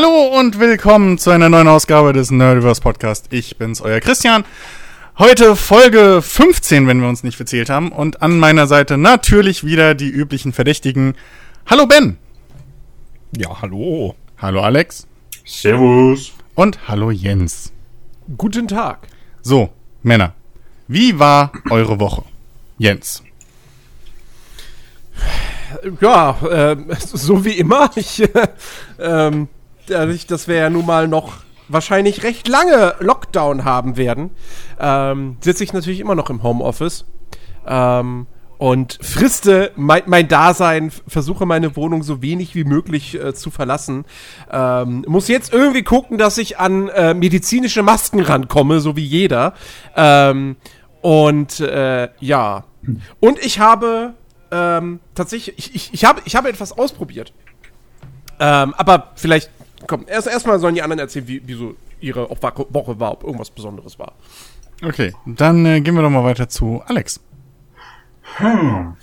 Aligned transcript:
Hallo 0.00 0.38
und 0.38 0.60
willkommen 0.60 1.18
zu 1.18 1.30
einer 1.30 1.48
neuen 1.48 1.66
Ausgabe 1.66 2.12
des 2.12 2.30
Nerdiverse 2.30 2.80
Podcast. 2.80 3.26
Ich 3.30 3.56
bin's, 3.58 3.80
euer 3.80 3.98
Christian. 3.98 4.44
Heute 5.18 5.56
Folge 5.56 6.22
15, 6.22 6.86
wenn 6.86 7.00
wir 7.00 7.08
uns 7.08 7.24
nicht 7.24 7.34
verzählt 7.34 7.68
haben. 7.68 7.90
Und 7.90 8.22
an 8.22 8.38
meiner 8.38 8.68
Seite 8.68 8.96
natürlich 8.96 9.64
wieder 9.64 9.96
die 9.96 10.08
üblichen 10.08 10.52
Verdächtigen. 10.52 11.16
Hallo 11.66 11.88
Ben. 11.88 12.16
Ja, 13.36 13.60
hallo. 13.60 14.14
Hallo 14.40 14.60
Alex. 14.60 15.08
Servus. 15.44 16.32
Und 16.54 16.86
hallo 16.86 17.10
Jens. 17.10 17.72
Guten 18.36 18.68
Tag. 18.68 19.08
So, 19.42 19.70
Männer. 20.04 20.32
Wie 20.86 21.18
war 21.18 21.50
eure 21.70 21.98
Woche? 21.98 22.22
Jens. 22.78 23.24
Ja, 26.00 26.38
äh, 26.48 26.76
so 27.00 27.44
wie 27.44 27.58
immer. 27.58 27.90
Ich, 27.96 28.22
äh, 28.22 28.48
ähm, 29.00 29.48
dadurch, 29.90 30.26
dass 30.26 30.48
wir 30.48 30.56
ja 30.56 30.70
nun 30.70 30.86
mal 30.86 31.08
noch 31.08 31.34
wahrscheinlich 31.68 32.22
recht 32.22 32.48
lange 32.48 32.94
Lockdown 33.00 33.64
haben 33.64 33.96
werden, 33.96 34.30
ähm, 34.80 35.36
sitze 35.40 35.64
ich 35.64 35.72
natürlich 35.72 36.00
immer 36.00 36.14
noch 36.14 36.30
im 36.30 36.42
Homeoffice. 36.42 37.04
Ähm, 37.66 38.26
und 38.58 38.98
friste 39.00 39.70
mein, 39.76 40.02
mein 40.06 40.26
Dasein, 40.26 40.90
versuche 41.06 41.46
meine 41.46 41.76
Wohnung 41.76 42.02
so 42.02 42.22
wenig 42.22 42.56
wie 42.56 42.64
möglich 42.64 43.14
äh, 43.14 43.32
zu 43.32 43.50
verlassen. 43.50 44.04
Ähm, 44.50 45.04
muss 45.06 45.28
jetzt 45.28 45.52
irgendwie 45.52 45.84
gucken, 45.84 46.18
dass 46.18 46.38
ich 46.38 46.58
an 46.58 46.88
äh, 46.88 47.14
medizinische 47.14 47.84
Masken 47.84 48.20
rankomme, 48.20 48.80
so 48.80 48.96
wie 48.96 49.04
jeder. 49.04 49.54
Ähm, 49.94 50.56
und 51.00 51.60
äh, 51.60 52.08
ja. 52.18 52.64
Und 53.20 53.38
ich 53.38 53.60
habe 53.60 54.14
ähm, 54.50 54.98
tatsächlich, 55.14 55.56
ich, 55.58 55.74
ich, 55.76 55.94
ich, 55.94 56.04
habe, 56.04 56.20
ich 56.24 56.34
habe 56.34 56.48
etwas 56.48 56.76
ausprobiert. 56.76 57.32
Ähm, 58.40 58.74
aber 58.74 59.12
vielleicht, 59.14 59.50
komm, 59.86 60.04
erst 60.06 60.26
erstmal 60.26 60.58
sollen 60.58 60.74
die 60.74 60.82
anderen 60.82 61.00
erzählen, 61.00 61.28
wie, 61.28 61.46
wie 61.46 61.54
so 61.54 61.74
ihre 62.00 62.28
Woche 62.30 63.00
war, 63.00 63.12
ob 63.12 63.24
irgendwas 63.24 63.50
Besonderes 63.50 63.98
war. 63.98 64.12
Okay, 64.84 65.12
dann 65.26 65.66
äh, 65.66 65.80
gehen 65.80 65.94
wir 65.94 66.02
doch 66.02 66.10
mal 66.10 66.24
weiter 66.24 66.48
zu 66.48 66.82
Alex. 66.86 67.20
Hm. 68.36 68.96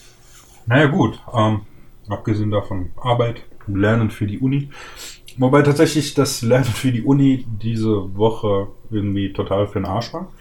Naja 0.65 0.87
gut, 0.87 1.21
ähm, 1.33 1.61
abgesehen 2.07 2.51
davon 2.51 2.91
Arbeit, 3.01 3.43
Lernen 3.67 4.09
für 4.09 4.27
die 4.27 4.39
Uni. 4.39 4.69
Wobei 5.37 5.63
tatsächlich 5.63 6.13
das 6.13 6.41
Lernen 6.41 6.65
für 6.65 6.91
die 6.91 7.03
Uni 7.03 7.45
diese 7.61 8.15
Woche 8.15 8.67
irgendwie 8.89 9.33
total 9.33 9.67
für 9.67 9.79
den 9.79 9.85
Arsch 9.85 10.13
war. 10.13 10.31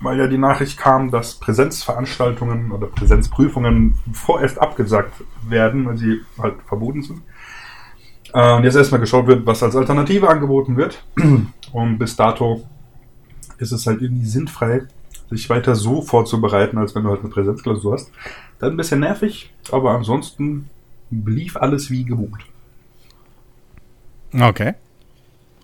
Weil 0.00 0.18
ja 0.18 0.26
die 0.26 0.38
Nachricht 0.38 0.76
kam, 0.76 1.10
dass 1.10 1.38
Präsenzveranstaltungen 1.38 2.72
oder 2.72 2.88
Präsenzprüfungen 2.88 3.94
vorerst 4.12 4.60
abgesagt 4.60 5.22
werden, 5.48 5.86
weil 5.86 5.96
sie 5.96 6.20
halt 6.38 6.56
verboten 6.66 7.02
sind. 7.02 7.22
Und 8.34 8.64
jetzt 8.64 8.74
erstmal 8.74 9.00
geschaut 9.00 9.28
wird, 9.28 9.46
was 9.46 9.62
als 9.62 9.76
Alternative 9.76 10.28
angeboten 10.28 10.76
wird. 10.76 11.04
Und 11.72 11.98
bis 11.98 12.16
dato 12.16 12.64
ist 13.58 13.70
es 13.70 13.86
halt 13.86 14.02
irgendwie 14.02 14.26
sinnfrei, 14.26 14.82
sich 15.30 15.48
weiter 15.48 15.76
so 15.76 16.02
vorzubereiten, 16.02 16.76
als 16.76 16.96
wenn 16.96 17.04
du 17.04 17.10
halt 17.10 17.20
eine 17.20 17.28
Präsenzklausur 17.28 17.92
hast. 17.94 18.10
Dann 18.58 18.72
ein 18.72 18.76
bisschen 18.76 19.00
nervig, 19.00 19.52
aber 19.70 19.92
ansonsten 19.92 20.68
lief 21.10 21.56
alles 21.56 21.90
wie 21.90 22.04
gewohnt. 22.04 22.44
Okay. 24.36 24.74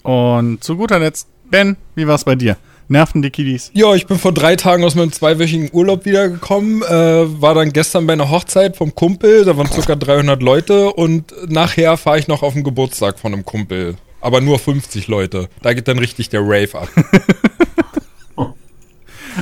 Und 0.05 0.63
zu 0.63 0.77
guter 0.77 1.01
Letzt, 1.01 1.29
Ben, 1.51 1.77
wie 1.97 2.07
war's 2.07 2.23
bei 2.23 2.37
dir? 2.37 2.57
Nerven 2.91 3.23
die 3.23 3.31
Kiddies? 3.31 3.71
Ja, 3.73 3.95
ich 3.95 4.07
bin 4.09 4.19
vor 4.19 4.33
drei 4.35 4.57
Tagen 4.57 4.83
aus 4.83 4.97
meinem 4.97 5.13
zweiwöchigen 5.13 5.71
Urlaub 5.73 6.05
wiedergekommen, 6.07 6.83
äh, 6.83 7.41
war 7.41 7.55
dann 7.55 7.73
gestern 7.73 8.05
bei 8.05 8.15
einer 8.15 8.31
Hochzeit 8.31 8.77
vom 8.77 8.95
Kumpel, 8.97 9.45
da 9.45 9.57
waren 9.57 9.71
ca. 9.71 9.95
300 9.95 10.43
Leute 10.43 10.93
und 10.93 11.33
nachher 11.49 11.97
fahre 11.97 12.19
ich 12.19 12.27
noch 12.27 12.43
auf 12.43 12.55
den 12.55 12.65
Geburtstag 12.65 13.21
von 13.21 13.33
einem 13.33 13.45
Kumpel. 13.45 13.95
Aber 14.21 14.41
nur 14.41 14.59
50 14.59 15.07
Leute. 15.07 15.49
Da 15.63 15.73
geht 15.73 15.87
dann 15.87 15.99
richtig 16.01 16.29
der 16.31 16.41
Rave 16.43 16.75
ab. 16.81 16.89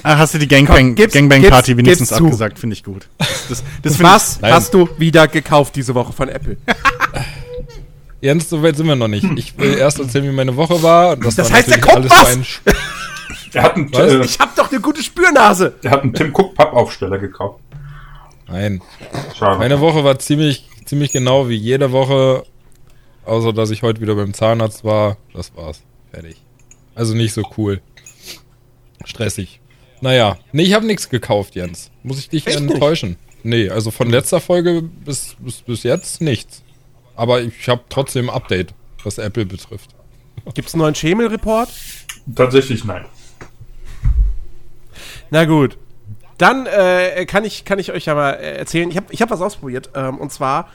Ah, 0.03 0.19
hast 0.19 0.35
du 0.35 0.39
die 0.39 0.47
Gangbang, 0.47 0.77
Komm, 0.89 0.95
gib's- 0.97 1.15
Gangbang 1.15 1.43
wenigstens 1.43 2.13
abgesagt? 2.13 2.59
Finde 2.59 2.75
ich 2.75 2.85
gut. 2.85 3.09
Das, 3.49 3.65
das 3.83 3.97
find 3.97 4.09
Was 4.09 4.39
Nein. 4.41 4.53
hast 4.53 4.73
du 4.75 4.87
wieder 4.99 5.27
gekauft 5.27 5.75
diese 5.75 5.95
Woche 5.95 6.13
von 6.13 6.29
Apple? 6.29 6.59
Jens, 8.21 8.49
so 8.51 8.63
weit 8.63 8.77
sind 8.77 8.87
wir 8.87 8.95
noch 8.97 9.09
nicht. 9.09 9.25
Ich 9.37 9.59
will 9.59 9.77
erst 9.79 9.99
erzählen, 9.99 10.25
wie 10.29 10.33
meine 10.33 10.55
Woche 10.57 10.83
war. 10.83 11.13
Und 11.15 11.25
das, 11.25 11.37
Das 11.37 11.51
war 11.51 11.57
heißt, 11.57 11.69
natürlich 11.69 11.91
kommt 11.91 12.13
alles 12.13 12.37
was! 12.65 12.75
Er 13.55 13.63
hat 13.63 13.77
einen, 13.77 13.93
äh, 13.93 14.25
Ich 14.25 14.39
hab 14.39 14.55
doch 14.57 14.71
eine 14.71 14.81
gute 14.81 15.03
Spürnase. 15.03 15.75
er 15.83 15.91
hat 15.91 16.03
einen 16.03 16.15
Tim 16.15 16.33
Cook 16.35 16.55
Pappaufsteller 16.55 17.19
gekauft. 17.19 17.61
Nein. 18.49 18.81
Schade. 19.39 19.59
Meine 19.59 19.81
Woche 19.81 20.05
war 20.05 20.19
ziemlich, 20.19 20.69
ziemlich 20.85 21.13
genau 21.13 21.49
wie 21.49 21.55
jede 21.57 21.93
Woche. 21.93 22.45
Außer, 23.25 23.53
dass 23.53 23.71
ich 23.71 23.83
heute 23.83 24.01
wieder 24.01 24.15
beim 24.15 24.33
Zahnarzt 24.33 24.85
war. 24.85 25.19
Das 25.35 25.55
war's. 25.55 25.83
Fertig. 26.11 26.37
Also 26.95 27.15
nicht 27.15 27.35
so 27.35 27.43
cool. 27.59 27.81
Stressig. 29.05 29.61
Naja. 30.01 30.39
Nee, 30.53 30.63
ich 30.63 30.73
habe 30.75 30.87
nichts 30.87 31.09
gekauft, 31.09 31.55
Jens. 31.55 31.91
Muss 32.03 32.19
ich 32.19 32.29
dich 32.29 32.47
Echt 32.47 32.61
nicht? 32.61 32.73
enttäuschen? 32.73 33.17
Nee, 33.43 33.69
also 33.69 33.91
von 33.91 34.11
letzter 34.11 34.41
Folge 34.41 34.83
bis, 34.83 35.37
bis, 35.39 35.61
bis 35.63 35.83
jetzt 35.83 36.21
nichts. 36.21 36.63
Aber 37.17 37.41
ich 37.43 37.69
habe 37.69 37.83
trotzdem 37.89 38.31
ein 38.31 38.35
Update, 38.35 38.75
was 39.05 39.19
Apple 39.19 39.45
betrifft. 39.47 39.91
Gibt's 40.55 40.75
einen 40.75 40.83
neuen 40.83 40.95
Schemel-Report? 40.95 41.69
Tatsächlich 42.35 42.85
nein. 42.85 43.05
Na 45.31 45.45
gut. 45.45 45.79
Dann 46.39 46.67
äh, 46.67 47.27
kann, 47.27 47.45
ich, 47.45 47.65
kann 47.65 47.79
ich 47.79 47.93
euch 47.93 48.07
ja 48.07 48.15
mal 48.15 48.33
äh, 48.35 48.59
erzählen. 48.59 48.91
Ich 48.91 48.97
habe 48.97 49.07
ich 49.11 49.23
hab 49.23 49.31
was 49.31 49.41
ausprobiert. 49.41 49.91
Ähm, 49.95 50.19
und 50.19 50.33
zwar 50.33 50.69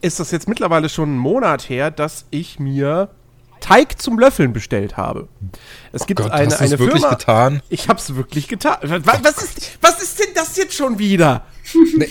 ist 0.00 0.20
das 0.20 0.30
jetzt 0.30 0.48
mittlerweile 0.48 0.88
schon 0.88 1.10
einen 1.10 1.18
Monat 1.18 1.68
her, 1.68 1.90
dass 1.90 2.26
ich 2.30 2.58
mir 2.58 3.10
Teig 3.60 4.00
zum 4.00 4.18
Löffeln 4.18 4.52
bestellt 4.52 4.96
habe. 4.96 5.28
Es 5.92 6.06
gibt 6.06 6.20
Gott, 6.20 6.30
eine, 6.30 6.52
hast 6.52 6.60
eine 6.60 6.78
wirklich 6.78 7.00
Firma. 7.00 7.16
getan? 7.16 7.62
Ich 7.68 7.88
hab's 7.88 8.14
wirklich 8.14 8.48
getan. 8.48 8.76
Was, 8.82 9.24
was, 9.24 9.42
ist, 9.42 9.78
was 9.80 10.02
ist 10.02 10.18
denn 10.18 10.34
das 10.34 10.56
jetzt 10.56 10.74
schon 10.74 10.98
wieder? 10.98 11.44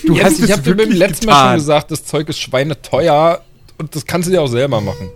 Du 0.04 0.16
hast 0.16 0.24
hast, 0.24 0.38
ich 0.38 0.44
es 0.44 0.52
habe 0.52 0.62
dir 0.62 0.76
beim 0.76 0.90
letzten 0.90 1.26
Mal 1.26 1.50
schon 1.50 1.58
gesagt, 1.58 1.90
das 1.90 2.04
Zeug 2.04 2.28
ist 2.28 2.40
schweineteuer 2.40 3.42
und 3.78 3.94
das 3.94 4.06
kannst 4.06 4.28
du 4.28 4.32
dir 4.32 4.42
auch 4.42 4.48
selber 4.48 4.80
machen. 4.80 5.10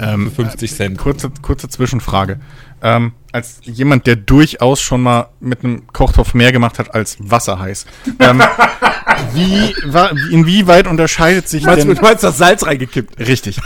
Ähm, 0.00 0.30
Für 0.30 0.42
50 0.42 0.74
Cent. 0.74 0.98
kurze, 0.98 1.30
kurze 1.42 1.68
Zwischenfrage. 1.68 2.40
Ähm, 2.82 3.12
als 3.32 3.60
jemand, 3.62 4.06
der 4.06 4.16
durchaus 4.16 4.80
schon 4.80 5.02
mal 5.02 5.28
mit 5.38 5.62
einem 5.62 5.86
Kochtopf 5.92 6.34
mehr 6.34 6.50
gemacht 6.52 6.78
hat 6.78 6.94
als 6.94 7.16
Wasser 7.20 7.58
heiß. 7.58 7.86
Ähm, 8.18 8.42
wie, 9.34 9.74
inwieweit 10.32 10.86
unterscheidet 10.86 11.48
sich 11.48 11.64
Meinst 11.64 11.86
denn... 11.86 11.94
du 11.94 12.02
meinst 12.02 12.24
das 12.24 12.38
Salz 12.38 12.66
reingekippt? 12.66 13.18
Richtig. 13.20 13.60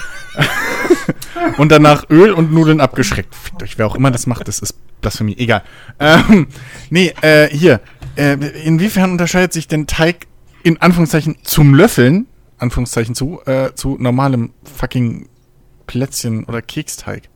und 1.59 1.71
danach 1.71 2.11
Öl 2.11 2.33
und 2.33 2.53
Nudeln 2.53 2.81
abgeschreckt. 2.81 3.35
Fickt 3.35 3.63
euch, 3.63 3.79
wer 3.79 3.87
auch 3.87 3.95
immer 3.95 4.11
das 4.11 4.27
macht, 4.27 4.49
das 4.49 4.59
ist 4.59 4.75
Blasphemie. 5.01 5.37
Egal. 5.39 5.63
Ähm, 5.99 6.49
nee, 6.91 7.15
äh, 7.23 7.49
hier. 7.49 7.81
Äh, 8.17 8.35
inwiefern 8.65 9.13
unterscheidet 9.13 9.53
sich 9.53 9.69
denn 9.69 9.87
Teig 9.87 10.27
in 10.63 10.81
Anführungszeichen 10.81 11.37
zum 11.43 11.75
Löffeln, 11.75 12.27
Anführungszeichen 12.59 13.15
zu, 13.15 13.41
äh, 13.47 13.75
zu 13.75 13.97
normalem 13.99 14.53
fucking 14.65 15.29
Plätzchen 15.87 16.45
oder 16.45 16.63
Keksteig? 16.63 17.29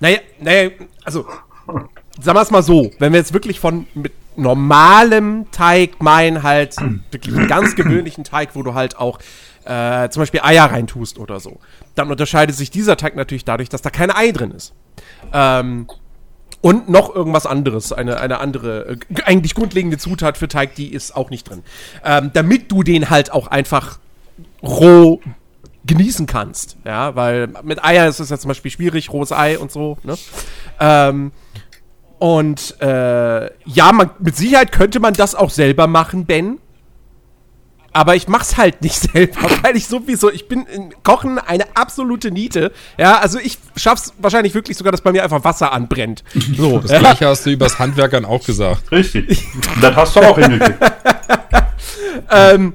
Naja, 0.00 0.18
naja, 0.40 0.70
also, 1.04 1.26
sagen 1.66 2.36
wir 2.36 2.42
es 2.42 2.50
mal 2.50 2.62
so, 2.62 2.90
wenn 2.98 3.12
wir 3.12 3.18
jetzt 3.18 3.32
wirklich 3.32 3.60
von 3.60 3.86
mit 3.94 4.12
normalem 4.36 5.50
Teig 5.52 6.02
meinen, 6.02 6.42
halt 6.42 6.76
wirklich 7.10 7.36
einen 7.36 7.48
ganz 7.48 7.76
gewöhnlichen 7.76 8.24
Teig, 8.24 8.50
wo 8.54 8.62
du 8.62 8.74
halt 8.74 8.96
auch 8.96 9.18
äh, 9.64 10.08
zum 10.10 10.22
Beispiel 10.22 10.40
Eier 10.42 10.64
reintust 10.64 11.18
oder 11.18 11.40
so, 11.40 11.58
dann 11.94 12.10
unterscheidet 12.10 12.56
sich 12.56 12.70
dieser 12.70 12.96
Teig 12.96 13.16
natürlich 13.16 13.44
dadurch, 13.44 13.68
dass 13.68 13.82
da 13.82 13.90
kein 13.90 14.10
Ei 14.10 14.32
drin 14.32 14.50
ist. 14.50 14.74
Ähm, 15.32 15.86
und 16.60 16.88
noch 16.88 17.14
irgendwas 17.14 17.44
anderes, 17.44 17.92
eine, 17.92 18.20
eine 18.20 18.40
andere, 18.40 18.92
äh, 18.92 19.22
eigentlich 19.24 19.54
grundlegende 19.54 19.98
Zutat 19.98 20.38
für 20.38 20.48
Teig, 20.48 20.74
die 20.74 20.92
ist 20.92 21.14
auch 21.14 21.30
nicht 21.30 21.48
drin. 21.48 21.62
Ähm, 22.04 22.30
damit 22.32 22.72
du 22.72 22.82
den 22.82 23.10
halt 23.10 23.32
auch 23.32 23.48
einfach 23.48 23.98
roh 24.62 25.20
genießen 25.86 26.26
kannst. 26.26 26.76
Ja, 26.84 27.14
weil 27.14 27.48
mit 27.62 27.84
Eier 27.84 28.08
ist 28.08 28.20
es 28.20 28.30
ja 28.30 28.38
zum 28.38 28.48
Beispiel 28.48 28.70
schwierig, 28.70 29.12
rohes 29.12 29.32
Ei 29.32 29.58
und 29.58 29.70
so. 29.70 29.98
Ne? 30.02 30.16
Ähm, 30.80 31.32
und 32.18 32.80
äh, 32.80 33.50
ja, 33.66 33.92
man, 33.92 34.10
mit 34.18 34.36
Sicherheit 34.36 34.72
könnte 34.72 35.00
man 35.00 35.14
das 35.14 35.34
auch 35.34 35.50
selber 35.50 35.86
machen, 35.86 36.24
Ben. 36.26 36.58
Aber 37.92 38.16
ich 38.16 38.26
mach's 38.26 38.56
halt 38.56 38.82
nicht 38.82 38.96
selber, 39.12 39.40
weil 39.62 39.76
ich 39.76 39.86
sowieso, 39.86 40.30
ich 40.30 40.48
bin 40.48 40.66
in 40.66 40.92
Kochen 41.04 41.38
eine 41.38 41.64
absolute 41.76 42.30
Niete. 42.30 42.72
Ja, 42.98 43.18
also 43.18 43.38
ich 43.38 43.58
schaff's 43.76 44.14
wahrscheinlich 44.18 44.54
wirklich 44.54 44.76
sogar, 44.76 44.90
dass 44.90 45.00
bei 45.00 45.12
mir 45.12 45.22
einfach 45.22 45.44
Wasser 45.44 45.72
anbrennt. 45.72 46.24
So, 46.56 46.78
Das 46.80 46.90
ja. 46.90 46.98
gleiche 46.98 47.28
hast 47.28 47.46
du 47.46 47.50
übers 47.50 47.78
Handwerkern 47.78 48.24
auch 48.24 48.44
gesagt. 48.44 48.90
Richtig. 48.90 49.46
das 49.80 49.94
hast 49.94 50.16
du 50.16 50.20
auch 50.20 50.38
hingekriegt. 50.38 50.78
ähm, 52.30 52.72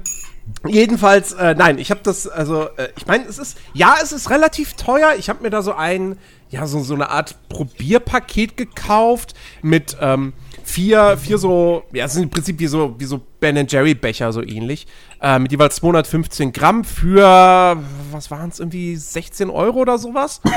jedenfalls, 0.66 1.32
äh, 1.32 1.54
nein, 1.54 1.78
ich 1.78 1.90
habe 1.90 2.00
das, 2.02 2.26
also, 2.28 2.68
äh, 2.76 2.88
ich 2.96 3.06
meine, 3.06 3.24
es 3.24 3.38
ist, 3.38 3.58
ja, 3.72 3.96
es 4.02 4.12
ist 4.12 4.30
relativ 4.30 4.74
teuer. 4.74 5.14
Ich 5.18 5.28
habe 5.28 5.42
mir 5.42 5.50
da 5.50 5.62
so 5.62 5.72
ein, 5.72 6.18
ja, 6.50 6.66
so, 6.66 6.80
so 6.80 6.94
eine 6.94 7.10
Art 7.10 7.36
Probierpaket 7.48 8.56
gekauft 8.56 9.34
mit 9.62 9.96
ähm, 10.00 10.32
vier, 10.64 11.16
vier 11.16 11.38
so, 11.38 11.84
ja, 11.92 12.04
es 12.06 12.12
sind 12.14 12.24
im 12.24 12.30
Prinzip 12.30 12.58
wie 12.58 12.66
so, 12.66 12.94
wie 12.98 13.04
so 13.04 13.20
Ben 13.40 13.66
Jerry 13.68 13.94
Becher, 13.94 14.32
so 14.32 14.42
ähnlich, 14.42 14.86
äh, 15.22 15.38
mit 15.38 15.52
jeweils 15.52 15.76
215 15.76 16.52
Gramm 16.52 16.84
für, 16.84 17.76
was 18.10 18.30
waren 18.30 18.50
es, 18.50 18.58
irgendwie 18.60 18.96
16 18.96 19.50
Euro 19.50 19.78
oder 19.78 19.98
sowas? 19.98 20.40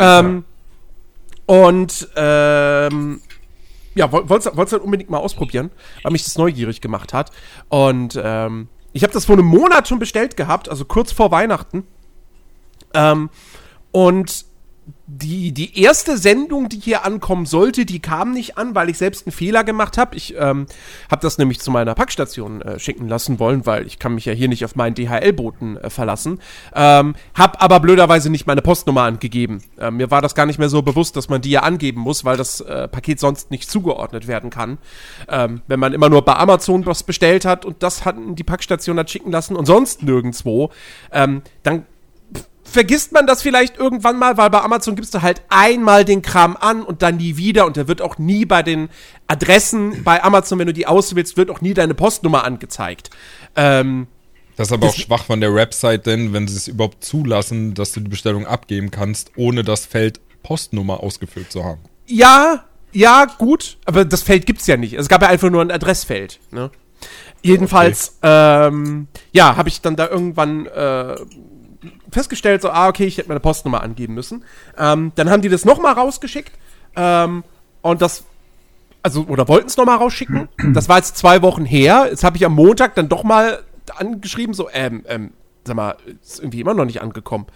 Ähm, 0.00 0.44
und 1.46 2.08
ähm, 2.16 3.20
ja, 3.94 4.10
woll- 4.12 4.28
wollt's, 4.28 4.50
wollt's 4.54 4.72
halt 4.72 4.82
unbedingt 4.82 5.10
mal 5.10 5.18
ausprobieren, 5.18 5.70
weil 6.02 6.12
mich 6.12 6.24
das 6.24 6.36
neugierig 6.36 6.80
gemacht 6.80 7.14
hat. 7.14 7.30
Und 7.68 8.20
ähm, 8.22 8.68
ich 8.96 9.02
habe 9.02 9.12
das 9.12 9.26
vor 9.26 9.34
einem 9.34 9.44
Monat 9.44 9.88
schon 9.88 9.98
bestellt 9.98 10.38
gehabt, 10.38 10.70
also 10.70 10.86
kurz 10.86 11.12
vor 11.12 11.30
Weihnachten. 11.30 11.86
Ähm, 12.94 13.28
und 13.92 14.45
die, 15.08 15.52
die 15.52 15.80
erste 15.80 16.18
Sendung, 16.18 16.68
die 16.68 16.80
hier 16.80 17.04
ankommen 17.04 17.46
sollte, 17.46 17.86
die 17.86 18.00
kam 18.00 18.32
nicht 18.32 18.58
an, 18.58 18.74
weil 18.74 18.90
ich 18.90 18.98
selbst 18.98 19.26
einen 19.26 19.32
Fehler 19.32 19.62
gemacht 19.62 19.98
habe. 19.98 20.16
Ich 20.16 20.34
ähm, 20.36 20.66
habe 21.08 21.22
das 21.22 21.38
nämlich 21.38 21.60
zu 21.60 21.70
meiner 21.70 21.94
Packstation 21.94 22.60
äh, 22.60 22.80
schicken 22.80 23.08
lassen 23.08 23.38
wollen, 23.38 23.66
weil 23.66 23.86
ich 23.86 24.00
kann 24.00 24.14
mich 24.16 24.24
ja 24.24 24.32
hier 24.32 24.48
nicht 24.48 24.64
auf 24.64 24.74
meinen 24.74 24.94
DHL-Boten 24.94 25.76
äh, 25.76 25.90
verlassen. 25.90 26.40
Ähm, 26.74 27.14
hab 27.34 27.62
aber 27.62 27.78
blöderweise 27.78 28.30
nicht 28.30 28.48
meine 28.48 28.62
Postnummer 28.62 29.02
angegeben. 29.02 29.62
Ähm, 29.78 29.98
mir 29.98 30.10
war 30.10 30.22
das 30.22 30.34
gar 30.34 30.46
nicht 30.46 30.58
mehr 30.58 30.68
so 30.68 30.82
bewusst, 30.82 31.16
dass 31.16 31.28
man 31.28 31.40
die 31.40 31.50
ja 31.50 31.60
angeben 31.60 32.00
muss, 32.00 32.24
weil 32.24 32.36
das 32.36 32.60
äh, 32.60 32.88
Paket 32.88 33.20
sonst 33.20 33.52
nicht 33.52 33.70
zugeordnet 33.70 34.26
werden 34.26 34.50
kann. 34.50 34.78
Ähm, 35.28 35.62
wenn 35.68 35.78
man 35.78 35.92
immer 35.92 36.08
nur 36.08 36.22
bei 36.22 36.34
Amazon 36.34 36.84
was 36.84 37.04
bestellt 37.04 37.44
hat 37.44 37.64
und 37.64 37.82
das 37.84 38.04
hat 38.04 38.16
die 38.18 38.44
Packstation 38.44 38.98
hat 38.98 39.10
schicken 39.10 39.30
lassen 39.30 39.54
und 39.54 39.66
sonst 39.66 40.02
nirgendwo, 40.02 40.70
ähm, 41.12 41.42
dann 41.62 41.86
vergisst 42.70 43.12
man 43.12 43.26
das 43.26 43.42
vielleicht 43.42 43.76
irgendwann 43.76 44.18
mal, 44.18 44.36
weil 44.36 44.50
bei 44.50 44.60
Amazon 44.60 44.96
gibst 44.96 45.14
du 45.14 45.22
halt 45.22 45.42
einmal 45.48 46.04
den 46.04 46.22
Kram 46.22 46.56
an 46.56 46.82
und 46.82 47.02
dann 47.02 47.16
nie 47.16 47.36
wieder 47.36 47.66
und 47.66 47.76
der 47.76 47.88
wird 47.88 48.02
auch 48.02 48.18
nie 48.18 48.44
bei 48.44 48.62
den 48.62 48.88
Adressen 49.26 50.02
bei 50.04 50.22
Amazon, 50.22 50.58
wenn 50.58 50.66
du 50.66 50.72
die 50.72 50.86
auswählst, 50.86 51.36
wird 51.36 51.50
auch 51.50 51.60
nie 51.60 51.74
deine 51.74 51.94
Postnummer 51.94 52.44
angezeigt. 52.44 53.10
Ähm, 53.54 54.06
Das 54.56 54.68
ist 54.68 54.72
aber 54.72 54.88
auch 54.88 54.94
schwach 54.94 55.24
von 55.24 55.40
der 55.40 55.54
Website, 55.54 56.06
denn 56.06 56.32
wenn 56.32 56.48
sie 56.48 56.56
es 56.56 56.68
überhaupt 56.68 57.04
zulassen, 57.04 57.74
dass 57.74 57.92
du 57.92 58.00
die 58.00 58.08
Bestellung 58.08 58.46
abgeben 58.46 58.90
kannst, 58.90 59.32
ohne 59.36 59.64
das 59.64 59.86
Feld 59.86 60.20
Postnummer 60.42 61.00
ausgefüllt 61.02 61.50
zu 61.50 61.64
haben. 61.64 61.80
ja, 62.06 62.64
ja, 62.92 63.26
gut, 63.26 63.76
aber 63.84 64.06
das 64.06 64.22
Feld 64.22 64.46
gibt's 64.46 64.66
ja 64.66 64.78
nicht. 64.78 64.94
Es 64.94 65.08
gab 65.08 65.20
ja 65.20 65.28
einfach 65.28 65.50
nur 65.50 65.60
ein 65.60 65.70
Adressfeld. 65.70 66.40
Ne? 66.50 66.70
Jedenfalls, 67.42 68.16
ähm, 68.22 69.08
ja, 69.32 69.56
habe 69.56 69.68
ich 69.68 69.82
dann 69.82 69.96
da 69.96 70.08
irgendwann 70.08 70.64
äh, 70.66 71.16
festgestellt, 72.10 72.62
so, 72.62 72.70
ah, 72.70 72.88
okay, 72.88 73.04
ich 73.04 73.18
hätte 73.18 73.28
meine 73.28 73.40
Postnummer 73.40 73.82
angeben 73.82 74.14
müssen. 74.14 74.44
Ähm, 74.78 75.12
dann 75.14 75.30
haben 75.30 75.42
die 75.42 75.48
das 75.48 75.64
nochmal 75.64 75.94
rausgeschickt 75.94 76.52
ähm, 76.96 77.44
und 77.82 78.02
das, 78.02 78.24
also, 79.02 79.22
oder 79.28 79.48
wollten 79.48 79.68
es 79.68 79.76
nochmal 79.76 79.98
rausschicken. 79.98 80.48
Das 80.72 80.88
war 80.88 80.96
jetzt 80.98 81.16
zwei 81.16 81.42
Wochen 81.42 81.64
her. 81.64 82.06
Jetzt 82.10 82.24
habe 82.24 82.36
ich 82.36 82.44
am 82.44 82.54
Montag 82.54 82.94
dann 82.94 83.08
doch 83.08 83.22
mal 83.22 83.62
angeschrieben, 83.96 84.54
so, 84.54 84.68
ähm, 84.72 85.04
ähm, 85.08 85.32
sag 85.64 85.76
mal, 85.76 85.96
ist 86.22 86.40
irgendwie 86.40 86.60
immer 86.60 86.74
noch 86.74 86.84
nicht 86.84 87.02
angekommen. 87.02 87.46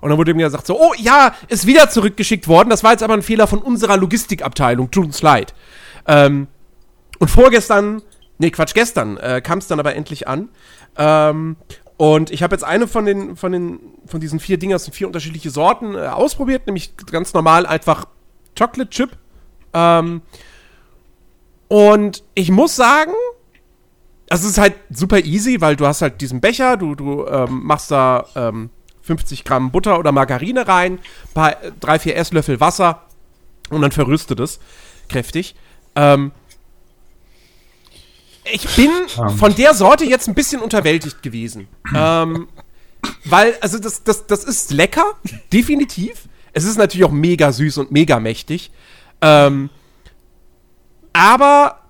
Und 0.00 0.10
dann 0.10 0.18
wurde 0.18 0.34
mir 0.34 0.46
gesagt, 0.46 0.66
so, 0.66 0.78
oh 0.80 0.92
ja, 0.98 1.34
ist 1.48 1.66
wieder 1.66 1.88
zurückgeschickt 1.88 2.48
worden. 2.48 2.70
Das 2.70 2.84
war 2.84 2.92
jetzt 2.92 3.02
aber 3.02 3.14
ein 3.14 3.22
Fehler 3.22 3.46
von 3.46 3.60
unserer 3.60 3.96
Logistikabteilung. 3.96 4.90
Tut 4.90 5.06
uns 5.06 5.22
leid. 5.22 5.54
Ähm, 6.06 6.48
und 7.18 7.28
vorgestern, 7.28 8.02
nee, 8.38 8.50
Quatsch, 8.50 8.74
gestern 8.74 9.16
äh, 9.16 9.40
kam 9.40 9.58
es 9.58 9.66
dann 9.66 9.80
aber 9.80 9.94
endlich 9.94 10.28
an. 10.28 10.48
Ähm, 10.96 11.56
und 11.96 12.30
ich 12.30 12.42
habe 12.42 12.54
jetzt 12.54 12.64
eine 12.64 12.86
von 12.86 13.06
den, 13.06 13.36
von 13.36 13.52
den, 13.52 13.80
von 14.06 14.20
diesen 14.20 14.38
vier 14.38 14.58
Dingen, 14.58 14.72
das 14.72 14.84
sind 14.84 14.94
vier 14.94 15.06
unterschiedliche 15.06 15.50
Sorten, 15.50 15.94
äh, 15.94 16.08
ausprobiert, 16.08 16.66
nämlich 16.66 16.94
ganz 17.10 17.32
normal 17.32 17.66
einfach 17.66 18.06
Chocolate 18.58 18.90
Chip. 18.90 19.10
Ähm, 19.72 20.22
und 21.68 22.22
ich 22.34 22.50
muss 22.50 22.76
sagen, 22.76 23.12
also 24.28 24.44
es 24.44 24.52
ist 24.52 24.58
halt 24.58 24.74
super 24.90 25.20
easy, 25.20 25.60
weil 25.60 25.76
du 25.76 25.86
hast 25.86 26.02
halt 26.02 26.20
diesen 26.20 26.40
Becher, 26.40 26.76
du, 26.76 26.94
du 26.94 27.26
ähm, 27.26 27.62
machst 27.64 27.90
da 27.90 28.26
ähm, 28.34 28.70
50 29.02 29.44
Gramm 29.44 29.70
Butter 29.70 29.98
oder 29.98 30.12
Margarine 30.12 30.66
rein, 30.66 30.98
paar, 31.32 31.56
drei, 31.80 31.98
vier 31.98 32.16
Esslöffel 32.16 32.60
Wasser 32.60 33.02
und 33.70 33.80
dann 33.82 33.92
verrüstet 33.92 34.40
es 34.40 34.58
kräftig. 35.08 35.54
Ähm, 35.94 36.32
ich 38.52 38.66
bin 38.76 38.90
von 39.36 39.54
der 39.54 39.74
Sorte 39.74 40.04
jetzt 40.04 40.28
ein 40.28 40.34
bisschen 40.34 40.60
unterwältigt 40.60 41.22
gewesen. 41.22 41.68
Ähm, 41.94 42.48
weil, 43.24 43.54
also 43.60 43.78
das, 43.78 44.02
das, 44.04 44.26
das 44.26 44.44
ist 44.44 44.72
lecker, 44.72 45.04
definitiv. 45.52 46.28
Es 46.52 46.64
ist 46.64 46.76
natürlich 46.76 47.04
auch 47.04 47.12
mega 47.12 47.52
süß 47.52 47.78
und 47.78 47.92
mega 47.92 48.18
mächtig. 48.18 48.70
Ähm, 49.20 49.70
aber 51.12 51.80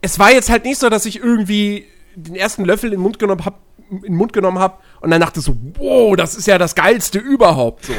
es 0.00 0.18
war 0.18 0.32
jetzt 0.32 0.50
halt 0.50 0.64
nicht 0.64 0.78
so, 0.78 0.88
dass 0.88 1.06
ich 1.06 1.18
irgendwie 1.18 1.86
den 2.14 2.34
ersten 2.34 2.64
Löffel 2.64 2.92
in 2.92 2.98
den 2.98 3.02
Mund 3.02 3.18
genommen 3.18 3.44
habe 3.44 3.56
in 3.90 4.00
den 4.00 4.16
Mund 4.16 4.32
genommen 4.32 4.58
hab 4.58 4.82
und 5.00 5.10
dann 5.10 5.20
dachte 5.20 5.42
so, 5.42 5.54
wow, 5.76 6.16
das 6.16 6.34
ist 6.34 6.46
ja 6.46 6.56
das 6.56 6.74
geilste 6.74 7.18
überhaupt 7.18 7.84
so. 7.84 7.92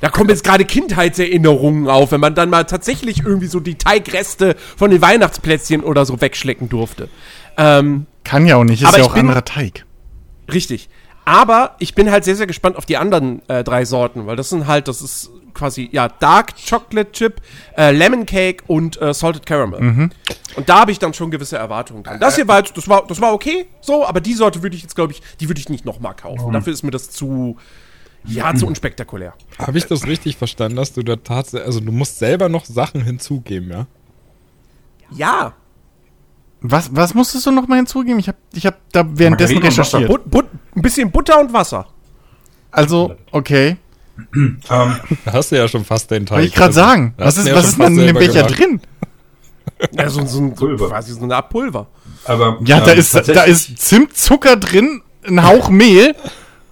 Da 0.00 0.08
kommen 0.08 0.28
jetzt 0.30 0.42
gerade 0.44 0.64
Kindheitserinnerungen 0.64 1.88
auf, 1.88 2.12
wenn 2.12 2.20
man 2.20 2.34
dann 2.34 2.50
mal 2.50 2.64
tatsächlich 2.64 3.20
irgendwie 3.24 3.46
so 3.46 3.60
die 3.60 3.76
Teigreste 3.76 4.56
von 4.76 4.90
den 4.90 5.00
Weihnachtsplätzchen 5.00 5.82
oder 5.82 6.04
so 6.04 6.20
wegschlecken 6.20 6.68
durfte. 6.68 7.08
Ähm, 7.56 8.06
Kann 8.24 8.46
ja 8.46 8.56
auch 8.56 8.64
nicht, 8.64 8.82
ist 8.82 8.96
ja 8.96 9.04
auch 9.04 9.12
bin- 9.14 9.20
anderer 9.22 9.44
Teig. 9.44 9.84
Richtig. 10.52 10.88
Aber 11.24 11.74
ich 11.80 11.94
bin 11.94 12.10
halt 12.10 12.24
sehr, 12.24 12.36
sehr 12.36 12.46
gespannt 12.46 12.76
auf 12.76 12.86
die 12.86 12.96
anderen 12.96 13.42
äh, 13.48 13.64
drei 13.64 13.84
Sorten, 13.84 14.26
weil 14.26 14.36
das 14.36 14.48
sind 14.50 14.68
halt, 14.68 14.86
das 14.86 15.02
ist 15.02 15.30
quasi, 15.54 15.88
ja, 15.90 16.08
Dark 16.08 16.52
Chocolate 16.68 17.10
Chip, 17.12 17.40
äh, 17.76 17.90
Lemon 17.90 18.26
Cake 18.26 18.62
und 18.68 19.00
äh, 19.02 19.12
Salted 19.12 19.44
Caramel. 19.46 20.10
Und 20.54 20.68
da 20.68 20.80
habe 20.80 20.92
ich 20.92 20.98
dann 21.00 21.14
schon 21.14 21.30
gewisse 21.32 21.56
Erwartungen 21.56 22.04
dran. 22.04 22.20
Das 22.20 22.36
hier 22.36 22.46
war 22.46 22.62
das 22.62 22.88
war, 22.88 23.04
das 23.08 23.20
war 23.20 23.32
okay, 23.32 23.66
so, 23.80 24.06
aber 24.06 24.20
die 24.20 24.34
Sorte 24.34 24.62
würde 24.62 24.76
ich 24.76 24.82
jetzt, 24.82 24.94
glaube 24.94 25.14
ich, 25.14 25.22
die 25.40 25.48
würde 25.48 25.58
ich 25.60 25.68
nicht 25.68 25.84
nochmal 25.84 26.14
kaufen. 26.14 26.52
Dafür 26.52 26.72
ist 26.72 26.82
mir 26.84 26.90
das 26.92 27.10
zu, 27.10 27.56
ja, 28.26 28.54
zu 28.54 28.66
unspektakulär. 28.66 29.34
Habe 29.58 29.78
ich 29.78 29.86
das 29.86 30.06
richtig 30.06 30.36
verstanden, 30.36 30.76
dass 30.76 30.92
du 30.92 31.02
da 31.02 31.16
tatsächlich, 31.16 31.66
also 31.66 31.80
du 31.80 31.92
musst 31.92 32.18
selber 32.18 32.48
noch 32.48 32.64
Sachen 32.64 33.02
hinzugeben, 33.02 33.70
ja? 33.70 33.86
Ja, 35.10 35.52
Was, 36.60 36.94
was 36.94 37.14
musstest 37.14 37.46
du 37.46 37.52
noch 37.52 37.68
mal 37.68 37.76
hinzugeben? 37.76 38.18
Ich 38.18 38.28
habe 38.28 38.38
ich 38.52 38.66
hab 38.66 38.76
da 38.92 39.04
währenddessen 39.08 39.58
recherchiert. 39.58 40.08
but, 40.08 40.28
but, 40.30 40.46
ein 40.74 40.82
bisschen 40.82 41.10
Butter 41.10 41.38
und 41.40 41.52
Wasser. 41.52 41.86
Also, 42.72 43.14
okay. 43.30 43.76
Ähm, 44.34 44.56
Da 45.24 45.32
hast 45.32 45.52
du 45.52 45.56
ja 45.56 45.68
schon 45.68 45.84
fast 45.84 46.10
den 46.10 46.24
Teig. 46.26 46.36
Wollte 46.38 46.48
ich 46.48 46.54
gerade 46.54 46.66
Also, 46.68 46.80
sagen. 46.80 47.14
da 47.18 47.26
Was 47.26 47.36
hast 47.36 47.38
ist, 47.38 47.44
du 47.46 47.50
ja 47.50 47.56
was 47.56 47.64
ist 47.66 47.76
fast 47.76 47.88
denn 47.90 47.98
in 47.98 48.06
dem 48.06 48.16
Becher 48.16 48.32
gemacht. 48.42 48.58
drin? 48.58 48.80
Ja, 49.92 50.08
so, 50.08 50.24
so, 50.26 50.40
ein- 50.40 50.56
so 50.56 50.66
Pulver. 50.66 50.88
quasi 50.88 51.12
so 51.12 51.22
eine 51.22 51.36
Art 51.36 51.50
Pulver. 51.50 51.86
aber 52.24 52.58
Ja, 52.64 52.80
da 52.80 52.92
ähm, 52.92 52.98
ist, 52.98 53.14
da 53.14 53.42
ist 53.42 53.78
Zimtzucker 53.78 54.56
drin, 54.56 55.02
ein 55.26 55.42
Hauch 55.44 55.68
Mehl 55.68 56.14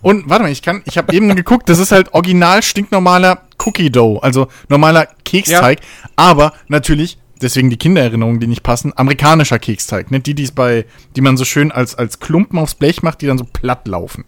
und 0.05 0.29
warte 0.31 0.45
mal, 0.45 0.53
ich 0.53 0.63
kann, 0.63 0.83
ich 0.85 0.97
habe 0.99 1.13
eben 1.13 1.35
geguckt, 1.35 1.69
das 1.69 1.79
ist 1.81 1.91
halt 1.93 2.15
original 2.15 2.63
stinknormaler 2.63 3.43
Cookie 3.65 3.91
Dough, 3.91 4.21
also 4.23 4.47
normaler 4.69 5.09
Keksteig, 5.25 5.81
aber 6.17 6.53
natürlich 6.69 7.19
deswegen 7.43 7.69
die 7.69 7.77
Kindererinnerungen, 7.77 8.39
die 8.41 8.47
nicht 8.47 8.63
passen, 8.63 8.93
amerikanischer 8.97 9.59
Keksteig, 9.59 10.11
ne, 10.11 10.21
die 10.21 10.35
die's 10.35 10.53
bei, 10.53 10.87
die 11.17 11.21
man 11.21 11.37
so 11.37 11.45
schön 11.45 11.73
als 11.73 11.95
als 11.95 12.21
Klumpen 12.21 12.59
aufs 12.59 12.75
Blech 12.75 13.03
macht, 13.03 13.21
die 13.23 13.27
dann 13.27 13.39
so 13.39 13.45
platt 13.53 13.87
laufen. 13.89 14.25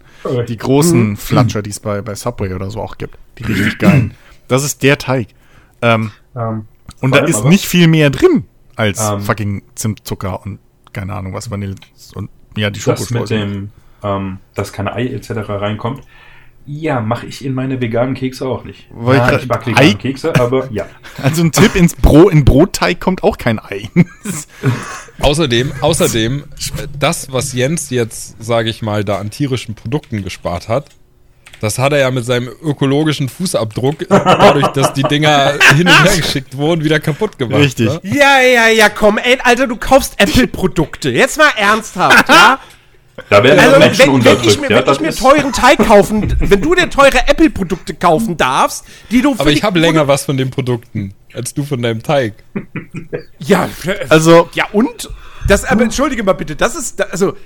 Die 0.49 0.57
großen 0.57 1.17
Flatscher, 1.17 1.63
die 1.63 1.71
es 1.71 1.81
bei 1.81 2.03
bei 2.03 2.15
Subway 2.15 2.53
oder 2.53 2.71
so 2.71 2.81
auch 2.81 2.99
gibt, 2.99 3.17
die 3.39 3.45
richtig 3.45 3.79
geilen. 3.79 4.15
Das 4.49 4.65
ist 4.65 4.83
der 4.83 4.99
Teig. 4.99 5.29
Ähm, 5.83 6.11
Ähm, 6.37 6.67
und 7.01 7.15
da 7.15 7.21
ist 7.25 7.37
aber- 7.37 7.49
nicht 7.49 7.67
viel 7.67 7.87
mehr 7.89 8.11
drin 8.11 8.45
als 8.77 9.01
Ähm, 9.01 9.21
fucking 9.23 9.63
Zimtzucker 9.75 10.45
und 10.45 10.59
keine 10.93 11.15
Ahnung 11.15 11.33
was 11.33 11.51
Vanille 11.51 11.75
und 12.15 12.29
ja 12.57 12.71
die 12.71 12.81
das 12.81 12.99
mit 13.11 13.29
Schokostreusel. 13.29 13.39
dem, 13.39 13.71
ähm, 14.03 14.39
dass 14.55 14.73
keine 14.73 14.95
Ei 14.95 15.07
etc. 15.07 15.31
reinkommt. 15.49 16.03
Ja, 16.69 17.01
mache 17.01 17.27
ich 17.27 17.45
in 17.45 17.55
meine 17.55 17.81
veganen 17.81 18.15
Kekse 18.15 18.49
auch 18.49 18.65
nicht. 18.65 18.89
Ich 18.91 19.07
ja, 19.07 19.39
ich 19.39 19.47
backe 19.47 19.67
vegane 19.67 19.87
Ei? 19.87 19.95
Kekse, 19.95 20.35
aber 20.35 20.69
ja. 20.73 20.87
Also 21.23 21.43
ein 21.43 21.53
Tipp 21.53 21.77
ins 21.77 21.95
Brot, 21.95 22.33
in 22.33 22.45
Brotteig 22.45 22.99
kommt 22.99 23.23
auch 23.23 23.39
kein 23.39 23.61
Ei. 23.61 23.89
Außerdem, 25.21 25.73
außerdem, 25.81 26.41
äh, 26.41 26.89
das, 26.99 27.33
was 27.33 27.53
Jens 27.53 27.91
jetzt, 27.91 28.43
sage 28.43 28.69
ich 28.69 28.83
mal, 28.83 29.05
da 29.05 29.19
an 29.19 29.31
tierischen 29.31 29.75
Produkten 29.75 30.23
gespart 30.23 30.69
hat, 30.69 30.91
das 31.61 31.79
hat 31.79 31.93
er 31.93 32.01
ja 32.01 32.11
mit 32.11 32.25
seinem 32.25 32.49
ökologischen 32.63 33.29
Fußabdruck, 33.29 34.09
dadurch, 34.09 34.67
dass 34.69 34.93
die 34.93 35.03
Dinger 35.05 35.55
hin 35.75 35.89
und 35.89 36.05
her 36.05 36.17
geschickt 36.17 36.57
wurden, 36.57 36.85
wieder 36.85 37.01
kaputt 37.01 37.39
gemacht. 37.39 37.61
Richtig. 37.61 37.87
Ne? 37.87 38.01
Ja, 38.03 38.41
ja, 38.41 38.69
ja, 38.69 38.89
komm, 38.91 39.19
ey, 39.19 39.39
Alter, 39.43 39.67
du 39.67 39.77
kaufst 39.77 40.21
Apple-Produkte. 40.21 41.11
Jetzt 41.11 41.39
mal 41.39 41.51
ernsthaft, 41.57 42.29
ja? 42.29 42.59
Da 43.31 43.43
werden 43.43 43.59
Also, 43.59 43.75
also, 43.77 43.81
wenn, 43.81 43.81
Menschen 43.81 43.99
wenn, 44.01 44.09
ich 44.09 44.15
unterdrückt. 44.15 44.61
mir, 44.61 44.71
ja, 44.71 44.87
wenn 44.87 44.93
ich 44.93 45.01
mir 45.01 45.15
teuren 45.15 45.53
Teig 45.53 45.79
kaufen, 45.79 46.37
wenn 46.41 46.61
du 46.61 46.75
dir 46.75 46.91
teure 46.91 47.27
Apple-Produkte 47.27 47.95
kaufen 47.95 48.37
darfst, 48.37 48.85
die 49.11 49.23
du 49.23 49.35
für 49.35 49.41
Aber 49.41 49.51
ich 49.51 49.63
habe 49.63 49.79
länger 49.79 50.07
was 50.07 50.25
von 50.25 50.37
den 50.37 50.51
Produkten, 50.51 51.15
als 51.33 51.55
du 51.55 51.65
von 51.65 51.81
deinem 51.83 52.03
Teig. 52.03 52.35
Ja, 53.39 53.69
Also, 54.09 54.49
ja, 54.55 54.67
und? 54.73 55.09
Das, 55.49 55.65
aber 55.65 55.83
entschuldige 55.85 56.23
mal 56.25 56.33
bitte, 56.35 56.57
das 56.57 56.75
ist, 56.75 57.01
also, 57.13 57.37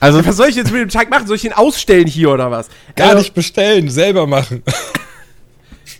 also 0.00 0.24
was 0.26 0.36
soll 0.36 0.48
ich 0.48 0.56
jetzt 0.56 0.72
mit 0.72 0.80
dem 0.80 0.88
Teig 0.88 1.10
machen? 1.10 1.26
Soll 1.26 1.36
ich 1.36 1.44
ihn 1.44 1.52
ausstellen 1.52 2.06
hier 2.06 2.30
oder 2.30 2.50
was? 2.50 2.68
Gar 2.96 3.12
Äh, 3.12 3.18
nicht 3.18 3.34
bestellen, 3.34 3.88
selber 3.88 4.26
machen. 4.26 4.62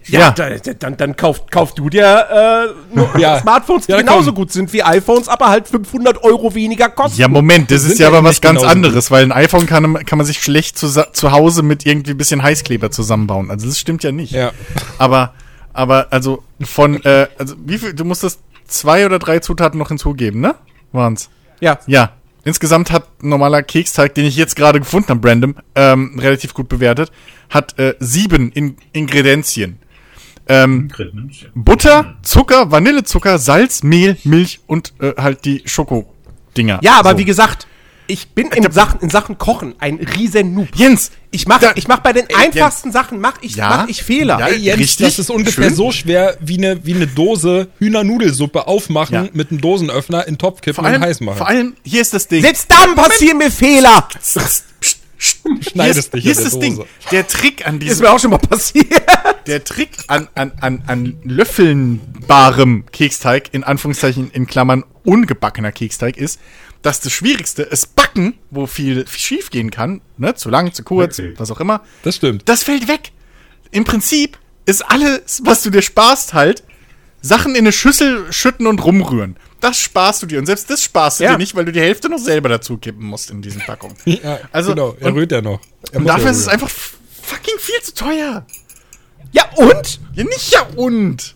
Ja, 0.07 0.21
Ja. 0.21 0.31
Da, 0.33 0.51
da- 0.51 0.75
dann, 0.75 0.97
dann 0.97 1.17
kauf, 1.17 1.47
kauf 1.51 1.75
du 1.75 1.89
dir 1.89 2.27
äh, 3.15 3.21
Ja. 3.21 3.41
Smartphones, 3.41 3.87
die 3.87 3.93
Ja, 3.93 3.99
genauso 3.99 4.27
komm. 4.27 4.35
gut 4.37 4.53
sind 4.53 4.73
wie 4.73 4.83
iPhones, 4.83 5.29
aber 5.29 5.49
halt 5.49 5.69
500 5.69 6.23
Euro 6.25 6.55
weniger 6.55 6.89
kosten. 6.89 7.21
ja, 7.21 7.29
Moment, 7.29 7.71
das 7.71 7.85
ist 7.85 7.99
ja 7.99 8.09
aber 8.09 8.25
was 8.25 8.41
ganz 8.41 8.63
anderes, 8.63 9.11
weil 9.11 9.25
ein 9.25 9.33
iPhone 9.33 9.67
kann, 9.67 10.05
kann 10.05 10.19
man 10.19 10.27
sich 10.27 10.43
schlecht 10.43 10.77
zu, 10.79 10.89
zu 11.13 11.33
Hause 11.33 11.63
mit 11.63 11.87
irgendwie 11.87 12.13
ein 12.13 12.17
bisschen 12.19 12.43
Heißkleber 12.43 12.91
zusammenbauen. 12.91 13.51
Also 13.51 13.67
das 13.67 13.79
stimmt 13.79 14.03
ja 14.03 14.13
nicht. 14.13 14.33
Ja. 14.33 14.53
Aber, 14.99 15.35
aber, 15.73 16.09
also 16.11 16.43
von, 16.63 17.03
äh, 17.05 17.29
also 17.39 17.55
wie 17.65 17.79
viel, 17.79 17.95
du 17.95 18.05
musstest 18.05 18.41
zwei 18.67 19.07
oder 19.07 19.19
drei 19.19 19.39
Zutaten 19.39 19.79
noch 19.79 19.89
hinzugeben, 19.89 20.41
ne? 20.41 20.55
Waren's? 20.93 21.29
Ja. 21.61 21.79
Ja. 21.87 22.13
Insgesamt 22.45 22.91
hat 22.91 23.05
ein 23.23 23.29
normaler 23.29 23.63
Keksteig, 23.63 24.15
den 24.17 24.25
ich 24.25 24.35
jetzt 24.35 24.57
gerade 24.57 24.81
gefunden 24.81 25.11
habe, 25.11 25.29
random, 25.29 25.55
ähm, 25.77 26.19
relativ 26.19 26.55
gut 26.55 26.69
bewertet, 26.69 27.13
hat 27.51 27.79
äh, 27.79 27.95
sieben 28.01 28.51
in 28.51 28.77
Ingredienzien. 28.93 29.79
Ähm, 30.49 30.89
Butter, 31.55 32.15
Zucker, 32.23 32.71
Vanillezucker, 32.71 33.39
Salz, 33.39 33.83
Mehl, 33.83 34.17
Milch 34.25 34.61
und 34.67 34.93
äh, 35.01 35.13
halt 35.17 35.45
die 35.45 35.63
Schokodinger. 35.65 36.81
Ja, 36.83 36.99
aber 36.99 37.13
So. 37.13 37.19
wie 37.19 37.25
gesagt, 37.25 37.67
ich 38.09 38.31
bin 38.31 38.49
in 38.49 38.71
Sachen, 38.73 39.01
in 39.01 39.09
Sachen 39.09 39.39
Kochen 39.39 39.75
ein 39.79 39.95
riesen 40.17 40.53
Noob. 40.55 40.69
Jens, 40.75 41.13
Ich 41.31 41.47
mach, 41.47 41.61
Da- 41.61 41.73
ich 41.77 41.87
mach 41.89 42.01
bei 42.01 42.13
den 42.13 42.27
einfachsten 42.35 42.93
Sachen, 42.93 43.21
mach 43.21 43.35
ich, 43.41 43.55
Ja. 43.57 43.69
mach 43.69 43.89
ich 43.89 44.03
Fehler. 44.03 44.39
Ja, 44.41 44.49
Ey, 44.49 44.59
Jens, 44.59 44.81
richtig, 44.81 45.07
das 45.07 45.19
ist 45.21 45.31
ungefähr 45.31 45.69
schön. 45.69 45.75
so 45.75 45.93
schwer 45.93 46.37
wie 46.41 46.59
eine, 46.59 46.85
wie 46.85 46.95
eine 46.95 47.07
Dose 47.07 47.69
Hühnernudelsuppe 47.79 48.67
aufmachen, 48.67 49.15
Ja. 49.15 49.29
mit 49.33 49.51
einem 49.51 49.61
Dosenöffner 49.61 50.27
in 50.27 50.35
den 50.35 50.39
Topf 50.39 50.61
kippen 50.61 50.85
allem, 50.85 50.97
und 51.01 51.09
heiß 51.09 51.21
machen. 51.21 51.39
vor 51.39 51.49
allem, 51.49 51.75
hier 51.85 52.03
ist 52.03 52.13
das 52.13 52.27
Ding. 52.29 52.43
Selbst 52.43 52.71
dann 52.71 52.97
passieren 52.97 53.39
mir 53.39 53.51
Fehler. 53.51 54.07
Schneidest 55.23 56.13
hier 56.13 56.13
dich 56.13 56.13
ist, 56.13 56.13
an 56.15 56.21
hier 56.21 56.31
ist 56.33 56.39
der 56.39 56.45
das 56.45 56.59
Ding. 56.59 56.85
Der 57.13 57.27
Trick 57.29 57.67
an 57.67 57.75
Ist 57.77 57.83
diesem, 57.83 58.05
mir 58.07 58.13
auch 58.13 58.19
schon 58.19 58.31
mal 58.31 58.39
passiert. 58.39 58.87
der 59.47 59.63
Trick 59.65 59.91
an, 60.09 60.29
an, 60.35 60.53
an, 60.61 60.83
an 60.87 61.17
löffelnbarem 61.25 62.85
Keksteig, 62.93 63.49
in 63.53 63.65
Anführungszeichen 63.65 64.31
in 64.31 64.47
Klammern 64.47 64.85
ungebackener 65.05 65.73
Keksteig 65.73 66.17
ist, 66.17 66.41
dass 66.83 67.01
das 67.01 67.13
Schwierigste 67.13 67.63
ist 67.63 67.95
Backen, 67.95 68.35
wo 68.51 68.67
viel 68.67 69.07
schief 69.09 69.51
gehen 69.51 69.71
kann, 69.71 70.01
ne, 70.17 70.35
zu 70.35 70.49
lang, 70.51 70.73
zu 70.73 70.83
kurz, 70.83 71.19
Okay. 71.19 71.35
was 71.37 71.51
auch 71.51 71.61
immer. 71.61 71.83
Das 72.03 72.17
stimmt. 72.17 72.49
Das 72.49 72.65
fällt 72.65 72.89
weg. 72.89 73.13
Im 73.71 73.85
Prinzip 73.85 74.39
ist 74.67 74.83
alles, 74.83 75.43
was 75.45 75.63
du 75.63 75.71
dir 75.71 75.83
sparst, 75.83 76.35
halt, 76.35 76.63
Sachen 77.21 77.53
in 77.55 77.59
eine 77.63 77.73
Schüssel 77.73 78.33
schütten 78.33 78.67
und 78.67 78.85
rumrühren. 78.85 79.37
Das 79.63 79.79
sparst 79.79 80.23
du 80.23 80.27
dir. 80.27 80.39
Und 80.41 80.47
selbst 80.47 80.69
das 80.69 80.83
sparst 80.83 81.21
du 81.21 81.25
Ja. 81.25 81.33
dir 81.33 81.39
nicht, 81.39 81.55
weil 81.55 81.65
du 81.65 81.73
die 81.73 81.81
Hälfte 81.81 82.09
noch 82.11 82.19
selber 82.19 82.49
dazu 82.51 82.77
kippen 82.77 83.07
musst 83.07 83.31
in 83.31 83.41
diesen 83.41 83.63
Packungen. 83.63 83.97
Ja, 84.05 84.41
Also, 84.53 84.75
genau, 84.75 84.95
er 85.01 85.15
rührt 85.15 85.33
ja 85.33 85.41
noch. 85.41 85.61
Und 85.95 86.05
dafür 86.07 86.31
ist 86.33 86.39
es 86.39 86.49
einfach 86.49 86.69
fucking 86.69 87.59
viel 87.59 87.81
zu 87.83 87.95
teuer. 87.95 88.45
Ja, 89.33 89.45
und? 89.57 90.01
Ja, 90.15 90.25
nicht 90.25 90.53
ja 90.53 90.67
und. 90.77 91.35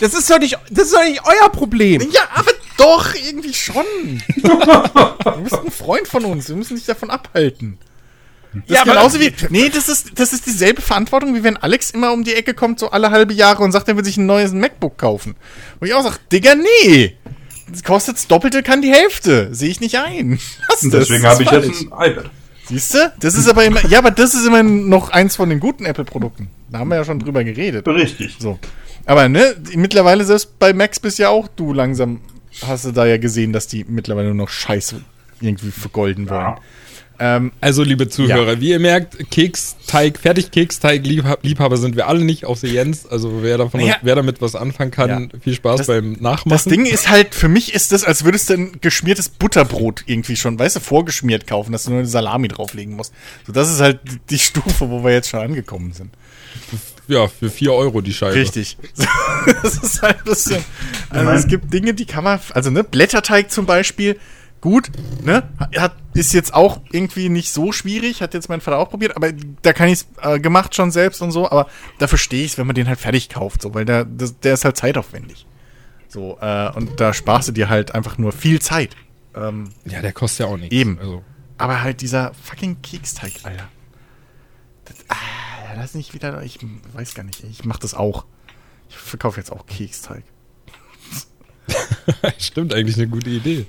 Das 0.00 0.14
ist 0.14 0.30
doch 0.30 0.38
nicht, 0.38 0.58
das 0.70 0.86
ist 0.86 0.94
doch 0.94 1.04
nicht 1.04 1.20
euer 1.24 1.50
Problem. 1.50 2.00
Ja, 2.10 2.22
aber 2.34 2.50
doch, 2.78 3.14
irgendwie 3.14 3.52
schon. 3.54 3.84
du 4.36 5.42
bist 5.42 5.54
ein 5.54 5.70
Freund 5.70 6.08
von 6.08 6.24
uns. 6.24 6.48
Wir 6.48 6.56
müssen 6.56 6.76
dich 6.76 6.86
davon 6.86 7.10
abhalten. 7.10 7.78
Das 8.52 8.62
Ja, 8.66 8.74
ist 8.76 8.80
aber- 8.82 8.92
genauso 8.92 9.20
wie. 9.20 9.32
Nee, 9.50 9.68
das 9.68 9.88
ist, 9.88 10.12
das 10.18 10.32
ist 10.32 10.46
dieselbe 10.46 10.80
Verantwortung, 10.82 11.34
wie 11.34 11.42
wenn 11.42 11.56
Alex 11.56 11.90
immer 11.90 12.12
um 12.12 12.22
die 12.24 12.34
Ecke 12.34 12.54
kommt, 12.54 12.78
so 12.78 12.90
alle 12.90 13.10
halbe 13.10 13.34
Jahre 13.34 13.62
und 13.64 13.72
sagt, 13.72 13.88
er 13.88 13.96
will 13.96 14.04
sich 14.04 14.16
ein 14.16 14.26
neues 14.26 14.52
MacBook 14.52 14.96
kaufen. 14.96 15.34
Wo 15.80 15.86
ich 15.86 15.94
auch 15.94 16.02
sage, 16.04 16.16
Digga, 16.32 16.54
nee. 16.54 17.16
Kostet 17.84 18.16
das 18.16 18.26
Doppelte, 18.26 18.62
kann 18.62 18.82
die 18.82 18.92
Hälfte. 18.92 19.54
Sehe 19.54 19.70
ich 19.70 19.80
nicht 19.80 19.98
ein. 19.98 20.32
Und 20.82 20.92
das, 20.92 21.08
deswegen 21.08 21.24
habe 21.24 21.42
ich 21.42 21.50
ist 21.50 21.66
jetzt 21.66 21.92
ein 21.92 22.10
iPad. 22.10 22.30
Siehst 22.66 22.94
du? 22.94 23.12
Das 23.20 23.34
ist 23.34 23.48
aber 23.48 23.64
immer. 23.64 23.84
Ja, 23.86 23.98
aber 23.98 24.10
das 24.10 24.34
ist 24.34 24.46
immer 24.46 24.62
noch 24.62 25.10
eins 25.10 25.36
von 25.36 25.50
den 25.50 25.60
guten 25.60 25.84
Apple-Produkten. 25.84 26.48
Da 26.70 26.78
haben 26.78 26.88
wir 26.88 26.96
ja 26.96 27.04
schon 27.04 27.18
drüber 27.18 27.44
geredet. 27.44 27.86
Richtig. 27.86 28.36
So. 28.38 28.58
Aber 29.06 29.28
ne, 29.28 29.54
mittlerweile 29.74 30.24
selbst 30.24 30.58
bei 30.58 30.72
Max 30.72 30.98
bist 30.98 31.18
ja 31.18 31.28
auch 31.28 31.46
du 31.48 31.74
langsam, 31.74 32.20
hast 32.66 32.86
du 32.86 32.92
da 32.92 33.04
ja 33.04 33.18
gesehen, 33.18 33.52
dass 33.52 33.66
die 33.66 33.84
mittlerweile 33.86 34.28
nur 34.28 34.36
noch 34.36 34.48
Scheiße 34.48 35.02
irgendwie 35.40 35.70
vergolden 35.70 36.28
wollen. 36.30 36.40
Ja. 36.40 36.58
Ähm, 37.18 37.52
Also, 37.60 37.82
liebe 37.84 38.08
Zuhörer, 38.08 38.54
Ja. 38.54 38.60
wie 38.60 38.70
ihr 38.70 38.80
merkt, 38.80 39.30
Keksteig, 39.30 40.18
Fertigkeksteig-Liebhaber 40.18 41.76
sind 41.76 41.94
wir 41.96 42.08
alle 42.08 42.24
nicht, 42.24 42.44
außer 42.44 42.66
Jens. 42.66 43.06
Also, 43.06 43.42
wer, 43.42 43.56
davon, 43.58 43.80
Naja. 43.80 43.96
wer 44.02 44.16
damit 44.16 44.40
was 44.40 44.54
anfangen 44.56 44.90
kann, 44.90 45.30
Ja. 45.32 45.38
viel 45.40 45.54
Spaß 45.54 45.78
Das- 45.78 45.86
beim 45.86 46.12
Nachmachen. 46.14 46.48
das 46.50 46.64
Ding 46.64 46.86
ist 46.86 47.08
halt, 47.08 47.34
für 47.34 47.48
mich 47.48 47.72
ist 47.74 47.92
das, 47.92 48.04
als 48.04 48.24
würdest 48.24 48.50
du 48.50 48.54
ein 48.54 48.80
geschmiertes 48.80 49.28
Butterbrot 49.28 50.02
irgendwie 50.06 50.36
schon, 50.36 50.58
weißt 50.58 50.76
du, 50.76 50.80
vorgeschmiert 50.80 51.46
kaufen, 51.46 51.72
dass 51.72 51.84
du 51.84 51.90
nur 51.90 52.00
eine 52.00 52.08
Salami 52.08 52.48
drauflegen 52.48 52.94
musst. 52.96 53.12
So, 53.46 53.52
das 53.52 53.70
ist 53.70 53.80
halt 53.80 54.00
die 54.30 54.38
Stufe, 54.38 54.90
wo 54.90 55.04
wir 55.04 55.12
jetzt 55.12 55.28
schon 55.28 55.40
angekommen 55.40 55.92
sind. 55.92 56.10
ja, 57.06 57.28
für 57.28 57.50
4 57.50 57.72
Euro 57.72 58.00
die 58.00 58.14
Scheibe. 58.14 58.34
Richtig. 58.36 58.76
das 59.62 59.76
ist 59.78 60.02
halt 60.02 60.18
ein 60.18 60.24
bisschen. 60.24 60.64
Also 61.10 61.30
es 61.32 61.46
gibt 61.46 61.72
Dinge, 61.72 61.94
die 61.94 62.06
kann 62.06 62.24
man. 62.24 62.40
Also, 62.54 62.70
ne, 62.70 62.82
Blätterteig 62.82 63.50
zum 63.50 63.66
Beispiel, 63.66 64.18
gut, 64.60 64.90
ne? 65.22 65.42
Hat, 65.76 65.94
ist 66.14 66.32
jetzt 66.32 66.54
auch 66.54 66.80
irgendwie 66.92 67.28
nicht 67.28 67.52
so 67.52 67.72
schwierig, 67.72 68.22
hat 68.22 68.34
jetzt 68.34 68.48
mein 68.48 68.60
Vater 68.60 68.78
auch 68.78 68.88
probiert, 68.88 69.16
aber 69.16 69.32
da 69.62 69.72
kann 69.72 69.88
ich 69.88 70.00
es 70.00 70.06
äh, 70.22 70.38
gemacht 70.40 70.74
schon 70.74 70.90
selbst 70.90 71.20
und 71.20 71.32
so, 71.32 71.50
aber 71.50 71.68
da 71.98 72.06
verstehe 72.06 72.44
ich 72.44 72.52
es, 72.52 72.58
wenn 72.58 72.66
man 72.66 72.74
den 72.74 72.88
halt 72.88 73.00
fertig 73.00 73.28
kauft, 73.28 73.62
so, 73.62 73.74
weil 73.74 73.84
der, 73.84 74.04
das, 74.04 74.38
der 74.38 74.54
ist 74.54 74.64
halt 74.64 74.76
zeitaufwendig. 74.76 75.46
So, 76.08 76.38
äh, 76.40 76.70
und 76.76 77.00
da 77.00 77.12
sparst 77.12 77.48
du 77.48 77.52
dir 77.52 77.68
halt 77.68 77.94
einfach 77.94 78.18
nur 78.18 78.32
viel 78.32 78.62
Zeit. 78.62 78.96
Ähm, 79.34 79.70
Ja, 79.84 80.00
der 80.00 80.12
kostet 80.12 80.46
ja 80.46 80.52
auch 80.52 80.56
nichts. 80.56 80.74
Eben. 80.74 80.98
Also, 81.00 81.24
aber 81.58 81.82
halt 81.82 82.00
dieser 82.00 82.32
fucking 82.34 82.82
Keksteig, 82.82 83.32
Alter. 83.42 83.68
Das, 84.84 84.96
ah, 85.08 85.74
das 85.76 85.94
nicht 85.94 86.14
wieder. 86.14 86.42
Ich 86.42 86.58
weiß 86.92 87.14
gar 87.14 87.24
nicht. 87.24 87.42
Ich 87.44 87.64
mach 87.64 87.78
das 87.78 87.94
auch. 87.94 88.26
Ich 88.88 88.96
verkaufe 88.96 89.40
jetzt 89.40 89.50
auch 89.50 89.66
Keksteig. 89.66 90.22
stimmt 92.38 92.74
eigentlich 92.74 92.96
eine 92.96 93.08
gute 93.08 93.30
Idee. 93.30 93.66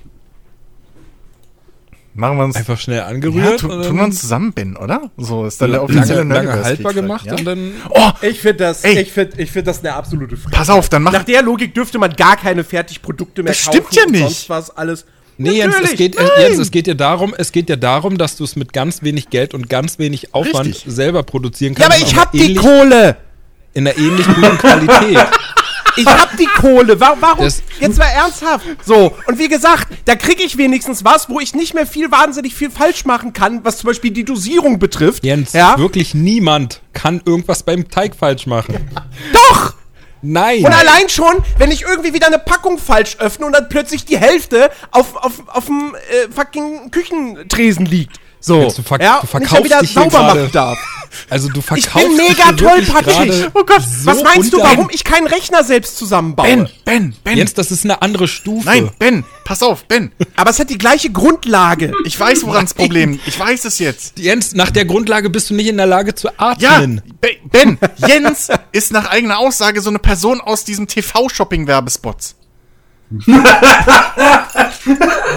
Machen 2.16 2.38
wir 2.38 2.44
uns. 2.44 2.56
Einfach 2.56 2.78
schnell 2.78 2.98
ja, 2.98 3.06
angerührt. 3.06 3.60
tu, 3.60 3.70
und 3.70 3.82
tun 3.84 3.96
wir 3.96 4.04
uns 4.04 4.20
zusammen, 4.20 4.52
Ben, 4.52 4.76
oder? 4.76 5.10
So 5.18 5.44
ist 5.46 5.60
dann 5.60 5.70
der 5.70 5.80
lange, 5.80 5.92
offizielle 5.92 6.20
lange 6.20 6.32
Nerdiverse 6.32 6.64
haltbar 6.64 6.94
gemacht 6.94 7.26
ja? 7.26 7.34
und 7.34 7.44
dann. 7.44 7.72
Oh, 7.90 8.10
Ich 8.22 8.40
finde 8.40 8.56
das, 8.64 8.84
Ey. 8.84 8.98
ich 9.00 9.12
find, 9.12 9.38
ich 9.38 9.50
find 9.50 9.66
das 9.66 9.80
eine 9.80 9.94
absolute 9.94 10.36
Frechheit. 10.36 10.58
pass 10.58 10.70
auf, 10.70 10.88
dann 10.88 11.02
mach. 11.02 11.12
Nach 11.12 11.24
der 11.24 11.42
Logik 11.42 11.74
dürfte 11.74 11.98
man 11.98 12.14
gar 12.16 12.36
keine 12.36 12.64
Fertigprodukte 12.64 13.42
mehr 13.42 13.52
Das 13.52 13.60
stimmt 13.62 13.94
ja 13.94 14.06
nicht. 14.06 14.22
sonst 14.22 14.48
was 14.48 14.76
alles. 14.76 15.04
Nee, 15.38 15.58
Jens, 15.58 15.74
es 15.84 15.94
geht, 15.96 16.16
äh. 16.16 16.22
Jens, 16.48 16.58
es 16.58 16.70
geht 16.70 16.86
dir 16.86 16.94
darum, 16.94 17.34
es 17.36 17.52
geht 17.52 17.68
dir 17.68 17.76
darum, 17.76 18.16
dass 18.16 18.36
du 18.36 18.44
es 18.44 18.56
mit 18.56 18.72
ganz 18.72 19.02
wenig 19.02 19.28
Geld 19.28 19.52
und 19.52 19.68
ganz 19.68 19.98
wenig 19.98 20.32
Aufwand 20.34 20.68
Richtig. 20.68 20.90
selber 20.94 21.22
produzieren 21.24 21.74
Ja, 21.74 21.88
kannst. 21.88 21.98
aber 22.02 22.06
ich 22.10 22.16
hab 22.16 22.32
die 22.32 22.54
Kohle. 22.54 23.16
In 23.74 23.86
einer 23.86 23.98
ähnlich 23.98 24.26
guten 24.26 24.56
Qualität. 24.56 25.18
Ich 25.96 26.06
hab 26.06 26.36
die 26.36 26.46
Kohle. 26.46 26.98
Wa- 27.00 27.16
Warum? 27.20 27.44
Das- 27.44 27.62
Jetzt 27.80 27.98
mal 27.98 28.06
ernsthaft. 28.06 28.64
So, 28.84 29.14
und 29.26 29.38
wie 29.38 29.48
gesagt, 29.48 29.88
da 30.04 30.14
kriege 30.14 30.42
ich 30.42 30.56
wenigstens 30.56 31.04
was, 31.04 31.28
wo 31.28 31.40
ich 31.40 31.54
nicht 31.54 31.74
mehr 31.74 31.86
viel 31.86 32.10
wahnsinnig 32.10 32.54
viel 32.54 32.70
falsch 32.70 33.04
machen 33.04 33.32
kann, 33.32 33.64
was 33.64 33.78
zum 33.78 33.88
Beispiel 33.88 34.10
die 34.10 34.24
Dosierung 34.24 34.78
betrifft. 34.78 35.24
Jens, 35.24 35.52
ja? 35.52 35.76
wirklich 35.78 36.14
niemand 36.14 36.80
kann 36.92 37.20
irgendwas 37.24 37.62
beim 37.62 37.88
Teig 37.88 38.14
falsch 38.16 38.46
machen. 38.46 38.88
Doch! 39.32 39.74
Nein! 40.22 40.64
Und 40.64 40.72
allein 40.72 41.08
schon, 41.08 41.34
wenn 41.58 41.70
ich 41.70 41.82
irgendwie 41.82 42.12
wieder 42.14 42.26
eine 42.26 42.38
Packung 42.38 42.78
falsch 42.78 43.16
öffne 43.18 43.46
und 43.46 43.52
dann 43.52 43.68
plötzlich 43.68 44.04
die 44.06 44.18
Hälfte 44.18 44.70
auf, 44.90 45.14
auf, 45.16 45.42
auf 45.46 45.66
dem 45.66 45.94
äh, 45.94 46.32
fucking 46.34 46.90
Küchentresen 46.90 47.86
liegt. 47.86 48.16
So, 48.40 48.62
Jetzt, 48.62 48.78
du 48.78 48.82
ver- 48.82 49.00
ja, 49.00 49.14
du 49.14 49.18
und 49.20 49.24
ich 49.24 49.30
verkaufst 49.30 49.54
dann 49.54 49.64
wieder 49.64 49.80
dich 49.80 49.92
sauber 49.92 50.22
machen 50.22 50.50
darf. 50.52 50.78
Also 51.30 51.48
du 51.48 51.60
Ich 51.60 51.64
verkaufst 51.66 52.08
bin 52.08 52.16
dich 52.18 52.28
mega 52.28 52.52
tollpatschig. 52.52 53.14
gerade 53.28 53.50
Oh 53.54 53.64
Gott, 53.64 53.82
so 53.82 54.06
was 54.06 54.22
meinst 54.22 54.52
du, 54.52 54.58
warum 54.58 54.88
ich 54.92 55.04
keinen 55.04 55.26
Rechner 55.26 55.64
selbst 55.64 55.96
zusammenbaue? 55.96 56.46
Ben, 56.46 56.68
Ben, 56.84 57.16
Ben. 57.24 57.36
Jens, 57.38 57.54
das 57.54 57.70
ist 57.70 57.84
eine 57.84 58.02
andere 58.02 58.28
Stufe. 58.28 58.66
Nein, 58.66 58.90
Ben, 58.98 59.24
pass 59.44 59.62
auf, 59.62 59.84
Ben. 59.86 60.12
Aber 60.36 60.50
es 60.50 60.58
hat 60.58 60.70
die 60.70 60.78
gleiche 60.78 61.10
Grundlage. 61.10 61.92
Ich 62.04 62.18
weiß, 62.18 62.44
woran 62.44 62.64
das 62.64 62.74
Problem. 62.74 63.18
Ich 63.26 63.38
weiß 63.38 63.64
es 63.64 63.78
jetzt. 63.78 64.18
Jens, 64.18 64.54
nach 64.54 64.70
der 64.70 64.84
Grundlage 64.84 65.30
bist 65.30 65.50
du 65.50 65.54
nicht 65.54 65.68
in 65.68 65.76
der 65.76 65.86
Lage 65.86 66.14
zu 66.14 66.28
Ja, 66.28 66.34
atmen. 66.76 67.02
Be- 67.20 67.36
Ben, 67.50 67.78
Jens 68.06 68.48
ist 68.72 68.92
nach 68.92 69.06
eigener 69.10 69.38
Aussage 69.38 69.80
so 69.80 69.90
eine 69.90 69.98
Person 69.98 70.40
aus 70.40 70.64
diesem 70.64 70.86
TV-Shopping-Werbespots. 70.86 72.34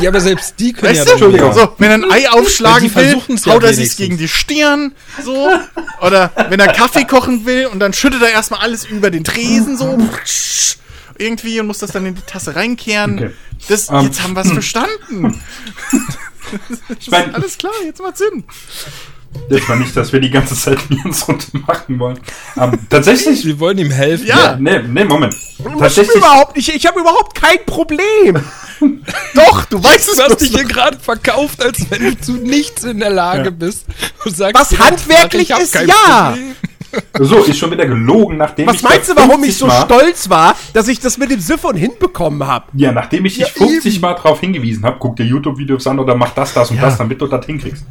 Ja, 0.01 0.09
aber 0.09 0.21
selbst 0.21 0.55
die 0.59 0.73
können 0.73 0.91
Weißt 0.95 1.07
ja 1.07 1.15
du? 1.17 1.53
So, 1.53 1.73
wenn 1.77 1.91
er 1.91 1.95
ein 1.95 2.11
Ei 2.11 2.29
aufschlagen 2.29 2.89
Ja, 2.89 2.95
will, 2.95 3.21
haut 3.47 3.63
er 3.63 3.73
sich 3.73 3.95
gegen 3.97 4.17
die 4.17 4.27
Stirn, 4.27 4.93
so. 5.23 5.49
Oder 6.01 6.31
wenn 6.49 6.59
er 6.59 6.73
Kaffee 6.73 7.05
kochen 7.05 7.45
will 7.45 7.67
und 7.67 7.79
dann 7.79 7.93
schüttet 7.93 8.21
er 8.21 8.29
erstmal 8.29 8.61
alles 8.61 8.85
über 8.85 9.11
den 9.11 9.23
Tresen, 9.23 9.77
so. 9.77 9.97
Irgendwie 11.17 11.59
und 11.59 11.67
muss 11.67 11.79
das 11.79 11.91
dann 11.91 12.05
in 12.05 12.15
die 12.15 12.21
Tasse 12.21 12.55
reinkehren. 12.55 13.19
Okay. 13.19 13.31
Das, 13.67 13.89
Ähm. 13.89 14.01
jetzt 14.01 14.23
haben 14.23 14.33
wir 14.35 14.41
es 14.41 14.51
verstanden. 14.51 15.41
Ich 16.99 17.11
meine, 17.11 17.33
Alles 17.35 17.57
klar, 17.57 17.73
jetzt 17.85 18.01
macht 18.01 18.17
Sinn. 18.17 18.43
Jetzt 19.49 19.67
mal 19.69 19.77
nicht, 19.79 19.95
dass 19.95 20.11
wir 20.13 20.19
die 20.19 20.29
ganze 20.29 20.55
Zeit 20.55 20.77
Jens 20.89 21.25
machen 21.67 21.99
wollen. 21.99 22.19
Ähm, 22.57 22.71
tatsächlich. 22.89 23.45
Wir 23.45 23.59
wollen 23.59 23.77
ihm 23.77 23.91
helfen. 23.91 24.27
Ja. 24.27 24.57
Nee, 24.59 24.79
nee, 24.87 25.03
Moment. 25.05 25.33
Das 25.57 25.77
Tatsächlich. 25.79 26.15
überhaupt 26.17 26.55
nicht. 26.55 26.69
Ich 26.69 26.85
habe 26.85 26.99
überhaupt 26.99 27.35
kein 27.35 27.57
Problem. 27.65 28.41
Doch, 29.35 29.65
du 29.65 29.83
weißt 29.83 30.09
es 30.09 30.15
Du 30.17 30.23
hast 30.23 30.37
dich 30.41 30.49
hier 30.51 30.63
gerade 30.63 30.97
verkauft, 30.99 31.63
als 31.63 31.89
wenn 31.91 32.01
du 32.03 32.19
zu 32.19 32.33
nichts 32.33 32.83
in 32.85 32.99
der 32.99 33.09
Lage 33.09 33.51
bist. 33.51 33.85
Du 34.23 34.29
sagst 34.29 34.55
Was 34.55 34.79
handwerklich 34.79 35.49
ist, 35.49 35.75
ja. 35.75 36.29
Problem. 36.31 36.55
So, 37.19 37.43
ist 37.43 37.59
schon 37.59 37.69
wieder 37.71 37.85
gelogen, 37.85 38.37
nachdem 38.37 38.65
Was 38.67 38.77
ich 38.77 38.81
meinst 38.83 39.09
du, 39.09 39.15
warum 39.15 39.43
ich 39.43 39.55
50 39.55 39.57
so 39.57 39.67
Mal- 39.67 39.85
stolz 39.85 40.29
war, 40.29 40.55
dass 40.73 40.87
ich 40.87 40.99
das 40.99 41.17
mit 41.19 41.29
dem 41.29 41.39
Siphon 41.39 41.75
hinbekommen 41.75 42.47
habe? 42.47 42.65
Ja, 42.73 42.91
nachdem 42.91 43.25
ich 43.25 43.35
dich 43.35 43.45
50 43.51 44.01
Mal 44.01 44.13
drauf 44.15 44.39
hingewiesen 44.39 44.83
habe, 44.83 44.95
guck 44.97 45.15
dir 45.15 45.23
YouTube-Videos 45.25 45.85
an 45.85 45.99
oder 45.99 46.15
mach 46.15 46.31
das, 46.31 46.53
das 46.53 46.71
und 46.71 46.77
Ja. 46.77 46.83
das, 46.83 46.97
damit 46.97 47.21
du 47.21 47.27
das 47.27 47.45
hinkriegst. 47.45 47.83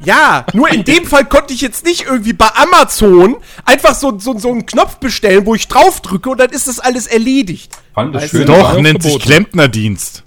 Ja, 0.00 0.44
nur 0.52 0.68
in 0.68 0.84
dem 0.84 1.06
Fall 1.06 1.24
konnte 1.24 1.54
ich 1.54 1.62
jetzt 1.62 1.84
nicht 1.86 2.04
irgendwie 2.04 2.34
bei 2.34 2.48
Amazon 2.54 3.36
einfach 3.64 3.94
so, 3.94 4.18
so, 4.18 4.38
so 4.38 4.50
einen 4.50 4.66
Knopf 4.66 4.96
bestellen, 4.98 5.46
wo 5.46 5.54
ich 5.54 5.68
drauf 5.68 6.00
drücke 6.02 6.28
und 6.30 6.38
dann 6.38 6.50
ist 6.50 6.68
das 6.68 6.78
alles 6.80 7.06
erledigt. 7.06 7.72
Fand 7.94 8.14
das 8.14 8.24
Weißt 8.24 8.30
schön. 8.32 8.46
Doch, 8.46 8.78
nennt 8.78 9.02
sich 9.02 9.12
verboten. 9.12 9.30
Klempnerdienst. 9.30 10.22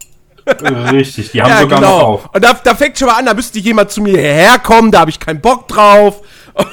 Richtig, 0.91 1.31
die 1.31 1.41
haben 1.43 1.49
Ja, 1.51 1.61
sogar 1.61 1.79
noch 1.81 1.87
genau. 1.87 2.01
auf. 2.07 2.29
Und 2.33 2.43
da, 2.43 2.53
da 2.53 2.73
fängt 2.73 2.97
schon 2.97 3.07
mal 3.09 3.15
an, 3.19 3.27
da 3.27 3.35
müsste 3.35 3.59
jemand 3.59 3.91
zu 3.91 4.01
mir 4.01 4.17
herkommen, 4.17 4.91
da 4.91 5.01
habe 5.01 5.11
ich 5.11 5.19
keinen 5.19 5.39
Bock 5.41 5.67
drauf. 5.67 6.21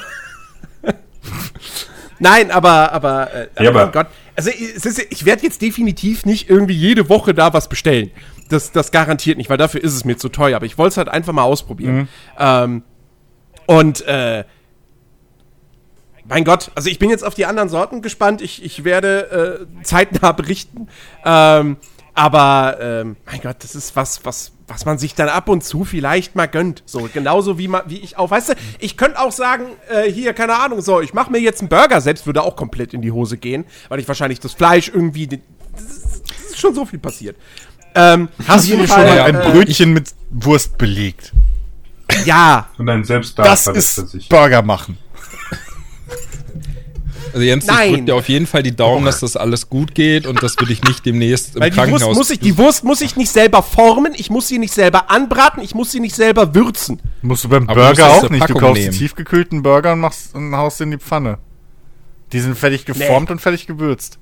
Nein, 2.19 2.49
aber, 2.51 2.91
aber, 2.91 3.31
äh, 3.33 3.47
Ja, 3.63 3.69
aber- 3.69 3.83
mein 3.83 3.91
Gott. 3.91 4.07
Also, 4.35 4.51
ist, 4.51 4.99
ich 5.09 5.25
werde 5.25 5.43
jetzt 5.43 5.61
definitiv 5.63 6.23
nicht 6.25 6.47
irgendwie 6.49 6.75
jede 6.75 7.09
Woche 7.09 7.33
da 7.33 7.53
was 7.53 7.67
bestellen. 7.69 8.11
Das, 8.49 8.71
das 8.71 8.91
garantiert 8.91 9.37
nicht, 9.37 9.49
weil 9.49 9.57
dafür 9.57 9.83
ist 9.83 9.93
es 9.93 10.05
mir 10.05 10.17
zu 10.17 10.29
teuer. 10.29 10.55
Aber 10.55 10.65
ich 10.65 10.77
wollte 10.77 10.89
es 10.89 10.97
halt 10.97 11.09
einfach 11.09 11.33
mal 11.33 11.43
ausprobieren. 11.43 12.07
Ähm, 12.37 12.83
und, 13.65 14.01
äh, 14.07 14.45
mein 16.29 16.43
Gott, 16.43 16.71
also 16.75 16.89
ich 16.89 16.99
bin 16.99 17.09
jetzt 17.09 17.23
auf 17.23 17.35
die 17.35 17.45
anderen 17.45 17.69
Sorten 17.69 18.01
gespannt. 18.01 18.41
Ich, 18.41 18.63
ich 18.63 18.83
werde 18.83 19.67
äh, 19.79 19.83
zeitnah 19.83 20.31
berichten. 20.33 20.87
Ähm, 21.23 21.77
aber, 22.13 22.77
ähm, 22.81 23.15
mein 23.27 23.41
Gott, 23.41 23.57
das 23.59 23.75
ist 23.75 23.95
was, 23.95 24.25
was, 24.25 24.51
was 24.67 24.85
man 24.85 24.97
sich 24.97 25.13
dann 25.13 25.29
ab 25.29 25.49
und 25.49 25.63
zu 25.63 25.85
vielleicht 25.85 26.35
mal 26.35 26.47
gönnt. 26.47 26.81
So, 26.87 27.07
genauso 27.13 27.59
wie, 27.59 27.67
man, 27.67 27.83
wie 27.85 27.99
ich 27.99 28.17
auch. 28.17 28.31
Weißt 28.31 28.49
du, 28.49 28.53
ich 28.79 28.97
könnte 28.97 29.19
auch 29.19 29.31
sagen, 29.31 29.65
äh, 29.87 30.11
hier, 30.11 30.33
keine 30.33 30.57
Ahnung, 30.57 30.81
so, 30.81 30.99
ich 30.99 31.13
mache 31.13 31.31
mir 31.31 31.39
jetzt 31.39 31.61
einen 31.61 31.69
Burger 31.69 32.01
selbst, 32.01 32.25
würde 32.25 32.41
auch 32.41 32.55
komplett 32.55 32.95
in 32.95 33.03
die 33.03 33.11
Hose 33.11 33.37
gehen, 33.37 33.65
weil 33.89 33.99
ich 33.99 34.07
wahrscheinlich 34.07 34.39
das 34.39 34.53
Fleisch 34.53 34.89
irgendwie. 34.89 35.27
Das 35.27 35.41
ist 35.83 36.59
schon 36.59 36.73
so 36.73 36.85
viel 36.85 36.97
passiert. 36.97 37.37
Ähm, 37.97 38.29
Hast 38.47 38.69
du 38.69 38.77
schon 38.87 38.87
mal 38.87 39.21
ein 39.21 39.35
äh, 39.35 39.49
Brötchen 39.51 39.93
mit 39.93 40.13
Wurst 40.29 40.77
belegt? 40.77 41.33
Ja, 42.25 42.69
Und 42.77 42.85
dann 42.85 43.03
selbst 43.03 43.37
da 43.37 43.43
Das 43.43 43.67
ist 43.67 43.95
sich. 44.09 44.29
Burger 44.29 44.61
machen. 44.61 44.97
Also 47.33 47.45
Jens, 47.45 47.65
Nein. 47.65 47.89
ich 47.89 47.95
drück 47.97 48.05
dir 48.05 48.15
auf 48.15 48.29
jeden 48.29 48.47
Fall 48.47 48.63
die 48.63 48.75
Daumen, 48.75 49.05
dass 49.05 49.19
das 49.19 49.35
alles 49.35 49.69
gut 49.69 49.93
geht 49.93 50.25
und 50.25 50.41
dass 50.41 50.55
wir 50.57 50.65
dich 50.65 50.81
nicht 50.83 51.05
demnächst 51.05 51.55
im 51.55 51.61
Weil 51.61 51.69
die 51.71 51.75
Wurst 51.77 51.89
Krankenhaus... 51.89 52.17
muss 52.17 52.29
ich, 52.31 52.39
die 52.39 52.57
Wurst 52.57 52.83
muss 52.83 53.01
ich 53.01 53.15
nicht 53.15 53.29
selber 53.31 53.61
formen, 53.61 54.13
ich 54.15 54.29
muss 54.29 54.47
sie 54.47 54.57
nicht 54.57 54.73
selber 54.73 55.11
anbraten, 55.11 55.61
ich 55.61 55.75
muss 55.75 55.91
sie 55.91 55.99
nicht 55.99 56.15
selber 56.15 56.55
würzen. 56.55 57.01
Musst 57.21 57.43
du 57.43 57.49
beim 57.49 57.69
Aber 57.69 57.91
du 57.91 57.95
Burger 57.95 58.09
auch 58.09 58.29
nicht. 58.29 58.33
Du 58.43 58.47
Packung 58.47 58.61
kaufst 58.61 58.81
nehmen. 58.81 58.91
die 58.93 58.97
tiefgekühlten 58.97 59.61
Burger 59.61 59.93
und 59.93 59.99
machst 59.99 60.33
und 60.33 60.55
haust 60.55 60.81
in 60.81 60.91
die 60.91 60.97
Pfanne. 60.97 61.37
Die 62.31 62.39
sind 62.39 62.57
fertig 62.57 62.85
geformt 62.85 63.29
und 63.29 63.39
fertig 63.39 63.67
gewürzt. 63.67 64.17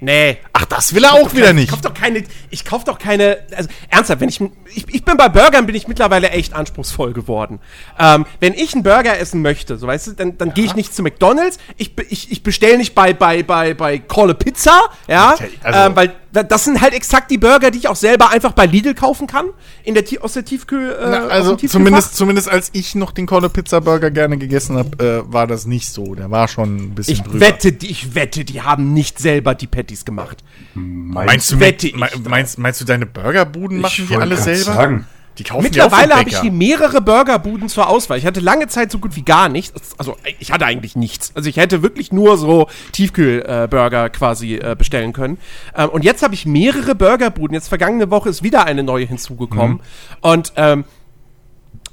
Nee. 0.00 0.38
Ach, 0.52 0.64
das 0.66 0.94
will 0.94 1.04
er 1.04 1.14
auch 1.14 1.32
wieder 1.34 1.48
Ich 1.50 1.54
nicht. 1.54 1.70
kauf 1.70 1.80
doch 1.80 1.94
keine, 1.94 2.24
ich 2.50 2.64
kauf 2.64 2.84
doch 2.84 2.98
keine, 2.98 3.38
also 3.56 3.68
ernsthaft, 3.88 4.20
wenn 4.20 4.28
ich, 4.28 4.40
ich, 4.74 4.86
ich 4.94 5.04
bin 5.04 5.16
bei 5.16 5.28
Burgern 5.28 5.66
bin 5.66 5.74
ich 5.74 5.88
mittlerweile 5.88 6.30
echt 6.30 6.52
anspruchsvoll 6.54 7.12
geworden. 7.12 7.60
Ähm, 7.98 8.26
wenn 8.40 8.52
ich 8.54 8.74
einen 8.74 8.82
Burger 8.82 9.18
essen 9.18 9.40
möchte, 9.42 9.76
so 9.78 9.86
weißt 9.86 10.08
du, 10.08 10.12
dann, 10.12 10.36
dann 10.38 10.52
gehe 10.54 10.64
ich 10.66 10.74
nicht 10.74 10.94
zu 10.94 11.02
McDonalds, 11.02 11.58
ich, 11.76 11.92
ich, 12.10 12.30
ich 12.30 12.42
bestelle 12.42 12.76
nicht 12.78 12.94
bei, 12.94 13.12
bei, 13.14 13.42
bei, 13.42 13.74
bei 13.74 13.98
Call 13.98 14.30
a 14.30 14.34
Pizza, 14.34 14.82
ja, 15.08 15.34
Also- 15.62 15.78
ähm, 15.78 15.96
weil 15.96 16.12
das 16.42 16.64
sind 16.64 16.80
halt 16.80 16.94
exakt 16.94 17.30
die 17.30 17.38
Burger, 17.38 17.70
die 17.70 17.78
ich 17.78 17.88
auch 17.88 17.96
selber 17.96 18.30
einfach 18.30 18.52
bei 18.52 18.66
Lidl 18.66 18.94
kaufen 18.94 19.26
kann, 19.26 19.46
in 19.84 19.94
der, 19.94 20.04
aus 20.20 20.32
der 20.34 20.44
Tiefkühl, 20.44 20.90
äh, 20.92 20.96
Na, 21.08 21.24
aus 21.26 21.30
also 21.30 21.56
zumindest, 21.56 22.16
zumindest 22.16 22.48
als 22.48 22.70
ich 22.72 22.94
noch 22.94 23.12
den 23.12 23.26
Kolle 23.26 23.48
Pizza 23.48 23.80
Burger 23.80 24.10
gerne 24.10 24.38
gegessen 24.38 24.76
habe, 24.76 25.04
äh, 25.26 25.32
war 25.32 25.46
das 25.46 25.66
nicht 25.66 25.88
so. 25.88 26.14
Der 26.14 26.30
war 26.30 26.48
schon 26.48 26.76
ein 26.76 26.94
bisschen 26.94 27.14
Ich 27.14 27.22
drüber. 27.22 27.40
wette, 27.40 27.72
die, 27.72 27.86
ich 27.90 28.14
wette, 28.14 28.44
die 28.44 28.62
haben 28.62 28.92
nicht 28.92 29.18
selber 29.18 29.54
die 29.54 29.66
Patties 29.66 30.04
gemacht. 30.04 30.42
Meinst 30.74 31.52
du, 31.52 31.60
Wette 31.60 31.90
me- 31.96 32.08
ich 32.14 32.28
meinst, 32.28 32.58
meinst 32.58 32.80
du, 32.80 32.84
deine 32.84 33.06
Burgerbuden 33.06 33.80
machen 33.80 34.06
die 34.08 34.16
alle 34.16 34.36
selber? 34.36 34.72
Sagen. 34.74 35.06
Die 35.38 35.44
kaufen 35.44 35.64
Mittlerweile 35.64 36.14
habe 36.14 36.28
ich 36.28 36.38
hier 36.40 36.52
mehrere 36.52 37.00
Burgerbuden 37.00 37.68
zur 37.68 37.88
Auswahl. 37.88 38.18
Ich 38.18 38.26
hatte 38.26 38.40
lange 38.40 38.68
Zeit 38.68 38.90
so 38.90 38.98
gut 38.98 39.16
wie 39.16 39.22
gar 39.22 39.48
nichts. 39.48 39.94
Also 39.98 40.16
ich 40.38 40.52
hatte 40.52 40.64
eigentlich 40.64 40.96
nichts. 40.96 41.32
Also 41.34 41.48
ich 41.48 41.56
hätte 41.56 41.82
wirklich 41.82 42.12
nur 42.12 42.38
so 42.38 42.68
Tiefkühlburger 42.92 44.10
quasi 44.10 44.54
äh, 44.54 44.74
bestellen 44.76 45.12
können. 45.12 45.38
Ähm, 45.74 45.90
und 45.90 46.04
jetzt 46.04 46.22
habe 46.22 46.34
ich 46.34 46.46
mehrere 46.46 46.94
Burgerbuden. 46.94 47.54
Jetzt 47.54 47.68
vergangene 47.68 48.10
Woche 48.10 48.30
ist 48.30 48.42
wieder 48.42 48.64
eine 48.64 48.82
neue 48.82 49.06
hinzugekommen. 49.06 49.80
Und 50.20 50.52
ähm, 50.56 50.84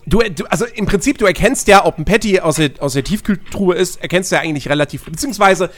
Du, 0.06 0.20
du, 0.20 0.44
also 0.50 0.66
im 0.66 0.86
Prinzip, 0.86 1.18
du 1.18 1.26
erkennst 1.26 1.68
ja, 1.70 1.86
ob 1.86 1.98
ein 1.98 2.04
Patty 2.04 2.42
aus 2.42 2.58
der, 2.58 2.72
aus 2.80 2.92
der 2.92 3.06
Tiefkühltruhe 3.06 3.76
ist, 3.76 4.02
erkennst 4.02 4.32
du 4.32 4.36
ja 4.36 4.42
eigentlich 4.42 4.68
relativ, 4.68 5.06
beziehungsweise 5.06 5.70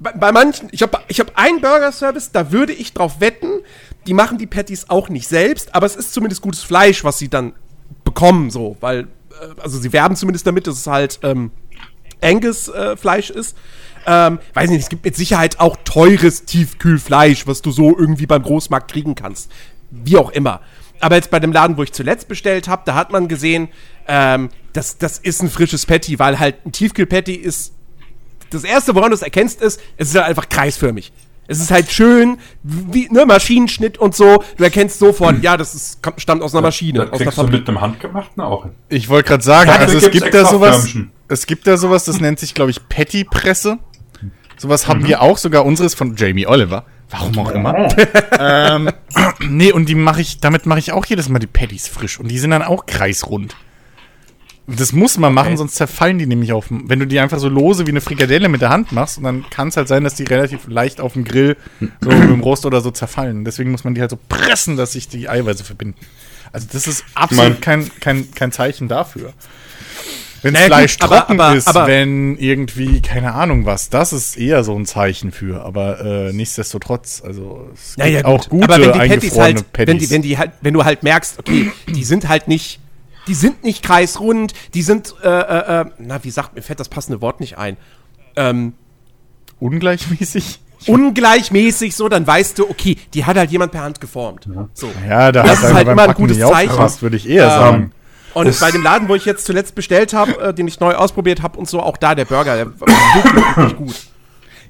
bei, 0.00 0.12
bei 0.12 0.32
manchen, 0.32 0.68
ich 0.72 0.82
habe 0.82 0.98
ich 1.08 1.20
hab 1.20 1.36
einen 1.36 1.60
Burger-Service, 1.60 2.32
da 2.32 2.52
würde 2.52 2.72
ich 2.72 2.92
drauf 2.92 3.20
wetten, 3.20 3.60
die 4.08 4.14
machen 4.14 4.38
die 4.38 4.46
Patties 4.46 4.88
auch 4.88 5.10
nicht 5.10 5.28
selbst, 5.28 5.74
aber 5.74 5.84
es 5.84 5.94
ist 5.94 6.14
zumindest 6.14 6.40
gutes 6.40 6.62
Fleisch, 6.62 7.04
was 7.04 7.18
sie 7.18 7.28
dann 7.28 7.52
bekommen, 8.04 8.50
so, 8.50 8.78
weil, 8.80 9.00
äh, 9.00 9.60
also 9.60 9.78
sie 9.78 9.92
werben 9.92 10.16
zumindest 10.16 10.46
damit, 10.46 10.66
dass 10.66 10.76
es 10.76 10.86
halt 10.86 11.20
ähm, 11.22 11.50
Angus-Fleisch 12.22 13.28
ist. 13.28 13.54
Ähm, 14.06 14.38
weiß 14.54 14.70
nicht, 14.70 14.80
es 14.80 14.88
gibt 14.88 15.04
mit 15.04 15.14
Sicherheit 15.14 15.60
auch 15.60 15.76
teures 15.84 16.46
Tiefkühlfleisch, 16.46 17.46
was 17.46 17.60
du 17.60 17.70
so 17.70 17.98
irgendwie 17.98 18.24
beim 18.24 18.42
Großmarkt 18.42 18.90
kriegen 18.90 19.14
kannst. 19.14 19.52
Wie 19.90 20.16
auch 20.16 20.30
immer. 20.30 20.62
Aber 21.00 21.16
jetzt 21.16 21.30
bei 21.30 21.38
dem 21.38 21.52
Laden, 21.52 21.76
wo 21.76 21.82
ich 21.82 21.92
zuletzt 21.92 22.28
bestellt 22.28 22.66
habe, 22.66 22.84
da 22.86 22.94
hat 22.94 23.12
man 23.12 23.28
gesehen, 23.28 23.68
ähm, 24.06 24.48
das, 24.72 24.96
das 24.96 25.18
ist 25.18 25.42
ein 25.42 25.50
frisches 25.50 25.84
Patty, 25.84 26.18
weil 26.18 26.38
halt 26.38 26.64
ein 26.64 26.72
Tiefkühl-Patty 26.72 27.34
ist. 27.34 27.74
Das 28.48 28.64
erste, 28.64 28.94
woran 28.94 29.10
du 29.10 29.16
es 29.16 29.22
erkennst, 29.22 29.60
ist, 29.60 29.78
es 29.98 30.08
ist 30.08 30.14
halt 30.14 30.24
einfach 30.24 30.48
kreisförmig. 30.48 31.12
Es 31.50 31.60
ist 31.60 31.70
halt 31.70 31.90
schön, 31.90 32.38
wie, 32.62 33.08
ne, 33.10 33.24
Maschinenschnitt 33.26 33.98
und 33.98 34.14
so. 34.14 34.44
Du 34.58 34.64
erkennst 34.64 34.98
sofort, 34.98 35.42
ja, 35.42 35.56
das 35.56 35.74
ist, 35.74 35.98
stammt 36.18 36.42
aus 36.42 36.54
einer 36.54 36.62
Maschine, 36.62 37.00
Das 37.00 37.12
aus 37.12 37.20
einer 37.20 37.30
kriegst 37.32 37.38
du 37.38 37.46
mit 37.50 37.68
einem 37.68 37.80
Handgemachten 37.80 38.42
auch 38.42 38.64
hin. 38.64 38.72
Ich 38.90 39.08
wollte 39.08 39.28
gerade 39.28 39.42
sagen, 39.42 39.68
Dafür 39.68 39.86
also 39.86 39.98
es 40.06 40.10
gibt 40.12 40.32
da 40.34 40.44
sowas, 40.44 40.76
Förmchen. 40.82 41.10
es 41.28 41.46
gibt 41.46 41.66
da 41.66 41.76
sowas, 41.78 42.04
das 42.04 42.20
nennt 42.20 42.38
sich, 42.38 42.54
glaube 42.54 42.70
ich, 42.70 42.86
Patty-Presse. 42.88 43.78
Sowas 44.58 44.84
Mhm. 44.86 44.90
haben 44.90 45.06
wir 45.06 45.22
auch, 45.22 45.38
sogar 45.38 45.64
unseres 45.64 45.94
von 45.94 46.16
Jamie 46.16 46.46
Oliver. 46.46 46.84
Warum 47.10 47.38
auch 47.38 47.50
immer. 47.52 47.88
ähm, 48.38 48.90
nee, 49.48 49.72
und 49.72 49.88
die 49.88 49.94
mache 49.94 50.20
ich, 50.20 50.40
damit 50.40 50.66
mache 50.66 50.80
ich 50.80 50.92
auch 50.92 51.06
jedes 51.06 51.30
Mal 51.30 51.38
die 51.38 51.46
Patties 51.46 51.88
frisch. 51.88 52.20
Und 52.20 52.28
die 52.28 52.38
sind 52.38 52.50
dann 52.50 52.62
auch 52.62 52.84
kreisrund. 52.84 53.56
Das 54.76 54.92
muss 54.92 55.16
man 55.16 55.32
machen, 55.32 55.56
sonst 55.56 55.76
zerfallen 55.76 56.18
die 56.18 56.26
nämlich 56.26 56.52
auf 56.52 56.68
dem, 56.68 56.88
wenn 56.90 56.98
du 57.00 57.06
die 57.06 57.18
einfach 57.20 57.38
so 57.38 57.48
lose 57.48 57.86
wie 57.86 57.90
eine 57.90 58.02
Frikadelle 58.02 58.48
mit 58.50 58.60
der 58.60 58.68
Hand 58.68 58.92
machst, 58.92 59.16
und 59.18 59.24
dann 59.24 59.44
kann 59.48 59.68
es 59.68 59.76
halt 59.78 59.88
sein, 59.88 60.04
dass 60.04 60.14
die 60.14 60.24
relativ 60.24 60.68
leicht 60.68 61.00
auf 61.00 61.14
dem 61.14 61.24
Grill, 61.24 61.56
so 62.00 62.10
mit 62.10 62.28
dem 62.28 62.40
Rost 62.40 62.66
oder 62.66 62.80
so 62.82 62.90
zerfallen. 62.90 63.44
Deswegen 63.46 63.70
muss 63.70 63.84
man 63.84 63.94
die 63.94 64.00
halt 64.02 64.10
so 64.10 64.18
pressen, 64.28 64.76
dass 64.76 64.92
sich 64.92 65.08
die 65.08 65.28
Eiweiße 65.28 65.64
verbinden. 65.64 65.96
Also 66.52 66.66
das 66.70 66.86
ist 66.86 67.04
absolut 67.14 67.52
mein- 67.52 67.60
kein, 67.60 67.90
kein, 68.00 68.30
kein 68.34 68.52
Zeichen 68.52 68.88
dafür. 68.88 69.32
Wenn 70.42 70.52
Naja, 70.52 70.66
Fleisch 70.66 70.98
gut, 70.98 71.04
aber- 71.04 71.16
trocken 71.16 71.40
aber- 71.40 71.56
ist, 71.56 71.66
aber- 71.66 71.86
wenn 71.88 72.36
irgendwie, 72.36 73.00
keine 73.02 73.34
Ahnung 73.34 73.64
was, 73.66 73.90
das 73.90 74.12
ist 74.12 74.36
eher 74.36 74.62
so 74.64 74.78
ein 74.78 74.86
Zeichen 74.86 75.32
für. 75.32 75.64
Aber 75.64 76.00
äh, 76.28 76.32
nichtsdestotrotz, 76.32 77.22
also 77.26 77.68
es 77.74 77.96
Ja, 77.98 78.06
ja, 78.06 78.24
auch 78.24 78.42
gut. 78.48 78.60
gute 78.60 78.64
aber 78.64 78.74
wenn 78.74 78.92
die 78.92 78.98
Patties 78.98 79.12
eingefrorene 79.32 79.54
halt, 79.56 79.72
Patties. 79.72 79.88
wenn 79.88 79.98
die, 79.98 80.10
wenn 80.10 80.22
die 80.22 80.38
halt, 80.38 80.50
wenn 80.60 80.74
du 80.74 80.84
halt 80.84 81.02
merkst, 81.02 81.38
okay, 81.40 81.72
die 81.88 82.04
sind 82.04 82.28
halt 82.28 82.46
nicht, 82.46 82.78
die 83.28 83.34
sind 83.34 83.62
nicht 83.62 83.82
kreisrund, 83.84 84.52
die 84.74 84.82
sind, 84.82 85.14
äh, 85.22 85.28
äh, 85.28 85.80
äh, 85.82 85.84
na, 85.98 86.24
wie 86.24 86.30
sagt 86.30 86.54
mir 86.56 86.62
fällt 86.62 86.80
das 86.80 86.88
passende 86.88 87.20
Wort 87.20 87.40
nicht 87.40 87.58
ein, 87.58 87.76
ähm, 88.36 88.72
Ungleichmäßig? 89.60 90.60
ungleichmäßig 90.86 91.94
so, 91.96 92.08
dann 92.08 92.26
weißt 92.26 92.58
du, 92.58 92.70
okay, 92.70 92.96
die 93.14 93.24
hat 93.24 93.36
halt 93.36 93.50
jemand 93.50 93.72
per 93.72 93.82
Hand 93.82 94.00
geformt. 94.00 94.48
So. 94.74 94.88
Ja, 95.08 95.32
da 95.32 95.42
Das 95.42 95.58
hat 95.58 95.64
ist 95.70 95.74
halt 95.74 95.88
immer 95.88 96.02
ein 96.02 96.08
Packen 96.08 96.22
gutes 96.22 96.38
Zeichen. 96.38 96.70
aufgepasst, 96.70 97.02
würde 97.02 97.16
ich 97.16 97.28
eher 97.28 97.44
Ähm, 97.44 97.50
sagen. 97.50 97.92
Und 98.34 98.46
Das- 98.46 98.60
bei 98.60 98.70
dem 98.70 98.82
Laden, 98.82 99.08
wo 99.08 99.14
ich 99.16 99.24
jetzt 99.24 99.44
zuletzt 99.46 99.74
bestellt 99.74 100.12
habe, 100.14 100.38
äh, 100.40 100.54
den 100.54 100.68
ich 100.68 100.78
neu 100.78 100.94
ausprobiert 100.94 101.42
habe 101.42 101.58
und 101.58 101.68
so, 101.68 101.80
auch 101.82 101.96
da 101.96 102.14
der 102.14 102.24
Burger, 102.26 102.54
der 102.56 102.66
war 102.80 102.86
wirklich, 102.88 103.56
wirklich 103.56 103.76
gut. 103.76 103.96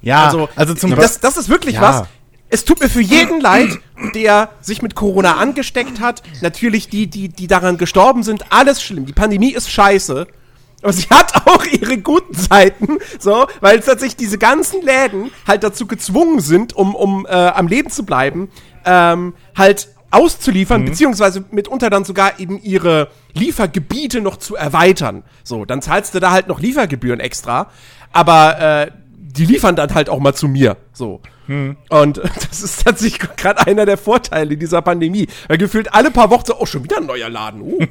Ja, 0.01 0.27
Also, 0.27 0.49
also 0.57 0.75
zum 0.75 0.95
das, 0.95 1.21
das 1.21 1.37
ist 1.37 1.49
wirklich 1.51 1.75
Ja. 1.75 1.83
was. 1.83 2.03
Es 2.51 2.65
tut 2.65 2.81
mir 2.81 2.89
für 2.89 3.01
jeden 3.01 3.41
leid, 3.41 3.79
der 4.15 4.51
sich 4.61 4.81
mit 4.81 4.95
Corona 4.95 5.37
angesteckt 5.37 6.01
hat. 6.01 6.23
Natürlich 6.41 6.89
die, 6.89 7.07
die, 7.07 7.29
die 7.29 7.47
daran 7.47 7.77
gestorben 7.77 8.23
sind, 8.23 8.47
alles 8.51 8.83
schlimm. 8.83 9.05
Die 9.07 9.13
Pandemie 9.13 9.53
ist 9.53 9.71
scheiße. 9.71 10.27
Aber 10.83 10.93
sie 10.93 11.09
hat 11.11 11.47
auch 11.47 11.65
ihre 11.65 11.99
guten 11.99 12.35
Seiten, 12.35 12.99
so, 13.19 13.47
weil 13.61 13.81
tatsächlich 13.81 14.17
diese 14.17 14.39
ganzen 14.39 14.83
Läden 14.83 15.31
halt 15.47 15.65
dazu 15.65 15.87
gezwungen 15.87 16.41
sind, 16.41 16.75
um, 16.75 16.95
um 16.95 17.27
äh, 17.27 17.33
am 17.33 17.67
Leben 17.67 17.91
zu 17.91 18.05
bleiben, 18.05 18.49
ähm, 18.85 19.35
halt 19.57 19.89
auszuliefern, 20.11 20.85
beziehungsweise 20.85 21.45
mitunter 21.51 21.91
dann 21.91 22.05
sogar 22.05 22.39
eben 22.41 22.63
ihre 22.63 23.09
Liefergebiete 23.35 24.21
noch 24.21 24.39
zu 24.39 24.57
erweitern. 24.57 25.23
So, 25.45 25.65
dann 25.65 25.83
zahlst 25.83 26.15
du 26.15 26.21
da 26.21 26.31
halt 26.31 26.49
noch 26.49 26.61
Liefergebühren 26.61 27.21
extra, 27.21 27.71
aber 28.13 28.61
äh, 28.61 28.91
die 29.17 29.45
liefern 29.45 29.77
dann 29.77 29.95
halt 29.95 30.09
auch 30.09 30.21
mal 30.21 30.35
zu 30.35 30.49
mir. 30.49 30.77
So. 30.93 31.21
Und 31.89 32.19
das 32.51 32.63
ist 32.63 32.85
tatsächlich 32.85 33.19
gerade 33.37 33.67
einer 33.67 33.87
der 33.87 33.97
Vorteile 33.99 34.57
dieser 34.57 34.83
Pandemie. 34.83 35.27
Weil 35.49 35.59
gefühlt 35.59 35.93
alle 35.95 36.11
paar 36.11 36.31
Wochen 36.31 36.45
so, 36.47 36.59
oh, 36.59 36.67
schon 36.67 36.85
wieder 36.85 36.99
ein 36.99 37.07
neuer 37.07 37.29
Laden. 37.29 37.63
Uh. 37.63 37.79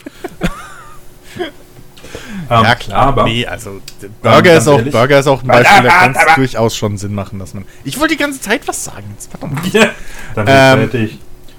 Ähm, 2.49 2.63
Ja, 2.63 2.75
klar. 2.75 3.07
Aber 3.07 3.23
nee, 3.25 3.45
also 3.45 3.81
Burger, 4.21 4.57
ist 4.57 4.67
auch, 4.69 4.77
ehrlich- 4.77 4.93
Burger 4.93 5.19
ist 5.19 5.27
auch 5.27 5.41
ein 5.41 5.47
Beispiel, 5.47 5.83
da 5.83 5.89
kann 5.89 6.15
es 6.15 6.35
durchaus 6.35 6.75
schon 6.77 6.97
Sinn 6.97 7.13
machen, 7.13 7.37
dass 7.39 7.53
man. 7.53 7.65
Ich 7.83 7.99
wollte 7.99 8.15
die 8.15 8.19
ganze 8.21 8.39
Zeit 8.39 8.65
was 8.67 8.85
sagen. 8.85 9.03
Jetzt, 9.11 9.29
verdammt. 9.29 9.59
Ja, 9.73 9.89
dann 10.33 10.45
Ähm. 10.89 11.09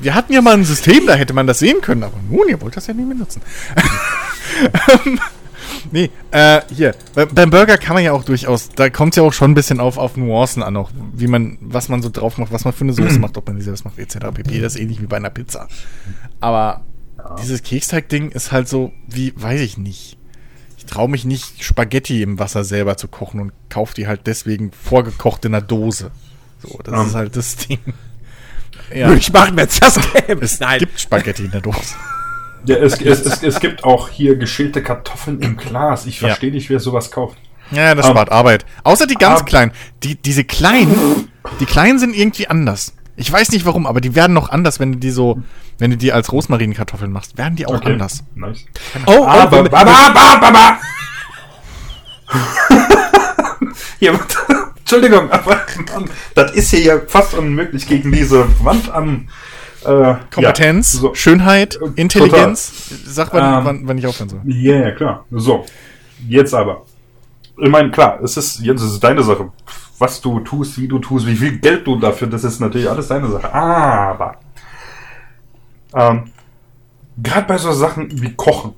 Wir 0.01 0.15
hatten 0.15 0.33
ja 0.33 0.41
mal 0.41 0.55
ein 0.55 0.65
System, 0.65 1.07
da 1.07 1.15
hätte 1.15 1.35
man 1.35 1.47
das 1.49 1.59
sehen 1.59 1.81
können, 1.83 2.05
aber 2.05 2.15
nun, 2.31 2.49
ihr 2.49 2.61
wollt 2.63 2.77
das 2.77 2.87
ja 2.87 2.95
nicht 2.95 3.09
benutzen. 3.09 3.43
Nee, 5.91 6.11
äh, 6.31 6.61
hier. 6.75 6.95
Bei, 7.15 7.27
beim 7.27 7.51
Burger 7.51 7.79
kann 7.79 7.95
man 7.95 8.05
ja 8.05 8.13
auch 8.13 8.25
durchaus, 8.25 8.69
da 8.71 8.91
kommt 8.91 9.13
es 9.13 9.17
ja 9.17 9.23
auch 9.23 9.33
schon 9.33 9.53
ein 9.53 9.55
bisschen 9.55 9.81
auf, 9.81 9.99
auf 9.99 10.17
Nuancen 10.17 10.63
an, 10.63 10.77
auch 10.77 10.91
wie 11.15 11.27
man, 11.27 11.59
was 11.61 11.89
man 11.89 12.03
so 12.03 12.11
drauf 12.11 12.39
macht, 12.39 12.53
was 12.53 12.65
man 12.65 12.73
für 12.75 12.85
eine 12.85 12.93
Soße 12.93 13.19
macht, 13.21 13.37
ob 13.37 13.47
man 13.47 13.57
die 13.57 13.63
selbst 13.63 13.85
macht, 13.85 13.99
etc. 13.99 14.19
pp. 14.35 14.61
Das 14.61 14.75
ist 14.75 14.81
ähnlich 14.81 15.01
wie 15.03 15.07
bei 15.07 15.17
einer 15.17 15.31
Pizza. 15.31 15.69
Aber 16.41 16.83
dieses 17.41 17.63
Keksteig-Ding 17.63 18.31
ist 18.31 18.53
halt 18.53 18.69
so, 18.69 18.93
wie, 19.07 19.33
weiß 19.37 19.61
ich 19.61 19.77
nicht. 19.79 20.17
Ich 20.77 20.87
traue 20.87 21.09
mich 21.09 21.25
nicht, 21.25 21.63
Spaghetti 21.65 22.23
im 22.23 22.39
Wasser 22.39 22.65
selber 22.65 22.97
zu 22.97 23.09
kochen 23.09 23.41
und 23.41 23.53
kaufe 23.69 23.95
die 23.95 24.07
halt 24.07 24.27
deswegen 24.27 24.73
vorgekocht 24.73 25.45
in 25.45 25.55
einer 25.55 25.65
Dose. 25.65 26.11
So, 26.63 26.79
das 26.83 26.95
Ähm. 26.95 27.07
ist 27.09 27.15
halt 27.15 27.37
das 27.37 27.57
Ding. 27.57 27.79
Ja, 28.95 29.09
Würde 29.09 29.19
ich 29.21 29.33
machen, 29.33 29.57
wenn 29.57 29.67
es 29.69 29.81
das 29.81 29.99
gäbe. 30.27 30.43
es 30.45 30.59
gibt 30.79 30.99
Spaghetti 31.01 31.45
in 31.45 31.51
der 31.51 31.61
Dose. 31.61 31.95
Ja, 32.65 32.77
es, 32.77 33.01
es, 33.01 33.21
es, 33.25 33.43
es 33.43 33.61
gibt 33.61 33.85
auch 33.85 34.09
hier 34.09 34.37
geschälte 34.37 34.83
Kartoffeln 34.83 35.41
im 35.41 35.57
Glas. 35.57 36.07
Ich 36.07 36.21
Ja. 36.21 36.29
verstehe 36.29 36.51
nicht, 36.53 36.69
wer 36.71 36.81
sowas 36.81 37.11
kauft. 37.11 37.37
Ja, 37.71 37.95
das 37.95 38.07
Ähm, 38.07 38.13
spart 38.13 38.33
Arbeit. 38.33 38.65
Außer 38.85 39.07
die 39.07 39.15
ganz 39.15 39.41
ähm, 39.41 39.47
kleinen. 39.47 39.73
Die, 40.03 40.15
diese 40.17 40.45
kleinen, 40.45 41.31
die 41.61 41.67
kleinen 41.67 41.99
sind 41.99 42.15
irgendwie 42.17 42.49
anders. 42.49 42.95
Ich 43.17 43.31
weiß 43.33 43.51
nicht 43.51 43.67
warum, 43.67 43.87
aber 43.87 44.01
die 44.01 44.15
werden 44.15 44.33
noch 44.33 44.49
anders, 44.51 44.79
wenn 44.81 44.93
du 44.93 44.99
die 44.99 45.11
so, 45.11 45.43
wenn 45.79 45.91
du 45.91 45.97
die 45.97 46.13
als 46.13 46.31
Rosmarinkartoffeln 46.33 47.11
machst, 47.11 47.37
werden 47.37 47.57
die 47.57 47.67
auch 47.67 47.83
anders. 47.83 48.23
Nice. 48.35 48.65
Oh, 49.07 49.13
oh, 49.19 49.25
Aber, 49.27 49.59
aber, 49.59 49.77
aber, 49.77 50.43
aber, 50.47 50.79
warte. 54.01 54.39
Entschuldigung, 54.79 55.31
aber 55.31 55.61
das 56.35 56.53
ist 56.53 56.71
hier 56.71 56.81
ja 56.81 57.01
fast 57.07 57.35
unmöglich 57.35 57.87
gegen 57.87 58.11
diese 58.13 58.47
Wand 58.65 58.91
am 58.91 59.29
äh, 59.85 60.15
Kompetenz, 60.33 60.95
Ja, 60.95 61.01
so. 61.01 61.15
Schönheit, 61.15 61.77
Äh, 61.77 61.89
Intelligenz. 62.01 62.73
Sag 63.07 63.33
mal, 63.33 63.59
Ähm, 63.61 63.65
wann, 63.65 63.81
wann 63.89 63.99
ich 63.99 64.07
aufhören 64.07 64.29
soll. 64.29 64.41
Ja, 64.45 64.77
ja, 64.77 64.91
klar. 64.93 65.25
So, 65.31 65.65
jetzt 66.29 66.55
aber. 66.55 66.85
Ich 67.57 67.69
meine, 67.71 67.91
klar, 67.91 68.21
es 68.23 68.37
ist, 68.37 68.61
jetzt 68.61 68.83
ist 68.83 68.93
es 68.93 69.01
deine 69.01 69.23
Sache. 69.23 69.51
Was 69.99 70.21
du 70.21 70.39
tust, 70.41 70.79
wie 70.79 70.87
du 70.87 70.99
tust, 71.01 71.27
wie 71.27 71.35
viel 71.35 71.59
Geld 71.59 71.87
du 71.87 71.97
dafür, 71.99 72.29
das 72.29 72.45
ist 72.45 72.61
natürlich 72.61 72.89
alles 72.89 73.09
deine 73.09 73.29
Sache. 73.29 73.53
Aber, 73.53 74.37
ähm, 75.95 76.31
gerade 77.21 77.47
bei 77.47 77.59
so 77.59 77.73
Sachen 77.73 78.09
wie 78.23 78.33
Kochen, 78.35 78.75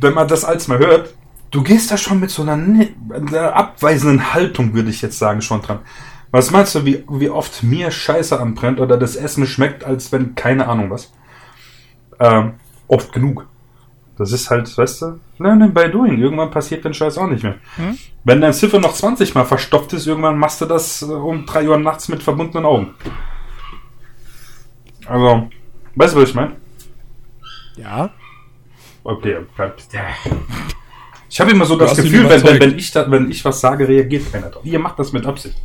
wenn 0.00 0.12
man 0.14 0.28
das 0.28 0.44
als 0.44 0.68
mal 0.68 0.78
hört, 0.78 1.14
du 1.50 1.62
gehst 1.62 1.90
da 1.90 1.96
schon 1.96 2.20
mit 2.20 2.30
so 2.30 2.42
einer, 2.42 2.56
ne- 2.56 2.90
einer 3.10 3.54
abweisenden 3.54 4.34
Haltung, 4.34 4.74
würde 4.74 4.90
ich 4.90 5.00
jetzt 5.00 5.18
sagen, 5.18 5.40
schon 5.40 5.62
dran. 5.62 5.78
Was 6.30 6.50
meinst 6.50 6.74
du, 6.74 6.84
wie, 6.84 7.04
wie 7.08 7.30
oft 7.30 7.62
mir 7.62 7.90
Scheiße 7.90 8.38
anbrennt 8.38 8.80
oder 8.80 8.96
das 8.96 9.16
Essen 9.16 9.46
schmeckt, 9.46 9.84
als 9.84 10.12
wenn 10.12 10.34
keine 10.34 10.68
Ahnung 10.68 10.90
was? 10.90 11.12
Ähm, 12.18 12.54
oft 12.88 13.12
genug. 13.12 13.46
Das 14.18 14.32
ist 14.32 14.48
halt, 14.48 14.76
weißt 14.76 15.02
du, 15.02 15.20
learning 15.38 15.74
by 15.74 15.90
doing. 15.90 16.18
Irgendwann 16.18 16.50
passiert 16.50 16.84
den 16.84 16.94
Scheiß 16.94 17.18
auch 17.18 17.26
nicht 17.26 17.42
mehr. 17.42 17.56
Wenn 18.24 18.40
dein 18.40 18.54
Ziffer 18.54 18.80
noch 18.80 18.94
20 18.94 19.34
Mal 19.34 19.44
verstopft 19.44 19.92
ist, 19.92 20.06
irgendwann 20.06 20.38
machst 20.38 20.60
du 20.60 20.64
das 20.64 21.02
äh, 21.02 21.06
um 21.06 21.44
3 21.44 21.68
Uhr 21.68 21.78
nachts 21.78 22.08
mit 22.08 22.22
verbundenen 22.22 22.64
Augen. 22.64 22.94
Also, 25.06 25.48
weißt 25.94 26.14
du, 26.14 26.22
was 26.22 26.30
ich 26.30 26.34
meine? 26.34 26.56
Ja. 27.76 28.10
Okay. 29.04 29.38
Ich 31.28 31.40
habe 31.40 31.50
immer 31.50 31.66
so 31.66 31.76
das 31.76 31.96
Gefühl, 31.96 32.28
wenn, 32.28 32.42
wenn, 32.42 32.60
wenn, 32.60 32.78
ich 32.78 32.90
da, 32.90 33.10
wenn 33.10 33.30
ich 33.30 33.44
was 33.44 33.60
sage, 33.60 33.86
reagiert 33.86 34.32
keiner 34.32 34.48
drauf. 34.48 34.64
Ihr 34.64 34.78
macht 34.78 34.98
das 34.98 35.12
mit 35.12 35.26
Absicht. 35.26 35.56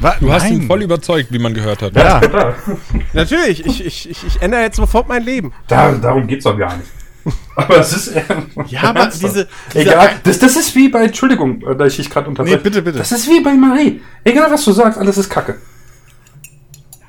Wa- 0.00 0.16
Du 0.20 0.32
hast 0.32 0.48
ihn 0.50 0.58
Nein. 0.58 0.66
voll 0.66 0.82
überzeugt, 0.82 1.32
wie 1.32 1.38
man 1.38 1.54
gehört 1.54 1.82
hat. 1.82 1.94
Ja. 1.96 2.20
total. 2.20 2.54
Natürlich, 3.12 3.64
ich, 3.64 3.84
ich, 3.84 4.10
ich, 4.10 4.26
ich 4.26 4.42
ändere 4.42 4.62
jetzt 4.62 4.76
sofort 4.76 5.08
mein 5.08 5.22
Leben. 5.24 5.52
Da, 5.68 5.92
darum 5.92 6.26
geht's 6.26 6.44
doch 6.44 6.56
gar 6.58 6.76
nicht. 6.76 6.88
Aber 7.56 7.78
es 7.78 7.92
ist. 7.94 8.08
Äh, 8.08 8.22
Ja, 8.66 8.82
aber 8.90 9.06
diese, 9.06 9.28
diese 9.28 9.48
Egal, 9.74 10.10
das, 10.24 10.38
das 10.40 10.56
ist 10.56 10.74
wie 10.74 10.88
bei, 10.90 11.04
Entschuldigung, 11.04 11.60
da 11.78 11.86
ich 11.86 11.96
dich 11.96 12.10
gerade 12.10 12.28
unterbreche. 12.28 12.56
Nee, 12.56 12.62
bitte, 12.62 12.82
bitte. 12.82 12.98
Das 12.98 13.12
ist 13.12 13.28
wie 13.30 13.40
bei 13.40 13.54
Marie. 13.54 14.02
Egal, 14.24 14.50
was 14.50 14.62
du 14.64 14.72
sagst, 14.72 14.98
alles 14.98 15.16
ist 15.16 15.30
Kacke. 15.30 15.58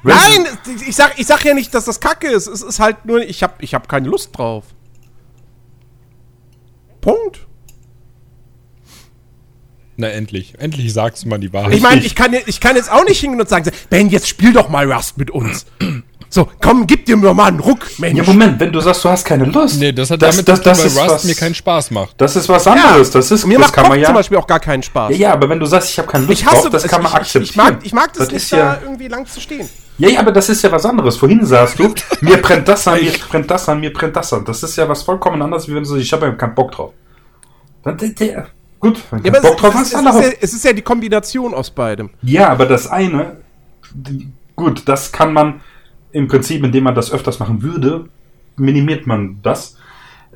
Nein, 0.04 0.46
ich 0.88 0.96
sag, 0.96 1.20
ich 1.20 1.26
sag 1.28 1.44
ja 1.44 1.54
nicht, 1.54 1.74
dass 1.74 1.86
das 1.86 2.00
Kacke 2.00 2.28
ist. 2.28 2.48
Es 2.48 2.62
ist 2.62 2.80
halt 2.80 3.06
nur, 3.06 3.22
ich 3.22 3.42
hab, 3.44 3.62
ich 3.62 3.74
hab 3.74 3.90
keine 3.90 4.08
Lust 4.08 4.38
drauf. 4.38 4.66
Punkt. 7.02 7.46
Na, 9.98 10.08
endlich. 10.10 10.54
Endlich 10.58 10.92
sagst 10.94 11.24
du 11.24 11.30
mal 11.30 11.38
die 11.38 11.54
Wahrheit. 11.54 11.74
Ich 11.74 11.82
meine, 11.82 12.02
ich 12.02 12.16
kann, 12.16 12.34
ja- 12.34 12.42
ich 12.46 12.60
kann 12.60 12.76
jetzt 12.76 12.92
auch 12.92 13.06
nicht 13.06 13.20
hingehen 13.20 13.40
und 13.40 13.48
sagen, 13.50 13.70
Ben, 13.90 14.10
jetzt 14.10 14.28
spiel 14.28 14.52
doch 14.52 14.68
mal 14.70 14.92
Rust 14.92 15.18
mit 15.18 15.32
uns. 15.32 15.66
So, 16.30 16.50
komm, 16.62 16.86
gib 16.86 17.06
dir 17.06 17.16
mal 17.16 17.46
einen 17.48 17.60
Ruck, 17.62 17.88
Mensch. 17.98 18.18
Ja, 18.18 18.24
Moment, 18.26 18.60
wenn 18.60 18.72
du 18.74 18.82
sagst, 18.82 19.06
du 19.06 19.10
hast 19.10 19.24
keine 19.24 19.46
Lust. 19.46 19.80
nee, 19.80 19.94
das 19.94 20.12
hat 20.12 20.22
das, 20.22 20.36
damit 20.36 20.50
das, 20.50 20.58
zu 20.58 20.64
tun, 20.64 20.72
das 20.74 20.96
weil 20.96 21.04
Rust 21.04 21.16
was, 21.16 21.24
mir 21.24 21.36
keinen 21.36 21.56
Spaß 21.56 21.92
macht. 21.92 22.16
Das 22.20 22.36
ist 22.36 22.50
was 22.50 22.68
anderes. 22.68 23.10
Das 23.12 23.32
ist, 23.32 23.46
Mir 23.46 23.58
das 23.58 23.68
macht 23.68 23.74
kann 23.76 23.88
man 23.88 24.00
ja. 24.00 24.08
zum 24.08 24.16
Beispiel 24.16 24.38
auch 24.38 24.48
gar 24.48 24.60
keinen 24.60 24.84
Spaß. 24.84 25.12
Ja, 25.12 25.18
ja, 25.18 25.34
aber 25.34 25.48
wenn 25.48 25.60
du 25.60 25.66
sagst, 25.66 25.92
ich 25.92 25.98
habe 25.98 26.10
keine 26.10 26.26
Lust 26.26 26.42
ich 26.42 26.46
hasse 26.46 26.64
drauf, 26.64 26.72
das 26.72 26.84
also 26.84 26.94
kann 26.94 27.04
man 27.04 27.12
ich, 27.14 27.18
akzeptieren. 27.20 27.44
ich, 27.44 27.56
mag, 27.56 27.80
ich 27.86 27.94
mag 27.94 28.08
das, 28.14 28.18
das 28.18 28.28
nicht, 28.34 28.44
ist 28.44 28.52
da 28.52 28.58
ja, 28.58 28.80
irgendwie 28.84 29.08
lang 29.08 29.26
zu 29.26 29.40
stehen. 29.40 29.70
ja, 29.98 30.10
ja, 30.10 30.20
aber 30.20 30.34
das 30.34 30.50
ist 30.50 30.62
ja 30.62 30.72
was 30.74 30.86
anderes. 30.86 31.16
Vorhin 31.16 31.46
sagst 31.46 31.80
du, 31.80 31.94
mir 32.22 32.38
brennt 32.38 32.68
das 32.68 32.86
an, 32.86 33.00
mir 33.02 33.14
brennt 33.30 33.50
das 33.50 33.70
an, 33.70 33.80
mir 33.80 33.94
brennt 33.94 34.16
das 34.18 34.34
an. 34.34 34.44
Das 34.44 34.62
ist 34.62 34.76
ja 34.76 34.90
was 34.90 35.04
vollkommen 35.04 35.42
anderes, 35.42 35.70
wie 35.70 35.76
wenn 35.76 35.84
du 35.84 35.90
sagst, 35.90 36.02
ich 36.04 36.12
habe 36.12 36.26
ja 36.26 36.32
keinen 36.34 36.56
Bock 36.56 36.72
drauf. 36.74 36.92
Dann, 37.84 37.98
der, 37.98 38.10
der, 38.10 38.48
gut, 38.86 39.02
wenn 39.12 39.24
Ja, 39.24 39.40
Bock 39.40 39.58
drauf 39.58 39.74
es, 39.74 39.80
hast, 39.80 39.88
es, 39.88 40.04
dann 40.04 40.08
es, 40.08 40.16
ist 40.16 40.24
ja, 40.24 40.38
es 40.42 40.54
ist 40.54 40.66
ja 40.66 40.74
die 40.74 40.82
Kombination 40.82 41.54
aus 41.54 41.70
beidem. 41.72 42.10
Ja, 42.22 42.50
aber 42.50 42.66
das 42.66 42.88
eine, 42.88 43.38
gut, 44.56 44.84
das 44.86 45.12
kann 45.12 45.34
man 45.34 45.62
im 46.12 46.28
Prinzip, 46.28 46.64
indem 46.64 46.86
man 46.86 46.96
das 46.96 47.12
öfters 47.12 47.40
machen 47.40 47.62
würde, 47.62 48.06
minimiert 48.56 49.06
man 49.06 49.40
das. 49.42 49.76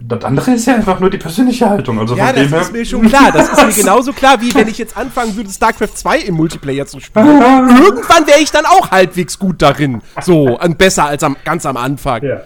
Das 0.01 0.23
andere 0.23 0.51
ist 0.51 0.65
ja 0.65 0.75
einfach 0.75 0.99
nur 1.01 1.09
die 1.09 1.17
persönliche 1.17 1.69
Haltung. 1.69 1.99
Also 1.99 2.15
Ja, 2.15 2.27
von 2.27 2.49
das 2.51 2.67
ist 2.67 2.73
mir 2.73 2.85
schon 2.85 3.07
klar. 3.07 3.31
Das 3.33 3.49
ist 3.49 3.65
mir 3.65 3.73
genauso 3.83 4.13
klar, 4.13 4.39
wie 4.41 4.53
wenn 4.55 4.67
ich 4.69 4.77
jetzt 4.77 4.95
anfangen 4.95 5.35
würde, 5.35 5.49
StarCraft 5.49 5.93
2 5.93 6.19
im 6.19 6.35
Multiplayer 6.35 6.85
zu 6.85 7.01
spielen. 7.01 7.27
Irgendwann 7.27 8.25
wäre 8.25 8.39
ich 8.39 8.51
dann 8.51 8.65
auch 8.65 8.91
halbwegs 8.91 9.37
gut 9.37 9.61
darin. 9.61 10.01
So, 10.21 10.57
und 10.57 10.77
besser 10.77 11.05
als 11.05 11.23
am, 11.23 11.35
ganz 11.43 11.65
am 11.65 11.75
Anfang. 11.75 12.23
Ja. 12.23 12.41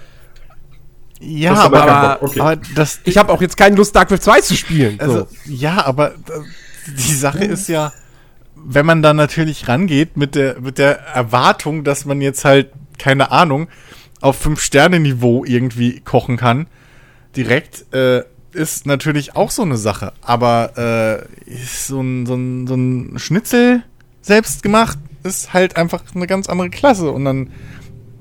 Ja, 1.25 1.53
aber 1.53 1.83
aber, 1.83 2.23
okay. 2.23 2.39
aber 2.39 2.55
das, 2.75 2.99
Ich 3.03 3.17
habe 3.17 3.31
auch 3.31 3.41
jetzt 3.41 3.57
keine 3.57 3.75
Lust, 3.75 3.91
StarCraft 3.91 4.19
2 4.19 4.41
zu 4.41 4.55
spielen. 4.55 4.99
also, 4.99 5.27
So. 5.45 5.51
ja, 5.51 5.85
aber 5.85 6.11
äh, 6.11 6.15
die 6.87 7.15
Sache 7.15 7.45
ist 7.45 7.69
ja, 7.69 7.93
wenn 8.55 8.85
man 8.85 9.01
da 9.01 9.13
natürlich 9.13 9.67
rangeht 9.67 10.17
mit 10.17 10.35
der, 10.35 10.59
mit 10.59 10.77
der 10.77 10.99
Erwartung, 10.99 11.83
dass 11.83 12.05
man 12.05 12.21
jetzt 12.21 12.45
halt, 12.45 12.71
keine 12.97 13.31
Ahnung, 13.31 13.67
auf 14.21 14.37
Fünf-Sterne-Niveau 14.37 15.43
irgendwie 15.45 15.99
kochen 15.99 16.37
kann, 16.37 16.67
direkt, 17.35 17.93
äh, 17.93 18.23
ist 18.51 18.85
natürlich 18.85 19.35
auch 19.35 19.51
so 19.51 19.63
eine 19.63 19.77
Sache. 19.77 20.13
Aber 20.21 21.27
äh, 21.47 21.51
ist 21.51 21.87
so, 21.87 22.01
ein, 22.01 22.25
so, 22.25 22.35
ein, 22.35 22.67
so 22.67 22.75
ein 22.75 23.17
Schnitzel 23.17 23.83
selbst 24.21 24.63
gemacht 24.63 24.97
ist 25.23 25.53
halt 25.53 25.77
einfach 25.77 26.03
eine 26.13 26.27
ganz 26.27 26.47
andere 26.49 26.69
Klasse. 26.69 27.11
Und 27.11 27.25
dann, 27.25 27.51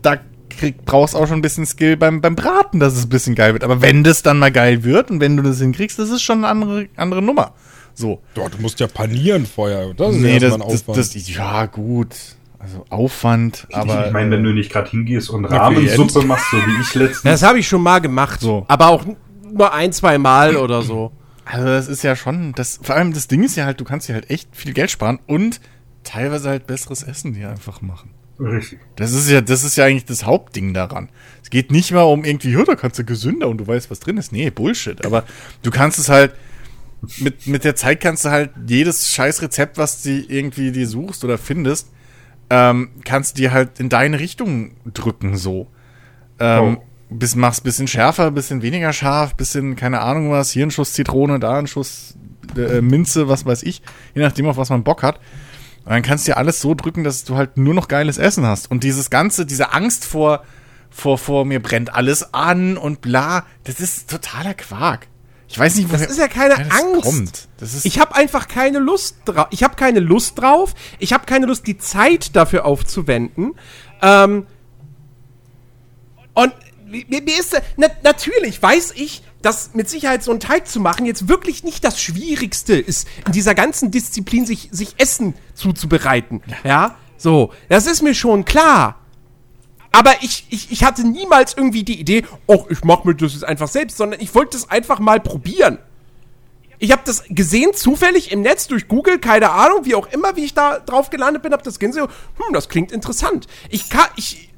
da 0.03 0.17
krieg, 0.59 0.85
brauchst 0.85 1.15
auch 1.15 1.27
schon 1.27 1.39
ein 1.39 1.43
bisschen 1.43 1.67
Skill 1.67 1.97
beim, 1.97 2.21
beim 2.21 2.35
Braten, 2.37 2.81
dass 2.81 2.95
es 2.95 3.05
ein 3.05 3.09
bisschen 3.09 3.35
geil 3.35 3.53
wird. 3.53 3.65
Aber 3.65 3.83
wenn 3.83 4.05
das 4.05 4.23
dann 4.23 4.39
mal 4.39 4.53
geil 4.53 4.85
wird 4.85 5.11
und 5.11 5.21
wenn 5.21 5.37
du 5.37 5.43
das 5.43 5.59
hinkriegst, 5.59 5.99
das 5.99 6.11
ist 6.11 6.23
schon 6.23 6.39
eine 6.39 6.49
andere, 6.49 6.89
andere 6.97 7.23
Nummer. 7.23 7.53
So. 7.95 8.21
Doch, 8.35 8.49
du 8.49 8.59
musst 8.59 8.81
ja 8.81 8.87
panieren 8.87 9.47
vorher. 9.47 9.93
Das 9.95 10.15
ist 10.15 10.21
Nee, 10.21 10.39
das, 10.39 10.51
erstmal 10.51 10.69
ein 10.69 10.73
das, 10.73 10.81
Aufwand. 10.83 10.99
das, 10.99 11.29
ja, 11.29 11.67
gut. 11.67 12.17
Also 12.59 12.85
Aufwand, 12.91 13.67
aber. 13.73 14.07
ich 14.07 14.13
meine, 14.13 14.31
wenn 14.31 14.45
du 14.45 14.53
nicht 14.53 14.71
gerade 14.71 14.89
hingehst 14.89 15.31
und 15.31 15.47
Rahmensuppe 15.47 16.25
machst, 16.25 16.49
so 16.53 16.59
wie 16.59 16.81
ich 16.81 16.95
letztens. 16.95 17.23
Das 17.23 17.43
habe 17.43 17.59
ich 17.59 17.67
schon 17.67 17.83
mal 17.83 17.99
gemacht. 17.99 18.41
So. 18.41 18.65
Aber 18.69 18.87
auch 18.87 19.05
nur 19.53 19.75
ein, 19.75 19.93
zwei 19.93 20.17
Mal 20.19 20.57
oder 20.57 20.83
so. 20.83 21.11
Also 21.45 21.67
das 21.67 21.89
ist 21.89 22.05
ja 22.05 22.15
schon, 22.15 22.53
das, 22.53 22.79
vor 22.81 22.95
allem 22.95 23.13
das 23.13 23.27
Ding 23.27 23.43
ist 23.43 23.57
ja 23.57 23.65
halt, 23.65 23.81
du 23.81 23.85
kannst 23.85 24.09
dir 24.09 24.15
halt 24.15 24.31
echt 24.31 24.55
viel 24.55 24.73
Geld 24.75 24.93
sparen 24.93 25.19
und 25.27 25.61
teilweise 26.05 26.51
halt 26.51 26.69
besseres 26.69 27.03
Essen 27.03 27.35
dir 27.35 27.51
einfach 27.51 27.81
machen. 27.83 28.11
Richtig. 28.39 28.81
Das 28.97 29.13
ist 29.13 29.29
ja, 29.31 29.41
das 29.41 29.63
ist 29.63 29.77
ja 29.77 29.85
eigentlich 29.85 30.05
das 30.05 30.25
Hauptding 30.25 30.75
daran. 30.75 31.09
Es 31.43 31.51
geht 31.51 31.71
nicht 31.71 31.93
mal 31.93 32.03
um 32.03 32.25
irgendwie, 32.25 32.53
ja, 32.53 32.65
da 32.65 32.75
kannst 32.75 32.99
du 32.99 33.05
gesünder 33.05 33.49
und 33.49 33.59
du 33.59 33.67
weißt, 33.67 33.91
was 33.91 34.01
drin 34.01 34.17
ist. 34.17 34.33
Nee, 34.33 34.51
Bullshit. 34.51 35.05
Aber 35.07 35.25
du 35.63 35.71
kannst 35.71 35.99
es 35.99 36.09
halt, 36.09 36.33
mit, 37.19 37.47
mit 37.47 37.65
der 37.65 37.77
Zeit 37.77 38.01
kannst 38.01 38.25
du 38.25 38.31
halt 38.31 38.51
jedes 38.67 39.11
scheiß 39.11 39.43
Rezept, 39.43 39.77
was 39.79 40.03
du 40.03 40.11
irgendwie 40.11 40.73
dir 40.73 40.87
suchst 40.89 41.25
oder 41.25 41.37
findest, 41.39 41.89
ähm, 42.51 42.91
kannst 43.05 43.37
du 43.39 43.43
dir 43.43 43.53
halt 43.53 43.81
in 43.81 43.89
deine 43.89 44.19
Richtung 44.19 44.73
drücken, 44.93 45.37
so. 45.37 45.69
Ähm, 46.39 46.79
Oh. 46.79 46.83
bis, 47.11 47.35
machst 47.37 47.63
bisschen 47.65 47.87
schärfer, 47.89 48.31
bisschen 48.31 48.63
weniger 48.63 48.93
scharf, 48.93 49.35
bisschen, 49.37 49.77
keine 49.77 50.01
Ahnung 50.01 50.31
was, 50.31 50.51
hier 50.51 50.65
ein 50.67 50.71
Schuss 50.71 50.95
Zitrone, 50.95 51.39
da 51.39 51.59
ein 51.59 51.67
Schuss 51.67 52.17
äh, 52.57 52.81
Minze, 52.81 53.29
was 53.29 53.45
weiß 53.47 53.63
ich, 53.65 53.83
je 54.15 54.23
nachdem, 54.23 54.47
auf 54.47 54.57
was 54.57 54.71
man 54.71 54.83
Bock 54.83 55.03
hat. 55.03 55.21
Und 55.85 55.91
dann 55.91 56.03
kannst 56.03 56.27
du 56.27 56.33
dir 56.33 56.37
alles 56.37 56.61
so 56.61 56.75
drücken, 56.75 57.03
dass 57.05 57.25
du 57.25 57.37
halt 57.37 57.57
nur 57.57 57.75
noch 57.75 57.89
geiles 57.89 58.19
Essen 58.19 58.47
hast. 58.47 58.71
Und 58.71 58.85
dieses 58.85 59.11
Ganze, 59.11 59.45
diese 59.47 59.73
Angst 59.73 60.05
vor, 60.05 60.45
vor, 60.91 61.19
vor 61.19 61.45
mir 61.45 61.61
brennt 61.61 61.95
alles 61.95 62.33
an 62.35 62.77
und 62.77 63.01
bla, 63.01 63.45
das 63.65 63.81
ist 63.81 64.09
totaler 64.11 64.55
Quark. 64.55 65.09
Ich 65.49 65.59
weiß 65.59 65.77
nicht, 65.77 65.91
woher 65.91 65.99
Das 66.07 66.11
ist 66.11 66.19
ja 66.19 66.29
keine 66.29 66.57
Angst. 66.57 67.03
kommt. 67.03 67.49
Das 67.59 67.75
ist, 67.75 67.85
Ich 67.85 67.99
habe 67.99 68.15
einfach 68.15 68.49
keine 68.49 68.79
Lust 68.79 69.17
drauf. 69.27 69.49
Ich 69.51 69.63
habe 69.63 69.77
keine 69.77 70.01
Lust 70.01 70.39
drauf. 70.41 70.75
Ich 70.99 71.13
habe 71.13 71.27
keine 71.27 71.45
Lust, 71.47 71.67
die 71.67 71.77
Zeit 71.77 72.35
dafür 72.37 72.65
aufzuwenden. 72.65 73.53
Ähm, 74.01 74.47
und 76.35 76.55
mir, 76.87 77.05
mir 77.23 77.39
ist, 77.39 77.61
na, 77.77 77.89
natürlich 78.03 78.63
weiß 78.63 78.93
ich, 78.97 79.23
dass 79.43 79.75
mit 79.75 79.89
Sicherheit 79.89 80.23
so 80.23 80.31
einen 80.31 80.41
Teig 80.41 80.69
zu 80.69 80.81
machen 80.81 81.05
jetzt 81.05 81.29
wirklich 81.29 81.65
nicht 81.65 81.85
das 81.85 82.01
Schwierigste 82.01 82.75
ist, 82.75 83.07
in 83.27 83.33
dieser 83.33 83.55
ganzen 83.55 83.91
Disziplin 83.91 84.47
sich, 84.47 84.69
sich 84.73 84.95
Essen 84.99 85.35
zuzubereiten. 85.55 86.43
Ja, 86.65 86.97
so, 87.17 87.53
das 87.69 87.87
ist 87.87 88.03
mir 88.03 88.15
schon 88.15 88.45
klar. 88.45 88.97
Aber 89.93 90.15
ich, 90.23 90.47
ich, 90.49 90.73
ich 90.73 90.85
hatte 90.85 91.07
niemals 91.07 91.55
irgendwie 91.55 91.85
die 91.85 92.01
Idee, 92.01 92.25
oh, 92.47 92.65
ich 92.71 92.83
mach 92.83 93.05
mir 93.05 93.15
das 93.15 93.35
jetzt 93.35 93.45
einfach 93.45 93.69
selbst, 93.69 93.99
sondern 93.99 94.21
ich 94.21 94.35
wollte 94.35 94.57
es 94.57 94.71
einfach 94.71 94.99
mal 94.99 95.21
probieren. 95.21 95.79
Ich 96.79 96.91
habe 96.91 97.03
das 97.05 97.25
gesehen, 97.29 97.75
zufällig 97.75 98.33
im 98.33 98.41
Netz 98.41 98.67
durch 98.67 98.89
Google, 98.89 99.21
keine 99.21 99.51
Ahnung, 99.51 99.85
wie 99.85 99.95
auch 99.95 100.09
immer, 100.09 100.35
wie 100.35 100.45
ich 100.45 100.55
da 100.55 100.81
drauf 100.81 101.11
gelandet 101.11 101.43
bin, 101.43 101.53
habe 101.53 101.63
das 101.63 101.79
gesehen, 101.79 101.93
so, 101.93 102.03
hm, 102.03 102.53
das 102.53 102.69
klingt 102.69 102.91
interessant. 102.91 103.47
Ich 103.69 103.89
kann, 103.89 104.09
ich, 104.17 104.52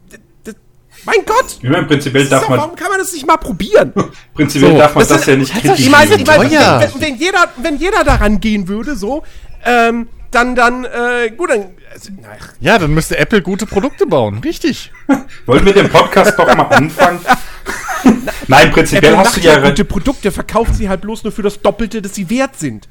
mein 1.06 1.24
Gott! 1.26 1.58
Ich 1.62 1.68
meine, 1.70 1.86
prinzipiell 1.86 2.26
darf 2.28 2.42
doch, 2.42 2.48
man, 2.50 2.58
warum 2.60 2.76
kann 2.76 2.88
man 2.90 2.98
das 2.98 3.12
nicht 3.12 3.26
mal 3.26 3.36
probieren? 3.36 3.92
prinzipiell 4.34 4.72
So, 4.72 4.78
darf 4.78 4.94
man 4.94 5.00
das 5.00 5.08
das, 5.08 5.20
ist- 5.20 5.26
ja 5.28 5.36
nicht 5.36 5.54
Ich 5.54 5.60
kritisieren. 5.62 5.92
meine, 5.92 6.14
ich 6.14 6.26
meine 6.26 6.90
wenn, 6.94 7.00
wenn, 7.00 7.16
jeder, 7.16 7.48
wenn 7.62 7.76
jeder 7.76 8.04
daran 8.04 8.40
gehen 8.40 8.68
würde, 8.68 8.96
so, 8.96 9.22
ähm, 9.64 10.08
dann, 10.30 10.54
dann, 10.56 10.84
äh, 10.84 11.30
gut, 11.36 11.50
dann, 11.50 11.66
also, 11.92 12.10
na, 12.20 12.28
Ja, 12.60 12.78
dann 12.78 12.92
müsste 12.92 13.16
Apple 13.18 13.40
gute 13.42 13.66
Produkte 13.66 14.06
bauen. 14.06 14.38
Richtig. 14.38 14.90
Wollen 15.46 15.64
wir 15.64 15.72
den 15.72 15.88
Podcast 15.88 16.38
doch 16.38 16.52
mal 16.56 16.64
anfangen? 16.64 17.20
Nein, 18.48 18.70
prinzipiell 18.72 19.12
Apple 19.12 19.18
hast 19.18 19.36
du 19.36 19.40
macht 19.40 19.46
ja 19.46 19.60
ja 19.60 19.68
gute 19.68 19.84
Produkte, 19.84 20.30
verkauft 20.32 20.74
sie 20.74 20.88
halt 20.88 21.00
bloß 21.02 21.22
nur 21.24 21.32
für 21.32 21.42
das 21.42 21.60
Doppelte, 21.60 22.02
das 22.02 22.14
sie 22.14 22.28
wert 22.30 22.56
sind. 22.56 22.88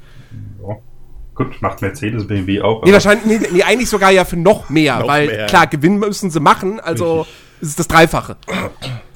Ja. 0.66 0.76
Gut, 1.34 1.60
macht 1.60 1.82
Mercedes, 1.82 2.26
BMW 2.26 2.62
auch. 2.62 2.84
Nee, 2.84 2.92
wahrscheinlich, 2.92 3.26
nee, 3.40 3.46
nee, 3.52 3.62
eigentlich 3.62 3.88
sogar 3.88 4.10
ja 4.10 4.24
für 4.24 4.36
noch 4.36 4.70
mehr, 4.70 5.00
Noch 5.00 5.08
weil, 5.08 5.26
mehr. 5.26 5.46
klar, 5.46 5.66
Gewinn 5.66 5.98
müssen 5.98 6.30
sie 6.30 6.40
machen, 6.40 6.80
also, 6.80 7.22
ist 7.22 7.28
es 7.68 7.76
das 7.76 7.88
Dreifache. 7.88 8.36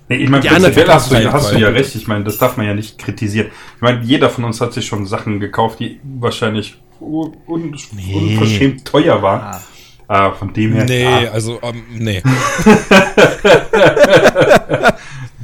Nee, 0.08 0.16
ich 0.16 0.30
meine, 0.30 0.42
prinzipiell 0.42 0.88
hast 0.88 1.12
du, 1.12 1.32
hast 1.32 1.52
du 1.52 1.58
ja 1.58 1.68
recht. 1.68 1.94
Ich 1.94 2.08
meine, 2.08 2.24
das 2.24 2.38
darf 2.38 2.56
man 2.56 2.66
ja 2.66 2.74
nicht 2.74 2.98
kritisieren. 2.98 3.48
Ich 3.76 3.82
meine, 3.82 4.02
jeder 4.02 4.30
von 4.30 4.44
uns 4.44 4.60
hat 4.60 4.72
sich 4.72 4.86
schon 4.86 5.06
Sachen 5.06 5.38
gekauft, 5.38 5.80
die 5.80 6.00
wahrscheinlich 6.02 6.80
un 7.00 7.36
un 7.46 7.76
unverschämt 8.14 8.84
teuer 8.84 9.22
waren. 9.22 9.60
Ah, 10.08 10.32
von 10.32 10.52
dem 10.54 10.72
her. 10.72 10.84
Nee, 10.84 11.06
ah, 11.06 11.30
also, 11.32 11.60
ähm, 11.62 11.84
nee. 11.90 12.22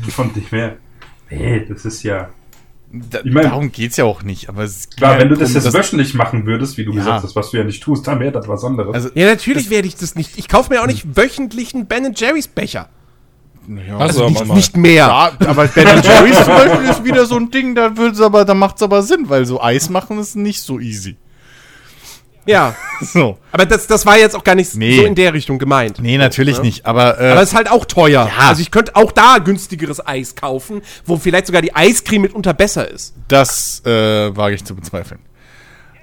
von 0.09 0.33
dem 0.33 0.47
her. 0.51 0.77
Nee, 1.29 1.67
das 1.69 1.85
ist 1.85 2.03
ja. 2.03 2.31
Da, 3.11 3.21
Ich 3.25 3.33
mein- 3.33 3.45
darum 3.45 3.73
geht's 3.73 3.97
ja 3.97 4.05
auch 4.05 4.23
nicht. 4.23 4.49
Aber 4.49 4.63
es 4.63 4.89
Klar, 4.91 5.19
wenn 5.19 5.29
du 5.29 5.37
das 5.37 5.53
jetzt 5.55 5.73
wöchentlich 5.73 6.15
machen 6.15 6.47
würdest, 6.47 6.77
wie 6.79 6.85
du 6.85 6.93
Ja. 6.93 6.99
gesagt 6.99 7.25
hast, 7.25 7.35
was 7.37 7.51
du 7.51 7.57
ja 7.59 7.65
nicht 7.65 7.83
tust, 7.83 8.07
dann 8.07 8.21
wäre 8.21 8.31
das 8.33 8.47
was 8.47 8.63
anderes. 8.65 8.95
Also, 8.95 9.09
Ja, 9.15 9.27
natürlich 9.27 9.69
werde 9.71 9.89
ich 9.89 9.97
das 9.97 10.15
nicht. 10.15 10.39
Ich 10.39 10.49
kaufe 10.49 10.73
mir 10.73 10.81
auch 10.83 10.87
nicht 10.87 11.17
wöchentlich 11.17 11.75
einen 11.75 11.87
Ben 11.87 12.13
Jerry's 12.15 12.47
Becher. 12.49 12.89
ja. 13.89 13.97
Also, 13.99 14.29
nicht, 14.29 14.47
nicht 14.55 14.77
mehr. 14.77 15.07
Ja, 15.07 15.33
aber 15.47 15.67
Ben 15.69 15.87
Jerry's 16.03 16.37
zum 16.45 16.55
Beispiel 16.55 16.89
ist 16.91 17.05
wieder 17.05 17.27
so 17.27 17.37
ein 17.37 17.51
Ding, 17.51 17.75
da 17.75 17.97
wird's 17.97 18.21
aber, 18.21 18.45
da 18.45 18.55
macht's 18.55 18.83
aber 18.83 19.03
Sinn, 19.03 19.29
weil 19.29 19.45
so 19.47 19.61
Eis 19.63 19.89
machen 19.91 20.19
ist 20.19 20.37
nicht 20.37 20.61
so 20.61 20.79
easy. 20.79 21.17
Ja, 22.47 22.75
So. 23.01 23.39
aber 23.53 23.65
das, 23.67 23.87
das 23.87 24.05
war 24.07 24.19
jetzt 24.19 24.37
auch 24.37 24.45
gar 24.45 24.55
nicht 24.55 24.75
Nee. 24.75 24.97
so 24.99 25.05
in 25.05 25.15
der 25.15 25.33
Richtung 25.35 25.59
gemeint. 25.59 25.99
Nee, 26.01 26.19
natürlich 26.19 26.61
nicht, 26.61 26.85
aber, 26.87 27.21
äh, 27.21 27.31
Aber 27.31 27.43
es 27.43 27.51
ist 27.51 27.55
halt 27.57 27.71
auch 27.71 27.85
teuer. 27.85 28.31
Ja. 28.39 28.49
Also 28.49 28.61
ich 28.63 28.71
könnte 28.71 28.97
auch 28.97 29.13
da 29.13 29.39
günstigeres 29.39 30.07
Eis 30.07 30.35
kaufen, 30.35 30.83
wo 31.07 31.17
vielleicht 31.17 31.47
sogar 31.47 31.63
die 31.63 31.75
Eiscreme 31.75 32.23
mitunter 32.23 32.53
besser 32.55 32.89
ist. 32.91 33.15
das 33.29 33.83
äh, 33.87 34.37
wage 34.37 34.55
ich 34.57 34.65
zu 34.65 34.75
bezweifeln. 34.75 35.21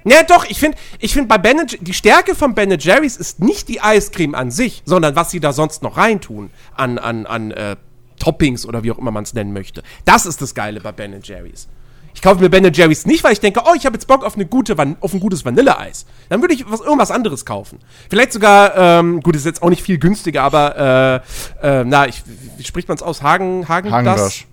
Ja, 0.04 0.24
doch, 0.24 0.44
ich 0.48 0.58
finde, 0.58 0.76
ich 0.98 1.12
find 1.12 1.28
bei 1.28 1.38
Ben 1.38 1.58
die 1.80 1.94
Stärke 1.94 2.34
von 2.34 2.54
Ben 2.56 2.76
Jerry's 2.76 3.16
ist 3.16 3.38
nicht 3.38 3.68
die 3.68 3.80
Eiscreme 3.80 4.34
an 4.34 4.50
sich, 4.50 4.82
sondern 4.84 5.14
was 5.14 5.30
sie 5.30 5.38
da 5.38 5.52
sonst 5.52 5.82
noch 5.84 5.96
reintun 5.96 6.50
an, 6.74 6.98
an, 6.98 7.24
an 7.24 7.52
äh, 7.52 7.76
Toppings 8.18 8.66
oder 8.66 8.82
wie 8.82 8.90
auch 8.90 8.98
immer 8.98 9.12
man 9.12 9.22
es 9.22 9.32
nennen 9.32 9.52
möchte. 9.52 9.84
Das 10.04 10.26
ist 10.26 10.42
das 10.42 10.56
Geile 10.56 10.80
bei 10.80 10.90
Ben 10.90 11.14
Jerry's. 11.22 11.68
Ich 12.14 12.22
kaufe 12.22 12.40
mir 12.40 12.50
Ben 12.50 12.70
Jerry's 12.72 13.06
nicht, 13.06 13.24
weil 13.24 13.32
ich 13.32 13.40
denke, 13.40 13.62
oh, 13.64 13.74
ich 13.76 13.86
habe 13.86 13.94
jetzt 13.94 14.06
Bock 14.06 14.24
auf, 14.24 14.34
eine 14.34 14.46
gute 14.46 14.76
Van 14.76 14.96
auf 15.00 15.12
ein 15.14 15.20
gutes 15.20 15.44
Vanilleeis. 15.44 16.06
Dann 16.28 16.40
würde 16.40 16.54
ich 16.54 16.64
was, 16.70 16.80
irgendwas 16.80 17.10
anderes 17.10 17.44
kaufen. 17.44 17.78
Vielleicht 18.10 18.32
sogar, 18.32 18.76
ähm, 18.76 19.20
gut, 19.22 19.34
ist 19.34 19.46
jetzt 19.46 19.62
auch 19.62 19.70
nicht 19.70 19.82
viel 19.82 19.98
günstiger, 19.98 20.42
aber, 20.42 21.22
äh, 21.62 21.80
äh, 21.80 21.84
na, 21.84 22.06
ich, 22.06 22.22
wie 22.56 22.64
spricht 22.64 22.88
man 22.88 22.96
es 22.96 23.02
aus? 23.02 23.22
Hagen, 23.22 23.68
Hagen, 23.68 23.90
Hagendash. 23.90 24.46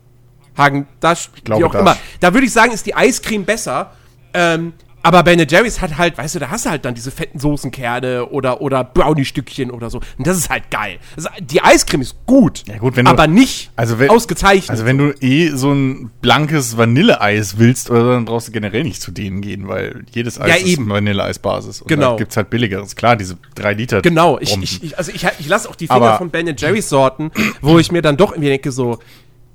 Hagen, 0.58 0.88
das, 1.00 1.30
glaube, 1.44 1.62
wie 1.62 1.66
auch 1.66 1.72
Dash. 1.72 1.82
immer. 1.82 1.98
Da 2.20 2.34
würde 2.34 2.46
ich 2.46 2.54
sagen, 2.54 2.72
ist 2.72 2.86
die 2.86 2.96
Eiscreme 2.96 3.46
besser. 3.46 3.92
Ähm, 4.34 4.74
aber 5.04 5.24
Ben 5.24 5.40
Jerry's 5.48 5.82
hat 5.82 5.98
halt, 5.98 6.18
weißt 6.18 6.36
du, 6.36 6.40
da 6.40 6.50
hast 6.50 6.66
du 6.66 6.70
halt 6.70 6.84
dann 6.86 6.94
diese 6.94 7.12
fetten 7.12 7.40
Soßenkerne 7.40 8.26
oder, 8.28 8.62
oder 8.62 8.84
Brownie-Stückchen 8.84 9.72
oder 9.72 9.90
so. 9.90 10.00
Und 10.18 10.28
das 10.28 10.38
ist 10.38 10.50
halt 10.50 10.70
geil. 10.72 10.98
Also, 11.16 11.30
die 11.40 11.62
Eiscreme 11.62 12.02
ist 12.02 12.16
gut, 12.26 12.64
Ja, 12.68 12.78
gut, 12.78 12.96
wenn 12.96 13.06
du- 13.06 13.12
aber 13.12 13.28
nicht 13.28 13.72
Also 13.76 14.00
wenn, 14.00 14.10
ausgezeichnet. 14.10 14.70
Also 14.70 14.86
wenn 14.86 14.98
du 14.98 15.12
eh 15.22 15.50
so 15.56 15.72
ein 15.72 16.12
blankes 16.22 16.78
Vanilleeis 16.78 17.58
willst, 17.58 17.90
oder 17.90 18.02
so, 18.02 18.12
dann 18.12 18.26
brauchst 18.26 18.48
du 18.50 18.52
generell 18.52 18.84
nicht 18.84 19.02
zu 19.02 19.12
denen 19.12 19.42
gehen, 19.42 19.68
weil 19.68 20.04
jedes 20.12 20.40
Eis 20.40 20.50
Ja, 20.50 20.56
ist 20.56 20.66
eben. 20.68 20.90
Vanilleeisbasis. 20.90 21.82
Und 21.82 21.88
Genau. 21.88 22.12
Da 22.12 22.18
gibt's 22.18 22.36
halt 22.38 22.50
billigeres. 22.50 22.96
Klar, 22.96 23.16
diese 23.16 23.38
drei 23.56 23.74
Liter. 23.74 24.02
Genau, 24.02 24.38
ich, 24.40 24.58
ich, 24.84 24.98
also 24.98 25.12
ich, 25.14 25.26
ich 25.40 25.48
lasse 25.48 25.70
auch 25.70 25.76
die 25.76 25.88
Finger 25.88 26.02
Aber- 26.02 26.18
von 26.18 26.30
Ben 26.30 26.54
Jerry's 26.58 26.90
Sorten, 26.90 27.32
wo 27.62 27.80
ich 27.80 27.92
mir 27.92 28.02
dann 28.02 28.18
doch 28.18 28.32
irgendwie 28.32 28.50
denke, 28.50 28.72
so, 28.72 29.00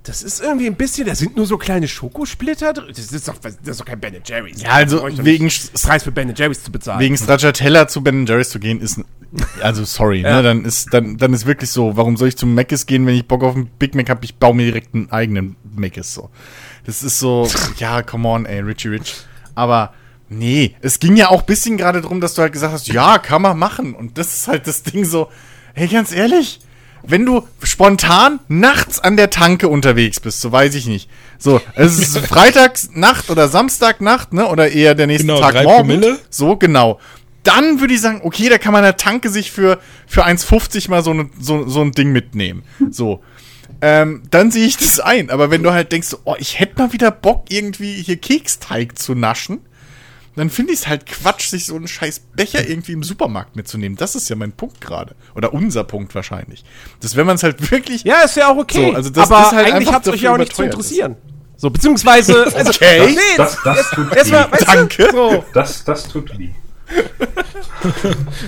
das 0.04 0.22
ist 0.22 0.40
irgendwie 0.42 0.66
ein 0.66 0.76
bisschen, 0.76 1.06
da 1.06 1.14
sind 1.14 1.34
nur 1.36 1.46
so 1.46 1.56
kleine 1.56 1.88
Schokosplitter 1.88 2.74
drin. 2.74 2.92
Das 2.94 3.10
ist 3.10 3.26
doch, 3.26 3.36
das 3.38 3.56
ist 3.64 3.80
doch 3.80 3.86
kein 3.86 3.98
Ben 4.00 4.14
Jerry's. 4.24 4.60
Ja, 4.62 4.70
also 4.70 5.02
wegen, 5.24 5.50
Preis 5.82 6.02
für 6.04 6.12
Ben 6.12 6.32
Jerry's 6.36 6.62
zu 6.62 6.70
bezahlen. 6.70 7.00
wegen 7.00 7.16
Stracciatella 7.16 7.88
zu 7.88 8.02
Ben 8.02 8.26
Jerry's 8.26 8.50
zu 8.50 8.58
gehen, 8.60 8.80
ist, 8.82 9.00
also 9.62 9.84
sorry, 9.84 10.20
Ja. 10.20 10.36
ne, 10.36 10.42
dann 10.42 10.64
ist, 10.66 10.92
dann, 10.92 11.16
dann 11.16 11.32
ist 11.32 11.46
wirklich 11.46 11.70
so, 11.70 11.96
warum 11.96 12.18
soll 12.18 12.28
ich 12.28 12.36
zum 12.36 12.54
Mc's 12.54 12.84
gehen, 12.84 13.06
wenn 13.06 13.14
ich 13.14 13.26
Bock 13.26 13.42
auf 13.42 13.54
einen 13.56 13.66
Big 13.78 13.94
Mac 13.94 14.10
habe, 14.10 14.24
ich 14.24 14.36
baue 14.36 14.54
mir 14.54 14.66
direkt 14.66 14.94
einen 14.94 15.10
eigenen 15.10 15.56
Mc's, 15.74 16.12
so. 16.12 16.28
Das 16.84 17.02
ist 17.02 17.18
so, 17.18 17.48
ja, 17.78 18.02
come 18.02 18.28
on, 18.28 18.44
ey, 18.44 18.60
Richie 18.60 18.88
Rich. 18.88 19.14
Aber, 19.54 19.94
nee, 20.28 20.76
es 20.82 20.98
ging 21.00 21.16
ja 21.16 21.30
auch 21.30 21.40
ein 21.40 21.46
bisschen 21.46 21.78
gerade 21.78 22.02
drum, 22.02 22.20
dass 22.20 22.34
du 22.34 22.42
halt 22.42 22.52
gesagt 22.52 22.74
hast, 22.74 22.88
ja, 22.88 23.16
kann 23.16 23.40
man 23.40 23.58
machen. 23.58 23.94
Und 23.94 24.18
das 24.18 24.34
ist 24.34 24.48
halt 24.48 24.66
das 24.66 24.82
Ding 24.82 25.06
so, 25.06 25.30
hey, 25.72 25.88
ganz 25.88 26.12
ehrlich, 26.12 26.60
wenn 27.06 27.26
du 27.26 27.46
spontan 27.62 28.40
nachts 28.48 29.00
an 29.00 29.16
der 29.16 29.30
Tanke 29.30 29.68
unterwegs 29.68 30.20
bist, 30.20 30.40
so 30.40 30.52
weiß 30.52 30.74
ich 30.74 30.86
nicht. 30.86 31.08
So, 31.38 31.60
es 31.74 31.98
ist 31.98 32.18
Freitags 32.26 32.90
Nacht 32.94 33.30
oder 33.30 33.48
Samstagnacht, 33.48 34.32
ne? 34.32 34.46
Oder 34.48 34.70
eher 34.70 34.94
der 34.94 35.06
nächste 35.06 35.26
Genau, 35.26 35.40
Tag 35.40 35.54
morgen. 35.62 35.88
Promille. 35.88 36.18
So, 36.30 36.56
genau. 36.56 37.00
Dann 37.42 37.80
würde 37.80 37.92
ich 37.94 38.00
sagen, 38.00 38.22
okay, 38.24 38.48
da 38.48 38.56
kann 38.58 38.72
man 38.72 38.80
an 38.80 38.88
der 38.88 38.96
Tanke 38.96 39.28
sich 39.28 39.50
für, 39.50 39.78
für 40.06 40.24
1,50 40.24 40.88
mal 40.88 41.02
so, 41.02 41.12
ne, 41.12 41.28
so, 41.38 41.68
so 41.68 41.82
ein 41.82 41.92
Ding 41.92 42.10
mitnehmen. 42.10 42.62
So. 42.90 43.22
Ähm, 43.82 44.22
dann 44.30 44.50
sehe 44.50 44.66
ich 44.66 44.78
das 44.78 44.98
ein. 44.98 45.28
Aber 45.28 45.50
wenn 45.50 45.62
du 45.62 45.72
halt 45.72 45.92
denkst, 45.92 46.16
oh, 46.24 46.36
ich 46.38 46.58
hätte 46.58 46.80
mal 46.80 46.92
wieder 46.94 47.10
Bock, 47.10 47.44
irgendwie 47.50 48.02
hier 48.02 48.16
Keksteig 48.16 48.98
zu 48.98 49.14
naschen, 49.14 49.60
dann 50.36 50.50
finde 50.50 50.72
ich 50.72 50.80
es 50.80 50.88
halt 50.88 51.06
Quatsch, 51.06 51.48
sich 51.48 51.66
so 51.66 51.76
einen 51.76 51.86
scheiß 51.88 52.20
Becher 52.34 52.66
irgendwie 52.68 52.92
im 52.92 53.02
Supermarkt 53.02 53.56
mitzunehmen. 53.56 53.96
Das 53.96 54.14
ist 54.16 54.28
ja 54.28 54.36
mein 54.36 54.52
Punkt 54.52 54.80
gerade. 54.80 55.14
Oder 55.34 55.52
unser 55.54 55.84
Punkt 55.84 56.14
wahrscheinlich. 56.14 56.64
Das, 57.00 57.14
wenn 57.16 57.26
man 57.26 57.36
es 57.36 57.42
halt 57.42 57.70
wirklich. 57.70 58.02
Ja, 58.04 58.22
ist 58.22 58.36
ja 58.36 58.48
auch 58.50 58.56
okay. 58.56 58.90
So, 58.90 58.96
also 58.96 59.10
das 59.10 59.30
aber 59.30 59.46
ist 59.46 59.52
halt 59.52 59.72
eigentlich 59.72 59.92
hat 59.92 60.06
es 60.06 60.12
euch 60.12 60.22
ja 60.22 60.32
auch 60.32 60.38
nicht 60.38 60.54
zu 60.54 60.62
interessieren. 60.62 61.16
So, 61.56 61.70
beziehungsweise. 61.70 62.44
Also, 62.54 62.70
Okay. 62.70 63.06
Nee, 63.14 63.20
Das, 63.36 63.58
das 63.64 63.90
tut 63.90 64.12
erstmal, 64.14 64.46
weh. 64.48 64.52
weißt 64.52 64.68
Danke. 64.68 65.04
Du, 65.04 65.10
so. 65.12 65.44
Das, 65.54 65.84
das 65.84 66.08
tut 66.08 66.36
weh. 66.38 66.50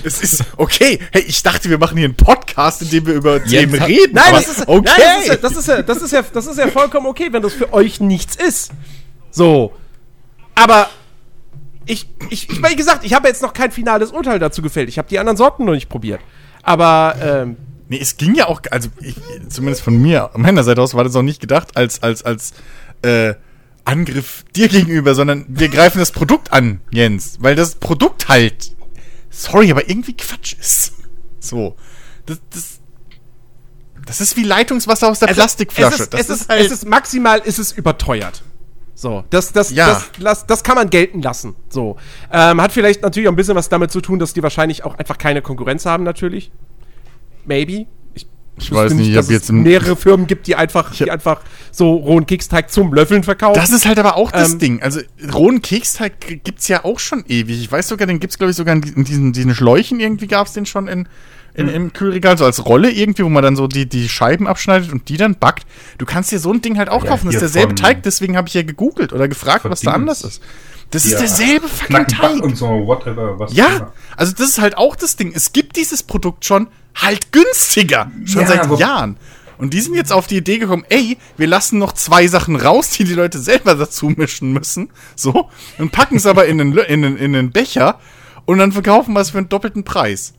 Es 0.03 0.21
ist 0.21 0.43
okay. 0.57 0.99
Hey, 1.11 1.23
ich 1.27 1.41
dachte, 1.43 1.69
wir 1.69 1.77
machen 1.77 1.97
hier 1.97 2.05
einen 2.05 2.15
Podcast, 2.15 2.81
in 2.81 2.89
dem 2.89 3.05
wir 3.05 3.13
über 3.15 3.43
Themen 3.43 3.79
hat- 3.79 3.87
reden. 3.87 4.13
Nein, 4.13 4.23
aber 4.27 4.37
das 4.39 4.49
ist, 4.57 4.67
okay. 4.67 4.91
nein 4.97 5.17
das, 5.17 5.21
ist 5.23 5.27
ja, 5.27 5.35
das, 5.37 5.57
ist 5.57 5.67
ja, 5.67 5.81
das, 5.81 6.01
ist 6.01 6.11
ja, 6.11 6.21
das 6.33 6.47
ist 6.47 6.57
ja 6.57 6.67
vollkommen 6.67 7.07
okay, 7.07 7.27
wenn 7.31 7.41
das 7.41 7.53
für 7.53 7.71
euch 7.73 7.99
nichts 7.99 8.35
ist. 8.35 8.71
So. 9.31 9.73
Aber 10.55 10.89
ich, 11.87 12.09
ich, 12.29 12.49
ich 12.49 12.63
wie 12.63 12.75
gesagt, 12.75 13.03
ich 13.03 13.13
habe 13.13 13.27
jetzt 13.27 13.41
noch 13.41 13.53
kein 13.53 13.71
finales 13.71 14.11
Urteil 14.11 14.39
dazu 14.39 14.61
gefällt. 14.61 14.89
Ich 14.89 14.97
habe 14.97 15.07
die 15.07 15.19
anderen 15.19 15.37
Sorten 15.37 15.65
noch 15.65 15.73
nicht 15.73 15.89
probiert. 15.89 16.21
Aber, 16.63 17.15
ähm, 17.21 17.57
Nee, 17.89 17.99
es 18.01 18.17
ging 18.17 18.35
ja 18.35 18.47
auch, 18.47 18.61
also 18.69 18.89
ich, 18.99 19.15
zumindest 19.47 19.81
von 19.81 19.95
mir, 19.95 20.29
meiner 20.35 20.63
Seite 20.65 20.81
aus 20.81 20.93
war 20.93 21.05
das 21.05 21.15
auch 21.15 21.21
nicht 21.21 21.39
gedacht 21.39 21.77
als, 21.77 22.03
als, 22.03 22.21
als 22.21 22.51
äh, 23.01 23.35
Angriff 23.85 24.43
dir 24.55 24.67
gegenüber, 24.67 25.15
sondern 25.15 25.45
wir 25.47 25.69
greifen 25.69 25.99
das 25.99 26.11
Produkt 26.11 26.51
an, 26.51 26.81
Jens. 26.91 27.37
Weil 27.39 27.55
das 27.55 27.75
Produkt 27.75 28.27
halt, 28.27 28.73
sorry, 29.29 29.71
aber 29.71 29.89
irgendwie 29.89 30.17
Quatsch 30.17 30.55
ist. 30.59 30.93
So. 31.39 31.77
Das, 32.25 32.39
das, 32.53 32.79
das 34.05 34.19
ist 34.19 34.35
wie 34.35 34.43
Leitungswasser 34.43 35.09
aus 35.09 35.19
der 35.19 35.27
Plastikflasche. 35.27 36.09
Also, 36.11 36.17
Es 36.17 36.29
ist, 36.29 36.29
das 36.29 36.29
es, 36.29 36.41
ist, 36.41 36.49
es 36.49 36.71
ist 36.71 36.85
maximal, 36.85 37.39
ist 37.39 37.59
es 37.59 37.71
überteuert. 37.71 38.43
So, 38.97 39.23
das, 39.29 39.53
das, 39.53 39.69
Ja. 39.69 40.01
das, 40.19 40.47
das, 40.47 40.63
kann 40.63 40.73
man 40.73 40.89
gelten 40.89 41.21
lassen. 41.21 41.55
So. 41.69 41.97
Ähm, 42.33 42.59
hat 42.59 42.71
vielleicht 42.71 43.03
natürlich 43.03 43.27
auch 43.27 43.31
ein 43.31 43.35
bisschen 43.35 43.53
was 43.53 43.69
damit 43.69 43.91
zu 43.91 44.01
tun, 44.01 44.17
dass 44.17 44.33
die 44.33 44.41
wahrscheinlich 44.41 44.85
auch 44.85 44.97
einfach 44.97 45.19
keine 45.19 45.43
Konkurrenz 45.43 45.85
haben, 45.85 46.03
natürlich. 46.03 46.49
Maybe. 47.45 47.85
Ich 48.15 48.25
Ich 48.57 48.71
weiß 48.71 48.93
nicht, 48.95 49.09
ich 49.09 49.13
dass 49.15 49.29
es 49.29 49.51
mehrere 49.51 49.95
Firmen 49.95 50.25
gibt, 50.25 50.47
die 50.47 50.55
einfach, 50.55 50.95
die 50.95 51.11
einfach 51.11 51.41
so 51.71 51.93
rohen 51.93 52.25
Keksteig 52.25 52.71
zum 52.71 52.91
Löffeln 52.91 53.21
verkaufen. 53.21 53.59
Das 53.59 53.69
ist 53.69 53.85
halt 53.85 53.99
aber 53.99 54.17
auch 54.17 54.31
das 54.31 54.53
Ähm, 54.53 54.59
Ding. 54.59 54.81
Also 54.81 55.01
rohen 55.31 55.61
Keksteig 55.61 56.43
gibt's 56.43 56.67
ja 56.67 56.83
auch 56.83 56.97
schon 56.97 57.23
ewig. 57.27 57.61
Ich 57.61 57.71
weiß 57.71 57.87
sogar, 57.87 58.07
den 58.07 58.19
gibt's 58.19 58.39
glaube 58.39 58.49
ich 58.49 58.57
sogar 58.57 58.73
in 58.73 58.81
diesen, 58.81 59.03
diesen, 59.03 59.31
diesen 59.31 59.53
Schläuchen 59.53 59.99
irgendwie 59.99 60.25
gab's 60.25 60.53
den 60.53 60.65
schon 60.65 60.87
in, 60.87 61.07
in, 61.57 61.67
im 61.67 61.91
Kühlregal, 61.91 62.37
so 62.37 62.45
als 62.45 62.65
Rolle 62.65 62.89
irgendwie, 62.91 63.23
wo 63.25 63.29
man 63.29 63.43
dann 63.43 63.55
so 63.55 63.67
die, 63.67 63.87
die 63.89 64.07
Scheiben 64.07 64.47
abschneidet 64.47 64.91
und 64.93 65.09
die 65.09 65.17
dann 65.17 65.35
backt. 65.35 65.65
Du 65.97 66.05
kannst 66.05 66.31
dir 66.31 66.39
so 66.39 66.53
ein 66.53 66.61
Ding 66.61 66.77
halt 66.77 66.87
auch 66.89 67.05
kaufen. 67.05 67.25
Das 67.25 67.35
ist 67.35 67.41
derselbe 67.41 67.75
Teig, 67.75 68.03
deswegen 68.03 68.37
habe 68.37 68.47
ich 68.47 68.53
ja 68.53 68.61
gegoogelt 68.61 69.11
oder 69.11 69.27
gefragt, 69.27 69.65
was 69.65 69.81
da 69.81 69.91
anders 69.91 70.21
ist. 70.23 70.41
Das 70.91 71.03
ist 71.03 71.11
Ja, 71.13 71.19
derselbe 71.19 71.67
fucking 71.67 72.07
Teig. 72.07 72.41
und 72.43 72.55
so, 72.55 72.67
whatever, 72.87 73.37
was 73.37 73.53
Ja, 73.53 73.65
immer. 73.77 73.93
also 74.15 74.31
das 74.31 74.49
ist 74.49 74.61
halt 74.61 74.77
auch 74.77 74.95
das 74.95 75.17
Ding. 75.17 75.33
Es 75.35 75.51
gibt 75.51 75.75
dieses 75.75 76.01
Produkt 76.03 76.45
schon 76.45 76.67
halt 76.95 77.33
günstiger. 77.33 78.09
Schon 78.23 78.43
Ja, 78.43 78.47
seit 78.47 78.79
Jahren. 78.79 79.17
Und 79.57 79.73
die 79.73 79.81
sind 79.81 79.95
jetzt 79.95 80.13
auf 80.13 80.27
die 80.27 80.37
Idee 80.37 80.59
gekommen, 80.59 80.85
ey, 80.89 81.17
wir 81.35 81.47
lassen 81.47 81.79
noch 81.79 81.91
zwei 81.93 82.27
Sachen 82.27 82.55
raus, 82.55 82.91
die 82.91 83.03
die 83.03 83.15
Leute 83.15 83.39
selber 83.39 83.73
dazu 83.75 84.13
mischen 84.15 84.53
müssen. 84.53 84.89
So. 85.15 85.49
Und 85.79 85.91
packen 85.91 86.17
es 86.17 86.25
aber 86.27 86.45
in 86.45 86.59
den, 86.59 86.73
Lö- 86.73 86.83
in, 86.85 87.01
den, 87.01 87.17
in 87.17 87.33
den 87.33 87.51
Becher 87.51 87.99
und 88.45 88.59
dann 88.59 88.71
verkaufen 88.71 89.13
wir 89.13 89.19
es 89.21 89.31
für 89.31 89.39
einen 89.39 89.49
doppelten 89.49 89.83
Preis. 89.83 90.33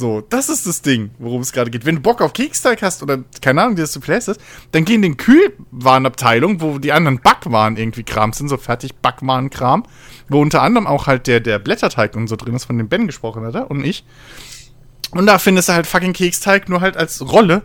So, 0.00 0.22
das 0.22 0.48
ist 0.48 0.66
das 0.66 0.80
Ding, 0.80 1.10
worum 1.18 1.42
es 1.42 1.52
gerade 1.52 1.70
geht. 1.70 1.84
Wenn 1.84 1.96
du 1.96 2.00
Bock 2.00 2.22
auf 2.22 2.32
Keksteig 2.32 2.80
hast 2.80 3.02
oder 3.02 3.18
keine 3.42 3.60
Ahnung, 3.60 3.76
dir 3.76 3.82
das 3.82 3.92
zu 3.92 4.00
viel 4.00 4.14
ist, 4.14 4.40
dann 4.72 4.86
geh 4.86 4.94
in 4.94 5.02
den 5.02 5.18
Kühlwarenabteilung, 5.18 6.62
wo 6.62 6.78
die 6.78 6.92
anderen 6.92 7.20
Backwaren 7.20 7.76
irgendwie 7.76 8.02
Kram 8.02 8.32
sind, 8.32 8.48
so 8.48 8.56
fertig 8.56 8.94
Backwaren-Kram, 8.94 9.84
wo 10.30 10.40
unter 10.40 10.62
anderem 10.62 10.86
auch 10.86 11.06
halt 11.06 11.26
der, 11.26 11.40
der 11.40 11.58
Blätterteig 11.58 12.16
und 12.16 12.28
so 12.28 12.36
drin 12.36 12.54
ist, 12.54 12.64
von 12.64 12.78
dem 12.78 12.88
Ben 12.88 13.06
gesprochen 13.06 13.44
hat, 13.44 13.68
und 13.68 13.84
ich. 13.84 14.06
Und 15.10 15.26
da 15.26 15.38
findest 15.38 15.68
du 15.68 15.74
halt 15.74 15.86
fucking 15.86 16.14
Keksteig 16.14 16.70
nur 16.70 16.80
halt 16.80 16.96
als 16.96 17.20
Rolle. 17.20 17.60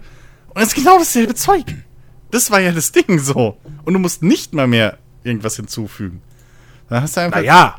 Und 0.53 0.61
es 0.61 0.67
ist 0.67 0.75
genau 0.75 0.97
dasselbe 0.97 1.35
Zeug. 1.35 1.63
Das 2.31 2.51
war 2.51 2.59
ja 2.59 2.73
das 2.73 2.91
Ding 2.91 3.17
so. 3.17 3.55
Und 3.85 3.93
du 3.93 3.99
musst 3.99 4.23
nicht 4.23 4.53
mal 4.53 4.67
mehr 4.67 4.97
irgendwas 5.23 5.55
hinzufügen. 5.55 6.21
Da 6.89 7.01
hast 7.01 7.15
du 7.15 7.21
einfach. 7.21 7.39
naja, 7.39 7.77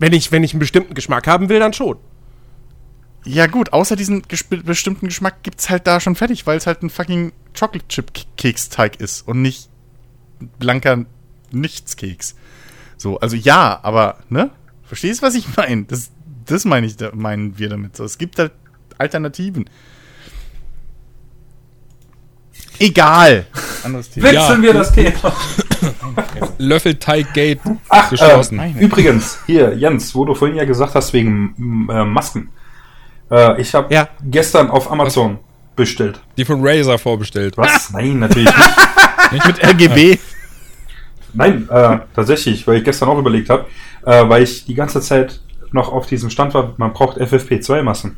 wenn 0.00 0.12
ich, 0.12 0.32
wenn 0.32 0.42
ich 0.42 0.52
einen 0.52 0.58
bestimmten 0.58 0.94
Geschmack 0.94 1.28
haben 1.28 1.48
will, 1.48 1.60
dann 1.60 1.72
schon. 1.72 1.96
Ja 3.24 3.46
gut, 3.46 3.72
außer 3.72 3.96
diesen 3.96 4.22
gesp- 4.22 4.62
bestimmten 4.64 5.06
Geschmack 5.08 5.42
gibt's 5.42 5.70
halt 5.70 5.86
da 5.86 5.98
schon 6.00 6.14
fertig, 6.14 6.46
weil 6.46 6.58
es 6.58 6.66
halt 6.66 6.82
ein 6.82 6.90
fucking 6.90 7.32
Chocolate 7.58 7.88
Chip 7.88 8.12
Keksteig 8.36 9.00
ist 9.00 9.26
und 9.26 9.40
nicht 9.40 9.70
blanker 10.58 11.04
Nichtskeks. 11.50 12.34
So, 12.96 13.18
also 13.20 13.36
ja, 13.36 13.80
aber 13.82 14.18
ne? 14.28 14.50
Verstehst 14.82 15.22
du, 15.22 15.26
was 15.26 15.34
ich 15.34 15.56
meine? 15.56 15.84
Das, 15.84 16.10
das 16.44 16.64
meine 16.66 16.86
ich, 16.86 16.96
da, 16.96 17.10
meinen 17.14 17.58
wir 17.58 17.70
damit. 17.70 17.96
So, 17.96 18.04
es 18.04 18.18
gibt 18.18 18.38
halt 18.38 18.52
Alternativen. 18.98 19.64
Egal. 22.78 23.46
Anderes 23.84 24.10
Thema. 24.10 24.26
Wechseln 24.26 24.62
wir 24.62 24.74
das 24.74 24.92
Thema. 24.92 25.32
Löffelteig-Gate 26.58 27.60
Ach, 27.88 28.10
geschlossen. 28.10 28.58
äh, 28.58 28.72
übrigens, 28.80 29.38
hier, 29.46 29.74
Jens, 29.76 30.14
wo 30.14 30.24
du 30.24 30.34
vorhin 30.34 30.56
ja 30.56 30.64
gesagt 30.64 30.94
hast, 30.94 31.12
wegen 31.12 31.86
äh, 31.90 32.04
Masken. 32.04 32.50
Äh, 33.30 33.60
ich 33.60 33.74
habe 33.74 33.92
Ja. 33.92 34.08
gestern 34.22 34.70
auf 34.70 34.90
Amazon 34.90 35.38
bestellt. 35.76 36.20
Die 36.36 36.44
von 36.44 36.60
Razer 36.66 36.98
vorbestellt. 36.98 37.56
Was? 37.56 37.90
Nein, 37.92 38.18
natürlich 38.20 38.50
nicht. 39.32 39.46
Mit 39.46 39.64
RGB. 39.64 40.18
Nein, 41.32 41.68
äh, 41.70 41.98
tatsächlich, 42.14 42.66
weil 42.66 42.78
ich 42.78 42.84
gestern 42.84 43.08
auch 43.08 43.18
überlegt 43.18 43.50
habe, 43.50 43.66
äh, 44.06 44.28
weil 44.28 44.42
ich 44.44 44.64
die 44.66 44.74
ganze 44.74 45.00
Zeit 45.00 45.40
noch 45.72 45.90
auf 45.90 46.06
diesem 46.06 46.30
Stand 46.30 46.54
war, 46.54 46.74
man 46.76 46.92
braucht 46.92 47.18
FFP2-Masken. 47.18 48.16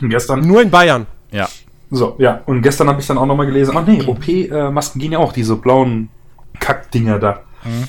Und 0.00 0.10
gestern, 0.10 0.40
Nur 0.46 0.62
in 0.62 0.70
Bayern. 0.70 1.06
Ja. 1.32 1.48
so, 1.90 2.14
ja, 2.18 2.40
und 2.46 2.62
gestern 2.62 2.88
habe 2.88 3.00
ich 3.00 3.06
dann 3.06 3.18
auch 3.18 3.26
nochmal 3.26 3.46
gelesen, 3.46 3.74
ach 3.76 3.84
nee, 3.86 4.02
OP-Masken 4.06 5.00
gehen 5.00 5.12
ja 5.12 5.18
auch, 5.18 5.32
diese 5.32 5.56
blauen 5.56 6.08
Kackdinger 6.60 7.18
da. 7.18 7.40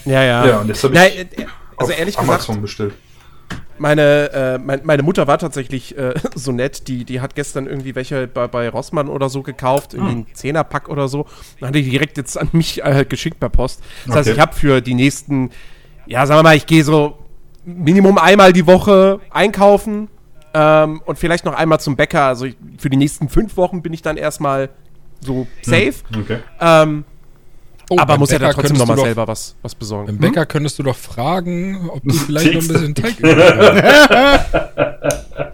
Ja, 0.05 0.23
ja. 0.23 0.45
Ja, 0.47 0.57
und 0.61 0.69
das 0.69 0.83
hab 0.83 0.91
ich 0.91 0.97
Nein, 0.97 1.11
äh, 1.11 1.45
also 1.77 1.91
auf 1.93 1.99
ehrlich 1.99 2.17
Amazon 2.17 2.39
gesagt, 2.55 2.61
bestellt. 2.61 2.93
Meine, 3.79 4.31
äh, 4.31 4.57
mein, 4.57 4.81
meine 4.83 5.03
Mutter 5.03 5.27
war 5.27 5.37
tatsächlich 5.37 5.97
äh, 5.97 6.13
so 6.35 6.51
nett, 6.51 6.87
die, 6.87 7.05
die 7.05 7.21
hat 7.21 7.35
gestern 7.35 7.67
irgendwie 7.67 7.95
welche 7.95 8.27
bei, 8.27 8.47
bei 8.47 8.69
Rossmann 8.69 9.07
oder 9.07 9.29
so 9.29 9.41
gekauft, 9.41 9.93
irgendwie 9.93 10.11
Hm. 10.11 10.17
einen 10.25 10.35
Zehnerpack 10.35 10.89
oder 10.89 11.07
so. 11.07 11.25
Und 11.59 11.67
hat 11.67 11.75
die 11.75 11.83
direkt 11.89 12.17
jetzt 12.17 12.37
an 12.37 12.49
mich 12.51 12.83
äh, 12.83 13.05
geschickt 13.07 13.39
per 13.39 13.49
Post. 13.49 13.81
Das 14.05 14.15
heißt, 14.15 14.27
Okay. 14.29 14.35
ich 14.35 14.41
habe 14.41 14.53
für 14.55 14.81
die 14.81 14.93
nächsten, 14.93 15.51
ja, 16.05 16.25
sagen 16.25 16.39
wir 16.39 16.43
mal, 16.43 16.55
ich 16.55 16.65
gehe 16.65 16.83
so 16.83 17.17
Minimum 17.65 18.17
einmal 18.17 18.53
die 18.53 18.65
Woche 18.65 19.19
einkaufen 19.31 20.07
ähm, 20.53 21.01
und 21.05 21.19
vielleicht 21.19 21.45
noch 21.45 21.53
einmal 21.53 21.79
zum 21.79 21.95
Bäcker. 21.95 22.23
Also 22.23 22.45
ich, 22.45 22.55
für 22.77 22.89
die 22.89 22.97
nächsten 22.97 23.29
fünf 23.29 23.57
Wochen 23.57 23.81
bin 23.81 23.93
ich 23.93 24.01
dann 24.01 24.17
erstmal 24.17 24.69
so 25.19 25.45
safe. 25.61 25.93
Okay. 26.17 26.39
Ähm, 26.59 27.03
Oh, 27.89 27.97
aber 27.97 28.17
muss 28.17 28.31
ja 28.31 28.39
dann 28.39 28.49
Bäcker 28.49 28.61
trotzdem 28.61 28.77
du 28.77 28.85
nochmal 28.85 29.05
selber 29.05 29.27
was, 29.27 29.55
was 29.61 29.75
besorgen. 29.75 30.07
Beim 30.07 30.17
Bäcker 30.17 30.45
könntest 30.45 30.79
du 30.79 30.83
doch 30.83 30.95
fragen, 30.95 31.89
ob 31.89 32.01
die 32.03 32.11
vielleicht 32.17 32.53
noch 32.53 32.61
ein 32.61 32.67
bisschen 32.67 32.95
Teig 32.95 33.15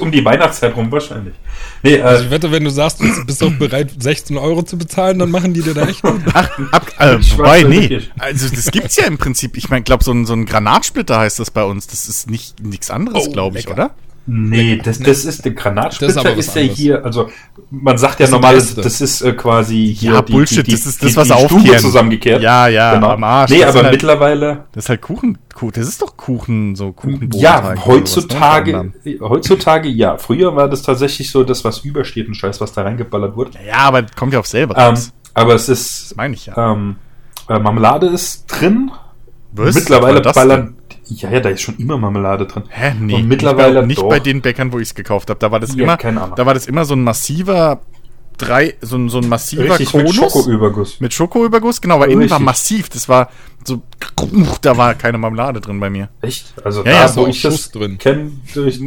um 0.00 0.10
die 0.10 0.24
Weihnachtszeit 0.24 0.74
rum 0.74 0.90
wahrscheinlich. 0.90 1.34
Nee, 1.82 2.00
Also 2.00 2.22
äh, 2.22 2.26
ich 2.26 2.30
wette, 2.30 2.50
wenn 2.50 2.64
du 2.64 2.70
sagst, 2.70 3.00
du 3.00 3.26
bist 3.26 3.42
doch 3.42 3.52
bereit, 3.52 3.90
16 3.98 4.36
Euro 4.38 4.62
zu 4.62 4.78
bezahlen, 4.78 5.18
dann 5.18 5.30
machen 5.30 5.52
die 5.52 5.62
dir 5.62 5.74
da 5.74 5.86
echt 5.86 6.02
gut. 6.02 6.20
Ach, 6.32 6.48
ab, 6.72 6.86
äh, 6.98 7.16
Ich 7.16 7.36
wobei, 7.36 7.62
weiß 7.64 7.68
nee. 7.68 8.00
Also 8.18 8.48
das 8.54 8.70
gibt's 8.70 8.96
ja 8.96 9.06
im 9.06 9.18
Prinzip. 9.18 9.56
Ich 9.56 9.68
meine, 9.68 9.82
glaube 9.82 10.02
so 10.04 10.12
ein, 10.12 10.24
so 10.26 10.32
ein 10.32 10.46
Granatsplitter 10.46 11.18
heißt 11.18 11.38
das 11.38 11.50
bei 11.50 11.64
uns. 11.64 11.86
Das 11.86 12.08
ist 12.08 12.30
nicht 12.30 12.62
nichts 12.62 12.90
anderes, 12.90 13.26
Oh, 13.28 13.32
glaube 13.32 13.58
ich, 13.58 13.64
lecker. 13.66 13.74
oder? 13.74 13.90
Nee, 14.26 14.76
das, 14.76 14.98
das 15.00 15.24
ist 15.24 15.44
der 15.44 15.52
Das 15.52 15.58
ist 15.58 15.62
Granatsplitter 15.62 16.20
aber 16.20 16.32
ist, 16.34 16.48
was 16.48 16.54
ja 16.54 16.60
anderes. 16.62 16.78
hier, 16.78 17.04
also 17.04 17.30
man 17.70 17.98
sagt 17.98 18.20
ja 18.20 18.26
Das 18.26 18.42
Reste. 18.44 18.80
das 18.80 19.00
ist 19.00 19.20
äh, 19.22 19.32
quasi 19.32 19.94
hier 19.98 20.12
Ja, 20.12 20.20
Bullshit, 20.20 20.66
das 20.72 20.86
ist 20.86 21.02
das, 21.02 21.16
was 21.16 21.28
die 21.28 21.44
Stube 21.46 21.76
zusammengekehrt. 21.78 22.42
Ja, 22.42 22.68
ja, 22.68 22.94
genau. 22.94 23.10
am 23.10 23.24
Arsch. 23.24 23.50
Nee, 23.50 23.60
Das 23.60 23.70
aber 23.74 23.84
halt- 23.84 23.92
mittlerweile, 23.92 24.64
Das 24.72 24.84
ist 24.84 24.88
halt 24.90 25.02
Kuchen, 25.02 25.38
Kuchen. 25.54 25.72
Das 25.74 25.88
ist 25.88 26.00
doch 26.02 26.16
Kuchen, 26.16 26.76
so 26.76 26.92
Kuchenbrot. 26.92 27.40
ja, 27.40 27.74
heutzutage, 27.84 28.92
heutzutage, 29.20 29.88
ja. 29.88 30.16
Früher 30.18 30.54
war 30.56 30.68
das 30.68 30.82
tatsächlich 30.82 31.30
so, 31.30 31.44
das 31.44 31.64
was 31.64 31.80
übersteht, 31.80 32.28
ein 32.28 32.34
Scheiß, 32.34 32.60
was 32.60 32.72
da 32.72 32.82
reingeballert 32.82 33.36
wurde. 33.36 33.50
Ja, 33.66 33.78
aber 33.78 34.04
kommt 34.16 34.32
ja 34.32 34.38
auf 34.38 34.46
selber 34.46 34.76
Ähm, 34.78 34.96
aber 35.34 35.54
es 35.54 35.68
ist, 35.68 36.10
das 36.10 36.16
meine 36.16 36.34
ich 36.34 36.46
ja. 36.46 36.72
ähm, 36.72 36.96
äh, 37.48 37.58
Marmelade 37.58 38.06
ist 38.06 38.44
drin. 38.46 38.90
Was? 39.54 39.74
mittlerweile 39.74 40.16
Was 40.16 40.22
das 40.22 40.34
ballern, 40.34 40.76
ja, 41.06 41.30
ja, 41.30 41.40
da 41.40 41.48
ist 41.50 41.60
schon 41.62 41.76
immer 41.76 41.96
Marmelade 41.98 42.46
drin. 42.46 42.64
Hä, 42.68 42.92
nee. 42.98 43.14
Und 43.14 43.28
mittlerweile 43.28 43.86
nicht, 43.86 43.96
bei, 44.00 44.02
nicht 44.02 44.08
bei 44.08 44.20
den 44.20 44.40
Bäckern, 44.40 44.72
wo 44.72 44.78
ich 44.78 44.88
es 44.88 44.94
gekauft 44.94 45.28
habe. 45.30 45.38
Da 45.38 45.50
war 45.50 45.60
das 45.60 45.74
Ja, 45.74 45.82
immer, 45.84 45.96
keine 45.96 46.22
Ahnung. 46.22 46.36
da 46.36 46.46
war 46.46 46.54
das 46.54 46.66
immer 46.66 46.84
so 46.84 46.94
ein 46.94 47.02
massiver 47.02 47.80
drei, 48.38 48.74
so 48.80 48.96
ein, 48.96 49.08
so 49.08 49.18
ein 49.18 49.28
massiver 49.28 49.64
Richtig 49.78 49.92
mit 49.94 50.14
Schokoüberguss. 50.14 51.00
Mit 51.00 51.12
Schokoüberguss, 51.12 51.80
genau, 51.80 52.00
weil 52.00 52.10
innen 52.10 52.30
war 52.30 52.38
massiv. 52.40 52.88
Das 52.88 53.08
war 53.08 53.28
so, 53.64 53.82
da 54.62 54.76
war 54.76 54.94
keine 54.94 55.18
Marmelade 55.18 55.60
drin 55.60 55.78
bei 55.78 55.90
mir. 55.90 56.08
Echt? 56.22 56.54
Also 56.64 56.80
Ja, 56.80 56.84
da, 56.84 56.90
ja, 56.92 57.04
ist 57.04 57.16
wo 57.16 57.26
ich 57.26 57.42
das 57.42 57.54
Schuss 57.54 57.70
drin. 57.72 57.98
kenne, 57.98 58.32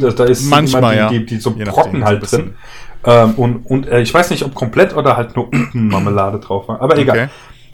da, 0.00 0.10
da 0.10 0.24
ist 0.24 0.44
Manchmal, 0.50 0.82
immer 0.82 0.94
ja. 0.94 1.08
die, 1.08 1.20
die, 1.20 1.36
die 1.36 1.40
so 1.40 1.52
Brocken 1.52 2.04
halt 2.04 2.30
drin. 2.30 2.54
Ähm, 3.04 3.34
und 3.34 3.56
und 3.66 3.86
äh, 3.86 4.00
ich 4.00 4.12
weiß 4.12 4.30
nicht, 4.30 4.42
ob 4.44 4.54
komplett 4.54 4.94
oder 4.96 5.16
halt 5.16 5.36
nur 5.36 5.50
unten 5.52 5.88
Marmelade 5.88 6.40
drauf 6.40 6.68
war. 6.68 6.80
Aber 6.82 6.98
egal. 6.98 7.16
Okay. 7.16 7.28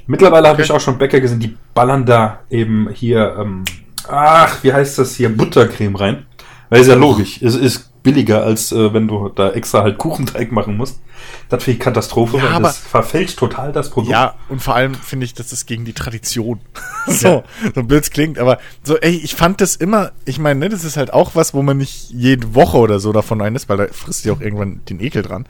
Mittlerweile 0.07 0.49
habe 0.49 0.57
Okay. 0.57 0.65
ich 0.65 0.73
auch 0.73 0.81
schon 0.81 0.99
Bäcker 0.99 1.21
gesehen, 1.21 1.41
die 1.41 1.57
ballern 1.75 2.05
da 2.05 2.41
eben 2.51 2.89
hier, 2.93 3.37
ähm, 3.41 3.65
ach, 4.09 4.63
wie 4.63 4.73
heißt 4.73 4.99
das 4.99 5.15
hier, 5.15 5.35
Buttercreme 5.35 5.97
rein. 5.97 6.27
Weil 6.71 6.81
ist 6.81 6.89
ja 6.89 6.95
logisch. 6.95 7.41
Es 7.43 7.55
ist 7.55 7.91
billiger, 8.03 8.43
als 8.45 8.73
äh, 8.73 8.93
wenn 8.95 9.07
du 9.07 9.29
da 9.29 9.51
extra 9.51 9.83
halt 9.83 9.99
Kuchenteig 9.99 10.51
machen 10.53 10.77
musst. 10.77 11.01
Das 11.49 11.63
finde 11.63 11.77
ich 11.79 11.85
Katastrophe, 11.85 12.39
Ja, 12.39 12.45
weil 12.45 12.53
aber- 12.55 12.63
das 12.69 12.79
verfälscht 12.79 13.39
total 13.39 13.71
das 13.73 13.91
Produkt. 13.91 14.11
Ja, 14.11 14.35
und 14.49 14.61
vor 14.61 14.75
allem 14.75 14.95
finde 14.95 15.25
ich, 15.25 15.35
das 15.35 15.53
ist 15.53 15.67
gegen 15.67 15.85
die 15.85 15.93
Tradition. 15.93 16.59
so, 17.07 17.45
so 17.75 17.83
blöd 17.85 18.11
klingt, 18.11 18.39
aber 18.39 18.59
so, 18.83 18.97
ey, 18.97 19.13
ich 19.23 19.35
fand 19.37 19.61
das 19.61 19.77
immer, 19.77 20.11
ich 20.25 20.39
meine, 20.41 20.59
ne, 20.61 20.69
das 20.69 20.83
ist 20.83 20.97
halt 20.97 21.13
auch 21.13 21.33
was, 21.35 21.55
wo 21.55 21.63
man 21.63 21.77
nicht 21.77 22.11
jede 22.11 22.55
Woche 22.57 22.79
oder 22.79 22.99
so 22.99 23.13
davon 23.13 23.41
ein 23.41 23.55
ist, 23.55 23.69
weil 23.69 23.77
da 23.77 23.87
frisst 23.93 24.25
dir 24.25 24.33
auch 24.33 24.41
irgendwann 24.41 24.81
den 24.89 24.99
Ekel 24.99 25.23
dran. 25.23 25.47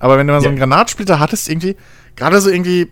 Aber 0.00 0.18
wenn 0.18 0.26
du 0.26 0.32
mal 0.32 0.40
so 0.40 0.46
Ja. 0.46 0.50
einen 0.50 0.58
Granatsplitter 0.58 1.20
hattest, 1.20 1.48
irgendwie, 1.48 1.76
gerade 2.16 2.40
so 2.40 2.50
irgendwie, 2.50 2.90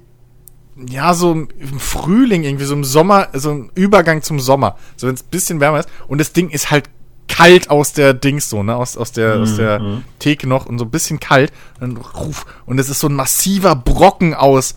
ja, 0.88 1.14
so 1.14 1.32
im 1.32 1.48
Frühling, 1.78 2.44
irgendwie 2.44 2.64
so 2.64 2.74
im 2.74 2.84
Sommer, 2.84 3.28
so 3.32 3.50
ein 3.50 3.70
Übergang 3.74 4.22
zum 4.22 4.40
Sommer, 4.40 4.76
so 4.96 5.06
wenn 5.06 5.14
es 5.14 5.22
ein 5.22 5.30
bisschen 5.30 5.60
wärmer 5.60 5.80
ist 5.80 5.88
und 6.08 6.18
das 6.18 6.32
Ding 6.32 6.50
ist 6.50 6.70
halt 6.70 6.88
kalt 7.28 7.70
aus 7.70 7.92
der 7.92 8.12
Dings 8.12 8.48
so, 8.48 8.62
ne, 8.62 8.74
aus, 8.74 8.96
aus 8.96 9.12
der, 9.12 9.36
aus 9.40 9.56
der 9.56 10.02
Theke 10.18 10.48
noch 10.48 10.66
und 10.66 10.78
so 10.78 10.84
ein 10.84 10.90
bisschen 10.90 11.20
kalt 11.20 11.52
und, 11.80 11.96
ruf, 11.96 12.44
und 12.66 12.78
es 12.78 12.88
ist 12.88 13.00
so 13.00 13.08
ein 13.08 13.14
massiver 13.14 13.76
Brocken 13.76 14.34
aus, 14.34 14.74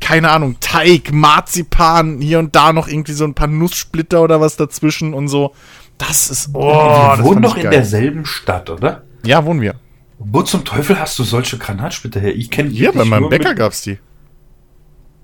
keine 0.00 0.30
Ahnung, 0.30 0.56
Teig, 0.60 1.12
Marzipan, 1.12 2.20
hier 2.20 2.38
und 2.38 2.54
da 2.54 2.72
noch 2.72 2.88
irgendwie 2.88 3.12
so 3.12 3.24
ein 3.24 3.34
paar 3.34 3.46
Nusssplitter 3.46 4.22
oder 4.22 4.40
was 4.40 4.56
dazwischen 4.56 5.14
und 5.14 5.28
so. 5.28 5.54
Das 5.98 6.30
ist, 6.30 6.50
oh, 6.52 6.68
Wir 6.68 7.16
das 7.16 7.24
wohnen 7.24 7.42
doch 7.42 7.56
in 7.56 7.70
derselben 7.70 8.26
Stadt, 8.26 8.68
oder? 8.68 9.04
Ja, 9.24 9.44
wohnen 9.46 9.62
wir. 9.62 9.76
Wo 10.18 10.42
zum 10.42 10.64
Teufel 10.64 10.98
hast 11.00 11.18
du 11.18 11.24
solche 11.24 11.58
Granatsplitter 11.58 12.20
her? 12.20 12.34
Ich 12.34 12.50
kenne 12.50 12.70
Hier, 12.70 12.92
bei 12.92 13.04
meinem 13.04 13.28
Bäcker 13.28 13.54
gab's 13.54 13.82
die. 13.82 13.98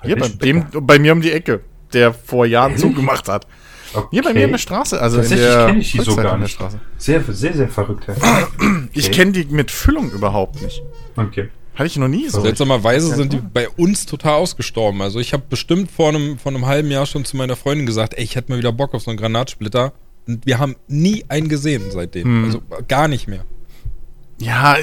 Hier, 0.04 0.16
bei 0.16 0.28
dem, 0.28 0.64
bei 0.82 0.98
mir 0.98 1.12
um 1.12 1.20
die 1.20 1.32
Ecke, 1.32 1.60
der 1.92 2.12
vor 2.12 2.46
Jahren 2.46 2.72
Ehrlich? 2.72 2.82
zugemacht 2.86 3.28
hat. 3.28 3.46
Okay. 3.94 4.08
Hier 4.10 4.22
bei 4.22 4.32
mir 4.32 4.44
in 4.44 4.52
der 4.52 4.58
Straße, 4.58 5.00
also 5.00 5.20
in 5.20 5.28
der 5.28 5.66
kenne 5.66 5.80
ich 5.80 5.92
die 5.92 6.00
so 6.00 6.16
gar 6.16 6.24
in 6.24 6.30
der 6.30 6.38
nicht. 6.38 6.52
Straße. 6.54 6.80
Sehr, 6.96 7.22
sehr, 7.28 7.52
sehr 7.54 7.68
verrückt. 7.68 8.06
Ja. 8.08 8.14
Ich 8.94 9.06
Okay. 9.08 9.14
kenne 9.16 9.32
die 9.32 9.44
mit 9.46 9.70
Füllung 9.70 10.10
überhaupt 10.10 10.60
nicht. 10.62 10.82
Okay. 11.16 11.48
Hatte 11.74 11.86
ich 11.86 11.96
noch 11.96 12.08
nie 12.08 12.28
so. 12.28 12.40
Seltsamerweise 12.42 13.14
sind 13.14 13.32
die 13.32 13.38
bei 13.38 13.68
uns 13.68 14.04
total 14.04 14.34
ausgestorben. 14.34 15.00
Also 15.00 15.18
ich 15.20 15.32
habe 15.32 15.42
bestimmt 15.48 15.90
vor 15.90 16.10
einem, 16.10 16.38
vor 16.38 16.52
einem 16.52 16.66
halben 16.66 16.90
Jahr 16.90 17.06
schon 17.06 17.24
zu 17.24 17.36
meiner 17.38 17.56
Freundin 17.56 17.86
gesagt, 17.86 18.12
ey, 18.14 18.22
ich 18.24 18.36
hätte 18.36 18.52
mal 18.52 18.58
wieder 18.58 18.72
Bock 18.72 18.92
auf 18.94 19.02
so 19.02 19.10
einen 19.10 19.18
Granatsplitter. 19.18 19.92
Und 20.26 20.44
wir 20.46 20.58
haben 20.58 20.76
nie 20.88 21.24
einen 21.28 21.48
gesehen 21.48 21.84
seitdem. 21.90 22.44
Also 22.44 22.60
gar 22.88 23.08
nicht 23.08 23.26
mehr. 23.28 23.44
Ja, 24.38 24.76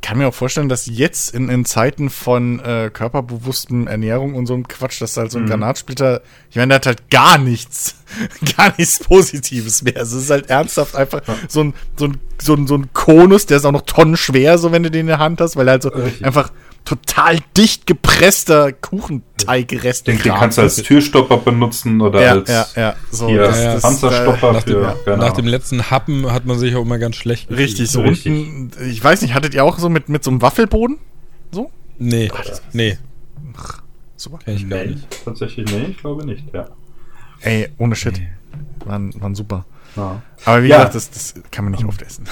kann 0.00 0.18
mir 0.18 0.28
auch 0.28 0.34
vorstellen, 0.34 0.68
dass 0.68 0.86
jetzt 0.86 1.34
in, 1.34 1.48
in 1.48 1.64
Zeiten 1.64 2.08
von 2.10 2.60
äh, 2.60 2.90
körperbewusstem 2.92 3.86
Ernährung 3.86 4.34
und 4.34 4.46
so 4.46 4.54
einem 4.54 4.68
Quatsch, 4.68 5.00
dass 5.00 5.16
halt 5.16 5.30
so 5.30 5.38
ein 5.38 5.46
Granatsplitter, 5.46 6.22
ich 6.50 6.56
meine, 6.56 6.68
der 6.68 6.76
hat 6.76 6.86
halt 6.86 7.10
gar 7.10 7.38
nichts, 7.38 7.96
gar 8.56 8.72
nichts 8.78 9.00
Positives 9.00 9.82
mehr. 9.82 9.96
Also 9.96 10.18
es 10.18 10.24
ist 10.24 10.30
halt 10.30 10.50
ernsthaft 10.50 10.94
einfach 10.94 11.22
so 11.48 11.64
ein, 11.64 11.74
so 11.96 12.06
ein, 12.06 12.18
so 12.40 12.54
ein, 12.54 12.66
so 12.66 12.76
ein 12.76 12.92
Konus, 12.92 13.46
der 13.46 13.56
ist 13.58 13.64
auch 13.64 13.72
noch 13.72 13.82
tonnenschwer, 13.82 14.58
so 14.58 14.72
wenn 14.72 14.82
du 14.82 14.90
den 14.90 15.02
in 15.02 15.06
der 15.08 15.18
Hand 15.18 15.40
hast, 15.40 15.56
weil 15.56 15.68
er 15.68 15.72
halt 15.72 15.82
so 15.82 15.88
Richtig. 15.90 16.24
einfach 16.24 16.52
total 16.88 17.38
dicht 17.56 17.86
gepresster 17.86 18.72
Kuchenteigrest 18.72 20.06
Den, 20.06 20.18
den 20.18 20.32
kannst 20.32 20.56
du 20.56 20.62
als 20.62 20.76
Türstopper 20.76 21.36
benutzen 21.36 22.00
oder 22.00 22.22
ja, 22.22 22.30
als 22.32 22.48
ja, 22.48 22.66
ja, 22.76 22.96
so, 23.10 23.26
hier, 23.28 23.42
ja, 23.42 23.74
ja. 23.74 23.80
Panzerstopper 23.80 24.52
Nach 24.54 24.62
dem, 24.62 24.74
für. 24.74 24.96
keine 25.04 25.16
nach 25.18 25.32
dem 25.32 25.46
letzten 25.46 25.90
Happen 25.90 26.30
hat 26.32 26.46
man 26.46 26.58
sich 26.58 26.74
auch 26.76 26.82
immer 26.82 26.98
ganz 26.98 27.16
schlecht 27.16 27.48
gefühlt. 27.48 27.68
Richtig, 27.68 27.90
so 27.90 28.00
Richtig. 28.00 28.32
unten, 28.32 28.70
ich 28.88 29.02
weiß 29.04 29.20
nicht, 29.22 29.34
hattet 29.34 29.52
ihr 29.54 29.64
auch 29.64 29.78
so 29.78 29.88
mit, 29.90 30.08
mit 30.08 30.24
so 30.24 30.30
einem 30.30 30.40
Waffelboden? 30.40 30.98
So? 31.52 31.70
Nee, 31.98 32.30
nee, 32.72 32.96
Super. 34.16 34.38
kenn 34.44 34.56
ich 34.56 34.68
gar 34.68 34.78
Nee, 34.78 34.86
nicht. 34.92 35.24
tatsächlich, 35.24 35.70
nee, 35.70 35.86
ich 35.90 35.98
glaube 35.98 36.24
nicht, 36.24 36.44
ja. 36.54 36.68
Ey, 37.40 37.68
ohne 37.78 37.94
Shit. 37.96 38.20
Waren, 38.84 39.12
waren 39.20 39.34
super. 39.34 39.64
ja. 39.96 40.22
Aber 40.44 40.62
wie 40.62 40.68
Ja. 40.68 40.78
gesagt, 40.78 40.94
das, 40.94 41.10
das 41.10 41.34
kann 41.50 41.64
man 41.64 41.72
nicht 41.72 41.84
oft 41.84 42.00
essen. 42.02 42.24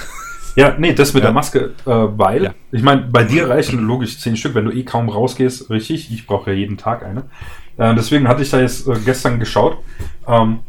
Ja, 0.57 0.75
nee, 0.77 0.91
das 0.93 1.13
mit 1.13 1.21
Ja. 1.21 1.27
der 1.27 1.33
Maske, 1.33 1.59
äh, 1.85 1.89
weil, 1.89 2.43
Ja. 2.45 2.53
ich 2.71 2.81
meine, 2.81 3.01
bei 3.03 3.23
dir 3.23 3.47
reichen 3.47 3.79
logisch 3.79 4.19
zehn 4.19 4.35
Stück, 4.35 4.55
wenn 4.55 4.65
du 4.65 4.71
eh 4.71 4.83
kaum 4.83 5.07
rausgehst, 5.07 5.69
richtig. 5.69 6.11
Ich 6.11 6.25
brauche 6.25 6.49
ja 6.51 6.57
jeden 6.57 6.77
Tag 6.77 7.03
eine. 7.03 7.25
Äh, 7.77 7.93
deswegen 7.93 8.27
hatte 8.27 8.41
ich 8.41 8.49
da 8.49 8.59
jetzt 8.59 8.87
äh, 8.87 8.95
gestern 9.05 9.39
geschaut 9.39 9.77
ähm, 10.27 10.61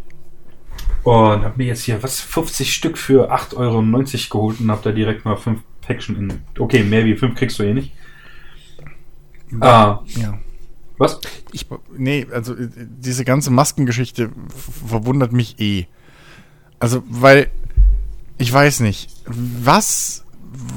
und 1.05 1.43
habe 1.43 1.55
mir 1.57 1.68
jetzt 1.68 1.84
hier, 1.84 2.03
was, 2.03 2.20
50 2.20 2.70
Stück 2.74 2.99
für 2.99 3.32
8,90 3.32 3.57
Euro 3.57 3.82
geholt 4.30 4.61
und 4.61 4.70
habe 4.70 4.82
da 4.84 4.93
direkt 4.93 5.24
mal 5.24 5.36
fünf 5.36 5.61
Päckchen 5.80 6.16
in. 6.16 6.32
Okay, 6.59 6.82
mehr 6.84 7.07
wie 7.07 7.16
fünf 7.16 7.34
kriegst 7.34 7.59
du 7.59 7.62
eh 7.62 7.72
nicht. 7.72 7.93
Ah, 9.61 10.01
Ja. 10.16 10.39
was? 10.99 11.18
Ich, 11.53 11.66
nee, 11.97 12.26
also 12.30 12.53
äh, 12.55 12.68
diese 12.76 13.24
ganze 13.24 13.51
Maskengeschichte 13.51 14.28
verwundert 14.86 15.32
mich 15.32 15.59
eh. 15.61 15.86
Also, 16.78 17.03
weil 17.09 17.49
ich 18.39 18.53
weiß 18.53 18.80
nicht, 18.80 19.11
was, 19.26 20.24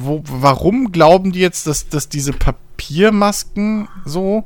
wo, 0.02 0.24
warum 0.26 0.92
glauben 0.92 1.32
die 1.32 1.40
jetzt, 1.40 1.68
dass, 1.68 1.88
dass 1.88 2.10
diese 2.10 2.34
Papiermasken 2.34 3.88
so, 4.06 4.44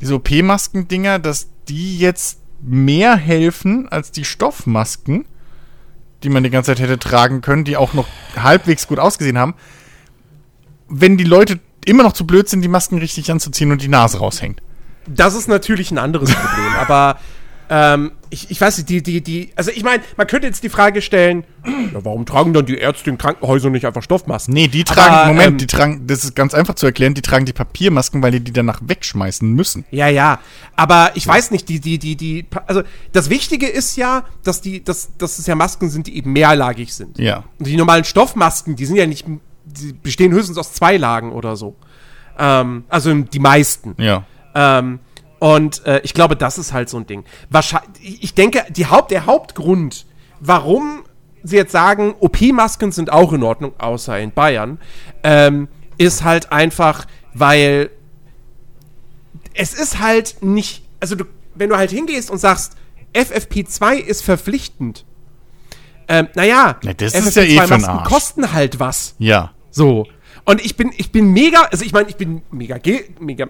diese 0.00 0.16
OP-Masken-Dinger, 0.16 1.18
dass 1.20 1.48
die 1.68 1.98
jetzt 1.98 2.40
mehr 2.60 3.16
helfen 3.16 3.88
als 3.88 4.10
die 4.10 4.24
Stoffmasken, 4.24 5.24
die 6.22 6.28
man 6.28 6.42
die 6.42 6.50
ganze 6.50 6.72
Zeit 6.72 6.80
hätte 6.80 6.98
tragen 6.98 7.40
können, 7.40 7.64
die 7.64 7.76
auch 7.76 7.94
noch 7.94 8.08
halbwegs 8.36 8.88
gut 8.88 8.98
ausgesehen 8.98 9.38
haben, 9.38 9.54
wenn 10.88 11.16
die 11.16 11.24
Leute 11.24 11.60
immer 11.84 12.02
noch 12.02 12.12
zu 12.12 12.26
blöd 12.26 12.48
sind, 12.48 12.62
die 12.62 12.68
Masken 12.68 12.98
richtig 12.98 13.30
anzuziehen 13.30 13.70
und 13.70 13.82
die 13.82 13.88
Nase 13.88 14.18
raushängt. 14.18 14.60
Das 15.06 15.34
ist 15.34 15.46
natürlich 15.46 15.92
ein 15.92 15.98
anderes 15.98 16.34
Problem, 16.34 16.74
aber 16.80 17.20
ähm, 17.68 18.12
ich, 18.30 18.50
ich 18.50 18.60
weiß 18.60 18.78
nicht, 18.78 18.88
die, 18.88 19.02
die, 19.02 19.20
die, 19.20 19.50
also 19.56 19.70
ich 19.70 19.82
meine, 19.82 20.02
man 20.16 20.26
könnte 20.26 20.46
jetzt 20.46 20.62
die 20.62 20.68
Frage 20.68 21.02
stellen, 21.02 21.44
ja, 21.64 22.04
warum 22.04 22.26
tragen 22.26 22.52
dann 22.52 22.66
die 22.66 22.76
Ärzte 22.76 23.10
in 23.10 23.18
Krankenhäusern 23.18 23.72
nicht 23.72 23.86
einfach 23.86 24.02
Stoffmasken? 24.02 24.54
Nee, 24.54 24.68
die 24.68 24.84
tragen, 24.84 25.14
Aber, 25.14 25.26
Moment, 25.28 25.48
ähm, 25.48 25.58
die 25.58 25.66
tragen, 25.66 26.06
das 26.06 26.24
ist 26.24 26.34
ganz 26.34 26.54
einfach 26.54 26.74
zu 26.74 26.86
erklären, 26.86 27.14
die 27.14 27.22
tragen 27.22 27.44
die 27.44 27.52
Papiermasken, 27.52 28.22
weil 28.22 28.32
die 28.32 28.40
die 28.40 28.52
danach 28.52 28.80
wegschmeißen 28.84 29.50
müssen. 29.50 29.84
Ja, 29.90 30.08
ja, 30.08 30.40
aber 30.76 31.12
ich 31.14 31.26
weiß 31.26 31.50
nicht, 31.50 31.68
die, 31.68 31.80
die, 31.80 31.98
die, 31.98 32.16
die, 32.16 32.46
also 32.66 32.82
das 33.12 33.30
Wichtige 33.30 33.66
ist 33.66 33.96
ja, 33.96 34.24
dass 34.44 34.60
die, 34.60 34.84
dass, 34.84 35.16
dass 35.18 35.38
es 35.38 35.46
ja 35.46 35.54
Masken 35.54 35.88
sind, 35.88 36.06
die 36.06 36.16
eben 36.16 36.32
mehrlagig 36.32 36.94
sind. 36.94 37.18
Ja. 37.18 37.44
Und 37.58 37.66
die 37.66 37.76
normalen 37.76 38.04
Stoffmasken, 38.04 38.76
die 38.76 38.86
sind 38.86 38.96
ja 38.96 39.06
nicht, 39.06 39.26
die 39.64 39.92
bestehen 39.92 40.32
höchstens 40.32 40.58
aus 40.58 40.72
zwei 40.72 40.96
Lagen 40.96 41.32
oder 41.32 41.56
so. 41.56 41.76
Ähm, 42.38 42.84
also 42.88 43.12
die 43.14 43.40
meisten. 43.40 43.94
Ja. 43.98 44.24
Ähm, 44.54 45.00
und 45.54 45.86
äh, 45.86 46.00
ich 46.02 46.12
glaube, 46.12 46.34
das 46.34 46.58
ist 46.58 46.72
halt 46.72 46.88
so 46.88 46.96
ein 46.96 47.06
Ding. 47.06 47.22
Wahrscheinlich, 47.50 48.20
ich 48.20 48.34
denke, 48.34 48.64
die 48.68 48.86
Haupt, 48.86 49.12
der 49.12 49.26
Hauptgrund, 49.26 50.04
warum 50.40 51.04
sie 51.44 51.54
jetzt 51.54 51.70
sagen, 51.70 52.16
OP-Masken 52.18 52.90
sind 52.90 53.12
auch 53.12 53.32
in 53.32 53.44
Ordnung, 53.44 53.72
außer 53.78 54.18
in 54.18 54.32
Bayern, 54.32 54.80
ähm, 55.22 55.68
ist 55.98 56.24
halt 56.24 56.50
einfach, 56.50 57.06
weil 57.32 57.90
es 59.54 59.72
ist 59.72 60.00
halt 60.00 60.42
nicht, 60.42 60.82
also 60.98 61.14
du, 61.14 61.24
wenn 61.54 61.68
du 61.68 61.76
halt 61.76 61.92
hingehst 61.92 62.28
und 62.28 62.38
sagst, 62.38 62.76
FFP2 63.14 63.98
ist 63.98 64.22
verpflichtend, 64.22 65.04
ähm, 66.08 66.26
naja, 66.34 66.76
Na, 66.82 66.92
das 66.92 67.14
ist 67.14 67.36
ja 67.36 67.42
eh 67.44 67.60
für'n 67.60 67.66
FFP2-Masken 67.66 67.84
Arsch. 67.84 68.08
kosten 68.08 68.52
halt 68.52 68.80
was. 68.80 69.14
Ja. 69.18 69.52
So. 69.70 70.08
Und 70.44 70.64
ich 70.64 70.76
bin, 70.76 70.92
ich 70.96 71.12
bin 71.12 71.32
mega, 71.32 71.60
also 71.70 71.84
ich 71.84 71.92
meine, 71.92 72.08
ich 72.08 72.16
bin 72.16 72.42
mega, 72.50 72.78
mega 73.20 73.48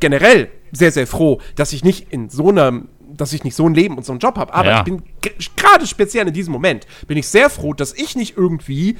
generell 0.00 0.50
sehr, 0.72 0.92
sehr 0.92 1.06
froh, 1.06 1.40
dass 1.56 1.72
ich 1.72 1.84
nicht 1.84 2.12
in 2.12 2.30
so 2.30 2.48
einem, 2.48 2.88
dass 3.16 3.32
ich 3.32 3.44
nicht 3.44 3.54
so 3.56 3.66
ein 3.68 3.74
Leben 3.74 3.96
und 3.96 4.04
so 4.04 4.12
einen 4.12 4.20
Job 4.20 4.36
habe. 4.38 4.52
Aber 4.54 4.68
Ja. 4.70 4.78
ich 4.78 4.84
bin 4.84 5.02
ge- 5.20 5.32
gerade 5.56 5.86
speziell 5.86 6.26
in 6.28 6.32
diesem 6.34 6.52
Moment, 6.52 6.86
bin 7.06 7.16
ich 7.18 7.28
sehr 7.28 7.50
froh, 7.50 7.74
dass 7.74 7.92
ich 7.92 8.16
nicht 8.16 8.36
irgendwie 8.36 8.96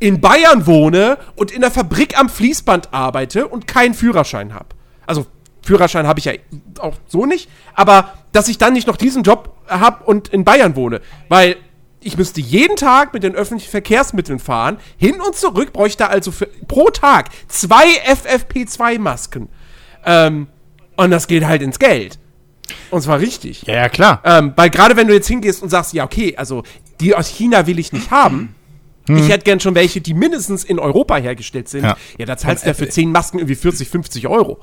in 0.00 0.20
Bayern 0.20 0.66
wohne 0.66 1.18
und 1.34 1.50
in 1.50 1.60
der 1.60 1.70
Fabrik 1.70 2.18
am 2.18 2.28
Fließband 2.28 2.92
arbeite 2.94 3.48
und 3.48 3.66
keinen 3.66 3.94
Führerschein 3.94 4.54
habe. 4.54 4.68
Also 5.06 5.26
Führerschein 5.62 6.06
habe 6.06 6.20
ich 6.20 6.26
ja 6.26 6.32
auch 6.78 6.94
so 7.08 7.26
nicht, 7.26 7.48
aber 7.74 8.14
dass 8.32 8.48
ich 8.48 8.58
dann 8.58 8.74
nicht 8.74 8.86
noch 8.86 8.96
diesen 8.96 9.22
Job 9.24 9.54
habe 9.66 10.04
und 10.04 10.28
in 10.28 10.44
Bayern 10.44 10.76
wohne, 10.76 11.00
weil 11.28 11.56
ich 12.00 12.16
müsste 12.16 12.40
jeden 12.40 12.76
Tag 12.76 13.12
mit 13.12 13.24
den 13.24 13.34
öffentlichen 13.34 13.70
Verkehrsmitteln 13.70 14.38
fahren, 14.38 14.78
hin 14.98 15.20
und 15.20 15.34
zurück 15.34 15.72
bräuchte 15.72 16.08
also 16.08 16.30
für, 16.30 16.46
pro 16.68 16.90
Tag 16.90 17.30
zwei 17.48 17.86
FFP2-Masken. 18.06 19.48
Ähm, 20.04 20.46
und 20.96 21.10
das 21.10 21.26
geht 21.26 21.44
halt 21.44 21.62
ins 21.62 21.78
Geld. 21.78 22.18
Und 22.90 23.02
zwar 23.02 23.20
richtig. 23.20 23.62
Ja, 23.62 23.74
ja, 23.74 23.88
klar. 23.88 24.20
Ähm, 24.24 24.52
weil 24.56 24.70
gerade 24.70 24.96
wenn 24.96 25.06
du 25.08 25.14
jetzt 25.14 25.28
hingehst 25.28 25.62
und 25.62 25.68
sagst, 25.70 25.92
ja, 25.94 26.04
okay, 26.04 26.34
also 26.36 26.62
die 27.00 27.14
aus 27.14 27.28
China 27.28 27.66
will 27.66 27.78
ich 27.78 27.92
nicht 27.92 28.10
haben. 28.10 28.54
Ich 29.10 29.30
hätte 29.30 29.44
gern 29.44 29.58
schon 29.58 29.74
welche, 29.74 30.02
die 30.02 30.12
mindestens 30.12 30.64
in 30.64 30.78
Europa 30.78 31.16
hergestellt 31.16 31.66
sind. 31.70 31.84
Ja, 31.84 31.96
Ja. 32.18 32.26
da 32.26 32.36
zahlst 32.36 32.64
du 32.64 32.68
ja 32.68 32.74
für 32.74 32.90
10 32.90 33.10
Masken 33.10 33.38
irgendwie 33.38 33.54
40, 33.54 33.88
50 33.88 34.28
Euro. 34.28 34.58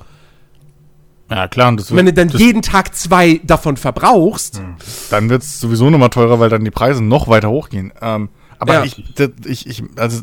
Ja, 1.28 1.48
klar. 1.48 1.68
Und 1.68 1.80
das 1.80 1.90
Und 1.90 1.96
wenn 1.96 2.06
du 2.06 2.12
dann 2.12 2.28
jeden 2.28 2.62
Tag 2.62 2.94
zwei 2.94 3.40
davon 3.42 3.76
verbrauchst, 3.76 4.62
dann 5.10 5.28
wird 5.28 5.42
es 5.42 5.58
sowieso 5.58 5.90
nochmal 5.90 6.10
teurer, 6.10 6.38
weil 6.38 6.48
dann 6.48 6.64
die 6.64 6.70
Preise 6.70 7.02
noch 7.02 7.26
weiter 7.26 7.50
hochgehen. 7.50 7.92
Ähm, 8.00 8.28
aber 8.60 8.74
Ja. 8.74 8.84
ich, 8.84 9.02
das, 9.16 9.30
ich, 9.46 9.66
ich, 9.66 9.82
also, 9.96 10.22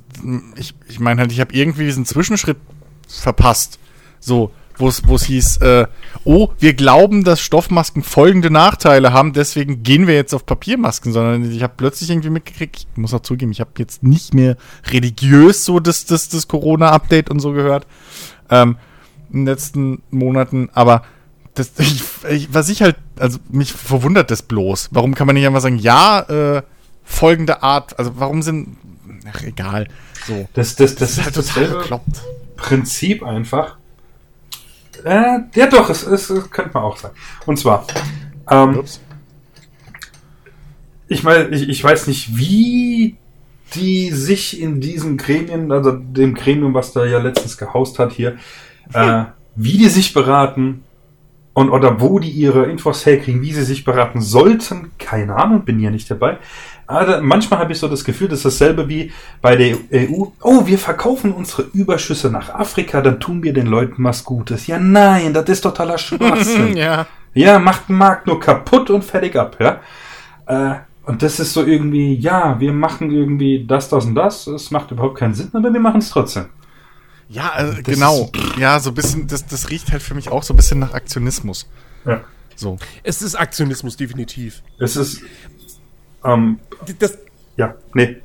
ich, 0.55 0.74
ich 0.88 1.01
meine 1.01 1.20
halt, 1.20 1.34
ich 1.34 1.41
habe 1.41 1.53
irgendwie 1.53 1.84
diesen 1.84 2.05
Zwischenschritt 2.05 2.57
verpasst. 3.09 3.78
So, 4.22 4.51
wo 4.78 4.88
es 4.88 5.07
wo 5.07 5.15
es 5.15 5.24
hieß, 5.26 5.57
äh, 5.57 5.88
oh, 6.24 6.49
wir 6.59 6.74
glauben, 6.74 7.24
dass 7.24 7.41
Stoffmasken 7.41 8.03
folgende 8.03 8.49
Nachteile 8.49 9.13
haben, 9.13 9.34
deswegen 9.34 9.84
gehen 9.84 10.07
wir 10.07 10.15
jetzt 10.15 10.34
auf 10.34 10.45
Papiermasken, 10.45 11.13
sondern 11.13 11.49
ich 11.51 11.63
habe 11.63 11.74
plötzlich 11.78 12.09
irgendwie 12.09 12.30
mitgekriegt, 12.30 12.76
ich 12.76 12.88
muss 12.97 13.13
auch 13.13 13.21
zugeben, 13.21 13.51
ich 13.51 13.59
habe 13.59 13.71
jetzt 13.78 14.03
nicht 14.03 14.34
mehr 14.34 14.57
religiös 14.88 15.65
so 15.65 15.80
das, 15.80 16.05
das, 16.05 16.30
das 16.30 16.47
Corona-Update 16.47 17.30
und 17.30 17.39
so 17.39 17.51
gehört. 17.51 17.86
Ähm, 18.49 18.78
in 19.32 19.39
den 19.39 19.45
letzten 19.45 20.01
Monaten, 20.11 20.69
aber 20.74 21.03
das, 21.55 21.71
ich, 21.78 22.03
ich, 22.30 22.53
was 22.53 22.69
ich 22.69 22.82
halt, 22.82 22.95
also 23.17 23.39
mich 23.49 23.74
verwundert 23.74 24.32
das 24.32 24.41
bloß. 24.41 24.89
Warum 24.91 25.15
kann 25.15 25.28
man 25.28 25.36
nicht 25.36 25.45
einfach 25.45 25.61
sagen, 25.61 25.78
ja, 25.78 26.21
äh, 26.57 26.61
folgende 27.03 27.63
Art, 27.63 27.99
also 27.99 28.13
warum 28.15 28.41
sind, 28.41 28.78
ach 29.32 29.43
egal, 29.43 29.88
so. 30.28 30.47
Das, 30.53 30.76
das, 30.76 30.95
das, 30.95 30.99
Das 30.99 31.17
ist 31.17 31.24
halt 31.26 31.36
total 31.36 31.67
bekloppt. 31.80 32.21
Prinzip 32.55 33.24
einfach. 33.24 33.78
Äh, 35.04 35.39
ja 35.56 35.68
doch, 35.68 35.89
es, 35.89 36.06
es, 36.06 36.30
es 36.30 36.50
könnte 36.50 36.72
man 36.74 36.84
auch 36.84 36.98
sagen. 36.98 37.16
Und 37.46 37.58
zwar, 37.58 37.86
ähm, 38.50 38.84
ich 41.08 41.24
meine, 41.24 41.50
ich, 41.50 41.70
ich 41.70 41.84
weiß 41.84 42.08
nicht, 42.08 42.38
wie 42.38 43.18
die 43.76 44.12
sich 44.12 44.62
in 44.62 44.82
diesen 44.82 45.18
Gremien, 45.18 45.72
also 45.72 45.91
dem 45.91 46.36
Gremium, 46.36 46.74
was 46.74 46.94
da 46.94 47.06
ja 47.06 47.20
letztens 47.20 47.58
gehaust 47.58 48.00
hat 48.00 48.12
hier, 48.12 48.38
äh, 48.94 49.26
wie 49.56 49.78
die 49.78 49.89
sich 49.89 50.14
beraten 50.14 50.84
und 51.54 51.70
oder 51.70 52.02
wo 52.02 52.20
die 52.20 52.30
ihre 52.30 52.66
Infos 52.66 53.06
herkriegen, 53.06 53.41
wie 53.41 53.54
sie 53.54 53.64
sich 53.64 53.84
beraten 53.84 54.22
sollten, 54.22 54.91
keine 54.98 55.36
Ahnung, 55.36 55.66
bin 55.66 55.80
ja 55.80 55.91
nicht 55.91 56.10
dabei. 56.10 56.38
Aber 56.86 57.21
manchmal 57.21 57.59
habe 57.59 57.71
ich 57.71 57.79
so 57.79 57.88
das 57.88 58.03
Gefühl, 58.03 58.27
das 58.27 58.39
ist 58.39 58.45
dasselbe 58.45 58.89
wie 58.89 59.11
bei 59.41 59.55
der 59.55 59.77
EU. 59.93 60.25
Oh, 60.41 60.65
wir 60.65 60.77
verkaufen 60.77 61.31
unsere 61.31 61.63
Überschüsse 61.73 62.29
nach 62.29 62.53
Afrika, 62.53 63.01
dann 63.01 63.19
tun 63.19 63.43
wir 63.43 63.53
den 63.53 63.67
Leuten 63.67 64.03
was 64.03 64.23
Gutes. 64.23 64.67
Ja, 64.67 64.77
nein, 64.79 65.34
das 65.34 65.49
ist 65.49 65.61
totaler 65.61 65.97
Schwachsinn. 65.97 66.75
ja. 66.77 67.07
Ja, 67.34 67.57
macht 67.57 67.89
den 67.89 67.95
Markt 67.95 68.27
nur 68.27 68.39
kaputt 68.39 68.89
und 68.89 69.03
fertig 69.03 69.36
ab, 69.36 69.57
ja. 69.59 69.79
Äh, 70.45 70.75
und 71.05 71.21
das 71.21 71.39
ist 71.39 71.53
so 71.53 71.65
irgendwie, 71.65 72.15
ja, 72.15 72.59
wir 72.59 72.71
machen 72.71 73.11
irgendwie 73.11 73.65
das, 73.65 73.89
das 73.89 74.05
und 74.05 74.15
das. 74.15 74.47
Es 74.47 74.71
macht 74.71 74.91
überhaupt 74.91 75.17
keinen 75.17 75.34
Sinn, 75.34 75.49
aber 75.53 75.73
wir 75.73 75.79
machen 75.79 75.99
es 75.99 76.09
trotzdem. 76.09 76.45
Ja, 77.27 77.51
also 77.51 77.81
genau. 77.84 78.31
Ja, 78.57 78.79
so 78.79 78.91
ein 78.91 78.93
bisschen, 78.93 79.27
das, 79.27 79.45
das 79.45 79.69
riecht 79.69 79.91
halt 79.91 80.01
für 80.01 80.13
mich 80.13 80.29
auch 80.29 80.43
so 80.43 80.53
ein 80.53 80.57
bisschen 80.57 80.79
nach 80.79 80.93
Aktionismus. 80.93 81.67
Ja. 82.05 82.21
So. 82.55 82.77
Es 83.01 83.21
ist 83.21 83.36
Aktionismus, 83.36 83.97
definitiv. 83.97 84.61
Es 84.79 84.95
ist, 84.95 85.21
ähm, 86.26 86.59
Das, 86.99 87.17
ja, 87.57 87.76
nee. 87.93 88.17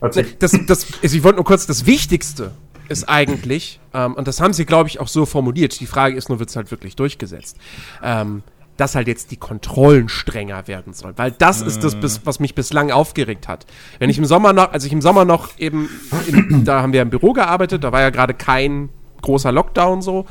Erzähl. 0.00 0.26
das, 0.38 0.52
das, 0.66 0.86
also 1.02 1.16
ich 1.16 1.24
wollte 1.24 1.36
nur 1.36 1.44
kurz, 1.44 1.66
das 1.66 1.86
Wichtigste 1.86 2.52
ist 2.88 3.08
eigentlich, 3.08 3.80
ähm, 3.92 4.14
und 4.14 4.28
das 4.28 4.40
haben 4.40 4.52
sie, 4.52 4.64
glaube 4.64 4.88
ich, 4.88 5.00
auch 5.00 5.08
so 5.08 5.26
formuliert, 5.26 5.78
die 5.80 5.86
Frage 5.86 6.16
ist 6.16 6.28
nur, 6.28 6.38
wird 6.38 6.50
es 6.50 6.56
halt 6.56 6.70
wirklich 6.70 6.96
durchgesetzt, 6.96 7.56
ähm, 8.02 8.42
dass 8.76 8.94
halt 8.94 9.08
jetzt 9.08 9.32
die 9.32 9.36
Kontrollen 9.36 10.08
strenger 10.08 10.68
werden 10.68 10.92
sollen. 10.92 11.14
Weil 11.16 11.32
das 11.32 11.62
ist 11.62 11.82
das, 11.82 11.96
was 12.24 12.38
mich 12.38 12.54
bislang 12.54 12.92
aufgeregt 12.92 13.48
hat. 13.48 13.66
Wenn 13.98 14.08
ich 14.08 14.18
im 14.18 14.24
Sommer 14.24 14.52
noch, 14.52 14.72
als 14.72 14.84
ich 14.84 14.92
im 14.92 15.02
Sommer 15.02 15.24
noch 15.24 15.58
eben, 15.58 15.88
in, 16.28 16.64
da 16.64 16.82
haben 16.82 16.92
wir 16.92 17.02
im 17.02 17.10
Büro 17.10 17.32
gearbeitet, 17.32 17.82
da 17.82 17.90
war 17.90 18.00
ja 18.00 18.10
gerade 18.10 18.34
kein 18.34 18.88
großer 19.20 19.50
Lockdown 19.50 20.00
so, 20.00 20.26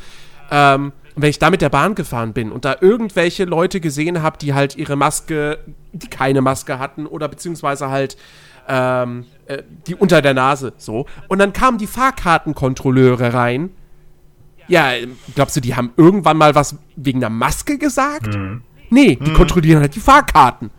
ähm, 0.49 0.93
und 1.18 1.24
wenn 1.24 1.32
ich 1.32 1.39
da 1.39 1.49
mit 1.49 1.63
der 1.63 1.70
Bahn 1.70 1.95
gefahren 1.95 2.34
bin 2.34 2.51
und 2.51 2.63
da 2.63 2.76
irgendwelche 2.80 3.45
Leute 3.45 3.80
gesehen 3.80 4.22
habe, 4.22 4.38
die 4.38 4.53
halt 4.53 4.76
ihre 4.76 4.95
Maske, 4.95 5.57
die 5.91 6.09
keine 6.09 6.41
Maske 6.41 6.78
hatten 6.78 7.07
oder 7.07 7.28
beziehungsweise 7.28 7.89
halt 7.89 8.18
ähm, 8.68 9.26
äh, 9.47 9.63
die 9.88 9.95
unter 9.95 10.22
der 10.22 10.36
Nase 10.36 10.74
so. 10.78 11.07
Und 11.28 11.39
dann 11.39 11.53
kamen 11.53 11.80
die 11.80 11.88
Fahrkartenkontrolleure 11.88 13.34
rein. 13.34 13.72
Ja, 14.68 14.91
glaubst 15.34 15.55
du, 15.55 15.59
die 15.59 15.76
haben 15.76 15.91
irgendwann 15.97 16.38
mal 16.38 16.53
was 16.53 16.76
wegen 16.95 17.20
der 17.20 17.32
Maske 17.32 17.80
gesagt? 17.80 18.38
Nee, 18.91 19.15
die 19.15 19.34
kontrollieren 19.34 19.82
halt 19.82 19.95
die 19.95 19.99
Fahrkarten. 19.99 20.70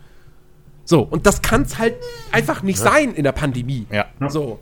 So, 0.85 1.01
und 1.01 1.25
das 1.25 1.41
kann 1.41 1.63
es 1.63 1.77
halt 1.77 1.95
einfach 2.31 2.63
nicht 2.63 2.79
sein 2.79 3.13
in 3.13 3.25
der 3.25 3.33
Pandemie. 3.33 3.87
Ja. 3.91 4.05
So. 4.29 4.61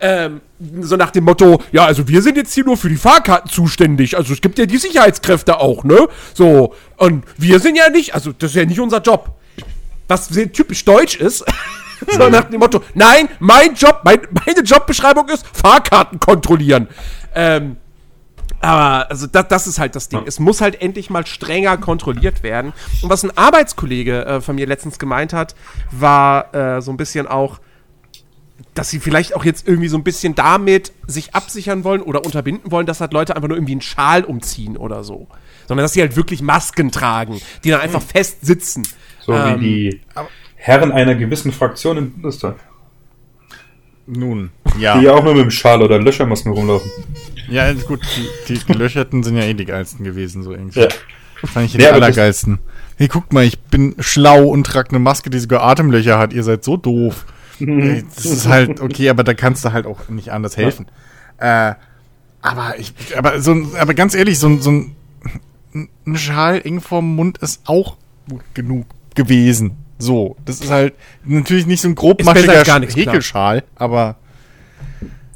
Ähm, 0.00 0.40
so 0.80 0.96
nach 0.96 1.10
dem 1.10 1.24
Motto, 1.24 1.62
ja, 1.72 1.84
also 1.84 2.06
wir 2.08 2.22
sind 2.22 2.36
jetzt 2.36 2.52
hier 2.52 2.64
nur 2.64 2.76
für 2.76 2.88
die 2.88 2.96
Fahrkarten 2.96 3.50
zuständig. 3.50 4.16
Also 4.16 4.32
es 4.32 4.40
gibt 4.40 4.58
ja 4.58 4.66
die 4.66 4.78
Sicherheitskräfte 4.78 5.58
auch, 5.58 5.84
ne? 5.84 6.08
So, 6.34 6.74
und 6.96 7.24
wir 7.36 7.60
sind 7.60 7.76
ja 7.76 7.88
nicht, 7.88 8.14
also 8.14 8.32
das 8.32 8.50
ist 8.50 8.56
ja 8.56 8.64
nicht 8.64 8.80
unser 8.80 9.00
Job. 9.00 9.34
Was 10.08 10.26
sehr 10.26 10.52
typisch 10.52 10.84
deutsch 10.84 11.16
ist. 11.16 11.44
so 12.10 12.28
nach 12.28 12.44
dem 12.44 12.60
Motto, 12.60 12.82
nein, 12.94 13.28
mein 13.38 13.74
Job, 13.74 14.00
mein, 14.04 14.20
meine 14.46 14.60
Jobbeschreibung 14.60 15.28
ist 15.28 15.46
Fahrkarten 15.52 16.20
kontrollieren. 16.20 16.88
Ähm, 17.34 17.76
aber 18.60 19.10
also 19.10 19.26
das, 19.26 19.48
das 19.48 19.66
ist 19.66 19.78
halt 19.78 19.94
das 19.94 20.08
Ding. 20.08 20.22
Es 20.26 20.38
muss 20.38 20.60
halt 20.60 20.80
endlich 20.80 21.10
mal 21.10 21.26
strenger 21.26 21.76
kontrolliert 21.76 22.42
werden. 22.42 22.72
Und 23.02 23.10
was 23.10 23.22
ein 23.22 23.36
Arbeitskollege 23.36 24.24
äh, 24.24 24.40
von 24.40 24.56
mir 24.56 24.66
letztens 24.66 24.98
gemeint 24.98 25.32
hat, 25.32 25.54
war 25.90 26.54
äh, 26.54 26.80
so 26.80 26.90
ein 26.90 26.96
bisschen 26.96 27.26
auch, 27.26 27.60
dass 28.74 28.90
sie 28.90 29.00
vielleicht 29.00 29.34
auch 29.34 29.44
jetzt 29.44 29.66
irgendwie 29.68 29.88
so 29.88 29.96
ein 29.96 30.04
bisschen 30.04 30.34
damit 30.34 30.92
sich 31.06 31.34
absichern 31.34 31.84
wollen 31.84 32.02
oder 32.02 32.24
unterbinden 32.24 32.70
wollen, 32.70 32.86
dass 32.86 33.00
halt 33.00 33.12
Leute 33.12 33.34
einfach 33.36 33.48
nur 33.48 33.56
irgendwie 33.56 33.72
einen 33.72 33.80
Schal 33.82 34.24
umziehen 34.24 34.76
oder 34.76 35.04
so. 35.04 35.26
Sondern 35.66 35.84
dass 35.84 35.92
sie 35.94 36.00
halt 36.00 36.16
wirklich 36.16 36.42
Masken 36.42 36.90
tragen, 36.92 37.40
die 37.64 37.70
dann 37.70 37.80
einfach 37.80 38.02
fest 38.02 38.38
sitzen. 38.44 38.86
So 39.20 39.32
Ähm, 39.32 39.60
wie 39.60 39.90
die 39.90 40.00
Herren 40.56 40.92
einer 40.92 41.14
gewissen 41.14 41.52
Fraktion 41.52 41.96
im 41.96 42.12
Bundestag. 42.12 42.56
Nun, 44.06 44.50
Die 44.76 44.82
ja. 44.82 45.00
ja 45.00 45.12
auch 45.14 45.24
nur 45.24 45.34
mit 45.34 45.42
dem 45.42 45.50
Schal 45.50 45.82
oder 45.82 45.98
Löchermasken 45.98 46.52
rumlaufen. 46.52 46.90
Ja, 47.48 47.72
gut, 47.72 48.00
die, 48.48 48.54
die 48.54 48.64
Gelöcherten 48.64 49.24
sind 49.24 49.36
ja 49.36 49.42
eh 49.42 49.54
die 49.54 49.64
geilsten 49.64 50.04
gewesen, 50.04 50.42
so 50.44 50.52
irgendwie. 50.52 50.80
Ja. 50.80 50.88
Fand 51.44 51.66
ich 51.66 51.72
Ja, 51.72 51.78
die 51.78 51.84
das- 51.84 51.92
allergeilsten. 51.94 52.58
Hey, 52.98 53.08
guckt 53.08 53.32
mal, 53.32 53.44
ich 53.44 53.58
bin 53.60 53.94
schlau 53.98 54.44
und 54.44 54.64
trage 54.64 54.90
eine 54.90 55.00
Maske, 55.00 55.28
die 55.28 55.38
sogar 55.38 55.62
Atemlöcher 55.62 56.18
hat. 56.18 56.32
Ihr 56.32 56.42
seid 56.44 56.62
so 56.64 56.76
doof. 56.76 57.26
Ey, 57.60 58.04
das 58.14 58.24
ist 58.24 58.46
halt, 58.48 58.80
okay, 58.80 59.08
aber 59.08 59.24
da 59.24 59.34
kannst 59.34 59.64
du 59.64 59.72
halt 59.72 59.86
auch 59.86 60.08
nicht 60.08 60.30
anders 60.30 60.56
helfen. 60.56 60.86
Äh, 61.38 61.74
aber 62.42 62.78
ich, 62.78 62.92
aber 63.16 63.40
so, 63.40 63.56
aber 63.78 63.94
ganz 63.94 64.14
ehrlich, 64.14 64.38
so, 64.38 64.48
ein- 64.48 64.60
so 64.62 64.70
ein, 64.70 64.96
ein 66.06 66.16
Schal 66.16 66.60
eng 66.64 66.80
vorm 66.80 67.14
Mund 67.16 67.38
ist 67.38 67.62
auch 67.66 67.96
gut 68.28 68.42
genug 68.54 68.86
gewesen. 69.14 69.72
So, 69.98 70.36
das 70.44 70.60
ist 70.60 70.70
halt 70.70 70.94
natürlich 71.24 71.66
nicht 71.66 71.80
so 71.80 71.88
ein 71.88 71.94
grobmaschiger. 71.94 72.52
Häkelschal, 73.10 73.64
aber 73.76 74.16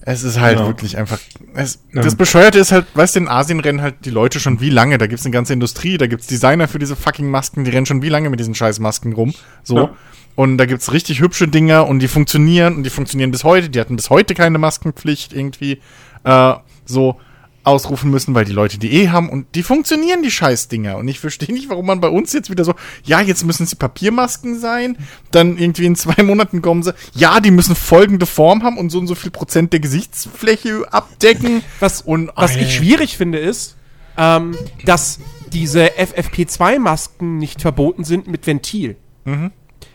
es 0.03 0.23
ist 0.23 0.41
halt 0.41 0.59
Ja. 0.59 0.67
wirklich 0.67 0.97
einfach. 0.97 1.19
Es, 1.55 1.81
Ja. 1.93 2.03
Das 2.03 2.15
Bescheuerte 2.17 2.59
ist 2.59 2.73
halt, 2.73 2.87
weißt 2.95 3.17
du, 3.17 3.21
in 3.21 3.29
Asien 3.29 3.61
rennen 3.61 3.83
halt 3.83 4.05
die 4.05 4.11
Leute 4.11 4.41
schon 4.41 4.61
wie 4.61 4.71
lange? 4.71 4.99
Da 4.99 5.07
gibt's 5.07 5.25
eine 5.25 5.33
ganze 5.33 5.53
Industrie, 5.53 5.99
da 5.99 6.07
gibt's 6.07 6.27
Designer 6.27 6.69
für 6.69 6.79
diese 6.79 6.97
fucking 6.97 7.31
Masken, 7.31 7.65
die 7.65 7.71
rennen 7.71 7.87
schon 7.87 8.03
wie 8.03 8.09
lange 8.09 8.31
mit 8.31 8.41
diesen 8.41 8.55
scheiß 8.55 8.79
Masken 8.81 9.13
rum. 9.13 9.35
So. 9.63 9.77
Ja. 9.77 9.91
Und 10.37 10.59
da 10.59 10.65
gibt's 10.67 10.93
richtig 10.93 11.21
hübsche 11.21 11.49
Dinger 11.49 11.87
und 11.87 11.99
die 11.99 12.09
funktionieren 12.09 12.77
und 12.77 12.83
die 12.85 12.91
funktionieren 12.91 13.31
bis 13.31 13.45
heute. 13.45 13.69
Die 13.69 13.81
hatten 13.81 13.97
bis 13.97 14.11
heute 14.11 14.35
keine 14.35 14.59
Maskenpflicht 14.59 15.33
irgendwie 15.33 15.81
äh, 16.25 16.55
so 16.87 17.21
ausrufen 17.63 18.11
müssen, 18.11 18.35
weil 18.35 18.45
die 18.45 18.53
Leute 18.53 18.79
die 18.79 18.91
eh 18.93 19.09
haben 19.11 19.29
und 19.29 19.55
die 19.55 19.63
funktionieren, 19.63 20.23
die 20.23 20.31
Scheißdinger. 20.31 20.97
Und 20.97 21.09
ich 21.09 21.21
verstehe 21.21 21.55
nicht, 21.55 21.69
warum 21.69 21.87
man 21.87 22.01
bei 22.01 22.09
uns 22.09 22.33
jetzt 22.33 22.51
wieder 22.51 22.65
so, 22.65 22.75
ja, 23.05 23.21
jetzt 23.21 23.45
müssen 23.45 23.67
sie 23.67 23.77
Papiermasken 23.77 24.59
sein, 24.59 24.97
dann 25.31 25.59
irgendwie 25.59 25.85
in 25.87 25.95
zwei 25.97 26.23
Monaten 26.23 26.63
kommen 26.63 26.83
sie, 26.83 26.95
ja, 27.15 27.41
die 27.41 27.51
müssen 27.51 27.75
folgende 27.77 28.25
Form 28.27 28.63
haben 28.63 28.79
und 28.79 28.91
so 28.91 28.99
und 28.99 29.07
so 29.07 29.15
viel 29.15 29.31
Prozent 29.31 29.73
der 29.73 29.81
Gesichtsfläche 29.81 30.85
abdecken. 30.93 31.63
Was, 31.81 32.01
Und- 32.03 32.31
was 32.35 32.57
Ey. 32.57 32.63
ich 32.65 32.75
schwierig 32.75 33.17
finde, 33.17 33.39
ist, 33.39 33.77
ähm, 34.17 34.57
dass 34.85 35.19
diese 35.53 35.91
FFP2-Masken 35.99 37.39
nicht 37.39 37.61
verboten 37.61 38.05
sind 38.05 38.27
mit 38.29 38.47
Ventil. 38.47 38.97
Mhm. 39.25 39.51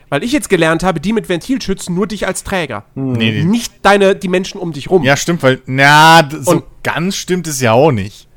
Weil 0.08 0.22
ich 0.22 0.30
jetzt 0.32 0.48
gelernt 0.48 0.82
habe, 0.84 1.00
die 1.00 1.12
mit 1.12 1.28
Ventil 1.28 1.60
schützen 1.60 1.94
nur 1.94 2.06
dich 2.06 2.26
als 2.26 2.44
Träger. 2.44 2.84
Nee, 2.94 3.32
nee. 3.32 3.44
Nicht 3.44 3.72
deine, 3.82 4.14
die 4.14 4.28
Menschen 4.28 4.60
um 4.60 4.72
dich 4.72 4.88
rum. 4.88 5.02
Ja, 5.02 5.16
stimmt, 5.16 5.42
weil, 5.42 5.60
na, 5.66 6.28
so 6.30 6.50
Und- 6.52 6.64
ganz 6.84 7.16
stimmt 7.16 7.46
es 7.48 7.60
ja 7.60 7.72
auch 7.72 7.90
nicht. 7.90 8.28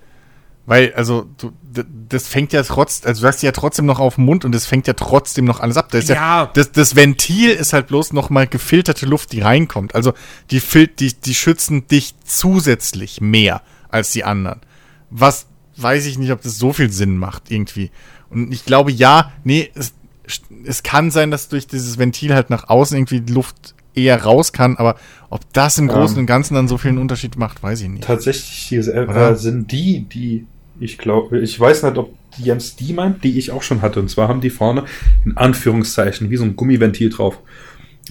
Weil, 0.66 0.94
also, 0.94 1.26
du, 1.38 1.52
das 2.08 2.28
fängt 2.28 2.54
ja 2.54 2.62
trotzdem, 2.62 3.10
also 3.10 3.22
du 3.22 3.28
hast 3.28 3.42
ja 3.42 3.52
trotzdem 3.52 3.86
noch 3.88 4.00
auf 4.00 4.16
dem 4.16 4.26
Mund 4.26 4.46
und 4.46 4.52
das 4.54 4.68
fängt 4.68 4.86
ja 4.86 4.94
trotzdem 4.94 5.46
noch 5.46 5.60
alles 5.60 5.78
ab. 5.78 5.90
Das 5.92 6.04
ist 6.04 6.10
ja, 6.10 6.16
Ja. 6.16 6.52
das, 6.54 6.72
das 6.72 6.96
Ventil 6.96 7.50
ist 7.50 7.74
halt 7.74 7.88
bloß 7.88 8.14
noch 8.14 8.30
mal 8.30 8.46
gefilterte 8.48 9.06
Luft, 9.08 9.32
die 9.32 9.42
reinkommt. 9.42 9.96
Also, 9.96 10.14
die, 10.52 10.60
fil 10.60 10.86
die, 10.88 11.14
die 11.14 11.34
schützen 11.34 11.88
dich 11.88 12.14
zusätzlich 12.24 13.20
mehr 13.22 13.62
als 13.90 14.12
die 14.12 14.24
anderen. 14.24 14.60
Was, 15.10 15.48
weiß 15.78 16.06
ich 16.06 16.18
nicht, 16.20 16.32
ob 16.32 16.42
das 16.42 16.58
so 16.58 16.72
viel 16.74 16.92
Sinn 16.92 17.18
macht, 17.18 17.50
irgendwie. 17.50 17.90
Und 18.30 18.52
ich 18.52 18.64
glaube, 18.66 18.92
ja, 18.92 19.32
nee, 19.44 19.72
es, 19.74 19.94
es 20.64 20.84
kann 20.84 21.12
sein, 21.12 21.32
dass 21.32 21.50
durch 21.50 21.68
dieses 21.68 21.98
Ventil 21.98 22.34
halt 22.34 22.50
nach 22.50 22.70
außen 22.70 22.98
irgendwie 22.98 23.22
die 23.22 23.34
Luft 23.34 23.76
eher 23.96 24.24
raus 24.24 24.54
kann, 24.54 24.78
aber 24.78 24.96
ob 25.30 25.42
das 25.54 25.78
im 25.78 25.88
Großen 25.88 26.18
Ähm. 26.18 26.22
und 26.22 26.26
Ganzen 26.28 26.54
dann 26.54 26.68
so 26.68 26.78
viel 26.78 26.90
einen 26.90 27.00
Unterschied 27.00 27.38
macht, 27.38 27.62
weiß 27.62 27.82
ich 27.82 27.90
nicht. 27.90 28.04
Tatsächlich, 28.04 28.72
äh, 28.72 29.36
sind 29.36 29.72
die, 29.72 30.02
die 30.02 30.46
ich 30.80 30.98
glaube, 30.98 31.40
ich 31.40 31.60
weiß 31.60 31.84
nicht, 31.84 31.98
ob 31.98 32.14
Jens 32.38 32.76
die 32.76 32.94
meint, 32.94 33.24
die 33.24 33.38
ich 33.38 33.52
auch 33.52 33.64
schon 33.64 33.82
hatte. 33.82 34.00
Und 34.00 34.10
zwar 34.10 34.28
haben 34.28 34.42
die 34.42 34.50
vorne 34.50 34.86
in 35.26 35.36
Anführungszeichen 35.36 36.30
wie 36.30 36.38
so 36.38 36.46
ein 36.46 36.56
Gummiventil 36.56 37.10
drauf. 37.10 37.40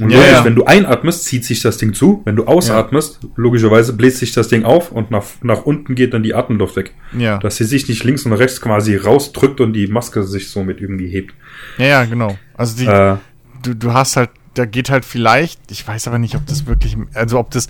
Und 0.01 0.11
Ja, 0.11 0.19
logisch, 0.19 0.33
ja. 0.33 0.45
wenn 0.45 0.55
du 0.55 0.65
einatmest, 0.65 1.25
zieht 1.25 1.45
sich 1.45 1.61
das 1.61 1.77
Ding 1.79 1.95
zu. 1.95 2.23
Wenn 2.25 2.37
du 2.37 2.45
ausatmest, 2.45 3.21
logischerweise 3.37 3.93
bläst 3.93 4.19
sich 4.19 4.33
das 4.33 4.49
Ding 4.49 4.65
auf 4.65 4.93
und 4.93 5.11
nach, 5.11 5.25
nach 5.43 5.63
unten 5.63 5.95
geht 5.95 6.15
dann 6.15 6.23
die 6.23 6.35
Atemluft 6.35 6.77
weg. 6.77 6.95
Ja. 7.17 7.39
Dass 7.39 7.57
sie 7.57 7.65
sich 7.65 7.89
nicht 7.89 8.05
links 8.05 8.25
und 8.25 8.33
rechts 8.33 8.61
quasi 8.61 8.97
rausdrückt 8.97 9.61
und 9.61 9.73
die 9.73 9.87
Maske 9.87 10.23
sich 10.23 10.51
somit 10.51 10.81
irgendwie 10.81 11.09
hebt. 11.09 11.35
Ja, 11.79 11.87
ja, 11.87 12.05
genau. 12.05 12.39
Also 12.55 12.77
die, 12.77 12.87
Äh, 12.87 13.17
du, 13.63 13.75
du 13.75 13.93
hast 13.93 14.17
halt, 14.17 14.31
da 14.55 14.65
geht 14.65 14.91
halt 14.91 15.05
vielleicht, 15.05 15.71
ich 15.71 15.87
weiß 15.87 16.09
aber 16.09 16.19
nicht, 16.19 16.35
ob 16.35 16.47
das 16.47 16.67
wirklich, 16.67 16.97
also 17.15 17.39
ob 17.39 17.51
das 17.51 17.69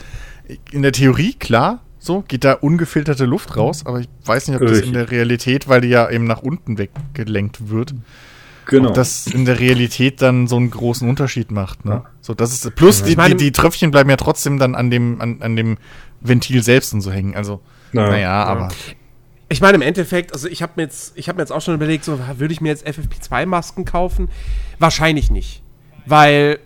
in 0.70 0.82
der 0.82 0.92
Theorie, 0.92 1.34
klar, 1.34 1.82
so, 1.98 2.22
geht 2.26 2.44
da 2.44 2.52
ungefilterte 2.54 3.24
Luft 3.26 3.56
raus, 3.56 3.84
aber 3.84 4.00
ich 4.00 4.08
weiß 4.24 4.48
nicht, 4.48 4.56
ob 4.56 4.62
das 4.62 4.72
Richtig. 4.78 4.88
in 4.88 4.94
der 4.94 5.10
Realität, 5.10 5.68
weil 5.68 5.80
die 5.80 5.88
ja 5.88 6.08
eben 6.08 6.24
nach 6.24 6.42
unten 6.42 6.78
weggelenkt 6.78 7.68
wird, 7.68 7.94
genau. 8.68 8.90
ob 8.90 8.94
das 8.94 9.26
in 9.26 9.44
der 9.44 9.58
Realität 9.58 10.22
dann 10.22 10.46
so 10.46 10.56
einen 10.56 10.70
großen 10.70 11.08
Unterschied 11.08 11.50
macht, 11.50 11.84
ne? 11.84 12.04
So, 12.20 12.34
das 12.34 12.52
ist, 12.52 12.74
plus 12.76 13.02
die, 13.02 13.16
die, 13.16 13.36
die 13.36 13.52
Tröpfchen 13.52 13.90
bleiben 13.90 14.08
ja 14.10 14.16
trotzdem 14.16 14.58
dann 14.58 14.74
an 14.74 14.90
dem, 14.90 15.20
an, 15.20 15.42
an 15.42 15.56
dem 15.56 15.78
Ventil 16.20 16.62
selbst 16.62 16.94
und 16.94 17.00
so 17.00 17.10
hängen, 17.10 17.34
also, 17.34 17.60
Ja, 17.92 18.08
naja, 18.08 18.18
ja. 18.18 18.44
aber, 18.44 18.68
Ich 19.48 19.60
meine, 19.60 19.76
im 19.76 19.82
Endeffekt, 19.82 20.32
also 20.32 20.46
ich 20.46 20.62
habe 20.62 20.72
mir 20.76 20.82
jetzt, 20.82 21.12
ich 21.16 21.28
habe 21.28 21.36
mir 21.36 21.42
jetzt 21.42 21.52
auch 21.52 21.62
schon 21.62 21.74
überlegt, 21.74 22.04
so 22.04 22.20
würde 22.36 22.52
ich 22.52 22.60
mir 22.60 22.68
jetzt 22.68 22.86
FFP2-Masken 22.86 23.84
kaufen? 23.84 24.28
Wahrscheinlich 24.78 25.30
nicht, 25.30 25.62
weil 26.06 26.60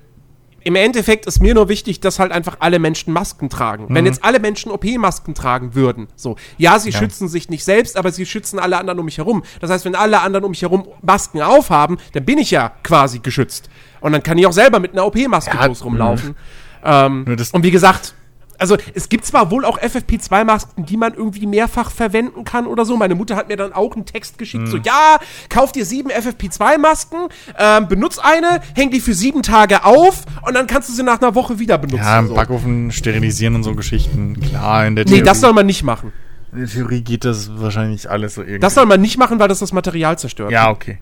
im 0.64 0.76
Endeffekt 0.76 1.26
ist 1.26 1.40
mir 1.40 1.54
nur 1.54 1.68
wichtig, 1.68 2.00
dass 2.00 2.18
halt 2.18 2.32
einfach 2.32 2.56
alle 2.60 2.78
Menschen 2.78 3.12
Masken 3.12 3.48
tragen. 3.48 3.86
Wenn 3.88 4.06
jetzt 4.06 4.24
alle 4.24 4.38
Menschen 4.40 4.70
OP-Masken 4.72 5.34
tragen 5.34 5.74
würden, 5.74 6.08
so, 6.16 6.36
ja, 6.58 6.78
sie 6.78 6.90
Ja. 6.90 6.98
schützen 6.98 7.28
sich 7.28 7.48
nicht 7.48 7.64
selbst, 7.64 7.96
aber 7.96 8.10
sie 8.12 8.26
schützen 8.26 8.58
alle 8.58 8.78
anderen 8.78 8.98
um 8.98 9.04
mich 9.04 9.18
herum. 9.18 9.42
Das 9.60 9.70
heißt, 9.70 9.84
wenn 9.84 9.94
alle 9.94 10.20
anderen 10.20 10.44
um 10.44 10.50
mich 10.50 10.62
herum 10.62 10.86
Masken 11.02 11.42
aufhaben, 11.42 11.98
dann 12.12 12.24
bin 12.24 12.38
ich 12.38 12.50
ja 12.50 12.72
quasi 12.82 13.18
geschützt. 13.18 13.68
Und 14.00 14.12
dann 14.12 14.22
kann 14.22 14.38
ich 14.38 14.46
auch 14.46 14.52
selber 14.52 14.80
mit 14.80 14.92
einer 14.92 15.04
OP-Maske 15.06 15.56
Ja, 15.56 15.66
groß 15.66 15.84
rumlaufen. 15.84 16.36
Ähm, 16.84 17.24
Nur 17.26 17.36
das- 17.36 17.50
und 17.52 17.62
wie 17.62 17.70
gesagt, 17.70 18.14
also 18.62 18.76
es 18.94 19.08
gibt 19.08 19.26
zwar 19.26 19.50
wohl 19.50 19.64
auch 19.64 19.78
FFP2-Masken, 19.80 20.86
die 20.86 20.96
man 20.96 21.14
irgendwie 21.14 21.46
mehrfach 21.46 21.90
verwenden 21.90 22.44
kann 22.44 22.66
oder 22.66 22.84
so. 22.84 22.96
Meine 22.96 23.14
Mutter 23.14 23.36
hat 23.36 23.48
mir 23.48 23.56
dann 23.56 23.72
auch 23.72 23.94
einen 23.94 24.06
Text 24.06 24.38
geschickt, 24.38 24.62
Mhm. 24.64 24.70
so, 24.70 24.76
ja, 24.78 25.18
kauf 25.48 25.72
dir 25.72 25.84
sieben 25.84 26.10
FFP2-Masken, 26.10 27.18
ähm, 27.58 27.88
benutz 27.88 28.18
eine, 28.18 28.60
häng 28.74 28.90
die 28.90 29.00
für 29.00 29.14
sieben 29.14 29.42
Tage 29.42 29.84
auf 29.84 30.22
und 30.46 30.54
dann 30.54 30.66
kannst 30.66 30.88
du 30.88 30.92
sie 30.92 31.02
nach 31.02 31.20
einer 31.20 31.34
Woche 31.34 31.58
wieder 31.58 31.76
benutzen. 31.78 32.02
Ja, 32.04 32.18
im 32.20 32.28
so. 32.28 32.34
Backofen 32.34 32.90
sterilisieren 32.92 33.54
und 33.56 33.64
so 33.64 33.74
Geschichten. 33.74 34.40
Klar, 34.40 34.86
in 34.86 34.96
der 34.96 35.04
Theorie, 35.04 35.20
Nee, 35.20 35.26
das 35.26 35.40
soll 35.40 35.52
man 35.52 35.66
nicht 35.66 35.82
machen. 35.82 36.12
in 36.52 36.58
der 36.60 36.68
Theorie 36.68 37.00
geht 37.02 37.24
das 37.24 37.50
wahrscheinlich 37.60 38.08
alles 38.10 38.34
so 38.36 38.42
irgendwie. 38.42 38.60
Das 38.60 38.74
soll 38.74 38.86
man 38.86 39.00
nicht 39.00 39.18
machen, 39.18 39.38
weil 39.38 39.48
das 39.48 39.58
das 39.58 39.72
Material 39.72 40.18
zerstört. 40.18 40.52
ja, 40.52 40.70
okay. 40.70 40.98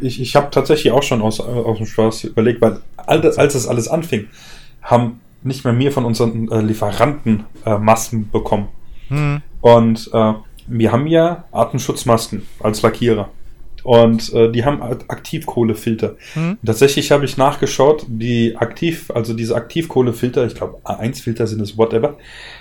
Ich, 0.00 0.20
ich 0.22 0.36
habe 0.36 0.48
tatsächlich 0.50 0.90
auch 0.92 1.02
schon 1.02 1.20
aus, 1.20 1.38
aus 1.38 1.76
dem 1.76 1.86
Spaß 1.86 2.24
überlegt, 2.24 2.62
weil 2.62 2.80
als, 2.96 3.36
als 3.36 3.54
es 3.54 3.66
alles 3.66 3.88
anfing, 3.88 4.26
haben 4.82 5.20
nicht 5.44 5.64
mehr 5.64 5.78
wir 5.78 5.92
von 5.92 6.04
unseren 6.04 6.50
äh, 6.50 6.60
Lieferanten 6.60 7.44
äh, 7.66 7.78
Masken 7.78 8.28
bekommen. 8.30 8.68
Und 9.60 10.10
äh, 10.12 10.32
wir 10.66 10.92
haben 10.92 11.06
ja 11.06 11.44
Atemschutzmasken 11.52 12.42
als 12.60 12.82
Lackierer. 12.82 13.28
Und 13.84 14.32
äh, 14.32 14.50
die 14.52 14.64
haben 14.64 14.80
Ak- 14.80 15.04
Aktivkohlefilter. 15.08 16.14
Und 16.36 16.58
Tatsächlich 16.64 17.10
habe 17.10 17.24
ich 17.24 17.36
nachgeschaut, 17.36 18.06
die 18.08 18.56
aktiv, 18.56 19.10
also 19.12 19.34
diese 19.34 19.56
Aktivkohlefilter, 19.56 20.46
ich 20.46 20.54
glaube 20.54 20.78
A1-Filter 20.84 21.46
sind 21.48 21.60
es, 21.60 21.76
whatever, 21.76 22.16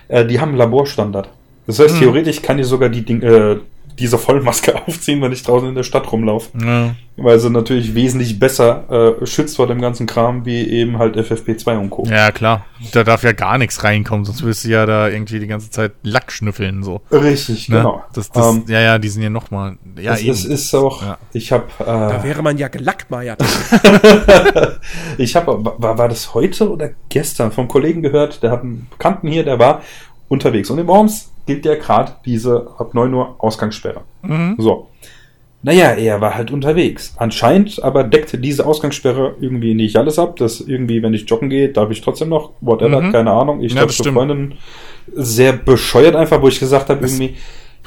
äh, 0.07 0.25
die 0.25 0.39
haben 0.39 0.55
Laborstandard. 0.55 1.29
Das 1.67 1.77
heißt, 1.79 1.99
theoretisch 1.99 2.41
kann 2.41 2.57
ich 2.57 2.65
sogar 2.65 2.89
die 2.89 3.05
Ding, 3.05 3.21
äh, 3.21 3.57
diese 4.01 4.17
Vollmaske 4.17 4.75
aufziehen, 4.87 5.21
wenn 5.21 5.31
ich 5.31 5.43
draußen 5.43 5.69
in 5.69 5.75
der 5.75 5.83
Stadt 5.83 6.11
rumlaufe. 6.11 6.49
Ja. 6.59 6.95
Weil 7.17 7.39
sie 7.39 7.49
natürlich 7.49 7.93
wesentlich 7.93 8.39
besser 8.39 9.17
äh, 9.21 9.25
schützt 9.25 9.57
vor 9.57 9.67
dem 9.67 9.79
ganzen 9.79 10.07
Kram, 10.07 10.45
wie 10.45 10.67
eben 10.67 10.97
halt 10.97 11.15
FFP2 11.17 11.77
und 11.77 11.89
Co. 11.91 12.05
ja, 12.09 12.31
klar. 12.31 12.65
Da 12.93 13.03
darf 13.03 13.23
ja 13.23 13.31
gar 13.33 13.57
nichts 13.59 13.83
reinkommen, 13.83 14.25
sonst 14.25 14.43
wirst 14.43 14.65
du 14.65 14.69
ja 14.69 14.85
da 14.85 15.07
irgendwie 15.07 15.39
die 15.39 15.45
ganze 15.47 15.69
Zeit 15.69 15.91
Lack 16.03 16.31
schnüffeln, 16.31 16.83
so. 16.83 17.01
Richtig, 17.11 17.69
Ne? 17.69 17.77
genau. 17.77 18.03
Das, 18.13 18.31
das, 18.31 18.55
Ähm, 18.55 18.63
ja, 18.67 18.79
ja, 18.81 18.97
die 18.97 19.09
sind 19.09 19.21
ja 19.21 19.29
nochmal. 19.29 19.77
Ja, 19.99 20.17
eben. 20.17 20.31
es 20.31 20.45
ist 20.45 20.73
auch, 20.73 21.01
Ja. 21.03 21.17
ich 21.33 21.51
habe, 21.51 21.65
Da 21.79 22.19
äh, 22.19 22.23
wäre 22.23 22.41
man 22.41 22.57
ja 22.57 22.67
gelackmeiert. 22.69 23.41
ich 25.17 25.35
habe, 25.35 25.63
war, 25.77 25.97
war 25.97 26.09
das 26.09 26.33
heute 26.33 26.71
oder 26.71 26.89
gestern 27.09 27.51
vom 27.51 27.67
Kollegen 27.67 28.01
gehört, 28.01 28.41
der 28.43 28.51
hat 28.51 28.61
einen 28.63 28.87
Bekannten 28.89 29.27
hier, 29.27 29.43
der 29.43 29.59
war 29.59 29.81
unterwegs. 30.27 30.69
Und 30.69 30.79
in 30.79 30.87
Worms 30.87 31.30
gilt 31.45 31.65
ja 31.65 31.75
gerade 31.75 32.13
diese 32.25 32.67
ab 32.77 32.93
9 32.93 33.13
Uhr 33.13 33.35
Ausgangssperre. 33.39 34.01
Mhm. 34.23 34.55
So. 34.57 34.87
Naja, 35.63 35.91
er 35.91 36.19
war 36.21 36.33
halt 36.33 36.49
unterwegs. 36.49 37.13
Anscheinend 37.17 37.83
aber 37.83 38.03
deckte 38.03 38.39
diese 38.39 38.65
Ausgangssperre 38.65 39.35
irgendwie 39.39 39.75
nicht 39.75 39.95
alles 39.95 40.17
ab. 40.17 40.37
Dass 40.37 40.59
irgendwie, 40.59 41.03
wenn 41.03 41.13
ich 41.13 41.29
joggen 41.29 41.49
gehe, 41.51 41.69
darf 41.69 41.91
ich 41.91 42.01
trotzdem 42.01 42.29
noch, 42.29 42.51
whatever, 42.61 42.99
Mhm. 43.01 43.11
keine 43.11 43.31
Ahnung. 43.31 43.61
Ich 43.61 43.73
Ja, 43.73 43.81
glaube, 43.81 43.93
zur. 43.93 44.11
Freundin 44.11 44.55
sehr 45.13 45.53
bescheuert 45.53 46.15
einfach, 46.15 46.41
wo 46.41 46.47
ich 46.47 46.59
gesagt 46.59 46.89
habe, 46.89 47.05
irgendwie, 47.05 47.35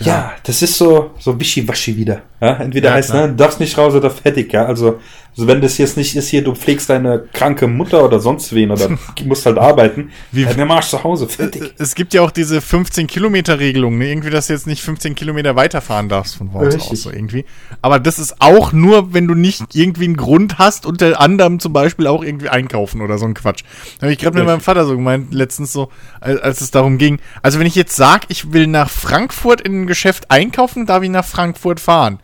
ja. 0.00 0.32
das 0.44 0.62
ist 0.62 0.76
so, 0.78 1.11
so 1.18 1.38
wischiwaschi 1.38 1.96
wieder. 1.96 2.22
Ja, 2.40 2.55
entweder 2.59 2.90
Ja, 2.90 2.94
heißt, 2.94 3.11
klar. 3.11 3.26
ne, 3.28 3.34
darfst 3.34 3.59
nicht 3.59 3.76
raus 3.76 3.94
oder 3.94 4.11
fertig, 4.11 4.52
ja. 4.52 4.66
Also, 4.66 5.00
also 5.37 5.47
wenn 5.49 5.61
das 5.61 5.78
jetzt 5.78 5.97
nicht 5.97 6.14
ist 6.16 6.28
hier, 6.28 6.43
du 6.45 6.55
pflegst 6.55 6.89
deine 6.91 7.24
kranke 7.32 7.66
Mutter 7.66 8.05
oder 8.05 8.20
sonst 8.20 8.55
wen 8.55 8.70
oder 8.70 8.91
musst 9.24 9.47
halt 9.47 9.59
arbeiten, 9.59 10.11
Wie- 10.32 10.47
halt, 10.47 10.57
der 10.57 10.66
Marsch 10.66 10.89
zu 10.89 11.03
Hause, 11.03 11.28
fertig. 11.28 11.74
Es 11.78 11.95
gibt 11.95 12.14
ja 12.14 12.22
auch 12.22 12.30
diese 12.30 12.61
15-Kilometer-Regelung, 12.61 13.99
ne? 13.99 14.09
Irgendwie, 14.11 14.30
dass 14.30 14.47
du 14.47 14.53
jetzt 14.53 14.66
nicht 14.66 14.82
15 14.82 15.14
Kilometer 15.14 15.57
weiterfahren 15.57 16.09
darfst 16.09 16.37
von 16.37 16.49
Richtig. 16.51 16.91
aus, 16.91 17.03
so 17.03 17.11
irgendwie. 17.11 17.45
Aber 17.82 17.99
das 17.99 18.18
ist 18.18 18.37
auch 18.41 18.72
nur, 18.72 19.12
wenn 19.12 19.26
du 19.26 19.35
nicht 19.35 19.74
irgendwie 19.74 20.05
einen 20.05 20.16
Grund 20.16 20.59
hast, 20.59 20.87
unter 20.87 21.20
anderem 21.20 21.61
zum 21.61 21.72
Beispiel 21.72 22.07
auch 22.07 22.22
irgendwie 22.22 22.49
einkaufen 22.49 23.01
oder 23.01 23.18
so 23.18 23.24
ein 23.26 23.35
Quatsch. 23.35 23.62
Da 23.99 24.03
habe 24.07 24.12
ich 24.12 24.18
gerade 24.18 24.37
mit 24.39 24.47
meinem 24.47 24.61
Vater 24.61 24.87
so 24.87 24.95
gemeint, 24.95 25.32
letztens 25.35 25.72
so, 25.72 25.91
als, 26.20 26.41
als 26.41 26.61
es 26.61 26.70
darum 26.70 26.99
ging. 26.99 27.18
Also 27.43 27.59
wenn 27.59 27.66
ich 27.66 27.74
jetzt 27.74 27.97
sag, 27.97 28.26
ich 28.28 28.53
will 28.53 28.66
nach 28.66 28.91
Frankfurt 28.91 29.61
in 29.61 29.82
ein 29.82 29.87
Geschäft 29.87 30.30
einkaufen, 30.30 30.87
darf 30.87 31.03
ich 31.03 31.11
nach 31.11 31.24
Frankfurt 31.24 31.80
fahren. 31.80 32.18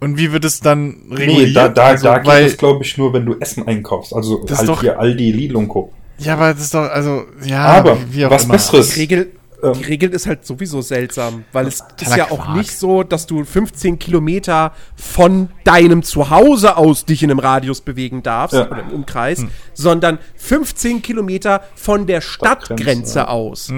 Und 0.00 0.16
wie 0.18 0.32
wird 0.32 0.44
es 0.46 0.60
dann 0.60 0.96
reguliert? 1.10 1.48
Nee, 1.48 1.52
da, 1.52 1.68
da, 1.68 1.82
also, 1.88 2.06
da 2.06 2.18
geht 2.18 2.46
es, 2.46 2.56
glaube 2.56 2.84
ich, 2.84 2.96
nur, 2.96 3.12
wenn 3.12 3.26
du 3.26 3.36
Essen 3.38 3.66
einkaufst. 3.68 4.14
Also 4.14 4.38
Das 4.44 4.52
ist 4.52 4.58
halt 4.60 4.68
doch- 4.70 4.80
hier 4.80 4.98
Aldi, 4.98 5.30
Lidl 5.32 5.56
und 5.56 5.68
Co. 5.68 5.92
Ja, 6.18 6.34
aber 6.34 6.52
das 6.54 6.62
ist 6.64 6.74
doch, 6.74 6.88
also, 6.90 7.24
ja, 7.44 7.64
Aber 7.64 7.96
wie 8.10 8.24
auch 8.26 8.30
was 8.30 8.44
immer. 8.44 8.52
Besseres. 8.54 8.90
Die 8.94 9.00
Regel, 9.00 9.30
Ähm. 9.62 9.72
die 9.78 9.84
Regel 9.84 10.10
ist 10.10 10.26
halt 10.26 10.46
sowieso 10.46 10.80
seltsam, 10.82 11.44
weil 11.52 11.66
es 11.66 11.82
ist 12.00 12.16
ja 12.16 12.30
auch 12.30 12.44
Quark. 12.44 12.56
nicht 12.56 12.76
so, 12.78 13.02
dass 13.02 13.26
du 13.26 13.44
15 13.44 13.98
Kilometer 13.98 14.72
von 14.96 15.48
deinem 15.64 16.02
Zuhause 16.02 16.76
aus 16.78 17.04
dich 17.04 17.22
in 17.22 17.30
einem 17.30 17.38
Radius 17.40 17.80
bewegen 17.82 18.22
darfst 18.22 18.54
Ja. 18.54 18.66
oder 18.70 18.80
im 18.82 18.88
Umkreis, 18.90 19.44
sondern 19.74 20.18
15 20.36 21.00
Kilometer 21.02 21.62
von 21.74 22.06
der 22.06 22.20
Stadtgrenze, 22.22 23.18
ja. 23.20 23.28
aus. 23.28 23.70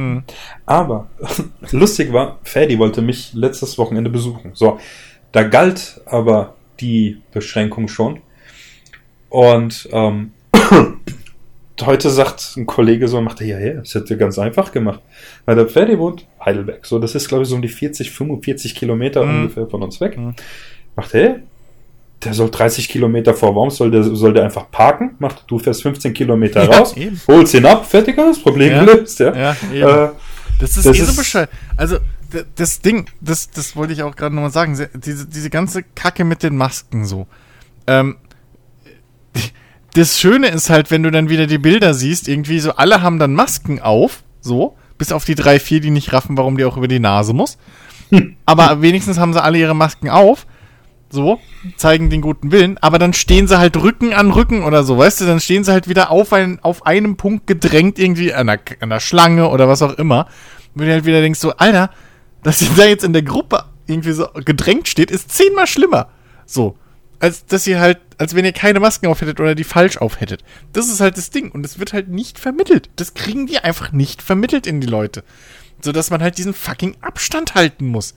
Aber 0.66 1.08
lustig 1.72 2.12
war, 2.12 2.38
Ferdi 2.44 2.78
wollte 2.78 3.02
mich 3.02 3.32
letztes 3.34 3.76
Wochenende 3.78 4.10
besuchen. 4.10 4.50
So, 4.54 4.78
da 5.32 5.42
galt 5.44 6.00
aber 6.06 6.54
die 6.80 7.18
Beschränkung 7.32 7.88
schon. 7.88 8.20
Und 9.28 9.88
ähm, 9.92 10.32
heute 11.82 12.10
sagt 12.10 12.54
ein 12.56 12.66
Kollege 12.66 13.08
so, 13.08 13.20
macht 13.20 13.40
er, 13.40 13.46
ja, 13.46 13.58
ja, 13.58 13.72
das 13.80 13.94
hätte 13.94 14.16
ganz 14.16 14.38
einfach 14.38 14.72
gemacht. 14.72 15.00
Weil 15.46 15.56
der 15.56 15.68
Ferdi 15.68 15.98
wohnt 15.98 16.26
Heidelberg. 16.44 16.84
So, 16.86 16.98
das 16.98 17.14
ist, 17.14 17.28
glaube 17.28 17.42
ich, 17.44 17.48
so 17.48 17.56
um 17.56 17.62
die 17.62 17.68
40, 17.68 18.10
45 18.10 18.74
Kilometer 18.74 19.24
Mhm. 19.24 19.40
ungefähr 19.42 19.66
von 19.66 19.82
uns 19.82 20.00
weg. 20.00 20.18
Macht 20.96 21.14
er, 21.14 21.40
der 22.22 22.34
soll 22.34 22.50
30 22.50 22.88
Kilometer 22.88 23.34
vor 23.34 23.54
Worms, 23.54 23.76
soll 23.76 23.90
der, 23.90 24.04
soll 24.04 24.32
der 24.34 24.44
einfach 24.44 24.70
parken, 24.70 25.16
macht, 25.18 25.44
du 25.48 25.58
fährst 25.58 25.82
15 25.82 26.14
Kilometer 26.14 26.62
Ja, 26.70 26.78
raus, 26.78 26.96
eben. 26.96 27.20
holst 27.26 27.54
ihn 27.54 27.66
ab, 27.66 27.84
fertig, 27.86 28.14
das 28.16 28.38
Problem 28.38 28.70
Ja. 28.70 28.84
gelöst, 28.84 29.18
ja. 29.18 29.34
Ja. 29.72 30.04
Äh, 30.06 30.10
Das 30.60 30.76
ist 30.76 30.86
Das 30.86 30.96
eh 30.96 31.02
so 31.02 31.16
bescheuert. 31.16 31.50
Also, 31.76 31.96
das 32.56 32.80
Ding, 32.80 33.06
das, 33.20 33.50
das 33.50 33.76
wollte 33.76 33.92
ich 33.92 34.02
auch 34.02 34.16
gerade 34.16 34.34
nochmal 34.34 34.50
sagen, 34.50 34.74
se- 34.74 34.90
diese, 34.94 35.26
diese 35.26 35.50
ganze 35.50 35.82
Kacke 35.82 36.24
mit 36.24 36.42
den 36.42 36.56
Masken 36.56 37.04
so. 37.04 37.26
Ähm, 37.86 38.16
das 39.94 40.18
Schöne 40.18 40.48
ist 40.48 40.70
halt, 40.70 40.90
wenn 40.90 41.02
du 41.02 41.10
dann 41.10 41.28
wieder 41.28 41.46
die 41.46 41.58
Bilder 41.58 41.94
siehst, 41.94 42.28
irgendwie 42.28 42.60
so, 42.60 42.72
alle 42.76 43.02
haben 43.02 43.18
dann 43.18 43.34
Masken 43.34 43.80
auf, 43.80 44.22
so, 44.40 44.76
bis 44.98 45.12
auf 45.12 45.24
die 45.24 45.34
drei, 45.34 45.58
vier, 45.60 45.80
die 45.80 45.90
nicht 45.90 46.12
raffen, 46.12 46.36
warum 46.36 46.56
die 46.56 46.64
auch 46.64 46.76
über 46.76 46.88
die 46.88 47.00
Nase 47.00 47.32
muss. 47.32 47.58
Aber 48.46 48.82
wenigstens 48.82 49.18
haben 49.18 49.32
sie 49.32 49.42
alle 49.42 49.58
ihre 49.58 49.74
Masken 49.74 50.08
auf, 50.10 50.46
so, 51.10 51.40
zeigen 51.76 52.08
den 52.08 52.22
guten 52.22 52.52
Willen, 52.52 52.78
aber 52.78 52.98
dann 52.98 53.12
stehen 53.12 53.46
sie 53.48 53.58
halt 53.58 53.76
Rücken 53.76 54.14
an 54.14 54.30
Rücken 54.30 54.64
oder 54.64 54.82
so, 54.84 54.96
weißt 54.96 55.20
du, 55.20 55.26
dann 55.26 55.40
stehen 55.40 55.64
sie 55.64 55.72
halt 55.72 55.88
wieder 55.88 56.10
auf, 56.10 56.32
ein, 56.32 56.58
auf 56.62 56.86
einem 56.86 57.16
Punkt 57.16 57.46
gedrängt, 57.46 57.98
irgendwie 57.98 58.32
an 58.32 58.46
der, 58.46 58.60
an 58.80 58.88
der 58.88 59.00
Schlange 59.00 59.48
oder 59.48 59.68
was 59.68 59.82
auch 59.82 59.92
immer. 59.98 60.26
Und 60.74 60.86
du 60.86 60.90
halt 60.90 61.04
wieder 61.04 61.20
denkst, 61.20 61.38
so, 61.38 61.52
Alter, 61.56 61.90
dass 62.42 62.60
ihr 62.62 62.70
da 62.76 62.84
jetzt 62.84 63.04
in 63.04 63.12
der 63.12 63.22
Gruppe 63.22 63.64
irgendwie 63.86 64.12
so 64.12 64.26
gedrängt 64.44 64.88
steht, 64.88 65.10
ist 65.10 65.30
zehnmal 65.32 65.66
schlimmer. 65.66 66.08
So. 66.46 66.76
Als 67.20 67.46
dass 67.46 67.66
ihr 67.68 67.78
halt, 67.78 68.00
als 68.18 68.34
wenn 68.34 68.44
ihr 68.44 68.52
keine 68.52 68.80
Masken 68.80 69.06
auf 69.06 69.20
hättet 69.20 69.38
oder 69.38 69.54
die 69.54 69.62
falsch 69.64 69.96
auf 69.98 70.20
hättet. 70.20 70.42
Das 70.72 70.88
ist 70.88 71.00
halt 71.00 71.16
das 71.16 71.30
Ding. 71.30 71.52
Und 71.52 71.64
es 71.64 71.78
wird 71.78 71.92
halt 71.92 72.08
nicht 72.08 72.38
vermittelt. 72.38 72.90
Das 72.96 73.14
kriegen 73.14 73.46
die 73.46 73.58
einfach 73.58 73.92
nicht 73.92 74.22
vermittelt 74.22 74.66
in 74.66 74.80
die 74.80 74.88
Leute. 74.88 75.22
So 75.80 75.92
dass 75.92 76.10
man 76.10 76.20
halt 76.22 76.38
diesen 76.38 76.52
fucking 76.54 76.96
Abstand 77.00 77.54
halten 77.54 77.86
muss. 77.86 78.14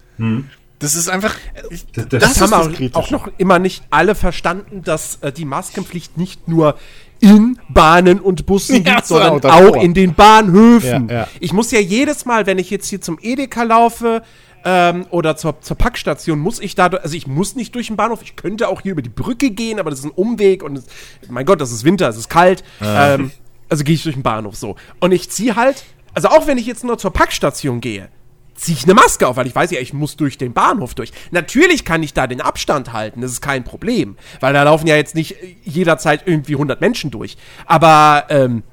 Das 0.79 0.95
ist 0.95 1.07
einfach. 1.07 1.35
Ich, 1.69 1.85
Das- 1.93 2.07
das, 2.09 2.19
das 2.37 2.41
haben 2.41 2.75
das 2.79 2.95
auch 2.95 3.11
noch 3.11 3.29
immer 3.37 3.59
nicht 3.59 3.83
alle 3.91 4.15
verstanden, 4.15 4.81
dass 4.83 5.17
äh, 5.21 5.31
die 5.31 5.45
Maskenpflicht 5.45 6.17
nicht 6.17 6.47
nur 6.47 6.77
in 7.19 7.57
Bahnen 7.69 8.19
und 8.19 8.45
Bussen 8.45 8.83
Ja, 8.85 9.01
so, 9.03 9.15
sondern 9.15 9.33
auch 9.33 9.39
davor. 9.41 9.69
auch 9.69 9.83
in 9.83 9.93
den 9.93 10.13
Bahnhöfen. 10.13 11.09
Ja, 11.09 11.15
ja. 11.15 11.27
Ich 11.39 11.53
muss 11.53 11.71
ja 11.71 11.79
jedes 11.79 12.25
Mal, 12.25 12.45
wenn 12.45 12.57
ich 12.59 12.69
jetzt 12.69 12.87
hier 12.87 13.01
zum 13.01 13.17
Edeka 13.21 13.63
laufe 13.63 14.21
ähm, 14.63 15.05
oder 15.09 15.37
zur, 15.37 15.61
zur 15.61 15.77
Packstation, 15.77 16.39
muss 16.39 16.59
ich 16.59 16.75
da, 16.75 16.87
also 16.87 17.15
ich 17.15 17.27
muss 17.27 17.55
nicht 17.55 17.73
durch 17.75 17.87
den 17.87 17.95
Bahnhof, 17.95 18.21
ich 18.21 18.35
könnte 18.35 18.67
auch 18.67 18.81
hier 18.81 18.93
über 18.93 19.01
die 19.01 19.09
Brücke 19.09 19.51
gehen, 19.51 19.79
aber 19.79 19.89
das 19.89 19.99
ist 19.99 20.05
ein 20.05 20.11
Umweg 20.11 20.63
und 20.63 20.77
es, 20.77 20.85
mein 21.29 21.45
Gott, 21.45 21.61
das 21.61 21.71
ist 21.71 21.83
Winter, 21.83 22.09
es 22.09 22.17
ist 22.17 22.29
kalt. 22.29 22.63
Ähm, 22.81 23.31
also 23.69 23.83
gehe 23.83 23.95
ich 23.95 24.03
durch 24.03 24.15
den 24.15 24.23
Bahnhof 24.23 24.55
so. 24.55 24.75
Und 24.99 25.11
ich 25.11 25.29
ziehe 25.29 25.55
halt, 25.55 25.85
also 26.13 26.29
auch 26.29 26.47
wenn 26.47 26.57
ich 26.57 26.65
jetzt 26.65 26.83
nur 26.83 26.97
zur 26.97 27.11
Packstation 27.11 27.81
gehe, 27.81 28.09
ziehe 28.55 28.77
ich 28.77 28.85
eine 28.85 28.93
Maske 28.93 29.27
auf, 29.27 29.35
weil 29.35 29.47
ich 29.47 29.55
weiß 29.55 29.71
ja, 29.71 29.79
ich 29.79 29.93
muss 29.93 30.15
durch 30.15 30.37
den 30.37 30.53
Bahnhof 30.53 30.95
durch. 30.95 31.11
Natürlich 31.31 31.85
kann 31.85 32.01
ich 32.01 32.13
da 32.13 32.25
den 32.25 32.41
Abstand 32.41 32.93
halten, 32.93 33.21
das 33.21 33.31
ist 33.31 33.41
kein 33.41 33.63
Problem, 33.63 34.17
weil 34.39 34.53
da 34.53 34.63
laufen 34.63 34.87
ja 34.87 34.95
jetzt 34.95 35.15
nicht 35.15 35.43
äh, 35.43 35.55
jederzeit 35.63 36.23
irgendwie 36.25 36.53
100 36.53 36.81
Menschen 36.81 37.11
durch. 37.11 37.37
Aber 37.65 38.25
ähm, 38.29 38.63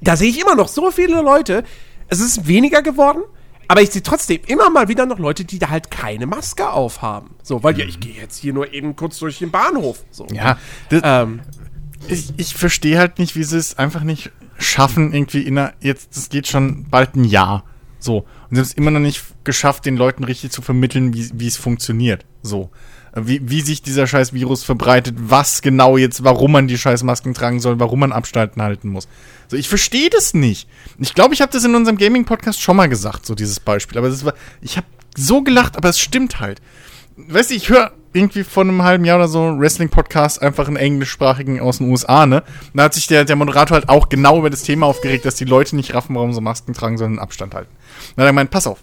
da 0.00 0.16
sehe 0.16 0.30
ich 0.30 0.40
immer 0.40 0.54
noch 0.54 0.68
so 0.68 0.90
viele 0.90 1.20
Leute, 1.20 1.64
es 2.08 2.20
ist 2.20 2.46
weniger 2.46 2.82
geworden, 2.82 3.22
aber 3.68 3.82
ich 3.82 3.90
sehe 3.90 4.02
trotzdem 4.02 4.40
immer 4.46 4.70
mal 4.70 4.88
wieder 4.88 5.06
noch 5.06 5.18
Leute, 5.18 5.44
die 5.44 5.58
da 5.58 5.68
halt 5.70 5.90
keine 5.90 6.26
Maske 6.26 6.70
aufhaben. 6.70 7.34
So, 7.42 7.62
weil 7.62 7.78
ja, 7.78 7.86
ich 7.86 8.00
gehe 8.00 8.14
jetzt 8.14 8.38
hier 8.38 8.52
nur 8.52 8.72
eben 8.72 8.96
kurz 8.96 9.18
durch 9.18 9.38
den 9.38 9.50
Bahnhof. 9.50 10.04
So. 10.10 10.26
Ja, 10.32 10.58
das, 10.90 11.02
Ähm, 11.04 11.40
ich, 12.08 12.32
ich 12.36 12.54
verstehe 12.54 12.98
halt 12.98 13.18
nicht, 13.18 13.36
wie 13.36 13.44
sie 13.44 13.56
es 13.56 13.78
einfach 13.78 14.02
nicht 14.02 14.30
schaffen, 14.58 15.12
irgendwie 15.12 15.42
in 15.42 15.58
einer, 15.58 15.72
jetzt, 15.80 16.16
das 16.16 16.28
geht 16.28 16.48
schon 16.48 16.84
bald 16.90 17.16
ein 17.16 17.24
Jahr. 17.24 17.64
So. 17.98 18.26
Und 18.52 18.56
sie 18.56 18.60
haben 18.60 18.66
es 18.66 18.74
immer 18.74 18.90
noch 18.90 19.00
nicht 19.00 19.24
geschafft, 19.44 19.86
den 19.86 19.96
Leuten 19.96 20.24
richtig 20.24 20.50
zu 20.50 20.60
vermitteln, 20.60 21.14
wie, 21.14 21.46
es 21.46 21.56
funktioniert. 21.56 22.26
So. 22.42 22.68
Wie, 23.16 23.40
wie 23.48 23.62
sich 23.62 23.80
dieser 23.80 24.06
scheiß 24.06 24.34
Virus 24.34 24.62
verbreitet, 24.62 25.14
was 25.18 25.62
genau 25.62 25.96
jetzt, 25.96 26.22
warum 26.22 26.52
man 26.52 26.68
die 26.68 26.76
scheiß 26.76 27.02
Masken 27.02 27.32
tragen 27.32 27.60
soll, 27.60 27.80
warum 27.80 28.00
man 28.00 28.12
Abstanden 28.12 28.60
halten 28.60 28.90
muss. 28.90 29.08
So, 29.48 29.56
ich 29.56 29.70
verstehe 29.70 30.10
das 30.10 30.34
nicht. 30.34 30.68
Ich 30.98 31.14
glaube, 31.14 31.32
ich 31.32 31.40
habe 31.40 31.50
das 31.50 31.64
in 31.64 31.74
unserem 31.74 31.96
Gaming-Podcast 31.96 32.60
schon 32.60 32.76
mal 32.76 32.90
gesagt, 32.90 33.24
so 33.24 33.34
dieses 33.34 33.58
Beispiel. 33.58 33.96
Aber 33.96 34.10
das 34.10 34.22
war, 34.22 34.34
ich 34.60 34.76
habe 34.76 34.86
so 35.16 35.40
gelacht, 35.40 35.78
aber 35.78 35.88
es 35.88 35.98
stimmt 35.98 36.38
halt. 36.38 36.60
Weißt 37.16 37.52
du, 37.52 37.54
ich 37.54 37.70
höre 37.70 37.92
irgendwie 38.12 38.44
vor 38.44 38.62
einem 38.62 38.82
halben 38.82 39.04
Jahr 39.04 39.18
oder 39.18 39.28
so 39.28 39.42
einen 39.42 39.60
Wrestling-Podcast, 39.60 40.42
einfach 40.42 40.66
einen 40.68 40.76
englischsprachigen 40.76 41.60
aus 41.60 41.78
den 41.78 41.90
USA, 41.90 42.26
ne? 42.26 42.42
Da 42.74 42.84
hat 42.84 42.94
sich 42.94 43.06
der, 43.06 43.24
der 43.24 43.36
Moderator 43.36 43.74
halt 43.76 43.88
auch 43.88 44.08
genau 44.08 44.38
über 44.38 44.50
das 44.50 44.62
Thema 44.62 44.86
aufgeregt, 44.86 45.24
dass 45.24 45.34
die 45.36 45.44
Leute 45.44 45.76
nicht 45.76 45.94
raffen, 45.94 46.14
warum 46.14 46.32
sie 46.32 46.40
Masken 46.40 46.74
tragen, 46.74 46.98
sondern 46.98 47.18
Abstand 47.18 47.54
halten. 47.54 47.70
Dann 48.16 48.22
hat 48.22 48.28
er 48.28 48.32
gemeint, 48.32 48.50
pass 48.50 48.66
auf. 48.66 48.78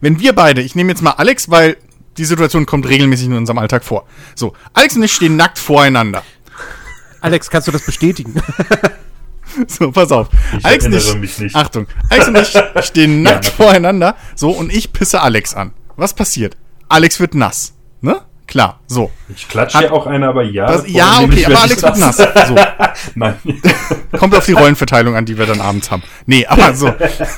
Wenn 0.00 0.20
wir 0.20 0.34
beide, 0.34 0.62
ich 0.62 0.74
nehme 0.74 0.90
jetzt 0.90 1.02
mal 1.02 1.12
Alex, 1.12 1.50
weil 1.50 1.76
die 2.16 2.24
Situation 2.24 2.66
kommt 2.66 2.88
regelmäßig 2.88 3.26
in 3.26 3.34
unserem 3.34 3.58
Alltag 3.58 3.84
vor. 3.84 4.06
So, 4.34 4.54
Alex 4.72 4.96
und 4.96 5.02
ich 5.02 5.12
stehen 5.12 5.36
nackt 5.36 5.58
voreinander. 5.58 6.22
Alex, 7.20 7.50
kannst 7.50 7.68
du 7.68 7.72
das 7.72 7.84
bestätigen? 7.84 8.34
So, 9.66 9.90
pass 9.90 10.12
auf. 10.12 10.28
Ich 10.58 10.64
Alex 10.64 10.84
und 10.86 11.20
mich 11.20 11.38
nicht. 11.38 11.56
Achtung. 11.56 11.86
Alex 12.08 12.28
und 12.28 12.38
ich 12.38 12.48
stehen 12.86 13.22
nackt 13.22 13.36
natürlich. 13.36 13.56
voreinander. 13.56 14.16
So, 14.36 14.50
und 14.50 14.72
ich 14.72 14.92
pisse 14.92 15.20
Alex 15.20 15.54
an. 15.54 15.72
Was 15.96 16.14
passiert? 16.14 16.56
Alex 16.88 17.20
wird 17.20 17.34
nass. 17.34 17.74
Ne? 18.00 18.20
Klar. 18.50 18.80
So. 18.88 19.12
Ich 19.28 19.48
klatsche 19.48 19.78
Hat- 19.78 19.84
ja 19.84 19.92
auch 19.92 20.08
eine, 20.08 20.26
aber 20.26 20.42
ja. 20.42 20.66
Das, 20.66 20.88
ja, 20.88 21.20
okay, 21.20 21.46
aber 21.46 21.60
Alex 21.62 21.82
wird 21.84 21.98
nass. 21.98 22.16
So. 22.16 22.56
Nein. 23.14 23.36
Kommt 24.18 24.34
auf 24.34 24.44
die 24.44 24.52
Rollenverteilung 24.54 25.14
an, 25.14 25.24
die 25.24 25.38
wir 25.38 25.46
dann 25.46 25.60
abends 25.60 25.92
haben. 25.92 26.02
Nee, 26.26 26.44
aber 26.46 26.74
so. 26.74 26.92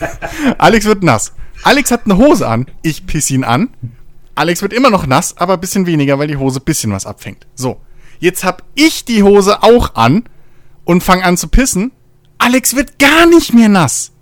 Alex 0.59 0.87
wird 0.87 1.03
nass. 1.03 1.35
Alex 1.65 1.91
hat 1.91 2.07
eine 2.07 2.17
Hose 2.17 2.49
an. 2.49 2.67
Ich 2.81 3.07
pisse 3.07 3.35
ihn 3.35 3.45
an. 3.45 3.69
Alex 4.35 4.63
wird 4.63 4.73
immer 4.73 4.89
noch 4.89 5.07
nass, 5.07 5.37
aber 5.37 5.53
ein 5.55 5.61
bisschen 5.61 5.85
weniger, 5.85 6.19
weil 6.19 6.29
die 6.29 6.39
Hose 6.39 6.61
ein 6.61 6.65
bisschen 6.65 6.91
was 6.93 7.05
abfängt. 7.05 7.47
So. 7.55 7.79
Jetzt 8.19 8.43
hab 8.43 8.63
ich 8.75 9.05
die 9.05 9.23
Hose 9.23 9.63
auch 9.63 9.95
an 9.95 10.25
und 10.85 11.03
fang 11.03 11.23
an 11.23 11.37
zu 11.37 11.49
pissen. 11.49 11.93
Alex 12.39 12.75
wird 12.75 12.99
gar 12.99 13.27
nicht 13.27 13.53
mehr 13.53 13.69
nass. 13.69 14.13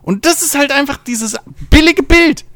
Und 0.00 0.24
das 0.24 0.40
ist 0.40 0.56
halt 0.56 0.72
einfach 0.72 0.96
dieses 0.96 1.36
billige 1.68 2.02
Bild. 2.02 2.46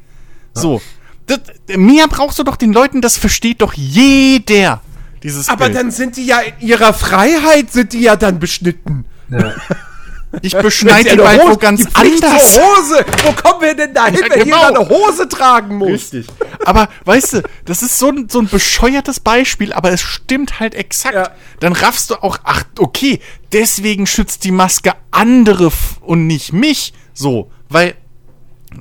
So. 0.55 0.81
Das, 1.27 1.39
mehr 1.77 2.07
brauchst 2.07 2.37
du 2.39 2.43
doch 2.43 2.55
den 2.57 2.73
Leuten, 2.73 3.01
das 3.01 3.17
versteht 3.17 3.61
doch 3.61 3.73
jeder. 3.73 4.81
Dieses 5.23 5.47
Aber 5.47 5.65
Bild. 5.65 5.77
dann 5.77 5.91
sind 5.91 6.17
die 6.17 6.25
ja 6.25 6.39
in 6.41 6.67
ihrer 6.67 6.93
Freiheit, 6.93 7.71
sind 7.71 7.93
die 7.93 8.01
ja 8.01 8.15
dann 8.17 8.39
beschnitten. 8.39 9.05
Ja. 9.29 9.53
ich 10.41 10.53
beschneide 10.57 11.11
die 11.11 11.17
Wald 11.19 11.41
wo 11.43 11.49
Hose- 11.51 11.57
ganz 11.59 11.87
anders. 11.93 12.53
Zur 12.53 12.61
Hose. 12.63 13.05
Wo 13.23 13.31
kommen 13.31 13.61
wir 13.61 13.73
denn 13.73 13.93
da 13.93 14.07
hin, 14.07 14.15
Ja, 14.21 14.29
wenn 14.35 14.43
genau. 14.43 14.67
jeder 14.67 14.79
eine 14.81 14.89
Hose 14.89 15.29
tragen 15.29 15.77
muss? 15.77 15.89
Richtig. 15.91 16.27
Aber 16.65 16.89
weißt 17.05 17.33
du, 17.33 17.41
das 17.63 17.83
ist 17.83 17.99
so 17.99 18.09
ein, 18.09 18.27
so 18.27 18.39
ein 18.39 18.47
bescheuertes 18.49 19.21
Beispiel, 19.21 19.71
aber 19.71 19.91
es 19.91 20.01
stimmt 20.01 20.59
halt 20.59 20.75
exakt. 20.75 21.15
Ja. 21.15 21.31
Dann 21.61 21.71
raffst 21.71 22.09
du 22.09 22.15
auch, 22.15 22.39
ach, 22.43 22.63
okay, 22.79 23.21
deswegen 23.53 24.05
schützt 24.07 24.43
die 24.43 24.51
Maske 24.51 24.91
andere 25.11 25.71
und 26.01 26.27
nicht 26.27 26.51
mich. 26.51 26.93
So, 27.13 27.49
weil, 27.69 27.95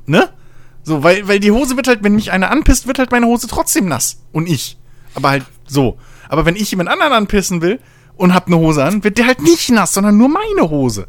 ne? 0.06 0.30
So, 0.84 1.02
weil, 1.02 1.28
weil 1.28 1.38
die 1.40 1.50
Hose 1.52 1.76
wird 1.76 1.86
halt, 1.88 2.02
wenn 2.02 2.14
mich 2.16 2.32
einer 2.32 2.50
anpisst, 2.50 2.86
wird 2.86 2.98
halt 2.98 3.10
meine 3.12 3.26
Hose 3.26 3.46
trotzdem 3.46 3.86
nass. 3.86 4.18
Und 4.32 4.48
ich. 4.48 4.76
Aber 5.14 5.30
halt 5.30 5.44
so. 5.66 5.98
Aber 6.28 6.44
wenn 6.46 6.56
ich 6.56 6.70
jemand 6.70 6.88
anderen 6.88 7.12
anpissen 7.12 7.62
will 7.62 7.78
und 8.16 8.34
hab 8.34 8.46
eine 8.46 8.56
Hose 8.58 8.82
an, 8.84 9.04
wird 9.04 9.18
der 9.18 9.26
halt 9.26 9.42
nicht 9.42 9.70
nass, 9.70 9.94
sondern 9.94 10.16
nur 10.16 10.28
meine 10.28 10.70
Hose. 10.70 11.06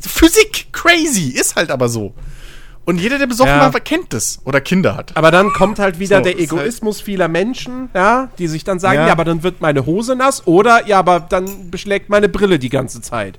Physik, 0.00 0.68
crazy, 0.72 1.28
ist 1.30 1.54
halt 1.56 1.70
aber 1.70 1.88
so. 1.88 2.14
Und 2.84 2.98
jeder, 3.00 3.18
der 3.18 3.28
besoffen 3.28 3.54
Ja. 3.54 3.72
war, 3.72 3.80
kennt 3.80 4.12
das. 4.12 4.40
Oder 4.44 4.60
Kinder 4.60 4.96
hat. 4.96 5.16
Aber 5.16 5.30
dann 5.30 5.52
kommt 5.52 5.78
halt 5.78 6.00
wieder 6.00 6.16
So, 6.18 6.24
der 6.24 6.32
halt- 6.32 6.42
Egoismus 6.42 7.00
vieler 7.00 7.28
Menschen, 7.28 7.90
ja, 7.94 8.30
die 8.38 8.48
sich 8.48 8.64
dann 8.64 8.80
sagen, 8.80 8.96
Ja. 9.00 9.06
ja. 9.06 9.12
aber 9.12 9.24
dann 9.24 9.44
wird 9.44 9.60
meine 9.60 9.86
Hose 9.86 10.16
nass 10.16 10.46
oder 10.48 10.88
ja, 10.88 10.98
aber 10.98 11.20
dann 11.20 11.70
beschlägt 11.70 12.08
meine 12.08 12.28
Brille 12.28 12.58
die 12.58 12.70
ganze 12.70 13.00
Zeit. 13.00 13.38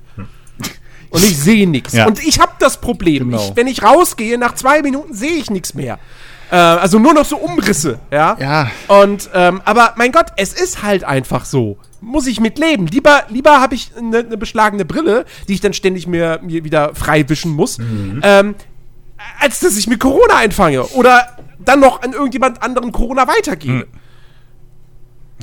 Und 1.14 1.24
ich 1.24 1.38
sehe 1.38 1.68
nichts. 1.68 1.92
Ja. 1.92 2.06
Und 2.06 2.22
ich 2.24 2.40
habe 2.40 2.52
das 2.58 2.80
Problem. 2.80 3.30
Genau. 3.30 3.42
Ich, 3.42 3.56
wenn 3.56 3.66
ich 3.66 3.82
rausgehe, 3.82 4.36
nach 4.36 4.54
zwei 4.54 4.82
Minuten 4.82 5.14
sehe 5.14 5.34
ich 5.34 5.50
nichts 5.50 5.74
mehr. 5.74 5.98
Äh, 6.50 6.56
also 6.56 6.98
nur 6.98 7.14
noch 7.14 7.24
so 7.24 7.36
Umrisse, 7.36 7.98
ja. 8.10 8.36
Ja. 8.38 8.70
Und, 8.88 9.30
ähm, 9.32 9.62
aber 9.64 9.94
mein 9.96 10.12
Gott, 10.12 10.26
es 10.36 10.52
ist 10.52 10.82
halt 10.82 11.04
einfach 11.04 11.44
so. 11.44 11.78
Muss 12.00 12.26
ich 12.26 12.40
mit 12.40 12.58
leben. 12.58 12.86
Lieber, 12.86 13.22
lieber 13.28 13.60
habe 13.60 13.74
ich 13.74 13.92
eine 13.96 14.24
ne 14.24 14.36
beschlagene 14.36 14.84
Brille, 14.84 15.24
die 15.48 15.54
ich 15.54 15.60
dann 15.60 15.72
ständig 15.72 16.06
mir, 16.06 16.40
mir 16.42 16.62
wieder 16.64 16.94
frei 16.94 17.26
wischen 17.28 17.52
muss, 17.52 17.78
ähm, 18.22 18.54
als 19.40 19.60
dass 19.60 19.76
ich 19.78 19.86
mir 19.86 19.96
Corona 19.96 20.36
einfange. 20.36 20.84
Oder 20.88 21.28
dann 21.64 21.80
noch 21.80 22.02
an 22.02 22.12
irgendjemand 22.12 22.62
anderen 22.62 22.92
Corona 22.92 23.26
weitergebe. 23.26 23.86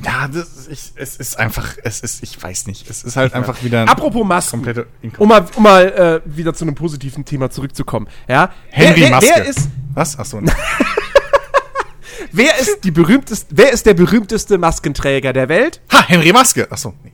Ja, 0.04 0.26
das 0.26 0.66
ist, 0.66 0.94
es 0.96 1.16
ist 1.16 1.38
einfach, 1.38 1.76
es 1.84 2.00
ist, 2.00 2.22
ich 2.22 2.42
weiß 2.42 2.66
nicht, 2.66 2.90
es 2.90 3.04
ist 3.04 3.16
halt 3.16 3.34
einfach 3.34 3.62
wieder 3.62 3.82
ein 3.82 3.88
Apropos 3.88 4.26
Masken. 4.26 4.62
komplette 4.62 4.86
Um 5.18 5.28
mal, 5.28 5.46
um 5.54 5.62
mal 5.62 6.22
äh, 6.26 6.36
wieder 6.36 6.54
zu 6.54 6.64
einem 6.64 6.74
positiven 6.74 7.24
Thema 7.24 7.50
zurückzukommen. 7.50 8.08
Ja? 8.28 8.52
Henry 8.70 9.02
wer, 9.02 9.10
Maske. 9.10 9.30
wer 9.34 9.44
ist, 9.44 9.68
Was? 9.94 10.18
Achso. 10.18 10.42
wer 12.32 12.58
ist 12.58 12.80
die 12.82 12.90
berühmteste, 12.90 13.46
wer 13.50 13.72
ist 13.72 13.86
der 13.86 13.94
berühmteste 13.94 14.58
Maskenträger 14.58 15.32
der 15.32 15.48
Welt? 15.48 15.80
ha, 15.92 16.08
Henry 16.08 16.32
Maske. 16.32 16.70
Achso. 16.70 16.94
Nee. 17.04 17.12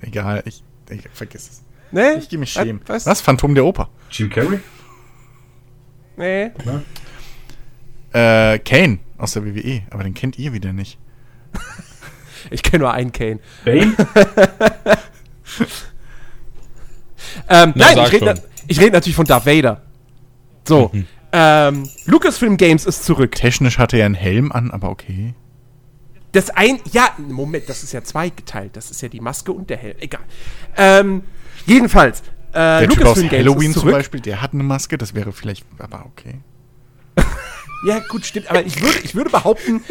Egal, 0.00 0.42
ich, 0.46 0.62
ich 0.90 1.02
vergiss 1.12 1.50
es. 1.50 1.62
Ne? 1.90 2.14
Ich 2.14 2.28
gehe 2.30 2.38
mich 2.38 2.52
schämen. 2.52 2.80
Was? 2.86 3.04
Was? 3.04 3.20
Phantom 3.20 3.54
der 3.54 3.66
Oper. 3.66 3.90
Jim 4.10 4.30
Carrey? 4.30 4.60
Nee. 6.16 6.50
Äh, 8.12 8.58
Kane 8.60 8.98
aus 9.22 9.32
der 9.32 9.44
WWE, 9.44 9.82
aber 9.90 10.02
den 10.04 10.14
kennt 10.14 10.38
ihr 10.38 10.52
wieder 10.52 10.72
nicht. 10.72 10.98
Ich 12.50 12.64
kenne 12.64 12.80
nur 12.82 12.92
einen 12.92 13.12
Kane. 13.12 13.38
Bane? 13.64 13.94
Ähm, 17.48 17.72
Na, 17.76 17.94
nein, 17.94 17.98
ich 18.06 18.12
rede 18.12 18.24
na- 18.34 18.74
rede 18.80 18.90
natürlich 18.92 19.16
von 19.16 19.26
Darth 19.26 19.46
Vader. 19.46 19.82
So. 20.66 20.90
Ähm, 21.34 21.88
Lucasfilm 22.04 22.58
Games 22.58 22.84
ist 22.84 23.04
zurück. 23.04 23.34
Technisch 23.36 23.78
hatte 23.78 23.96
er 23.96 24.04
einen 24.04 24.14
Helm 24.14 24.52
an, 24.52 24.70
aber 24.70 24.90
okay. 24.90 25.32
Das 26.32 26.50
ein, 26.50 26.78
ja, 26.92 27.08
Moment, 27.16 27.70
das 27.70 27.82
ist 27.82 27.92
ja 27.92 28.04
zweigeteilt. 28.04 28.76
Das 28.76 28.90
ist 28.90 29.00
ja 29.00 29.08
die 29.08 29.20
Maske 29.20 29.50
und 29.50 29.70
der 29.70 29.78
Helm. 29.78 29.96
Egal. 30.00 30.20
Ähm, 30.76 31.22
jedenfalls, 31.64 32.20
äh, 32.20 32.24
Der 32.52 32.80
Typ 32.80 32.90
aus 32.90 32.98
Lucasfilm 32.98 33.28
Games 33.30 33.46
Halloween 33.46 33.70
ist 33.70 33.78
zum. 33.80 33.90
Beispiel, 33.92 34.20
der 34.20 34.42
hat 34.42 34.52
eine 34.52 34.62
Maske, 34.62 34.98
das 34.98 35.14
wäre 35.14 35.32
vielleicht, 35.32 35.64
aber 35.78 36.04
okay. 36.04 36.34
Ja, 37.84 37.98
gut, 38.08 38.24
stimmt. 38.24 38.50
Aber 38.50 38.64
ich 38.64 38.80
würde, 38.80 38.98
ich 39.02 39.14
würde 39.14 39.30
behaupten, 39.30 39.82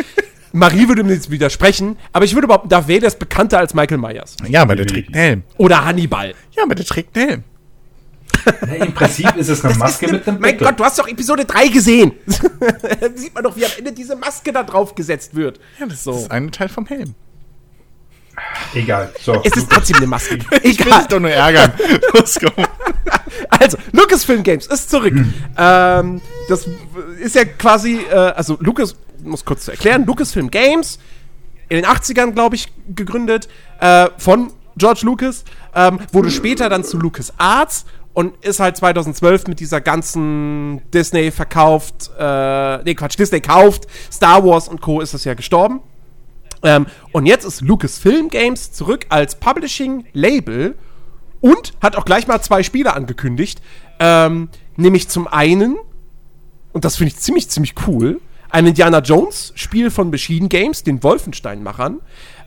Marie 0.54 0.88
würde 0.88 1.04
mir 1.04 1.14
jetzt 1.14 1.30
widersprechen, 1.30 1.98
aber 2.14 2.26
ich 2.26 2.34
würde 2.34 2.48
behaupten, 2.48 2.70
Darth 2.70 2.88
Vader 2.88 3.08
ist 3.08 3.20
bekannter 3.20 3.60
als 3.60 3.74
Michael 3.74 3.98
Myers. 3.98 4.36
Ja, 4.48 4.62
aber 4.62 4.76
der 4.76 4.86
trägt 4.88 5.10
einen 5.10 5.16
Helm. 5.16 5.44
Oder 5.58 5.86
Hannibal. 5.86 6.34
Ja, 6.56 6.64
aber 6.64 6.76
der 6.76 6.86
trägt 6.86 7.18
einen 7.18 7.28
Helm. 7.28 7.44
Ja, 8.68 8.86
Im 8.86 8.94
Prinzip 8.94 9.36
ist 9.36 9.50
es 9.50 9.64
eine 9.64 9.76
Maske 9.76 10.08
mit 10.08 10.28
einem 10.28 10.40
Mein. 10.40 10.58
Gott, 10.58 10.80
du 10.80 10.84
hast 10.84 10.98
doch 10.98 11.08
Episode 11.08 11.46
3 11.46 11.68
gesehen. 11.68 12.14
Da 12.26 13.10
Sieht 13.16 13.34
man 13.36 13.44
doch, 13.44 13.56
wie 13.56 13.66
am 13.66 13.72
Ende 13.78 13.92
diese 13.92 14.16
Maske 14.16 14.52
da 14.52 14.64
drauf 14.64 14.96
gesetzt 14.96 15.36
wird. 15.36 15.60
Ja, 15.80 15.86
das 15.86 16.08
ist 16.08 16.32
ein 16.32 16.52
Teil 16.52 16.70
vom 16.70 16.86
Helm. 16.86 17.14
Egal. 18.74 19.12
So. 19.22 19.42
Es 19.44 19.56
ist 19.58 19.70
trotzdem 19.70 19.98
eine 19.98 20.08
Maske. 20.08 20.40
Ich 20.64 20.80
will 20.80 20.88
Egal. 20.88 21.00
dich 21.00 21.08
doch 21.08 21.20
nur 21.20 21.32
ärgern. 21.32 21.74
Los, 22.14 22.40
komm. 22.40 22.66
Also, 23.50 23.78
Lucasfilm 23.92 24.44
Games 24.44 24.68
ist 24.68 24.90
zurück. 24.90 25.14
ähm, 25.58 26.22
das 26.50 26.68
ist 27.20 27.36
ja 27.36 27.46
quasi, 27.46 28.00
äh, 28.10 28.16
also 28.16 28.58
Lucas, 28.60 28.96
muss 29.24 29.44
kurz 29.46 29.66
zu 29.66 29.72
erklären, 29.72 30.06
Lucasfilm 30.06 30.50
Games, 30.50 31.00
in 31.70 31.78
den 31.78 31.86
80ern, 31.86 32.32
glaube 32.32 32.56
ich, 32.56 32.68
gegründet, 32.96 33.48
äh, 33.80 34.08
von 34.18 34.52
George 34.78 35.02
Lucas, 35.04 35.44
ähm, 35.76 36.00
wurde 36.12 36.32
später 36.32 36.70
dann 36.70 36.84
zu 36.84 36.98
Lucas 36.98 37.34
Arts 37.38 37.86
und 38.14 38.44
ist 38.44 38.60
halt 38.60 38.76
2012 38.78 39.48
mit 39.48 39.60
dieser 39.60 39.80
ganzen 39.80 40.82
Disney 40.92 41.32
verkauft, 41.32 42.10
äh, 42.18 42.78
nee, 42.84 42.96
Quatsch, 42.96 43.18
Disney 43.18 43.40
kauft, 43.42 43.88
Star 44.12 44.44
Wars 44.46 44.68
und 44.68 44.82
Co. 44.82 45.02
ist 45.02 45.14
das 45.14 45.24
ja 45.24 45.34
gestorben. 45.34 45.82
Ähm, 46.64 46.86
und 47.12 47.26
jetzt 47.26 47.46
ist 47.46 47.62
Lucasfilm 47.62 48.30
Games 48.30 48.72
zurück 48.72 49.06
als 49.10 49.36
Publishing-Label 49.36 50.76
und 51.42 51.74
hat 51.82 51.96
auch 51.96 52.06
gleich 52.06 52.28
mal 52.28 52.42
zwei 52.42 52.64
Spiele 52.64 52.94
angekündigt. 52.94 53.62
Ähm, 54.00 54.50
nämlich 54.76 55.10
zum 55.10 55.28
einen, 55.28 55.78
und 56.72 56.86
das 56.86 56.98
finde 56.98 57.14
ich 57.14 57.20
ziemlich, 57.20 57.50
ziemlich 57.50 57.76
cool, 57.88 58.22
ein 58.50 58.68
Indiana 58.68 59.00
Jones-Spiel 59.00 59.90
von 59.92 60.10
Machine 60.10 60.48
Games, 60.48 60.84
den 60.84 61.02
Wolfenstein-Machern. 61.02 62.02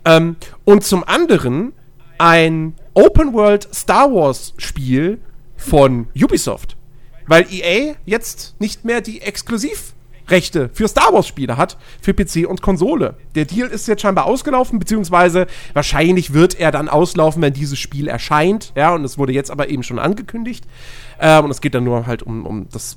Ähm, 0.05 0.37
und 0.65 0.85
zum 0.85 1.03
anderen 1.05 1.73
ein 2.19 2.75
Open-World 2.95 3.75
Star 3.75 4.13
Wars-Spiel 4.13 5.19
von 5.57 6.09
Ubisoft. 6.15 6.77
Weil 7.27 7.47
EA 7.51 7.95
jetzt 8.05 8.55
nicht 8.61 8.85
mehr 8.85 9.01
die 9.01 9.23
Exklusivrechte 10.25 10.71
für 10.73 10.89
Star 10.89 11.13
Wars-Spiele 11.13 11.57
hat, 11.57 11.77
für 12.01 12.15
PC 12.15 12.49
und 12.49 12.63
Konsole. 12.63 13.15
Der 13.35 13.45
Deal 13.45 13.69
ist 13.69 13.87
jetzt 13.89 14.03
scheinbar 14.03 14.27
ausgelaufen, 14.27 14.79
beziehungsweise 14.79 15.47
wahrscheinlich 15.73 16.33
wird 16.33 16.59
er 16.59 16.71
dann 16.71 16.89
auslaufen, 16.89 17.43
wenn 17.43 17.53
dieses 17.53 17.79
Spiel 17.79 18.09
erscheint. 18.09 18.73
Ja, 18.75 18.95
und 18.95 19.05
es 19.05 19.19
wurde 19.19 19.33
jetzt 19.33 19.51
aber 19.51 19.69
eben 19.69 19.83
schon 19.83 19.99
angekündigt. 19.99 20.65
Ähm, 21.21 21.45
und 21.45 21.51
es 21.51 21.61
geht 21.61 21.75
dann 21.75 21.85
nur 21.85 22.07
halt 22.07 22.23
um, 22.23 22.47
um, 22.47 22.69
das, 22.71 22.97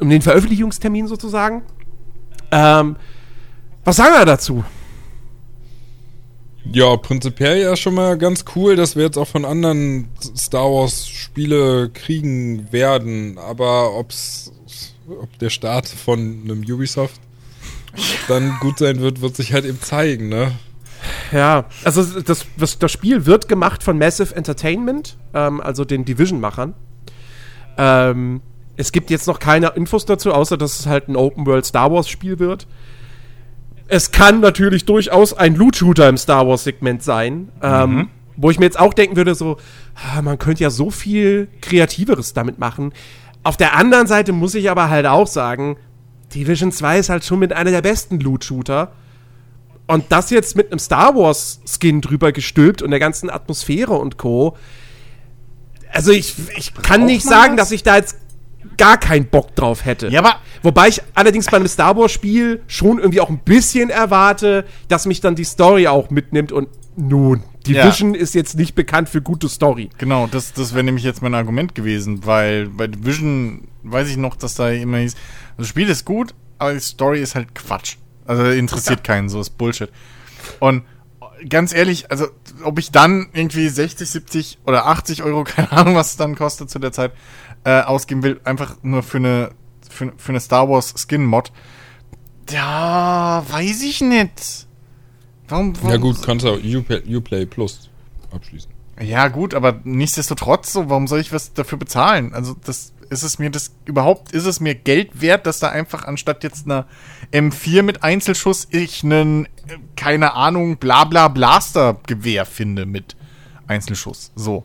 um 0.00 0.10
den 0.10 0.22
Veröffentlichungstermin 0.22 1.06
sozusagen. 1.06 1.62
Ähm, 2.50 2.96
Was 3.84 3.96
sagen 3.96 4.14
wir 4.14 4.24
dazu? 4.24 4.64
Ja, 6.72 6.96
prinzipiell 6.96 7.60
ja 7.60 7.76
schon 7.76 7.94
mal 7.94 8.18
ganz 8.18 8.44
cool, 8.56 8.74
dass 8.74 8.96
wir 8.96 9.04
jetzt 9.04 9.16
auch 9.16 9.28
von 9.28 9.44
anderen 9.44 10.08
Star 10.36 10.64
Wars 10.64 11.06
Spiele 11.06 11.90
kriegen 11.90 12.72
werden. 12.72 13.38
Aber 13.38 13.96
ob's, 13.96 14.52
ob 15.08 15.38
der 15.38 15.50
Start 15.50 15.88
von 15.88 16.42
einem 16.44 16.62
Ubisoft 16.62 17.20
dann 18.28 18.56
gut 18.60 18.78
sein 18.78 19.00
wird, 19.00 19.20
wird 19.20 19.36
sich 19.36 19.52
halt 19.52 19.64
eben 19.64 19.80
zeigen, 19.80 20.28
ne? 20.28 20.52
Ja, 21.32 21.66
also 21.84 22.02
das, 22.02 22.46
das, 22.56 22.78
das 22.78 22.92
Spiel 22.92 23.26
wird 23.26 23.48
gemacht 23.48 23.82
von 23.82 23.98
Massive 23.98 24.34
Entertainment, 24.34 25.16
ähm, 25.34 25.60
also 25.60 25.84
den 25.84 26.04
Division-Machern. 26.04 26.74
Ähm, 27.78 28.40
es 28.76 28.92
gibt 28.92 29.10
jetzt 29.10 29.26
noch 29.26 29.38
keine 29.38 29.68
Infos 29.68 30.04
dazu, 30.04 30.32
außer 30.32 30.56
dass 30.56 30.80
es 30.80 30.86
halt 30.86 31.08
ein 31.08 31.16
Open-World 31.16 31.64
Star 31.64 31.90
Wars-Spiel 31.90 32.38
wird. 32.38 32.66
Es 33.88 34.10
kann 34.10 34.40
natürlich 34.40 34.84
durchaus 34.84 35.32
ein 35.32 35.54
Loot-Shooter 35.54 36.08
im 36.08 36.16
Star 36.16 36.46
Wars-Segment 36.46 37.02
sein, 37.02 37.50
ähm, 37.62 38.08
wo 38.36 38.50
ich 38.50 38.58
mir 38.58 38.66
jetzt 38.66 38.78
auch 38.78 38.92
denken 38.92 39.16
würde, 39.16 39.34
so, 39.34 39.58
ah, 39.94 40.20
man 40.22 40.38
könnte 40.38 40.62
ja 40.62 40.70
so 40.70 40.90
viel 40.90 41.48
Kreativeres 41.60 42.34
damit 42.34 42.58
machen. 42.58 42.92
Auf 43.46 43.56
der 43.56 43.76
anderen 43.76 44.08
Seite 44.08 44.32
muss 44.32 44.56
ich 44.56 44.70
aber 44.70 44.90
halt 44.90 45.06
auch 45.06 45.28
sagen, 45.28 45.76
Division 46.34 46.72
2 46.72 46.98
ist 46.98 47.10
halt 47.10 47.24
schon 47.24 47.38
mit 47.38 47.52
einer 47.52 47.70
der 47.70 47.80
besten 47.80 48.18
Loot-Shooter. 48.18 48.90
Und 49.86 50.06
das 50.08 50.30
jetzt 50.30 50.56
mit 50.56 50.72
einem 50.72 50.80
Star 50.80 51.14
Wars-Skin 51.14 52.00
drüber 52.00 52.32
gestülpt 52.32 52.82
und 52.82 52.90
der 52.90 52.98
ganzen 52.98 53.30
Atmosphäre 53.30 53.92
und 53.92 54.18
Co. 54.18 54.56
Also 55.92 56.10
ich, 56.10 56.34
ich 56.56 56.74
kann 56.74 57.02
Braucht 57.02 57.12
nicht 57.12 57.22
sagen, 57.22 57.56
das? 57.56 57.68
dass 57.68 57.72
ich 57.72 57.84
da 57.84 57.94
jetzt 57.94 58.16
gar 58.76 58.98
keinen 58.98 59.26
Bock 59.26 59.54
drauf 59.54 59.84
hätte. 59.84 60.08
Ja, 60.08 60.18
aber 60.18 60.40
Wobei 60.66 60.88
ich 60.88 61.00
allerdings 61.14 61.46
bei 61.46 61.58
einem 61.58 61.68
Star 61.68 61.96
Wars-Spiel 61.96 62.60
schon 62.66 62.98
irgendwie 62.98 63.20
auch 63.20 63.28
ein 63.28 63.38
bisschen 63.38 63.88
erwarte, 63.88 64.64
dass 64.88 65.06
mich 65.06 65.20
dann 65.20 65.36
die 65.36 65.44
Story 65.44 65.86
auch 65.86 66.10
mitnimmt 66.10 66.50
und 66.50 66.68
nun, 66.96 67.44
Division 67.66 68.14
ist 68.14 68.34
jetzt 68.34 68.56
nicht 68.56 68.74
bekannt 68.74 69.08
für 69.08 69.22
gute 69.22 69.48
Story. 69.48 69.90
Genau, 69.98 70.26
das, 70.26 70.52
das 70.52 70.74
wäre 70.74 70.84
nämlich 70.84 71.04
jetzt 71.04 71.22
mein 71.22 71.34
Argument 71.34 71.74
gewesen, 71.74 72.26
weil 72.26 72.68
bei 72.68 72.86
Division 72.86 73.68
weiß 73.82 74.08
ich 74.08 74.16
noch, 74.16 74.36
dass 74.36 74.54
da 74.54 74.70
immer 74.70 74.98
hieß, 74.98 75.14
das 75.56 75.68
Spiel 75.68 75.88
ist 75.88 76.04
gut, 76.04 76.34
aber 76.58 76.74
die 76.74 76.80
Story 76.80 77.20
ist 77.20 77.34
halt 77.34 77.54
Quatsch. 77.54 77.96
Also 78.26 78.44
interessiert 78.44 79.04
keinen, 79.04 79.28
so 79.28 79.40
ist 79.40 79.50
Bullshit. 79.50 79.90
Und 80.60 80.82
ganz 81.48 81.72
ehrlich, 81.72 82.10
also 82.10 82.26
ob 82.62 82.78
ich 82.78 82.90
dann 82.90 83.28
irgendwie 83.32 83.68
60, 83.68 84.08
70 84.08 84.58
oder 84.66 84.86
80 84.86 85.22
Euro, 85.22 85.44
keine 85.44 85.72
Ahnung, 85.72 85.94
was 85.94 86.10
es 86.10 86.16
dann 86.16 86.34
kostet 86.34 86.70
zu 86.70 86.78
der 86.78 86.92
Zeit, 86.92 87.12
äh, 87.64 87.80
ausgeben 87.80 88.22
will, 88.22 88.40
einfach 88.44 88.76
nur 88.82 89.02
für 89.02 89.18
eine, 89.18 89.50
für, 89.88 90.12
für 90.16 90.30
eine 90.30 90.40
Star 90.40 90.68
Wars 90.68 90.94
Skin-Mod, 90.96 91.52
ja, 92.50 93.44
weiß 93.48 93.82
ich 93.82 94.00
nicht. 94.00 94.66
Warum, 95.48 95.76
warum 95.76 95.90
Ja 95.90 95.96
gut, 95.96 96.22
kannst 96.22 96.44
du 96.44 96.54
Uplay, 96.54 97.16
Uplay 97.16 97.46
Plus 97.46 97.90
abschließen. 98.32 98.70
Ja, 99.00 99.28
gut, 99.28 99.54
aber 99.54 99.80
nichtsdestotrotz, 99.84 100.72
so, 100.72 100.88
warum 100.88 101.06
soll 101.06 101.20
ich 101.20 101.32
was 101.32 101.52
dafür 101.52 101.78
bezahlen? 101.78 102.32
Also, 102.32 102.56
das 102.64 102.92
ist 103.10 103.22
es 103.22 103.38
mir 103.38 103.50
das 103.50 103.72
überhaupt, 103.84 104.32
ist 104.32 104.46
es 104.46 104.60
mir 104.60 104.74
Geld 104.74 105.20
wert, 105.20 105.46
dass 105.46 105.58
da 105.58 105.68
einfach 105.68 106.04
anstatt 106.04 106.42
jetzt 106.42 106.66
einer 106.66 106.86
M4 107.32 107.82
mit 107.82 108.02
Einzelschuss 108.02 108.66
ich 108.70 109.04
einen, 109.04 109.44
äh, 109.44 109.78
keine 109.96 110.34
Ahnung, 110.34 110.78
bla 110.78 111.04
bla 111.04 111.28
Blaster 111.28 111.98
Gewehr 112.06 112.46
finde 112.46 112.86
mit 112.86 113.16
Einzelschuss. 113.66 114.32
So. 114.34 114.64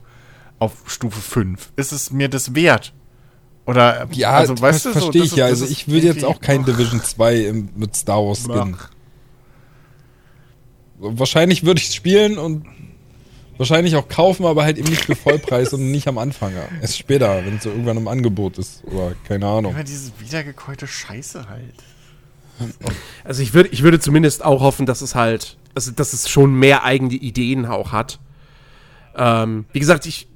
Auf 0.60 0.74
Stufe 0.86 1.20
5. 1.20 1.74
Ist 1.76 1.92
es 1.92 2.12
mir 2.12 2.30
das 2.30 2.54
wert? 2.54 2.94
Oder, 3.66 4.08
Ja, 4.12 4.32
also, 4.32 4.60
weißt 4.60 4.86
das 4.86 4.94
du, 4.94 5.00
so, 5.00 5.06
verstehe 5.06 5.22
das 5.24 5.32
ich 5.32 5.38
ja. 5.38 5.46
Also 5.46 5.66
ich 5.66 5.88
würde 5.88 6.08
jetzt 6.08 6.24
auch 6.24 6.40
kein 6.40 6.66
Division 6.66 7.02
2 7.02 7.36
im, 7.46 7.70
mit 7.76 7.96
Star 7.96 8.24
Wars 8.24 8.44
Skin. 8.44 8.76
Ach. 8.78 8.90
Wahrscheinlich 11.02 11.66
würde 11.66 11.82
ich 11.82 11.88
es 11.88 11.96
spielen 11.96 12.38
und 12.38 12.66
wahrscheinlich 13.58 13.96
auch 13.96 14.08
kaufen, 14.08 14.46
aber 14.46 14.64
halt 14.64 14.78
eben 14.78 14.90
nicht 14.90 15.06
für 15.06 15.16
Vollpreis 15.16 15.74
und 15.74 15.92
nicht 15.92 16.08
am 16.08 16.18
Anfang. 16.18 16.54
Erst 16.82 16.98
später, 16.98 17.44
wenn 17.46 17.58
es 17.58 17.64
so 17.64 17.70
irgendwann 17.70 17.98
im 17.98 18.08
Angebot 18.08 18.58
ist 18.58 18.84
oder 18.86 19.14
keine 19.28 19.48
Ahnung. 19.48 19.74
Immer 19.74 19.84
diese 19.84 20.12
wiedergekäute 20.20 20.88
Scheiße 20.88 21.50
halt. 21.50 21.74
Also 23.24 23.42
ich 23.42 23.54
würde, 23.54 23.70
ich 23.70 23.82
würde 23.82 24.00
zumindest 24.00 24.44
auch 24.46 24.62
hoffen, 24.62 24.86
dass 24.86 25.02
es 25.02 25.16
halt, 25.16 25.58
also 25.74 25.92
dass 25.92 26.14
es 26.14 26.30
schon 26.30 26.54
mehr 26.54 26.84
eigene 26.84 27.14
Ideen 27.14 27.66
auch 27.66 27.92
hat. 27.92 28.20
Ähm, 29.16 29.66
wie 29.72 29.80
gesagt, 29.80 30.06
ich, 30.06 30.28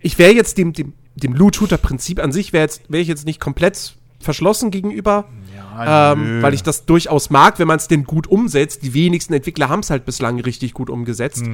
ich 0.00 0.18
wäre 0.18 0.32
jetzt 0.32 0.58
dem, 0.58 0.72
dem, 0.72 0.92
dem 1.16 1.34
Loot-Shooter-Prinzip 1.34 2.20
an 2.20 2.32
sich, 2.32 2.52
wäre 2.52 2.62
jetzt, 2.62 2.82
wäre 2.88 3.02
ich 3.02 3.08
jetzt 3.08 3.26
nicht 3.26 3.40
komplett 3.40 3.94
verschlossen 4.20 4.70
gegenüber. 4.70 5.28
Ja, 5.74 6.12
ähm, 6.12 6.42
weil 6.42 6.54
ich 6.54 6.62
das 6.62 6.84
durchaus 6.84 7.30
mag, 7.30 7.58
wenn 7.58 7.68
man 7.68 7.76
es 7.78 7.88
denn 7.88 8.04
gut 8.04 8.26
umsetzt. 8.26 8.82
Die 8.82 8.94
wenigsten 8.94 9.32
Entwickler 9.32 9.68
haben 9.68 9.80
es 9.80 9.90
halt 9.90 10.04
bislang 10.04 10.38
richtig 10.40 10.74
gut 10.74 10.90
umgesetzt. 10.90 11.44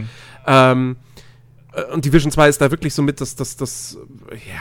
Ähm, 0.47 0.97
äh, 1.73 1.85
und 1.93 2.05
Division 2.05 2.33
2 2.33 2.49
ist 2.49 2.61
da 2.61 2.71
wirklich 2.71 2.95
so 2.95 3.03
mit 3.03 3.21
das, 3.21 3.37
das, 3.37 3.57
das, 3.57 3.99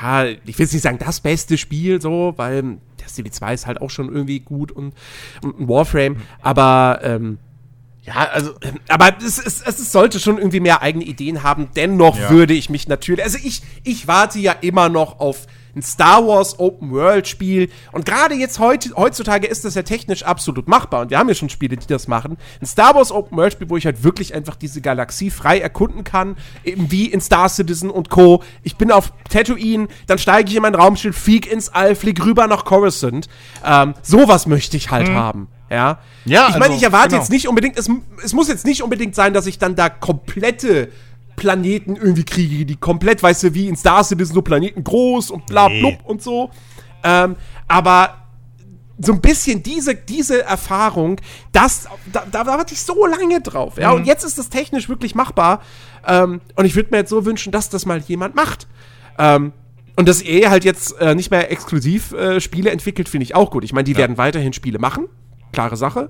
ja, 0.01 0.25
ich 0.25 0.37
will 0.45 0.65
jetzt 0.65 0.73
nicht 0.73 0.83
sagen 0.83 0.99
das 0.99 1.19
beste 1.21 1.57
Spiel, 1.57 2.01
so, 2.01 2.33
weil 2.37 2.77
Destiny 3.03 3.31
2 3.31 3.53
ist 3.53 3.67
halt 3.67 3.81
auch 3.81 3.89
schon 3.89 4.09
irgendwie 4.13 4.39
gut 4.39 4.71
und, 4.71 4.93
und 5.41 5.59
ein 5.59 5.67
Warframe, 5.69 6.17
aber, 6.41 6.99
ähm, 7.03 7.37
Ja, 8.03 8.29
also, 8.31 8.53
aber 8.87 9.17
es, 9.21 9.37
es, 9.37 9.61
es 9.61 9.91
sollte 9.91 10.19
schon 10.19 10.37
irgendwie 10.37 10.59
mehr 10.61 10.81
eigene 10.81 11.03
Ideen 11.05 11.43
haben. 11.43 11.69
Dennoch 11.75 12.17
Ja. 12.17 12.29
würde 12.29 12.53
ich 12.53 12.69
mich 12.69 12.87
natürlich, 12.87 13.23
also 13.23 13.37
ich, 13.43 13.61
ich 13.83 14.07
warte 14.07 14.39
ja 14.39 14.53
immer 14.53 14.87
noch 14.89 15.19
auf 15.19 15.45
ein 15.77 15.81
Star 15.81 16.25
Wars 16.27 16.59
Open 16.59 16.91
World 16.91 17.27
Spiel. 17.27 17.69
Und 17.91 18.05
gerade 18.05 18.35
jetzt 18.35 18.59
heutzutage 18.59 19.47
ist 19.47 19.63
das 19.63 19.75
ja 19.75 19.83
technisch 19.83 20.23
absolut 20.23 20.67
machbar. 20.67 21.01
Und 21.01 21.11
wir 21.11 21.19
haben 21.19 21.29
ja 21.29 21.35
schon 21.35 21.49
Spiele, 21.49 21.77
die 21.77 21.87
das 21.87 22.07
machen. 22.07 22.37
Ein 22.61 22.65
Star 22.65 22.95
Wars 22.95 23.11
Open 23.11 23.37
World 23.37 23.53
Spiel, 23.53 23.69
wo 23.69 23.77
ich 23.77 23.85
halt 23.85 24.03
wirklich 24.03 24.33
einfach 24.33 24.55
diese 24.55 24.81
Galaxie 24.81 25.29
frei 25.29 25.59
erkunden 25.59 26.03
kann. 26.03 26.35
Eben 26.63 26.91
wie 26.91 27.05
in 27.05 27.21
Star 27.21 27.47
Citizen 27.47 27.89
und 27.89 28.09
Co. 28.09 28.43
Ich 28.63 28.75
bin 28.75 28.91
auf 28.91 29.13
Tatooine, 29.29 29.87
dann 30.07 30.17
steige 30.17 30.49
ich 30.49 30.55
in 30.55 30.61
mein 30.61 30.75
Raumschiff, 30.75 31.17
flieg 31.17 31.51
ins 31.51 31.69
All, 31.69 31.95
flieg 31.95 32.23
rüber 32.25 32.47
nach 32.47 32.65
Coruscant. 32.65 33.27
Ähm, 33.63 33.93
sowas 34.01 34.47
möchte 34.47 34.75
ich 34.77 34.91
halt 34.91 35.09
haben. 35.09 35.47
Ja, 35.69 35.99
Mhm. 36.27 36.31
Ja, 36.31 36.47
ich 36.49 36.53
meine, 36.53 36.65
also, 36.65 36.77
ich 36.77 36.83
erwarte 36.83 37.09
genau. 37.09 37.21
jetzt 37.21 37.31
nicht 37.31 37.47
unbedingt, 37.47 37.77
es, 37.77 37.89
es 38.23 38.33
muss 38.33 38.47
jetzt 38.47 38.65
nicht 38.65 38.83
unbedingt 38.83 39.15
sein, 39.15 39.33
dass 39.33 39.45
ich 39.47 39.57
dann 39.57 39.75
da 39.75 39.89
komplette 39.89 40.89
Planeten 41.37 41.95
irgendwie 41.95 42.25
kriege, 42.25 42.65
die 42.65 42.75
komplett, 42.75 43.23
weißt 43.23 43.43
du, 43.43 43.53
wie 43.53 43.67
in 43.67 43.77
Star 43.77 44.03
Citizen 44.03 44.33
so 44.33 44.41
Planeten 44.41 44.83
groß 44.83 45.31
und 45.31 45.45
bla 45.45 45.69
Nee. 45.69 45.79
blub 45.79 45.99
und 46.03 46.21
so. 46.21 46.49
Ähm, 47.03 47.37
aber 47.69 48.15
so 48.99 49.13
ein 49.13 49.21
bisschen 49.21 49.61
diese, 49.63 49.95
diese 49.95 50.43
Erfahrung, 50.43 51.21
das, 51.51 51.87
da, 52.11 52.25
da 52.29 52.45
warte 52.47 52.73
ich 52.73 52.81
so 52.81 53.05
lange 53.05 53.39
drauf. 53.41 53.77
Ja, 53.77 53.91
und 53.91 54.05
jetzt 54.05 54.23
ist 54.25 54.37
das 54.39 54.49
technisch 54.49 54.89
wirklich 54.89 55.13
machbar. 55.13 55.61
Ähm, 56.05 56.41
und 56.55 56.65
ich 56.65 56.75
würde 56.75 56.89
mir 56.91 56.97
jetzt 56.97 57.11
so 57.11 57.23
wünschen, 57.23 57.51
dass 57.51 57.69
das 57.69 57.85
mal 57.85 57.99
jemand 57.99 58.35
macht. 58.35 58.67
Ähm, 59.19 59.53
und 59.95 60.07
dass 60.09 60.23
EA 60.23 60.49
halt 60.49 60.65
jetzt 60.65 60.99
äh, 60.99 61.13
nicht 61.15 61.29
mehr 61.31 61.51
exklusiv 61.51 62.11
äh, 62.13 62.41
Spiele 62.41 62.71
entwickelt, 62.71 63.07
finde 63.09 63.23
ich 63.23 63.35
auch 63.35 63.51
gut. 63.51 63.63
Ich 63.63 63.73
meine, 63.73 63.83
die 63.83 63.95
werden 63.97 64.17
weiterhin 64.17 64.53
Spiele 64.53 64.79
machen. 64.79 65.05
Klare 65.53 65.77
Sache. 65.77 66.09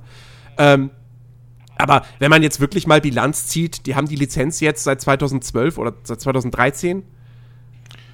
Ähm, 0.58 0.90
aber 1.78 2.06
wenn 2.20 2.30
man 2.30 2.44
jetzt 2.44 2.60
wirklich 2.60 2.88
mal 2.88 3.02
Bilanz 3.02 3.48
zieht, 3.48 3.86
die 3.86 3.96
haben 3.96 4.08
die 4.08 4.16
Lizenz 4.16 4.60
jetzt 4.60 4.84
seit 4.84 5.02
2012 5.02 5.78
oder 5.78 5.94
seit 6.04 6.22
2013. 6.22 7.04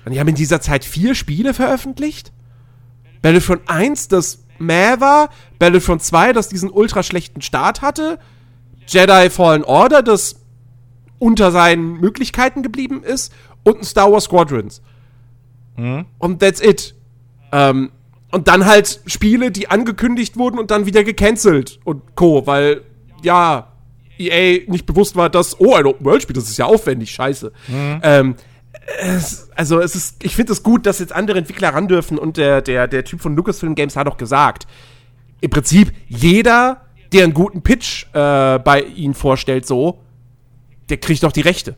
Und 0.05 0.11
die 0.11 0.19
haben 0.19 0.27
in 0.27 0.35
dieser 0.35 0.61
Zeit 0.61 0.83
vier 0.83 1.15
Spiele 1.15 1.53
veröffentlicht. 1.53 2.33
Battlefront 3.21 3.61
1, 3.67 4.09
das 4.09 4.43
Mäh 4.59 4.99
war. 4.99 5.29
Battlefront 5.59 6.03
2, 6.03 6.33
das 6.33 6.49
diesen 6.49 6.69
ultra 6.69 7.03
schlechten 7.03 7.41
Start 7.41 7.81
hatte. 7.81 8.19
Jedi 8.87 9.29
Fallen 9.29 9.63
Order, 9.63 10.03
das 10.03 10.41
unter 11.19 11.51
seinen 11.51 12.01
Möglichkeiten 12.01 12.63
geblieben 12.63 13.01
ist. 13.03 13.33
Und 13.63 13.79
ein 13.79 13.83
Star 13.85 14.11
Wars 14.11 14.25
Squadrons. 14.25 14.81
Und 16.17 16.39
that's 16.39 16.61
it. 16.61 16.95
Ähm, 17.53 17.91
und 18.31 18.47
dann 18.47 18.65
halt 18.65 19.01
Spiele, 19.05 19.51
die 19.51 19.69
angekündigt 19.69 20.37
wurden 20.37 20.59
und 20.59 20.71
dann 20.71 20.85
wieder 20.85 21.03
gecancelt 21.03 21.79
und 21.83 22.15
Co., 22.15 22.45
weil, 22.47 22.81
ja, 23.23 23.73
EA 24.17 24.61
nicht 24.67 24.85
bewusst 24.85 25.15
war, 25.15 25.29
dass, 25.29 25.59
oh, 25.59 25.73
ein 25.73 25.85
Open-World-Spiel, 25.85 26.35
das 26.35 26.49
ist 26.49 26.57
ja 26.57 26.65
aufwendig, 26.65 27.11
scheiße. 27.11 27.51
Ähm, 28.03 28.35
es, 28.99 29.49
also 29.55 29.79
es 29.79 29.95
ist, 29.95 30.23
ich 30.23 30.35
finde 30.35 30.53
es 30.53 30.63
gut, 30.63 30.85
dass 30.85 30.99
jetzt 30.99 31.13
andere 31.13 31.37
Entwickler 31.37 31.69
ran 31.73 31.87
dürfen 31.87 32.17
und 32.17 32.37
der, 32.37 32.61
der, 32.61 32.87
der 32.87 33.03
Typ 33.03 33.21
von 33.21 33.35
Lucasfilm 33.35 33.75
Games 33.75 33.95
hat 33.95 34.07
auch 34.07 34.17
gesagt, 34.17 34.67
im 35.41 35.49
Prinzip 35.49 35.93
jeder, 36.07 36.81
der 37.11 37.23
einen 37.23 37.33
guten 37.33 37.61
Pitch 37.61 38.05
äh, 38.13 38.59
bei 38.59 38.81
ihnen 38.95 39.13
vorstellt, 39.13 39.65
so, 39.65 40.01
der 40.89 40.97
kriegt 40.97 41.23
auch 41.25 41.31
die 41.31 41.41
Rechte. 41.41 41.75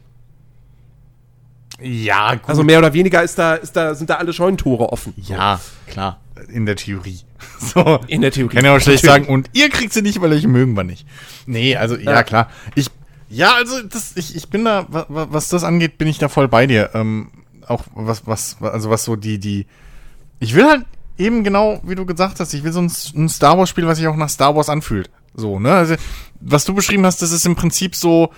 Ja, 1.81 2.35
gut. 2.35 2.49
Also 2.49 2.63
mehr 2.63 2.79
oder 2.79 2.93
weniger 2.93 3.21
ist 3.23 3.37
da, 3.37 3.55
ist 3.55 3.75
da, 3.75 3.95
sind 3.95 4.09
da 4.09 4.15
alle 4.15 4.33
Scheunentore 4.33 4.91
offen. 4.91 5.13
ja, 5.17 5.59
klar. 5.87 6.19
In 6.49 6.65
der 6.65 6.75
Theorie. 6.75 7.19
So. 7.59 7.99
In 8.07 8.21
der 8.21 8.31
Theorie. 8.31 8.55
Kann 8.55 8.65
ja 8.65 8.75
auch 8.75 8.79
schlecht 8.81 9.03
Natürlich. 9.03 9.25
sagen, 9.27 9.33
und 9.33 9.49
ihr 9.53 9.69
kriegt 9.69 9.93
sie 9.93 10.01
nicht, 10.01 10.19
weil 10.21 10.33
euch 10.33 10.45
mögen 10.47 10.73
wir 10.75 10.83
nicht. 10.83 11.05
Nee, 11.45 11.75
also, 11.77 11.95
ja, 11.95 12.11
Ja. 12.11 12.23
klar. 12.23 12.49
Ich, 12.75 12.87
ja, 13.29 13.53
also, 13.55 13.81
das, 13.83 14.13
ich, 14.15 14.35
ich 14.35 14.49
bin 14.49 14.65
da, 14.65 14.85
wa- 14.89 15.05
wa- 15.09 15.27
was 15.29 15.47
das 15.49 15.63
angeht, 15.63 15.97
bin 15.97 16.07
ich 16.07 16.17
da 16.17 16.27
voll 16.27 16.47
bei 16.47 16.67
dir. 16.67 16.89
Ähm, 16.93 17.29
auch 17.67 17.83
was, 17.93 18.27
was, 18.27 18.57
also 18.61 18.89
was 18.89 19.03
so 19.05 19.15
die, 19.15 19.39
die, 19.39 19.65
ich 20.39 20.53
will 20.55 20.65
halt 20.65 20.85
eben 21.17 21.43
genau, 21.43 21.79
wie 21.83 21.95
du 21.95 22.05
gesagt 22.05 22.39
hast, 22.39 22.53
ich 22.53 22.63
will 22.63 22.71
so 22.73 22.81
ein, 22.81 22.91
ein 23.15 23.29
Star 23.29 23.57
Wars 23.57 23.69
Spiel, 23.69 23.87
was 23.87 23.97
sich 23.97 24.07
auch 24.07 24.15
nach 24.17 24.29
Star 24.29 24.55
Wars 24.55 24.69
anfühlt. 24.69 25.09
So, 25.33 25.59
ne? 25.59 25.71
Also, 25.73 25.95
was 26.41 26.65
du 26.65 26.73
beschrieben 26.73 27.05
hast, 27.05 27.21
das 27.21 27.31
ist 27.31 27.45
im 27.45 27.55
Prinzip 27.55 27.95
so, 27.95 28.31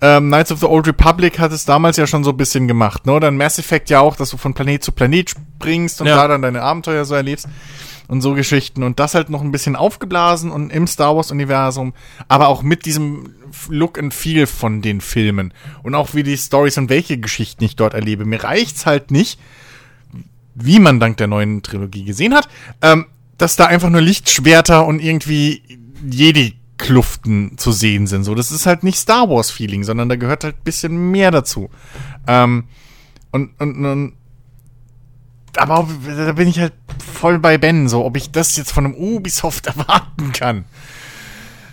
ähm, 0.00 0.28
Knights 0.28 0.52
of 0.52 0.60
the 0.60 0.66
Old 0.66 0.86
Republic 0.86 1.38
hat 1.38 1.52
es 1.52 1.64
damals 1.64 1.96
ja 1.96 2.06
schon 2.06 2.22
so 2.24 2.30
ein 2.30 2.36
bisschen 2.36 2.68
gemacht, 2.68 3.06
ne? 3.06 3.12
Oder 3.12 3.28
in 3.28 3.36
Mass 3.36 3.58
Effect 3.58 3.90
ja 3.90 4.00
auch, 4.00 4.14
dass 4.16 4.30
du 4.30 4.36
von 4.36 4.54
Planet 4.54 4.82
zu 4.84 4.92
Planet 4.92 5.30
springst 5.30 6.00
und 6.00 6.06
Ja. 6.06 6.16
da 6.16 6.28
dann 6.28 6.42
deine 6.42 6.62
Abenteuer 6.62 7.04
so 7.04 7.14
erlebst 7.14 7.48
und 8.06 8.20
so 8.22 8.34
Geschichten 8.34 8.82
und 8.84 8.98
das 9.00 9.14
halt 9.14 9.28
noch 9.28 9.42
ein 9.42 9.50
bisschen 9.50 9.76
aufgeblasen 9.76 10.50
und 10.50 10.70
im 10.70 10.86
Star 10.86 11.16
Wars 11.16 11.30
Universum, 11.30 11.92
aber 12.28 12.48
auch 12.48 12.62
mit 12.62 12.86
diesem 12.86 13.34
Look 13.68 13.98
and 13.98 14.14
Feel 14.14 14.46
von 14.46 14.82
den 14.82 15.00
Filmen 15.00 15.52
und 15.82 15.94
auch 15.94 16.14
wie 16.14 16.22
die 16.22 16.36
Stories 16.36 16.78
und 16.78 16.90
welche 16.90 17.18
Geschichten 17.18 17.64
ich 17.64 17.74
dort 17.76 17.94
erlebe. 17.94 18.24
Mir 18.24 18.44
reicht's 18.44 18.86
halt 18.86 19.10
nicht, 19.10 19.38
wie 20.54 20.78
man 20.78 21.00
dank 21.00 21.16
der 21.18 21.26
neuen 21.26 21.62
Trilogie 21.62 22.04
gesehen 22.04 22.34
hat, 22.34 22.48
ähm, 22.82 23.06
dass 23.36 23.56
da 23.56 23.66
einfach 23.66 23.90
nur 23.90 24.00
Lichtschwerter 24.00 24.86
und 24.86 25.00
irgendwie 25.00 25.62
Jedi-Kluften 26.78 27.58
zu 27.58 27.72
sehen 27.72 28.06
sind. 28.06 28.24
So, 28.24 28.34
das 28.34 28.50
ist 28.50 28.66
halt 28.66 28.82
nicht 28.82 28.98
Star 28.98 29.28
Wars-Feeling, 29.28 29.84
sondern 29.84 30.08
da 30.08 30.16
gehört 30.16 30.44
halt 30.44 30.56
ein 30.56 30.64
bisschen 30.64 31.10
mehr 31.10 31.30
dazu. 31.30 31.70
Ähm, 32.26 32.64
und, 33.32 33.50
und, 33.60 33.84
und 33.84 34.12
aber 35.56 35.78
auch, 35.78 35.88
da 36.06 36.32
bin 36.32 36.46
ich 36.46 36.60
halt 36.60 36.74
voll 36.98 37.38
bei 37.38 37.58
Ben, 37.58 37.88
so, 37.88 38.04
ob 38.04 38.16
ich 38.16 38.30
das 38.30 38.56
jetzt 38.56 38.70
von 38.70 38.84
einem 38.84 38.94
Ubisoft 38.94 39.66
erwarten 39.66 40.32
kann. 40.32 40.64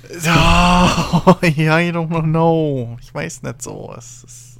Oh, 0.09 1.35
ja, 1.55 1.79
I 1.79 1.91
don't 1.91 2.23
know. 2.23 2.97
Ich 3.01 3.13
weiß 3.13 3.43
nicht 3.43 3.61
so. 3.61 3.93
Ist, 3.97 4.57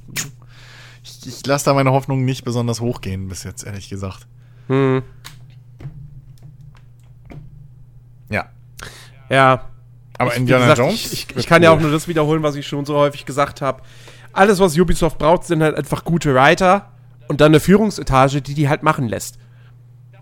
ich 1.02 1.26
ich 1.26 1.46
lasse 1.46 1.64
da 1.64 1.74
meine 1.74 1.92
Hoffnung 1.92 2.24
nicht 2.24 2.44
besonders 2.44 2.80
hochgehen, 2.80 3.28
bis 3.28 3.42
jetzt, 3.42 3.64
ehrlich 3.64 3.88
gesagt. 3.88 4.26
Hm. 4.68 5.02
Ja. 8.28 8.50
Ja. 9.28 9.68
Aber 10.18 10.32
Ich- 10.32 10.38
Indiana 10.38 10.62
gesagt, 10.64 10.78
Jones? 10.78 11.12
Ich, 11.12 11.30
ich, 11.30 11.36
ich 11.36 11.46
kann 11.46 11.62
ja 11.62 11.70
auch 11.70 11.76
cool. 11.76 11.82
nur 11.82 11.92
das 11.92 12.08
wiederholen, 12.08 12.42
was 12.42 12.54
ich 12.56 12.66
schon 12.66 12.84
so 12.84 12.94
häufig 12.96 13.24
gesagt 13.26 13.60
habe. 13.60 13.82
Alles, 14.32 14.58
was 14.60 14.76
Ubisoft 14.78 15.18
braucht, 15.18 15.44
sind 15.44 15.62
halt 15.62 15.76
einfach 15.76 16.04
gute 16.04 16.34
Writer 16.34 16.90
und 17.28 17.40
dann 17.40 17.48
eine 17.52 17.60
Führungsetage, 17.60 18.42
die 18.42 18.54
die 18.54 18.68
halt 18.68 18.82
machen 18.82 19.08
lässt. 19.08 19.38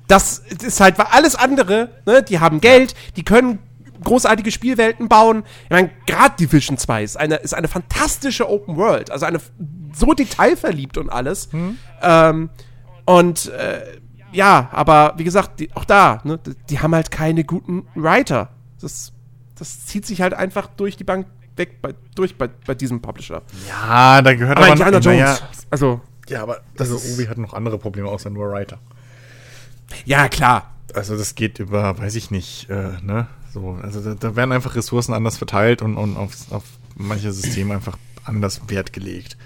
Das 0.06 0.38
ist 0.38 0.80
halt 0.80 0.96
alles 1.00 1.34
andere, 1.34 1.90
ne? 2.06 2.22
Die 2.22 2.38
haben 2.38 2.60
Geld, 2.60 2.94
die 3.16 3.24
können 3.24 3.58
großartige 4.02 4.50
Spielwelten 4.50 5.08
bauen. 5.08 5.44
Ich 5.64 5.70
meine, 5.70 5.90
gerade 6.06 6.36
Division 6.38 6.76
2 6.76 7.02
ist 7.04 7.16
eine, 7.16 7.36
ist 7.36 7.54
eine 7.54 7.68
fantastische 7.68 8.48
Open 8.50 8.76
World, 8.76 9.10
also 9.10 9.24
eine 9.24 9.40
so 9.94 10.12
detailverliebt 10.12 10.98
und 10.98 11.08
alles. 11.10 11.48
Ähm, 12.02 12.50
und 13.06 13.46
äh, 13.52 13.80
ja, 14.32 14.68
aber 14.72 15.14
wie 15.16 15.24
gesagt, 15.24 15.60
die, 15.60 15.70
auch 15.74 15.84
da, 15.86 16.20
ne, 16.24 16.38
die, 16.38 16.52
die 16.70 16.80
haben 16.80 16.94
halt 16.94 17.10
keine 17.10 17.44
guten 17.44 17.86
Writer. 17.94 18.50
Das, 18.80 19.12
das 19.58 19.86
zieht 19.86 20.06
sich 20.06 20.20
halt 20.20 20.34
einfach 20.34 20.66
durch 20.68 20.96
die 20.96 21.04
Bank 21.04 21.26
weg 21.56 21.80
bei, 21.80 21.94
durch 22.14 22.36
bei, 22.36 22.48
bei 22.66 22.74
diesem 22.74 23.00
Publisher. 23.00 23.42
Ja, 23.68 24.20
da 24.22 24.34
gehört 24.34 24.56
Aber 24.56 24.66
aber, 24.66 24.72
Indiana 24.72 24.98
noch- 24.98 25.04
Jones, 25.04 25.18
naja, 25.20 25.38
also, 25.70 26.00
ja, 26.28 26.42
aber 26.42 26.60
also 26.78 26.96
Ubi 26.96 27.26
hat 27.26 27.38
noch 27.38 27.54
andere 27.54 27.78
Probleme 27.78 28.08
außer 28.08 28.30
nur 28.30 28.50
Writer. 28.50 28.78
ja, 30.04 30.28
klar. 30.28 30.70
Also 30.94 31.16
das 31.16 31.34
geht 31.34 31.58
über, 31.58 31.98
weiß 31.98 32.14
ich 32.14 32.30
nicht, 32.30 32.68
äh, 32.70 32.92
ne? 33.02 33.26
So, 33.52 33.78
also 33.82 34.00
da, 34.00 34.14
da 34.14 34.36
werden 34.36 34.52
einfach 34.52 34.74
Ressourcen 34.76 35.12
anders 35.12 35.38
verteilt 35.38 35.82
und, 35.82 35.96
und 35.96 36.16
auf, 36.16 36.32
auf 36.50 36.64
manche 36.96 37.32
Systeme 37.32 37.74
einfach 37.74 37.96
anders 38.24 38.62
Wert 38.68 38.92
gelegt, 38.92 39.36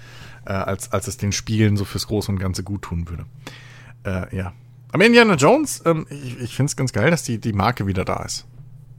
äh, 0.45 0.51
als, 0.53 0.91
als 0.91 1.07
es 1.07 1.17
den 1.17 1.31
Spielen 1.31 1.75
so 1.77 1.85
fürs 1.85 2.07
Große 2.07 2.31
und 2.31 2.39
Ganze 2.39 2.63
gut 2.63 2.83
tun 2.83 3.07
würde. 3.09 3.25
Äh, 4.03 4.35
ja. 4.35 4.53
Aber 4.91 5.05
Indiana 5.05 5.35
Jones, 5.35 5.81
ähm, 5.85 6.05
ich, 6.09 6.39
ich 6.39 6.55
finde 6.55 6.69
es 6.71 6.75
ganz 6.75 6.91
geil, 6.93 7.09
dass 7.11 7.23
die, 7.23 7.39
die 7.39 7.53
Marke 7.53 7.85
wieder 7.87 8.05
da 8.05 8.23
ist. 8.23 8.45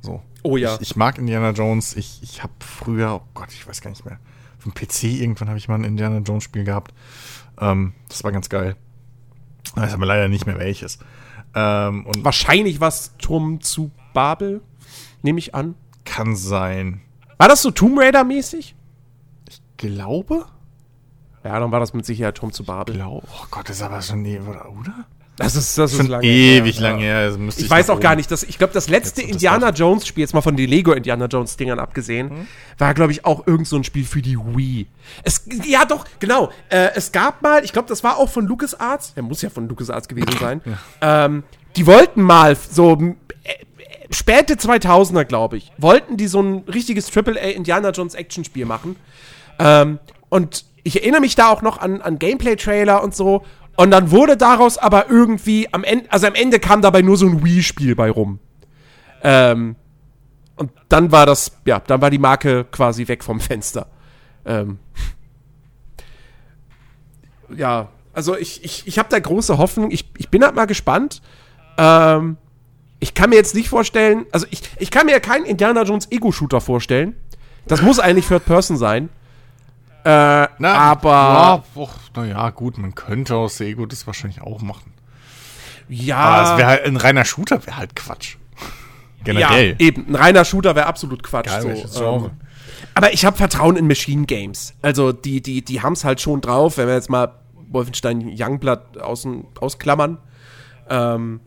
So. 0.02 0.22
Oh 0.42 0.56
ja. 0.56 0.74
Ich, 0.76 0.82
ich 0.82 0.96
mag 0.96 1.18
Indiana 1.18 1.50
Jones. 1.50 1.96
Ich, 1.96 2.22
ich 2.22 2.42
habe 2.42 2.52
früher, 2.60 3.20
oh 3.22 3.28
Gott, 3.34 3.52
ich 3.52 3.66
weiß 3.66 3.80
gar 3.80 3.90
nicht 3.90 4.04
mehr, 4.04 4.18
vom 4.58 4.72
PC 4.72 5.04
irgendwann 5.04 5.48
habe 5.48 5.58
ich 5.58 5.68
mal 5.68 5.74
ein 5.76 5.84
Indiana 5.84 6.18
Jones 6.18 6.44
Spiel 6.44 6.64
gehabt. 6.64 6.94
Ähm, 7.60 7.94
das 8.08 8.24
war 8.24 8.32
ganz 8.32 8.48
geil. 8.48 8.76
Ich 9.64 9.76
weiß 9.76 9.94
aber 9.94 10.06
leider 10.06 10.28
nicht 10.28 10.46
mehr 10.46 10.58
welches. 10.58 10.98
Ähm, 11.54 12.06
und 12.06 12.24
Wahrscheinlich 12.24 12.80
was 12.80 13.16
Turm 13.18 13.60
zu 13.60 13.90
Babel, 14.12 14.62
nehme 15.22 15.38
ich 15.38 15.54
an. 15.54 15.74
kann 16.04 16.36
sein. 16.36 17.02
War 17.38 17.48
das 17.48 17.62
so 17.62 17.70
Tomb 17.70 17.98
Raider-mäßig? 17.98 18.74
Glaube? 19.76 20.46
Ja, 21.44 21.58
dann 21.58 21.72
war 21.72 21.80
das 21.80 21.94
mit 21.94 22.04
Sicherheit 22.04 22.34
Turm 22.36 22.52
zu 22.52 22.64
Babel. 22.64 22.94
Glaube. 22.96 23.26
Oh 23.32 23.46
Gott, 23.50 23.68
das 23.68 23.76
ist 23.76 23.82
aber 23.82 24.02
schon 24.02 24.22
nee, 24.22 24.38
oder? 24.38 24.70
oder? 24.72 25.06
Das 25.40 25.56
ist, 25.56 25.78
das 25.78 25.96
Schon 25.96 26.06
lange 26.08 26.24
ewig 26.26 26.76
her, 26.78 26.82
ja. 26.82 26.90
lange 26.90 27.02
her. 27.02 27.16
Also 27.18 27.38
müsste 27.38 27.62
Ich 27.62 27.70
weiß 27.70 27.90
auch 27.90 27.98
gar 28.00 28.12
oben. 28.12 28.18
nicht, 28.18 28.30
dass 28.30 28.42
ich 28.42 28.58
glaube, 28.58 28.72
das 28.72 28.88
letzte 28.88 29.22
das 29.22 29.30
Indiana 29.30 29.70
Jones 29.70 30.06
Spiel, 30.06 30.22
jetzt 30.22 30.34
mal 30.34 30.42
von 30.42 30.56
den 30.56 30.68
Lego 30.68 30.92
Indiana 30.92 31.26
Jones 31.26 31.56
Dingern 31.56 31.78
abgesehen, 31.78 32.28
Mhm. 32.28 32.46
war 32.78 32.94
glaube 32.94 33.12
ich 33.12 33.24
auch 33.24 33.46
irgend 33.46 33.66
so 33.66 33.76
ein 33.76 33.84
Spiel 33.84 34.04
für 34.04 34.22
die 34.22 34.36
Wii. 34.38 34.86
Es, 35.22 35.44
ja 35.66 35.84
doch, 35.84 36.04
genau. 36.18 36.50
Äh, 36.68 36.90
es 36.94 37.10
gab 37.12 37.42
mal, 37.42 37.64
ich 37.64 37.72
glaube, 37.72 37.88
das 37.88 38.04
war 38.04 38.18
auch 38.18 38.28
von 38.28 38.46
LucasArts. 38.46 39.12
Er 39.16 39.22
muss 39.22 39.42
ja 39.42 39.50
von 39.50 39.68
LucasArts 39.68 40.08
gewesen 40.08 40.36
sein. 40.38 40.60
Ähm, 41.00 41.42
die 41.76 41.86
wollten 41.86 42.22
mal 42.22 42.54
so 42.56 42.98
äh, 43.00 43.14
späte 44.10 44.54
2000er, 44.54 45.24
glaube 45.24 45.56
ich, 45.56 45.72
wollten 45.78 46.16
die 46.16 46.26
so 46.26 46.40
ein 46.42 46.64
richtiges 46.68 47.10
AAA 47.16 47.50
Indiana 47.54 47.90
Jones 47.90 48.14
Action 48.14 48.44
Spiel 48.44 48.66
machen. 48.66 48.96
Ähm, 49.58 49.98
und 50.28 50.64
ich 50.82 51.00
erinnere 51.00 51.20
mich 51.20 51.34
da 51.34 51.48
auch 51.50 51.62
noch 51.62 51.78
an, 51.78 52.00
an 52.00 52.18
Gameplay-Trailer 52.18 53.02
und 53.02 53.14
so. 53.14 53.44
Und 53.80 53.92
dann 53.92 54.10
wurde 54.10 54.36
daraus 54.36 54.76
aber 54.76 55.08
irgendwie 55.08 55.66
am 55.72 55.84
Ende, 55.84 56.12
also 56.12 56.26
am 56.26 56.34
Ende 56.34 56.60
kam 56.60 56.82
dabei 56.82 57.00
nur 57.00 57.16
so 57.16 57.24
ein 57.24 57.42
Wii-Spiel 57.42 57.94
bei 57.94 58.10
rum. 58.10 58.38
Ähm, 59.22 59.74
und 60.56 60.70
dann 60.90 61.10
war 61.12 61.24
das, 61.24 61.52
ja, 61.64 61.80
dann 61.80 62.02
war 62.02 62.10
die 62.10 62.18
Marke 62.18 62.66
quasi 62.70 63.08
weg 63.08 63.24
vom 63.24 63.40
Fenster. 63.40 63.86
Ähm, 64.44 64.80
ja, 67.56 67.88
also 68.12 68.36
ich, 68.36 68.62
ich, 68.62 68.86
ich 68.86 68.98
habe 68.98 69.08
da 69.08 69.18
große 69.18 69.56
Hoffnung. 69.56 69.90
Ich, 69.92 70.10
ich 70.18 70.28
bin 70.28 70.44
halt 70.44 70.54
mal 70.54 70.66
gespannt. 70.66 71.22
Ähm, 71.78 72.36
ich 72.98 73.14
kann 73.14 73.30
mir 73.30 73.36
jetzt 73.36 73.54
nicht 73.54 73.70
vorstellen, 73.70 74.26
also 74.30 74.46
ich, 74.50 74.60
ich 74.78 74.90
kann 74.90 75.06
mir 75.06 75.12
ja 75.12 75.20
keinen 75.20 75.46
Indiana 75.46 75.84
Jones 75.84 76.12
Ego-Shooter 76.12 76.60
vorstellen. 76.60 77.16
Das 77.66 77.80
muss 77.80 77.98
eigentlich 77.98 78.28
Third 78.28 78.44
Person 78.44 78.76
sein. 78.76 79.08
Äh, 80.04 80.48
Na, 80.58 80.74
aber 80.74 81.10
Ja, 81.10 81.62
och, 82.20 82.26
na 82.26 82.32
ja, 82.32 82.50
gut, 82.50 82.78
man 82.78 82.94
könnte 82.94 83.34
aus 83.36 83.58
der 83.58 83.68
Ego 83.68 83.86
das 83.86 84.06
wahrscheinlich 84.06 84.42
auch 84.42 84.62
machen. 84.62 84.92
ja, 85.88 86.16
Aber 86.16 86.52
es 86.52 86.58
wäre 86.58 86.68
halt 86.68 86.84
ein 86.84 86.96
reiner 86.96 87.24
Shooter, 87.24 87.66
wäre 87.66 87.76
halt 87.76 87.96
Quatsch. 87.96 88.36
Generell. 89.24 89.70
Ja, 89.70 89.86
eben. 89.86 90.08
Ein 90.08 90.14
reiner 90.14 90.44
Shooter 90.44 90.74
wäre 90.74 90.86
absolut 90.86 91.22
Quatsch. 91.22 91.48
Egal, 91.48 91.76
so, 91.86 92.04
ähm, 92.04 92.30
aber 92.94 93.12
ich 93.12 93.24
habe 93.24 93.36
Vertrauen 93.36 93.76
in 93.76 93.86
Machine 93.86 94.24
Games. 94.24 94.74
Also 94.82 95.12
die, 95.12 95.42
die, 95.42 95.62
die 95.62 95.82
haben 95.82 95.92
es 95.92 96.04
halt 96.04 96.20
schon 96.20 96.40
drauf, 96.40 96.78
wenn 96.78 96.86
wir 96.86 96.94
jetzt 96.94 97.10
mal 97.10 97.34
Wolfenstein 97.68 98.32
Youngblood 98.36 98.98
außen, 98.98 99.44
ausklammern. 99.60 100.18
Ähm, 100.88 101.40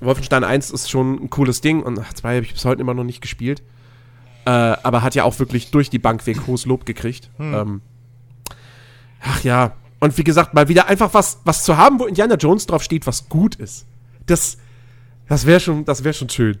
Wolfenstein 0.00 0.44
1 0.44 0.70
ist 0.70 0.90
schon 0.90 1.24
ein 1.24 1.30
cooles 1.30 1.60
Ding 1.60 1.82
und 1.82 1.96
2 1.96 2.36
habe 2.36 2.44
ich 2.44 2.52
bis 2.52 2.64
heute 2.64 2.80
immer 2.80 2.94
noch 2.94 3.04
nicht 3.04 3.20
gespielt. 3.20 3.62
Äh, 4.44 4.50
aber 4.50 5.02
hat 5.02 5.14
ja 5.14 5.24
auch 5.24 5.38
wirklich 5.38 5.70
durch 5.70 5.90
die 5.90 5.98
Bank 5.98 6.26
weg 6.26 6.46
hohes 6.46 6.66
Lob 6.66 6.86
gekriegt. 6.86 7.30
Ähm, 7.38 7.80
ach 9.20 9.44
ja. 9.44 9.72
Und 10.02 10.18
wie 10.18 10.24
gesagt, 10.24 10.52
mal 10.52 10.66
wieder 10.66 10.88
einfach 10.88 11.14
was, 11.14 11.38
was 11.44 11.62
zu 11.62 11.76
haben, 11.76 12.00
wo 12.00 12.06
Indiana 12.06 12.34
Jones 12.34 12.66
drauf 12.66 12.82
steht, 12.82 13.06
was 13.06 13.28
gut 13.28 13.54
ist. 13.54 13.86
Das, 14.26 14.56
das 15.28 15.46
wäre 15.46 15.60
schon, 15.60 15.84
das 15.84 16.02
wäre 16.02 16.12
schon 16.12 16.28
schön. 16.28 16.58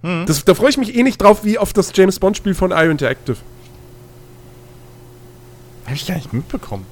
Das, 0.00 0.44
da 0.44 0.54
freue 0.54 0.70
ich 0.70 0.78
mich 0.78 0.94
eh 0.94 1.02
nicht 1.02 1.20
drauf, 1.20 1.42
wie 1.42 1.58
auf 1.58 1.72
das 1.72 1.90
James 1.92 2.20
Bond 2.20 2.36
Spiel 2.36 2.54
von 2.54 2.70
IO 2.70 2.92
Interactive. 2.92 3.38
Habe 5.86 5.96
ich 5.96 6.06
gar 6.06 6.14
nicht 6.14 6.32
mitbekommen. 6.32 6.86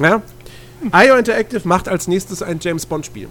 Ja? 0.00 0.22
IO 0.92 1.16
Interactive 1.16 1.66
macht 1.66 1.88
als 1.88 2.06
nächstes 2.06 2.40
ein 2.40 2.60
James 2.62 2.86
Bond 2.86 3.06
Spiel. 3.06 3.28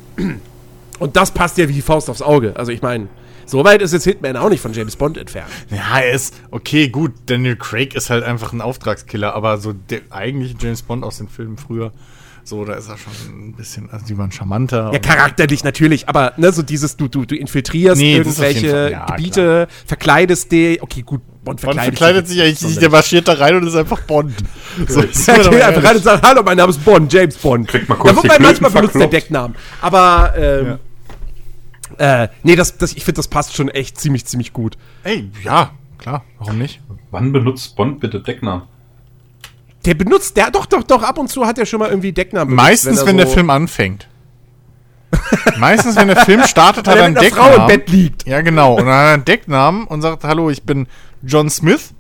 Und 1.00 1.16
das 1.16 1.32
passt 1.32 1.58
ja 1.60 1.70
wie 1.70 1.74
die 1.74 1.82
Faust 1.82 2.10
aufs 2.10 2.22
Auge. 2.22 2.58
Also 2.58 2.74
ich 2.74 2.82
meine, 2.82 3.08
so 3.46 3.64
weit 3.64 3.82
ist 3.82 3.94
jetzt 3.94 4.04
Hitman 4.04 4.38
auch 4.38 4.50
nicht 4.50 4.62
von 4.62 4.74
James 4.74 4.96
Bond 4.96 5.18
entfernt. 5.18 5.50
Ja, 5.70 6.00
er 6.00 6.12
ist, 6.12 6.36
okay, 6.52 6.90
gut, 6.90 7.12
Daniel 7.26 7.56
Craig 7.56 7.96
ist 7.96 8.10
halt 8.10 8.24
einfach 8.24 8.54
ein 8.54 8.62
Auftragskiller, 8.62 9.34
aber 9.34 9.58
so 9.58 9.74
der 9.74 10.02
eigentliche 10.10 10.56
James 10.60 10.82
Bond 10.82 11.04
aus 11.04 11.18
den 11.18 11.28
Filmen 11.28 11.58
früher, 11.58 11.92
so, 12.46 12.66
da 12.66 12.74
ist 12.74 12.90
er 12.90 12.98
schon 12.98 13.14
ein 13.30 13.54
bisschen, 13.54 13.90
also 13.90 14.06
die 14.06 14.18
waren 14.18 14.32
charmanter. 14.32 14.92
Ja, 14.92 15.00
charakterlich 15.00 15.64
natürlich, 15.64 16.10
aber 16.10 16.34
ne, 16.36 16.52
so 16.52 16.62
dieses, 16.62 16.98
du, 16.98 17.08
du, 17.08 17.26
du 17.26 17.36
infiltrierst 17.36 18.02
Nee, 18.02 18.18
irgendwelche 18.18 18.92
ja, 18.92 19.06
Gebiete, 19.06 19.68
verkleidest 19.86 20.52
die, 20.52 20.80
okay, 20.82 21.04
gut, 21.04 21.22
Bond 21.22 21.44
Bond 21.44 21.62
verkleidet, 21.62 21.98
verkleidet 21.98 22.28
sich 22.28 22.42
eigentlich 22.42 22.62
nicht, 22.62 22.82
der 22.82 22.90
marschiert 22.90 23.30
da 23.30 23.34
rein 23.34 23.56
und 23.56 23.68
ist 23.68 23.76
einfach 23.76 24.02
Bond. 24.02 24.34
So, 24.88 25.02
ist 25.02 25.28
Er 25.28 25.44
doch 25.44 25.52
geht 25.52 25.62
einfach 25.62 25.84
rein 25.84 25.98
und 25.98 26.04
sagt, 26.04 26.26
hallo, 26.26 26.42
mein 26.44 26.58
Name 26.58 26.72
ist 26.72 26.84
Bond, 26.84 27.14
James 27.14 27.38
Bond. 27.38 27.68
Kriegt 27.68 27.88
mal 27.88 27.96
kurz 27.96 28.16
ja, 28.16 28.22
die 28.24 28.28
wobei 28.28 28.40
manchmal 28.40 28.72
benutzt 28.72 28.96
der. 28.96 29.08
Decknamen. 29.08 29.56
Aber, 29.82 30.34
ähm, 30.36 30.80
äh, 31.98 32.28
nee, 32.44 32.56
das, 32.56 32.78
das, 32.78 32.94
ich 32.94 33.04
finde, 33.06 33.18
das 33.18 33.28
passt 33.28 33.56
schon 33.56 33.70
echt 33.70 34.00
ziemlich, 34.00 34.26
ziemlich 34.26 34.54
gut. 34.54 34.78
Ey, 35.04 35.30
ja, 35.44 35.72
klar, 35.98 36.24
warum 36.40 36.58
nicht? 36.58 36.82
Wann 37.12 37.32
benutzt 37.32 37.76
Bond 37.76 38.00
bitte 38.00 38.22
Decknamen? 38.22 38.64
Der 39.86 39.94
benutzt, 39.96 40.38
der, 40.38 40.50
doch, 40.52 40.66
doch, 40.66 40.84
doch, 40.84 41.04
ab 41.04 41.18
und 41.18 41.30
zu 41.30 41.46
hat 41.46 41.58
er 41.58 41.66
schon 41.66 41.80
mal 41.80 41.90
irgendwie 41.90 42.14
Decknamen 42.14 42.56
benutzt, 42.56 42.66
Meistens, 42.70 43.06
wenn, 43.06 43.18
der 43.18 43.28
so- 43.28 43.34
Film 43.34 43.50
anfängt. 43.50 44.08
Meistens, 45.58 45.96
wenn 45.96 46.08
der 46.08 46.18
Film 46.18 46.44
startet, 46.44 46.88
hat 46.88 46.98
er 46.98 47.04
einen 47.06 47.18
einer 47.18 47.30
Frau 47.30 47.46
im 47.46 47.50
Decknamen. 47.52 47.68
Bett 47.68 47.90
liegt. 47.90 48.26
Ja, 48.28 48.42
genau. 48.42 48.74
Und 48.76 48.86
dann 48.86 48.96
hat 48.96 49.06
er 49.10 49.14
einen 49.14 49.26
Decknamen 49.26 49.84
und 49.86 50.02
sagt, 50.02 50.24
hallo, 50.24 50.50
ich 50.50 50.64
bin 50.64 50.88
John 51.22 51.50
Smith. 51.50 51.94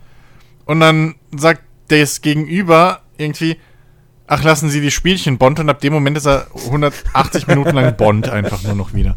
Und 0.66 0.80
dann 0.80 1.16
sagt 1.36 1.62
das 1.89 2.22
Gegenüber 2.22 3.02
irgendwie, 3.18 3.58
ach, 4.28 4.44
lassen 4.44 4.70
Sie 4.70 4.82
die 4.82 4.89
Spielchen 4.91 5.38
Bond. 5.38 5.60
Und 5.60 5.70
ab 5.70 5.80
dem 5.82 5.94
Moment 5.94 6.18
ist 6.18 6.26
er 6.26 6.48
180 6.66 7.48
Minuten 7.48 7.76
lang 7.76 7.96
Bond 7.98 8.30
einfach 8.30 8.64
nur 8.64 8.74
noch 8.76 8.94
wieder. 8.94 9.16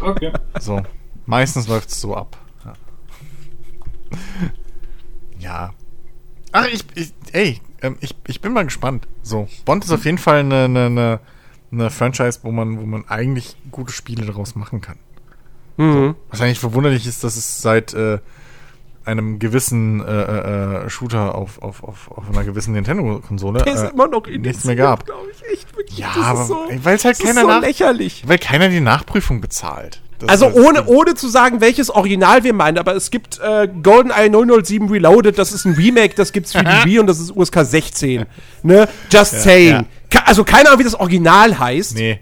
Okay. 0.00 0.32
So. 0.60 0.82
Meistens 1.26 1.68
läuft 1.68 1.90
es 1.90 2.00
so 2.00 2.14
ab. 2.14 2.36
Ja. 2.64 2.72
ja. 5.38 5.74
Ach, 6.52 6.66
ich, 6.66 6.84
ich 6.94 7.12
ey, 7.32 7.60
ähm, 7.82 7.96
ich, 8.00 8.14
ich 8.26 8.40
bin 8.40 8.52
mal 8.52 8.64
gespannt. 8.64 9.08
So. 9.22 9.48
Bond 9.64 9.84
ist 9.84 9.90
auf 9.90 10.04
jeden 10.04 10.18
Fall 10.18 10.40
eine, 10.40 10.64
eine, 10.64 10.86
eine, 10.86 11.20
eine 11.72 11.90
Franchise, 11.90 12.40
wo 12.42 12.52
man, 12.52 12.80
wo 12.80 12.86
man 12.86 13.08
eigentlich 13.08 13.56
gute 13.70 13.92
Spiele 13.92 14.24
daraus 14.24 14.54
machen 14.54 14.80
kann. 14.80 14.98
Mhm. 15.76 16.14
Was 16.30 16.40
eigentlich 16.40 16.60
verwunderlich 16.60 17.06
ist, 17.06 17.24
dass 17.24 17.36
es 17.36 17.60
seit 17.60 17.92
äh, 17.92 18.18
einem 19.06 19.38
gewissen 19.38 20.00
äh, 20.04 20.84
äh, 20.84 20.90
Shooter 20.90 21.34
auf, 21.34 21.62
auf, 21.62 21.82
auf, 21.84 22.10
auf 22.10 22.24
einer 22.30 22.44
gewissen 22.44 22.72
Nintendo-Konsole 22.74 23.60
ist 23.60 23.82
äh, 23.82 24.38
nichts 24.38 24.64
mehr 24.64 24.76
gab. 24.76 25.04
Echt. 25.52 25.66
Ja, 25.96 26.08
Das 26.08 26.16
ist 26.16 26.22
aber 26.24 26.44
so- 26.44 26.58
weil 26.82 26.96
es 26.96 27.04
halt 27.04 27.18
ist 27.18 27.24
keiner 27.26 27.42
so 27.42 27.46
nach, 27.46 27.60
lächerlich. 27.60 28.24
weil 28.26 28.38
keiner 28.38 28.68
die 28.68 28.80
Nachprüfung 28.80 29.40
bezahlt. 29.40 30.00
Das 30.18 30.28
Also 30.30 30.46
ist 30.46 30.56
das 30.56 30.64
ohne, 30.64 30.86
ohne 30.86 31.14
zu 31.14 31.28
sagen, 31.28 31.60
welches 31.60 31.90
Original 31.90 32.42
wir 32.42 32.54
meinen, 32.54 32.78
aber 32.78 32.96
es 32.96 33.10
gibt 33.10 33.38
äh, 33.38 33.68
GoldenEye 33.82 34.30
007 34.64 34.88
Reloaded, 34.88 35.38
das 35.38 35.52
ist 35.52 35.66
ein 35.66 35.74
Remake, 35.74 36.14
das 36.14 36.32
gibt's 36.32 36.52
für 36.52 36.64
die 36.64 36.70
Wii 36.84 36.98
und 37.00 37.06
das 37.06 37.20
ist 37.20 37.36
USK 37.36 37.58
16. 37.64 38.24
Ne? 38.62 38.88
Just 39.12 39.42
saying. 39.42 39.68
ja. 39.74 39.84
Ka- 40.10 40.24
Also 40.26 40.42
keine 40.44 40.68
Ahnung, 40.68 40.80
wie 40.80 40.84
das 40.84 40.94
Original 40.94 41.58
heißt. 41.58 41.94
Nee. 41.96 42.20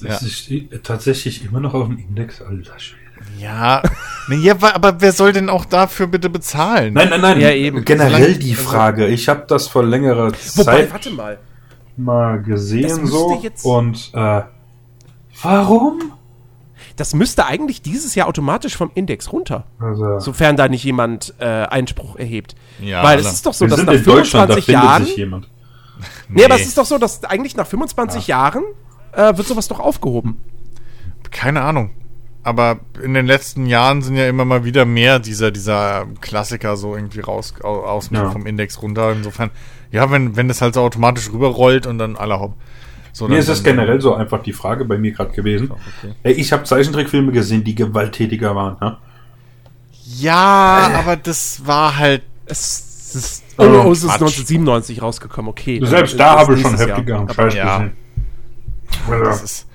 Das 0.00 0.22
ist 0.22 0.50
i- 0.50 0.68
tatsächlich 0.82 1.44
immer 1.44 1.60
noch 1.60 1.74
auf 1.74 1.86
dem 1.88 1.98
Index, 1.98 2.40
alter 2.42 2.78
Schwede. 2.78 3.02
Ja, 3.38 3.82
nee, 4.28 4.36
ja, 4.36 4.54
aber 4.60 5.00
wer 5.00 5.12
soll 5.12 5.32
denn 5.32 5.48
auch 5.50 5.64
dafür 5.64 6.06
bitte 6.06 6.30
bezahlen? 6.30 6.94
Nein, 6.94 7.08
nein, 7.10 7.20
nein. 7.20 7.40
Ja, 7.40 7.50
eben. 7.50 7.84
Generell 7.84 8.34
die 8.34 8.54
Frage. 8.54 9.06
Ich 9.06 9.28
habe 9.28 9.44
das 9.48 9.68
vor 9.68 9.84
längerer 9.84 10.32
Wobei, 10.32 10.64
Zeit 10.82 10.92
warte 10.92 11.10
mal. 11.10 11.38
mal 11.96 12.42
gesehen 12.42 13.06
so. 13.06 13.40
Und 13.62 14.10
äh, 14.14 14.42
warum? 15.42 16.12
Das 16.96 17.14
müsste 17.14 17.46
eigentlich 17.46 17.80
dieses 17.80 18.16
Jahr 18.16 18.26
automatisch 18.26 18.76
vom 18.76 18.90
Index 18.94 19.32
runter. 19.32 19.64
Also, 19.78 20.18
Sofern 20.18 20.56
da 20.56 20.68
nicht 20.68 20.82
jemand 20.82 21.32
äh, 21.38 21.44
Einspruch 21.44 22.16
erhebt. 22.16 22.56
Ja, 22.80 23.04
Weil 23.04 23.20
es 23.20 23.32
ist 23.32 23.46
doch 23.46 23.54
so, 23.54 23.66
dass 23.68 23.82
nach 23.84 23.92
in 23.92 24.02
Deutschland, 24.04 24.50
da 24.50 24.54
25 24.54 24.64
findet 24.64 24.82
Jahren. 24.84 25.04
sich 25.04 25.16
jemand. 25.16 25.48
Nee, 26.28 26.44
aber 26.44 26.56
es 26.56 26.66
ist 26.66 26.76
doch 26.76 26.84
so, 26.84 26.98
dass 26.98 27.24
eigentlich 27.24 27.56
nach 27.56 27.66
25 27.66 28.26
Jahren 28.26 28.64
äh, 29.12 29.36
wird 29.36 29.46
sowas 29.46 29.68
doch 29.68 29.78
aufgehoben. 29.80 30.40
Keine 31.30 31.60
Ahnung. 31.62 31.90
Aber 32.48 32.78
in 33.02 33.14
den 33.14 33.26
letzten 33.26 33.66
Jahren 33.66 34.02
sind 34.02 34.16
ja 34.16 34.26
immer 34.28 34.44
mal 34.44 34.64
wieder 34.64 34.84
mehr 34.84 35.18
dieser, 35.18 35.50
dieser 35.50 36.06
Klassiker 36.20 36.76
so 36.76 36.94
irgendwie 36.96 37.20
raus 37.20 37.54
au- 37.62 37.82
aus 37.84 38.10
Ja. 38.10 38.30
vom 38.30 38.46
Index 38.46 38.80
runter. 38.82 39.12
Insofern, 39.12 39.50
ja, 39.92 40.10
wenn, 40.10 40.36
wenn 40.36 40.48
das 40.48 40.60
halt 40.62 40.74
so 40.74 40.80
automatisch 40.82 41.30
rüberrollt 41.32 41.86
und 41.86 41.98
dann 41.98 42.16
alle 42.16 42.40
hopp. 42.40 42.54
So, 43.12 43.24
Mir 43.26 43.30
dann- 43.32 43.38
ist 43.40 43.48
es 43.48 43.62
dann- 43.62 43.76
generell 43.76 44.00
so 44.00 44.14
einfach 44.14 44.42
die 44.42 44.52
Frage 44.52 44.84
bei 44.84 44.98
mir 44.98 45.12
gerade 45.12 45.32
gewesen. 45.32 45.70
okay. 45.70 46.14
Ey, 46.22 46.32
ich 46.34 46.52
habe 46.52 46.64
Zeichentrickfilme 46.64 47.32
gesehen, 47.32 47.64
die 47.64 47.74
gewalttätiger 47.74 48.54
waren. 48.54 48.76
Ne? 48.80 48.96
Ja, 50.18 50.90
aber 50.98 51.16
das 51.16 51.66
war 51.66 51.96
halt. 51.96 52.22
Es 52.46 53.14
ist, 53.14 53.44
Oh, 53.58 53.64
oh, 53.64 53.82
oh, 53.86 53.92
es 53.92 53.98
ist 53.98 54.04
Quatsch. 54.04 54.20
1997 54.20 55.02
rausgekommen, 55.02 55.50
okay. 55.50 55.80
Selbst 55.82 56.12
Dann 56.12 56.18
da 56.18 56.38
habe 56.40 56.54
ich 56.54 56.62
schon 56.62 56.76
Jahr. 56.76 57.34
Scheiß 57.34 57.54
ja. 57.54 57.78
gesehen. 57.78 57.92
Das 59.08 59.28
Also, 59.28 59.44
ist, 59.44 59.66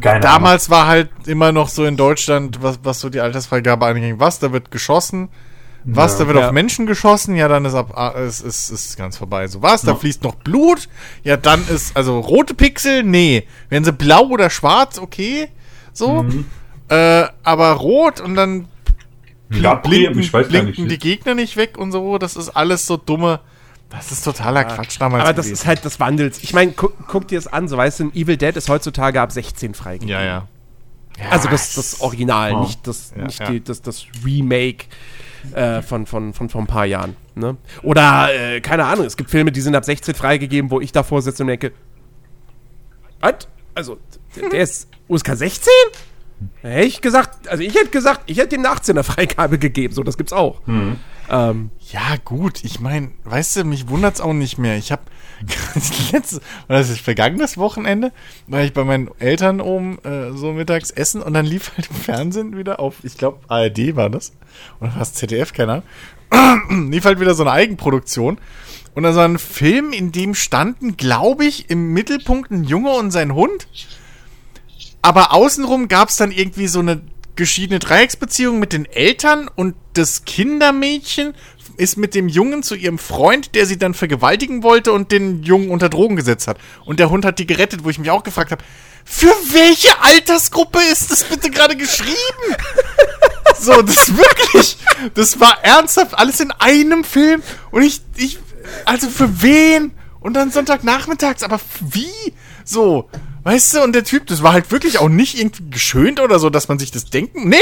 Keine 0.00 0.20
damals 0.20 0.70
war 0.70 0.86
halt 0.86 1.10
immer 1.26 1.52
noch 1.52 1.68
so 1.68 1.84
in 1.84 1.96
Deutschland, 1.96 2.62
was, 2.62 2.80
was 2.82 3.00
so 3.00 3.08
die 3.08 3.20
Altersfreigabe 3.20 3.86
anging, 3.86 4.18
was, 4.18 4.38
da 4.38 4.52
wird 4.52 4.70
geschossen, 4.70 5.28
was, 5.84 6.14
Ja. 6.14 6.18
da 6.20 6.26
wird 6.28 6.38
Ja. 6.38 6.46
auf 6.48 6.52
Menschen 6.52 6.86
geschossen, 6.86 7.36
ja, 7.36 7.48
dann 7.48 7.64
ist 7.64 7.74
ab, 7.74 7.92
ah, 7.96 8.08
ist, 8.10 8.40
ist, 8.40 8.70
ist 8.70 8.96
ganz 8.96 9.16
vorbei. 9.16 9.46
So 9.48 9.62
was, 9.62 9.82
da 9.82 9.92
Ja. 9.92 9.96
fließt 9.98 10.22
noch 10.24 10.34
Blut, 10.36 10.88
ja, 11.22 11.36
dann 11.36 11.66
ist, 11.68 11.96
also 11.96 12.18
rote 12.20 12.54
Pixel, 12.54 13.02
nee. 13.04 13.46
Werden 13.68 13.84
sie 13.84 13.92
blau 13.92 14.26
oder 14.26 14.50
schwarz, 14.50 14.98
okay, 14.98 15.48
so, 15.92 16.24
Mhm. 16.24 16.46
äh, 16.88 17.24
aber 17.42 17.70
rot 17.72 18.20
und 18.20 18.34
dann 18.34 18.68
Ja, 19.50 19.74
blinken, 19.74 20.18
ich 20.20 20.32
weiß 20.32 20.48
gar 20.48 20.62
blinken 20.62 20.84
nicht. 20.88 20.92
die 21.02 21.08
Gegner 21.08 21.34
nicht 21.34 21.56
weg 21.56 21.78
und 21.78 21.92
so, 21.92 22.18
das 22.18 22.34
ist 22.36 22.50
alles 22.50 22.86
so 22.86 22.96
dumme, 22.96 23.40
das 23.90 24.10
ist 24.12 24.24
totaler 24.24 24.64
Quatsch 24.64 24.96
damals 25.00 25.22
Aber 25.24 25.32
das 25.32 25.46
gewesen. 25.46 25.60
ist 25.62 25.66
halt 25.66 25.84
das 25.84 26.00
Wandels. 26.00 26.42
Ich 26.42 26.52
meine, 26.52 26.72
guck, 26.72 26.94
guck 27.06 27.28
dir 27.28 27.38
das 27.38 27.46
an, 27.46 27.68
so 27.68 27.76
weißt 27.76 28.00
du, 28.00 28.10
Evil 28.10 28.36
Dead 28.36 28.56
ist 28.56 28.68
heutzutage 28.68 29.20
ab 29.20 29.32
16 29.32 29.74
freigegeben. 29.74 30.08
ja, 30.12 30.24
ja. 30.24 30.48
Ja, 31.18 31.30
Also 31.30 31.48
das, 31.48 31.74
das 31.74 32.00
Original, 32.02 32.52
Oh. 32.52 32.60
nicht, 32.64 32.86
das, 32.86 33.14
Ja, 33.16 33.24
nicht 33.24 33.38
ja. 33.40 33.50
Die, 33.50 33.64
das, 33.64 33.80
das 33.80 34.04
Remake 34.24 34.84
äh, 35.54 35.80
von, 35.80 36.04
von, 36.04 36.34
von 36.34 36.50
vor 36.50 36.60
ein 36.60 36.66
paar 36.66 36.84
Jahren. 36.84 37.16
Ne? 37.34 37.56
Oder, 37.82 38.28
äh, 38.34 38.60
keine 38.60 38.84
Ahnung, 38.84 39.06
es 39.06 39.16
gibt 39.16 39.30
Filme, 39.30 39.50
die 39.50 39.60
sind 39.62 39.74
ab 39.74 39.84
16 39.86 40.14
freigegeben, 40.14 40.70
wo 40.70 40.80
ich 40.80 40.92
davor 40.92 41.22
sitze 41.22 41.42
und 41.42 41.46
denke, 41.48 41.72
was? 43.20 43.48
Also, 43.74 43.98
der 44.34 44.48
der 44.50 44.60
ist 44.62 44.88
USK 45.08 45.36
16? 45.36 45.72
Hätte 46.60 46.86
ich 46.86 47.00
gesagt, 47.00 47.48
also 47.48 47.62
ich 47.62 47.74
hätte 47.74 47.88
gesagt, 47.88 48.22
ich 48.26 48.36
hätte 48.38 48.48
dem 48.56 48.66
eine 48.66 48.74
18er 48.74 49.02
Freigabe 49.02 49.58
gegeben, 49.58 49.94
so, 49.94 50.02
das 50.02 50.16
gibt's 50.18 50.32
auch. 50.34 50.60
Ähm, 51.30 51.70
Ja, 51.90 52.16
gut, 52.24 52.64
ich 52.64 52.80
meine, 52.80 53.10
weißt 53.24 53.56
du, 53.56 53.64
mich 53.64 53.88
wundert's 53.88 54.20
auch 54.20 54.32
nicht 54.32 54.58
mehr. 54.58 54.76
Ich 54.76 54.92
habe 54.92 55.02
letzte, 56.12 56.40
war 56.66 56.78
das 56.78 56.88
ist 56.88 57.00
vergangenes 57.00 57.58
Wochenende, 57.58 58.12
war 58.46 58.62
ich 58.62 58.72
bei 58.72 58.84
meinen 58.84 59.10
Eltern 59.18 59.60
oben 59.60 59.98
äh, 60.04 60.32
so 60.32 60.52
mittags 60.52 60.90
essen 60.90 61.22
und 61.22 61.34
dann 61.34 61.46
lief 61.46 61.72
halt 61.76 61.88
im 61.90 61.96
Fernsehen 61.96 62.56
wieder 62.56 62.80
auf, 62.80 62.96
ich 63.02 63.16
glaube, 63.16 63.40
ARD 63.48 63.96
war 63.96 64.10
das. 64.10 64.32
Oder 64.80 64.94
war 64.94 65.02
es 65.02 65.14
ZDF, 65.14 65.52
keine 65.52 65.82
Ahnung. 66.30 66.90
lief 66.90 67.04
halt 67.04 67.20
wieder 67.20 67.34
so 67.34 67.42
eine 67.42 67.52
Eigenproduktion. 67.52 68.38
Und 68.94 69.02
da 69.02 69.14
war 69.14 69.28
ein 69.28 69.38
Film, 69.38 69.92
in 69.92 70.10
dem 70.10 70.34
standen, 70.34 70.96
glaube 70.96 71.44
ich, 71.44 71.68
im 71.68 71.92
Mittelpunkt 71.92 72.50
ein 72.50 72.64
Junge 72.64 72.92
und 72.92 73.10
sein 73.10 73.34
Hund. 73.34 73.68
Aber 75.02 75.34
außenrum 75.34 75.88
gab 75.88 76.08
es 76.08 76.16
dann 76.16 76.32
irgendwie 76.32 76.66
so 76.66 76.80
eine 76.80 77.02
geschiedene 77.36 77.78
Dreiecksbeziehung 77.78 78.58
mit 78.58 78.72
den 78.72 78.86
Eltern 78.86 79.48
und 79.54 79.74
das 79.92 80.24
Kindermädchen 80.24 81.34
ist 81.76 81.96
mit 81.96 82.14
dem 82.14 82.28
Jungen 82.28 82.62
zu 82.62 82.74
ihrem 82.74 82.98
Freund, 82.98 83.54
der 83.54 83.66
sie 83.66 83.78
dann 83.78 83.94
vergewaltigen 83.94 84.62
wollte 84.62 84.92
und 84.92 85.12
den 85.12 85.42
Jungen 85.42 85.70
unter 85.70 85.88
Drogen 85.88 86.16
gesetzt 86.16 86.48
hat. 86.48 86.58
Und 86.84 86.98
der 86.98 87.10
Hund 87.10 87.24
hat 87.24 87.38
die 87.38 87.46
gerettet, 87.46 87.84
wo 87.84 87.90
ich 87.90 87.98
mich 87.98 88.10
auch 88.10 88.22
gefragt 88.22 88.50
habe, 88.50 88.64
für 89.04 89.32
welche 89.52 90.00
Altersgruppe 90.00 90.80
ist 90.90 91.10
das 91.10 91.24
bitte 91.24 91.50
gerade 91.50 91.76
geschrieben? 91.76 92.16
so, 93.60 93.82
das 93.82 94.16
wirklich, 94.16 94.78
das 95.14 95.38
war 95.38 95.62
ernsthaft 95.62 96.18
alles 96.18 96.40
in 96.40 96.50
einem 96.50 97.04
Film 97.04 97.42
und 97.70 97.82
ich, 97.82 98.00
ich, 98.16 98.38
also 98.84 99.08
für 99.08 99.42
wen? 99.42 99.92
Und 100.20 100.34
dann 100.34 100.50
Sonntagnachmittags, 100.50 101.44
aber 101.44 101.60
wie? 101.80 102.34
So, 102.64 103.08
weißt 103.46 103.74
du, 103.74 103.82
und 103.84 103.94
der 103.94 104.02
Typ, 104.02 104.26
das 104.26 104.42
war 104.42 104.52
halt 104.52 104.72
wirklich 104.72 104.98
auch 104.98 105.08
nicht 105.08 105.38
irgendwie 105.38 105.70
geschönt 105.70 106.18
oder 106.18 106.40
so, 106.40 106.50
dass 106.50 106.66
man 106.66 106.80
sich 106.80 106.90
das 106.90 107.04
denken. 107.04 107.48
Nee, 107.48 107.56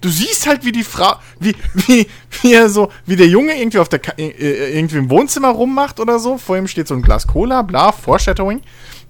du 0.00 0.08
siehst 0.08 0.48
halt, 0.48 0.64
wie 0.64 0.72
die 0.72 0.82
Frau, 0.82 1.14
wie, 1.38 1.54
wie, 1.74 2.08
wie 2.42 2.52
er 2.52 2.68
so, 2.68 2.90
wie 3.06 3.14
der 3.14 3.28
Junge 3.28 3.56
irgendwie 3.56 3.78
auf 3.78 3.88
der, 3.88 4.00
Ka- 4.00 4.14
äh, 4.18 4.76
irgendwie 4.76 4.98
im 4.98 5.10
Wohnzimmer 5.10 5.50
rummacht 5.50 6.00
oder 6.00 6.18
so. 6.18 6.38
Vor 6.38 6.56
ihm 6.58 6.66
steht 6.66 6.88
so 6.88 6.94
ein 6.94 7.02
Glas 7.02 7.28
Cola, 7.28 7.62
bla, 7.62 7.92
Foreshadowing. 7.92 8.62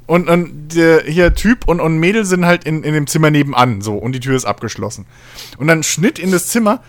Und, 0.07 0.29
und 0.29 0.69
der 0.75 1.03
hier 1.05 1.35
Typ 1.35 1.67
und, 1.67 1.81
und 1.81 1.97
Mädel 1.99 2.27
sind 2.27 2.45
halt 2.45 2.65
in, 2.65 2.83
in 2.83 2.93
dem 2.95 3.07
Zimmer 3.07 3.31
nebenan, 3.31 3.81
so, 3.81 3.95
und 3.95 4.13
die 4.13 4.21
Tür 4.21 4.37
ist 4.37 4.45
abgeschlossen. 4.45 5.07
Und 5.57 5.67
dann 5.67 5.83
Schnitt 5.83 6.19
in 6.19 6.31
das 6.31 6.47
Zimmer 6.49 6.83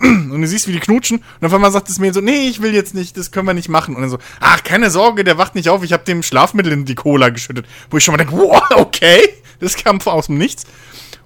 und 0.00 0.40
du 0.40 0.46
siehst, 0.46 0.68
wie 0.68 0.72
die 0.72 0.80
knutschen. 0.80 1.22
Und 1.40 1.46
auf 1.46 1.52
einmal 1.52 1.72
sagt 1.72 1.88
das 1.88 1.98
Mädel 1.98 2.14
so, 2.14 2.20
nee, 2.20 2.48
ich 2.48 2.62
will 2.62 2.74
jetzt 2.74 2.94
nicht, 2.94 3.16
das 3.16 3.30
können 3.30 3.46
wir 3.46 3.54
nicht 3.54 3.68
machen. 3.68 3.94
Und 3.94 4.02
dann 4.02 4.10
so, 4.10 4.18
ach, 4.40 4.62
keine 4.62 4.90
Sorge, 4.90 5.24
der 5.24 5.38
wacht 5.38 5.54
nicht 5.54 5.68
auf, 5.68 5.82
ich 5.82 5.92
habe 5.92 6.04
dem 6.04 6.22
Schlafmittel 6.22 6.72
in 6.72 6.84
die 6.84 6.94
Cola 6.94 7.28
geschüttet. 7.30 7.66
Wo 7.90 7.96
ich 7.96 8.04
schon 8.04 8.12
mal 8.12 8.18
denke, 8.18 8.36
wow, 8.36 8.62
okay, 8.76 9.20
das 9.58 9.76
kam 9.76 10.00
aus 10.00 10.26
dem 10.26 10.38
Nichts. 10.38 10.64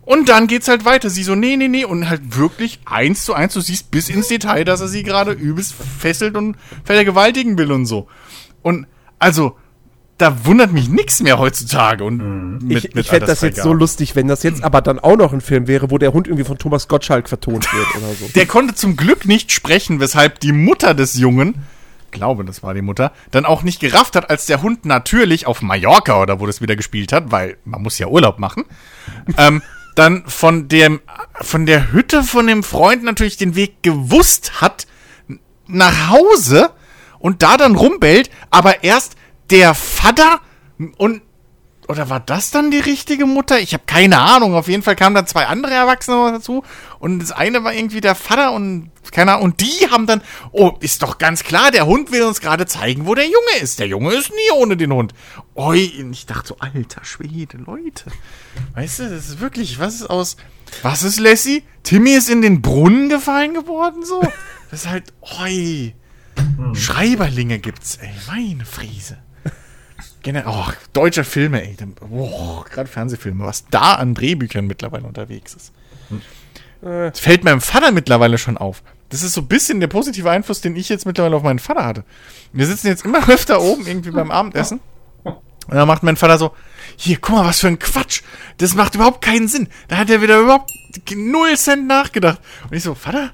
Und 0.02 0.28
dann 0.28 0.46
geht's 0.46 0.68
halt 0.68 0.84
weiter. 0.84 1.08
Sie 1.08 1.22
so, 1.22 1.34
nee, 1.34 1.56
nee, 1.56 1.68
nee. 1.68 1.84
Und 1.84 2.08
halt 2.08 2.36
wirklich 2.36 2.80
eins 2.84 3.24
zu 3.24 3.32
eins, 3.34 3.54
du 3.54 3.60
siehst 3.60 3.90
bis 3.90 4.10
ins 4.10 4.28
Detail, 4.28 4.64
dass 4.64 4.80
er 4.80 4.88
sie 4.88 5.02
gerade 5.02 5.32
übelst 5.32 5.74
fesselt 5.98 6.36
und 6.36 6.56
vergewaltigen 6.84 7.56
will 7.56 7.72
und 7.72 7.86
so. 7.86 8.08
Und 8.62 8.86
also, 9.18 9.56
da 10.18 10.44
wundert 10.44 10.72
mich 10.72 10.88
nichts 10.88 11.20
mehr 11.20 11.38
heutzutage. 11.38 12.04
Und 12.04 12.58
mit, 12.62 12.84
ich 12.84 12.94
mit 12.94 13.04
ich 13.04 13.10
fände 13.10 13.26
das 13.26 13.40
jetzt 13.40 13.62
so 13.62 13.72
lustig, 13.72 14.14
wenn 14.14 14.28
das 14.28 14.42
jetzt 14.42 14.62
aber 14.62 14.80
dann 14.80 14.98
auch 14.98 15.16
noch 15.16 15.32
ein 15.32 15.40
Film 15.40 15.66
wäre, 15.66 15.90
wo 15.90 15.98
der 15.98 16.12
Hund 16.12 16.28
irgendwie 16.28 16.44
von 16.44 16.58
Thomas 16.58 16.86
Gottschalk 16.88 17.28
vertont 17.28 17.72
wird 17.72 17.86
oder 17.96 18.14
so. 18.14 18.28
Der 18.28 18.46
konnte 18.46 18.74
zum 18.74 18.96
Glück 18.96 19.24
nicht 19.26 19.50
sprechen, 19.50 20.00
weshalb 20.00 20.40
die 20.40 20.52
Mutter 20.52 20.94
des 20.94 21.14
Jungen, 21.14 21.64
glaube, 22.12 22.44
das 22.44 22.62
war 22.62 22.74
die 22.74 22.82
Mutter, 22.82 23.12
dann 23.32 23.44
auch 23.44 23.62
nicht 23.62 23.80
gerafft 23.80 24.14
hat, 24.14 24.30
als 24.30 24.46
der 24.46 24.62
Hund 24.62 24.84
natürlich 24.84 25.46
auf 25.46 25.62
Mallorca 25.62 26.22
oder 26.22 26.38
wo 26.38 26.46
das 26.46 26.60
wieder 26.60 26.76
gespielt 26.76 27.12
hat, 27.12 27.32
weil 27.32 27.56
man 27.64 27.82
muss 27.82 27.98
ja 27.98 28.06
Urlaub 28.06 28.38
machen, 28.38 28.64
ähm, 29.36 29.62
dann 29.96 30.24
von 30.26 30.68
dem, 30.68 31.00
von 31.40 31.66
der 31.66 31.92
Hütte 31.92 32.22
von 32.22 32.46
dem 32.46 32.62
Freund 32.62 33.02
natürlich 33.02 33.36
den 33.36 33.56
Weg 33.56 33.82
gewusst 33.82 34.60
hat 34.60 34.86
nach 35.66 36.10
Hause 36.10 36.70
und 37.18 37.42
da 37.42 37.56
dann 37.56 37.74
rumbellt, 37.76 38.30
aber 38.50 38.84
erst 38.84 39.16
der 39.50 39.74
Vater 39.74 40.40
und 40.98 41.22
oder 41.86 42.08
war 42.08 42.20
das 42.20 42.50
dann 42.50 42.70
die 42.70 42.78
richtige 42.78 43.26
Mutter? 43.26 43.60
Ich 43.60 43.74
habe 43.74 43.84
keine 43.86 44.18
Ahnung. 44.18 44.54
Auf 44.54 44.68
jeden 44.68 44.82
Fall 44.82 44.96
kamen 44.96 45.14
dann 45.14 45.26
zwei 45.26 45.46
andere 45.46 45.74
Erwachsene 45.74 46.32
dazu. 46.32 46.64
Und 46.98 47.18
das 47.18 47.30
eine 47.30 47.62
war 47.62 47.74
irgendwie 47.74 48.00
der 48.00 48.14
Vater 48.14 48.52
und 48.52 48.90
keine 49.10 49.32
Ahnung. 49.32 49.44
Und 49.44 49.60
die 49.60 49.90
haben 49.90 50.06
dann, 50.06 50.22
oh, 50.52 50.72
ist 50.80 51.02
doch 51.02 51.18
ganz 51.18 51.44
klar, 51.44 51.70
der 51.70 51.86
Hund 51.86 52.10
will 52.10 52.22
uns 52.22 52.40
gerade 52.40 52.64
zeigen, 52.66 53.06
wo 53.06 53.14
der 53.14 53.26
Junge 53.26 53.60
ist. 53.60 53.78
Der 53.78 53.86
Junge 53.86 54.14
ist 54.14 54.30
nie 54.30 54.52
ohne 54.54 54.76
den 54.76 54.92
Hund. 54.92 55.12
Oi, 55.54 55.78
ich 55.78 56.26
dachte 56.26 56.48
so, 56.48 56.56
alter 56.58 57.04
Schwede, 57.04 57.58
Leute. 57.58 58.10
Weißt 58.74 59.00
du, 59.00 59.10
das 59.10 59.28
ist 59.28 59.40
wirklich, 59.40 59.78
was 59.78 59.96
ist 59.96 60.08
aus, 60.08 60.36
was 60.82 61.02
ist 61.02 61.20
Lassie? 61.20 61.64
Timmy 61.82 62.12
ist 62.12 62.30
in 62.30 62.40
den 62.40 62.62
Brunnen 62.62 63.10
gefallen 63.10 63.52
geworden, 63.52 64.04
so? 64.04 64.22
Das 64.70 64.84
ist 64.84 64.90
halt, 64.90 65.12
oi. 65.40 65.94
Schreiberlinge 66.72 67.58
gibt's, 67.58 67.96
ey, 67.96 68.10
meine 68.26 68.64
Friese. 68.64 69.18
Generell, 70.22 70.48
oh, 70.48 70.72
deutsche 70.92 71.24
Filme, 71.24 71.62
ey. 71.62 71.76
Oh, 72.10 72.62
gerade 72.70 72.88
Fernsehfilme, 72.88 73.44
was 73.44 73.66
da 73.70 73.94
an 73.94 74.14
Drehbüchern 74.14 74.66
mittlerweile 74.66 75.06
unterwegs 75.06 75.54
ist. 75.54 75.72
Das 76.80 77.20
fällt 77.20 77.44
meinem 77.44 77.60
Vater 77.60 77.92
mittlerweile 77.92 78.38
schon 78.38 78.58
auf. 78.58 78.82
Das 79.08 79.22
ist 79.22 79.34
so 79.34 79.42
ein 79.42 79.48
bisschen 79.48 79.80
der 79.80 79.86
positive 79.86 80.30
Einfluss, 80.30 80.60
den 80.60 80.76
ich 80.76 80.88
jetzt 80.88 81.06
mittlerweile 81.06 81.36
auf 81.36 81.42
meinen 81.42 81.58
Vater 81.58 81.84
hatte. 81.84 82.04
Wir 82.52 82.66
sitzen 82.66 82.88
jetzt 82.88 83.04
immer 83.04 83.28
öfter 83.28 83.60
oben 83.60 83.86
irgendwie 83.86 84.10
beim 84.10 84.30
Abendessen. 84.30 84.80
Und 85.22 85.76
dann 85.76 85.88
macht 85.88 86.02
mein 86.02 86.16
Vater 86.16 86.36
so, 86.36 86.54
hier, 86.96 87.16
guck 87.20 87.36
mal, 87.36 87.46
was 87.46 87.60
für 87.60 87.68
ein 87.68 87.78
Quatsch. 87.78 88.22
Das 88.58 88.74
macht 88.74 88.94
überhaupt 88.94 89.22
keinen 89.22 89.48
Sinn. 89.48 89.68
Da 89.88 89.96
hat 89.96 90.10
er 90.10 90.20
wieder 90.20 90.38
überhaupt 90.38 90.70
null 91.14 91.56
Cent 91.56 91.86
nachgedacht. 91.86 92.40
Und 92.68 92.76
ich 92.76 92.82
so, 92.82 92.94
Vater, 92.94 93.32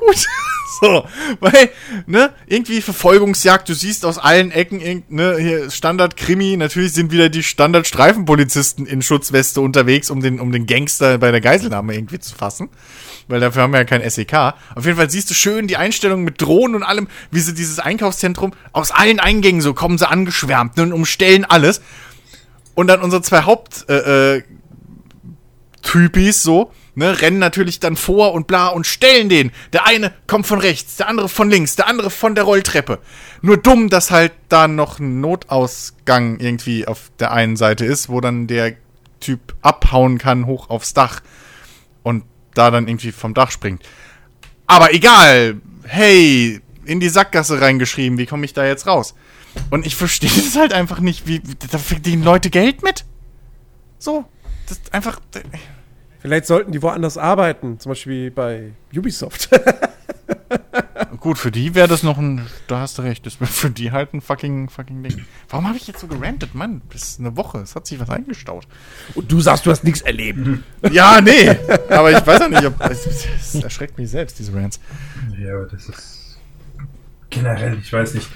gut. 0.00 0.26
so, 0.80 1.04
weil, 1.40 1.70
ne, 2.06 2.32
irgendwie 2.46 2.80
Verfolgungsjagd, 2.80 3.68
du 3.68 3.74
siehst 3.74 4.04
aus 4.04 4.18
allen 4.18 4.50
Ecken, 4.50 5.04
ne, 5.08 5.36
hier 5.38 5.70
Standard-Krimi, 5.70 6.56
natürlich 6.56 6.92
sind 6.92 7.12
wieder 7.12 7.28
die 7.28 7.42
Standard-Streifenpolizisten 7.42 8.86
in 8.86 9.02
Schutzweste 9.02 9.60
unterwegs, 9.60 10.10
um 10.10 10.20
den, 10.20 10.40
um 10.40 10.52
den 10.52 10.66
Gangster 10.66 11.18
bei 11.18 11.30
der 11.30 11.40
Geiselnahme 11.40 11.94
irgendwie 11.94 12.18
zu 12.18 12.34
fassen. 12.34 12.70
Weil 13.28 13.40
dafür 13.40 13.62
haben 13.62 13.72
wir 13.72 13.78
ja 13.78 13.84
kein 13.84 14.08
SEK. 14.08 14.54
Auf 14.74 14.84
jeden 14.86 14.96
Fall 14.96 15.08
siehst 15.08 15.30
du 15.30 15.34
schön 15.34 15.68
die 15.68 15.76
Einstellung 15.76 16.24
mit 16.24 16.42
Drohnen 16.42 16.74
und 16.74 16.82
allem, 16.82 17.06
wie 17.30 17.38
sie 17.38 17.54
dieses 17.54 17.78
Einkaufszentrum 17.78 18.52
aus 18.72 18.90
allen 18.90 19.20
Eingängen 19.20 19.60
so 19.60 19.72
kommen 19.72 19.98
sie 19.98 20.08
angeschwärmt 20.08 20.76
ne, 20.76 20.82
und 20.84 20.92
umstellen 20.92 21.44
alles. 21.44 21.80
Und 22.74 22.88
dann 22.88 23.02
unsere 23.02 23.22
zwei 23.22 23.42
Haupt, 23.44 23.84
äh, 23.88 24.36
äh, 24.36 24.42
Typis 25.82 26.42
so, 26.42 26.72
ne, 26.94 27.20
rennen 27.20 27.38
natürlich 27.38 27.80
dann 27.80 27.96
vor 27.96 28.32
und 28.32 28.46
bla 28.46 28.68
und 28.68 28.86
stellen 28.86 29.28
den. 29.28 29.52
Der 29.72 29.86
eine 29.86 30.12
kommt 30.26 30.46
von 30.46 30.58
rechts, 30.58 30.96
der 30.96 31.08
andere 31.08 31.28
von 31.28 31.50
links, 31.50 31.76
der 31.76 31.86
andere 31.86 32.10
von 32.10 32.34
der 32.34 32.44
Rolltreppe. 32.44 32.98
Nur 33.42 33.56
dumm, 33.56 33.88
dass 33.88 34.10
halt 34.10 34.32
da 34.48 34.68
noch 34.68 34.98
ein 34.98 35.20
Notausgang 35.20 36.38
irgendwie 36.40 36.86
auf 36.86 37.10
der 37.18 37.32
einen 37.32 37.56
Seite 37.56 37.84
ist, 37.84 38.08
wo 38.08 38.20
dann 38.20 38.46
der 38.46 38.76
Typ 39.20 39.54
abhauen 39.62 40.18
kann 40.18 40.46
hoch 40.46 40.70
aufs 40.70 40.94
Dach 40.94 41.20
und 42.02 42.24
da 42.54 42.70
dann 42.70 42.88
irgendwie 42.88 43.12
vom 43.12 43.34
Dach 43.34 43.50
springt. 43.50 43.82
Aber 44.66 44.94
egal, 44.94 45.60
hey, 45.84 46.60
in 46.84 47.00
die 47.00 47.08
Sackgasse 47.08 47.60
reingeschrieben, 47.60 48.18
wie 48.18 48.26
komme 48.26 48.44
ich 48.44 48.52
da 48.52 48.64
jetzt 48.64 48.86
raus? 48.86 49.14
Und 49.70 49.86
ich 49.86 49.96
verstehe 49.96 50.30
es 50.36 50.56
halt 50.56 50.72
einfach 50.72 51.00
nicht, 51.00 51.26
wie, 51.26 51.40
da 51.70 51.78
verdienen 51.78 52.22
Leute 52.22 52.50
Geld 52.50 52.82
mit? 52.82 53.04
So, 53.98 54.24
das 54.68 54.78
ist 54.78 54.94
einfach. 54.94 55.20
Vielleicht 56.20 56.46
sollten 56.46 56.70
die 56.72 56.82
woanders 56.82 57.16
arbeiten, 57.16 57.78
zum 57.80 57.90
Beispiel 57.90 58.30
bei 58.30 58.72
Ubisoft. 58.94 59.48
Gut, 61.20 61.38
für 61.38 61.50
die 61.50 61.74
wäre 61.74 61.88
das 61.88 62.02
noch 62.02 62.18
ein. 62.18 62.46
Da 62.66 62.80
hast 62.80 62.98
du 62.98 63.02
recht, 63.02 63.26
das 63.26 63.40
wäre 63.40 63.50
für 63.50 63.70
die 63.70 63.92
halt 63.92 64.14
ein 64.14 64.20
fucking, 64.20 64.68
fucking 64.68 65.02
Ding. 65.02 65.24
Warum 65.48 65.66
habe 65.66 65.76
ich 65.76 65.86
jetzt 65.86 66.00
so 66.00 66.06
gerantet, 66.06 66.54
Mann? 66.54 66.82
Das 66.92 67.02
ist 67.02 67.20
eine 67.20 67.36
Woche, 67.36 67.58
es 67.58 67.74
hat 67.74 67.86
sich 67.86 68.00
was 68.00 68.08
eingestaut. 68.08 68.66
Und 69.14 69.30
du 69.30 69.40
sagst, 69.40 69.66
du 69.66 69.70
hast 69.70 69.84
nichts 69.84 70.00
erlebt. 70.02 70.40
Ja, 70.90 71.20
nee, 71.20 71.48
aber 71.88 72.10
ich 72.10 72.26
weiß 72.26 72.40
auch 72.42 72.48
nicht, 72.48 72.64
ob. 72.64 72.80
Es, 72.80 73.06
es 73.06 73.54
erschreckt 73.62 73.98
mich 73.98 74.10
selbst, 74.10 74.38
diese 74.38 74.54
Rants. 74.54 74.80
Ja, 75.38 75.54
aber 75.54 75.66
das 75.66 75.88
ist 75.88 76.38
generell, 77.28 77.78
ich 77.78 77.92
weiß 77.92 78.14
nicht, 78.14 78.28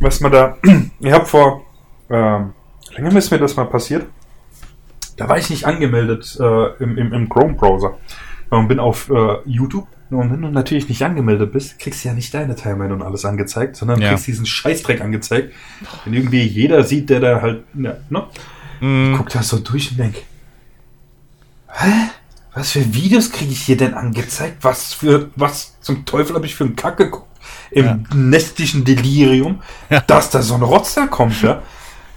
was 0.00 0.20
man 0.20 0.32
da. 0.32 0.58
Ich 1.00 1.12
habe 1.12 1.26
vor 1.26 1.64
ähm, 2.10 2.52
länger 2.96 3.16
ist 3.16 3.30
mir 3.30 3.38
das 3.38 3.56
mal 3.56 3.66
passiert. 3.66 4.06
Da 5.18 5.28
war 5.28 5.36
ich 5.36 5.50
nicht 5.50 5.66
angemeldet 5.66 6.36
äh, 6.40 6.66
im, 6.82 6.96
im, 6.96 7.12
im 7.12 7.28
Chrome-Browser. 7.28 7.98
Und 8.50 8.68
bin 8.68 8.78
auf 8.80 9.10
äh, 9.10 9.36
YouTube. 9.44 9.86
Und 10.10 10.32
wenn 10.32 10.40
du 10.40 10.48
natürlich 10.48 10.88
nicht 10.88 11.02
angemeldet 11.02 11.52
bist, 11.52 11.78
kriegst 11.78 12.02
du 12.02 12.08
ja 12.08 12.14
nicht 12.14 12.32
deine 12.32 12.56
Timeline 12.56 12.94
und 12.94 13.02
alles 13.02 13.26
angezeigt, 13.26 13.76
sondern 13.76 14.00
Ja. 14.00 14.08
kriegst 14.10 14.26
diesen 14.26 14.46
Scheißdreck 14.46 15.02
angezeigt. 15.02 15.52
Wenn 16.06 16.14
irgendwie 16.14 16.42
jeder 16.44 16.82
sieht, 16.82 17.10
der 17.10 17.20
da 17.20 17.42
halt. 17.42 17.64
Ja, 17.74 17.96
ne? 18.08 18.22
Mhm. 18.80 19.10
Ich 19.12 19.18
guck 19.18 19.28
da 19.28 19.42
so 19.42 19.58
durch 19.58 19.90
und 19.90 19.98
denk, 19.98 20.14
hä? 21.72 21.92
Was 22.54 22.70
für 22.72 22.94
Videos 22.94 23.30
kriege 23.30 23.52
ich 23.52 23.60
hier 23.62 23.76
denn 23.76 23.94
angezeigt? 23.94 24.56
Was 24.62 24.94
für, 24.94 25.30
was 25.36 25.78
zum 25.80 26.04
Teufel 26.06 26.34
habe 26.34 26.46
ich 26.46 26.54
für 26.54 26.64
einen 26.64 26.74
Kack 26.76 26.96
geguckt? 26.96 27.26
Im 27.70 27.84
Ja. 27.84 27.98
nächtlichen 28.14 28.84
Delirium, 28.84 29.62
Ja. 29.90 30.00
dass 30.00 30.30
da 30.30 30.42
so 30.42 30.54
ein 30.54 30.62
Rotzer 30.62 31.06
kommt, 31.06 31.40
ja? 31.42 31.62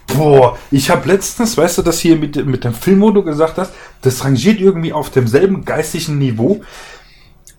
Boah, 0.06 0.58
ich 0.70 0.90
habe 0.90 1.08
letztens, 1.08 1.56
weißt 1.56 1.78
du, 1.78 1.82
das 1.82 2.00
hier 2.00 2.16
mit, 2.16 2.44
mit 2.44 2.64
dem 2.64 2.74
Film, 2.74 3.00
wo 3.00 3.10
du 3.10 3.22
gesagt 3.22 3.58
hast, 3.58 3.72
das 4.02 4.24
rangiert 4.24 4.60
irgendwie 4.60 4.92
auf 4.92 5.10
demselben 5.10 5.64
geistigen 5.64 6.18
Niveau. 6.18 6.62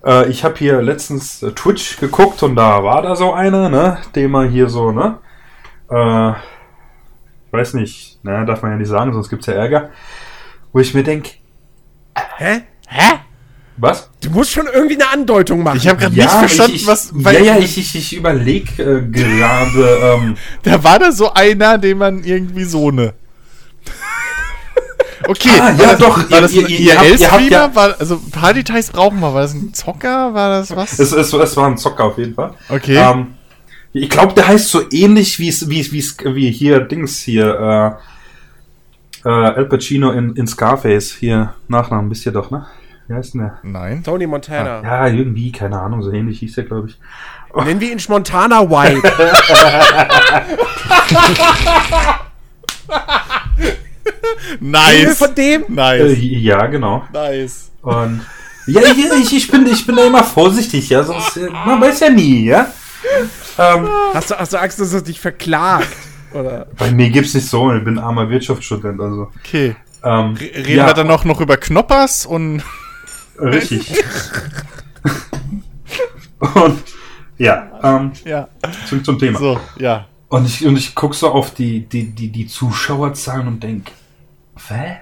Äh, 0.06 0.30
ich 0.30 0.44
habe 0.44 0.56
hier 0.57 0.82
letztens 0.82 1.41
äh, 1.41 1.52
Twitch 1.52 1.99
geguckt 1.99 2.44
und 2.44 2.56
da 2.56 2.84
war 2.84 3.02
da 3.02 3.15
so 3.15 3.34
einer, 3.34 3.70
ne, 3.70 3.98
dem 4.15 4.32
man 4.32 4.49
hier 4.49 4.70
so, 4.70 4.91
ne, 4.91 5.20
äh, 5.90 6.34
weiß 7.52 7.76
nicht, 7.76 8.24
ne, 8.24 8.45
darf 8.45 8.61
man 8.61 8.72
ja 8.72 8.78
nicht 8.78 8.90
sagen, 8.90 9.14
sonst 9.14 9.30
gibt's 9.30 9.48
ja 9.48 9.53
Ärger. 9.53 9.90
Wo 10.72 10.80
ich 10.80 10.94
mir 10.94 11.03
denk, 11.03 11.30
Hä? 12.38 12.64
Hä? 12.88 13.20
Was? 13.78 14.10
Du 14.22 14.30
musst 14.30 14.52
schon 14.52 14.68
irgendwie 14.72 14.95
eine 14.95 15.10
Andeutung 15.12 15.64
machen. 15.64 15.78
Ich 15.78 15.88
habe 15.88 16.00
gerade 16.00 16.16
nicht 16.16 16.30
verstanden, 16.30 16.76
ich, 16.76 16.82
ich, 16.84 16.88
was. 16.88 17.12
ja, 17.16 17.32
ja, 17.32 17.58
ich, 17.58 17.78
ich, 17.78 17.95
ich 17.95 18.16
überleg 18.16 18.78
äh, 18.80 19.02
gerade, 19.02 20.00
ähm, 20.22 20.36
Da 20.64 20.84
war 20.84 21.00
da 21.00 21.12
so 21.12 21.34
einer, 21.34 21.78
den 21.78 21.98
man 21.98 22.24
irgendwie 22.24 22.66
so 22.66 22.91
ne. 22.91 23.14
Okay, 25.28 25.50
Ah, 25.54 25.72
ja, 25.72 25.80
war 25.80 25.88
das, 25.88 26.00
doch, 26.00 26.18
War 26.18 26.38
ihr- 26.38 26.41
das 26.41 26.52
ein 26.52 26.68
ihr- 26.68 26.95
habt 26.98 27.06
IRL-Streamer? 27.08 27.50
ja- 27.50 27.76
War, 27.76 27.95
also, 28.00 28.16
ein 28.16 28.32
paar 28.32 28.54
Details 28.54 28.90
brauchen 28.91 29.20
wir. 29.22 29.34
War 29.34 29.41
das 29.44 29.54
ein 29.54 29.74
Zocker? 29.74 30.34
War 30.34 30.60
das 30.60 30.76
was? 30.76 31.00
es, 31.00 31.12
es, 31.14 31.32
es 31.32 31.58
war 31.58 31.68
ein 31.68 31.78
Zocker 31.78 32.04
auf 32.06 32.18
jeden 32.18 32.34
Fall. 32.34 32.54
Okay. 32.68 32.98
Ähm, 32.98 33.36
ich 33.94 34.10
glaube, 34.10 34.34
der 34.34 34.48
heißt 34.50 34.68
so 34.70 34.82
ähnlich 34.91 35.40
wie 35.40 35.48
es- 35.48 35.70
wie 35.70 35.80
es- 35.80 35.91
wie 35.94 36.00
es- 36.00 36.18
wie 36.26 36.52
hier 36.52 36.80
Dings 36.82 37.20
hier 37.20 37.98
äh, 39.24 39.30
äh, 39.30 39.32
Al 39.32 39.66
Pacino 39.66 40.12
in, 40.12 40.36
in 40.36 40.45
Scarface 40.45 41.14
hier 41.18 41.54
Nachnamen 41.70 42.12
wisst 42.12 42.26
ihr 42.26 42.34
doch, 42.34 42.52
ne? 42.52 42.66
Wie 43.07 43.13
heißt 43.13 43.34
denn 43.34 43.41
der? 43.41 43.59
Nein. 43.63 44.03
Tony 44.03 44.27
Montana. 44.27 44.81
Ja, 44.81 45.07
irgendwie, 45.07 45.51
keine 45.51 45.80
Ahnung, 45.80 46.01
so 46.01 46.11
ähnlich 46.11 46.39
hieß 46.39 46.55
der, 46.55 46.63
glaube 46.63 46.88
ich. 46.89 46.99
Nennen 47.55 47.80
wir 47.81 47.91
ihn 47.91 48.01
Montana 48.07 48.61
White. 48.69 49.01
Nice. 54.59 55.17
von 55.17 55.35
dem? 55.35 55.63
Äh, 55.63 55.71
Nice. 55.71 56.17
ja, 56.19 56.65
genau. 56.67 57.03
Nice. 57.11 57.71
Und 57.81 58.21
ja, 58.67 58.81
ich, 58.81 58.97
ich, 59.21 59.35
ich, 59.38 59.51
bin, 59.51 59.65
ich 59.67 59.85
bin 59.85 59.95
da 59.95 60.05
immer 60.05 60.23
vorsichtig, 60.23 60.89
ja, 60.89 61.03
sonst 61.03 61.38
äh, 61.38 61.49
man 61.49 61.81
weiß 61.81 61.99
ja 62.01 62.09
nie, 62.09 62.45
ja. 62.45 62.67
Ähm, 63.57 63.88
Hast 64.13 64.31
du, 64.31 64.35
hast 64.35 64.53
du 64.53 64.57
Angst, 64.59 64.80
dass 64.80 64.93
er 64.93 65.01
dich 65.01 65.19
verklagt? 65.19 65.89
Oder? 66.34 66.67
bei 66.77 66.89
mir 66.91 67.09
gibt's 67.09 67.34
nicht 67.35 67.47
so, 67.47 67.71
ich 67.73 67.84
bin 67.84 67.99
armer 67.99 68.30
Wirtschaftsstudent, 68.30 68.99
also. 68.99 69.30
Okay. 69.39 69.75
Ähm, 70.03 70.35
Reden 70.35 70.85
wir 70.85 70.93
dann 70.93 71.07
noch, 71.07 71.25
noch 71.25 71.39
über 71.41 71.57
Knoppers 71.57 72.25
und. 72.25 72.63
Richtig. 73.39 73.93
Und 76.55 76.80
ja, 77.38 77.80
ähm, 77.84 78.11
Ja. 78.26 78.47
zurück 78.88 79.05
zum 79.05 79.18
Thema. 79.19 79.39
So, 79.39 79.60
ja. 79.80 80.07
Und 80.30 80.45
ich, 80.45 80.65
und 80.65 80.77
ich 80.77 80.95
gucke 80.95 81.15
so 81.15 81.30
auf 81.30 81.53
die, 81.53 81.81
die, 81.81 82.05
die, 82.11 82.30
die 82.30 82.47
Zuschauerzahlen 82.47 83.47
und 83.47 83.61
denk, 83.61 83.91
hä? 84.68 84.97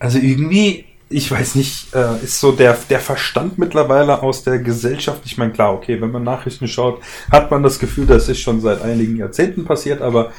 Also 0.00 0.18
irgendwie, 0.18 0.84
ich 1.08 1.30
weiß 1.30 1.54
nicht, 1.54 1.94
äh, 1.94 2.16
ist 2.24 2.40
so 2.40 2.50
der, 2.52 2.76
der 2.88 2.98
Verstand 3.00 3.58
mittlerweile 3.58 4.20
aus 4.22 4.42
der 4.42 4.58
Gesellschaft. 4.58 5.20
Ich 5.26 5.38
meine, 5.38 5.52
klar, 5.52 5.72
okay, 5.74 6.00
wenn 6.00 6.10
man 6.10 6.24
Nachrichten 6.24 6.66
schaut, 6.66 7.00
hat 7.30 7.50
man 7.52 7.62
das 7.62 7.78
Gefühl, 7.78 8.06
das 8.06 8.28
ist 8.28 8.40
schon 8.40 8.60
seit 8.60 8.82
einigen 8.82 9.16
Jahrzehnten 9.16 9.64
passiert, 9.64 10.02
aber 10.02 10.32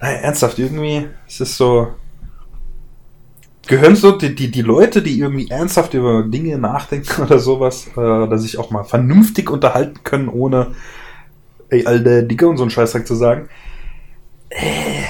naja, 0.00 0.18
ernsthaft, 0.18 0.58
irgendwie 0.58 1.06
ist 1.26 1.40
es 1.40 1.56
so. 1.56 1.88
Gehören 3.68 3.94
so 3.96 4.12
die, 4.12 4.34
die, 4.34 4.50
die 4.50 4.62
Leute, 4.62 5.02
die 5.02 5.18
irgendwie 5.20 5.48
ernsthaft 5.50 5.94
über 5.94 6.22
Dinge 6.24 6.58
nachdenken 6.58 7.22
oder 7.22 7.38
sowas, 7.38 7.86
äh, 7.96 8.28
dass 8.28 8.42
sich 8.42 8.58
auch 8.58 8.70
mal 8.70 8.84
vernünftig 8.84 9.50
unterhalten 9.50 10.00
können, 10.04 10.28
ohne 10.28 10.68
ey, 11.68 11.86
alter 11.86 12.22
Dicke 12.22 12.48
und 12.48 12.56
so 12.56 12.64
einen 12.64 12.70
Scheißdreck 12.70 13.06
zu 13.06 13.14
sagen. 13.14 13.48
Äh, 14.50 15.02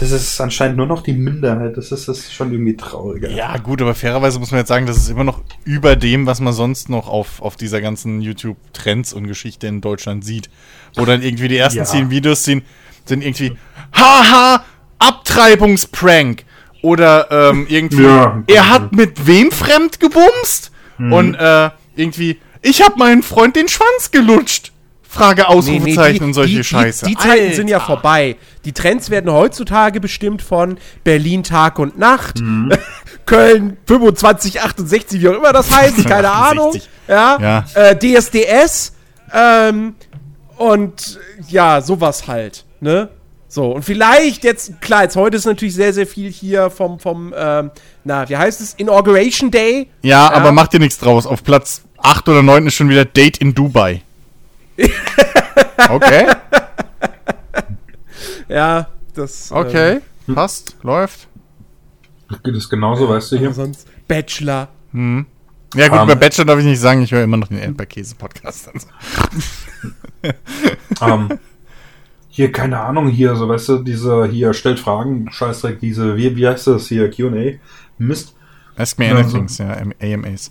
Das 0.00 0.10
ist 0.10 0.40
anscheinend 0.40 0.76
nur 0.76 0.86
noch 0.86 1.02
die 1.02 1.12
Minderheit. 1.12 1.76
Das 1.76 1.90
ist, 1.92 2.08
das 2.08 2.18
ist 2.18 2.32
schon 2.34 2.52
irgendwie 2.52 2.76
trauriger. 2.76 3.30
Ja, 3.30 3.56
gut, 3.58 3.80
aber 3.82 3.94
fairerweise 3.94 4.38
muss 4.38 4.50
man 4.50 4.58
jetzt 4.58 4.68
sagen, 4.68 4.86
das 4.86 4.96
ist 4.96 5.08
immer 5.08 5.24
noch 5.24 5.40
über 5.64 5.94
dem, 5.96 6.26
was 6.26 6.40
man 6.40 6.52
sonst 6.52 6.88
noch 6.88 7.08
auf, 7.08 7.40
auf 7.42 7.56
dieser 7.56 7.80
ganzen 7.80 8.20
YouTube-Trends 8.20 9.12
und 9.12 9.26
Geschichte 9.26 9.66
in 9.66 9.80
Deutschland 9.80 10.24
sieht. 10.24 10.50
Wo 10.96 11.04
dann 11.04 11.22
irgendwie 11.22 11.48
die 11.48 11.56
ersten 11.56 11.78
Ja. 11.78 11.84
zehn 11.84 12.10
Videos 12.10 12.44
sind, 12.44 12.64
sind 13.04 13.22
irgendwie, 13.24 13.56
haha, 13.92 14.64
Abtreibungsprank 14.98 16.44
oder 16.84 17.28
ähm, 17.30 17.66
irgendwie, 17.68 18.02
Ja. 18.04 18.42
er 18.46 18.68
hat 18.68 18.92
mit 18.92 19.26
wem 19.26 19.50
fremd 19.50 19.98
gebumst 20.00 20.70
und 20.98 21.34
äh, 21.34 21.70
irgendwie, 21.96 22.38
ich 22.62 22.82
habe 22.82 22.96
meinen 22.98 23.22
Freund 23.22 23.56
den 23.56 23.68
Schwanz 23.68 24.10
gelutscht. 24.12 24.70
Frage, 25.08 25.48
Ausrufezeichen 25.48 26.24
und 26.26 26.34
solche 26.34 26.56
die, 26.56 26.64
Scheiße. 26.64 27.06
Die, 27.06 27.12
die 27.14 27.16
Zeiten 27.20 27.42
Alter. 27.44 27.54
sind 27.54 27.68
ja 27.68 27.78
vorbei. 27.80 28.36
Die 28.64 28.72
Trends 28.72 29.10
werden 29.10 29.32
heutzutage 29.32 30.00
bestimmt 30.00 30.42
von 30.42 30.76
Berlin 31.04 31.42
Tag 31.44 31.78
und 31.78 31.98
Nacht, 31.98 32.40
Mhm. 32.40 32.72
Köln 33.26 33.76
25, 33.86 34.60
68, 34.60 35.20
wie 35.22 35.28
auch 35.28 35.34
immer 35.38 35.52
das 35.52 35.70
heißt, 35.74 36.04
keine 36.08 36.30
Ahnung. 36.30 36.68
68. 36.74 36.90
Ja. 37.08 37.38
Ja. 37.40 37.64
Äh, 37.80 37.96
DSDS 37.96 38.92
ähm, 39.32 39.94
und 40.56 41.18
ja, 41.48 41.80
sowas 41.80 42.26
halt. 42.28 42.64
Ne? 42.80 43.08
So, 43.54 43.70
und 43.70 43.84
vielleicht 43.84 44.42
jetzt, 44.42 44.80
klar, 44.80 45.04
jetzt 45.04 45.14
heute 45.14 45.36
ist 45.36 45.44
natürlich 45.44 45.76
sehr, 45.76 45.92
sehr 45.92 46.08
viel 46.08 46.28
hier 46.28 46.70
vom, 46.70 46.98
vom 46.98 47.32
ähm, 47.36 47.70
na, 48.02 48.28
wie 48.28 48.36
heißt 48.36 48.60
es? 48.60 48.74
Inauguration 48.74 49.52
Day. 49.52 49.88
Ja, 50.02 50.28
aber 50.32 50.50
mach 50.50 50.66
dir 50.66 50.80
nichts 50.80 50.98
draus. 50.98 51.24
Auf 51.24 51.44
Platz 51.44 51.82
8 51.98 52.28
oder 52.30 52.42
9 52.42 52.66
ist 52.66 52.74
schon 52.74 52.88
wieder 52.88 53.04
Date 53.04 53.38
in 53.38 53.54
Dubai. 53.54 54.02
okay, 55.88 56.26
Ja, 58.48 58.88
das. 59.14 59.52
okay. 59.52 60.00
Passt, 60.34 60.74
läuft. 60.82 61.28
Geht 62.42 62.56
es 62.56 62.68
genauso, 62.68 63.08
weißt 63.08 63.30
du 63.30 63.36
Ähm, 63.36 63.40
hier? 63.42 63.52
sonst 63.52 63.86
Bachelor. 64.08 64.66
Ja 64.92 64.98
gut, 65.88 66.00
Ähm. 66.00 66.06
bei 66.08 66.14
Bachelor 66.16 66.44
darf 66.46 66.58
ich 66.58 66.64
nicht 66.64 66.80
sagen, 66.80 67.02
ich 67.02 67.12
höre 67.12 67.22
immer 67.22 67.36
noch 67.36 67.46
den 67.46 67.58
Erdbeerkäse-Podcast. 67.58 68.68
Also. 68.74 68.88
hier, 72.34 72.50
keine 72.50 72.80
Ahnung, 72.80 73.06
hier, 73.06 73.36
so 73.36 73.48
weißt 73.48 73.68
du, 73.68 73.78
diese, 73.78 74.26
hier, 74.26 74.54
stellt 74.54 74.80
Fragen, 74.80 75.30
Scheißdreck, 75.30 75.78
diese, 75.78 76.16
wie, 76.16 76.34
wie 76.34 76.48
heißt 76.48 76.66
das 76.66 76.88
hier, 76.88 77.08
QA? 77.08 77.60
Mist. 77.96 78.34
Ask 78.76 78.98
me 78.98 79.06
Ja, 79.06 79.14
anything, 79.14 79.46
ja, 79.56 79.76
AMAs. 80.02 80.50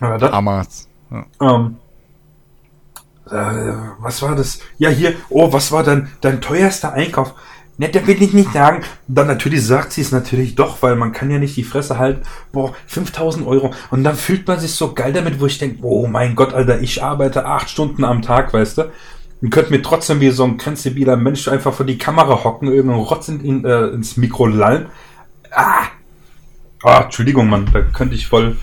Das, 0.00 0.32
Amas. 0.32 0.88
Ja. 1.10 1.26
ähm, 1.42 1.76
äh, 3.30 3.74
was 3.98 4.22
war 4.22 4.36
das? 4.36 4.60
Ja, 4.78 4.88
hier, 4.88 5.12
oh, 5.28 5.52
was 5.52 5.70
war 5.70 5.82
dein, 5.82 6.08
dein 6.22 6.40
teuerster 6.40 6.94
Einkauf? 6.94 7.34
Ne, 7.76 7.90
da 7.90 8.06
will 8.06 8.22
ich 8.22 8.32
nicht 8.32 8.54
sagen. 8.54 8.82
Dann 9.06 9.26
natürlich 9.26 9.66
sagt 9.66 9.92
sie 9.92 10.00
es 10.00 10.12
natürlich 10.12 10.54
doch, 10.54 10.80
weil 10.80 10.96
man 10.96 11.12
kann 11.12 11.30
ja 11.30 11.38
nicht 11.38 11.58
die 11.58 11.62
Fresse 11.62 11.98
halten. 11.98 12.22
Boah, 12.52 12.72
5000 12.86 13.46
Euro. 13.46 13.74
Und 13.90 14.02
dann 14.02 14.16
fühlt 14.16 14.48
man 14.48 14.58
sich 14.58 14.72
so 14.72 14.94
geil 14.94 15.12
damit, 15.12 15.40
wo 15.40 15.46
ich 15.46 15.58
denke, 15.58 15.80
oh 15.82 16.06
mein 16.06 16.36
Gott, 16.36 16.54
Alter, 16.54 16.80
ich 16.80 17.02
arbeite 17.02 17.44
acht 17.44 17.68
Stunden 17.68 18.02
am 18.02 18.22
Tag, 18.22 18.54
weißt 18.54 18.78
du? 18.78 18.90
Und 19.42 19.50
könnt 19.50 19.70
mir 19.70 19.82
trotzdem 19.82 20.20
wie 20.20 20.30
so 20.30 20.44
ein 20.44 20.56
grenzdebiler 20.56 21.16
Mensch 21.16 21.46
einfach 21.48 21.74
vor 21.74 21.84
die 21.86 21.98
Kamera 21.98 22.42
hocken, 22.44 22.68
irgendeinen 22.68 23.02
Rotz 23.02 23.28
in, 23.28 23.40
in, 23.44 23.64
äh, 23.64 23.88
ins 23.88 24.16
Mikro 24.16 24.46
lallen. 24.46 24.86
Ah! 25.50 25.84
Ah, 26.82 27.02
Entschuldigung, 27.04 27.48
Mann, 27.48 27.68
da 27.72 27.80
könnte 27.82 28.14
ich 28.14 28.26
voll, 28.26 28.56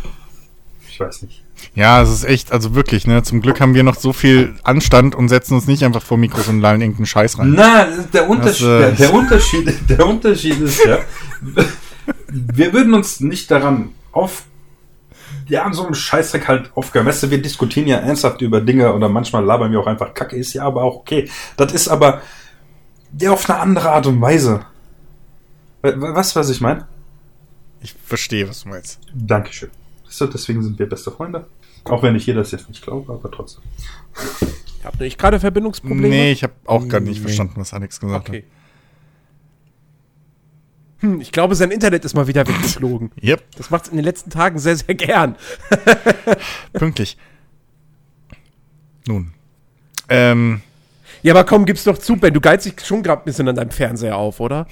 ich 0.89 0.99
weiß 0.99 1.23
nicht. 1.23 1.43
ja, 1.75 2.01
es 2.01 2.09
ist 2.09 2.23
echt, 2.23 2.51
also 2.51 2.73
wirklich, 2.75 3.05
ne? 3.07 3.21
Zum 3.23 3.41
Glück 3.41 3.59
haben 3.59 3.73
wir 3.73 3.83
noch 3.83 3.95
so 3.95 4.13
viel 4.13 4.55
Anstand 4.63 5.13
und 5.15 5.29
setzen 5.29 5.55
uns 5.55 5.67
nicht 5.67 5.83
einfach 5.83 6.01
vor 6.03 6.17
Mikros 6.17 6.47
und 6.47 6.61
lallen 6.61 6.81
irgendeinen 6.81 7.05
Scheiß 7.07 7.39
rein. 7.39 7.53
Na, 7.55 7.85
der 8.13 8.29
Unterschied, 8.29 8.67
Das, 8.67 8.93
äh, 8.93 8.95
der, 8.95 9.07
der 9.07 9.13
Unterschied, 9.13 9.89
der 9.89 10.05
Unterschied 10.05 10.59
ist 10.61 10.85
ja, 10.85 10.99
wir 12.27 12.73
würden 12.73 12.93
uns 12.93 13.19
nicht 13.19 13.49
daran 13.51 13.89
auf, 14.11 14.43
ja, 15.47 15.63
an 15.63 15.73
so 15.73 15.83
einem 15.85 15.93
Scheißdreck 15.95 16.47
halt 16.47 16.71
aufgehören. 16.75 17.07
Weißt 17.07 17.23
du, 17.23 17.31
wir 17.31 17.41
diskutieren 17.41 17.87
ja 17.87 17.97
ernsthaft 17.97 18.41
über 18.41 18.61
Dinge 18.61 18.93
oder 18.93 19.09
manchmal 19.09 19.43
labern 19.43 19.71
wir 19.71 19.79
auch 19.79 19.87
einfach 19.87 20.13
Kacke, 20.13 20.35
ist 20.35 20.53
ja 20.53 20.63
aber 20.63 20.83
auch 20.83 20.95
okay. 20.97 21.29
Das 21.57 21.73
ist 21.73 21.87
aber, 21.87 22.21
ja, 23.19 23.31
auf 23.31 23.49
eine 23.49 23.59
andere 23.59 23.91
Art 23.91 24.05
und 24.07 24.19
Weise. 24.21 24.65
We- 25.81 25.99
we- 26.01 26.15
Weißt 26.15 26.35
du, 26.35 26.39
was 26.39 26.49
ich 26.49 26.61
meine? 26.61 26.87
Ich 27.81 27.93
verstehe, 28.05 28.47
was 28.47 28.63
du 28.63 28.69
meinst. 28.69 28.99
Dankeschön. 29.13 29.69
So, 30.07 30.27
deswegen 30.27 30.63
sind 30.63 30.77
wir 30.79 30.87
beste 30.87 31.11
Freunde. 31.11 31.45
Auch 31.85 32.01
wenn 32.03 32.15
ich 32.15 32.25
jeder 32.25 32.39
das 32.41 32.51
jetzt 32.51 32.69
nicht 32.69 32.81
glaube, 32.81 33.11
aber 33.11 33.29
trotzdem. 33.29 33.63
Habt 34.83 34.99
ihr 34.99 35.03
nicht 35.05 35.17
gerade 35.19 35.39
Verbindungsprobleme? 35.39 36.07
Nee, 36.07 36.31
ich 36.31 36.43
habe 36.43 36.53
auch 36.65 36.87
gar 36.87 36.99
nicht 37.01 37.17
Nee. 37.17 37.23
verstanden, 37.23 37.55
was 37.57 37.73
Alex 37.73 37.99
gesagt 37.99 38.29
Okay. 38.29 38.43
Hm, 41.03 41.19
ich 41.19 41.31
glaube, 41.33 41.53
sein 41.55 41.69
Internet 41.69 42.05
ist 42.05 42.13
mal 42.15 42.27
wieder 42.27 42.47
weggeflogen. 42.47 43.11
Yep, 43.21 43.43
Das 43.57 43.69
macht 43.69 43.83
es 43.83 43.89
in 43.89 43.97
den 43.97 44.05
letzten 44.05 44.29
Tagen 44.29 44.57
sehr, 44.57 44.77
sehr 44.77 44.95
gern. 44.95 45.35
pünktlich. 46.73 47.17
Nun. 49.05 49.33
Ähm, 50.07 50.61
Ja, 51.21 51.33
aber 51.33 51.43
komm, 51.43 51.65
gib's 51.65 51.83
doch 51.83 51.97
zu, 51.97 52.15
Ben. 52.15 52.33
Du 52.33 52.39
geizt 52.39 52.65
dich 52.65 52.75
schon 52.85 53.03
gerade 53.03 53.21
ein 53.21 53.25
bisschen 53.25 53.47
an 53.49 53.55
deinem 53.55 53.71
Fernseher 53.71 54.15
auf, 54.15 54.39
oder? 54.39 54.65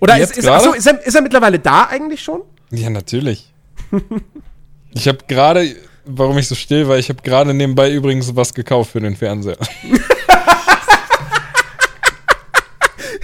Oder 0.00 0.14
ist, 0.14 0.20
Jetzt 0.36 0.38
ist, 0.38 0.46
achso, 0.48 0.72
ist, 0.72 0.86
er, 0.86 1.04
ist 1.04 1.14
er 1.16 1.22
mittlerweile 1.22 1.58
da 1.58 1.84
eigentlich 1.88 2.22
schon? 2.22 2.42
Ja, 2.70 2.88
natürlich. 2.90 3.52
ich 4.92 5.08
habe 5.08 5.18
gerade, 5.26 5.74
warum 6.04 6.38
ich 6.38 6.46
so 6.46 6.54
still 6.54 6.86
war, 6.86 6.98
ich 6.98 7.08
habe 7.08 7.20
gerade 7.22 7.52
nebenbei 7.52 7.90
übrigens 7.92 8.36
was 8.36 8.54
gekauft 8.54 8.92
für 8.92 9.00
den 9.00 9.16
Fernseher. 9.16 9.58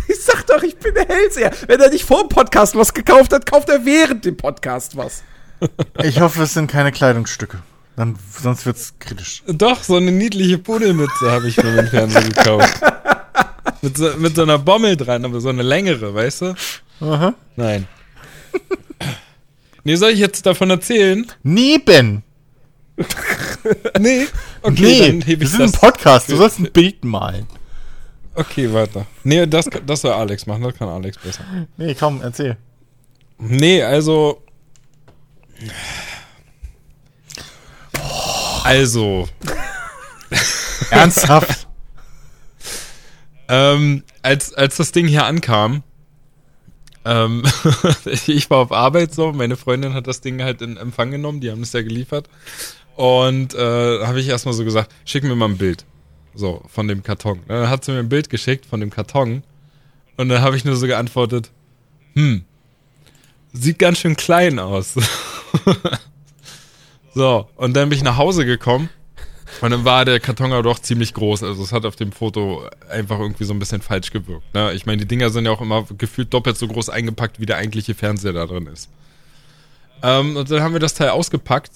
Ich 0.09 0.21
sag 0.25 0.40
doch, 0.51 0.63
ich 0.63 0.77
bin 0.77 0.95
der 0.95 1.07
Hellseher. 1.07 1.53
Wenn 1.67 1.81
er 1.81 1.91
nicht 1.91 2.05
vor 2.05 2.21
dem 2.21 2.29
Podcast 2.29 2.75
was 2.77 2.95
gekauft 2.95 3.33
hat, 3.33 3.47
kauft 3.47 3.69
er 3.69 3.85
während 3.85 4.25
dem 4.25 4.37
Podcast 4.37 4.97
was. 4.97 5.23
ich 6.03 6.21
hoffe, 6.21 6.43
es 6.43 6.55
sind 6.55 6.71
keine 6.71 6.93
Kleidungsstücke. 6.93 7.59
Dann, 7.97 8.17
sonst 8.41 8.65
wird's 8.67 8.95
kritisch. 8.99 9.43
Doch, 9.47 9.83
so 9.83 9.97
eine 9.97 10.13
niedliche 10.13 10.59
Pudelmütze 10.59 11.31
habe 11.31 11.49
ich 11.49 11.55
für 11.55 11.75
den 11.75 11.87
Fernseher 11.89 12.23
gekauft. 12.23 12.81
mit, 13.83 13.97
so, 13.97 14.17
mit 14.17 14.37
so 14.37 14.43
einer 14.43 14.59
Bommel 14.59 14.97
dran, 14.97 15.25
aber 15.25 15.41
so 15.41 15.51
eine 15.51 15.63
längere, 15.63 16.15
weißt 16.15 16.43
du? 16.43 16.55
Aha. 17.01 17.35
Nein. 17.57 17.87
nee, 19.85 19.97
soll 19.97 20.11
ich 20.11 20.19
jetzt 20.19 20.47
davon 20.47 20.71
erzählen? 20.71 21.27
Neben. 21.43 22.23
Nee. 23.99 24.27
Okay, 24.63 24.83
nee, 24.83 25.07
dann 25.07 25.21
hebe 25.23 25.41
wir 25.41 25.47
ich 25.47 25.51
sind 25.51 25.61
im 25.61 25.73
das. 25.73 25.81
Podcast. 25.81 26.31
Du 26.31 26.37
sollst 26.37 26.59
ein 26.59 26.71
Bild 26.73 27.05
malen. 27.05 27.47
Okay, 28.35 28.73
warte. 28.73 29.07
Nee, 29.25 29.47
das, 29.47 29.69
das 29.87 30.03
soll 30.03 30.13
Alex 30.13 30.47
machen, 30.47 30.63
das 30.63 30.75
kann 30.75 30.89
Alex 30.89 31.19
besser. 31.19 31.45
Nee, 31.77 31.95
komm, 31.95 32.21
erzähl. 32.23 32.57
Nee, 33.39 33.83
also. 33.83 34.43
Also, 38.63 39.29
Ernsthaft? 40.91 41.67
ähm, 43.49 44.05
als, 44.23 44.55
als 44.55 44.77
das 44.77 44.93
Ding 44.93 45.07
hier 45.07 45.25
ankam, 45.25 45.83
ähm, 47.05 47.43
ich 48.27 48.49
war 48.51 48.59
auf 48.59 48.73
Arbeit 48.73 49.15
so, 49.15 49.33
meine 49.33 49.57
Freundin 49.57 49.95
hat 49.95 50.07
das 50.07 50.21
Ding 50.21 50.43
halt 50.43 50.63
in 50.63 50.77
Empfang 50.77 51.11
genommen, 51.11 51.41
die 51.41 51.51
haben 51.51 51.63
es 51.63 51.73
ja 51.73 51.83
geliefert. 51.83 52.29
Und 52.97 53.55
äh, 53.55 54.05
habe 54.07 54.21
ich 54.21 54.29
erstmal 54.29 54.55
so 54.55 54.65
gesagt, 54.65 54.93
schick 55.05 55.25
mir 55.25 55.35
mal 55.35 55.49
ein 55.49 55.57
Bild. 55.59 55.87
So, 56.35 56.63
von 56.69 56.89
dem 56.89 57.03
Karton. 57.03 57.41
Dann 57.49 57.69
hat 57.69 57.85
sie 57.85 57.93
mir 57.93 57.99
ein 57.99 58.09
Bild 58.09 58.31
geschickt 58.31 58.67
von 58.67 58.81
dem 58.81 58.91
Karton. 58.91 59.43
Und 60.17 60.29
dann 60.29 60.43
habe 60.43 60.57
ich 60.57 60.65
nur 60.65 60.77
so 60.77 60.87
geantwortet, 60.87 61.51
hm, 62.15 62.45
sieht 63.53 63.79
ganz 63.79 63.99
schön 63.99 64.17
klein 64.17 64.59
aus. 64.59 64.95
so, 67.15 67.49
und 67.57 67.75
dann 67.75 67.89
bin 67.89 67.97
ich 67.97 68.05
nach 68.05 68.17
Hause 68.17 68.45
gekommen. 68.45 68.91
Und 69.61 69.73
dann 69.73 69.85
war 69.85 70.05
der 70.05 70.21
Karton 70.21 70.53
aber 70.53 70.63
doch 70.63 70.79
ziemlich 70.79 71.13
groß. 71.13 71.43
Also 71.43 71.63
es 71.63 71.73
hat 71.73 71.85
auf 71.85 71.97
dem 71.97 72.13
Foto 72.13 72.69
einfach 72.89 73.19
irgendwie 73.19 73.45
so 73.45 73.53
ein 73.53 73.59
bisschen 73.59 73.83
falsch 73.83 74.11
gewirkt. 74.11 74.55
Ne? 74.55 74.73
Ich 74.73 74.87
meine, 74.87 74.99
die 74.99 75.09
Dinger 75.09 75.31
sind 75.31 75.45
ja 75.45 75.51
auch 75.51 75.61
immer 75.61 75.85
gefühlt 75.99 76.33
doppelt 76.33 76.57
so 76.57 76.69
groß 76.69 76.89
eingepackt, 76.89 77.41
wie 77.41 77.47
der 77.47 77.57
eigentliche 77.57 77.95
Fernseher 77.95 78.33
da 78.33 78.47
drin 78.47 78.67
ist. 78.67 78.89
Ähm, 80.03 80.37
und 80.37 80.51
dann 80.51 80.63
haben 80.63 80.73
wir 80.73 80.81
das 80.81 80.95
Teil 80.95 81.11
ausgepackt, 81.11 81.73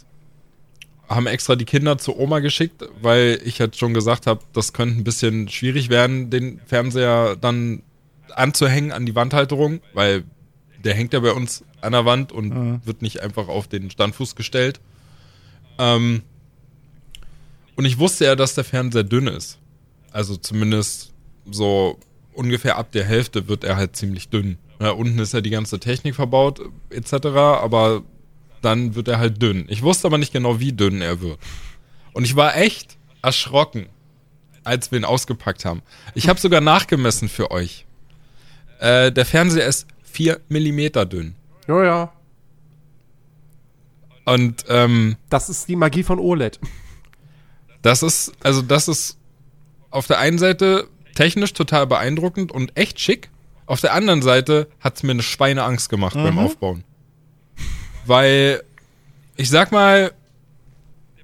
haben 1.08 1.26
extra 1.26 1.56
die 1.56 1.64
Kinder 1.64 1.98
zur 1.98 2.18
Oma 2.18 2.40
geschickt, 2.40 2.84
weil 3.00 3.40
ich 3.44 3.60
halt 3.60 3.76
schon 3.76 3.94
gesagt 3.94 4.26
habe, 4.26 4.40
das 4.52 4.72
könnte 4.72 4.98
ein 4.98 5.04
bisschen 5.04 5.48
schwierig 5.48 5.90
werden, 5.90 6.30
den 6.30 6.60
Fernseher 6.66 7.36
dann 7.36 7.82
anzuhängen 8.34 8.92
an 8.92 9.06
die 9.06 9.14
Wandhalterung, 9.14 9.80
weil 9.92 10.24
der 10.82 10.94
hängt 10.94 11.12
ja 11.12 11.20
bei 11.20 11.32
uns 11.32 11.64
an 11.80 11.92
der 11.92 12.04
Wand 12.04 12.32
und 12.32 12.86
wird 12.86 13.02
nicht 13.02 13.20
einfach 13.20 13.48
auf 13.48 13.68
den 13.68 13.90
Standfuß 13.90 14.34
gestellt. 14.34 14.80
Ähm, 15.78 16.22
und 17.76 17.84
ich 17.84 17.98
wusste 17.98 18.24
ja, 18.24 18.36
dass 18.36 18.54
der 18.54 18.64
Fernseher 18.64 19.04
dünn 19.04 19.26
ist. 19.26 19.58
Also 20.12 20.36
zumindest 20.36 21.12
so 21.50 21.98
ungefähr 22.32 22.76
ab 22.76 22.92
der 22.92 23.04
Hälfte 23.04 23.48
wird 23.48 23.64
er 23.64 23.76
halt 23.76 23.96
ziemlich 23.96 24.28
dünn. 24.28 24.58
Ja, 24.80 24.90
unten 24.90 25.18
ist 25.18 25.34
ja 25.34 25.40
die 25.40 25.50
ganze 25.50 25.80
Technik 25.80 26.14
verbaut, 26.14 26.60
etc., 26.90 27.26
aber 27.26 28.02
dann 28.64 28.94
wird 28.94 29.08
er 29.08 29.18
halt 29.18 29.40
dünn. 29.40 29.66
Ich 29.68 29.82
wusste 29.82 30.06
aber 30.06 30.18
nicht 30.18 30.32
genau, 30.32 30.60
wie 30.60 30.72
dünn 30.72 31.00
er 31.00 31.20
wird. 31.20 31.38
Und 32.12 32.24
ich 32.24 32.36
war 32.36 32.56
echt 32.56 32.96
erschrocken, 33.22 33.86
als 34.62 34.90
wir 34.90 34.98
ihn 34.98 35.04
ausgepackt 35.04 35.64
haben. 35.64 35.82
Ich 36.14 36.28
habe 36.28 36.40
sogar 36.40 36.60
nachgemessen 36.60 37.28
für 37.28 37.50
euch. 37.50 37.86
Äh, 38.80 39.12
der 39.12 39.26
Fernseher 39.26 39.66
ist 39.66 39.86
4 40.04 40.40
Millimeter 40.48 41.06
dünn. 41.06 41.34
Ja, 41.66 41.84
ja. 41.84 42.12
Und 44.24 44.64
ähm, 44.68 45.16
Das 45.28 45.48
ist 45.48 45.68
die 45.68 45.76
Magie 45.76 46.02
von 46.02 46.18
OLED. 46.18 46.58
Das 47.82 48.02
ist, 48.02 48.32
also 48.42 48.62
das 48.62 48.88
ist 48.88 49.18
auf 49.90 50.06
der 50.06 50.18
einen 50.18 50.38
Seite 50.38 50.88
technisch 51.14 51.52
total 51.52 51.86
beeindruckend 51.86 52.50
und 52.50 52.76
echt 52.76 52.98
schick. 53.00 53.30
Auf 53.66 53.80
der 53.80 53.92
anderen 53.92 54.22
Seite 54.22 54.68
hat's 54.80 55.02
mir 55.02 55.12
eine 55.12 55.22
Schweineangst 55.22 55.88
gemacht 55.88 56.14
beim 56.14 56.38
Aufbauen. 56.38 56.84
Weil, 58.06 58.62
ich 59.36 59.50
sag 59.50 59.72
mal, 59.72 60.12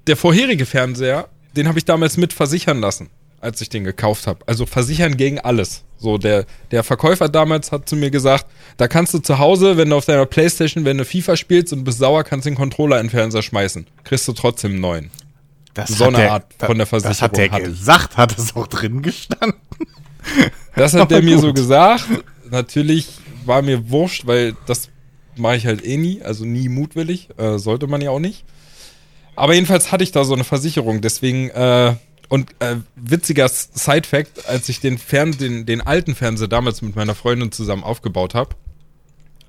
der 0.06 0.16
vorherige 0.16 0.66
Fernseher, 0.66 1.28
den 1.56 1.68
habe 1.68 1.78
ich 1.78 1.84
damals 1.84 2.16
mit 2.16 2.32
versichern 2.32 2.80
lassen, 2.80 3.10
als 3.40 3.60
ich 3.60 3.68
den 3.68 3.84
gekauft 3.84 4.26
habe. 4.26 4.40
Also 4.46 4.66
versichern 4.66 5.16
gegen 5.16 5.38
alles. 5.40 5.84
So, 5.98 6.16
der, 6.16 6.46
der 6.70 6.82
Verkäufer 6.82 7.28
damals 7.28 7.72
hat 7.72 7.88
zu 7.88 7.94
mir 7.96 8.10
gesagt, 8.10 8.46
da 8.78 8.88
kannst 8.88 9.12
du 9.12 9.18
zu 9.18 9.38
Hause, 9.38 9.76
wenn 9.76 9.90
du 9.90 9.96
auf 9.96 10.06
deiner 10.06 10.24
Playstation, 10.26 10.84
wenn 10.86 10.96
du 10.96 11.04
FIFA 11.04 11.36
spielst 11.36 11.72
und 11.74 11.84
bist 11.84 11.98
sauer, 11.98 12.24
kannst 12.24 12.46
du 12.46 12.50
den 12.50 12.56
Controller 12.56 12.98
in 13.00 13.06
den 13.06 13.10
Fernseher 13.10 13.42
schmeißen. 13.42 13.86
Kriegst 14.04 14.26
du 14.26 14.32
trotzdem 14.32 14.72
einen 14.72 14.80
neuen. 14.80 15.10
Das 15.74 15.90
So 15.90 16.04
eine 16.06 16.16
der- 16.16 16.32
Art 16.32 16.46
von 16.58 16.78
der 16.78 16.86
Das 16.86 17.04
hat 17.20 17.34
Versicherung 17.34 17.34
der 17.34 17.50
hatte 17.52 17.64
gesagt, 17.64 18.16
hat 18.16 18.38
es 18.38 18.56
auch 18.56 18.66
drin 18.66 19.02
gestanden. 19.02 19.54
Das 20.74 20.94
hat 20.94 21.10
der 21.10 21.22
mir 21.22 21.38
so 21.38 21.52
gesagt. 21.52 22.06
Natürlich 22.50 23.08
war 23.44 23.60
mir 23.62 23.90
wurscht, 23.90 24.26
weil 24.26 24.56
das 24.66 24.88
mache 25.36 25.56
ich 25.56 25.66
halt 25.66 25.84
eh 25.84 25.96
nie, 25.96 26.22
also 26.22 26.44
nie 26.44 26.68
mutwillig, 26.68 27.28
äh, 27.38 27.58
sollte 27.58 27.86
man 27.86 28.00
ja 28.00 28.10
auch 28.10 28.20
nicht. 28.20 28.44
Aber 29.36 29.54
jedenfalls 29.54 29.92
hatte 29.92 30.04
ich 30.04 30.12
da 30.12 30.24
so 30.24 30.34
eine 30.34 30.44
Versicherung, 30.44 31.00
deswegen 31.00 31.50
äh, 31.50 31.94
und 32.28 32.54
äh, 32.60 32.76
witziger 32.94 33.48
Side-Fact, 33.48 34.46
als 34.46 34.68
ich 34.68 34.80
den, 34.80 34.98
Fern 34.98 35.32
den, 35.32 35.66
den 35.66 35.80
alten 35.80 36.14
Fernseher 36.14 36.46
damals 36.46 36.80
mit 36.80 36.94
meiner 36.94 37.16
Freundin 37.16 37.50
zusammen 37.50 37.82
aufgebaut 37.82 38.34
habe, 38.34 38.54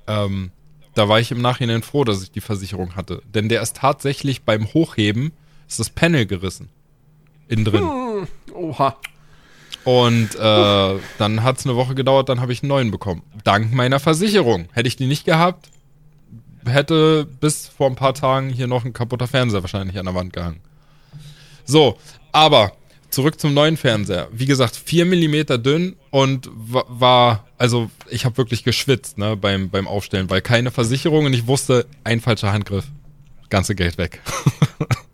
ähm, 0.07 0.51
da 0.95 1.07
war 1.07 1.19
ich 1.19 1.31
im 1.31 1.41
Nachhinein 1.41 1.83
froh, 1.83 2.03
dass 2.03 2.23
ich 2.23 2.31
die 2.31 2.41
Versicherung 2.41 2.95
hatte. 2.95 3.21
Denn 3.33 3.49
der 3.49 3.61
ist 3.61 3.77
tatsächlich 3.77 4.43
beim 4.43 4.73
Hochheben, 4.73 5.31
ist 5.67 5.79
das 5.79 5.91
Panel 5.91 6.25
gerissen. 6.25 6.69
Innen 7.47 7.65
drin. 7.65 7.83
Oha. 8.53 8.97
Und 9.83 10.35
äh, 10.35 10.99
dann 11.17 11.43
hat 11.43 11.57
es 11.59 11.65
eine 11.65 11.75
Woche 11.75 11.95
gedauert, 11.95 12.29
dann 12.29 12.39
habe 12.39 12.53
ich 12.53 12.61
einen 12.61 12.69
neuen 12.69 12.91
bekommen. 12.91 13.23
Dank 13.43 13.73
meiner 13.73 13.99
Versicherung. 13.99 14.67
Hätte 14.73 14.87
ich 14.87 14.95
die 14.95 15.07
nicht 15.07 15.25
gehabt, 15.25 15.69
hätte 16.65 17.25
bis 17.25 17.67
vor 17.67 17.87
ein 17.87 17.95
paar 17.95 18.13
Tagen 18.13 18.49
hier 18.49 18.67
noch 18.67 18.85
ein 18.85 18.93
kaputter 18.93 19.27
Fernseher 19.27 19.63
wahrscheinlich 19.63 19.97
an 19.97 20.05
der 20.05 20.13
Wand 20.15 20.33
gehangen. 20.33 20.59
So, 21.65 21.97
aber 22.31 22.73
zurück 23.09 23.39
zum 23.39 23.53
neuen 23.53 23.75
Fernseher. 23.77 24.27
Wie 24.31 24.45
gesagt, 24.45 24.75
4 24.75 25.05
mm 25.05 25.61
dünn 25.63 25.95
und 26.11 26.49
wa- 26.53 26.85
war, 26.87 27.45
also 27.57 27.89
ich 28.09 28.25
habe 28.25 28.37
wirklich 28.37 28.63
geschwitzt 28.63 29.17
ne, 29.17 29.35
beim, 29.35 29.69
beim 29.69 29.87
Aufstellen, 29.87 30.29
weil 30.29 30.41
keine 30.41 30.69
Versicherung 30.71 31.25
und 31.25 31.33
ich 31.33 31.47
wusste, 31.47 31.87
ein 32.03 32.21
falscher 32.21 32.53
Handgriff, 32.53 32.85
ganze 33.49 33.73
Geld 33.75 33.97
weg. 33.97 34.21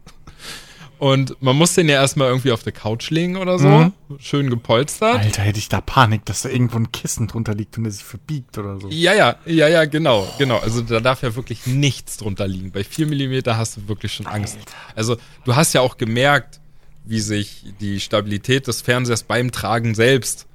Und 1.00 1.40
man 1.42 1.56
muss 1.56 1.76
den 1.76 1.90
ja 1.90 1.96
erstmal 1.96 2.30
irgendwie 2.30 2.52
auf 2.52 2.64
der 2.64 2.74
Couch 2.74 3.12
legen 3.12 3.38
oder 3.38 3.60
so. 3.60 3.68
Mhm. 3.68 3.94
Schön 4.20 4.50
gepolstert. 4.50 5.20
Alter, 5.20 5.44
hätte 5.44 5.60
ich 5.60 5.70
da 5.70 5.80
Panik, 5.80 6.26
dass 6.26 6.42
da 6.42 6.50
irgendwo 6.50 6.78
ein 6.78 6.92
Kissen 6.92 7.28
drunter 7.28 7.54
liegt 7.54 7.78
und 7.78 7.84
der 7.84 7.92
sich 7.94 8.04
verbiegt 8.04 8.58
oder 8.58 8.80
so. 8.80 8.90
Ja, 8.90 9.14
ja, 9.14 9.36
ja, 9.46 9.68
ja, 9.68 9.86
genau, 9.86 10.28
genau. 10.40 10.58
Also 10.58 10.82
da 10.82 11.00
darf 11.00 11.22
ja 11.22 11.36
wirklich 11.36 11.68
nichts 11.68 12.18
drunter 12.18 12.48
liegen. 12.48 12.72
Bei 12.72 12.84
4 12.84 13.08
mm 13.08 13.42
hast 13.56 13.78
du 13.78 13.88
wirklich 13.88 14.14
schon 14.14 14.26
Angst. 14.26 14.58
Also 14.96 15.18
du 15.46 15.56
hast 15.56 15.74
ja 15.74 15.82
auch 15.82 15.98
gemerkt, 15.98 16.60
wie 17.06 17.20
sich 17.20 17.64
die 17.80 18.00
Stabilität 18.00 18.68
des 18.68 18.82
Fernsehers 18.82 19.24
beim 19.24 19.52
Tragen 19.52 19.94
selbst, 19.94 20.48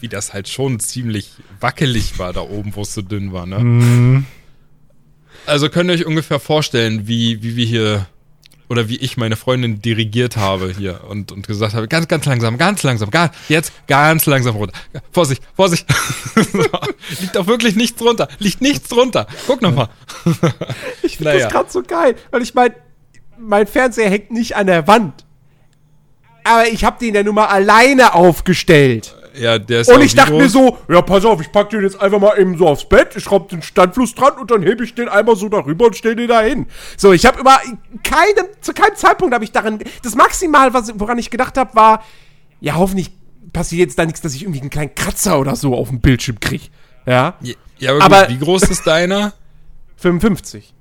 wie 0.00 0.08
das 0.08 0.34
halt 0.34 0.48
schon 0.48 0.80
ziemlich 0.80 1.32
wackelig 1.60 2.18
war 2.18 2.32
da 2.32 2.42
oben, 2.42 2.76
wo 2.76 2.82
es 2.82 2.94
so 2.94 3.02
dünn 3.02 3.32
war, 3.32 3.46
ne? 3.46 4.24
Also 5.46 5.70
könnt 5.70 5.90
ihr 5.90 5.94
euch 5.94 6.06
ungefähr 6.06 6.38
vorstellen, 6.38 7.08
wie, 7.08 7.42
wie 7.42 7.56
wir 7.56 7.66
hier 7.66 8.06
oder 8.68 8.88
wie 8.88 8.96
ich 8.96 9.16
meine 9.16 9.36
Freundin 9.36 9.80
dirigiert 9.80 10.36
habe 10.36 10.72
hier 10.76 11.00
und, 11.08 11.32
und 11.32 11.46
gesagt 11.46 11.74
habe, 11.74 11.88
ganz, 11.88 12.08
ganz 12.08 12.26
langsam, 12.26 12.58
ganz 12.58 12.82
langsam, 12.82 13.10
ganz, 13.10 13.34
jetzt 13.48 13.72
ganz 13.86 14.26
langsam 14.26 14.56
runter. 14.56 14.74
Vorsicht, 15.10 15.42
Vorsicht. 15.54 15.86
so, 16.34 16.64
liegt 17.20 17.36
auch 17.36 17.46
wirklich 17.46 17.76
nichts 17.76 17.98
drunter. 17.98 18.28
Liegt 18.38 18.60
nichts 18.60 18.88
drunter. 18.88 19.26
Guck 19.46 19.62
nochmal. 19.62 19.88
Ich 21.02 21.16
finde 21.16 21.32
Naja. 21.32 21.44
das 21.44 21.52
gerade 21.52 21.70
so 21.70 21.82
geil, 21.82 22.16
weil 22.30 22.42
ich 22.42 22.54
mein, 22.54 22.72
mein 23.38 23.66
Fernseher 23.66 24.10
hängt 24.10 24.30
nicht 24.30 24.56
an 24.56 24.66
der 24.66 24.86
Wand. 24.86 25.24
Aber 26.44 26.66
ich 26.68 26.84
habe 26.84 26.98
den 26.98 27.14
ja 27.14 27.22
nun 27.22 27.34
mal 27.34 27.46
alleine 27.46 28.14
aufgestellt. 28.14 29.14
Ja, 29.38 29.58
der 29.58 29.80
ist 29.82 29.90
Und 29.90 30.02
ich 30.02 30.14
dachte 30.14 30.32
mir 30.32 30.48
so, 30.48 30.78
ja, 30.88 31.00
pass 31.02 31.24
auf, 31.24 31.40
ich 31.40 31.52
pack 31.52 31.70
den 31.70 31.82
jetzt 31.82 32.00
einfach 32.00 32.18
mal 32.18 32.38
eben 32.38 32.56
so 32.58 32.66
aufs 32.66 32.88
Bett, 32.88 33.14
ich 33.16 33.22
schraub 33.24 33.48
den 33.48 33.62
Standfluss 33.62 34.14
dran 34.14 34.32
und 34.38 34.50
dann 34.50 34.62
hebe 34.62 34.84
ich 34.84 34.94
den 34.94 35.08
einmal 35.08 35.36
so 35.36 35.48
darüber 35.48 35.86
und 35.86 35.96
stell 35.96 36.16
den 36.16 36.28
da 36.28 36.40
hin. 36.40 36.66
So, 36.96 37.12
ich 37.12 37.24
habe 37.26 37.40
über 37.40 37.58
keinem, 38.02 38.46
zu 38.60 38.72
keinem 38.72 38.96
Zeitpunkt 38.96 39.34
habe 39.34 39.44
ich 39.44 39.52
daran, 39.52 39.78
das 40.02 40.14
Maximal, 40.14 40.74
was, 40.74 40.92
woran 40.98 41.18
ich 41.18 41.30
gedacht 41.30 41.56
habe, 41.56 41.74
war, 41.76 42.04
ja, 42.60 42.74
hoffentlich 42.74 43.10
passiert 43.52 43.88
jetzt 43.88 43.98
da 43.98 44.04
nichts, 44.06 44.20
dass 44.20 44.34
ich 44.34 44.42
irgendwie 44.42 44.60
einen 44.60 44.70
kleinen 44.70 44.94
Kratzer 44.94 45.38
oder 45.38 45.56
so 45.56 45.74
auf 45.74 45.88
dem 45.88 46.00
Bildschirm 46.00 46.40
krieg. 46.40 46.70
Ja, 47.06 47.34
Ja, 47.40 47.54
ja 47.78 47.92
aber, 47.94 48.04
Aber- 48.04 48.20
gut, 48.26 48.34
wie 48.34 48.44
groß 48.44 48.62
ist 48.64 48.86
deiner? 48.86 49.32
55. 49.96 50.74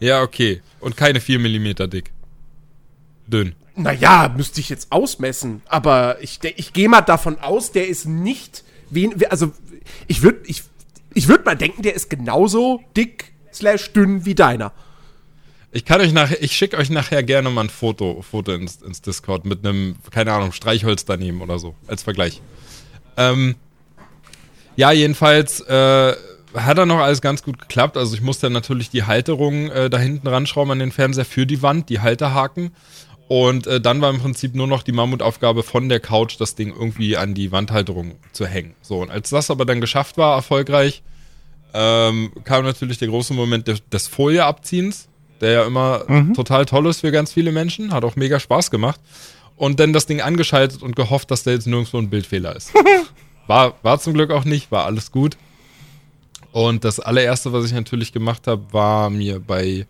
Ja, 0.00 0.22
okay. 0.22 0.62
Und 0.80 0.96
keine 0.96 1.20
4 1.20 1.38
mm 1.38 1.90
dick. 1.90 2.12
Dünn. 3.26 3.54
Naja, 3.78 4.32
müsste 4.36 4.60
ich 4.60 4.68
jetzt 4.68 4.90
ausmessen, 4.90 5.62
aber 5.68 6.20
ich, 6.20 6.40
ich 6.56 6.72
gehe 6.72 6.88
mal 6.88 7.00
davon 7.02 7.38
aus, 7.38 7.70
der 7.72 7.86
ist 7.86 8.06
nicht, 8.06 8.64
wen, 8.90 9.14
also 9.30 9.52
ich 10.08 10.22
würde 10.22 10.40
ich, 10.46 10.64
ich 11.14 11.28
würd 11.28 11.46
mal 11.46 11.56
denken, 11.56 11.82
der 11.82 11.94
ist 11.94 12.10
genauso 12.10 12.80
dick 12.96 13.32
slash 13.52 13.92
dünn 13.92 14.24
wie 14.24 14.34
deiner. 14.34 14.72
Ich 15.70 15.84
kann 15.84 16.00
euch 16.00 16.12
nachher, 16.12 16.42
ich 16.42 16.56
schicke 16.56 16.76
euch 16.76 16.90
nachher 16.90 17.22
gerne 17.22 17.50
mal 17.50 17.64
ein 17.64 17.70
Foto, 17.70 18.22
Foto 18.28 18.52
ins, 18.52 18.76
ins 18.82 19.02
Discord 19.02 19.44
mit 19.44 19.64
einem, 19.64 19.96
keine 20.10 20.32
Ahnung, 20.32 20.52
Streichholz 20.52 21.04
daneben 21.04 21.40
oder 21.40 21.58
so, 21.58 21.74
als 21.86 22.02
Vergleich. 22.02 22.40
Ähm, 23.16 23.54
ja, 24.76 24.92
jedenfalls 24.92 25.60
äh, 25.60 26.14
hat 26.54 26.78
dann 26.78 26.88
noch 26.88 26.98
alles 26.98 27.20
ganz 27.20 27.42
gut 27.42 27.58
geklappt. 27.58 27.96
Also 27.96 28.14
ich 28.14 28.22
musste 28.22 28.48
natürlich 28.48 28.90
die 28.90 29.04
Halterung 29.04 29.70
äh, 29.70 29.90
da 29.90 29.98
hinten 29.98 30.26
ranschrauben 30.26 30.72
an 30.72 30.78
den 30.78 30.92
Fernseher 30.92 31.24
für 31.24 31.46
die 31.46 31.62
Wand, 31.62 31.88
die 31.90 32.00
Halterhaken. 32.00 32.70
Und 33.28 33.66
äh, 33.66 33.80
dann 33.80 34.00
war 34.00 34.08
im 34.08 34.20
Prinzip 34.20 34.54
nur 34.54 34.66
noch 34.66 34.82
die 34.82 34.92
Mammutaufgabe 34.92 35.62
von 35.62 35.90
der 35.90 36.00
Couch, 36.00 36.36
das 36.38 36.54
Ding 36.54 36.74
irgendwie 36.74 37.16
an 37.16 37.34
die 37.34 37.52
Wandhalterung 37.52 38.16
zu 38.32 38.46
hängen. 38.46 38.74
So, 38.80 39.02
und 39.02 39.10
als 39.10 39.28
das 39.30 39.50
aber 39.50 39.66
dann 39.66 39.82
geschafft 39.82 40.16
war, 40.16 40.34
erfolgreich, 40.34 41.02
ähm, 41.74 42.32
kam 42.44 42.64
natürlich 42.64 42.96
der 42.96 43.08
große 43.08 43.34
Moment 43.34 43.68
des, 43.68 43.86
des 43.90 44.08
Folieabziehens, 44.08 45.08
der 45.42 45.50
ja 45.52 45.66
immer 45.66 46.04
total 46.34 46.64
toll 46.64 46.86
ist 46.86 47.00
für 47.00 47.12
ganz 47.12 47.32
viele 47.32 47.52
Menschen, 47.52 47.92
hat 47.92 48.04
auch 48.04 48.16
mega 48.16 48.40
Spaß 48.40 48.70
gemacht. 48.70 48.98
Und 49.56 49.78
dann 49.78 49.92
das 49.92 50.06
Ding 50.06 50.20
angeschaltet 50.20 50.82
und 50.82 50.96
gehofft, 50.96 51.30
dass 51.30 51.42
da 51.42 51.50
jetzt 51.50 51.66
nirgendwo 51.66 51.98
ein 51.98 52.10
Bildfehler 52.10 52.56
ist. 52.56 52.72
War, 53.46 53.76
war 53.82 53.98
zum 53.98 54.12
Glück 54.12 54.30
auch 54.30 54.44
nicht, 54.44 54.70
war 54.70 54.84
alles 54.84 55.10
gut. 55.10 55.38
Und 56.52 56.84
das 56.84 57.00
allererste, 57.00 57.50
was 57.50 57.64
ich 57.64 57.72
natürlich 57.72 58.12
gemacht 58.12 58.46
habe, 58.46 58.62
war 58.72 59.08
mir 59.08 59.40
bei 59.40 59.86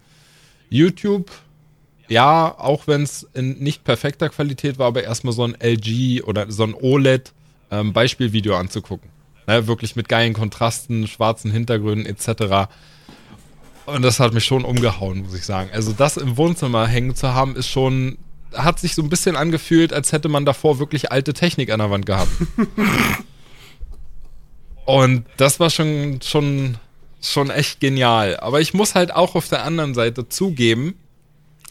YouTube, 0.71 1.29
ja, 2.09 2.55
auch 2.59 2.87
wenn 2.87 3.03
es 3.03 3.27
in 3.35 3.59
nicht 3.59 3.85
perfekter 3.85 4.29
Qualität 4.29 4.79
war, 4.79 4.87
aber 4.87 5.05
erstmal 5.05 5.33
so 5.33 5.45
ein 5.45 5.55
LG 5.61 6.23
oder 6.25 6.51
so 6.51 6.65
ein 6.65 6.75
OLED 6.75 7.33
ähm, 7.71 7.93
Beispielvideo 7.93 8.57
anzugucken. 8.57 9.11
Ne, 9.47 9.67
wirklich 9.67 9.97
mit 9.97 10.09
geilen 10.09 10.35
Kontrasten, 10.35 11.07
schwarzen 11.07 11.51
Hintergründen 11.51 12.07
etc. 12.07 12.69
Und 13.87 14.03
das 14.03 14.21
hat 14.21 14.35
mich 14.35 14.45
schon 14.45 14.65
umgehauen, 14.65 15.23
muss 15.23 15.35
ich 15.35 15.45
sagen. 15.45 15.71
Also 15.73 15.93
das 15.93 16.19
im 16.19 16.37
Wohnzimmer 16.37 16.87
hängen 16.87 17.15
zu 17.15 17.33
haben, 17.33 17.57
ist 17.57 17.69
schon, 17.69 18.19
hat 18.53 18.79
sich 18.79 18.95
so 18.95 19.03
ein 19.03 19.09
bisschen 19.09 19.37
angefühlt, 19.37 19.95
als 19.95 20.13
hätte 20.13 20.29
man 20.29 20.45
davor 20.45 20.79
wirklich 20.79 21.11
alte 21.11 21.33
Technik 21.33 21.71
an 21.71 21.79
der 21.79 21.91
Wand 21.91 22.05
gehabt. 22.05 22.31
Und 24.85 25.25
das 25.37 25.61
war 25.61 25.71
schon, 25.71 26.21
schon, 26.23 26.77
schon 27.23 27.51
echt 27.51 27.81
genial. 27.81 28.39
Aber 28.41 28.61
ich 28.61 28.75
muss 28.75 28.95
halt 28.95 29.15
auch 29.15 29.35
auf 29.35 29.49
der 29.49 29.65
anderen 29.65 29.95
Seite 29.95 30.29
zugeben, 30.29 30.95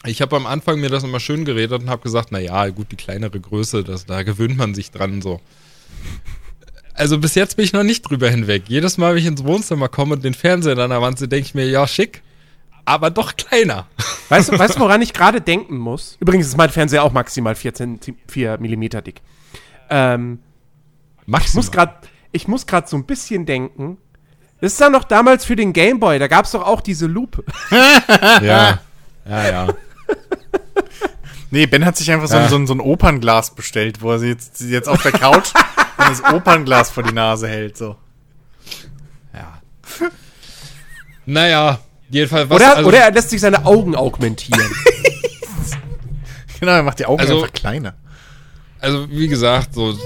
ich 0.04 0.22
habe 0.22 0.36
am 0.36 0.46
Anfang 0.46 0.80
mir 0.80 0.90
das 0.90 1.04
immer 1.04 1.20
schön 1.20 1.44
geredet 1.44 1.82
und 1.82 1.90
habe 1.90 2.02
gesagt, 2.02 2.28
na 2.30 2.38
ja, 2.38 2.68
gut, 2.68 2.92
die 2.92 2.96
kleinere 2.96 3.40
Größe, 3.40 3.84
das, 3.84 4.06
da 4.06 4.22
gewöhnt 4.22 4.56
man 4.56 4.74
sich 4.74 4.90
dran 4.90 5.22
so. 5.22 5.40
Also 6.94 7.18
bis 7.18 7.34
jetzt 7.34 7.56
bin 7.56 7.64
ich 7.64 7.72
noch 7.72 7.82
nicht 7.82 8.02
drüber 8.02 8.28
hinweg. 8.28 8.64
Jedes 8.68 8.98
Mal, 8.98 9.14
wenn 9.14 9.20
ich 9.20 9.26
ins 9.26 9.44
Wohnzimmer 9.44 9.88
komme 9.88 10.14
und 10.14 10.24
den 10.24 10.34
Fernseher 10.34 10.78
an 10.78 10.90
der 10.90 11.02
Wand 11.02 11.18
sehe, 11.18 11.28
denke 11.28 11.46
ich 11.46 11.54
mir, 11.54 11.68
ja, 11.68 11.86
schick, 11.86 12.22
aber 12.84 13.10
doch 13.10 13.36
kleiner. 13.36 13.86
Weißt 14.28 14.52
du, 14.52 14.58
weißt 14.58 14.76
du, 14.76 14.80
woran 14.80 15.00
ich 15.00 15.14
gerade 15.14 15.40
denken 15.40 15.78
muss? 15.78 16.18
Übrigens 16.20 16.48
ist 16.48 16.56
mein 16.58 16.68
Fernseher 16.68 17.02
auch 17.02 17.12
maximal 17.12 17.54
4, 17.54 17.72
Zenti 17.72 18.14
4 18.28 18.58
Millimeter 18.58 19.00
dick. 19.00 19.22
Ähm, 19.88 20.40
ich 21.26 21.54
muss 21.54 21.72
gerade 21.72 21.94
ich 22.32 22.46
muss 22.46 22.66
gerade 22.66 22.86
so 22.86 22.98
ein 22.98 23.04
bisschen 23.04 23.46
denken. 23.46 23.96
Das 24.60 24.72
ist 24.72 24.80
dann 24.82 24.92
noch 24.92 25.04
damals 25.04 25.46
für 25.46 25.56
den 25.56 25.72
Gameboy, 25.72 26.18
da 26.18 26.26
gab 26.26 26.44
es 26.44 26.50
doch 26.50 26.62
auch 26.62 26.82
diese 26.82 27.06
Lupe. 27.06 27.42
Ja, 28.42 28.80
ja, 29.26 29.48
ja. 29.50 29.68
Nee, 31.50 31.64
Ben 31.66 31.84
hat 31.86 31.96
sich 31.96 32.10
einfach 32.10 32.28
so, 32.28 32.36
ein- 32.36 32.48
so, 32.50 32.56
ein- 32.56 32.66
so 32.66 32.74
ein 32.74 32.80
Opernglas 32.80 33.54
bestellt, 33.54 34.02
wo 34.02 34.10
er 34.12 34.18
sie 34.18 34.28
jetzt, 34.28 34.58
sie 34.58 34.70
jetzt 34.70 34.86
auf 34.88 35.00
der 35.02 35.12
Couch 35.12 35.48
das 35.96 36.22
Opernglas 36.22 36.90
vor 36.90 37.02
die 37.02 37.14
Nase 37.14 37.48
hält. 37.48 37.76
So. 37.78 37.96
ja. 39.32 39.58
Naja, 41.24 41.80
jedenfalls 42.10 42.50
was. 42.50 42.56
Oder, 42.56 42.76
also- 42.76 42.88
oder 42.88 42.98
er 42.98 43.10
lässt 43.12 43.30
sich 43.30 43.40
seine 43.40 43.64
Augen 43.64 43.94
augmentieren. 43.96 44.60
Genau, 46.60 46.72
er 46.72 46.82
macht 46.82 46.98
die 46.98 47.06
Augen 47.06 47.20
Also- 47.20 47.36
einfach 47.42 47.52
kleiner. 47.52 47.94
also 48.80 49.08
wie 49.10 49.28
gesagt, 49.28 49.74
so 49.74 49.96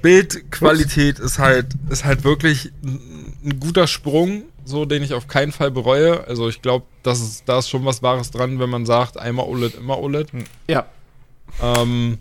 Bildqualität 0.00 1.18
ist 1.18 1.38
halt 1.38 1.66
ist 1.90 2.04
halt 2.06 2.24
wirklich 2.24 2.72
ein 2.82 3.60
guter 3.60 3.86
Sprung, 3.86 4.44
so 4.70 4.84
den 4.86 5.02
ich 5.02 5.12
auf 5.12 5.28
keinen 5.28 5.52
Fall 5.52 5.70
bereue. 5.70 6.26
Also 6.26 6.48
ich 6.48 6.62
glaube, 6.62 6.86
das 7.02 7.20
ist 7.20 7.48
da 7.48 7.58
ist 7.58 7.68
schon 7.68 7.84
was 7.84 8.02
Wahres 8.02 8.30
dran, 8.30 8.58
wenn 8.58 8.70
man 8.70 8.86
sagt, 8.86 9.18
einmal 9.18 9.46
OLED, 9.46 9.74
immer 9.74 9.98
OLED. 9.98 10.28
Ja. 10.68 10.86
Ähm, 11.62 12.18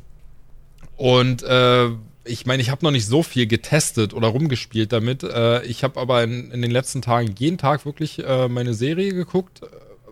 und 0.97 1.43
äh, 1.43 1.89
ich 2.25 2.45
meine, 2.45 2.61
ich 2.61 2.69
habe 2.69 2.83
noch 2.83 2.91
nicht 2.91 3.07
so 3.07 3.23
viel 3.23 3.47
getestet 3.47 4.13
oder 4.13 4.27
rumgespielt 4.27 4.91
damit. 4.91 5.23
Äh, 5.23 5.63
ich 5.65 5.83
habe 5.83 5.99
aber 5.99 6.23
in, 6.23 6.51
in 6.51 6.61
den 6.61 6.71
letzten 6.71 7.01
Tagen 7.01 7.33
jeden 7.37 7.57
Tag 7.57 7.85
wirklich 7.85 8.19
äh, 8.25 8.47
meine 8.47 8.73
Serie 8.73 9.13
geguckt. 9.13 9.61
Äh, 9.63 9.67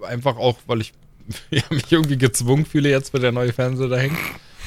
Einfach 0.05 0.37
auch, 0.37 0.57
weil 0.67 0.81
ich 0.81 0.93
ja, 1.49 1.63
mich 1.69 1.91
irgendwie 1.91 2.17
gezwungen 2.17 2.65
fühle, 2.65 2.89
jetzt 2.89 3.13
wenn 3.13 3.21
der 3.21 3.31
neue 3.31 3.51
Fernseher 3.51 3.89
da 3.89 3.97
hängt. 3.97 4.17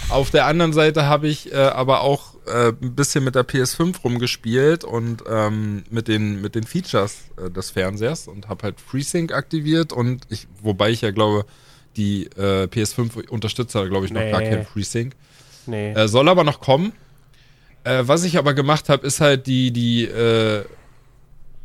Auf 0.09 0.31
der 0.31 0.47
anderen 0.47 0.73
Seite 0.73 1.07
habe 1.07 1.29
ich 1.29 1.53
äh, 1.53 1.57
aber 1.57 2.01
auch 2.01 2.35
äh, 2.51 2.73
ein 2.83 2.95
bisschen 2.95 3.25
mit 3.25 3.35
der 3.35 3.47
PS5 3.47 4.03
rumgespielt 4.03 4.85
und 4.85 5.23
ähm, 5.29 5.85
mit, 5.91 6.09
den, 6.09 6.41
mit 6.41 6.55
den 6.55 6.65
Features 6.65 7.19
äh, 7.37 7.51
des 7.51 7.71
Fernsehers 7.71 8.29
und 8.29 8.49
habe 8.49 8.65
halt 8.65 8.81
FreeSync 8.81 9.33
aktiviert 9.33 9.93
und 9.93 10.25
ich, 10.29 10.47
wobei 10.63 10.91
ich 10.91 11.01
ja 11.01 11.11
glaube, 11.11 11.47
die 11.97 12.27
äh, 12.37 12.65
PS5 12.65 13.29
unterstützt 13.29 13.75
da, 13.75 13.85
glaube 13.87 14.07
ich, 14.07 14.13
noch 14.13 14.21
gar 14.21 14.41
Nee. 14.41 14.51
kein 14.51 14.67
FreeSync. 14.67 15.15
Nee. 15.67 15.93
Äh, 15.93 16.09
soll 16.09 16.29
aber 16.29 16.45
noch 16.45 16.61
kommen. 16.61 16.93
Äh, 17.85 18.03
was 18.07 18.25
ich 18.25 18.37
aber 18.39 18.55
gemacht 18.55 18.89
habe, 18.89 19.07
ist 19.07 19.21
halt 19.21 19.47
die, 19.47 19.71
die, 19.73 20.09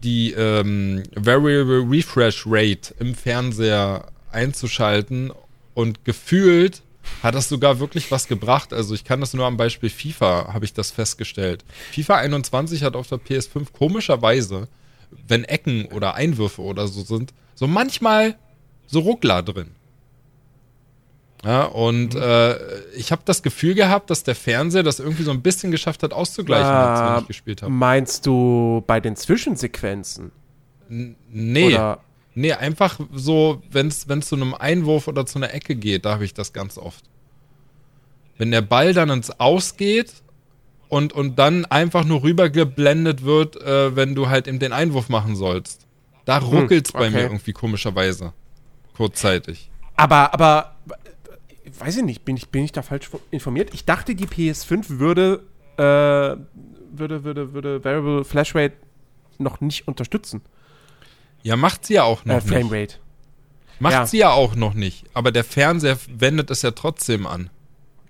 die 0.04 0.32
ähm, 0.34 1.04
Variable 1.16 1.86
Refresh 1.90 2.44
Rate 2.46 2.94
im 3.00 3.16
Fernseher 3.16 4.08
einzuschalten 4.32 5.32
und 5.74 6.06
gefühlt 6.06 6.82
hat 7.24 7.36
das 7.36 7.50
sogar 7.50 7.80
wirklich 7.80 8.12
was 8.12 8.28
gebracht. 8.28 8.74
Also 8.74 8.94
ich 8.94 9.04
kann 9.04 9.20
das 9.20 9.34
nur 9.34 9.46
am 9.46 9.58
Beispiel 9.58 9.90
FIFA, 9.90 10.54
habe 10.54 10.66
ich 10.66 10.74
das 10.74 10.92
festgestellt. 10.92 11.64
FIFA 11.92 12.16
21 12.18 12.84
hat 12.84 12.96
auf 12.96 13.08
der 13.08 13.20
PS5 13.20 13.68
komischerweise, 13.72 14.68
wenn 15.28 15.44
Ecken 15.44 15.86
oder 15.88 16.16
Einwürfe 16.16 16.62
oder 16.62 16.88
so 16.88 17.02
sind, 17.04 17.34
so 17.56 17.68
manchmal 17.68 18.36
so 18.88 19.00
Ruckler 19.00 19.42
drin. 19.44 19.72
Ja, 21.44 21.66
und 21.66 22.16
äh, 22.16 22.80
ich 22.94 23.12
habe 23.12 23.22
das 23.26 23.44
Gefühl 23.44 23.76
gehabt, 23.76 24.10
dass 24.10 24.24
der 24.24 24.34
Fernseher 24.34 24.82
das 24.82 25.00
irgendwie 25.00 25.22
so 25.24 25.30
ein 25.32 25.44
bisschen 25.44 25.70
geschafft 25.72 26.02
hat 26.02 26.12
auszugleichen, 26.12 26.66
als 26.66 27.00
Ah, 27.00 27.20
ich 27.22 27.28
gespielt 27.28 27.62
habe. 27.62 27.72
Meinst 27.72 28.26
du 28.26 28.84
bei 28.88 29.00
den 29.00 29.16
Zwischensequenzen? 29.16 30.32
Nee, 30.90 31.68
Oder 31.68 32.00
nee, 32.36 32.54
einfach 32.54 33.00
so, 33.14 33.62
wenn 33.72 33.88
es 33.88 34.06
zu 34.06 34.36
einem 34.36 34.54
Einwurf 34.54 35.08
oder 35.08 35.26
zu 35.26 35.40
einer 35.40 35.54
Ecke 35.54 35.76
geht, 35.76 36.06
da 36.06 36.14
habe 36.14 36.26
ich 36.26 36.34
das 36.34 36.54
ganz 36.54 36.78
oft. 36.78 37.04
Wenn 38.38 38.52
der 38.52 38.62
Ball 38.62 38.94
dann 38.94 39.10
ins 39.10 39.32
Aus 39.40 39.78
geht 39.78 40.14
und, 40.90 41.14
und 41.14 41.40
dann 41.40 41.66
einfach 41.66 42.04
nur 42.04 42.24
rübergeblendet 42.24 43.24
wird, 43.24 43.56
äh, 43.62 43.96
wenn 43.96 44.14
du 44.14 44.30
halt 44.30 44.48
eben 44.48 44.60
den 44.60 44.74
Einwurf 44.74 45.10
machen 45.10 45.36
sollst. 45.36 45.88
Da 46.26 46.40
ruckelt's 46.40 46.92
bei 46.92 47.08
okay. 47.08 47.12
mir 47.12 47.22
irgendwie 47.24 47.54
komischerweise. 47.54 48.34
Kurzzeitig. 48.96 49.70
Aber, 49.96 50.34
aber, 50.34 50.76
weiß 51.80 51.98
ich 51.98 52.04
nicht, 52.04 52.26
bin 52.26 52.36
ich, 52.36 52.50
bin 52.50 52.64
ich 52.64 52.72
da 52.72 52.82
falsch 52.82 53.10
informiert? 53.32 53.74
Ich 53.74 53.86
dachte, 53.86 54.16
die 54.16 54.28
PS5 54.28 55.00
würde, 55.00 55.44
äh, 55.78 55.82
würde, 55.82 57.24
würde, 57.24 57.54
würde 57.54 57.84
Variable 57.84 58.26
Flash 58.26 58.56
Rate 58.56 58.76
noch 59.38 59.62
nicht 59.62 59.88
unterstützen. 59.88 60.42
Ja, 61.46 61.56
macht 61.56 61.86
sie 61.86 61.94
ja 61.96 62.04
auch 62.04 62.26
noch 62.26 62.36
Äh, 62.38 62.42
Frame 62.42 62.64
nicht. 62.70 62.74
Rate. 62.74 62.96
Macht 63.80 63.94
ja. 63.94 64.06
sie 64.08 64.18
ja 64.18 64.32
auch 64.32 64.56
noch 64.56 64.74
nicht. 64.74 65.06
Aber 65.14 65.32
der 65.32 65.44
Fernseher 65.44 65.98
wendet 66.08 66.50
es 66.50 66.62
ja 66.62 66.72
trotzdem 66.72 67.28
an. 67.28 67.50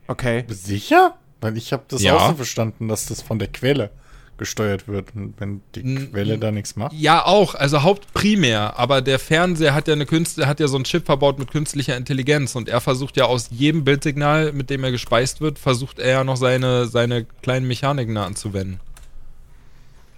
Okay. 0.07 0.45
Sicher? 0.47 1.15
Weil 1.41 1.57
ich 1.57 1.73
habe 1.73 1.83
das 1.87 2.01
Ja. 2.01 2.15
auch 2.17 2.29
so 2.29 2.35
verstanden, 2.35 2.87
dass 2.87 3.07
das 3.07 3.21
von 3.21 3.39
der 3.39 3.47
Quelle 3.49 3.89
gesteuert 4.37 4.87
wird. 4.87 5.15
Und 5.15 5.33
wenn 5.39 5.61
die 5.75 5.81
N- 5.81 6.11
Quelle 6.11 6.37
da 6.37 6.51
nichts 6.51 6.75
macht. 6.75 6.93
Ja, 6.93 7.25
auch, 7.25 7.55
also 7.55 7.83
hauptprimär, 7.83 8.77
aber 8.77 9.01
der 9.01 9.17
Fernseher 9.17 9.73
hat 9.73 9.87
ja 9.87 9.93
eine 9.93 10.05
Künstler, 10.05 10.45
hat 10.47 10.59
ja 10.59 10.67
so 10.67 10.75
einen 10.75 10.83
Chip 10.83 11.05
verbaut 11.05 11.39
mit 11.39 11.51
künstlicher 11.51 11.95
Intelligenz 11.97 12.55
und 12.55 12.67
er 12.69 12.81
versucht 12.81 13.15
ja 13.17 13.25
aus 13.25 13.47
jedem 13.51 13.83
Bildsignal, 13.85 14.51
mit 14.53 14.69
dem 14.69 14.83
er 14.83 14.91
gespeist 14.91 15.41
wird, 15.41 15.57
versucht 15.57 15.99
er 15.99 16.09
ja 16.11 16.23
noch 16.23 16.35
seine, 16.37 16.87
seine 16.87 17.25
kleinen 17.41 17.67
Mechaniken 17.67 18.17
anzuwenden. 18.17 18.79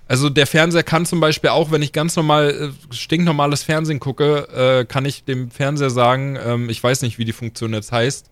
Also 0.07 0.29
der 0.29 0.47
Fernseher 0.47 0.83
kann 0.83 1.05
zum 1.05 1.19
Beispiel 1.19 1.49
auch, 1.49 1.71
wenn 1.71 1.81
ich 1.81 1.91
ganz 1.91 2.15
normal, 2.15 2.73
äh, 2.89 2.93
stinknormales 2.93 3.63
Fernsehen 3.63 3.99
gucke, 3.99 4.47
äh, 4.49 4.85
kann 4.85 5.05
ich 5.05 5.25
dem 5.25 5.51
Fernseher 5.51 5.89
sagen, 5.89 6.37
ähm, 6.41 6.69
ich 6.69 6.81
weiß 6.81 7.01
nicht, 7.01 7.17
wie 7.17 7.25
die 7.25 7.33
Funktion 7.33 7.73
jetzt 7.73 7.91
heißt, 7.91 8.29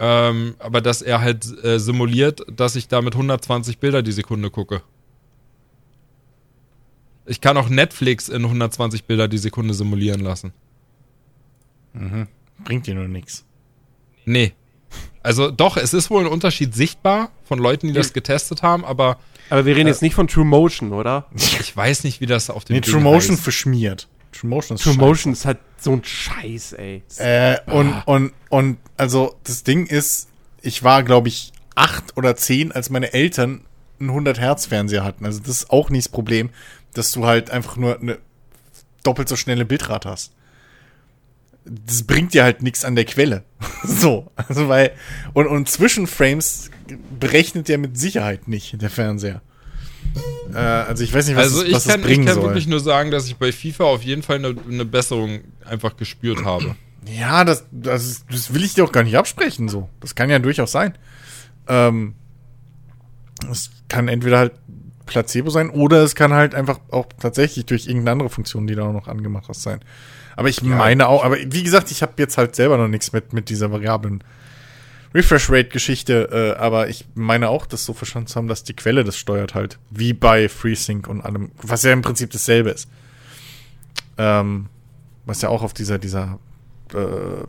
ähm, 0.00 0.54
aber 0.58 0.80
dass 0.82 1.00
er 1.00 1.20
halt 1.20 1.46
äh, 1.64 1.78
simuliert, 1.78 2.42
dass 2.50 2.76
ich 2.76 2.88
da 2.88 3.00
mit 3.00 3.14
120 3.14 3.78
Bilder 3.78 4.02
die 4.02 4.12
Sekunde 4.12 4.50
gucke. 4.50 4.82
Ich 7.24 7.40
kann 7.40 7.56
auch 7.56 7.68
Netflix 7.68 8.28
in 8.28 8.44
120 8.44 9.04
Bilder 9.04 9.28
die 9.28 9.38
Sekunde 9.38 9.74
simulieren 9.74 10.20
lassen. 10.20 10.52
Bringt 12.64 12.86
dir 12.86 12.94
nur 12.94 13.08
nichts. 13.08 13.44
Nee. 14.24 14.52
Also 15.22 15.50
doch, 15.50 15.76
es 15.76 15.94
ist 15.94 16.10
wohl 16.10 16.24
ein 16.24 16.30
Unterschied 16.30 16.74
sichtbar 16.74 17.30
von 17.44 17.58
Leuten, 17.58 17.88
die 17.88 17.92
das 17.92 18.12
getestet 18.12 18.62
haben, 18.62 18.84
aber 18.84 19.18
Aber 19.50 19.64
wir 19.64 19.76
reden 19.76 19.88
jetzt 19.88 20.02
nicht 20.02 20.14
von 20.14 20.28
True 20.28 20.44
Motion, 20.44 20.92
oder? 20.92 21.26
ich 21.34 21.76
weiß 21.76 22.04
nicht, 22.04 22.20
wie 22.20 22.26
das 22.26 22.50
auf 22.50 22.64
dem 22.64 22.74
Nee, 22.74 22.80
Ding 22.80 22.92
True 22.92 23.02
Motion 23.02 23.32
heißt. 23.36 23.42
verschmiert. 23.42 24.08
True 24.32 24.50
Motion 24.50 24.76
ist 24.76 24.82
True 24.82 24.92
scheiße. 24.92 25.04
Motion 25.06 25.32
ist 25.32 25.44
halt 25.44 25.58
so 25.78 25.92
ein 25.92 26.04
Scheiß, 26.04 26.72
ey. 26.74 27.02
Äh, 27.18 27.58
und, 27.70 28.02
und, 28.06 28.32
und, 28.50 28.78
also, 28.96 29.36
das 29.44 29.62
Ding 29.64 29.86
ist, 29.86 30.28
ich 30.60 30.82
war, 30.82 31.02
glaube 31.02 31.28
ich, 31.28 31.52
acht 31.74 32.16
oder 32.16 32.36
zehn, 32.36 32.72
als 32.72 32.90
meine 32.90 33.12
Eltern 33.12 33.62
einen 34.00 34.10
100-Hertz-Fernseher 34.10 35.04
hatten. 35.04 35.24
Also, 35.24 35.40
das 35.40 35.48
ist 35.48 35.70
auch 35.70 35.90
nicht 35.90 36.06
das 36.06 36.12
Problem, 36.12 36.50
dass 36.94 37.12
du 37.12 37.26
halt 37.26 37.50
einfach 37.50 37.76
nur 37.76 38.00
eine 38.00 38.18
doppelt 39.02 39.28
so 39.28 39.36
schnelle 39.36 39.64
Bitrate 39.64 40.08
hast. 40.10 40.32
Das 41.64 42.02
bringt 42.04 42.32
dir 42.34 42.44
halt 42.44 42.62
nichts 42.62 42.84
an 42.84 42.96
der 42.96 43.04
Quelle. 43.04 43.44
so, 43.84 44.30
also, 44.36 44.68
weil, 44.68 44.92
und, 45.32 45.46
und 45.46 45.68
Zwischenframes 45.68 46.70
berechnet 47.18 47.68
der 47.68 47.78
mit 47.78 47.98
Sicherheit 47.98 48.48
nicht, 48.48 48.80
der 48.80 48.90
Fernseher. 48.90 49.42
Äh, 50.52 50.58
also, 50.58 51.04
ich 51.04 51.12
weiß 51.12 51.26
nicht, 51.28 51.36
was, 51.36 51.44
Also 51.44 51.64
ich 51.64 51.74
was 51.74 51.86
kann, 51.86 52.00
es 52.00 52.06
bringen 52.06 52.22
ich 52.22 52.26
kann 52.26 52.36
soll. 52.36 52.44
wirklich 52.44 52.66
nur 52.66 52.80
sagen, 52.80 53.10
dass 53.10 53.26
ich 53.26 53.36
bei 53.36 53.52
FIFA 53.52 53.84
auf 53.84 54.02
jeden 54.02 54.22
Fall 54.22 54.36
eine, 54.36 54.54
eine 54.68 54.84
Besserung 54.84 55.40
einfach 55.64 55.96
gespürt 55.96 56.44
habe. 56.44 56.76
Ja, 57.06 57.44
das, 57.44 57.64
das, 57.70 58.04
ist, 58.04 58.24
das 58.30 58.52
will 58.54 58.64
ich 58.64 58.74
dir 58.74 58.84
auch 58.84 58.92
gar 58.92 59.02
nicht 59.02 59.16
absprechen, 59.16 59.68
so. 59.68 59.88
Das 60.00 60.14
kann 60.14 60.30
ja 60.30 60.38
durchaus 60.38 60.72
sein. 60.72 60.94
Ähm, 61.66 62.14
es 63.50 63.70
kann 63.88 64.08
entweder 64.08 64.38
halt 64.38 64.52
Placebo 65.06 65.50
sein 65.50 65.70
oder 65.70 66.02
es 66.02 66.14
kann 66.14 66.32
halt 66.32 66.54
einfach 66.54 66.80
auch 66.90 67.06
tatsächlich 67.18 67.66
durch 67.66 67.86
irgendeine 67.86 68.12
andere 68.12 68.28
Funktion, 68.28 68.66
die 68.66 68.74
da 68.74 68.82
auch 68.82 68.92
noch 68.92 69.08
angemacht 69.08 69.48
hast, 69.48 69.62
sein. 69.62 69.80
Aber 70.36 70.48
ich 70.48 70.62
meine 70.62 71.08
auch, 71.08 71.24
aber 71.24 71.36
wie 71.46 71.62
gesagt, 71.62 71.90
ich 71.90 72.02
habe 72.02 72.12
jetzt 72.18 72.38
halt 72.38 72.54
selber 72.54 72.76
noch 72.76 72.88
nichts 72.88 73.12
mit, 73.12 73.32
mit 73.32 73.48
dieser 73.48 73.72
variablen 73.72 74.22
Refresh 75.14 75.50
Rate 75.50 75.70
Geschichte, 75.70 76.28
äh, 76.30 76.58
aber 76.58 76.88
ich 76.88 77.06
meine 77.14 77.48
auch, 77.48 77.66
das 77.66 77.84
so 77.84 77.94
verstanden 77.94 78.28
zu 78.28 78.36
haben, 78.36 78.48
dass 78.48 78.64
die 78.64 78.74
Quelle 78.74 79.04
das 79.04 79.16
steuert 79.16 79.54
halt. 79.54 79.78
Wie 79.90 80.12
bei 80.12 80.48
FreeSync 80.48 81.08
und 81.08 81.22
allem, 81.22 81.50
was 81.62 81.82
ja 81.82 81.92
im 81.92 82.02
Prinzip 82.02 82.30
dasselbe 82.30 82.70
ist. 82.70 82.88
Ähm, 84.18 84.68
was 85.24 85.42
ja 85.42 85.48
auch 85.48 85.62
auf 85.62 85.72
dieser, 85.72 85.98
dieser 85.98 86.38
äh, 86.92 87.44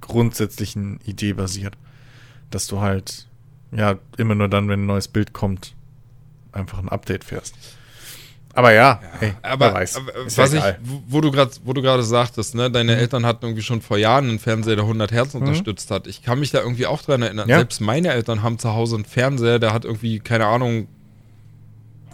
grundsätzlichen 0.00 1.00
Idee 1.04 1.32
basiert. 1.32 1.76
Dass 2.50 2.66
du 2.66 2.80
halt, 2.80 3.28
ja, 3.72 3.98
immer 4.18 4.34
nur 4.34 4.48
dann, 4.48 4.68
wenn 4.68 4.82
ein 4.82 4.86
neues 4.86 5.08
Bild 5.08 5.32
kommt, 5.32 5.74
einfach 6.52 6.78
ein 6.78 6.88
Update 6.88 7.24
fährst. 7.24 7.54
Aber 8.56 8.72
ja, 8.72 9.00
hey, 9.18 9.32
Aber, 9.42 9.66
wer 9.66 9.74
weiß. 9.74 9.96
aber 9.96 10.12
was 10.24 10.36
ja 10.36 10.44
ich, 10.46 10.52
egal. 10.54 10.78
wo- 11.08 11.20
du 11.20 11.30
gerade, 11.32 11.50
wo 11.64 11.72
du 11.72 11.82
gerade 11.82 12.02
sagtest, 12.04 12.54
ne, 12.54 12.70
deine 12.70 12.96
Eltern 12.96 13.26
hatten 13.26 13.46
irgendwie 13.46 13.62
schon 13.62 13.82
vor 13.82 13.98
Jahren 13.98 14.28
einen 14.28 14.38
Fernseher, 14.38 14.76
der 14.76 14.84
100 14.84 15.10
Hertz 15.10 15.34
unterstützt 15.34 15.90
hat. 15.90 16.06
Ich 16.06 16.22
kann 16.22 16.38
mich 16.38 16.52
da 16.52 16.60
irgendwie 16.60 16.86
auch 16.86 17.02
dran 17.02 17.22
erinnern. 17.22 17.48
Ja. 17.48 17.56
Selbst 17.58 17.80
meine 17.80 18.12
Eltern 18.12 18.42
haben 18.42 18.58
zu 18.60 18.72
Hause 18.72 18.94
einen 18.94 19.04
Fernseher, 19.04 19.58
der 19.58 19.72
hat 19.72 19.84
irgendwie 19.84 20.20
keine 20.20 20.46
Ahnung, 20.46 20.86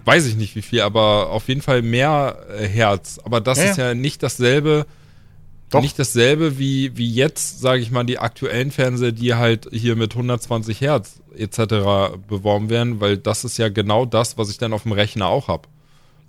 weiß 0.07 0.27
ich 0.27 0.37
nicht 0.37 0.57
wie 0.57 0.63
viel, 0.63 0.81
aber 0.81 1.31
auf 1.31 1.47
jeden 1.49 1.61
Fall 1.63 1.83
mehr 1.83 2.39
äh, 2.59 2.67
Herz. 2.67 3.21
Aber 3.23 3.41
das 3.41 3.59
Ja, 3.59 3.65
ist 3.65 3.77
ja 3.77 3.95
nicht 3.95 4.23
dasselbe. 4.23 4.87
Doch. 5.69 5.83
Nicht 5.83 5.99
dasselbe 6.01 6.59
wie, 6.59 6.97
wie 6.97 7.13
jetzt, 7.15 7.61
sage 7.61 7.81
ich 7.81 7.93
mal, 7.93 8.03
die 8.03 8.19
aktuellen 8.19 8.73
Fernseher, 8.73 9.13
die 9.13 9.35
halt 9.37 9.69
hier 9.71 9.95
mit 9.95 10.13
120 10.15 10.81
Hertz 10.81 11.21
etc. 11.37 12.17
beworben 12.27 12.71
werden, 12.71 13.01
weil 13.01 13.17
das 13.19 13.45
ist 13.45 13.57
ja 13.57 13.69
genau 13.69 14.05
das, 14.05 14.37
was 14.37 14.51
ich 14.51 14.59
dann 14.59 14.73
auf 14.73 14.83
dem 14.83 14.91
Rechner 14.91 15.27
auch 15.29 15.47
habe. 15.47 15.69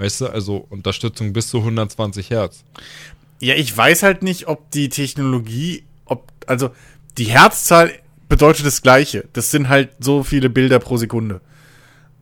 Weißt 0.01 0.21
du, 0.21 0.27
also 0.27 0.65
Unterstützung 0.71 1.31
bis 1.31 1.49
zu 1.49 1.59
120 1.59 2.31
Hertz. 2.31 2.63
Ja, 3.39 3.53
ich 3.53 3.77
weiß 3.77 4.01
halt 4.01 4.23
nicht, 4.23 4.47
ob 4.47 4.71
die 4.71 4.89
Technologie, 4.89 5.83
ob, 6.05 6.31
also 6.47 6.71
die 7.19 7.25
Herzzahl 7.25 7.91
bedeutet 8.27 8.65
das 8.65 8.81
Gleiche. 8.81 9.27
Das 9.33 9.51
sind 9.51 9.69
halt 9.69 9.91
so 9.99 10.23
viele 10.23 10.49
Bilder 10.49 10.79
pro 10.79 10.97
Sekunde. 10.97 11.39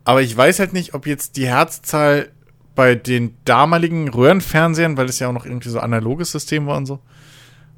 Aber 0.04 0.20
ich 0.20 0.36
weiß 0.36 0.58
halt 0.58 0.74
nicht, 0.74 0.92
ob 0.92 1.06
jetzt 1.06 1.38
die 1.38 1.46
Herzzahl 1.46 2.30
bei 2.74 2.96
den 2.96 3.34
damaligen 3.46 4.10
Röhrenfernsehern, 4.10 4.98
weil 4.98 5.06
das 5.06 5.18
ja 5.18 5.28
auch 5.28 5.32
noch 5.32 5.46
irgendwie 5.46 5.70
so 5.70 5.80
analoges 5.80 6.32
System 6.32 6.66
war 6.66 6.76
und 6.76 6.84
so, 6.84 7.00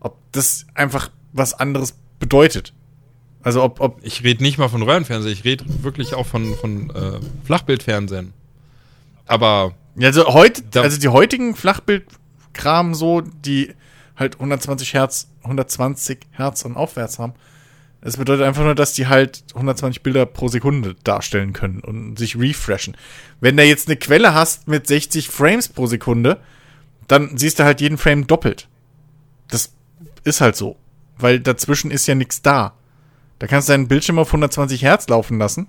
ob 0.01 0.19
das 0.33 0.67
einfach 0.75 1.13
was 1.33 1.55
anderes 1.55 1.97
bedeutet. 2.19 2.75
Also 3.45 3.63
ob, 3.63 3.79
ob 3.79 4.01
Ich 4.03 4.25
rede 4.25 4.43
nicht 4.43 4.59
mal 4.59 4.69
von 4.69 4.83
Röhrenfernsehen, 4.83 5.33
ich 5.33 5.45
rede 5.45 5.65
wirklich 5.85 6.15
auch 6.15 6.27
von, 6.27 6.57
von 6.57 6.91
äh, 6.91 7.21
Flachbildfernsehen. 7.45 8.33
Aber 9.27 9.75
also 10.01 10.27
heute, 10.33 10.63
also 10.81 10.99
die 10.99 11.09
heutigen 11.09 11.55
Flachbildkram 11.55 12.95
so, 12.95 13.21
die 13.21 13.75
halt 14.17 14.35
120 14.37 14.95
Hertz, 14.95 15.29
120 15.43 16.19
Hertz 16.31 16.65
und 16.65 16.77
aufwärts 16.77 17.19
haben. 17.19 17.35
Das 18.01 18.17
bedeutet 18.17 18.45
einfach 18.45 18.65
nur, 18.65 18.75
dass 18.75 18.95
die 18.95 19.07
halt 19.07 19.45
120 19.55 20.03
Bilder 20.03 20.27
pro 20.27 20.49
Sekunde 20.49 20.97
darstellen 21.05 21.53
können 21.53 21.81
und 21.81 22.19
sich 22.19 22.37
refreshen. 22.37 22.97
Wenn 23.41 23.57
du 23.57 23.65
jetzt 23.65 23.89
eine 23.89 23.97
Quelle 23.97 24.35
hast 24.35 24.67
mit 24.67 24.89
60 24.89 25.29
Frames 25.29 25.69
pro 25.69 25.87
Sekunde, 25.87 26.41
dann 27.07 27.37
siehst 27.37 27.59
du 27.59 27.65
halt 27.65 27.81
jeden 27.81 27.99
Frame 27.99 28.27
doppelt. 28.27 28.69
Das 29.49 29.73
ist 30.25 30.41
halt 30.41 30.57
so. 30.57 30.77
Weil 31.17 31.39
dazwischen 31.39 31.93
ist 31.93 32.09
ja 32.09 32.17
nichts 32.17 32.43
da. 32.43 32.75
Da 33.39 33.47
kannst 33.47 33.69
du 33.69 33.73
deinen 33.73 33.87
Bildschirm 33.87 34.19
auf 34.19 34.29
120 34.29 34.83
Hertz 34.83 35.09
laufen 35.09 35.39
lassen. 35.39 35.69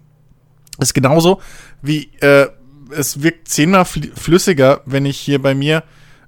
Ist 0.79 0.95
genauso 0.95 1.39
wie 1.83 2.09
äh, 2.19 2.49
es 2.97 3.21
wirkt 3.21 3.47
zehnmal 3.47 3.85
fl 3.85 4.11
flüssiger, 4.15 4.81
wenn 4.85 5.05
ich 5.05 5.19
hier 5.19 5.41
bei 5.41 5.55
mir 5.55 5.83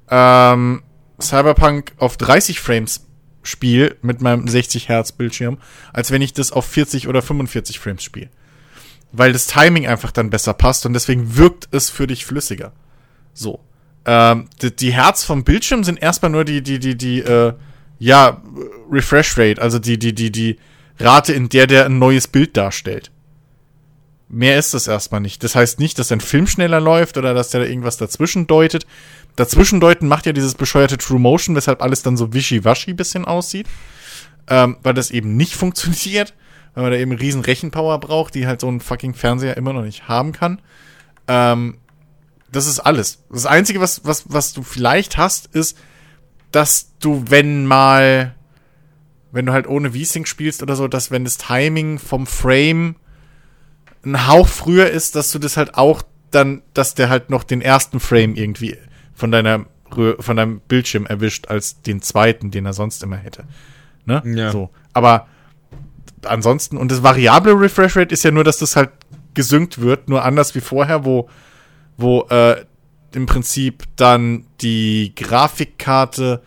ähm, 0.10 0.84
Cyberpunk 1.20 1.94
auf 1.98 2.18
30 2.18 2.60
Frames 2.60 3.06
spiele 3.44 3.96
mit 4.02 4.22
meinem 4.22 4.48
60 4.48 4.90
Hertz 4.90 5.12
Bildschirm, 5.12 5.58
als 5.94 6.12
wenn 6.12 6.22
ich 6.22 6.34
das 6.34 6.52
auf 6.52 6.66
40 6.66 7.08
oder 7.08 7.22
45 7.22 7.80
Frames 7.80 8.04
spiele. 8.04 8.30
Weil 9.12 9.34
das 9.34 9.48
Timing 9.48 9.88
einfach 9.88 10.12
dann 10.12 10.30
besser 10.30 10.54
passt 10.54 10.86
und 10.86 10.94
deswegen 10.94 11.38
wirkt 11.38 11.70
es 11.72 11.90
für 11.90 12.08
dich 12.08 12.26
flüssiger. 12.26 12.74
So. 13.34 13.60
Ähm, 14.06 14.50
die, 14.62 14.76
die 14.76 14.94
Hertz 14.94 15.24
vom 15.24 15.44
Bildschirm 15.44 15.84
sind 15.84 16.02
erstmal 16.02 16.32
nur 16.32 16.46
die, 16.46 16.62
die, 16.62 16.80
die, 16.80 16.98
die, 16.98 17.20
äh, 17.20 17.54
ja, 17.98 18.42
Refresh 18.92 19.38
Rate, 19.38 19.62
also 19.62 19.80
die, 19.80 19.98
die, 19.98 20.14
die, 20.14 20.32
die 20.32 20.58
Rate, 21.00 21.34
in 21.34 21.50
der 21.50 21.68
der 21.68 21.86
ein 21.86 21.98
neues 21.98 22.28
Bild 22.28 22.58
darstellt. 22.58 23.12
Mehr 24.28 24.58
ist 24.58 24.74
das 24.74 24.88
erstmal 24.88 25.22
nicht. 25.22 25.44
Das 25.44 25.56
heißt 25.56 25.80
nicht, 25.80 26.00
dass 26.00 26.12
ein 26.12 26.20
Film 26.20 26.48
schneller 26.48 26.80
läuft 26.80 27.18
oder 27.18 27.34
dass 27.34 27.50
der 27.50 27.62
da 27.62 27.68
irgendwas 27.68 27.98
dazwischen 27.98 28.48
deutet. 28.48 28.88
Dazwischen 29.36 29.80
deuten 29.80 30.08
macht 30.08 30.26
ja 30.26 30.34
dieses 30.34 30.56
bescheuerte 30.56 30.98
True 30.98 31.20
Motion, 31.20 31.56
weshalb 31.56 31.82
alles 31.82 32.02
dann 32.02 32.18
so 32.18 32.34
wischiwaschi 32.34 32.94
bisschen 32.94 33.26
aussieht. 33.26 33.68
Ähm, 34.48 34.78
weil 34.82 34.94
das 34.94 35.12
eben 35.12 35.38
nicht 35.38 35.56
funktioniert, 35.56 36.34
weil 36.74 36.84
man 36.84 36.92
da 36.92 36.98
eben 36.98 37.12
riesen 37.12 37.42
Rechenpower 37.42 38.00
braucht, 38.00 38.36
die 38.36 38.48
halt 38.48 38.62
so 38.62 38.70
ein 38.70 38.80
fucking 38.80 39.14
Fernseher 39.14 39.58
immer 39.58 39.74
noch 39.74 39.84
nicht 39.84 40.08
haben 40.08 40.32
kann. 40.32 40.62
Ähm, 41.28 41.78
das 42.52 42.68
ist 42.68 42.80
alles. 42.80 43.24
Das 43.30 43.46
Einzige, 43.46 43.80
was, 43.80 44.06
was, 44.06 44.26
was 44.28 44.54
du 44.54 44.64
vielleicht 44.64 45.18
hast, 45.18 45.48
ist, 45.48 45.78
dass 46.52 46.94
du, 47.00 47.26
wenn 47.28 47.66
mal, 47.66 48.34
wenn 49.32 49.46
du 49.46 49.54
halt 49.54 49.68
ohne 49.68 49.92
V-Sync 49.92 50.28
spielst 50.28 50.64
oder 50.64 50.76
so, 50.76 50.88
dass 50.88 51.12
wenn 51.12 51.26
das 51.26 51.38
Timing 51.38 52.00
vom 52.00 52.26
Frame 52.26 52.96
ein 54.06 54.28
Hauch 54.28 54.48
früher 54.48 54.90
ist, 54.90 55.16
dass 55.16 55.32
du 55.32 55.40
das 55.40 55.58
halt 55.58 55.76
auch 55.76 56.04
dann, 56.32 56.62
dass 56.74 56.96
der 56.96 57.10
halt 57.10 57.30
noch 57.30 57.44
den 57.44 57.62
ersten 57.62 58.00
Frame 58.00 58.36
irgendwie 58.36 58.78
von 59.14 59.32
deiner 59.32 59.66
von 60.20 60.36
deinem 60.36 60.60
Bildschirm 60.62 61.06
erwischt 61.06 61.48
als 61.48 61.82
den 61.82 62.02
zweiten, 62.02 62.52
den 62.52 62.66
er 62.66 62.74
sonst 62.74 63.04
immer 63.04 63.16
hätte. 63.16 63.46
Ne? 64.06 64.22
Ja. 64.26 64.52
So. 64.52 64.70
Aber 64.94 65.28
ansonsten, 66.24 66.78
und 66.78 66.92
das 66.92 67.04
variable 67.04 67.60
Refresh 67.60 67.96
Rate 67.96 68.14
ist 68.14 68.24
ja 68.24 68.32
nur, 68.32 68.44
dass 68.44 68.58
das 68.58 68.76
halt 68.76 68.90
gesynkt 69.34 69.80
wird, 69.80 70.10
nur 70.10 70.24
anders 70.24 70.56
wie 70.56 70.60
vorher, 70.60 71.06
wo, 71.06 71.30
wo 71.98 72.24
äh, 72.30 72.66
im 73.14 73.26
Prinzip 73.26 73.84
dann 73.96 74.46
die 74.62 75.14
Grafikkarte 75.16 76.42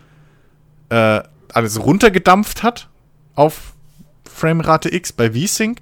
äh, 0.89 1.21
alles 1.51 1.83
runtergedampft 1.83 2.61
hat 2.61 2.89
auf 3.35 3.73
Framerate 4.31 4.93
X 4.93 5.11
bei 5.13 5.31
VSync. 5.31 5.79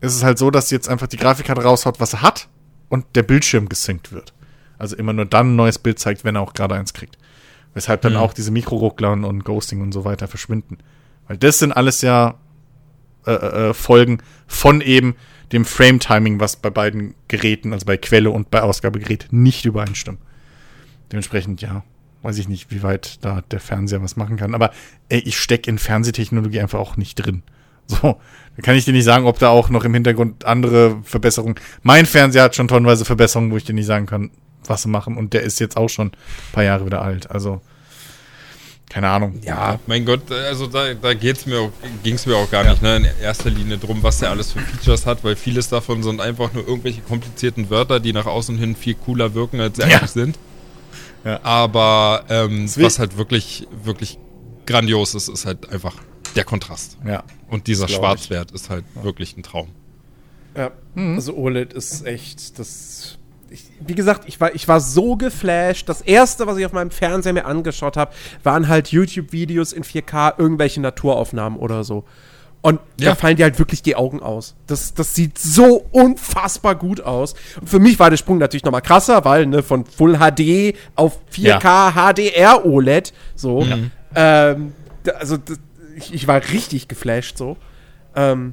Ist 0.00 0.14
es 0.14 0.22
halt 0.22 0.38
so, 0.38 0.50
dass 0.50 0.70
jetzt 0.70 0.88
einfach 0.88 1.06
die 1.06 1.16
Grafikkarte 1.16 1.62
raushaut, 1.62 2.00
was 2.00 2.12
er 2.14 2.22
hat 2.22 2.48
und 2.88 3.04
der 3.14 3.22
Bildschirm 3.22 3.68
gesynkt 3.68 4.12
wird. 4.12 4.34
Also 4.78 4.96
immer 4.96 5.12
nur 5.12 5.24
dann 5.24 5.52
ein 5.52 5.56
neues 5.56 5.78
Bild 5.78 5.98
zeigt, 5.98 6.24
wenn 6.24 6.36
er 6.36 6.42
auch 6.42 6.52
gerade 6.52 6.74
eins 6.74 6.92
kriegt. 6.92 7.16
Weshalb 7.74 8.02
dann 8.02 8.14
Hm. 8.14 8.20
auch 8.20 8.32
diese 8.34 8.50
Mikroruckler 8.50 9.12
und- 9.12 9.24
und 9.24 9.44
Ghosting 9.44 9.80
und 9.80 9.92
so 9.92 10.04
weiter 10.04 10.28
verschwinden. 10.28 10.78
Weil 11.28 11.38
das 11.38 11.58
sind 11.58 11.72
alles 11.72 12.02
ja 12.02 12.34
äh, 13.26 13.32
äh, 13.32 13.74
Folgen 13.74 14.18
von 14.46 14.80
eben 14.80 15.16
dem 15.52 15.64
Frame-Timing, 15.64 16.38
was 16.38 16.56
bei 16.56 16.70
beiden 16.70 17.14
Geräten, 17.26 17.72
also 17.72 17.84
bei 17.84 17.96
Quelle 17.96 18.30
und 18.30 18.50
bei 18.50 18.62
Ausgabegerät, 18.62 19.28
nicht 19.32 19.64
übereinstimmt. 19.64 20.20
Dementsprechend, 21.10 21.60
ja, 21.60 21.82
weiß 22.22 22.38
ich 22.38 22.48
nicht, 22.48 22.70
wie 22.70 22.82
weit 22.84 23.24
da 23.24 23.42
der 23.50 23.60
Fernseher 23.60 24.02
was 24.02 24.16
machen 24.16 24.36
kann. 24.36 24.54
Aber 24.54 24.70
ey, 25.08 25.18
ich 25.20 25.38
stecke 25.38 25.70
in 25.70 25.78
Fernsehtechnologie 25.78 26.60
einfach 26.60 26.78
auch 26.78 26.96
nicht 26.96 27.14
drin. 27.16 27.42
So, 28.02 28.16
da 28.56 28.62
kann 28.62 28.74
ich 28.74 28.84
dir 28.84 28.92
nicht 28.92 29.04
sagen, 29.04 29.26
ob 29.26 29.38
da 29.38 29.50
auch 29.50 29.68
noch 29.70 29.84
im 29.84 29.94
Hintergrund 29.94 30.44
andere 30.44 30.96
Verbesserungen. 31.04 31.56
Mein 31.82 32.06
Fernseher 32.06 32.42
hat 32.44 32.56
schon 32.56 32.68
tonnenweise 32.68 33.04
Verbesserungen, 33.04 33.50
wo 33.52 33.56
ich 33.56 33.64
dir 33.64 33.74
nicht 33.74 33.86
sagen 33.86 34.06
kann, 34.06 34.30
was 34.66 34.82
sie 34.82 34.88
machen. 34.88 35.16
Und 35.16 35.32
der 35.34 35.42
ist 35.42 35.60
jetzt 35.60 35.76
auch 35.76 35.88
schon 35.88 36.08
ein 36.08 36.12
paar 36.52 36.64
Jahre 36.64 36.84
wieder 36.86 37.02
alt. 37.02 37.30
Also, 37.30 37.60
keine 38.88 39.08
Ahnung. 39.08 39.40
Ja, 39.44 39.78
mein 39.86 40.04
Gott, 40.04 40.30
also 40.32 40.66
da, 40.68 40.94
da 40.94 41.12
geht's 41.14 41.44
mir 41.46 41.58
auch, 41.60 41.70
ging's 42.02 42.24
mir 42.26 42.36
auch 42.36 42.50
gar 42.50 42.64
nicht, 42.64 42.82
ne? 42.82 42.96
In 42.96 43.06
erster 43.22 43.50
Linie 43.50 43.78
drum, 43.78 44.02
was 44.02 44.18
der 44.18 44.30
alles 44.30 44.52
für 44.52 44.60
Features 44.60 45.06
hat, 45.06 45.22
weil 45.24 45.36
vieles 45.36 45.68
davon 45.68 46.02
sind 46.02 46.20
einfach 46.20 46.52
nur 46.52 46.66
irgendwelche 46.66 47.02
komplizierten 47.02 47.68
Wörter, 47.68 48.00
die 48.00 48.12
nach 48.12 48.26
außen 48.26 48.56
hin 48.58 48.74
viel 48.76 48.94
cooler 48.94 49.34
wirken, 49.34 49.60
als 49.60 49.76
sie 49.76 49.82
Ja. 49.82 49.98
eigentlich 49.98 50.10
sind. 50.12 50.38
Ja. 51.24 51.40
Aber 51.42 52.24
ähm, 52.30 52.68
was 52.76 52.98
halt 53.00 53.18
wirklich, 53.18 53.66
wirklich 53.82 54.18
grandios 54.66 55.14
ist, 55.14 55.28
ist 55.28 55.46
halt 55.46 55.68
einfach 55.70 55.94
der 56.36 56.44
Kontrast. 56.44 56.98
Ja. 57.06 57.22
Und 57.48 57.66
dieser 57.66 57.86
ich. 57.86 57.94
Schwarzwert 57.94 58.52
ist 58.52 58.70
halt 58.70 58.84
wirklich 59.02 59.36
ein 59.36 59.42
Traum. 59.42 59.68
Ja, 60.56 60.70
also 60.94 61.34
OLED 61.36 61.72
ist 61.74 62.06
echt 62.06 62.58
das. 62.58 63.18
Ich, 63.50 63.64
wie 63.86 63.94
gesagt, 63.94 64.24
ich 64.26 64.40
war, 64.40 64.54
ich 64.54 64.66
war 64.66 64.80
so 64.80 65.16
geflasht. 65.16 65.88
Das 65.88 66.00
erste, 66.00 66.46
was 66.46 66.56
ich 66.56 66.66
auf 66.66 66.72
meinem 66.72 66.90
Fernseher 66.90 67.32
mir 67.32 67.44
angeschaut 67.44 67.96
habe, 67.96 68.12
waren 68.42 68.66
halt 68.66 68.88
YouTube-Videos 68.88 69.72
in 69.72 69.84
4K, 69.84 70.34
irgendwelche 70.38 70.80
Naturaufnahmen 70.80 71.58
oder 71.58 71.84
so. 71.84 72.04
Und 72.62 72.80
Ja. 72.98 73.10
da 73.10 73.14
fallen 73.14 73.36
dir 73.36 73.44
halt 73.44 73.58
wirklich 73.60 73.82
die 73.82 73.94
Augen 73.94 74.20
aus. 74.20 74.56
Das, 74.66 74.94
das 74.94 75.14
sieht 75.14 75.38
so 75.38 75.84
unfassbar 75.92 76.74
gut 76.74 77.00
aus. 77.02 77.34
Und 77.60 77.68
für 77.68 77.78
mich 77.78 77.98
war 78.00 78.10
der 78.10 78.16
Sprung 78.16 78.38
natürlich 78.38 78.64
nochmal 78.64 78.82
krasser, 78.82 79.24
weil 79.24 79.46
ne, 79.46 79.62
von 79.62 79.84
Full 79.84 80.18
HD 80.18 80.74
auf 80.96 81.20
4K 81.30 81.92
HDR 81.92 82.64
OLED, 82.66 83.12
so. 83.36 83.64
Ähm, 84.14 84.72
da- 85.04 85.12
also 85.12 85.36
das, 85.36 85.58
ich, 85.96 86.14
ich 86.14 86.28
war 86.28 86.40
richtig 86.52 86.88
geflasht 86.88 87.36
so. 87.38 87.56
Ähm, 88.14 88.52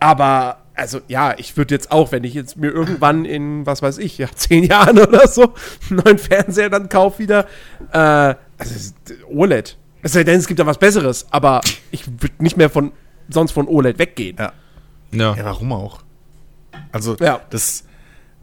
aber, 0.00 0.58
also 0.74 1.00
ja, 1.08 1.34
ich 1.38 1.56
würde 1.56 1.74
jetzt 1.74 1.90
auch, 1.92 2.12
wenn 2.12 2.24
ich 2.24 2.34
jetzt 2.34 2.56
mir 2.56 2.70
irgendwann 2.70 3.24
in, 3.24 3.64
was 3.66 3.82
weiß 3.82 3.98
ich, 3.98 4.18
ja, 4.18 4.28
zehn 4.34 4.64
Jahren 4.64 4.98
oder 4.98 5.26
so, 5.28 5.54
einen 5.90 6.00
neuen 6.04 6.18
Fernseher 6.18 6.70
dann 6.70 6.88
kaufe 6.88 7.20
wieder, 7.20 7.46
äh, 7.92 8.34
also 8.58 8.94
OLED. 9.28 9.76
Es 10.02 10.12
sei 10.12 10.24
denn, 10.24 10.38
es 10.38 10.46
gibt 10.46 10.60
da 10.60 10.66
was 10.66 10.78
Besseres, 10.78 11.26
aber 11.30 11.62
ich 11.90 12.06
würde 12.06 12.34
nicht 12.38 12.56
mehr 12.56 12.68
von, 12.68 12.92
sonst 13.28 13.52
von 13.52 13.66
OLED 13.68 13.98
weggehen. 13.98 14.36
Ja. 14.38 14.52
Ja. 15.12 15.34
Ja, 15.36 15.44
warum 15.44 15.72
auch? 15.72 16.02
Also, 16.92 17.16
Ja. 17.20 17.40
das, 17.50 17.84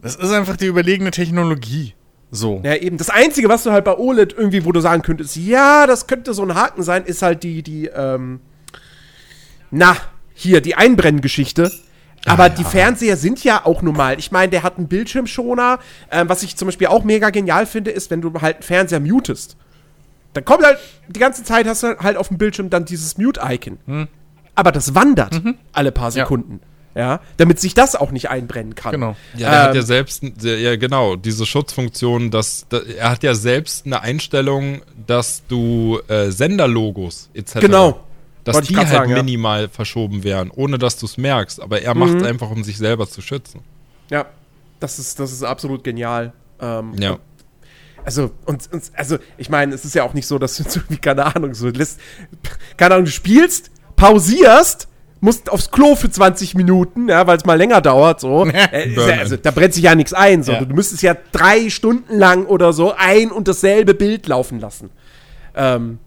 das 0.00 0.16
ist 0.16 0.32
einfach 0.32 0.56
die 0.56 0.66
überlegene 0.66 1.10
Technologie. 1.10 1.94
So. 2.34 2.62
Ja, 2.64 2.74
eben. 2.76 2.96
Das 2.96 3.10
Einzige, 3.10 3.50
was 3.50 3.62
du 3.62 3.72
halt 3.72 3.84
bei 3.84 3.96
OLED 3.96 4.32
irgendwie, 4.32 4.64
wo 4.64 4.72
du 4.72 4.80
sagen 4.80 5.02
könntest, 5.02 5.36
ja, 5.36 5.86
das 5.86 6.06
könnte 6.06 6.32
so 6.32 6.42
ein 6.42 6.54
Haken 6.54 6.82
sein, 6.82 7.04
ist 7.04 7.20
halt 7.20 7.42
die, 7.42 7.62
die, 7.62 7.86
ähm, 7.86 8.40
na, 9.70 9.96
hier, 10.32 10.62
die 10.62 10.74
Einbrenngeschichte. 10.74 11.70
Aber 12.24 12.48
die 12.48 12.64
Fernseher 12.64 13.16
sind 13.16 13.42
ja 13.44 13.66
auch 13.66 13.82
normal. 13.82 14.18
Ich 14.18 14.32
meine, 14.32 14.48
der 14.48 14.62
hat 14.62 14.78
einen 14.78 14.88
Bildschirmschoner. 14.88 15.78
Ähm, 16.10 16.28
was 16.28 16.42
ich 16.42 16.56
zum 16.56 16.66
Beispiel 16.66 16.86
auch 16.86 17.04
mega 17.04 17.30
genial 17.30 17.66
finde, 17.66 17.90
ist, 17.90 18.10
wenn 18.10 18.22
du 18.22 18.32
halt 18.40 18.56
einen 18.56 18.62
Fernseher 18.62 19.00
mutest. 19.00 19.56
Dann 20.32 20.44
kommt 20.44 20.64
halt, 20.64 20.78
die 21.08 21.20
ganze 21.20 21.44
Zeit 21.44 21.66
hast 21.66 21.82
du 21.82 21.98
halt 21.98 22.16
auf 22.16 22.28
dem 22.28 22.38
Bildschirm 22.38 22.70
dann 22.70 22.86
dieses 22.86 23.18
Mute-Icon. 23.18 24.08
Aber 24.54 24.72
das 24.72 24.94
wandert 24.94 25.42
alle 25.72 25.92
paar. 25.92 26.10
Sekunden. 26.10 26.60
Ja. 26.62 26.68
Damit 27.36 27.58
sich 27.58 27.74
das 27.74 27.96
auch 27.96 28.10
nicht 28.10 28.28
einbrennen 28.28 28.74
kann. 28.74 28.92
Genau. 28.92 29.16
Ja, 29.36 29.50
der 29.50 29.62
hat 29.62 29.70
Ähm, 29.70 29.76
ja 29.76 29.82
selbst, 29.82 30.22
der, 30.22 30.58
ja 30.58 30.76
genau, 30.76 31.16
diese 31.16 31.46
Schutzfunktion, 31.46 32.30
dass, 32.30 32.66
da, 32.68 32.78
er 32.78 33.10
hat 33.10 33.22
ja 33.22 33.34
selbst 33.34 33.86
eine 33.86 34.00
Einstellung, 34.02 34.82
dass 35.06 35.42
du 35.48 36.00
äh, 36.08 36.30
Senderlogos 36.30 37.30
etc. 37.34 37.60
Genau. 37.60 38.00
Dass 38.44 38.56
Wollte 38.56 38.68
die 38.68 38.76
halt 38.76 38.88
sagen, 38.88 39.10
ja. 39.10 39.16
minimal 39.18 39.68
verschoben 39.68 40.24
werden, 40.24 40.50
ohne 40.54 40.76
dass 40.76 40.98
du 40.98 41.06
es 41.06 41.16
merkst. 41.16 41.62
Aber 41.62 41.80
er 41.80 41.94
macht 41.94 42.14
es 42.16 42.24
einfach, 42.24 42.50
um 42.50 42.64
sich 42.64 42.76
selber 42.76 43.08
zu 43.08 43.22
schützen. 43.22 43.60
Ja, 44.10 44.26
das 44.80 44.98
ist, 44.98 45.20
das 45.20 45.30
ist 45.30 45.44
absolut 45.44 45.84
genial. 45.84 46.32
Ähm, 46.60 46.94
Ja. 46.98 47.18
Also, 48.04 48.32
und, 48.46 48.68
und 48.72 48.82
also, 48.94 49.18
ich 49.38 49.48
meine, 49.48 49.74
es 49.74 49.84
ist 49.84 49.94
ja 49.94 50.02
auch 50.02 50.12
nicht 50.12 50.26
so, 50.26 50.38
dass 50.40 50.56
du 50.56 50.80
keine 51.00 51.36
Ahnung, 51.36 51.54
so 51.54 51.68
lässt, 51.68 52.00
keine 52.76 52.94
Ahnung, 52.94 53.04
du 53.04 53.12
spielst, 53.12 53.70
pausierst, 53.94 54.88
musst 55.22 55.50
aufs 55.50 55.70
Klo 55.70 55.94
für 55.94 56.10
20 56.10 56.54
Minuten, 56.56 57.08
ja, 57.08 57.26
weil 57.26 57.36
es 57.38 57.44
mal 57.44 57.56
länger 57.56 57.80
dauert, 57.80 58.20
so. 58.20 58.46
Äh, 58.52 58.90
ja, 58.90 59.18
also, 59.18 59.36
da 59.36 59.50
brennt 59.50 59.74
sich 59.74 59.84
ja 59.84 59.94
nichts 59.94 60.12
ein, 60.12 60.42
so. 60.42 60.52
Ja. 60.52 60.64
Du 60.64 60.74
müsstest 60.74 61.02
ja 61.02 61.16
drei 61.32 61.70
Stunden 61.70 62.18
lang 62.18 62.46
oder 62.46 62.72
so 62.72 62.94
ein 62.96 63.30
und 63.30 63.48
dasselbe 63.48 63.94
Bild 63.94 64.26
laufen 64.26 64.60
lassen. 64.60 64.90
Ähm, 65.54 65.98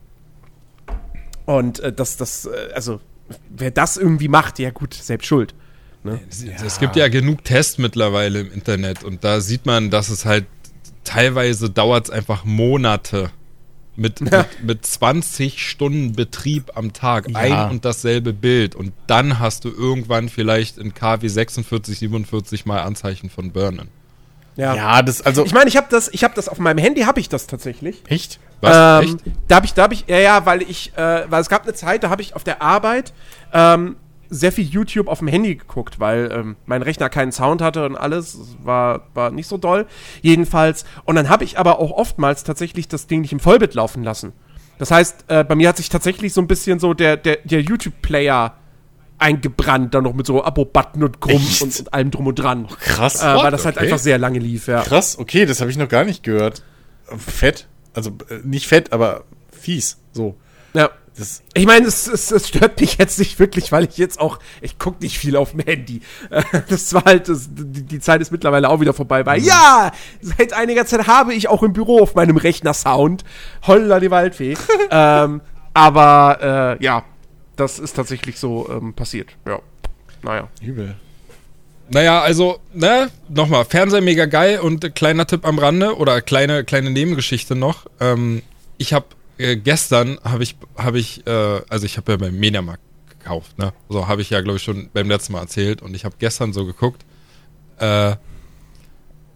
und 1.46 1.80
äh, 1.80 1.94
das, 1.94 2.18
das, 2.18 2.46
äh, 2.46 2.74
also, 2.74 3.00
wer 3.50 3.72
das 3.72 3.98
irgendwie 3.98 4.28
macht, 4.28 4.60
ja 4.60 4.72
gut, 4.72 4.94
selbst 4.94 5.28
schuld. 5.28 5.56
Es, 6.30 6.44
es 6.64 6.80
gibt 6.80 6.96
ja 6.96 7.08
genug 7.08 7.44
Tests 7.44 7.80
mittlerweile 7.80 8.42
im 8.42 8.52
Internet 8.52 9.04
und 9.04 9.24
da 9.24 9.42
sieht 9.42 9.66
man, 9.66 9.90
dass 9.90 10.10
es 10.10 10.26
halt 10.26 10.46
teilweise 11.04 11.70
dauert 11.70 12.06
es 12.06 12.12
einfach 12.12 12.46
Monate 12.46 13.32
mit, 13.98 14.22
mit, 14.22 14.34
mit 14.62 14.86
20 14.86 15.66
Stunden 15.68 16.14
Betrieb 16.14 16.72
am 16.76 16.94
Tag 16.94 17.30
Ja. 17.30 17.38
ein 17.40 17.72
und 17.72 17.86
dasselbe 17.86 18.34
Bild 18.34 18.76
und 18.76 18.92
dann 19.08 19.40
hast 19.40 19.66
du 19.66 19.70
irgendwann 19.70 20.30
vielleicht 20.30 20.78
in 20.78 20.94
KW 20.94 21.28
46, 21.28 22.00
47 22.00 22.66
mal 22.66 22.82
Anzeichen 22.82 23.30
von 23.30 23.52
Burnen. 23.52 23.88
Ja, 24.58 25.02
das, 25.02 25.22
also, 25.22 25.46
Ich 25.46 25.54
meine, 25.54 25.68
ich 25.70 25.76
habe 25.76 25.88
das, 25.90 26.08
ich 26.14 26.24
habe 26.24 26.34
das 26.34 26.48
auf 26.48 26.60
meinem 26.60 26.78
Handy, 26.78 27.02
habe 27.02 27.20
ich 27.20 27.28
das 27.28 27.46
tatsächlich. 27.48 28.02
echt? 28.08 28.40
Was? 28.62 29.04
Ähm, 29.06 29.18
da 29.50 29.56
habe 29.58 29.66
ich, 29.66 29.74
da 29.74 29.84
habe 29.84 29.94
ich, 29.94 30.06
ja, 30.08 30.18
ja, 30.18 30.46
weil 30.46 30.62
ich, 30.62 30.94
äh, 30.96 31.30
weil 31.30 31.42
es 31.42 31.50
gab 31.50 31.64
eine 31.64 31.74
Zeit, 31.74 32.04
da 32.04 32.10
habe 32.10 32.22
ich 32.22 32.36
auf 32.38 32.46
der 32.46 32.62
Arbeit 32.62 33.12
ähm, 33.52 33.98
sehr 34.30 34.52
viel 34.52 34.66
YouTube 34.66 35.08
auf 35.08 35.20
dem 35.20 35.28
Handy 35.28 35.56
geguckt, 35.56 36.00
weil 36.00 36.30
ähm, 36.32 36.56
mein 36.66 36.82
Rechner 36.82 37.10
keinen 37.10 37.32
Sound 37.32 37.62
hatte 37.62 37.86
und 37.86 37.96
alles 37.96 38.34
Es 38.34 38.58
war, 38.64 39.08
war 39.14 39.32
nicht 39.32 39.48
so 39.48 39.58
doll. 39.58 39.86
Jedenfalls. 40.22 40.86
Und 41.06 41.16
dann 41.16 41.30
habe 41.30 41.44
ich 41.44 41.58
aber 41.60 41.80
auch 41.80 41.92
oftmals 41.92 42.44
tatsächlich 42.44 42.88
das 42.88 43.08
Ding 43.08 43.22
nicht 43.22 43.34
im 43.34 43.40
Vollbit 43.40 43.74
laufen 43.74 44.04
lassen. 44.04 44.34
Das 44.78 44.92
heißt, 44.92 45.26
äh, 45.28 45.44
bei 45.44 45.56
mir 45.56 45.70
hat 45.70 45.78
sich 45.78 45.90
tatsächlich 45.90 46.34
so 46.34 46.42
ein 46.42 46.48
bisschen 46.48 46.80
so 46.80 46.94
der, 46.94 47.18
der, 47.18 47.38
der 47.44 47.62
YouTube-Player 47.62 48.56
eingebrannt, 49.18 49.94
dann 49.94 50.04
noch 50.04 50.14
mit 50.14 50.26
so 50.26 50.44
Abo-Button 50.44 51.04
und 51.04 51.22
Krumm 51.22 51.42
und, 51.62 51.80
und 51.80 51.94
allem 51.94 52.12
drum 52.12 52.28
und 52.28 52.36
dran. 52.36 52.68
Krass. 52.82 53.24
Äh, 53.24 53.36
weil 53.36 53.52
das 53.52 53.66
halt 53.66 53.78
Okay. 53.78 53.86
einfach 53.86 54.00
sehr 54.00 54.18
lange 54.18 54.40
lief, 54.40 54.68
ja. 54.68 54.82
Krass, 54.82 55.18
okay, 55.18 55.46
das 55.46 55.62
habe 55.62 55.72
ich 55.72 55.78
noch 55.78 55.88
gar 55.88 56.04
nicht 56.04 56.24
gehört. 56.24 56.64
Fett. 57.18 57.68
Also, 57.94 58.12
äh, 58.30 58.40
nicht 58.44 58.68
fett, 58.68 58.92
aber 58.92 59.24
fies. 59.52 59.98
So. 60.12 60.36
Das, 61.18 61.44
Ich 61.54 61.66
meine, 61.66 61.88
es, 61.88 62.08
es, 62.08 62.32
es 62.32 62.50
stört 62.50 62.80
mich 62.82 62.98
jetzt 62.98 63.18
nicht 63.20 63.40
wirklich, 63.40 63.72
weil 63.72 63.86
ich 63.86 63.98
jetzt 63.98 64.20
auch, 64.20 64.40
ich 64.62 64.78
gucke 64.78 65.02
nicht 65.02 65.18
viel 65.18 65.38
auf 65.38 65.52
dem 65.52 65.62
Handy. 65.62 66.02
Das 66.70 66.94
war 66.94 67.06
halt, 67.06 67.30
das, 67.30 67.48
die, 67.52 67.84
die 67.84 68.00
Zeit 68.00 68.22
ist 68.22 68.32
mittlerweile 68.32 68.70
auch 68.70 68.80
wieder 68.80 68.94
vorbei, 68.94 69.26
weil 69.26 69.42
ja, 69.42 69.92
seit 70.22 70.54
einiger 70.54 70.86
Zeit 70.86 71.08
habe 71.08 71.34
ich 71.34 71.48
auch 71.48 71.64
im 71.64 71.74
Büro 71.74 72.02
auf 72.02 72.16
meinem 72.16 72.38
Rechner 72.38 72.74
Sound. 72.74 73.24
Holla 73.66 74.00
die 74.00 74.12
Waldfee. 74.12 74.56
ähm, 74.92 75.42
aber 75.74 76.78
äh, 76.80 76.84
ja, 76.84 77.04
das 77.56 77.80
ist 77.80 77.94
tatsächlich 77.94 78.40
so 78.40 78.70
ähm, 78.70 78.94
passiert. 78.94 79.30
Ja, 79.48 79.60
naja. 80.22 80.50
übel. 80.62 80.96
Naja, 81.90 82.22
also, 82.22 82.60
ne, 82.74 83.10
nochmal, 83.30 83.64
Fernseher 83.66 84.02
mega 84.02 84.26
geil 84.26 84.60
und 84.60 84.96
kleiner 84.96 85.28
Tipp 85.28 85.46
am 85.46 85.60
Rande 85.60 85.96
oder 85.98 86.22
kleine, 86.22 86.64
kleine 86.64 86.90
Nebengeschichte 86.90 87.56
noch. 87.56 87.86
Ähm, 88.00 88.42
ich 88.78 88.94
habe 88.94 89.06
äh, 89.38 89.56
gestern 89.58 90.20
habe 90.24 90.44
ich, 90.44 90.56
habe 90.78 91.00
ich, 91.00 91.26
äh, 91.28 91.62
also 91.70 91.86
ich 91.86 91.98
habe 91.98 92.14
ja 92.14 92.18
beim 92.18 92.38
Mediamarkt 92.40 92.82
gekauft, 93.10 93.58
ne? 93.58 93.74
So 93.90 94.08
habe 94.08 94.22
ich 94.22 94.30
ja, 94.30 94.42
glaube 94.42 94.58
ich, 94.58 94.64
schon 94.64 94.90
beim 94.94 95.10
letzten 95.10 95.34
Mal 95.34 95.42
erzählt 95.42 95.82
und 95.82 95.94
ich 95.96 96.06
habe 96.06 96.16
gestern 96.20 96.54
so 96.54 96.66
geguckt 96.66 97.04
äh, 97.80 98.16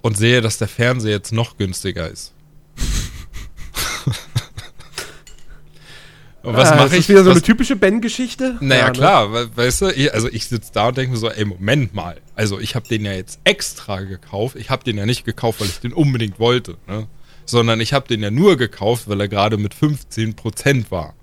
und 0.02 0.18
sehe, 0.18 0.42
dass 0.42 0.58
der 0.58 0.68
Fernseher 0.68 1.12
jetzt 1.12 1.32
noch 1.34 1.58
günstiger 1.58 2.10
ist. 2.10 2.34
und 6.44 6.56
was 6.56 6.72
Äh, 6.72 6.76
mache 6.76 6.86
ist 6.88 6.92
ich? 6.94 6.98
das 7.00 7.10
wieder 7.10 7.24
so 7.24 7.30
was, 7.32 7.38
eine 7.38 7.42
typische 7.44 7.76
Ben-Geschichte? 7.76 8.58
naja, 8.62 8.82
Ja, 8.82 8.88
ne? 8.88 8.94
klar, 8.94 9.34
we 9.34 9.50
weißt 9.58 9.82
du, 9.82 9.88
ich, 9.90 10.14
also 10.14 10.30
ich 10.30 10.48
sitze 10.48 10.72
da 10.74 10.88
und 10.88 10.98
denke 10.98 11.12
mir 11.12 11.18
so, 11.18 11.30
ey, 11.30 11.46
Moment 11.46 11.94
mal. 11.94 12.20
Also 12.36 12.60
ich 12.60 12.76
habe 12.76 12.88
den 12.88 13.06
ja 13.06 13.14
jetzt 13.14 13.40
extra 13.44 14.02
gekauft. 14.02 14.56
Ich 14.56 14.70
habe 14.70 14.84
den 14.84 14.98
ja 14.98 15.06
nicht 15.06 15.26
gekauft, 15.26 15.60
weil 15.60 15.68
ich 15.68 15.80
den 15.80 15.94
unbedingt 15.94 16.40
wollte, 16.40 16.78
ne? 16.88 17.08
Sondern 17.50 17.82
ich 17.82 17.94
habe 17.94 18.08
den 18.08 18.22
ja 18.22 18.32
nur 18.32 18.58
gekauft, 18.58 19.08
weil 19.08 19.20
er 19.22 19.28
gerade 19.28 19.58
mit 19.58 19.74
15% 19.74 20.92
war. 20.92 21.16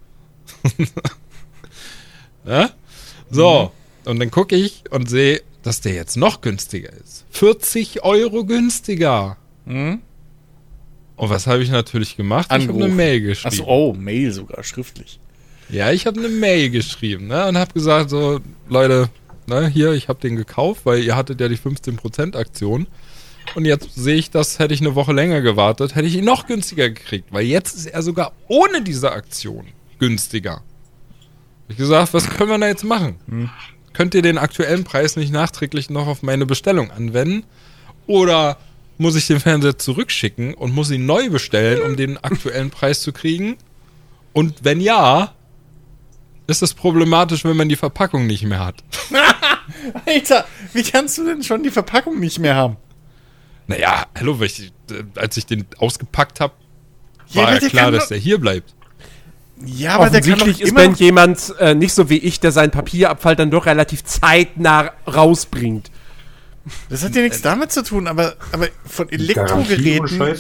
ja? 2.46 2.70
So, 3.30 3.72
und 4.04 4.20
dann 4.20 4.30
gucke 4.30 4.56
ich 4.56 4.84
und 4.90 5.08
sehe, 5.08 5.42
dass 5.62 5.80
der 5.80 5.94
jetzt 5.94 6.16
noch 6.16 6.40
günstiger 6.40 6.92
ist. 6.92 7.24
40 7.30 8.04
Euro 8.04 8.44
günstiger. 8.44 9.36
Mhm. 9.64 10.00
Und 11.16 11.30
was 11.30 11.46
habe 11.46 11.62
ich 11.62 11.70
natürlich 11.70 12.16
gemacht? 12.16 12.46
Ich 12.50 12.68
habe 12.68 12.84
eine. 12.84 12.88
Mail 12.88 13.20
geschrieben. 13.20 13.54
Achso, 13.54 13.64
oh, 13.66 13.92
Mail 13.94 14.32
sogar, 14.32 14.62
schriftlich. 14.62 15.18
Ja, 15.68 15.90
ich 15.90 16.06
habe 16.06 16.20
eine 16.20 16.28
Mail 16.28 16.70
geschrieben 16.70 17.26
ne, 17.26 17.48
und 17.48 17.58
habe 17.58 17.72
gesagt, 17.72 18.10
so, 18.10 18.40
Leute, 18.68 19.08
ne, 19.46 19.66
hier, 19.66 19.92
ich 19.92 20.08
habe 20.08 20.20
den 20.20 20.36
gekauft, 20.36 20.82
weil 20.84 21.02
ihr 21.02 21.16
hattet 21.16 21.40
ja 21.40 21.48
die 21.48 21.58
15% 21.58 22.36
Aktion. 22.36 22.86
Und 23.56 23.64
jetzt 23.64 23.94
sehe 23.94 24.16
ich, 24.16 24.30
das 24.30 24.58
hätte 24.58 24.74
ich 24.74 24.82
eine 24.82 24.94
Woche 24.96 25.14
länger 25.14 25.40
gewartet, 25.40 25.94
hätte 25.94 26.06
ich 26.06 26.16
ihn 26.16 26.26
noch 26.26 26.46
günstiger 26.46 26.90
gekriegt, 26.90 27.32
weil 27.32 27.46
jetzt 27.46 27.74
ist 27.74 27.86
er 27.86 28.02
sogar 28.02 28.32
ohne 28.48 28.82
diese 28.82 29.12
Aktion 29.12 29.68
günstiger. 29.98 30.60
Ich 31.66 31.78
gesagt, 31.78 32.12
was 32.12 32.28
können 32.28 32.50
wir 32.50 32.58
da 32.58 32.66
jetzt 32.66 32.84
machen? 32.84 33.16
Könnt 33.94 34.14
ihr 34.14 34.20
den 34.20 34.36
aktuellen 34.36 34.84
Preis 34.84 35.16
nicht 35.16 35.32
nachträglich 35.32 35.88
noch 35.88 36.06
auf 36.06 36.22
meine 36.22 36.44
Bestellung 36.44 36.90
anwenden? 36.90 37.44
Oder 38.06 38.58
muss 38.98 39.16
ich 39.16 39.26
den 39.26 39.40
Fernseher 39.40 39.78
zurückschicken 39.78 40.52
und 40.52 40.74
muss 40.74 40.90
ihn 40.90 41.06
neu 41.06 41.30
bestellen, 41.30 41.80
um 41.80 41.96
den 41.96 42.18
aktuellen 42.18 42.68
Preis 42.68 43.00
zu 43.00 43.14
kriegen? 43.14 43.56
Und 44.34 44.64
wenn 44.64 44.82
ja, 44.82 45.32
ist 46.46 46.62
es 46.62 46.74
problematisch, 46.74 47.42
wenn 47.46 47.56
man 47.56 47.70
die 47.70 47.76
Verpackung 47.76 48.26
nicht 48.26 48.44
mehr 48.44 48.62
hat. 48.62 48.84
Alter, 50.04 50.46
wie 50.74 50.82
kannst 50.82 51.16
du 51.16 51.24
denn 51.24 51.42
schon 51.42 51.62
die 51.62 51.70
Verpackung 51.70 52.20
nicht 52.20 52.38
mehr 52.38 52.54
haben? 52.54 52.76
Naja, 53.66 54.06
hallo, 54.18 54.38
weil 54.38 54.46
ich, 54.46 54.72
äh, 54.90 55.02
als 55.16 55.36
ich 55.36 55.46
den 55.46 55.66
ausgepackt 55.78 56.40
habe, 56.40 56.54
Ja, 57.28 57.42
war 57.42 57.54
ja 57.54 57.58
der 57.60 57.68
klar, 57.68 57.90
dass 57.90 58.08
der 58.08 58.18
hier 58.18 58.38
bleibt. 58.38 58.74
Ja, 59.64 59.94
aber 59.96 60.10
der 60.10 60.20
kann 60.20 60.32
doch 60.32 60.40
Offensichtlich 60.42 60.68
ist 60.68 60.74
Ben 60.74 60.94
jemand 60.94 61.54
äh, 61.58 61.74
nicht 61.74 61.94
so 61.94 62.10
wie 62.10 62.18
ich, 62.18 62.40
der 62.40 62.52
seinen 62.52 62.70
Papierabfall 62.70 63.36
dann 63.36 63.50
doch 63.50 63.66
relativ 63.66 64.04
zeitnah 64.04 64.92
rausbringt. 65.06 65.90
Das 66.90 67.02
hat 67.02 67.14
ja 67.14 67.22
nichts 67.22 67.42
damit 67.42 67.72
zu 67.72 67.82
tun, 67.82 68.06
aber, 68.06 68.36
aber 68.52 68.68
von 68.84 69.08
Elektrogeräten. 69.08 70.34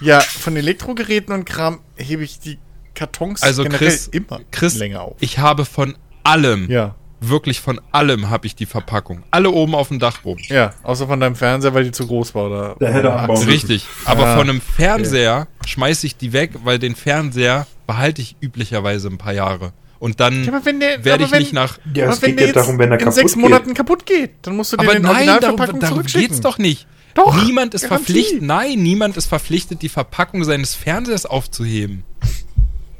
Ja, 0.00 0.20
von 0.20 0.56
Elektrogeräten 0.56 1.34
und 1.34 1.44
Kram 1.44 1.80
hebe 1.96 2.22
ich 2.22 2.38
die 2.38 2.58
Kartons 2.94 3.42
Also 3.42 3.64
generell 3.64 3.88
Chris, 3.88 4.06
immer 4.08 4.40
Chris 4.52 4.76
länger 4.76 5.02
auf. 5.02 5.16
ich 5.20 5.38
habe 5.38 5.64
von 5.64 5.96
allem, 6.24 6.70
Ja, 6.70 6.94
wirklich 7.20 7.60
von 7.60 7.80
allem 7.92 8.30
habe 8.30 8.46
ich 8.46 8.54
die 8.54 8.66
Verpackung. 8.66 9.22
Alle 9.30 9.50
oben 9.50 9.74
auf 9.74 9.88
dem 9.88 9.98
Dachboden. 9.98 10.44
ja, 10.48 10.72
außer 10.82 11.06
von 11.06 11.20
deinem 11.20 11.34
Fernseher, 11.36 11.74
weil 11.74 11.84
die 11.84 11.92
zu 11.92 12.06
groß 12.06 12.34
war. 12.34 12.46
Oder, 12.46 12.76
Der 12.80 12.92
hätte 12.92 13.12
anbauen. 13.12 13.42
Richtig. 13.46 13.84
Aber 14.04 14.22
Ja. 14.24 14.36
von 14.36 14.48
einem 14.48 14.60
Fernseher 14.60 15.48
schmeiße 15.66 16.06
ich 16.06 16.16
die 16.16 16.32
weg, 16.32 16.52
weil 16.64 16.78
den 16.78 16.94
Fernseher 16.94 17.66
behalte 17.86 18.22
ich 18.22 18.36
üblicherweise 18.40 19.08
ein 19.08 19.18
paar 19.18 19.32
Jahre. 19.32 19.72
Und 19.98 20.20
dann 20.20 20.44
Ja, 20.44 20.60
der, 20.60 21.04
werde 21.04 21.24
ich 21.24 21.32
wenn, 21.32 21.40
nicht 21.40 21.52
nach. 21.52 21.78
Ja, 21.92 22.04
aber 22.04 22.12
es 22.14 22.22
wenn 22.22 22.30
geht 22.30 22.40
der 22.40 22.46
ja 22.48 22.52
darum, 22.52 22.78
wenn 22.78 22.92
er 22.92 23.00
in 23.00 23.10
sechs 23.10 23.32
geht. 23.34 23.42
Monaten 23.42 23.74
kaputt 23.74 24.06
geht, 24.06 24.30
dann 24.42 24.56
musst 24.56 24.72
du 24.72 24.76
dir 24.76 24.84
Aber 24.84 24.92
den 24.92 25.02
nein, 25.02 25.26
darum, 25.26 25.58
Originalverpackung 25.58 25.80
darum 25.80 26.02
geht's 26.04 26.40
doch 26.40 26.58
nicht. 26.58 26.86
Doch, 27.14 27.42
Niemand 27.44 27.74
ist 27.74 27.86
verpflichtet, 27.86 28.42
nein, 28.42 28.78
niemand 28.80 29.16
ist 29.16 29.26
verpflichtet, 29.26 29.82
die 29.82 29.88
Verpackung 29.88 30.44
seines 30.44 30.76
Fernsehers 30.76 31.26
aufzuheben. 31.26 32.04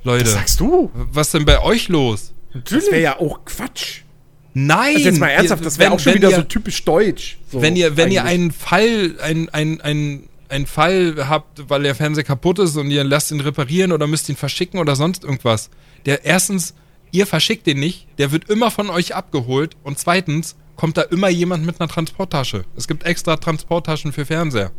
Leute, 0.02 0.24
Das 0.24 0.32
sagst 0.32 0.58
du. 0.58 0.90
was 0.94 1.30
denn 1.30 1.44
bei 1.44 1.60
euch 1.62 1.88
los? 1.88 2.32
Natürlich. 2.52 2.84
Das 2.86 2.92
wäre 2.92 3.02
ja 3.02 3.20
auch 3.20 3.44
Quatsch. 3.44 4.00
Nein! 4.54 4.96
Also 4.96 5.08
jetzt 5.08 5.20
mal 5.20 5.28
ernsthaft, 5.28 5.64
das 5.64 5.78
wäre 5.78 5.92
auch 5.92 6.00
schon 6.00 6.14
wieder 6.14 6.30
ihr, 6.30 6.36
so 6.36 6.42
typisch 6.42 6.84
deutsch. 6.84 7.38
So 7.50 7.62
Wenn 7.62 7.76
ihr, 7.76 7.96
wenn 7.96 8.10
ihr 8.10 8.24
einen 8.24 8.50
Fall, 8.50 9.14
ein, 9.20 9.48
ein, 9.50 9.80
ein, 9.80 10.28
einen 10.48 10.66
Fall 10.66 11.28
habt, 11.28 11.68
weil 11.68 11.82
der 11.82 11.94
Fernseher 11.94 12.24
kaputt 12.24 12.58
ist 12.58 12.76
und 12.76 12.90
ihr 12.90 13.04
lasst 13.04 13.30
ihn 13.30 13.40
reparieren 13.40 13.92
oder 13.92 14.06
müsst 14.06 14.28
ihn 14.28 14.36
verschicken 14.36 14.80
oder 14.80 14.96
sonst 14.96 15.24
irgendwas, 15.24 15.70
der 16.06 16.24
erstens, 16.24 16.74
ihr 17.10 17.26
verschickt 17.26 17.66
den 17.66 17.80
nicht, 17.80 18.06
der 18.18 18.32
wird 18.32 18.50
immer 18.50 18.70
von 18.70 18.90
euch 18.90 19.14
abgeholt 19.14 19.76
und 19.82 19.98
zweitens 19.98 20.56
kommt 20.76 20.96
da 20.96 21.02
immer 21.02 21.28
jemand 21.28 21.66
mit 21.66 21.80
einer 21.80 21.88
Transporttasche. 21.88 22.64
Es 22.76 22.86
gibt 22.86 23.04
extra 23.04 23.36
Transporttaschen 23.36 24.12
für 24.12 24.24
Fernseher. 24.24 24.70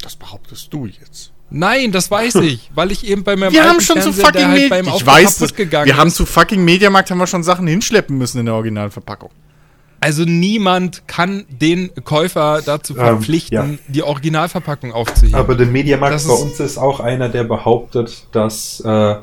Das 0.00 0.16
behauptest 0.16 0.72
du 0.72 0.86
jetzt. 0.86 1.33
Nein, 1.50 1.92
das 1.92 2.10
weiß 2.10 2.34
ich, 2.42 2.70
weil 2.74 2.90
ich 2.92 3.06
eben 3.06 3.22
bei 3.24 3.36
meinem 3.36 3.52
Wir 3.52 3.64
haben 3.64 3.80
schon 3.80 4.00
zu 4.00 4.12
Fernseher, 4.12 4.32
der 4.32 4.42
fucking 4.42 4.60
halt 4.60 4.70
beim 4.86 4.94
Ich 4.96 5.06
weiß, 5.06 5.24
kaputt 5.34 5.40
das, 5.50 5.54
gegangen 5.54 5.86
wir 5.86 5.96
haben 5.96 6.10
zu 6.10 6.26
fucking 6.26 6.64
Mediamarkt 6.64 7.10
haben 7.10 7.18
wir 7.18 7.26
schon 7.26 7.42
Sachen 7.44 7.66
hinschleppen 7.66 8.16
müssen 8.18 8.38
in 8.40 8.46
der 8.46 8.54
Originalverpackung. 8.54 9.30
Also 10.00 10.24
niemand 10.24 11.08
kann 11.08 11.46
den 11.48 11.90
Käufer 12.04 12.60
dazu 12.64 12.92
verpflichten, 12.94 13.72
ja. 13.72 13.78
die 13.88 14.02
Originalverpackung 14.02 14.92
aufzuheben. 14.92 15.34
Aber 15.34 15.54
der 15.54 15.66
Mediamarkt 15.66 16.14
Das 16.14 16.26
bei 16.28 16.34
ist- 16.34 16.40
uns 16.42 16.60
ist 16.60 16.76
auch 16.78 17.00
einer, 17.00 17.30
der 17.30 17.44
behauptet, 17.44 18.26
dass 18.32 18.80
äh, 18.84 19.14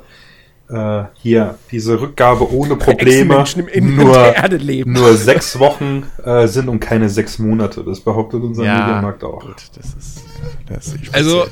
äh, 0.72 1.04
hier 1.22 1.58
diese 1.72 2.00
Rückgabe 2.00 2.52
ohne 2.54 2.76
Probleme 2.76 3.44
nur, 3.82 4.14
der 4.14 4.36
Erde 4.36 4.58
leben. 4.58 4.94
nur 4.94 5.16
sechs 5.16 5.60
Wochen 5.60 6.04
äh, 6.24 6.48
sind 6.48 6.70
und 6.70 6.80
keine 6.80 7.10
sechs 7.10 7.40
Monate. 7.40 7.84
Das 7.84 8.00
behauptet 8.00 8.42
unser 8.42 8.64
Mediamarkt 8.64 9.24
auch. 9.24 9.42
Gut, 9.42 9.64
das 9.76 9.94
ist, 9.94 10.24
das 10.68 10.88
ist. 10.88 11.14
Also 11.14 11.46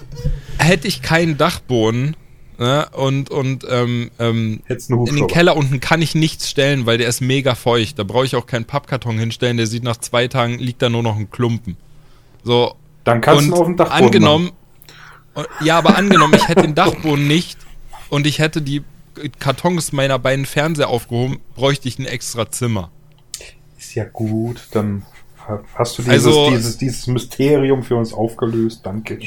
hätte 0.57 0.87
ich 0.87 1.01
keinen 1.01 1.37
Dachboden 1.37 2.15
ne, 2.57 2.87
und, 2.93 3.29
und 3.29 3.65
ähm, 3.69 4.09
ähm, 4.19 4.61
in 4.67 5.15
den. 5.15 5.27
Keller 5.27 5.57
unten 5.57 5.79
kann 5.79 6.01
ich 6.01 6.15
nichts 6.15 6.49
stellen, 6.49 6.85
weil 6.85 6.97
der 6.97 7.09
ist 7.09 7.21
mega 7.21 7.55
feucht. 7.55 7.99
Da 7.99 8.03
brauche 8.03 8.25
ich 8.25 8.35
auch 8.35 8.45
keinen 8.45 8.65
Pappkarton 8.65 9.19
hinstellen. 9.19 9.57
Der 9.57 9.67
sieht 9.67 9.83
nach 9.83 9.97
zwei 9.97 10.27
Tagen, 10.27 10.59
liegt 10.59 10.81
da 10.81 10.89
nur 10.89 11.03
noch 11.03 11.17
ein 11.17 11.29
Klumpen. 11.29 11.75
So, 12.43 12.75
Dann 13.03 13.19
kannst 13.19 13.49
du 13.49 13.53
auf 13.53 13.65
dem 13.65 13.75
Dachboden 13.75 14.05
angenommen, 14.05 14.51
ja, 15.61 15.77
aber 15.77 15.97
angenommen, 15.97 16.33
ich 16.35 16.47
hätte 16.47 16.61
den 16.63 16.75
Dachboden 16.75 17.27
nicht 17.27 17.57
und 18.09 18.27
ich 18.27 18.39
hätte 18.39 18.61
die 18.61 18.83
Kartons 19.39 19.91
meiner 19.91 20.19
beiden 20.19 20.45
Fernseher 20.45 20.89
aufgehoben, 20.89 21.39
bräuchte 21.55 21.87
ich 21.87 21.99
ein 21.99 22.05
extra 22.05 22.49
Zimmer. 22.49 22.91
Ist 23.77 23.95
ja 23.95 24.03
gut, 24.05 24.67
dann 24.71 25.03
ha- 25.47 25.61
hast 25.75 25.97
du 25.97 26.01
dieses, 26.03 26.25
Also- 26.25 26.49
dieses, 26.49 26.77
dieses 26.77 27.07
Mysterium 27.07 27.81
für 27.83 27.95
uns 27.95 28.13
aufgelöst. 28.13 28.81
Danke. 28.83 29.19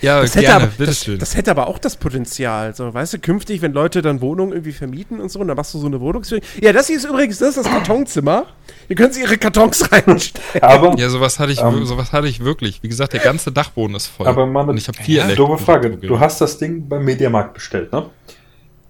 Ja, 0.00 0.20
Das 0.20 0.34
hätte, 0.34 0.46
gerne, 0.46 0.64
aber, 0.76 0.86
das, 0.86 1.08
das 1.18 1.36
hätte 1.36 1.50
aber 1.52 1.68
auch 1.68 1.78
das 1.78 1.96
Potenzial. 1.96 2.74
So, 2.74 2.92
weißt 2.92 3.14
du, 3.14 3.18
künftig, 3.20 3.62
wenn 3.62 3.72
Leute 3.72 4.02
dann 4.02 4.20
Wohnungen 4.20 4.52
irgendwie 4.52 4.72
vermieten 4.72 5.20
und 5.20 5.30
so, 5.30 5.38
und 5.38 5.46
dann 5.48 5.56
machst 5.56 5.72
du 5.74 5.78
so 5.78 5.86
eine 5.86 6.00
Wohnungsführung. 6.00 6.42
Ja, 6.60 6.72
das 6.72 6.88
hier 6.88 6.96
ist 6.96 7.04
übrigens 7.04 7.38
das, 7.38 7.50
ist 7.56 7.64
das 7.64 7.72
Kartonzimmer. 7.72 8.46
Hier 8.88 8.96
können 8.96 9.12
Sie 9.12 9.20
Ihre 9.22 9.38
Kartons 9.38 9.90
reinstellen. 9.92 10.44
Aber, 10.60 10.98
Ja, 10.98 11.08
sowas 11.08 11.38
hatte 11.38 11.52
ich, 11.52 11.60
Ähm. 11.60 11.84
sowas 11.86 12.12
hatte 12.12 12.26
ich 12.26 12.40
wirklich. 12.44 12.82
Wie 12.82 12.88
gesagt, 12.88 13.12
der 13.12 13.20
ganze 13.20 13.52
Dachboden 13.52 13.94
ist 13.94 14.08
voll. 14.08 14.26
aber 14.26 14.44
Mann, 14.46 14.76
ich 14.76 14.88
habe 14.88 14.98
vier 15.00 15.18
ja, 15.18 15.24
Elektro- 15.28 15.56
Frage. 15.56 15.90
Du 15.98 16.18
hast 16.18 16.40
das 16.40 16.58
Ding 16.58 16.88
beim 16.88 17.04
Mediamarkt 17.04 17.54
bestellt, 17.54 17.92
ne? 17.92 18.06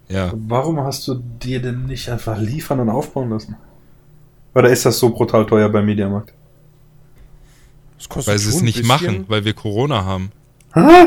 Ja. 0.08 0.32
Warum 0.34 0.80
hast 0.80 1.06
du 1.08 1.14
dir 1.14 1.60
denn 1.62 1.86
nicht 1.86 2.08
einfach 2.10 2.38
liefern 2.38 2.80
und 2.80 2.90
aufbauen 2.90 3.30
lassen? 3.30 3.56
Oder 4.54 4.70
ist 4.70 4.84
das 4.86 4.98
so 4.98 5.10
brutal 5.10 5.46
teuer 5.46 5.68
beim 5.68 5.86
Mediamarkt? 5.86 6.32
Das 7.98 8.08
kostet 8.08 8.32
Weil 8.32 8.38
sie 8.38 8.50
es 8.50 8.60
nicht 8.62 8.76
bisschen. 8.82 8.88
machen, 8.88 9.24
weil 9.28 9.44
wir 9.44 9.54
Corona 9.54 10.04
haben. 10.04 10.30
Hä? 10.74 11.06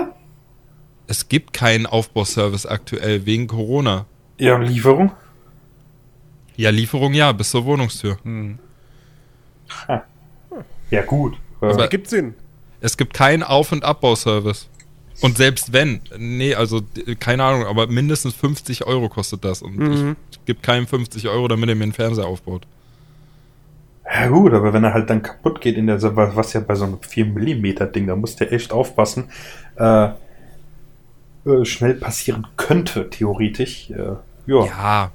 Es 1.07 1.29
gibt 1.29 1.53
keinen 1.53 1.85
Aufbauservice 1.85 2.65
aktuell 2.65 3.25
wegen 3.25 3.47
Corona. 3.47 4.05
Ja, 4.39 4.55
und 4.55 4.63
Lieferung? 4.63 5.11
Ja, 6.57 6.69
Lieferung 6.71 7.13
ja, 7.13 7.31
bis 7.31 7.51
zur 7.51 7.63
Wohnungstür. 7.65 8.17
Ja, 10.89 11.01
gut. 11.03 11.35
Äh, 11.61 11.65
Aber- 11.67 11.87
Gibt 11.87 12.09
Sinn. 12.09 12.33
Es 12.81 12.97
gibt 12.97 13.13
keinen 13.13 13.43
Auf- 13.43 13.71
und 13.71 13.83
Abbauservice. 13.83 14.67
Und 15.21 15.37
selbst 15.37 15.73
wenn, 15.73 16.01
nee, 16.17 16.53
also 16.53 16.81
keine 17.19 17.43
Ahnung, 17.43 17.65
aber 17.65 17.87
mindestens 17.87 18.35
50 18.35 18.85
Euro 18.85 19.09
kostet 19.09 19.43
das. 19.43 19.61
Und 19.61 19.77
Mhm. 19.77 20.15
ich 20.31 20.45
gebe 20.45 20.59
keinem 20.61 20.85
50 20.87 21.27
Euro, 21.27 21.47
damit 21.47 21.69
er 21.69 21.75
mir 21.75 21.83
einen 21.83 21.93
Fernseher 21.93 22.27
aufbaut. 22.27 22.67
Ja 24.09 24.27
gut, 24.27 24.53
aber 24.53 24.71
wenn 24.73 24.83
er 24.83 24.93
halt 24.93 25.09
dann 25.09 25.21
kaputt 25.21 25.59
geht 25.59 25.75
in 25.75 25.87
der, 25.87 26.01
was 26.15 26.53
ja 26.53 26.61
bei 26.61 26.75
so 26.75 26.85
einem 26.85 26.99
4 27.01 27.25
mm 27.25 27.91
Ding, 27.93 28.07
da 28.07 28.15
musst 28.15 28.39
du 28.39 28.49
echt 28.49 28.71
aufpassen, 28.71 29.29
äh, 29.77 30.09
äh, 31.45 31.65
schnell 31.65 31.95
passieren 31.95 32.47
könnte, 32.55 33.09
theoretisch. 33.09 33.89
Äh, 33.89 34.15
ja. 34.45 34.65
Ja, 34.65 35.11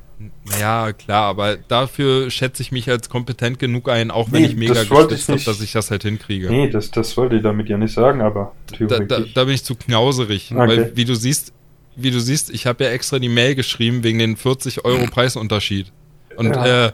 ja, 0.61 0.93
klar, 0.93 1.25
aber 1.25 1.57
dafür 1.57 2.31
schätze 2.31 2.63
ich 2.63 2.73
mich 2.73 2.89
als 2.91 3.09
kompetent 3.09 3.59
genug 3.59 3.89
ein, 3.89 4.11
auch 4.11 4.31
wenn 4.33 4.43
Nee, 4.43 4.49
ich 4.49 4.57
mega 4.57 4.75
gestützt 4.85 5.29
habe, 5.29 5.41
dass 5.45 5.61
ich 5.61 5.73
das 5.73 5.91
halt 5.91 6.03
hinkriege. 6.03 6.49
Nee, 6.51 6.69
das, 6.71 6.91
das 6.91 7.17
wollte 7.17 7.37
ich 7.37 7.43
damit 7.43 7.69
ja 7.69 7.79
nicht 7.79 7.95
sagen, 7.95 8.21
aber 8.21 8.53
da, 8.79 8.99
da, 9.01 9.21
da 9.21 9.45
bin 9.45 9.55
ich 9.55 9.65
zu 9.65 9.75
knauserig. 9.75 10.51
Okay. 10.55 10.69
Weil, 10.69 10.97
wie 10.97 11.05
du 11.05 11.15
siehst, 11.15 11.53
wie 11.97 12.11
du 12.11 12.21
siehst, 12.21 12.51
ich 12.51 12.67
habe 12.67 12.85
ja 12.85 12.91
extra 12.91 13.19
die 13.19 13.29
Mail 13.29 13.55
geschrieben 13.55 14.03
wegen 14.03 14.19
den 14.19 14.37
40 14.37 14.85
Euro 14.85 15.07
Preisunterschied. 15.07 15.93
Und 16.37 16.55
Ja. 16.57 16.87
äh, 16.87 16.93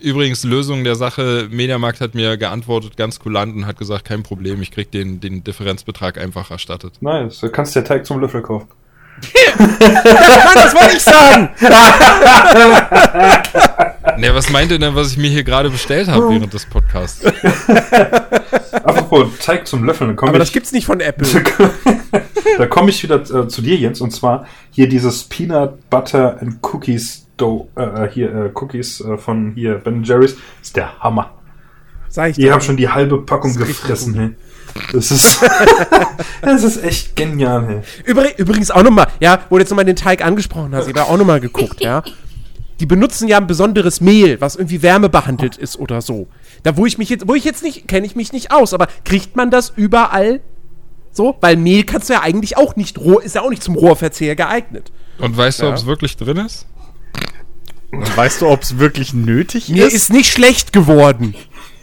übrigens, 0.00 0.44
Lösung 0.44 0.84
der 0.84 0.94
Sache, 0.94 1.48
Mediamarkt 1.50 2.00
hat 2.00 2.14
mir 2.14 2.36
geantwortet, 2.36 2.96
ganz 2.96 3.18
kulant 3.18 3.54
und 3.54 3.66
hat 3.66 3.78
gesagt, 3.78 4.04
kein 4.06 4.22
Problem, 4.22 4.62
ich 4.62 4.70
krieg 4.70 4.90
den, 4.90 5.20
den 5.20 5.44
Differenzbetrag 5.44 6.18
einfach 6.18 6.50
erstattet. 6.50 6.94
nice, 7.00 7.40
du 7.40 7.50
kannst 7.50 7.74
dir 7.76 7.84
Teig 7.84 8.06
zum 8.06 8.20
Löffel 8.20 8.42
kaufen. 8.42 8.68
Mann, 9.58 10.54
das 10.54 10.74
wollte 10.74 10.96
ich 10.96 11.02
sagen. 11.02 11.48
Ne, 14.18 14.34
was 14.34 14.50
meint 14.50 14.72
ihr 14.72 14.80
denn, 14.80 14.96
was 14.96 15.12
ich 15.12 15.18
mir 15.18 15.30
hier 15.30 15.44
gerade 15.44 15.70
bestellt 15.70 16.08
habe 16.08 16.30
während 16.30 16.52
des 16.52 16.66
Podcasts? 16.66 17.24
Apropos 18.72 19.28
Teig 19.38 19.68
zum 19.68 19.84
Löffeln, 19.84 20.16
komme 20.16 20.30
Aber 20.30 20.38
ich, 20.38 20.44
das 20.44 20.52
gibt's 20.52 20.72
nicht 20.72 20.86
von 20.86 20.98
Apple. 20.98 21.28
da 22.58 22.66
komme 22.66 22.90
ich 22.90 23.00
wieder 23.04 23.20
äh, 23.20 23.46
zu 23.46 23.62
dir, 23.62 23.76
Jens, 23.76 24.00
und 24.00 24.10
zwar 24.10 24.46
hier 24.72 24.88
dieses 24.88 25.22
Peanut 25.24 25.88
Butter 25.88 26.36
and 26.40 26.56
Cookies 26.62 27.26
Dough, 27.36 27.68
äh, 27.76 28.08
hier, 28.08 28.34
äh, 28.34 28.50
Cookies 28.54 29.00
äh, 29.00 29.16
von 29.18 29.52
hier 29.54 29.74
Ben 29.74 30.02
Jerry's, 30.02 30.36
ist 30.60 30.74
der 30.74 30.98
Hammer. 30.98 31.30
Sag 32.08 32.30
ich 32.30 32.38
Ich 32.38 32.44
dir. 32.44 32.52
habe 32.52 32.62
schon 32.62 32.76
die 32.76 32.88
halbe 32.88 33.22
Packung 33.22 33.54
gefressen. 33.54 34.34
Das 34.92 35.10
ist, 35.10 35.40
das 36.42 36.64
ist 36.64 36.82
echt 36.84 37.16
genial, 37.16 37.66
hey. 37.66 37.80
Übrig, 38.04 38.38
übrigens 38.38 38.70
auch 38.70 38.82
nochmal, 38.82 39.08
ja, 39.20 39.40
wo 39.50 39.56
du 39.56 39.60
jetzt 39.62 39.70
nochmal 39.70 39.84
den 39.84 39.96
Teig 39.96 40.24
angesprochen 40.24 40.74
hast, 40.74 40.88
ich 40.88 40.94
habe 40.96 41.10
auch 41.10 41.16
nochmal 41.16 41.40
geguckt, 41.40 41.80
ja. 41.80 42.02
Die 42.80 42.86
benutzen 42.86 43.26
ja 43.26 43.38
ein 43.38 43.46
besonderes 43.48 44.00
Mehl, 44.00 44.40
was 44.40 44.54
irgendwie 44.54 44.82
wärmebehandelt 44.82 45.56
ist 45.56 45.78
oder 45.78 46.00
so. 46.00 46.28
Da, 46.62 46.76
wo 46.76 46.86
ich 46.86 46.96
mich 46.96 47.08
jetzt, 47.08 47.26
wo 47.26 47.34
ich 47.34 47.44
jetzt 47.44 47.62
nicht, 47.64 47.88
kenne 47.88 48.06
ich 48.06 48.14
mich 48.14 48.32
nicht 48.32 48.52
aus, 48.52 48.72
aber 48.72 48.86
kriegt 49.04 49.34
man 49.36 49.50
das 49.50 49.72
überall 49.74 50.40
so? 51.10 51.36
Weil 51.40 51.56
Mehl 51.56 51.82
kannst 51.84 52.08
du 52.08 52.12
ja 52.12 52.20
eigentlich 52.22 52.56
auch 52.56 52.76
nicht 52.76 52.98
roh, 52.98 53.18
ist 53.18 53.34
ja 53.34 53.42
auch 53.42 53.50
nicht 53.50 53.64
zum 53.64 53.74
Rohrverzehr 53.74 54.36
geeignet. 54.36 54.92
Und 55.18 55.36
weißt 55.36 55.60
du, 55.60 55.64
Ja. 55.64 55.70
ob 55.70 55.76
es 55.76 55.86
wirklich 55.86 56.16
drin 56.16 56.36
ist? 56.36 56.66
Und 57.90 58.16
weißt 58.16 58.42
du, 58.42 58.48
ob 58.48 58.62
es 58.62 58.78
wirklich 58.78 59.12
nötig 59.14 59.70
Mir 59.70 59.86
ist? 59.86 59.94
ist 59.94 60.12
nicht 60.12 60.30
schlecht 60.30 60.72
geworden. 60.72 61.34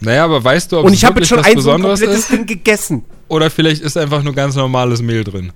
Naja, 0.06 0.24
aber 0.24 0.42
weißt 0.42 0.70
du, 0.70 0.78
ob 0.78 0.84
Und 0.86 0.92
ich 0.92 1.04
habe 1.04 1.18
jetzt 1.18 1.30
wirklich 1.32 1.44
schon 1.46 1.58
ein 1.58 1.60
so 1.60 1.72
ein 1.72 1.82
komplettes 1.82 2.18
ist? 2.20 2.30
Ding 2.30 2.46
gegessen. 2.46 3.04
Oder 3.26 3.50
vielleicht 3.50 3.82
ist 3.82 3.96
einfach 3.96 4.22
nur 4.22 4.34
ganz 4.34 4.54
normales 4.54 5.02
Mehl 5.02 5.24
drin. 5.24 5.52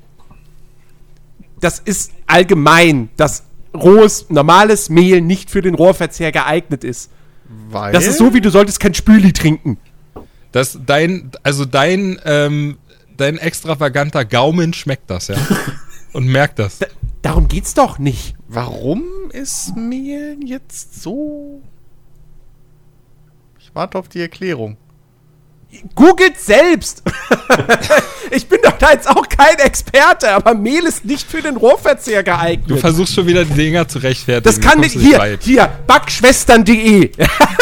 Das 1.60 1.78
ist 1.78 2.10
allgemein, 2.27 3.10
dass 3.16 3.44
rohes, 3.72 4.27
normales 4.28 4.90
Mehl 4.90 5.20
nicht 5.20 5.51
für 5.51 5.62
den 5.62 5.77
Rohrverzehr 5.77 6.32
geeignet 6.32 6.82
ist. 6.82 7.10
Weil 7.70 7.93
Das 7.93 8.09
ist 8.09 8.18
so, 8.18 8.35
wie 8.35 8.40
du 8.40 8.51
solltest 8.51 8.81
kein 8.81 8.93
Spüli 8.93 9.32
trinken. 9.32 9.78
Das 10.51 10.77
dein, 10.85 11.31
also 11.44 11.64
dein, 11.64 12.18
ähm, 12.24 12.78
dein 13.16 13.39
extravaganter 13.39 14.24
Gaumen 14.24 14.72
schmeckt 14.72 15.10
das, 15.10 15.28
ja. 15.28 15.36
Und 16.12 16.27
merkt 16.27 16.59
das. 16.59 16.78
Darum 17.22 17.47
geht's 17.47 17.74
doch 17.74 18.01
nicht. 18.01 18.35
Warum 18.48 19.05
ist 19.32 19.77
Mehl 19.77 20.39
jetzt 20.44 21.01
so? 21.01 21.62
Ich 23.70 23.74
warte 23.76 23.98
auf 23.98 24.09
die 24.09 24.20
Erklärung. 24.20 24.76
Googelt 25.94 26.36
selbst. 26.40 27.05
ich 28.32 28.48
bin 28.48 28.59
doch 28.64 28.76
da 28.78 28.90
jetzt 28.90 29.09
auch 29.09 29.28
kein 29.28 29.56
Experte, 29.60 30.32
aber 30.32 30.55
Mehl 30.55 30.82
ist 30.84 31.05
nicht 31.05 31.30
für 31.30 31.40
den 31.40 31.56
Rohrverzehr 31.56 32.24
Du 32.24 32.32
geeignet. 32.32 32.80
versuchst 32.80 33.14
schon 33.14 33.28
wieder 33.28 33.44
die 33.44 33.55
Dinger 33.55 33.86
zu 33.86 33.98
rechtfertigen. 34.01 34.42
Das 34.42 34.60
kann 34.60 34.80
nicht. 34.80 34.97
du 34.97 35.01
Hier, 35.01 35.18
weit. 35.18 35.42
hier, 35.44 35.70
backschwestern.de. 35.86 37.12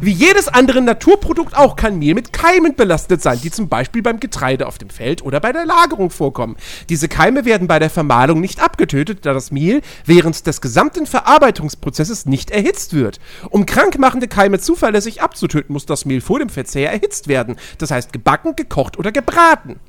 Wie 0.00 0.12
jedes 0.12 0.48
andere 0.48 0.82
Naturprodukt 0.82 1.56
auch 1.56 1.76
kann 1.76 1.98
Mehl 1.98 2.14
mit 2.14 2.32
Keimen 2.32 2.74
belastet 2.74 3.22
sein, 3.22 3.40
die 3.42 3.50
zum 3.50 3.68
Beispiel 3.68 4.02
beim 4.02 4.20
Getreide 4.20 4.66
auf 4.66 4.78
dem 4.78 4.90
Feld 4.90 5.22
oder 5.22 5.40
bei 5.40 5.52
der 5.52 5.64
Lagerung 5.64 6.10
vorkommen. 6.10 6.56
Diese 6.88 7.08
Keime 7.08 7.44
werden 7.44 7.68
bei 7.68 7.78
der 7.78 7.90
Vermahlung 7.90 8.40
nicht 8.40 8.62
abgetötet, 8.62 9.20
da 9.22 9.32
das 9.32 9.50
Mehl 9.50 9.80
während 10.04 10.46
des 10.46 10.60
gesamten 10.60 11.06
Verarbeitungsprozesses 11.06 12.26
nicht 12.26 12.50
erhitzt 12.50 12.94
wird. 12.94 13.20
Um 13.50 13.66
krankmachende 13.66 14.28
Keime 14.28 14.58
zuverlässig 14.58 15.22
abzutöten, 15.22 15.72
muss 15.72 15.86
das 15.86 16.04
Mehl 16.04 16.20
vor 16.20 16.38
dem 16.38 16.48
Verzehr 16.48 16.90
erhitzt 16.92 17.28
werden. 17.28 17.56
Das 17.78 17.90
heißt 17.90 18.12
gebacken, 18.12 18.56
gekocht 18.56 18.98
oder 18.98 19.12
gebraten. 19.12 19.80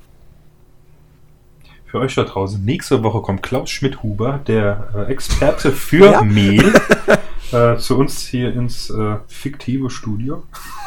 Für 1.85 1.99
euch 1.99 2.15
da 2.15 2.23
draußen, 2.23 2.63
nächste 2.65 3.01
Woche 3.01 3.21
kommt 3.21 3.43
Klaus 3.43 3.69
Schmidt-Huber, 3.69 4.41
der 4.45 4.89
äh, 4.93 5.11
Experte 5.11 5.71
für 5.71 6.11
Ja. 6.11 6.21
Mehl, 6.21 6.73
äh, 7.51 7.77
zu 7.77 7.97
uns 7.97 8.27
hier 8.27 8.53
ins 8.53 8.89
äh, 8.89 9.17
fiktive 9.27 9.89
Studio 9.89 10.43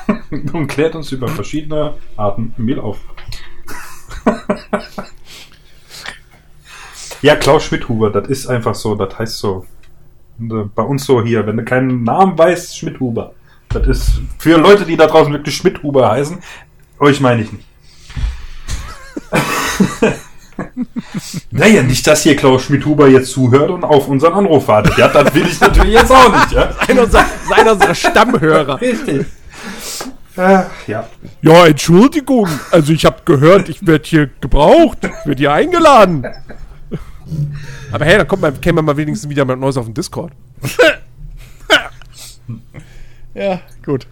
und 0.52 0.66
klärt 0.66 0.94
uns 0.94 1.12
über 1.12 1.28
verschiedene 1.28 1.94
Arten 2.16 2.54
Mehl 2.56 2.80
auf. 2.80 2.98
ja, 7.22 7.36
Klaus 7.36 7.64
Schmidt-Huber, 7.64 8.10
das 8.10 8.28
ist 8.28 8.46
einfach 8.46 8.74
so, 8.74 8.94
das 8.94 9.18
heißt 9.18 9.38
so. 9.38 9.64
Äh, 10.40 10.64
bei 10.74 10.82
uns 10.82 11.04
so 11.04 11.22
hier, 11.22 11.46
wenn 11.46 11.56
du 11.56 11.64
keinen 11.64 12.02
Namen 12.04 12.36
weißt, 12.36 12.76
Schmidt-Huber. 12.76 13.34
Das 13.68 13.86
ist 13.86 14.20
für 14.38 14.58
Leute, 14.58 14.84
die 14.84 14.96
da 14.96 15.06
draußen 15.06 15.32
wirklich 15.32 15.56
Schmidt-Huber 15.56 16.10
heißen, 16.10 16.38
euch 16.98 17.20
meine 17.20 17.42
ich 17.42 17.52
nicht. 17.52 17.66
Naja, 21.50 21.82
nicht, 21.82 22.06
dass 22.06 22.22
hier 22.22 22.36
Klaus 22.36 22.62
Schmidt-Huber 22.62 23.08
jetzt 23.08 23.32
zuhört 23.32 23.70
und 23.70 23.84
auf 23.84 24.08
unseren 24.08 24.34
Anruf 24.34 24.68
wartet. 24.68 24.96
Ja, 24.96 25.08
das 25.08 25.34
will 25.34 25.46
ich 25.46 25.60
natürlich 25.60 25.94
jetzt 25.94 26.10
auch 26.10 26.32
nicht, 26.32 26.52
ja. 26.52 26.74
Einer 26.86 27.02
unserer, 27.02 27.24
einer 27.54 27.72
unserer 27.72 27.94
Stammhörer. 27.94 28.80
Richtig. 28.80 29.26
Äh, 30.36 30.62
ja. 30.86 31.08
Ja, 31.42 31.66
Entschuldigung. 31.66 32.48
Also 32.70 32.92
ich 32.92 33.04
habe 33.04 33.18
gehört, 33.24 33.68
ich 33.68 33.86
werde 33.86 34.04
hier 34.06 34.30
gebraucht, 34.40 34.98
werde 35.24 35.38
hier 35.38 35.52
eingeladen. 35.52 36.24
Aber 37.92 38.04
hey, 38.04 38.18
dann 38.18 38.28
kommt 38.28 38.42
man, 38.42 38.60
kämen 38.60 38.78
wir 38.78 38.82
mal 38.82 38.96
wenigstens 38.96 39.28
wieder 39.28 39.44
mal 39.44 39.56
Neues 39.56 39.76
auf 39.76 39.86
den 39.86 39.94
Discord. 39.94 40.32
Ja, 43.34 43.60
gut. 43.84 44.06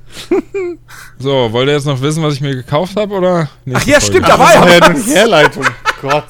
So, 1.19 1.53
wollt 1.53 1.69
ihr 1.69 1.75
jetzt 1.75 1.87
noch 1.87 2.01
wissen, 2.01 2.23
was 2.23 2.35
ich 2.35 2.41
mir 2.41 2.55
gekauft 2.55 2.97
habe, 2.97 3.13
oder? 3.15 3.51
Ach 3.75 3.85
ja, 3.85 3.99
Folge? 3.99 4.01
stimmt, 4.01 4.29
da 4.29 4.39
war 4.39 4.55
ja 4.55 4.93
Herleitung. 4.95 5.65
Gott. 6.01 6.25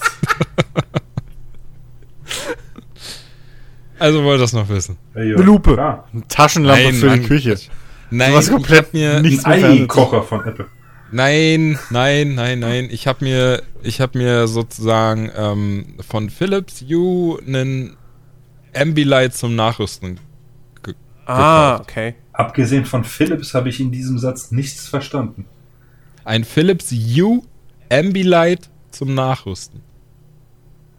Also 3.99 4.23
wollt 4.23 4.39
ihr 4.39 4.43
das 4.43 4.53
noch 4.53 4.69
wissen? 4.69 4.97
Eine 5.15 5.33
Lupe. 5.35 5.75
Klar. 5.75 6.09
Eine 6.13 6.27
Taschenlampe 6.29 6.83
Nein, 6.85 6.95
für 6.95 7.07
Mann. 7.07 7.21
die 7.21 7.27
Küche. 7.27 7.59
Nein, 8.11 8.33
Was 8.33 8.47
ich 8.47 8.53
komplett 8.53 8.87
hab 8.87 8.95
mir, 8.95 9.21
nichts 9.21 9.45
Ein. 9.45 9.65
Ei-Kocher 9.65 10.23
von 10.23 10.45
Apple. 10.47 10.67
Nein, 11.11 11.79
nein, 11.91 12.35
nein, 12.35 12.59
nein. 12.61 12.89
Ich 12.91 13.07
habe 13.07 13.25
mir, 13.25 13.63
ich 13.83 14.01
habe 14.01 14.17
mir 14.19 14.47
sozusagen 14.47 15.31
ähm, 15.37 15.95
von 16.07 16.31
Philips 16.31 16.83
Hue 16.89 17.39
einen 17.47 17.97
Ambilight 18.75 19.35
zum 19.35 19.57
Nachrüsten. 19.57 20.21
ge- 20.83 20.95
Ah, 21.27 21.73
gekauft. 21.79 21.91
okay. 21.91 22.15
Abgesehen 22.33 22.85
von 22.85 23.05
Philips 23.05 23.53
habe 23.55 23.69
ich 23.69 23.81
in 23.81 23.91
diesem 23.91 24.19
Satz 24.19 24.53
nichts 24.53 24.87
verstanden. 24.87 25.47
Ein 26.25 26.45
Philips 26.45 26.93
Hue 26.93 27.43
Ambilight 27.91 28.69
zum 28.91 29.15
Nachrüsten. 29.15 29.81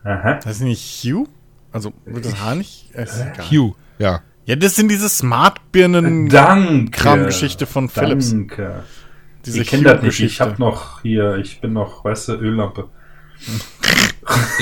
Aha. 0.03 0.35
Das 0.43 0.57
ist 0.57 0.61
nicht 0.61 1.03
Hue? 1.03 1.25
Also, 1.71 1.93
wird 2.05 2.25
das 2.25 2.39
Haar 2.39 2.55
nicht? 2.55 2.89
Äh, 2.93 3.03
Ist 3.03 3.19
egal. 3.21 3.45
Hue, 3.51 3.73
ja. 3.99 4.21
Ja, 4.45 4.55
das 4.55 4.75
sind 4.75 4.89
diese 4.89 5.09
Smart-Birnen. 5.09 6.29
Danke. 6.29 6.89
Kramgeschichte 6.91 7.65
von 7.67 7.89
Philips. 7.89 8.31
Danke. 8.31 8.83
Diese 9.45 9.61
ich 9.61 9.67
kenne 9.67 9.83
das 9.83 10.01
nicht. 10.01 10.19
Ich 10.21 10.41
habe 10.41 10.55
noch 10.57 11.01
hier, 11.03 11.37
ich 11.37 11.61
bin 11.61 11.73
noch, 11.73 12.03
weißt 12.03 12.29
du, 12.29 12.33
Öllampe. 12.33 12.89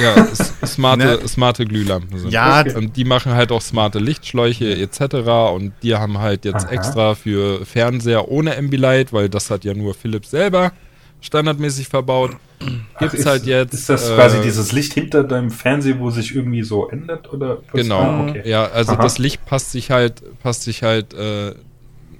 Ja, 0.01 0.25
smarte, 0.65 1.05
Ne? 1.21 1.27
smarte 1.27 1.65
Glühlampen 1.65 2.17
sind. 2.17 2.31
Ja, 2.31 2.63
das. 2.63 2.75
Und 2.75 2.95
die 2.95 3.03
machen 3.03 3.33
halt 3.33 3.51
auch 3.51 3.61
smarte 3.61 3.99
Lichtschläuche 3.99 4.77
etc. 4.77 5.15
Und 5.53 5.73
die 5.83 5.93
haben 5.95 6.19
halt 6.19 6.45
jetzt 6.45 6.67
Aha. 6.67 6.71
extra 6.73 7.15
für 7.15 7.65
Fernseher 7.65 8.29
ohne 8.29 8.55
Ambilight, 8.57 9.11
weil 9.11 9.27
das 9.27 9.49
hat 9.51 9.65
ja 9.65 9.73
nur 9.73 9.93
Philips 9.93 10.31
selber 10.31 10.71
standardmäßig 11.22 11.88
verbaut. 11.88 12.31
Gibt's 12.99 13.15
ist, 13.15 13.26
halt 13.26 13.45
jetzt. 13.45 13.73
Ist 13.73 13.89
das 13.89 14.10
äh, 14.10 14.15
quasi 14.15 14.41
dieses 14.41 14.72
Licht 14.72 14.94
hinter 14.94 15.23
deinem 15.23 15.52
Fernseher, 15.52 15.99
wo 15.99 16.10
sich 16.10 16.35
irgendwie 16.35 16.64
so 16.64 16.89
ändert? 16.89 17.31
Oder 17.31 17.57
was? 17.72 17.81
Genau. 17.81 18.02
Ah, 18.02 18.27
okay. 18.27 18.41
Ja, 18.45 18.65
also 18.65 18.94
Aha. 18.94 19.02
das 19.02 19.18
Licht 19.19 19.45
passt 19.45 19.72
sich 19.72 19.91
halt, 19.91 20.23
passt 20.41 20.64
sich 20.64 20.84
halt 20.84 21.14
äh, 21.14 21.53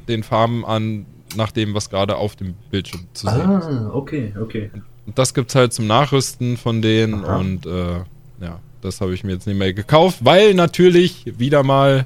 den 0.07 0.24
Farben 0.24 0.65
an, 0.65 1.06
nach 1.36 1.52
dem, 1.52 1.74
was 1.74 1.90
gerade 1.90 2.15
auf 2.18 2.36
dem 2.36 2.53
Bildschirm 2.72 3.07
zu 3.14 3.28
sehen 3.28 3.52
ist. 3.57 3.65
Ah, 3.65 3.90
okay, 3.94 4.34
okay. 4.40 4.72
Und 5.06 5.18
das 5.18 5.34
gibt's 5.34 5.56
halt 5.56 5.74
zum 5.74 5.88
Nachrüsten 5.88 6.57
von 6.57 6.82
denen 6.82 7.26
Aha. 7.26 7.38
und 7.38 7.65
äh, 7.65 7.99
ja, 8.41 8.60
das 8.82 9.02
habe 9.02 9.14
ich 9.14 9.24
mir 9.24 9.34
jetzt 9.34 9.48
nicht 9.48 9.57
mehr 9.57 9.74
gekauft, 9.74 10.19
weil 10.22 10.53
natürlich 10.53 11.34
wieder 11.38 11.64
mal 11.64 12.06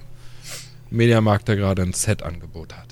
Mediamarkt 0.89 1.49
da 1.49 1.55
gerade 1.55 1.81
ein 1.81 1.93
Set-Angebot 1.93 2.73
hat. 2.75 2.90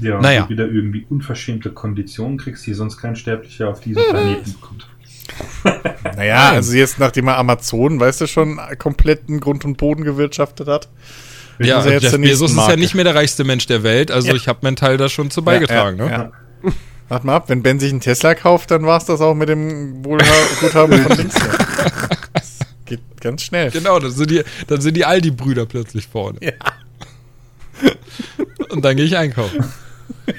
Ja, 0.00 0.16
und 0.16 0.22
Naja. 0.22 0.42
du 0.44 0.48
wieder 0.48 0.66
irgendwie 0.66 1.06
unverschämte 1.10 1.70
Konditionen 1.70 2.38
kriegst, 2.38 2.66
die 2.66 2.74
sonst 2.74 2.96
kein 2.98 3.14
Sterblicher 3.16 3.68
auf 3.68 3.80
diesem 3.80 4.02
Planeten 4.10 4.52
bekommt. 4.52 4.88
Naja, 6.16 6.50
also 6.50 6.72
jetzt, 6.74 6.98
nachdem 6.98 7.28
er 7.28 7.38
Amazon, 7.38 7.98
weißt 8.00 8.20
du 8.22 8.26
schon, 8.26 8.58
kompletten 8.78 9.40
Grund 9.40 9.64
und 9.64 9.76
Boden 9.78 10.04
gewirtschaftet 10.04 10.66
hat. 10.68 10.88
Ja, 11.58 11.78
ist 11.80 11.86
jetzt 11.86 12.02
Jeff 12.12 12.20
Bezos 12.20 12.50
ist 12.52 12.68
ja 12.68 12.76
nicht 12.76 12.94
mehr 12.94 13.04
der 13.04 13.14
reichste 13.14 13.44
Mensch 13.44 13.66
der 13.66 13.82
Welt, 13.82 14.10
also 14.10 14.28
Ja. 14.28 14.34
ich 14.34 14.48
habe 14.48 14.58
meinen 14.62 14.76
Teil 14.76 14.96
da 14.96 15.08
schon 15.08 15.30
zu 15.30 15.42
beigetragen. 15.42 15.98
ja, 15.98 16.04
ne? 16.06 16.10
ja. 16.12 16.32
Warte 17.08 17.26
mal 17.26 17.36
ab, 17.36 17.48
wenn 17.48 17.62
Ben 17.62 17.78
sich 17.78 17.90
einen 17.90 18.00
Tesla 18.00 18.34
kauft, 18.34 18.70
dann 18.70 18.84
war 18.84 18.96
es 18.98 19.04
das 19.04 19.20
auch 19.20 19.34
mit 19.34 19.48
dem 19.48 20.02
Wohlha- 20.04 20.60
Guthaben 20.60 20.98
von 21.02 21.16
links. 21.16 21.34
Das 22.32 22.58
geht 22.86 23.00
ganz 23.20 23.42
schnell. 23.42 23.70
Genau, 23.70 23.98
dann 23.98 24.10
sind 24.10 24.30
die, 24.30 24.42
dann 24.66 24.80
sind 24.80 24.96
die 24.96 25.04
Aldi-Brüder 25.04 25.66
plötzlich 25.66 26.06
vorne. 26.08 26.38
Ja. 26.42 26.52
Und 28.70 28.84
dann 28.84 28.96
gehe 28.96 29.04
ich 29.06 29.16
einkaufen. 29.16 29.64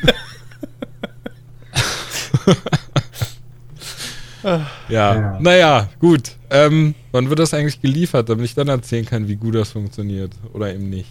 ja, 4.43 4.67
Ja. 4.89 5.39
naja, 5.39 5.89
gut. 5.99 6.35
Ähm, 6.49 6.95
wann 7.11 7.29
wird 7.29 7.39
das 7.39 7.53
eigentlich 7.53 7.81
geliefert, 7.81 8.29
damit 8.29 8.45
ich 8.45 8.55
dann 8.55 8.67
erzählen 8.67 9.05
kann, 9.05 9.27
wie 9.27 9.35
gut 9.35 9.55
das 9.55 9.71
funktioniert 9.71 10.33
oder 10.53 10.73
eben 10.73 10.89
nicht? 10.89 11.09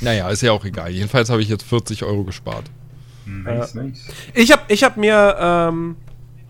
Naja, 0.00 0.28
ist 0.30 0.42
ja 0.42 0.52
auch 0.52 0.64
egal. 0.64 0.90
Jedenfalls 0.90 1.30
habe 1.30 1.42
ich 1.42 1.48
jetzt 1.48 1.62
40 1.62 2.02
Euro 2.04 2.24
gespart. 2.24 2.64
Nice, 3.26 3.74
nice. 3.74 4.08
Ich 4.34 4.50
habe 4.50 4.62
ich 4.68 4.82
hab 4.82 4.96
mir 4.96 5.36
ähm, 5.38 5.96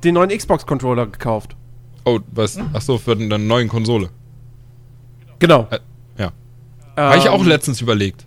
den 0.05 0.15
neuen 0.15 0.31
Xbox-Controller 0.31 1.07
gekauft. 1.07 1.55
Oh, 2.05 2.21
was? 2.33 2.59
Ach 2.73 2.81
so, 2.81 2.97
für 2.97 3.13
eine 3.13 3.39
neue 3.39 3.67
Konsole. 3.67 4.09
Genau. 5.39 5.67
Äh, 5.71 5.81
ja. 6.17 6.33
Habe 6.97 7.19
ich 7.19 7.29
auch 7.29 7.41
Ähm, 7.43 7.49
letztens 7.49 7.81
überlegt. 7.83 8.25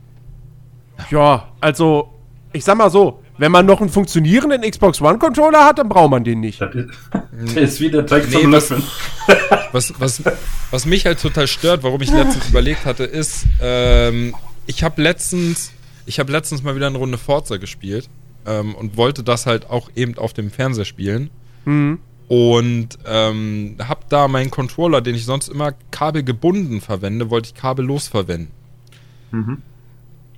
Ja, 1.09 1.47
also, 1.59 2.12
ich 2.53 2.63
sag 2.63 2.77
mal 2.77 2.89
so, 2.89 3.21
wenn 3.37 3.51
man 3.51 3.65
noch 3.65 3.81
einen 3.81 3.89
funktionierenden 3.89 4.61
Xbox 4.61 5.01
One-Controller 5.01 5.65
hat, 5.65 5.79
dann 5.79 5.89
braucht 5.89 6.11
man 6.11 6.23
den 6.23 6.39
nicht. 6.39 6.61
Das 6.61 6.73
ist, 6.75 7.55
der 7.55 7.63
ist 7.63 7.79
wie 7.81 7.89
der 7.89 8.05
Teig 8.05 8.27
Nee, 8.29 8.41
zum 8.41 8.51
was- 8.51 8.69
Löffeln. 8.69 8.83
Was, 9.71 9.91
was, 9.99 10.21
was 10.69 10.85
mich 10.85 11.07
halt 11.07 11.19
total 11.19 11.47
stört, 11.47 11.81
warum 11.81 11.99
ich 12.01 12.11
letztens 12.11 12.47
überlegt 12.49 12.85
hatte, 12.85 13.05
ist, 13.05 13.45
ähm, 13.59 14.35
ich 14.67 14.83
habe 14.83 15.01
letztens, 15.01 15.71
ich 16.05 16.19
habe 16.19 16.31
letztens 16.31 16.61
mal 16.61 16.75
wieder 16.75 16.85
eine 16.85 16.99
Runde 16.99 17.17
Forza 17.17 17.57
gespielt 17.57 18.07
ähm, 18.45 18.75
und 18.75 18.97
wollte 18.97 19.23
das 19.23 19.47
halt 19.47 19.67
auch 19.71 19.89
eben 19.95 20.15
auf 20.19 20.33
dem 20.33 20.51
Fernseher 20.51 20.85
spielen. 20.85 21.31
Mhm. 21.65 21.97
Und 22.27 22.89
ähm, 23.07 23.77
habe 23.87 24.01
da 24.09 24.27
meinen 24.27 24.51
Controller, 24.51 25.01
den 25.01 25.15
ich 25.15 25.25
sonst 25.25 25.47
immer 25.47 25.71
kabelgebunden 25.89 26.79
verwende, 26.81 27.31
wollte 27.31 27.47
ich 27.47 27.55
kabellos 27.55 28.07
verwenden. 28.07 28.51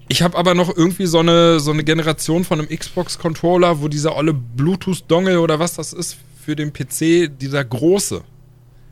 Ich 0.08 0.22
habe 0.22 0.38
aber 0.38 0.54
noch 0.54 0.76
irgendwie 0.76 1.06
so 1.08 1.20
eine, 1.20 1.60
so 1.60 1.72
eine 1.72 1.84
Generation 1.84 2.44
von 2.44 2.60
einem 2.60 2.70
Xbox-Controller, 2.70 3.82
wo 3.82 3.88
dieser 3.88 4.16
olle 4.16 4.34
Bluetooth-Dongle 4.34 5.40
oder 5.42 5.60
was 5.60 5.74
das 5.76 5.94
ist 5.94 6.18
für 6.44 6.56
den 6.56 6.72
PC, 6.74 7.30
dieser 7.40 7.64
große. 7.64 8.22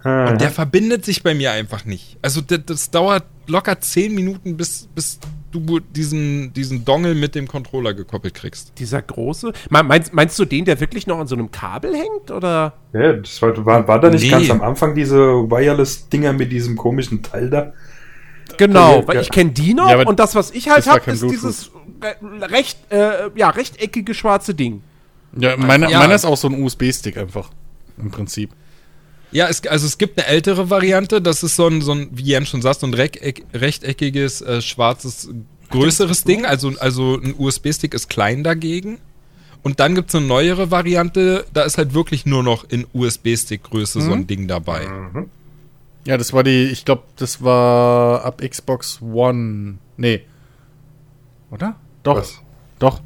Und 0.05 0.41
der 0.41 0.51
verbindet 0.51 1.05
sich 1.05 1.23
bei 1.23 1.33
mir 1.33 1.51
einfach 1.53 1.85
nicht. 1.85 2.17
Also 2.21 2.41
das, 2.41 2.59
das 2.65 2.91
dauert 2.91 3.23
locker 3.47 3.79
10 3.79 4.13
Minuten, 4.13 4.57
bis, 4.57 4.89
bis 4.93 5.17
du 5.51 5.79
diesen, 5.79 6.51
diesen 6.51 6.83
Dongle 6.83 7.15
mit 7.15 7.35
dem 7.35 7.47
Controller 7.47 7.93
gekoppelt 7.93 8.33
kriegst. 8.33 8.73
Dieser 8.79 9.01
große. 9.01 9.53
Me- 9.69 9.83
Meinst, 9.83 10.13
meinst 10.13 10.37
du 10.39 10.43
den, 10.43 10.65
der 10.65 10.81
wirklich 10.81 11.07
noch 11.07 11.19
an 11.19 11.27
so 11.27 11.35
einem 11.35 11.51
Kabel 11.51 11.93
hängt? 11.95 12.31
Oder? 12.31 12.73
Ja, 12.91 13.13
das 13.13 13.41
war, 13.41 13.65
war, 13.65 13.87
war 13.87 13.99
da 14.01 14.09
nicht 14.09 14.23
Nee. 14.23 14.29
ganz 14.29 14.49
am 14.49 14.61
Anfang 14.61 14.93
diese 14.93 15.17
Wireless-Dinger 15.17 16.33
mit 16.33 16.51
diesem 16.51 16.75
komischen 16.75 17.23
Teil 17.23 17.49
da? 17.49 17.71
Genau, 18.57 19.07
weil 19.07 19.15
ja. 19.15 19.21
ich 19.21 19.31
kenne 19.31 19.51
die 19.51 19.73
noch 19.73 19.89
Ja, 19.89 20.05
und 20.05 20.19
das, 20.19 20.35
was 20.35 20.51
ich 20.51 20.69
halt 20.69 20.87
habe, 20.87 21.11
ist 21.11 21.19
Bluetooth. 21.19 21.31
dieses 21.31 21.71
recht, 22.41 22.77
äh, 22.91 23.29
ja, 23.35 23.49
rechteckige 23.49 24.13
schwarze 24.13 24.53
Ding. 24.53 24.81
Ja, 25.37 25.57
meine, 25.57 25.89
Ja. 25.89 25.99
meiner 25.99 26.15
ist 26.15 26.25
auch 26.25 26.37
so 26.37 26.47
ein 26.47 26.61
USB-Stick 26.61 27.17
einfach. 27.17 27.49
Im 27.97 28.11
Prinzip. 28.11 28.51
Ja, 29.31 29.47
es, 29.47 29.65
also 29.65 29.87
es 29.87 29.97
gibt 29.97 30.19
eine 30.19 30.27
ältere 30.27 30.69
Variante, 30.69 31.21
das 31.21 31.41
ist 31.41 31.55
so 31.55 31.67
ein, 31.67 31.81
so 31.81 31.93
ein 31.93 32.09
wie 32.11 32.23
Jens 32.23 32.49
schon 32.49 32.61
sagt, 32.61 32.81
so 32.81 32.87
ein 32.87 32.93
rechteck, 32.93 33.45
rechteckiges, 33.53 34.41
äh, 34.41 34.61
schwarzes, 34.61 35.29
größeres 35.71 36.23
Ding. 36.23 36.45
Also, 36.45 36.73
also 36.79 37.17
ein 37.19 37.33
USB-Stick 37.37 37.93
ist 37.95 38.09
klein 38.09 38.43
dagegen. 38.43 38.99
Und 39.63 39.79
dann 39.79 39.95
gibt 39.95 40.09
es 40.09 40.15
eine 40.15 40.25
neuere 40.27 40.71
Variante, 40.71 41.45
da 41.53 41.63
ist 41.63 41.77
halt 41.77 41.93
wirklich 41.93 42.25
nur 42.25 42.43
noch 42.43 42.65
in 42.69 42.85
USB-Stick-Größe 42.93 44.01
so 44.01 44.11
ein 44.11 44.27
Ding 44.27 44.47
dabei. 44.47 44.87
Ja, 46.05 46.17
das 46.17 46.33
war 46.33 46.43
die, 46.43 46.65
ich 46.65 46.83
glaube, 46.85 47.03
das 47.15 47.41
war 47.43 48.25
ab 48.25 48.41
Xbox 48.47 49.01
One. 49.01 49.75
Nee. 49.97 50.21
Oder? 51.51 51.75
Doch. 52.03 52.17
Was? 52.17 52.39
Doch. 52.79 52.99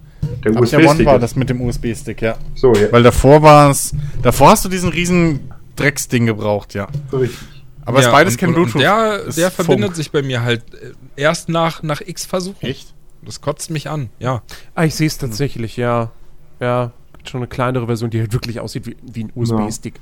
Der 0.44 0.56
Ab 0.58 0.66
der 0.66 0.80
One 0.80 0.86
USB-Stick. 0.88 1.06
war 1.06 1.20
das 1.20 1.36
mit 1.36 1.50
dem 1.50 1.62
USB-Stick, 1.62 2.22
ja. 2.22 2.38
So, 2.56 2.74
ja. 2.74 2.92
Weil 2.92 3.04
davor 3.04 3.42
war 3.42 3.70
es. 3.70 3.94
Davor 4.22 4.50
hast 4.52 4.66
du 4.66 4.70
diesen 4.70 4.90
riesen 4.90 5.52
Drecksding 5.76 6.26
gebraucht, 6.26 6.74
ja. 6.74 6.88
Richtig. 7.14 7.38
Aber 7.86 8.00
es 8.00 8.06
Ja, 8.06 8.10
ist 8.12 8.16
beides 8.16 8.38
kein 8.38 8.52
Bluetooth. 8.54 8.76
Und 8.76 8.82
der, 8.82 9.24
Ist 9.28 9.38
der 9.38 9.52
verbindet 9.52 9.86
Funk. 9.90 9.96
sich 9.96 10.12
bei 10.12 10.22
mir 10.22 10.42
halt 10.42 10.64
äh, 10.74 10.92
erst 11.16 11.48
nach, 11.50 11.84
nach 11.84 12.02
X 12.02 12.26
Versuchen. 12.26 12.66
Echt? 12.66 12.94
Das 13.24 13.42
kotzt 13.42 13.70
mich 13.70 13.90
an, 13.90 14.10
ja. 14.20 14.42
Ah, 14.76 14.84
ich 14.86 14.96
sehe 14.96 15.08
es 15.08 15.18
tatsächlich, 15.18 15.78
ja. 15.78 16.12
Ja, 16.60 16.92
gibt 17.14 17.30
schon 17.30 17.40
eine 17.42 17.48
kleinere 17.48 17.86
Version, 17.86 18.10
die 18.10 18.20
halt 18.20 18.34
wirklich 18.34 18.60
aussieht 18.60 18.86
wie, 18.88 18.98
wie 19.04 19.26
ein 19.26 19.32
USB-Stick 19.36 19.94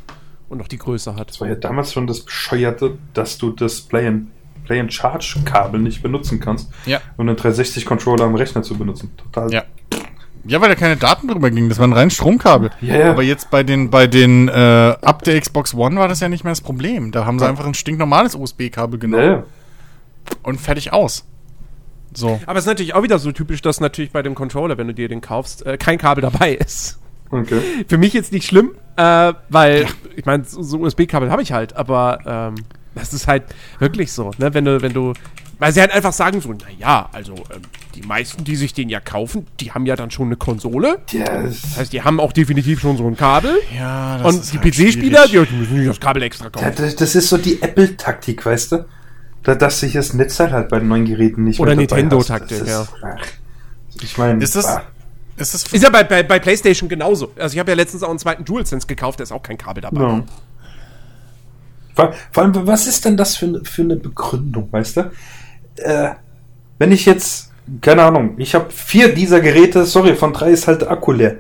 und 0.50 0.58
noch 0.60 0.68
die 0.68 0.78
Größe 0.78 1.16
hat. 1.16 1.30
Das 1.30 1.42
war 1.42 1.48
ja 1.48 1.56
damals 1.56 1.94
schon 1.94 2.08
das 2.08 2.22
Bescheuerte, 2.22 2.98
dass 3.14 3.38
du 3.38 3.52
das 3.52 3.82
Play 3.82 4.08
and, 4.08 4.28
Play 4.66 4.80
and 4.80 4.94
Charge 4.94 5.40
Kabel 5.46 5.80
nicht 5.82 6.02
benutzen 6.04 6.40
kannst, 6.40 6.70
Ja. 6.86 7.00
um 7.18 7.28
einen 7.28 7.36
360 7.38 7.86
Controller 7.86 8.26
am 8.26 8.36
Rechner 8.36 8.64
zu 8.64 8.76
benutzen. 8.78 9.12
Total. 9.18 9.52
Ja. 9.52 9.64
Ja, 10.48 10.62
weil 10.62 10.70
da 10.70 10.76
keine 10.76 10.96
Daten 10.96 11.28
drüber 11.28 11.50
gingen. 11.50 11.70
Das 11.70 11.80
war 11.80 11.88
ein 11.88 11.94
rein 11.94 12.12
Stromkabel. 12.12 12.70
Ja, 12.80 12.98
ja. 12.98 13.10
Aber 13.10 13.24
jetzt 13.24 13.50
bei 13.50 13.64
den, 13.64 13.90
bei 13.90 14.06
den, 14.06 14.48
äh, 14.48 14.52
ab 15.02 15.24
der 15.24 15.42
Xbox 15.42 15.74
One 15.74 15.96
war 16.00 16.08
das 16.08 16.20
ja 16.20 16.30
nicht 16.30 16.44
mehr 16.44 16.52
das 16.52 16.62
Problem. 16.62 17.12
Da 17.12 17.26
haben 17.26 17.40
sie 17.40 17.46
Ja. 17.46 17.50
einfach 17.50 17.66
ein 17.66 17.74
stinknormales 17.74 18.36
USB-Kabel 18.36 19.00
genommen 19.00 19.24
Ja, 19.24 19.32
ja. 19.38 19.44
und 20.44 20.62
fertig 20.62 20.94
aus. 20.94 21.26
So. 22.14 22.40
Aber 22.46 22.60
es 22.60 22.66
ist 22.66 22.68
natürlich 22.68 22.94
auch 22.94 23.02
wieder 23.02 23.18
so 23.18 23.32
typisch, 23.32 23.62
dass 23.64 23.80
natürlich 23.80 24.12
bei 24.12 24.22
dem 24.22 24.36
Controller, 24.36 24.78
wenn 24.78 24.86
du 24.88 24.94
dir 24.94 25.08
den 25.10 25.20
kaufst, 25.20 25.66
äh, 25.66 25.78
kein 25.78 25.98
Kabel 25.98 26.22
dabei 26.22 26.54
ist. 26.54 27.00
Okay. 27.30 27.62
Für 27.88 27.98
mich 27.98 28.14
jetzt 28.14 28.32
nicht 28.32 28.46
schlimm, 28.48 28.72
äh, 28.98 29.34
weil, 29.50 29.88
ich 30.16 30.26
meine, 30.26 30.44
so, 30.46 30.62
so 30.62 30.80
USB-Kabel 30.80 31.30
habe 31.32 31.42
ich 31.42 31.52
halt, 31.52 31.76
aber 31.76 32.20
ähm, 32.26 32.56
das 32.94 33.14
ist 33.14 33.28
halt 33.28 33.44
wirklich 33.80 34.12
so, 34.12 34.32
ne? 34.38 34.54
Wenn 34.54 34.64
du, 34.66 34.82
wenn 34.82 34.94
du, 34.94 35.14
weil 35.60 35.74
sie 35.74 35.82
halt 35.82 35.92
einfach 35.92 36.14
sagen 36.14 36.40
so, 36.42 36.54
naja, 36.54 37.10
also 37.12 37.34
ähm, 37.34 37.62
die 37.96 38.02
meisten, 38.04 38.44
die 38.44 38.56
sich 38.56 38.74
den 38.74 38.90
ja 38.90 39.00
kaufen, 39.00 39.48
die 39.60 39.72
haben 39.72 39.86
ja 39.86 39.96
dann 39.96 40.12
schon 40.12 40.28
eine 40.28 40.36
Konsole. 40.38 41.00
Ja, 41.12 41.42
Das 41.44 41.78
heißt, 41.78 41.94
die 41.94 42.02
haben 42.04 42.20
auch 42.20 42.32
definitiv 42.32 42.80
schon 42.82 42.98
so 42.98 43.08
ein 43.08 43.18
Kabel. 43.18 43.58
Ja, 43.76 44.18
das 44.20 44.28
Und 44.36 44.42
ist 44.44 44.54
die 44.54 44.60
halt 44.60 44.74
PC-Spieler, 44.76 45.28
die, 45.28 45.46
die 45.46 45.56
müssen 45.56 45.78
nicht 45.78 45.90
das 45.90 46.00
Kabel 46.00 46.24
extra 46.24 46.46
Ja, 46.46 46.50
kaufen. 46.52 46.74
das, 46.78 46.96
das 46.96 47.16
ist 47.16 47.28
so 47.30 47.38
die 47.38 47.62
Apple-Taktik, 47.62 48.46
weißt 48.46 48.72
du? 48.74 48.86
Da, 49.44 49.56
dass 49.56 49.80
sich 49.80 49.94
das 49.94 50.14
Netzteil 50.14 50.52
halt 50.52 50.70
bei 50.70 50.80
den 50.80 50.88
neuen 50.88 51.06
Geräten 51.06 51.44
nicht 51.44 51.60
Oder 51.60 51.76
Nintendo-Taktik, 51.76 52.66
ja. 52.66 52.82
ist- 52.84 52.94
ach, 53.04 53.26
Ich 54.02 54.18
meine, 54.18 54.44
Ist 54.44 54.56
das- 54.56 54.66
ah, 54.66 54.84
Ist 55.38 55.54
das 55.54 55.64
Ist 55.72 55.84
ja 55.84 55.90
bei, 55.90 56.04
bei, 56.04 56.24
bei 56.24 56.40
PlayStation 56.40 56.88
genauso. 56.88 57.32
Also 57.38 57.54
ich 57.56 57.60
habe 57.60 57.72
ja 57.72 57.76
letztens 57.76 58.04
auch 58.04 58.10
einen 58.10 58.20
zweiten 58.20 58.46
DualSense 58.46 58.88
gekauft, 58.88 59.20
da 59.20 59.24
ist 59.24 59.32
auch 59.32 59.44
kein 59.44 59.58
Kabel 59.58 59.82
dabei. 59.82 60.00
no. 60.00 60.24
Vor, 61.94 62.14
vor 62.32 62.44
allem, 62.44 62.68
was 62.68 62.88
ist 62.88 63.06
denn 63.06 63.16
das 63.18 63.38
für, 63.38 63.46
eine- 63.46 63.64
für 63.64 63.82
eine 63.82 63.96
Begründung, 63.96 64.68
weißt 64.72 64.98
du? 64.98 65.12
Äh, 65.78 66.10
wenn 66.78 66.92
ich 66.92 67.06
jetzt, 67.06 67.52
keine 67.82 68.04
Ahnung, 68.04 68.36
ich 68.38 68.54
habe 68.54 68.70
vier 68.70 69.14
dieser 69.14 69.40
Geräte, 69.40 69.86
sorry, 69.86 70.16
von 70.16 70.34
drei 70.34 70.52
ist 70.52 70.68
halt 70.68 70.82
der 70.82 70.92
Akku 70.92 71.14
leer. 71.14 71.38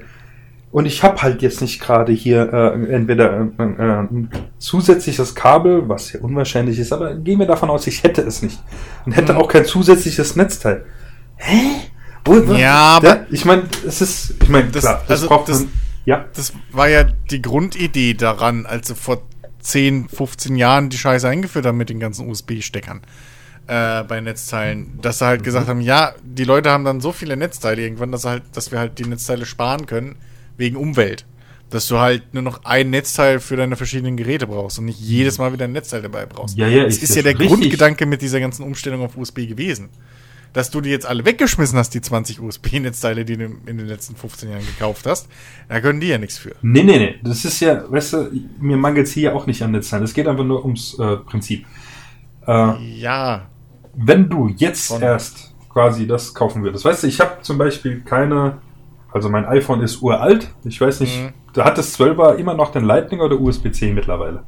Und 0.71 0.85
ich 0.85 1.03
habe 1.03 1.21
halt 1.21 1.41
jetzt 1.41 1.61
nicht 1.61 1.79
gerade 1.81 2.11
hier 2.11 2.51
äh, 2.53 2.93
entweder 2.93 3.47
äh, 3.57 3.63
äh, 3.63 3.99
ein 4.01 4.29
zusätzliches 4.59 5.33
Kabel, 5.35 5.87
was 5.87 6.11
ja 6.13 6.19
unwahrscheinlich 6.21 6.79
ist, 6.79 6.91
aber 6.91 7.15
gehen 7.15 7.39
wir 7.39 7.47
davon 7.47 7.69
aus, 7.69 7.87
ich 7.87 8.03
hätte 8.03 8.21
es 8.21 8.41
nicht. 8.41 8.59
Und 9.05 9.13
hätte 9.13 9.37
auch 9.37 9.47
kein 9.47 9.63
zusätzliches 9.65 10.35
Netzteil. 10.35 10.85
Hä? 11.37 11.59
Ja, 12.57 12.97
aber- 12.97 13.25
ich 13.29 13.45
meine, 13.45 13.63
es 13.87 14.01
ist, 14.01 14.35
ich 14.41 14.49
meine, 14.49 14.69
Das- 14.71 14.83
klar, 14.83 15.01
das 15.07 15.09
also 15.21 15.27
braucht 15.27 15.49
das- 15.49 15.59
man, 15.61 15.71
ja. 16.05 16.25
Das 16.35 16.53
war 16.71 16.87
ja 16.89 17.03
die 17.03 17.41
Grundidee 17.41 18.13
daran, 18.13 18.65
als 18.65 18.87
sie 18.87 18.95
vor 18.95 19.21
10, 19.59 20.07
15 20.09 20.55
Jahren 20.55 20.89
die 20.89 20.97
Scheiße 20.97 21.27
eingeführt 21.27 21.65
haben 21.65 21.77
mit 21.77 21.89
den 21.89 21.99
ganzen 21.99 22.29
USB-Steckern 22.29 23.01
äh, 23.67 24.03
bei 24.03 24.21
Netzteilen, 24.21 24.99
dass 25.01 25.17
sie 25.19 25.25
halt 25.25 25.43
gesagt 25.43 25.67
haben, 25.67 25.81
ja, 25.81 26.13
die 26.23 26.43
Leute 26.43 26.69
haben 26.69 26.85
dann 26.85 27.01
so 27.01 27.11
viele 27.11 27.35
Netzteile 27.35 27.81
irgendwann, 27.81 28.11
dass, 28.11 28.23
halt, 28.25 28.43
dass 28.53 28.71
wir 28.71 28.77
halt 28.77 28.99
die 28.99 29.05
Netzteile 29.05 29.45
sparen 29.47 29.87
können 29.87 30.15
wegen 30.57 30.75
Umwelt. 30.75 31.25
Dass 31.71 31.87
du 31.87 31.97
halt 31.97 32.31
nur 32.35 32.43
noch 32.43 32.63
ein 32.63 32.91
Netzteil 32.91 33.39
für 33.39 33.55
deine 33.55 33.75
verschiedenen 33.75 34.17
Geräte 34.17 34.45
brauchst 34.45 34.77
und 34.77 34.85
nicht 34.85 34.99
jedes 34.99 35.39
Mal 35.39 35.51
wieder 35.51 35.65
ein 35.65 35.71
Netzteil 35.71 36.03
dabei 36.03 36.27
brauchst. 36.27 36.55
Ja, 36.57 36.67
ja, 36.67 36.83
das 36.83 36.97
ist 36.97 37.03
ist 37.09 37.15
ja 37.15 37.23
der 37.23 37.31
richtig. 37.33 37.47
Grundgedanke 37.47 38.05
mit 38.05 38.21
dieser 38.21 38.39
ganzen 38.39 38.61
Umstellung 38.63 39.01
auf 39.01 39.17
USB 39.17 39.47
gewesen. 39.47 39.89
Dass 40.55 40.71
du 40.71 40.79
die 40.79 40.89
jetzt 40.89 41.05
alle 41.05 41.25
weggeschmissen 41.25 41.77
hast, 41.77 41.93
die 41.93 41.99
20 42.01 42.39
USB-Netzteile, 42.41 43.25
die 43.25 43.35
du 43.35 43.43
in 43.65 43.77
den 43.77 43.87
letzten 43.87 44.15
15 44.15 44.49
Jahren 44.51 44.65
gekauft 44.65 45.05
hast, 45.05 45.27
da 45.67 45.81
können 45.81 45.99
die 45.99 46.07
ja 46.07 46.17
nichts 46.17 46.37
für. 46.37 46.55
Nee, 46.61 46.83
nee, 46.83 46.97
nee. 46.97 47.15
Das 47.23 47.43
ist 47.43 47.59
ja, 47.59 47.83
weißt 47.91 48.13
du, 48.13 48.31
mir 48.61 48.77
mangelt 48.77 49.07
es 49.07 49.13
hier 49.13 49.35
auch 49.35 49.47
nicht 49.47 49.61
an 49.61 49.71
Netzteilen. 49.71 50.05
Es 50.05 50.13
geht 50.13 50.27
einfach 50.29 50.45
nur 50.45 50.63
ums 50.63 50.97
äh, 50.97 51.17
Prinzip. 51.17 51.65
Äh, 52.47 52.73
Ja, 52.99 53.47
wenn 53.95 54.29
du 54.29 54.47
jetzt 54.55 54.87
Von- 54.87 55.01
erst 55.01 55.53
quasi 55.69 56.07
das 56.07 56.33
kaufen 56.33 56.63
würdest. 56.63 56.85
Weißt 56.85 57.03
du, 57.03 57.07
ich 57.07 57.19
habe 57.19 57.41
zum 57.41 57.57
Beispiel 57.57 57.99
keine, 58.01 58.59
also 59.11 59.27
mein 59.29 59.43
iPhone 59.45 59.81
ist 59.81 60.01
uralt. 60.01 60.49
Ich 60.63 60.79
weiß 60.79 61.01
nicht, 61.01 61.19
Mhm. 61.21 61.33
da 61.53 61.65
hat 61.65 61.77
das 61.77 61.99
12er 61.99 62.35
immer 62.37 62.53
noch 62.53 62.71
den 62.71 62.85
Lightning 62.85 63.19
oder 63.19 63.37
USB-C 63.39 63.91
mittlerweile. 63.91 64.43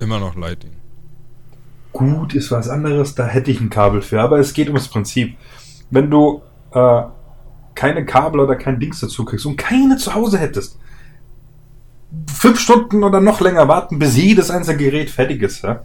Immer 0.00 0.18
noch 0.18 0.34
Lightning. 0.34 0.72
Gut, 1.92 2.34
ist 2.34 2.50
was 2.50 2.68
anderes, 2.68 3.14
da 3.14 3.26
hätte 3.26 3.50
ich 3.50 3.60
ein 3.60 3.70
Kabel 3.70 4.00
für, 4.02 4.20
aber 4.20 4.38
es 4.38 4.52
geht 4.52 4.68
ums 4.68 4.88
Prinzip. 4.88 5.36
Wenn 5.90 6.08
du 6.10 6.42
äh, 6.72 7.02
keine 7.74 8.04
Kabel 8.04 8.40
oder 8.40 8.54
kein 8.56 8.78
Dings 8.78 9.00
dazu 9.00 9.24
kriegst 9.24 9.44
und 9.46 9.56
keine 9.56 9.96
zu 9.96 10.14
Hause 10.14 10.38
hättest, 10.38 10.78
fünf 12.32 12.60
Stunden 12.60 13.02
oder 13.02 13.20
noch 13.20 13.40
länger 13.40 13.66
warten, 13.68 13.98
bis 13.98 14.16
jedes 14.16 14.50
einzelne 14.50 14.78
Gerät 14.78 15.10
fertig 15.10 15.42
ist. 15.42 15.62
Ja? 15.62 15.82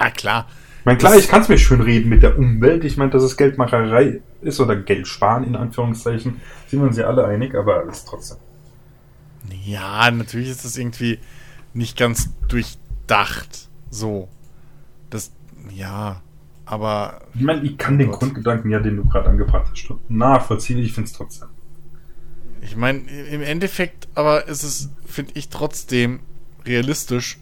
ja 0.00 0.10
klar. 0.10 0.46
Ich 0.80 0.84
meine, 0.86 0.98
klar, 0.98 1.12
Das- 1.14 1.22
ich 1.24 1.28
kann 1.28 1.42
es 1.42 1.48
mir 1.48 1.58
schön 1.58 1.80
reden 1.80 2.08
mit 2.08 2.22
der 2.22 2.38
Umwelt. 2.38 2.84
Ich 2.84 2.96
meine, 2.96 3.10
dass 3.10 3.22
es 3.22 3.36
Geldmacherei 3.36 4.20
ist 4.40 4.60
oder 4.60 4.76
Geld 4.76 5.06
sparen, 5.08 5.44
in 5.44 5.56
Anführungszeichen. 5.56 6.40
Sind 6.68 6.80
wir 6.80 6.86
uns 6.86 6.96
ja 6.96 7.06
alle 7.06 7.24
einig, 7.26 7.54
aber 7.54 7.84
es 7.88 7.98
ist 7.98 8.08
trotzdem. 8.08 8.38
Ja, 9.64 10.10
natürlich 10.10 10.48
ist 10.50 10.64
das 10.64 10.76
irgendwie 10.76 11.18
nicht 11.74 11.96
ganz 11.96 12.30
durchdacht. 12.48 13.68
So. 13.90 14.28
Ja, 15.76 16.22
aber 16.64 17.20
Ich 17.34 17.42
meine, 17.42 17.62
ich 17.62 17.76
kann 17.76 17.98
den 17.98 18.10
Gott. 18.10 18.20
Grundgedanken 18.20 18.70
ja, 18.70 18.80
den 18.80 18.96
du 18.96 19.04
gerade 19.04 19.28
angebracht 19.28 19.68
hast, 19.70 19.94
nachvollziehen. 20.08 20.78
Ich 20.78 20.92
finde 20.92 21.10
es 21.10 21.16
trotzdem. 21.16 21.48
ich 22.62 22.76
meine, 22.76 23.00
im 23.00 23.42
Endeffekt 23.42 24.08
aber 24.14 24.48
ist 24.48 24.62
es, 24.62 24.90
finde 25.06 25.32
ich, 25.34 25.50
trotzdem 25.50 26.20
realistisch 26.64 27.38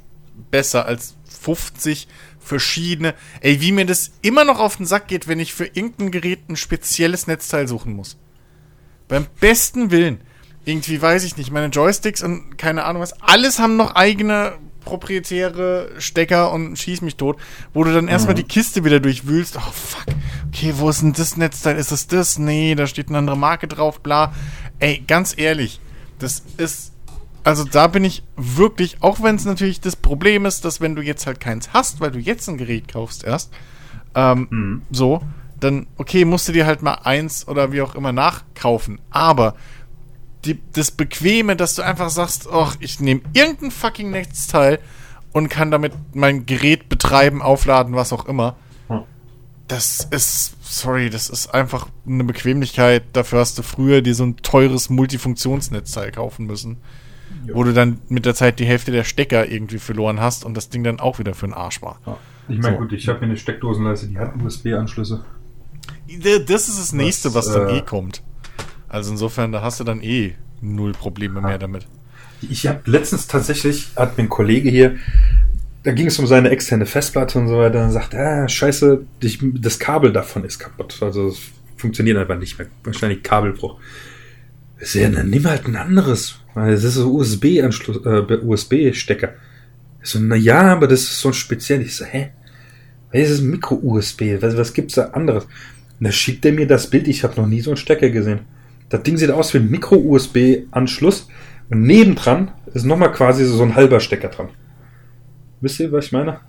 besser 0.51 0.85
als 0.87 1.15
50 1.41 2.09
verschiedene. 2.41 3.15
Ey, 3.41 3.61
wie 3.61 3.71
mir 3.73 3.87
das 3.87 4.11
immer 4.21 4.45
noch 4.45 4.59
auf 4.59 4.77
den 4.77 4.87
Sack 4.87 5.07
geht, 5.07 5.29
wenn 5.29 5.39
ich 5.39 5.55
für 5.55 5.67
irgendein 5.67 6.11
Gerät 6.11 6.49
ein 6.49 6.57
spezielles 6.57 7.29
Netzteil 7.29 7.69
suchen 7.69 7.95
muss. 7.95 8.19
Beim 9.07 9.27
besten 9.41 9.93
Willen. 9.93 10.21
Irgendwie 10.65 11.01
weiß 11.01 11.25
ich 11.25 11.37
nicht, 11.37 11.53
meine 11.53 11.69
Joysticks 11.69 12.23
und 12.23 12.59
keine 12.59 12.85
Ahnung 12.85 13.03
was, 13.03 13.21
alles 13.23 13.59
haben 13.59 13.77
noch 13.77 13.95
eigene 13.95 14.55
proprietäre 14.85 15.91
Stecker 15.99 16.53
und 16.53 16.79
schieß 16.79 17.01
mich 17.03 17.17
tot, 17.17 17.37
wo 17.73 17.85
du 17.85 17.93
dann 17.93 18.09
erstmal 18.09 18.35
die 18.35 18.43
Kiste 18.45 18.85
wieder 18.85 19.01
durchwühlst. 19.01 19.57
Oh 19.57 19.73
fuck, 19.73 20.07
okay, 20.49 20.75
wo 20.77 20.89
ist 20.89 21.03
denn 21.03 21.13
das 21.13 21.37
Netzteil? 21.37 21.77
Ist 21.77 21.93
es 21.93 22.07
das? 22.07 22.39
Nee, 22.39 22.75
da 22.75 22.87
steht 22.87 23.09
eine 23.09 23.19
andere 23.19 23.37
Marke 23.37 23.67
drauf, 23.69 24.01
bla. 24.01 24.33
Ey, 24.79 25.03
ganz 25.07 25.35
ehrlich, 25.37 25.81
das 26.19 26.43
ist 26.57 26.93
also 27.47 27.65
da 27.65 27.89
bin 27.89 28.05
ich 28.05 28.23
wirklich, 28.37 29.03
auch 29.03 29.23
wenn 29.23 29.37
es 29.37 29.45
natürlich 29.45 29.79
das 29.79 29.97
Problem 29.97 30.47
ist, 30.47 30.65
dass 30.65 30.81
wenn 30.81 30.95
du 30.95 31.03
jetzt 31.03 31.27
halt 31.27 31.41
keins 31.41 31.75
hast, 31.75 32.01
weil 32.01 32.11
du 32.11 32.19
jetzt 32.19 32.49
ein 32.49 32.57
Gerät 32.57 32.89
kaufst 32.89 33.23
erst, 33.23 33.53
ähm, 34.15 34.47
Mhm. 34.51 34.83
so, 34.91 35.21
dann, 35.61 35.87
okay, 35.99 36.25
musst 36.25 36.49
du 36.49 36.53
dir 36.53 36.65
halt 36.65 36.81
mal 36.81 36.95
eins 37.05 37.47
oder 37.47 37.71
wie 37.71 37.83
auch 37.83 37.95
immer 37.97 38.13
nachkaufen. 38.13 38.99
Aber 39.11 39.57
die, 40.45 40.61
das 40.73 40.91
Bequeme, 40.91 41.57
dass 41.57 41.75
du 41.75 41.83
einfach 41.83 42.11
sagst, 42.11 42.49
ach, 42.51 42.77
ich 42.81 43.01
nehme 43.01 43.23
irgendein 43.33 43.71
fucking 43.71 44.11
Netzteil 44.11 44.79
und 45.33 45.49
kann 45.49 45.71
damit 45.71 45.93
mein 46.13 46.47
Gerät 46.47 46.89
betreiben, 46.89 47.43
aufladen, 47.43 47.95
was 47.95 48.13
auch 48.13 48.27
immer. 48.27 48.57
Hm. 48.89 49.03
Das 49.69 50.07
ist, 50.11 50.55
sorry, 50.63 51.11
das 51.11 51.29
ist 51.29 51.49
einfach 51.55 51.89
eine 52.07 52.25
Bequemlichkeit. 52.25 53.05
Dafür 53.13 53.41
hast 53.41 53.59
du 53.59 53.63
früher 53.63 54.03
dir 54.03 54.15
so 54.15 54.25
ein 54.25 54.37
teures 54.39 54.91
Multifunktionsnetzteil 54.91 56.13
kaufen 56.13 56.47
müssen. 56.47 56.79
Wo 57.53 57.65
du 57.65 57.73
dann 57.75 57.99
mit 58.09 58.27
der 58.27 58.35
Zeit 58.35 58.59
die 58.59 58.65
Hälfte 58.65 58.91
der 58.91 59.05
Stecker 59.05 59.49
irgendwie 59.49 59.79
verloren 59.79 60.21
hast 60.21 60.45
und 60.45 60.55
das 60.55 60.71
Ding 60.71 60.85
dann 60.85 61.01
auch 61.01 61.19
wieder 61.19 61.35
für 61.35 61.47
den 61.47 61.53
Arsch 61.53 61.83
war. 61.83 62.01
Ja. 62.07 62.17
Ich 62.49 62.59
meine, 62.59 62.77
So. 62.77 62.83
gut, 62.83 62.93
ich 62.93 63.09
habe 63.09 63.19
hier 63.19 63.29
eine 63.29 63.37
Steckdosenleiste, 63.37 64.09
die 64.09 64.19
hat 64.19 64.35
USB-Anschlüsse. 64.37 65.25
Das 66.47 66.69
ist 66.69 66.79
das 66.79 66.93
nächste, 66.93 67.35
was, 67.35 67.47
Was, 67.47 67.55
dann 67.55 67.69
äh, 67.69 67.79
eh 67.79 67.83
kommt. 67.83 68.23
Also 68.95 69.11
insofern, 69.11 69.51
da 69.51 69.61
hast 69.61 69.81
du 69.81 69.85
dann 69.85 70.01
eh 70.05 70.35
null 70.61 70.93
Probleme 70.93 71.41
mehr 71.41 71.59
damit. 71.59 71.89
Ich 72.49 72.69
habe 72.69 72.81
letztens 72.87 73.27
tatsächlich, 73.27 73.89
hat 73.97 74.17
mir 74.17 74.23
ein 74.23 74.29
Kollege 74.29 74.71
hier, 74.71 74.99
da 75.83 75.91
ging 75.91 76.07
es 76.07 76.17
um 76.21 76.29
seine 76.29 76.51
externe 76.51 76.87
Festplatte 76.87 77.41
und 77.41 77.49
so 77.49 77.59
weiter, 77.59 77.85
und 77.85 77.91
sagt, 77.91 78.15
ah, 78.15 78.47
scheiße, 78.47 79.05
ich, 79.21 79.41
das 79.55 79.81
Kabel 79.81 80.13
davon 80.13 80.45
ist 80.45 80.61
kaputt. 80.61 80.99
Also 81.01 81.27
es 81.27 81.41
funktioniert 81.77 82.19
einfach 82.19 82.39
nicht 82.39 82.57
mehr. 82.57 82.69
Wahrscheinlich 82.85 83.25
Kabelbruch. 83.25 83.81
Ja, 84.93 85.09
dann 85.09 85.29
nimm 85.29 85.45
halt 85.45 85.67
ein 85.67 85.75
anderes. 85.75 86.39
Das 86.55 86.85
ist 86.85 86.95
so 86.95 87.13
USB-Anschluss, 87.15 88.07
äh, 88.07 88.37
USB-Stecker. 88.45 89.31
So, 90.05 90.21
na 90.21 90.37
ja, 90.37 90.71
aber 90.71 90.87
das 90.87 91.01
ist 91.01 91.19
so 91.19 91.31
ein 91.31 91.35
speziell. 91.35 91.83
Ich 91.83 91.97
so, 91.97 92.05
hä? 92.05 92.31
Das 93.13 93.29
ist 93.29 93.41
Micro-USB. 93.41 94.41
Was, 94.41 94.57
was 94.57 94.73
gibt's 94.73 94.95
da 94.95 95.07
anderes? 95.07 95.47
Und 95.99 96.07
da 96.07 96.13
schickt 96.13 96.45
er 96.45 96.53
mir 96.53 96.69
das 96.69 96.89
Bild. 96.89 97.09
Ich 97.09 97.25
habe 97.25 97.41
noch 97.41 97.49
nie 97.49 97.61
so 97.61 97.71
einen 97.71 97.77
Stecker 97.77 98.11
gesehen. 98.11 98.55
Das 98.89 99.03
Ding 99.03 99.17
sieht 99.17 99.31
aus 99.31 99.55
wie 99.55 99.59
ein 99.59 99.71
Micro-USB-Anschluss. 99.71 101.29
Und 101.71 101.83
nebendran 101.83 102.53
ist 102.73 102.85
nochmal 102.85 103.13
quasi 103.13 103.45
so 103.45 103.63
ein 103.63 103.75
halber 103.75 104.01
Stecker 104.01 104.29
dran. 104.29 104.49
Wisst 105.61 105.81
ihr, 105.81 105.91
was 105.93 106.07
ich 106.07 106.13
meine? 106.13 106.41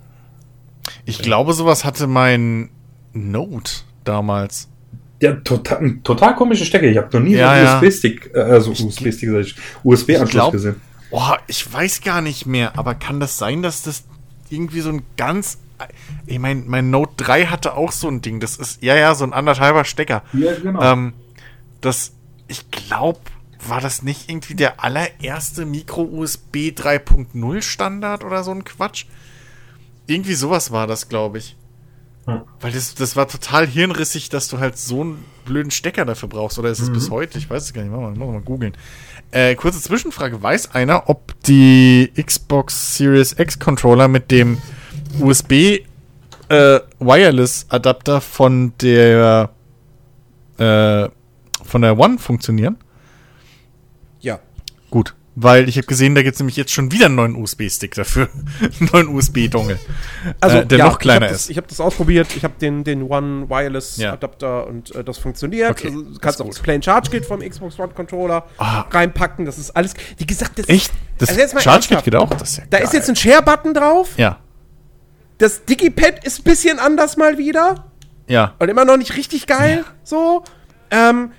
Ich 1.04 1.18
glaube, 1.20 1.52
sowas 1.54 1.84
hatte 1.84 2.06
mein 2.06 2.68
Note 3.12 3.72
damals. 4.04 4.68
Ja, 5.20 5.32
total, 5.32 5.78
ein 5.78 6.02
total 6.02 6.34
komischer 6.36 6.66
Stecker. 6.66 6.86
Ich 6.86 6.98
habe 6.98 7.08
noch 7.16 7.24
nie 7.24 7.34
Ja, 7.34 7.56
so 7.56 7.64
ja. 7.64 7.78
einen 7.78 7.86
USB-Stick, 7.86 8.30
äh, 8.34 8.40
also 8.40 8.70
USB-Stick, 8.72 9.30
sag 9.30 9.40
ich, 9.40 9.56
USB-Anschluss 9.82 10.52
gesehen. 10.52 10.76
Boah, 11.10 11.38
ich 11.46 11.72
weiß 11.72 12.02
gar 12.02 12.20
nicht 12.20 12.46
mehr, 12.46 12.78
aber 12.78 12.94
kann 12.94 13.20
das 13.20 13.38
sein, 13.38 13.62
dass 13.62 13.82
das 13.82 14.04
irgendwie 14.50 14.80
so 14.80 14.90
ein 14.90 15.02
ganz. 15.16 15.58
Ich 16.26 16.38
meine, 16.38 16.62
mein 16.66 16.90
Note 16.90 17.12
3 17.18 17.46
hatte 17.46 17.74
auch 17.74 17.92
so 17.92 18.08
ein 18.08 18.20
Ding. 18.22 18.40
Das 18.40 18.56
ist, 18.56 18.82
ja, 18.82 18.96
ja, 18.96 19.14
so 19.14 19.24
ein 19.24 19.32
anderthalber 19.32 19.84
Stecker. 19.84 20.22
Ja, 20.32 20.54
genau. 20.54 20.82
Ähm, 20.82 21.12
das, 21.80 22.12
ich 22.48 22.70
glaube, 22.70 23.20
war 23.66 23.80
das 23.80 24.02
nicht 24.02 24.28
irgendwie 24.28 24.54
der 24.54 24.82
allererste 24.82 25.64
Micro-USB 25.64 26.72
3.0 26.74 27.62
Standard 27.62 28.24
oder 28.24 28.44
so 28.44 28.52
ein 28.52 28.64
Quatsch? 28.64 29.06
Irgendwie 30.06 30.34
sowas 30.34 30.70
war 30.70 30.86
das, 30.86 31.08
glaube 31.08 31.38
ich. 31.38 31.56
Hm. 32.26 32.42
Weil 32.60 32.72
das, 32.72 32.94
das 32.94 33.16
war 33.16 33.28
total 33.28 33.66
hirnrissig, 33.66 34.28
dass 34.28 34.48
du 34.48 34.58
halt 34.58 34.78
so 34.78 35.00
einen 35.00 35.24
blöden 35.44 35.70
Stecker 35.70 36.04
dafür 36.04 36.28
brauchst. 36.28 36.58
Oder 36.58 36.70
ist 36.70 36.80
es 36.80 36.92
bis 36.92 37.10
heute? 37.10 37.38
Ich 37.38 37.48
weiß 37.48 37.64
es 37.64 37.72
gar 37.72 37.82
nicht. 37.82 37.90
Machen 37.90 38.18
wir 38.18 38.26
mal, 38.26 38.32
mal 38.32 38.40
googeln. 38.40 38.74
Äh, 39.30 39.54
kurze 39.54 39.80
Zwischenfrage. 39.80 40.42
Weiß 40.42 40.74
einer, 40.74 41.08
ob 41.08 41.40
die 41.42 42.12
Xbox 42.20 42.96
Series 42.96 43.36
X 43.38 43.58
Controller 43.58 44.08
mit 44.08 44.30
dem 44.30 44.58
USB 45.20 45.80
äh, 46.48 46.80
Wireless 46.98 47.66
Adapter 47.68 48.20
von 48.20 48.72
der 48.78 49.50
äh, 50.58 51.08
von 51.66 51.82
der 51.82 51.98
One 51.98 52.18
funktionieren? 52.18 52.76
Ja. 54.20 54.38
Gut. 54.90 55.14
Weil 55.38 55.68
ich 55.68 55.76
habe 55.76 55.86
gesehen, 55.86 56.14
da 56.14 56.22
gibt's 56.22 56.38
nämlich 56.40 56.56
jetzt 56.56 56.72
schon 56.72 56.92
wieder 56.92 57.06
einen 57.06 57.14
neuen 57.16 57.36
USB-Stick 57.36 57.94
dafür. 57.94 58.30
einen 58.80 58.88
neuen 58.90 59.08
USB-Dongle. 59.08 59.78
Also, 60.40 60.58
äh, 60.58 60.66
der 60.66 60.78
ja, 60.78 60.86
noch 60.86 60.98
kleiner 60.98 61.26
ich 61.26 61.30
hab 61.30 61.32
das, 61.34 61.40
ist. 61.42 61.50
Ich 61.50 61.56
habe 61.58 61.66
das 61.66 61.78
ausprobiert. 61.78 62.28
Ich 62.34 62.42
habe 62.42 62.54
den, 62.58 62.84
den 62.84 63.02
One 63.02 63.50
Wireless 63.50 63.98
Ja. 63.98 64.14
Adapter 64.14 64.66
und 64.66 64.94
äh, 64.94 65.04
das 65.04 65.18
funktioniert. 65.18 65.70
Okay, 65.72 65.88
also, 65.88 66.02
du 66.02 66.18
kannst 66.18 66.40
auch 66.40 66.46
das. 66.46 66.60
Plain 66.60 66.82
Charge 66.82 67.10
Kit 67.10 67.26
vom 67.26 67.40
Xbox 67.40 67.78
One 67.78 67.92
Controller 67.92 68.46
Ah. 68.56 68.86
reinpacken. 68.90 69.44
Das 69.44 69.58
ist 69.58 69.76
alles. 69.76 69.92
Wie 70.16 70.26
gesagt, 70.26 70.58
das 70.58 70.70
Echt? 70.70 70.90
Das 71.18 71.28
Also 71.28 71.40
jetzt 71.42 71.54
mal 71.54 71.60
Charge-Kit 71.60 71.90
ernsthaft. 71.98 72.04
geht 72.06 72.16
auch? 72.16 72.30
Das 72.38 72.48
ist 72.52 72.56
ja 72.56 72.64
Da 72.70 72.78
geil. 72.78 72.86
ist 72.86 72.94
jetzt 72.94 73.10
ein 73.10 73.16
Share-Button 73.16 73.74
drauf. 73.74 74.14
Ja, 74.16 74.38
Das 75.36 75.66
Digipad 75.66 76.24
ist 76.24 76.40
ein 76.40 76.44
bisschen 76.44 76.78
anders 76.78 77.18
mal 77.18 77.36
wieder. 77.36 77.84
ja. 78.26 78.54
Und 78.58 78.70
immer 78.70 78.86
noch 78.86 78.96
nicht 78.96 79.14
richtig 79.18 79.46
geil. 79.46 79.84
So. 80.02 80.44
Ähm, 80.90 81.32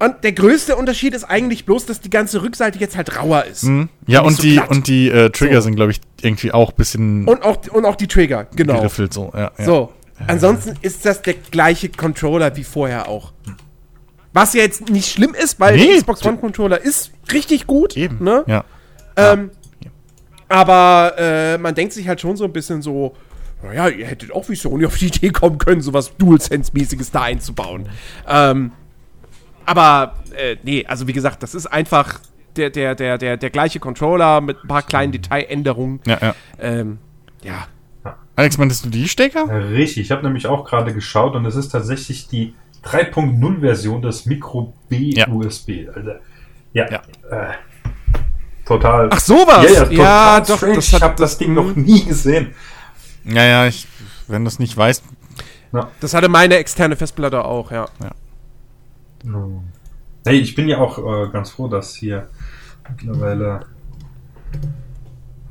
und 0.00 0.22
der 0.22 0.32
größte 0.32 0.76
Unterschied 0.76 1.14
ist 1.14 1.24
eigentlich 1.24 1.64
bloß, 1.66 1.86
dass 1.86 2.00
die 2.00 2.10
ganze 2.10 2.42
Rückseite 2.42 2.78
jetzt 2.78 2.96
halt 2.96 3.16
rauer 3.16 3.44
ist. 3.44 3.62
Hm? 3.62 3.88
Ja, 4.06 4.20
Nicht 4.20 4.28
und 4.28 4.36
so 4.36 4.42
die, 4.42 4.60
und 4.60 4.86
die 4.86 5.08
äh, 5.10 5.30
Trigger 5.30 5.56
So. 5.56 5.60
sind, 5.62 5.76
glaube 5.76 5.90
ich, 5.90 6.00
irgendwie 6.22 6.52
auch 6.52 6.70
ein 6.70 6.76
bisschen 6.76 7.26
Und 7.26 7.42
auch, 7.42 7.66
und 7.68 7.84
auch 7.84 7.96
die 7.96 8.06
Trigger, 8.06 8.46
genau. 8.54 8.74
geriffelt 8.76 9.12
so. 9.12 9.32
Ja, 9.34 9.50
ja. 9.58 9.64
So. 9.64 9.92
Ansonsten 10.26 10.74
ist 10.82 11.04
das 11.04 11.22
der 11.22 11.34
gleiche 11.34 11.88
Controller 11.88 12.56
wie 12.56 12.64
vorher 12.64 13.08
auch. 13.08 13.32
Was 14.32 14.52
ja 14.54 14.62
jetzt 14.62 14.88
nicht 14.90 15.08
schlimm 15.10 15.34
ist, 15.34 15.58
weil 15.60 15.76
Nee, 15.76 15.86
der 15.86 15.96
Xbox 15.96 16.24
One 16.24 16.38
Controller 16.38 16.80
ist 16.80 17.12
richtig 17.32 17.66
gut. 17.66 17.96
Eben. 17.96 18.22
Ne? 18.22 18.44
Ja. 18.46 18.64
Ähm, 19.16 19.50
aber 20.48 21.14
äh, 21.18 21.58
man 21.58 21.74
denkt 21.74 21.92
sich 21.92 22.08
halt 22.08 22.20
schon 22.20 22.36
so 22.36 22.44
ein 22.44 22.52
bisschen 22.52 22.82
so, 22.82 23.14
naja, 23.62 23.88
ihr 23.88 24.06
hättet 24.06 24.32
auch 24.32 24.48
wie 24.48 24.54
Sony 24.54 24.86
auf 24.86 24.96
die 24.96 25.06
Idee 25.06 25.30
kommen 25.30 25.58
können, 25.58 25.80
sowas 25.80 26.12
DualSense-mäßiges 26.18 27.10
da 27.12 27.22
einzubauen. 27.22 27.88
Ähm, 28.28 28.72
aber 29.68 30.14
äh, 30.36 30.56
nee, 30.62 30.84
also 30.86 31.06
wie 31.06 31.12
gesagt, 31.12 31.42
das 31.42 31.54
ist 31.54 31.66
einfach 31.66 32.20
der, 32.56 32.70
der, 32.70 32.94
der, 32.94 33.18
der, 33.18 33.36
der 33.36 33.50
gleiche 33.50 33.78
Controller 33.80 34.40
mit 34.40 34.64
ein 34.64 34.68
paar 34.68 34.82
kleinen 34.82 35.12
Detailänderungen. 35.12 36.00
ja, 36.06 36.18
ja. 36.20 36.34
Ähm, 36.60 36.98
ja. 37.42 37.66
Alex, 38.34 38.56
meintest 38.58 38.84
du 38.84 38.88
die 38.90 39.08
Stecker? 39.08 39.46
Ja, 39.48 39.56
Richtig, 39.68 40.04
ich 40.06 40.10
habe 40.10 40.22
nämlich 40.22 40.46
auch 40.46 40.64
gerade 40.64 40.92
geschaut 40.94 41.34
und 41.34 41.44
es 41.46 41.56
ist 41.56 41.70
tatsächlich 41.70 42.28
die 42.28 42.54
3.0-Version 42.84 44.02
des 44.02 44.26
Micro 44.26 44.72
B 44.88 45.10
Ja. 45.14 45.28
USB. 45.28 45.88
Also, 45.94 46.10
ja, 46.72 46.86
Ja. 46.90 47.02
Äh, 47.30 47.54
total. 48.64 49.08
Ach 49.12 49.20
sowas! 49.20 49.64
Ja, 49.64 49.70
ja, 49.70 49.80
total 49.84 49.94
Ja, 49.96 50.40
doch, 50.40 50.56
strange. 50.56 50.74
das 50.76 50.92
hat- 50.92 50.98
ich 50.98 51.02
habe 51.02 51.14
das 51.16 51.38
Ding 51.38 51.54
noch 51.54 51.74
nie 51.74 52.04
gesehen. 52.04 52.54
Ja, 53.24 53.44
ja, 53.44 53.66
ich, 53.66 53.86
wenn 54.28 54.44
du 54.44 54.48
es 54.48 54.58
nicht 54.58 54.76
weißt. 54.76 55.02
Das 56.00 56.14
hatte 56.14 56.28
meine 56.28 56.56
externe 56.56 56.96
Festplatte 56.96 57.44
auch, 57.44 57.70
ja. 57.72 57.88
Hey, 60.24 60.38
ich 60.38 60.54
bin 60.54 60.68
ja 60.68 60.78
auch 60.78 60.98
äh, 60.98 61.30
ganz 61.30 61.50
froh, 61.50 61.68
dass 61.68 61.94
hier 61.94 62.28
mittlerweile 62.88 63.66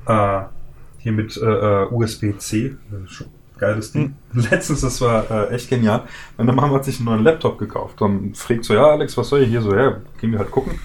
äh, 0.05 0.41
hier 0.99 1.11
mit 1.11 1.37
äh, 1.37 1.45
äh, 1.45 1.87
USB-C, 1.91 2.75
ein 2.91 3.07
geiles 3.57 3.91
Ding. 3.91 4.15
Letztens, 4.33 4.81
das 4.81 5.01
war 5.01 5.29
äh, 5.29 5.55
echt 5.55 5.69
genial. 5.69 6.03
Meine 6.37 6.53
Mama 6.53 6.75
hat 6.75 6.85
sich 6.85 6.97
einen 6.97 7.05
neuen 7.05 7.23
Laptop 7.23 7.57
gekauft 7.57 8.01
und 8.01 8.37
fragt 8.37 8.65
so, 8.65 8.73
ja 8.73 8.87
Alex, 8.87 9.17
was 9.17 9.29
soll 9.29 9.41
ich 9.41 9.49
hier 9.49 9.61
so? 9.61 9.75
Ja, 9.75 9.97
gehen 10.19 10.31
wir 10.31 10.39
halt 10.39 10.51
gucken. 10.51 10.79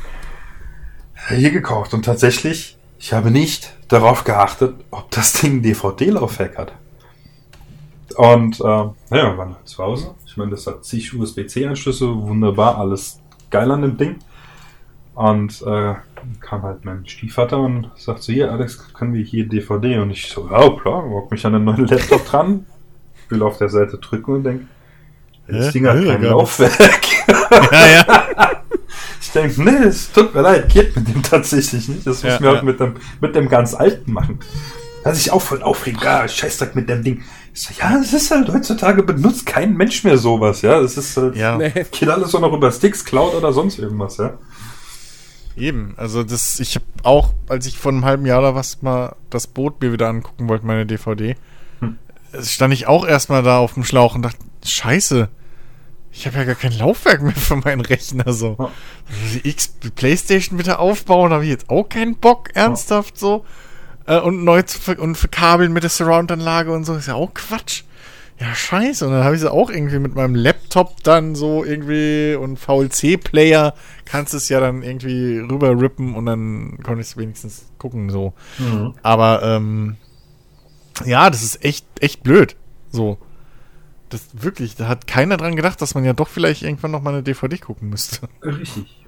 Hier 1.28 1.50
gekauft 1.50 1.94
und 1.94 2.04
tatsächlich, 2.04 2.78
ich 2.98 3.12
habe 3.12 3.30
nicht 3.30 3.74
darauf 3.88 4.24
geachtet, 4.24 4.74
ob 4.90 5.10
das 5.10 5.34
Ding 5.34 5.58
ein 5.58 5.62
DVD-Laufwerk 5.62 6.58
hat. 6.58 6.72
Und 8.12 8.60
äh, 8.60 8.62
naja, 8.64 8.92
wir 9.10 9.38
waren 9.38 9.54
halt 9.54 9.68
zu 9.68 9.82
Hause. 9.82 10.14
Ich 10.26 10.36
meine, 10.36 10.52
das 10.52 10.66
hat 10.66 10.84
zig 10.84 11.12
USB-C-Anschlüsse, 11.14 12.06
wunderbar, 12.08 12.78
alles 12.78 13.20
geil 13.50 13.70
an 13.70 13.82
dem 13.82 13.96
Ding. 13.96 14.16
Und 15.14 15.62
äh, 15.62 15.94
kam 16.40 16.62
halt 16.62 16.84
mein 16.84 17.06
Stiefvater 17.06 17.58
und 17.58 17.90
sagt 17.96 18.22
so, 18.22 18.32
hier 18.32 18.50
Alex, 18.50 18.92
können 18.94 19.12
wir 19.12 19.22
hier 19.24 19.46
DVD? 19.46 19.98
Und 19.98 20.10
ich 20.10 20.28
so, 20.28 20.48
ja 20.50 20.70
klar, 20.70 21.04
hock 21.04 21.30
mich 21.30 21.44
an 21.44 21.52
den 21.52 21.64
neuen 21.64 21.86
Laptop 21.86 22.24
dran, 22.26 22.66
will 23.28 23.42
auf 23.42 23.58
der 23.58 23.68
Seite 23.68 23.98
drücken 23.98 24.36
und 24.36 24.44
denk, 24.44 24.62
das? 25.48 25.72
Ding 25.72 25.86
hat 25.86 26.02
kein. 26.04 26.22
Laufwerk. 26.22 27.02
Ja, 27.28 27.88
ja. 27.88 28.62
Ich 29.20 29.30
denke, 29.30 29.62
nee, 29.62 29.84
es 29.86 30.12
tut 30.12 30.34
mir 30.34 30.42
leid, 30.42 30.68
geht 30.68 30.94
mit 30.96 31.08
dem 31.08 31.22
tatsächlich 31.22 31.88
nicht. 31.88 32.06
Das 32.06 32.22
Ja, 32.22 32.30
müssen 32.30 32.42
wir 32.42 32.50
halt 32.50 32.58
ja. 32.58 32.64
mit 32.64 32.80
dem, 32.80 32.94
mit 33.20 33.34
dem 33.34 33.48
ganz 33.48 33.74
alten 33.74 34.12
machen. 34.12 34.38
Da 35.04 35.14
sich 35.14 35.30
auch 35.30 35.42
voll 35.42 35.62
aufregt, 35.62 36.02
ja, 36.02 36.28
Scheißdreck 36.28 36.74
mit 36.76 36.88
dem 36.88 37.02
Ding. 37.02 37.22
Ich 37.54 37.60
so, 37.62 37.74
ja, 37.78 37.96
es 38.00 38.12
ist 38.14 38.30
halt, 38.30 38.48
heutzutage 38.52 39.02
benutzt 39.02 39.44
kein 39.46 39.74
Mensch 39.76 40.04
mehr 40.04 40.16
sowas, 40.16 40.62
ja. 40.62 40.78
Es 40.80 40.96
ist 40.96 41.16
halt, 41.16 41.36
Ja. 41.36 41.56
Nee. 41.58 41.70
geht 41.90 42.08
alles 42.08 42.32
nur 42.32 42.40
noch 42.42 42.52
über 42.54 42.72
Sticks, 42.72 43.04
Cloud 43.04 43.34
oder 43.34 43.52
sonst 43.52 43.78
irgendwas, 43.78 44.16
ja. 44.16 44.38
Eben, 45.56 45.94
also 45.98 46.22
das, 46.22 46.60
ich 46.60 46.76
habe 46.76 46.86
auch, 47.02 47.34
als 47.48 47.66
ich 47.66 47.76
vor 47.78 47.92
einem 47.92 48.04
halben 48.06 48.24
Jahr 48.24 48.38
oder 48.38 48.54
was 48.54 48.80
mal 48.80 49.16
das 49.28 49.46
Boot 49.46 49.82
mir 49.82 49.92
wieder 49.92 50.08
angucken 50.08 50.48
wollte, 50.48 50.64
meine 50.66 50.86
DVD, 50.86 51.36
Hm. 51.80 51.98
stand 52.42 52.72
ich 52.72 52.86
auch 52.86 53.06
erstmal 53.06 53.42
da 53.42 53.58
auf 53.58 53.74
dem 53.74 53.84
Schlauch 53.84 54.14
und 54.14 54.22
dachte, 54.22 54.38
scheiße, 54.64 55.28
ich 56.10 56.26
habe 56.26 56.38
ja 56.38 56.44
gar 56.44 56.54
kein 56.54 56.72
Laufwerk 56.72 57.22
mehr 57.22 57.32
für 57.34 57.56
meinen 57.56 57.80
Rechner 57.82 58.32
so. 58.32 58.56
Ja. 58.58 58.70
Die 59.34 59.46
X 59.48 59.74
Playstation 59.94 60.56
bitte 60.56 60.78
aufbauen, 60.78 61.32
habe 61.32 61.44
ich 61.44 61.50
jetzt 61.50 61.68
auch 61.68 61.86
keinen 61.88 62.16
Bock, 62.16 62.48
ernsthaft 62.54 63.18
so. 63.18 63.44
Äh, 64.06 64.18
und 64.20 64.44
neu 64.44 64.62
zu 64.62 64.78
ver 64.78 64.98
und 64.98 65.16
verkabeln 65.16 65.72
mit 65.72 65.82
der 65.82 65.90
Surround-Anlage 65.90 66.72
und 66.72 66.84
so, 66.84 66.94
ist 66.94 67.08
ja 67.08 67.14
auch 67.14 67.32
Quatsch. 67.34 67.82
Ja, 68.40 68.54
scheiße. 68.54 69.06
Und 69.06 69.12
dann 69.12 69.24
habe 69.24 69.34
ich 69.36 69.40
sie 69.40 69.52
auch 69.52 69.70
irgendwie 69.70 69.98
mit 70.00 70.14
meinem 70.14 70.34
Laptop 70.34 71.02
dann 71.04 71.34
so 71.36 71.64
irgendwie 71.64 72.34
und 72.34 72.58
VLC-Player 72.58 73.74
kannst 74.04 74.34
es 74.34 74.48
ja 74.48 74.58
dann 74.58 74.82
irgendwie 74.82 75.38
rüber 75.38 75.80
rippen 75.80 76.14
und 76.14 76.26
dann 76.26 76.78
konnte 76.82 77.02
ich 77.02 77.08
es 77.08 77.16
wenigstens 77.16 77.66
gucken 77.78 78.10
so. 78.10 78.32
Aber 79.02 79.42
ähm, 79.44 79.96
ja, 81.04 81.30
das 81.30 81.42
ist 81.42 81.64
echt, 81.64 81.86
echt 82.00 82.22
blöd. 82.22 82.56
So. 82.90 83.18
Das 84.08 84.26
wirklich, 84.32 84.74
da 84.76 84.88
hat 84.88 85.06
keiner 85.06 85.36
dran 85.36 85.56
gedacht, 85.56 85.80
dass 85.80 85.94
man 85.94 86.04
ja 86.04 86.12
doch 86.12 86.28
vielleicht 86.28 86.62
irgendwann 86.62 86.90
noch 86.90 87.02
mal 87.02 87.14
eine 87.14 87.22
DVD 87.22 87.58
gucken 87.58 87.90
müsste. 87.90 88.28
Richtig. 88.42 89.01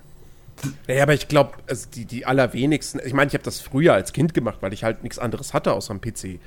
Naja, 0.88 1.02
aber 1.02 1.14
ich 1.14 1.28
glaube, 1.28 1.52
also 1.68 1.88
die, 1.90 2.04
die 2.04 2.26
allerwenigsten, 2.26 3.00
ich 3.04 3.12
meine, 3.12 3.28
ich 3.28 3.34
habe 3.34 3.44
das 3.44 3.60
früher 3.60 3.94
als 3.94 4.12
Kind 4.12 4.34
gemacht, 4.34 4.58
weil 4.60 4.72
ich 4.72 4.84
halt 4.84 5.02
nichts 5.02 5.18
anderes 5.18 5.54
hatte 5.54 5.72
außer 5.72 5.92
am 5.92 6.00
PC. 6.00 6.40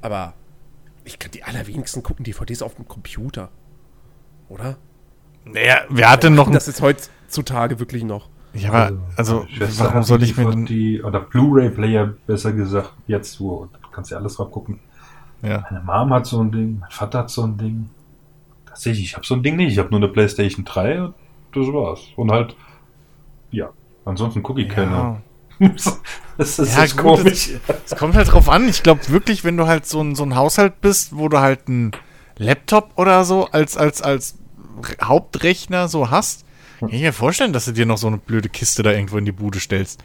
Aber 0.00 0.34
ich 1.04 1.18
glaube, 1.18 1.32
die 1.32 1.44
allerwenigsten 1.44 2.02
gucken 2.02 2.24
DVDs 2.24 2.62
auf 2.62 2.74
dem 2.74 2.88
Computer. 2.88 3.50
Oder? 4.48 4.76
Naja, 5.44 5.82
wer 5.88 6.10
hat 6.10 6.22
denn 6.22 6.34
noch. 6.34 6.50
Das 6.50 6.68
ist 6.68 6.80
heutzutage 6.80 7.78
wirklich 7.78 8.04
noch. 8.04 8.28
Ja, 8.54 8.72
aber, 8.72 8.98
also, 9.16 9.46
Schwester 9.48 9.84
warum 9.84 10.02
soll 10.02 10.18
die 10.18 10.26
ich 10.26 10.36
mir. 10.36 10.44
DVD 10.44 11.02
oder 11.04 11.20
Blu-ray-Player, 11.20 12.14
besser 12.26 12.52
gesagt, 12.52 12.92
jetzt, 13.06 13.40
wo 13.40 13.66
du 13.72 13.88
kannst 13.90 14.10
ja 14.10 14.18
alles 14.18 14.34
drauf 14.36 14.50
gucken. 14.50 14.80
Ja. 15.42 15.64
Meine 15.70 15.84
Mom 15.84 16.12
hat 16.12 16.26
so 16.26 16.40
ein 16.40 16.52
Ding, 16.52 16.78
mein 16.80 16.90
Vater 16.90 17.20
hat 17.20 17.30
so 17.30 17.42
ein 17.42 17.56
Ding. 17.56 17.88
Tatsächlich, 18.66 19.06
ich 19.06 19.16
habe 19.16 19.26
so 19.26 19.34
ein 19.34 19.42
Ding 19.42 19.56
nicht. 19.56 19.72
Ich 19.72 19.78
habe 19.78 19.90
nur 19.90 20.00
eine 20.00 20.08
PlayStation 20.08 20.64
3 20.64 21.02
und 21.02 21.14
das 21.54 21.66
war's. 21.66 22.00
Und 22.16 22.30
halt, 22.30 22.54
ja, 23.52 23.70
ansonsten 24.04 24.42
gucke 24.42 24.60
ich 24.62 24.68
keine. 24.68 25.22
das 26.38 26.58
ist 26.58 26.76
Ja, 26.76 26.86
gut, 26.86 26.96
komisch. 27.18 27.50
Es 27.86 27.94
kommt 27.96 28.14
halt 28.16 28.32
drauf 28.32 28.48
an. 28.48 28.68
Ich 28.68 28.82
glaube 28.82 29.00
wirklich, 29.08 29.44
wenn 29.44 29.56
du 29.56 29.66
halt 29.66 29.86
so 29.86 30.00
ein, 30.00 30.14
so 30.14 30.24
ein 30.24 30.34
Haushalt 30.34 30.80
bist, 30.80 31.16
wo 31.16 31.28
du 31.28 31.38
halt 31.38 31.68
einen 31.68 31.92
Laptop 32.38 32.90
oder 32.96 33.24
so 33.24 33.46
als, 33.46 33.76
als, 33.76 34.02
als 34.02 34.38
Re- 34.82 34.96
Hauptrechner 35.06 35.86
so 35.88 36.10
hast, 36.10 36.44
kann 36.80 36.88
ich 36.90 37.00
mir 37.02 37.12
vorstellen, 37.12 37.52
dass 37.52 37.66
du 37.66 37.72
dir 37.72 37.86
noch 37.86 37.98
so 37.98 38.08
eine 38.08 38.16
blöde 38.18 38.48
Kiste 38.48 38.82
da 38.82 38.90
irgendwo 38.90 39.18
in 39.18 39.24
die 39.24 39.30
Bude 39.32 39.60
stellst. 39.60 40.02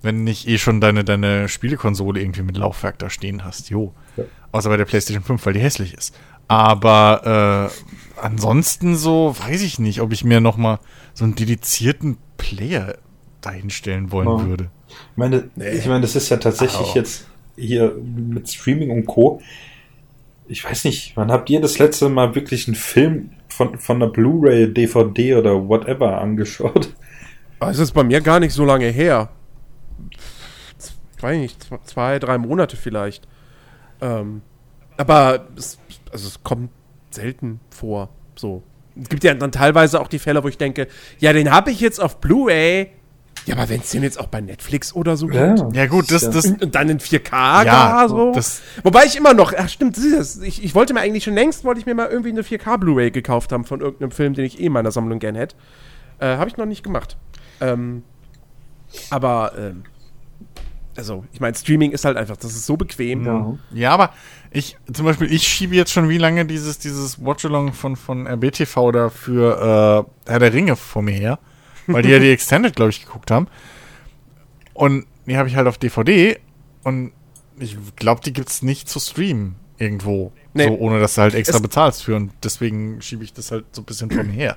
Wenn 0.00 0.24
nicht 0.24 0.46
eh 0.48 0.56
schon 0.56 0.80
deine, 0.80 1.04
deine 1.04 1.48
Spielekonsole 1.48 2.20
irgendwie 2.20 2.42
mit 2.42 2.56
Laufwerk 2.56 2.98
da 2.98 3.10
stehen 3.10 3.44
hast. 3.44 3.68
Jo. 3.68 3.92
Ja. 4.16 4.24
Außer 4.52 4.70
bei 4.70 4.76
der 4.78 4.84
PlayStation 4.86 5.22
5, 5.24 5.44
weil 5.44 5.52
die 5.52 5.60
hässlich 5.60 5.92
ist. 5.92 6.16
Aber 6.46 7.70
äh, 8.16 8.20
ansonsten 8.22 8.96
so, 8.96 9.34
weiß 9.38 9.60
ich 9.60 9.78
nicht, 9.78 10.00
ob 10.00 10.12
ich 10.12 10.24
mir 10.24 10.40
noch 10.40 10.56
mal 10.56 10.78
so 11.18 11.24
einen 11.24 11.34
dedizierten 11.34 12.16
Player 12.36 12.94
dahinstellen 13.40 14.12
wollen 14.12 14.28
Ja. 14.28 14.46
würde. 14.46 14.70
Ich 14.88 15.16
meine, 15.16 15.50
ich 15.56 15.86
meine, 15.86 16.02
das 16.02 16.14
ist 16.14 16.28
ja 16.28 16.36
tatsächlich 16.36 16.88
Au. 16.90 16.94
jetzt 16.94 17.26
hier 17.56 17.92
mit 17.96 18.48
Streaming 18.48 18.90
und 18.92 19.04
Co. 19.06 19.42
Ich 20.46 20.64
weiß 20.64 20.84
nicht, 20.84 21.16
wann 21.16 21.32
habt 21.32 21.50
ihr 21.50 21.60
das 21.60 21.80
letzte 21.80 22.08
Mal 22.08 22.36
wirklich 22.36 22.68
einen 22.68 22.76
Film 22.76 23.30
von, 23.48 23.78
von 23.80 23.96
einer 24.00 24.10
Blu-ray, 24.12 24.72
DVD 24.72 25.34
oder 25.34 25.68
whatever 25.68 26.20
angeschaut? 26.20 26.94
Also 27.58 27.82
es 27.82 27.88
ist 27.88 27.94
bei 27.94 28.04
mir 28.04 28.20
gar 28.20 28.38
nicht 28.38 28.52
so 28.54 28.64
lange 28.64 28.86
her. 28.86 29.28
Ich 31.16 31.22
weiß 31.22 31.36
nicht, 31.36 31.64
zwei- 31.64 31.78
zwei, 31.84 32.18
drei 32.20 32.38
Monate 32.38 32.76
vielleicht. 32.76 33.26
Ähm, 34.00 34.42
aber 34.96 35.48
es, 35.56 35.78
also 36.12 36.28
es 36.28 36.44
kommt 36.44 36.70
selten 37.10 37.58
vor. 37.70 38.10
So. 38.36 38.62
Es 39.00 39.08
gibt 39.08 39.24
ja 39.24 39.34
dann 39.34 39.52
teilweise 39.52 40.00
auch 40.00 40.08
die 40.08 40.18
Fälle, 40.18 40.42
wo 40.42 40.48
ich 40.48 40.58
denke, 40.58 40.88
ja, 41.18 41.32
den 41.32 41.50
habe 41.50 41.70
ich 41.70 41.80
jetzt 41.80 42.00
auf 42.00 42.20
Blu-ray. 42.20 42.88
Ja, 43.46 43.54
aber 43.54 43.68
wenn 43.68 43.80
es 43.80 43.90
den 43.90 44.02
jetzt 44.02 44.18
auch 44.20 44.26
bei 44.26 44.40
Netflix 44.40 44.92
oder 44.92 45.16
so 45.16 45.26
gibt. 45.28 45.74
Ja 45.74 45.86
gut, 45.86 46.10
das, 46.10 46.28
das, 46.28 46.46
Und, 46.46 46.74
dann 46.74 46.88
in 46.90 46.98
4K 46.98 47.30
Ja, 47.32 47.64
gar 47.64 48.08
so. 48.08 48.32
das- 48.32 48.60
Wobei 48.82 49.04
ich 49.06 49.16
immer 49.16 49.32
noch, 49.32 49.52
ach 49.56 49.68
stimmt, 49.68 49.96
das 49.96 50.04
ist 50.04 50.18
das. 50.18 50.42
Ich, 50.42 50.62
ich 50.62 50.74
wollte 50.74 50.92
mir 50.92 51.00
eigentlich 51.00 51.24
schon 51.24 51.34
längst, 51.34 51.64
wollte 51.64 51.80
ich 51.80 51.86
mir 51.86 51.94
mal 51.94 52.08
irgendwie 52.08 52.30
eine 52.30 52.42
4K 52.42 52.76
Blu-ray 52.78 53.10
gekauft 53.10 53.52
haben 53.52 53.64
von 53.64 53.80
irgendeinem 53.80 54.10
Film, 54.10 54.34
den 54.34 54.44
ich 54.44 54.60
eh 54.60 54.66
in 54.66 54.72
meiner 54.72 54.90
Sammlung 54.90 55.18
gern 55.18 55.34
hätte. 55.36 55.56
Äh, 56.18 56.36
habe 56.36 56.50
ich 56.50 56.56
noch 56.56 56.66
nicht 56.66 56.82
gemacht. 56.82 57.16
Ähm, 57.60 58.02
aber, 59.10 59.52
ähm, 59.56 59.84
Also, 60.96 61.24
ich 61.32 61.40
meine, 61.40 61.54
Streaming 61.54 61.92
ist 61.92 62.04
halt 62.04 62.16
einfach, 62.16 62.36
das 62.36 62.50
ist 62.52 62.66
so 62.66 62.76
bequem. 62.76 63.24
Ja. 63.24 63.54
Ja, 63.72 63.90
aber 63.92 64.12
ich, 64.50 64.76
zum 64.92 65.04
Beispiel, 65.04 65.32
ich 65.32 65.46
schiebe 65.46 65.74
jetzt 65.74 65.92
schon 65.92 66.08
wie 66.08 66.18
lange 66.18 66.44
dieses, 66.46 66.78
dieses 66.78 67.22
Watchalong 67.24 67.72
von, 67.72 67.96
von 67.96 68.26
RBTV 68.26 68.92
da 68.92 69.08
für 69.10 70.06
äh, 70.26 70.30
Herr 70.30 70.38
der 70.38 70.52
Ringe 70.52 70.76
vor 70.76 71.02
mir 71.02 71.12
her, 71.14 71.38
weil 71.86 72.02
die 72.02 72.10
ja 72.10 72.18
die 72.18 72.30
Extended, 72.32 72.74
glaube 72.76 72.90
ich, 72.90 73.04
geguckt 73.04 73.30
haben. 73.30 73.48
Und 74.74 75.06
die 75.26 75.36
habe 75.36 75.48
ich 75.48 75.56
halt 75.56 75.66
auf 75.66 75.78
DVD 75.78 76.38
und 76.84 77.12
ich 77.58 77.76
glaube, 77.96 78.20
die 78.24 78.32
gibt's 78.32 78.62
nicht 78.62 78.88
zu 78.88 79.00
streamen 79.00 79.56
irgendwo. 79.78 80.32
Nee. 80.54 80.66
So, 80.66 80.78
ohne 80.78 81.00
dass 81.00 81.14
du 81.16 81.22
halt 81.22 81.34
extra 81.34 81.56
Es- 81.56 81.62
bezahlst 81.62 82.04
für. 82.04 82.16
Und 82.16 82.32
deswegen 82.42 83.02
schiebe 83.02 83.24
ich 83.24 83.32
das 83.32 83.50
halt 83.50 83.64
so 83.72 83.82
ein 83.82 83.84
bisschen 83.84 84.10
vor 84.10 84.22
mir 84.24 84.32
her. 84.32 84.56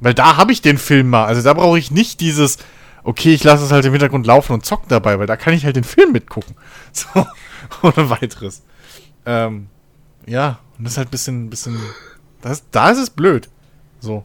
Weil 0.00 0.14
da 0.14 0.36
habe 0.36 0.52
ich 0.52 0.62
den 0.62 0.78
Film 0.78 1.10
mal. 1.10 1.26
Also 1.26 1.42
da 1.42 1.52
brauche 1.54 1.78
ich 1.78 1.90
nicht 1.90 2.20
dieses, 2.20 2.58
okay, 3.04 3.32
ich 3.34 3.44
lasse 3.44 3.64
es 3.64 3.70
halt 3.72 3.84
im 3.84 3.92
Hintergrund 3.92 4.26
laufen 4.26 4.52
und 4.54 4.64
zock 4.66 4.88
dabei, 4.88 5.18
weil 5.18 5.26
da 5.26 5.36
kann 5.36 5.54
ich 5.54 5.64
halt 5.64 5.76
den 5.76 5.84
Film 5.84 6.12
mitgucken. 6.12 6.56
So, 6.92 7.26
ohne 7.82 8.10
weiteres. 8.10 8.62
Ähm, 9.26 9.68
ja, 10.26 10.58
und 10.78 10.84
das 10.84 10.94
ist 10.94 10.98
halt 10.98 11.08
ein 11.08 11.10
bisschen, 11.10 11.50
bisschen, 11.50 11.78
das, 12.40 12.68
da 12.70 12.90
ist 12.90 12.98
es 12.98 13.10
blöd. 13.10 13.48
So. 14.00 14.24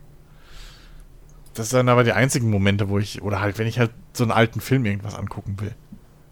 Das 1.54 1.70
sind 1.70 1.90
aber 1.90 2.04
die 2.04 2.14
einzigen 2.14 2.50
Momente, 2.50 2.90
wo 2.90 3.00
ich, 3.00 3.22
oder 3.22 3.42
halt, 3.42 3.58
wenn 3.58 3.68
ich 3.68 3.80
halt 3.80 3.92
so 4.14 4.24
einen 4.24 4.32
alten 4.32 4.62
Film 4.62 4.86
irgendwas 4.86 5.16
angucken 5.16 5.60
will. 5.60 5.76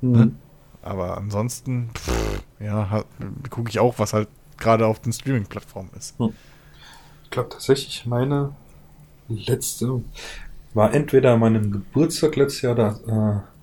Mhm. 0.02 0.38
Aber 0.82 1.18
ansonsten, 1.18 1.90
pff, 1.96 2.44
ja, 2.60 3.04
gucke 3.50 3.70
ich 3.70 3.80
auch, 3.80 3.98
was 3.98 4.14
halt 4.14 4.28
gerade 4.58 4.86
auf 4.86 5.00
den 5.00 5.14
Streaming-Plattformen 5.14 5.90
ist. 5.98 6.16
Ich 7.24 7.32
glaube 7.32 7.50
tatsächlich, 7.50 8.06
meine 8.06 8.56
letzte 9.28 10.04
war 10.76 10.94
entweder 10.94 11.34
an 11.34 11.40
meinem 11.40 11.72
Geburtstag 11.72 12.36
letztes 12.36 12.62
Jahr 12.62 12.74
oder 12.74 13.46
äh, 13.48 13.55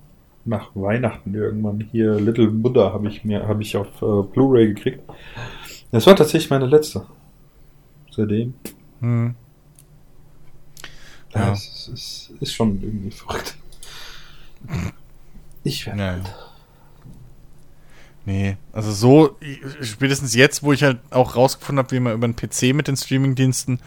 nach 0.45 0.71
Weihnachten 0.75 1.35
irgendwann 1.35 1.81
hier 1.93 2.15
Little 2.15 2.49
Buddha 2.49 2.93
habe 2.93 3.09
ich 3.09 3.25
mir 3.25 3.47
habe 3.47 3.63
ich 3.63 3.77
auf 3.77 3.87
äh, 4.03 4.27
Blu-ray 4.33 4.75
gekriegt. 4.75 5.01
Das 5.91 6.07
war 6.07 6.17
tatsächlich 6.17 6.51
meine 6.51 6.67
letzte. 6.67 7.07
Seitdem. 8.11 8.55
Hm. 9.01 9.35
Ja, 11.35 11.41
Ja. 11.47 11.53
es 11.53 11.89
ist, 11.93 12.33
ist 12.41 12.53
schon 12.55 12.83
irgendwie 12.83 13.11
verrückt. 13.11 13.57
Ich 15.65 15.87
werde 15.87 15.99
Ja, 16.01 16.17
ja. 16.17 16.23
Nee, 18.25 18.57
also 18.73 18.93
so, 18.93 19.37
spätestens 19.81 20.35
jetzt, 20.35 20.63
wo 20.63 20.73
ich 20.73 20.85
halt 20.85 21.01
auch 21.11 21.35
rausgefunden 21.35 21.85
habe, 21.85 21.91
wie 21.91 21.99
man 22.01 22.15
über 22.15 22.29
den 22.29 22.37
PC 22.37 22.73
mit 22.73 22.87
den 22.87 22.97
Streamingdiensten 22.97 23.81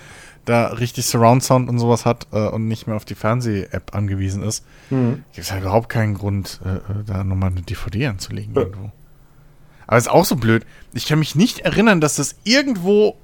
da 0.46 0.68
richtig 0.68 1.06
Surround 1.08 1.44
Sound 1.44 1.70
und 1.70 1.80
sowas 1.80 2.06
hat 2.06 2.28
äh, 2.32 2.48
und 2.48 2.68
nicht 2.68 2.88
mehr 2.88 2.96
auf 2.96 3.06
die 3.06 3.16
Fernseh-App 3.16 3.96
angewiesen 3.96 4.44
ist, 4.44 4.64
Mhm. 4.90 5.24
gibt 5.34 5.46
es 5.46 5.52
halt 5.52 5.62
überhaupt 5.64 5.90
keinen 5.90 6.14
Grund, 6.14 6.60
äh, 6.64 6.76
äh, 6.76 7.04
da 7.06 7.24
nochmal 7.24 7.50
eine 7.52 7.62
DVD 7.64 8.08
anzulegen 8.08 8.54
Ja. 8.56 8.62
irgendwo. 8.62 8.92
Aber 9.88 9.98
ist 9.98 10.10
auch 10.10 10.26
so 10.26 10.36
blöd. 10.36 10.66
Ich 10.94 11.06
kann 11.08 11.20
mich 11.20 11.36
nicht 11.36 11.60
erinnern, 11.60 12.02
dass 12.02 12.16
das 12.16 12.36
irgendwo, 12.44 13.18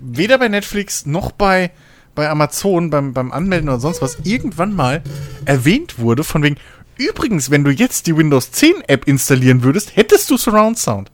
weder 0.00 0.38
bei 0.38 0.48
Netflix 0.48 1.06
noch 1.06 1.32
bei, 1.32 1.70
bei 2.14 2.28
Amazon, 2.28 2.90
beim, 2.90 3.12
beim 3.12 3.32
Anmelden 3.32 3.68
oder 3.68 3.80
sonst 3.80 4.02
was, 4.02 4.18
irgendwann 4.22 4.74
mal 4.74 5.02
erwähnt 5.44 5.98
wurde, 5.98 6.22
von 6.22 6.42
wegen, 6.44 6.56
übrigens, 6.96 7.50
wenn 7.50 7.64
du 7.64 7.70
jetzt 7.70 8.06
die 8.06 8.16
Windows 8.16 8.52
10 8.52 8.82
App 8.86 9.08
installieren 9.08 9.62
würdest, 9.64 9.96
hättest 9.96 10.30
du 10.30 10.36
Surround 10.36 10.78
Sound. 10.78 11.10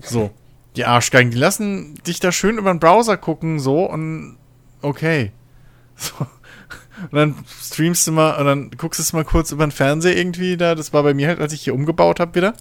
So. 0.00 0.30
Die 0.74 0.84
Arschgeigen, 0.86 1.30
die 1.30 1.36
lassen 1.38 1.96
dich 2.06 2.18
da 2.18 2.32
schön 2.32 2.56
über 2.58 2.72
den 2.72 2.80
Browser 2.80 3.16
gucken, 3.18 3.58
so, 3.60 3.84
und 3.84 4.36
okay. 4.82 5.32
So. 5.94 6.26
Und 7.10 7.12
dann 7.12 7.34
streamst 7.60 8.06
du 8.06 8.12
mal, 8.12 8.36
und 8.36 8.46
dann 8.46 8.70
guckst 8.70 8.98
du 8.98 9.02
es 9.02 9.12
mal 9.12 9.24
kurz 9.24 9.52
über 9.52 9.66
den 9.66 9.72
Fernseher 9.72 10.16
irgendwie 10.16 10.56
da. 10.56 10.74
Das 10.74 10.92
war 10.92 11.02
bei 11.02 11.14
mir 11.14 11.28
halt, 11.28 11.40
als 11.40 11.52
ich 11.52 11.62
hier 11.62 11.74
umgebaut 11.74 12.18
habe 12.18 12.34
wieder 12.34 12.54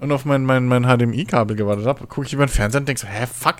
und 0.00 0.12
auf 0.12 0.24
mein, 0.24 0.44
mein, 0.44 0.66
mein 0.66 0.84
HDMI-Kabel 0.84 1.56
gewartet 1.56 1.86
habe, 1.86 2.06
gucke 2.06 2.26
ich 2.26 2.32
über 2.32 2.46
den 2.46 2.52
Fernseher 2.52 2.80
und 2.80 2.88
denk 2.88 2.98
so, 2.98 3.06
hä, 3.06 3.26
fuck, 3.26 3.56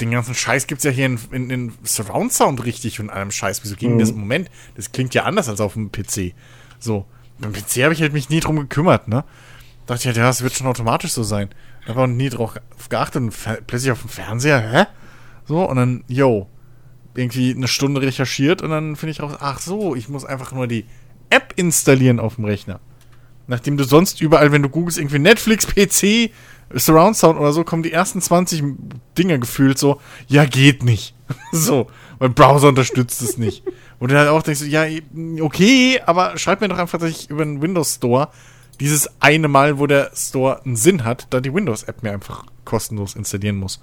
den 0.00 0.10
ganzen 0.10 0.34
Scheiß 0.34 0.66
gibt's 0.66 0.84
ja 0.84 0.90
hier 0.90 1.06
in, 1.06 1.18
in, 1.30 1.50
in 1.50 1.72
Surround 1.82 2.32
Sound 2.32 2.64
richtig 2.64 3.00
und 3.00 3.10
allem 3.10 3.30
Scheiß. 3.30 3.64
Wieso 3.64 3.76
ging 3.76 3.98
das 3.98 4.10
im 4.10 4.20
Moment? 4.20 4.50
Das 4.74 4.92
klingt 4.92 5.14
ja 5.14 5.24
anders 5.24 5.48
als 5.48 5.60
auf 5.60 5.74
dem 5.74 5.90
PC. 5.90 6.34
So. 6.78 7.06
Beim 7.38 7.52
PC 7.52 7.84
habe 7.84 7.94
ich 7.94 8.00
halt 8.00 8.12
mich 8.12 8.28
nie 8.30 8.40
drum 8.40 8.56
gekümmert, 8.56 9.08
ne? 9.08 9.24
Dachte 9.86 10.00
ich 10.00 10.06
halt, 10.06 10.16
ja, 10.16 10.24
das 10.24 10.42
wird 10.42 10.54
schon 10.54 10.66
automatisch 10.66 11.12
so 11.12 11.22
sein. 11.22 11.50
Da 11.86 11.94
auch 11.94 12.06
nie 12.06 12.28
drauf 12.28 12.54
geachtet 12.88 13.22
und 13.22 13.34
plötzlich 13.66 13.92
auf 13.92 14.00
dem 14.00 14.10
Fernseher, 14.10 14.60
hä? 14.60 14.86
So, 15.46 15.68
und 15.68 15.76
dann, 15.76 16.04
yo, 16.08 16.48
irgendwie 17.18 17.54
eine 17.54 17.68
Stunde 17.68 18.02
recherchiert 18.02 18.62
und 18.62 18.70
dann 18.70 18.96
finde 18.96 19.12
ich 19.12 19.20
raus, 19.20 19.34
ach 19.40 19.60
so, 19.60 19.94
ich 19.94 20.08
muss 20.08 20.24
einfach 20.24 20.52
nur 20.52 20.66
die 20.66 20.84
App 21.30 21.52
installieren 21.56 22.20
auf 22.20 22.36
dem 22.36 22.44
Rechner. 22.44 22.80
Nachdem 23.46 23.76
du 23.76 23.84
sonst 23.84 24.20
überall, 24.20 24.52
wenn 24.52 24.62
du 24.62 24.68
googelst, 24.68 24.98
irgendwie 24.98 25.18
Netflix, 25.18 25.66
PC, 25.66 26.30
Surround 26.74 27.16
Sound 27.16 27.38
oder 27.38 27.52
so, 27.52 27.62
kommen 27.64 27.82
die 27.82 27.92
ersten 27.92 28.20
20 28.20 28.62
Dinger 29.16 29.38
gefühlt 29.38 29.78
so, 29.78 30.00
ja, 30.26 30.44
geht 30.44 30.82
nicht. 30.82 31.14
so, 31.52 31.88
weil 32.18 32.30
Browser 32.30 32.68
unterstützt 32.68 33.22
es 33.22 33.38
nicht. 33.38 33.62
Und 33.98 34.10
du 34.10 34.18
halt 34.18 34.28
auch 34.28 34.42
denkst, 34.42 34.62
ja, 34.62 34.84
okay, 35.40 36.00
aber 36.04 36.38
schreib 36.38 36.60
mir 36.60 36.68
doch 36.68 36.78
einfach, 36.78 36.98
dass 36.98 37.10
ich 37.10 37.30
über 37.30 37.44
den 37.44 37.62
Windows 37.62 37.94
Store 37.94 38.28
dieses 38.80 39.08
eine 39.20 39.48
Mal, 39.48 39.78
wo 39.78 39.86
der 39.86 40.10
Store 40.14 40.62
einen 40.64 40.76
Sinn 40.76 41.04
hat, 41.04 41.28
da 41.30 41.40
die 41.40 41.54
Windows-App 41.54 42.02
mir 42.02 42.12
einfach 42.12 42.44
kostenlos 42.64 43.14
installieren 43.14 43.56
muss. 43.56 43.80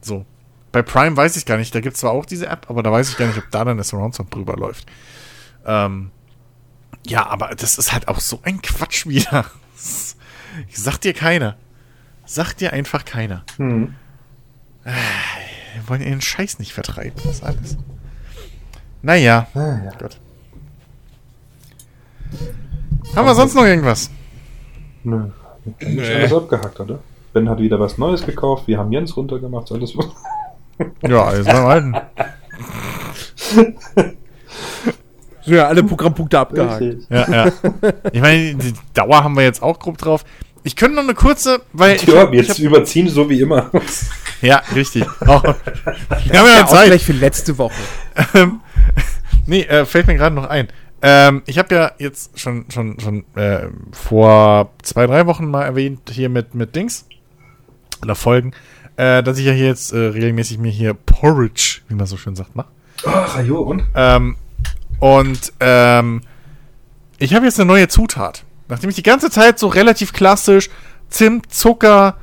So. 0.00 0.24
Bei 0.74 0.82
Prime 0.82 1.16
weiß 1.16 1.36
ich 1.36 1.46
gar 1.46 1.56
nicht, 1.56 1.72
da 1.72 1.78
gibt 1.80 1.94
es 1.94 2.00
zwar 2.00 2.10
auch 2.10 2.26
diese 2.26 2.48
App, 2.48 2.66
aber 2.68 2.82
da 2.82 2.90
weiß 2.90 3.08
ich 3.10 3.16
gar 3.16 3.26
nicht, 3.28 3.38
ob 3.38 3.48
da 3.52 3.64
dann 3.64 3.76
der 3.76 3.84
Surround 3.84 4.16
Sound 4.16 4.34
drüber 4.34 4.56
läuft. 4.56 4.86
Ähm, 5.64 6.10
ja, 7.06 7.26
aber 7.26 7.54
das 7.54 7.78
ist 7.78 7.92
halt 7.92 8.08
auch 8.08 8.18
so 8.18 8.40
ein 8.42 8.60
Quatsch 8.60 9.06
wieder. 9.06 9.44
Das 9.76 10.16
Sagt 10.72 11.04
dir 11.04 11.12
keiner. 11.14 11.56
Sagt 12.26 12.60
dir 12.60 12.72
einfach 12.72 13.04
keiner. 13.04 13.44
Mhm. 13.58 13.94
Wir 14.84 15.88
wollen 15.88 16.00
ihren 16.02 16.20
Scheiß 16.20 16.58
nicht 16.58 16.72
vertreiben, 16.72 17.14
das 17.24 17.42
alles. 17.42 17.76
Naja, 19.02 19.46
Ah, 19.54 19.78
ja. 19.84 19.92
Gott. 19.98 20.18
Haben 23.14 23.26
wir 23.26 23.34
sonst 23.36 23.54
noch 23.54 23.64
irgendwas? 23.64 24.10
Nö. 25.04 25.28
Nee. 25.80 26.14
alles 26.14 26.32
abgehackt, 26.32 26.80
oder? 26.80 26.98
Ben 27.32 27.48
hat 27.48 27.58
wieder 27.58 27.78
was 27.78 27.96
Neues 27.98 28.24
gekauft, 28.26 28.66
wir 28.66 28.78
haben 28.78 28.92
Jens 28.92 29.16
runtergemacht, 29.16 29.70
alles. 29.72 29.94
Ja, 31.02 31.24
alles 31.24 31.46
beim 31.46 31.66
Alten. 31.66 31.96
So, 35.42 35.54
ja, 35.54 35.68
alle 35.68 35.82
Programmpunkte 35.82 36.38
abgehakt. 36.38 36.80
Richtig. 36.80 37.06
Ja, 37.10 37.30
ja. 37.30 37.52
Ich 38.12 38.20
meine, 38.20 38.54
die 38.54 38.72
Dauer 38.94 39.22
haben 39.22 39.36
wir 39.36 39.44
jetzt 39.44 39.62
auch 39.62 39.78
grob 39.78 39.98
drauf. 39.98 40.24
Ich 40.62 40.76
könnte 40.76 40.96
noch 40.96 41.02
eine 41.02 41.14
kurze, 41.14 41.60
weil. 41.72 41.96
ich 41.96 42.06
Ja, 42.06 42.30
wir 42.32 42.40
jetzt 42.40 42.52
hab, 42.52 42.58
überziehen, 42.58 43.08
so 43.08 43.28
wie 43.28 43.40
immer. 43.40 43.70
ja, 44.40 44.62
richtig. 44.74 45.04
Auch, 45.20 45.42
wir 45.42 45.52
haben 45.52 46.46
ja, 46.46 46.60
Ja, 46.60 46.66
Zeit. 46.66 46.80
Ausgleich 46.80 47.04
für 47.04 47.12
letzte 47.12 47.58
Woche. 47.58 47.74
Ähm, 48.32 48.60
nee, 49.46 49.62
äh, 49.62 49.84
fällt 49.84 50.06
mir 50.06 50.14
gerade 50.14 50.34
noch 50.34 50.46
ein. 50.48 50.68
Ähm, 51.02 51.42
ich 51.44 51.58
habe 51.58 51.74
ja 51.74 51.92
jetzt 51.98 52.40
schon, 52.40 52.64
schon, 52.72 52.98
schon 52.98 53.24
äh, 53.36 53.68
vor 53.92 54.70
zwei, 54.82 55.06
drei 55.06 55.26
Wochen 55.26 55.50
mal 55.50 55.64
erwähnt, 55.64 56.00
hier 56.10 56.30
mit, 56.30 56.54
mit 56.54 56.74
Dings 56.74 57.06
oder 58.02 58.14
Folgen, 58.14 58.52
äh, 58.96 59.22
dass 59.22 59.38
ich 59.38 59.46
ja 59.46 59.52
hier 59.52 59.66
jetzt 59.66 59.92
äh, 59.92 59.98
regelmäßig 59.98 60.58
mir 60.58 60.70
hier 60.70 60.94
Porridge, 60.94 61.80
wie 61.88 61.94
man 61.94 62.06
so 62.06 62.16
schön 62.16 62.36
sagt, 62.36 62.54
mache. 62.56 62.68
Ach, 63.06 63.42
jo, 63.42 63.60
und? 63.60 63.82
Ähm, 63.94 64.36
und 65.00 65.52
ähm, 65.60 66.22
ich 67.18 67.34
habe 67.34 67.44
jetzt 67.44 67.58
eine 67.58 67.66
neue 67.66 67.88
Zutat. 67.88 68.44
Nachdem 68.68 68.90
ich 68.90 68.96
die 68.96 69.02
ganze 69.02 69.30
Zeit 69.30 69.58
so 69.58 69.68
relativ 69.68 70.12
klassisch 70.12 70.70
Zimt, 71.10 71.52
Zucker, 71.52 72.16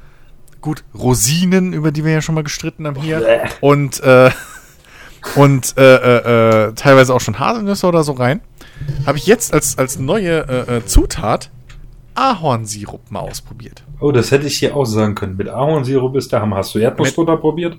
gut, 0.60 0.84
Rosinen, 0.94 1.72
über 1.74 1.92
die 1.92 2.04
wir 2.04 2.12
ja 2.12 2.22
schon 2.22 2.36
mal 2.36 2.44
gestritten 2.44 2.88
haben 2.88 3.00
hier, 3.00 3.48
und, 3.62 4.02
äh, 4.02 4.32
und 5.36 5.78
äh, 5.78 5.96
äh, 5.96 6.68
äh, 6.68 6.74
teilweise 6.74 7.14
auch 7.14 7.22
schon 7.22 7.40
Haselnüsse 7.40 7.88
oder 7.88 8.04
so 8.04 8.14
rein, 8.14 8.42
habe 9.06 9.18
ich 9.18 9.28
jetzt 9.28 9.54
als, 9.54 9.78
als 9.78 10.00
neue 10.00 10.40
äh, 10.48 10.78
äh, 10.78 10.86
Zutat 10.86 11.52
Ahornsirup 12.16 13.12
mal 13.12 13.22
ausprobiert. 13.22 13.84
Oh, 14.00 14.12
das 14.12 14.32
hätte 14.32 14.48
ich 14.48 14.58
hier 14.58 14.76
auch 14.76 14.86
sagen 14.86 15.16
können. 15.16 15.38
Mit 15.38 15.50
Ahornsirup 15.50 16.16
ist 16.16 16.32
der 16.32 16.42
Hammer. 16.42 16.58
Hast 16.58 16.76
du 16.76 16.80
Erdnussbutter 16.80 17.38
probiert? 17.38 17.78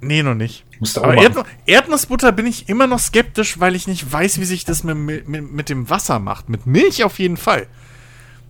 Nee, 0.00 0.22
noch 0.22 0.34
nicht. 0.34 0.64
Aber. 0.96 1.14
Erdnu 1.14 1.42
Erdnussbutter 1.66 2.32
bin 2.32 2.46
ich 2.46 2.68
immer 2.68 2.86
noch 2.86 2.98
skeptisch, 2.98 3.60
weil 3.60 3.74
ich 3.74 3.86
nicht 3.86 4.10
weiß, 4.10 4.40
wie 4.40 4.44
sich 4.44 4.64
das 4.64 4.82
mit, 4.82 5.28
mit, 5.28 5.52
mit 5.52 5.68
dem 5.68 5.90
Wasser 5.90 6.18
macht. 6.18 6.48
Mit 6.48 6.66
Milch 6.66 7.04
auf 7.04 7.18
jeden 7.18 7.36
Fall. 7.36 7.66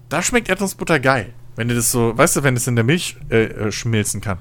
Da 0.08 0.22
schmeckt 0.22 0.48
Erdnussbutter 0.48 1.00
geil. 1.00 1.32
Wenn 1.56 1.68
du 1.68 1.74
das 1.74 1.90
so, 1.90 2.16
weißt 2.16 2.36
du, 2.36 2.42
wenn 2.42 2.56
es 2.56 2.66
in 2.66 2.76
der 2.76 2.84
Milch 2.84 3.16
äh, 3.30 3.44
äh, 3.44 3.72
schmilzen 3.72 4.20
kann. 4.20 4.38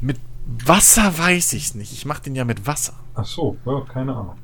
Mit 0.00 0.18
Wasser 0.66 1.16
weiß 1.16 1.52
ich 1.52 1.66
es 1.66 1.74
nicht. 1.74 1.92
Ich 1.92 2.04
mache 2.04 2.22
den 2.22 2.34
ja 2.34 2.44
mit 2.44 2.66
Wasser. 2.66 2.94
Ach 3.14 3.24
so, 3.24 3.56
ja, 3.64 3.80
keine 3.92 4.14
Ahnung. 4.14 4.36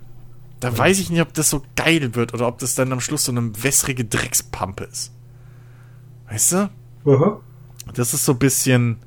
Da 0.60 0.76
weiß 0.76 0.98
ich 1.00 1.10
nicht, 1.10 1.20
ob 1.20 1.34
das 1.34 1.50
so 1.50 1.62
geil 1.74 2.14
wird 2.14 2.32
oder 2.32 2.46
ob 2.46 2.58
das 2.58 2.74
dann 2.74 2.92
am 2.92 3.00
Schluss 3.00 3.24
so 3.24 3.32
eine 3.32 3.62
wässrige 3.62 4.04
Dreckspampe 4.04 4.84
ist. 4.84 5.12
Weißt 6.28 6.52
du? 6.52 6.70
Aha. 7.06 7.40
Das 7.94 8.14
ist 8.14 8.24
so 8.24 8.32
ein 8.32 8.38
bisschen. 8.38 8.98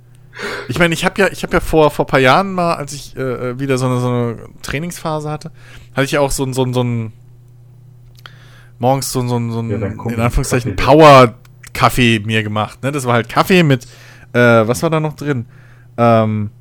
Ich 0.69 0.79
meine, 0.79 0.93
ich 0.93 1.03
habe 1.03 1.21
ja, 1.21 1.27
ich 1.27 1.43
habe 1.43 1.53
ja 1.53 1.59
vor 1.59 1.91
vor 1.91 2.05
paar 2.07 2.19
Jahren 2.19 2.53
mal, 2.53 2.75
als 2.75 2.93
ich 2.93 3.15
äh, 3.17 3.59
wieder 3.59 3.77
so 3.77 3.87
eine, 3.87 3.99
so 3.99 4.07
eine 4.07 4.37
Trainingsphase 4.61 5.29
hatte, 5.29 5.51
hatte 5.93 6.05
ich 6.05 6.11
ja 6.11 6.21
auch 6.21 6.31
so 6.31 6.43
ein 6.45 6.53
so 6.53 6.63
ein 6.63 6.73
so 6.73 6.83
ein 6.83 7.11
morgens 8.79 9.11
so, 9.11 9.21
so, 9.27 9.51
so 9.51 9.61
Ja, 9.63 9.77
ein, 9.77 9.97
kommt 9.97 10.15
in 10.15 10.21
Anführungszeichen, 10.21 10.75
Kaffee. 10.77 10.85
Power-Kaffee 10.91 12.19
mir 12.19 12.43
gemacht. 12.43 12.81
Ne? 12.81 12.91
Das 12.93 13.05
war 13.05 13.13
halt 13.13 13.27
Kaffee 13.27 13.63
mit, 13.63 13.85
äh, 14.33 14.39
was 14.39 14.81
war 14.81 14.89
da 14.89 15.01
noch 15.01 15.15
drin? 15.15 15.45
Ähm, 15.97 16.51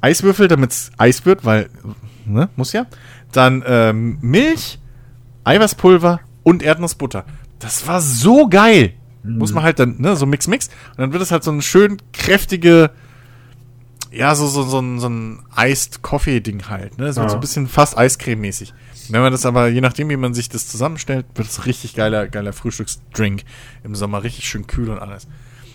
Eiswürfel, 0.00 0.48
damit 0.48 0.70
es 0.72 0.90
Eis 0.96 1.26
wird, 1.26 1.44
weil, 1.44 1.68
ne, 2.24 2.48
muss 2.56 2.72
ja. 2.72 2.86
Dann 3.32 3.62
ähm, 3.66 4.18
Milch, 4.22 4.78
Eiweißpulver 5.44 6.20
und 6.42 6.62
Erdnussbutter. 6.62 7.24
Das 7.58 7.86
war 7.86 8.00
so 8.00 8.48
geil. 8.48 8.94
Muss 9.24 9.52
man 9.52 9.62
halt 9.62 9.78
dann, 9.78 10.00
ne, 10.00 10.16
so 10.16 10.26
Mix, 10.26 10.48
Mix. 10.48 10.68
Und 10.90 10.98
dann 10.98 11.12
wird 11.12 11.22
es 11.22 11.30
halt 11.30 11.44
so 11.44 11.52
ein 11.52 11.62
schön 11.62 11.98
kräftige, 12.12 12.90
ja, 14.10 14.34
so, 14.34 14.46
so, 14.46 14.62
so 14.64 14.80
ein, 14.80 14.98
so 15.00 15.08
ein 15.08 15.42
Iced 15.56 16.02
Coffee-Ding 16.02 16.68
halt, 16.68 16.98
ne? 16.98 17.12
So, 17.12 17.22
Ja. 17.22 17.28
so 17.28 17.36
ein 17.36 17.40
bisschen 17.40 17.66
fast 17.68 17.96
Eiscreme-mäßig. 17.96 18.74
Wenn 19.08 19.20
man 19.22 19.32
das 19.32 19.46
aber, 19.46 19.68
je 19.68 19.80
nachdem, 19.80 20.10
wie 20.10 20.16
man 20.16 20.34
sich 20.34 20.48
das 20.48 20.68
zusammenstellt, 20.68 21.26
wird 21.34 21.48
es 21.48 21.66
richtig 21.66 21.94
geiler, 21.94 22.28
geiler 22.28 22.52
Frühstücksdrink 22.52 23.44
im 23.84 23.94
Sommer, 23.94 24.22
richtig 24.22 24.46
schön 24.48 24.66
kühl 24.66 24.90
und 24.90 24.98
alles. 24.98 25.28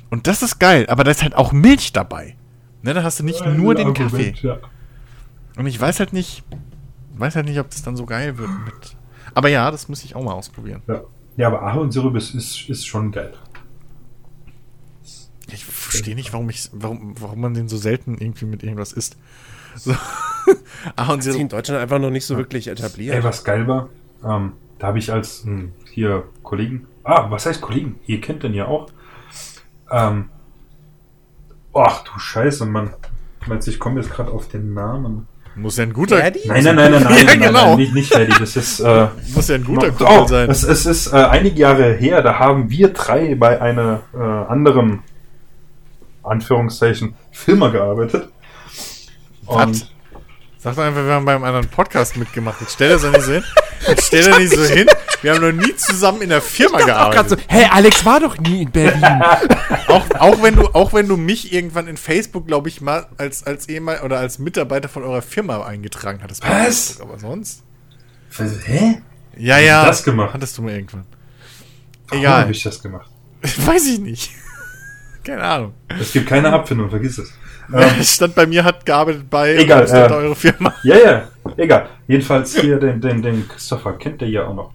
Und 0.10 0.28
das 0.28 0.44
ist 0.44 0.60
geil, 0.60 0.86
aber 0.90 1.04
da 1.04 1.12
ist 1.12 1.24
halt 1.24 1.36
auch 1.36 1.52
Milch 1.52 1.94
dabei. 1.94 2.36
Ne, 2.84 2.94
da 2.94 3.04
hast 3.04 3.20
du 3.20 3.24
nicht 3.24 3.44
nur 3.46 3.76
den 3.76 3.88
Argument, 3.88 4.12
Kaffee. 4.12 4.34
Ja. 4.42 4.58
Und 5.58 5.66
ich 5.66 5.80
weiß 5.80 6.00
halt 6.00 6.14
nicht, 6.14 6.44
weiß 7.18 7.36
halt 7.36 7.48
nicht, 7.48 7.60
ob 7.60 7.70
das 7.70 7.82
dann 7.82 7.98
so 7.98 8.06
geil 8.06 8.38
wird 8.38 8.50
mit. 8.66 8.96
Aber 9.34 9.50
ja, 9.50 9.72
das 9.72 9.90
muss 9.90 10.04
ich 10.04 10.16
auch 10.16 10.24
mal 10.24 10.34
ausprobieren. 10.34 10.82
Ja. 10.88 11.02
Ja, 11.38 11.48
aber 11.48 11.62
Ahornsirup 11.62 12.16
ist, 12.16 12.34
ist, 12.36 12.68
ist 12.70 12.86
schon 12.86 13.12
geil. 13.12 13.34
Ich 15.52 15.64
verstehe 15.64 16.16
nicht, 16.16 16.34
warum 16.34 16.50
ich, 16.50 16.70
warum, 16.74 17.14
warum 17.20 17.40
man 17.40 17.54
den 17.54 17.70
so 17.70 17.78
selten 17.78 18.18
irgendwie 18.18 18.46
mit 18.46 18.64
irgendwas 18.64 18.92
isst. 18.92 19.16
So. 19.76 19.92
Sich 20.46 20.56
in 20.86 20.92
Ahornsirup. 20.96 21.50
Deutschland 21.50 21.82
einfach 21.82 22.00
noch 22.00 22.10
nicht 22.10 22.26
so 22.26 22.38
wirklich 22.38 22.68
etabliert. 22.68 23.16
Ey, 23.16 23.24
was 23.24 23.44
geil 23.44 23.68
war, 23.68 23.90
ähm, 24.26 24.54
da 24.80 24.88
habe 24.88 25.00
ich 25.00 25.12
als 25.12 25.44
hm, 25.44 25.74
hier 25.92 26.24
Kollegen, 26.44 26.88
ah, 27.04 27.30
was 27.30 27.46
heißt 27.46 27.62
Kollegen? 27.62 28.00
Ihr 28.08 28.20
kennt 28.20 28.44
den 28.44 28.54
ja 28.54 28.66
auch. 28.66 28.90
Ähm, 29.92 30.30
ach 31.74 32.04
du 32.04 32.20
Scheiße, 32.20 32.66
Mann. 32.66 32.94
Meinst 33.46 33.68
du, 33.68 33.72
ich 33.72 33.80
komme 33.80 34.02
jetzt 34.02 34.12
gerade 34.12 34.32
auf 34.32 34.48
den 34.48 34.74
Namen? 34.74 35.28
Muss 35.58 35.78
ja 35.78 35.84
ein 35.84 35.94
guter, 35.94 36.18
Daddy? 36.20 36.42
Nein, 36.46 36.64
nein, 36.64 36.76
nein, 36.76 36.92
nein, 36.92 37.04
nein, 37.04 37.04
Ja, 37.04 37.10
nein, 37.10 37.26
nein, 37.26 37.40
genau. 37.42 37.66
nein 37.70 37.78
nicht, 37.78 37.94
nicht 37.94 38.14
Eddie, 38.14 38.34
das 38.40 38.56
ist, 38.56 38.80
äh, 38.80 39.08
muss 39.34 39.48
ja 39.48 39.56
ein 39.56 39.64
guter 39.64 39.88
noch- 39.88 39.98
Kumpel 39.98 40.18
oh, 40.20 40.28
sein. 40.28 40.50
Es, 40.50 40.64
es 40.64 40.86
ist 40.86 41.12
äh, 41.12 41.16
einige 41.16 41.60
Jahre 41.60 41.94
her, 41.94 42.22
da 42.22 42.38
haben 42.38 42.70
wir 42.70 42.90
drei 42.94 43.34
bei 43.36 43.60
einer 43.60 44.02
äh, 44.14 44.18
anderen, 44.18 45.00
Anführungszeichen, 46.24 47.16
Firma 47.32 47.70
gearbeitet. 47.70 48.30
Was? 49.46 49.88
Sag 50.68 50.76
doch 50.76 50.84
einfach, 50.84 51.06
wir 51.06 51.14
haben 51.14 51.24
beim 51.24 51.46
anderen 51.46 51.70
Podcast 51.70 52.18
mitgemacht. 52.18 52.60
Jetzt 52.60 52.74
stell 52.74 52.90
das 52.90 53.02
doch 53.04 53.12
nicht 53.14 53.24
so 53.24 53.32
hin. 53.32 53.44
Jetzt 53.88 54.08
stell 54.08 54.24
das 54.24 54.38
nicht 54.38 54.54
so 54.54 54.64
hin. 54.66 54.86
Wir 55.22 55.34
haben 55.34 55.42
noch 55.42 55.66
nie 55.66 55.74
zusammen 55.78 56.22
in 56.22 56.28
der 56.28 56.42
Firma 56.42 56.80
gearbeitet. 56.82 57.30
so, 57.30 57.38
hey, 57.48 57.68
Alex 57.72 58.04
war 58.04 58.20
doch 58.20 58.38
nie 58.38 58.64
in 58.64 58.72
Berlin. 58.72 59.02
Auch, 59.88 60.06
auch, 60.20 60.44
wenn 60.44 60.58
du, 60.58 60.68
auch 60.74 60.92
wenn 60.92 61.08
du 61.08 61.16
mich 61.16 61.54
irgendwann 61.54 61.88
in 61.88 61.96
Facebook, 61.96 62.46
glaube 62.48 62.68
ich, 62.68 62.82
mal 62.82 63.08
als, 63.18 63.46
als 63.46 63.70
ehemal 63.70 64.02
oder 64.02 64.20
als 64.20 64.38
Mitarbeiter 64.40 64.90
von 64.90 65.04
eurer 65.04 65.22
Firma 65.22 65.66
eingetragen 65.66 66.20
hattest. 66.22 66.44
Was? 66.44 66.50
Facebook, 66.90 67.10
Aber 67.10 67.20
sonst? 67.20 67.64
Hä? 68.66 69.02
Ja, 69.38 69.60
ja. 69.60 69.78
hast 69.78 69.86
du 69.86 69.90
das 69.92 70.04
gemacht? 70.04 70.34
Hattest 70.34 70.58
du 70.58 70.64
mal 70.64 70.74
irgendwann. 70.74 71.06
Warum 72.10 72.22
Egal. 72.22 72.42
habe 72.42 72.52
ich 72.52 72.62
das 72.62 72.82
gemacht? 72.84 73.10
Weiß 73.66 73.88
ich 73.88 74.00
nicht. 74.00 74.32
Keine 75.24 75.44
Ahnung. 75.44 75.74
Es 76.00 76.12
gibt 76.12 76.28
keine 76.28 76.52
Abfindung, 76.52 76.90
vergiss 76.90 77.18
es. 77.18 77.32
Es 77.72 78.14
stand 78.16 78.36
bei 78.36 78.46
mir, 78.46 78.64
hat 78.64 78.86
gearbeitet 78.86 79.30
bei 79.30 79.56
Egal, 79.56 79.86
äh, 79.90 80.14
eure 80.14 80.36
Firma. 80.36 80.74
Ja, 80.84 80.96
ja, 80.98 81.28
egal. 81.58 81.88
Jedenfalls 82.08 82.60
hier 82.60 82.80
den, 82.80 83.02
den, 83.02 83.22
den 83.22 83.48
Christopher 83.48 83.94
kennt 83.94 84.22
ihr 84.22 84.30
ja 84.30 84.46
auch 84.48 84.56
noch. 84.56 84.72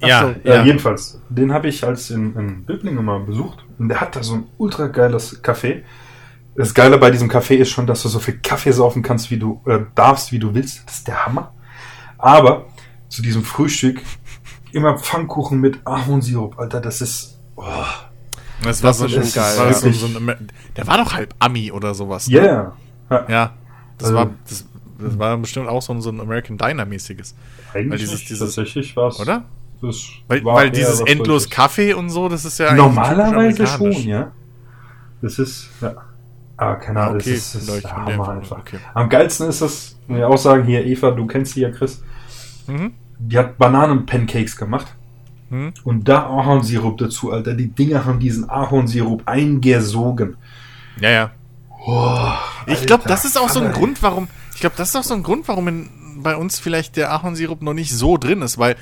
Ja, 0.00 0.30
Äh, 0.44 0.48
ja. 0.48 0.64
jedenfalls, 0.64 1.20
den 1.28 1.52
habe 1.52 1.68
ich 1.68 1.84
als 1.84 2.10
in, 2.10 2.34
in 2.36 2.64
Böblingen 2.64 3.04
mal 3.04 3.20
besucht 3.20 3.64
und 3.78 3.88
der 3.88 4.00
hat 4.00 4.16
da 4.16 4.22
so 4.22 4.34
ein 4.34 4.46
ultra 4.58 4.86
geiles 4.86 5.42
Café. 5.42 5.82
Das 6.56 6.74
Geile 6.74 6.98
bei 6.98 7.10
diesem 7.10 7.30
Café 7.30 7.54
ist 7.54 7.70
schon, 7.70 7.86
dass 7.86 8.02
du 8.02 8.08
so 8.08 8.18
viel 8.18 8.38
Kaffee 8.38 8.72
saufen 8.72 9.02
kannst, 9.02 9.30
wie 9.30 9.38
du 9.38 9.60
äh, 9.66 9.80
darfst, 9.94 10.32
wie 10.32 10.38
du 10.38 10.54
willst. 10.54 10.86
Das 10.86 10.96
ist 10.96 11.08
der 11.08 11.26
Hammer. 11.26 11.52
Aber 12.18 12.66
zu 13.08 13.22
diesem 13.22 13.44
Frühstück 13.44 14.00
immer 14.72 14.98
Pfannkuchen 14.98 15.60
mit 15.60 15.80
Ahornsirup, 15.84 16.58
Alter, 16.58 16.80
das 16.80 17.00
ist. 17.00 17.40
Oh, 17.56 17.64
Das 18.62 18.82
war 18.82 18.90
Das 18.90 18.98
so, 18.98 19.04
ist 19.06 19.12
schon 19.12 19.20
das 19.22 19.34
geil, 19.34 19.58
war 19.58 19.72
so, 19.72 19.90
so 19.92 20.06
ein, 20.06 20.48
der 20.76 20.86
war 20.86 20.98
doch 20.98 21.12
halb 21.14 21.34
Ami 21.38 21.72
oder 21.72 21.94
sowas. 21.94 22.28
ne? 22.28 22.36
yeah. 22.36 22.72
Ja, 23.10 23.24
Ja. 23.28 23.52
Das 23.98 24.08
Also- 24.08 24.18
war, 24.18 24.30
das, 24.48 24.64
das 24.98 25.18
war 25.18 25.36
bestimmt 25.38 25.68
auch 25.68 25.80
so 25.82 25.92
ein, 25.94 26.00
so 26.02 26.10
ein 26.10 26.20
American 26.20 26.58
Diner 26.58 26.84
mäßiges. 26.84 27.34
eigentlich 27.72 27.90
Weil 27.90 27.98
dieses- 27.98 28.20
dieses- 28.24 28.38
tatsächlich 28.54 28.94
war 28.96 29.08
es. 29.08 29.18
Oder? 29.20 29.44
Das 29.82 29.96
Weil, 30.28 30.44
war 30.44 30.56
weil 30.56 30.70
dieses 30.70 31.00
endlos. 31.00 31.48
Kaffee 31.48 31.94
und 31.94 32.10
so, 32.10 32.28
das 32.28 32.44
ist 32.44 32.58
ja 32.58 32.66
eigentlich 32.68 32.82
Normalerweise 32.84 33.66
schon, 33.66 33.92
ja. 33.92 34.30
Das 35.22 35.38
ist, 35.38 35.70
ja. 35.80 35.94
Aber 36.58 36.76
keine 36.76 37.00
Ah, 37.00 37.04
Ahnung, 37.04 37.16
okay. 37.16 37.30
das 37.32 37.54
ist, 37.54 37.68
das 37.68 37.76
ist 37.78 37.90
Hammer 37.90 38.28
einfach. 38.28 38.58
okay. 38.58 38.76
Am 38.92 39.08
geilsten 39.08 39.48
ist 39.48 39.62
es, 39.62 39.98
muss 40.06 40.18
ich 40.18 40.24
auch 40.24 40.36
sagen, 40.36 40.64
hier, 40.64 40.84
Eva, 40.84 41.10
du 41.12 41.26
kennst 41.26 41.56
die 41.56 41.60
ja, 41.60 41.70
Chris. 41.70 42.02
Mhm. 42.66 42.92
Die 43.18 43.38
hat 43.38 43.56
Bananen-Pancakes 43.56 44.56
gemacht. 44.56 44.94
Mhm. 45.50 45.74
Und 45.84 46.08
da 46.08 46.26
Ahornsirup 46.26 46.98
dazu, 46.98 47.32
Alter. 47.32 47.54
Die 47.54 47.68
Dinger 47.68 48.04
haben 48.04 48.20
diesen 48.20 48.48
Ahornsirup 48.48 49.22
eingesogen. 49.26 50.36
Ja, 51.00 51.10
ja. 51.10 51.30
Oh, 51.86 52.30
Ich 52.66 52.86
glaube, 52.86 53.04
das 53.06 53.24
ist 53.24 53.38
auch 53.38 53.48
so 53.48 53.60
ein 53.60 53.72
Grund, 53.72 54.02
warum. 54.02 54.28
Ich 54.54 54.60
glaube, 54.60 54.76
das 54.76 54.90
ist 54.90 54.96
auch 54.96 55.04
so 55.04 55.14
ein 55.14 55.22
Grund, 55.22 55.48
warum 55.48 55.68
in, 55.68 55.88
bei 56.22 56.36
uns 56.36 56.58
vielleicht 56.58 56.96
der 56.96 57.12
Ahornsirup 57.12 57.62
noch 57.62 57.74
nicht 57.74 57.92
so 57.92 58.16
drin 58.16 58.42
ist, 58.42 58.58
weil 58.58 58.76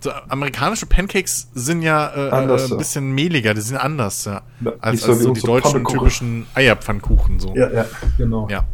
so 0.00 0.10
amerikanische 0.28 0.86
Pancakes 0.86 1.48
sind 1.54 1.82
ja 1.82 2.12
äh, 2.14 2.30
Anders, 2.30 2.62
äh, 2.62 2.64
ein 2.66 2.70
ja. 2.72 2.76
bisschen 2.76 3.12
mehliger, 3.12 3.54
die 3.54 3.60
sind 3.60 3.76
anders, 3.76 4.24
ja. 4.24 4.42
Ja, 4.60 4.72
Als, 4.80 5.08
als 5.08 5.22
so 5.22 5.32
die 5.32 5.40
deutschen 5.40 5.84
typischen 5.84 6.46
Eierpfannkuchen 6.54 7.38
so. 7.40 7.54
Ja, 7.54 7.70
ja, 7.70 7.86
genau. 8.18 8.48
Ja. 8.50 8.64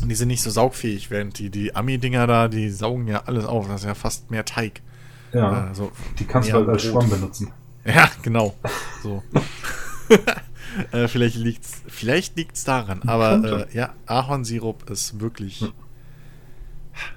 Und 0.00 0.08
die 0.08 0.14
sind 0.14 0.28
nicht 0.28 0.42
so 0.42 0.50
saugfähig, 0.50 1.10
während 1.10 1.38
die, 1.38 1.50
die 1.50 1.76
Ami-Dinger 1.76 2.26
da, 2.26 2.48
die 2.48 2.70
saugen 2.70 3.06
ja 3.06 3.22
alles 3.26 3.44
auf. 3.44 3.68
Das 3.68 3.82
ist 3.82 3.86
ja 3.86 3.94
fast 3.94 4.30
mehr 4.30 4.44
Teig. 4.44 4.80
Ja. 5.34 5.70
Äh, 5.70 5.74
so 5.74 5.92
Die 6.18 6.24
kannst 6.24 6.48
du 6.50 6.54
halt 6.54 6.68
als 6.68 6.82
Brot. 6.82 7.02
Schwamm 7.02 7.10
benutzen. 7.10 7.52
Ja, 7.84 8.10
genau. 8.22 8.54
So. 9.02 9.22
äh, 10.92 11.08
vielleicht 11.08 11.36
liegt's, 11.36 11.82
vielleicht 11.86 12.36
liegt's 12.36 12.64
daran. 12.64 13.02
Aber 13.02 13.66
äh, 13.70 13.76
ja, 13.76 13.94
Ahornsirup 14.06 14.88
ist 14.90 15.20
wirklich. 15.20 15.64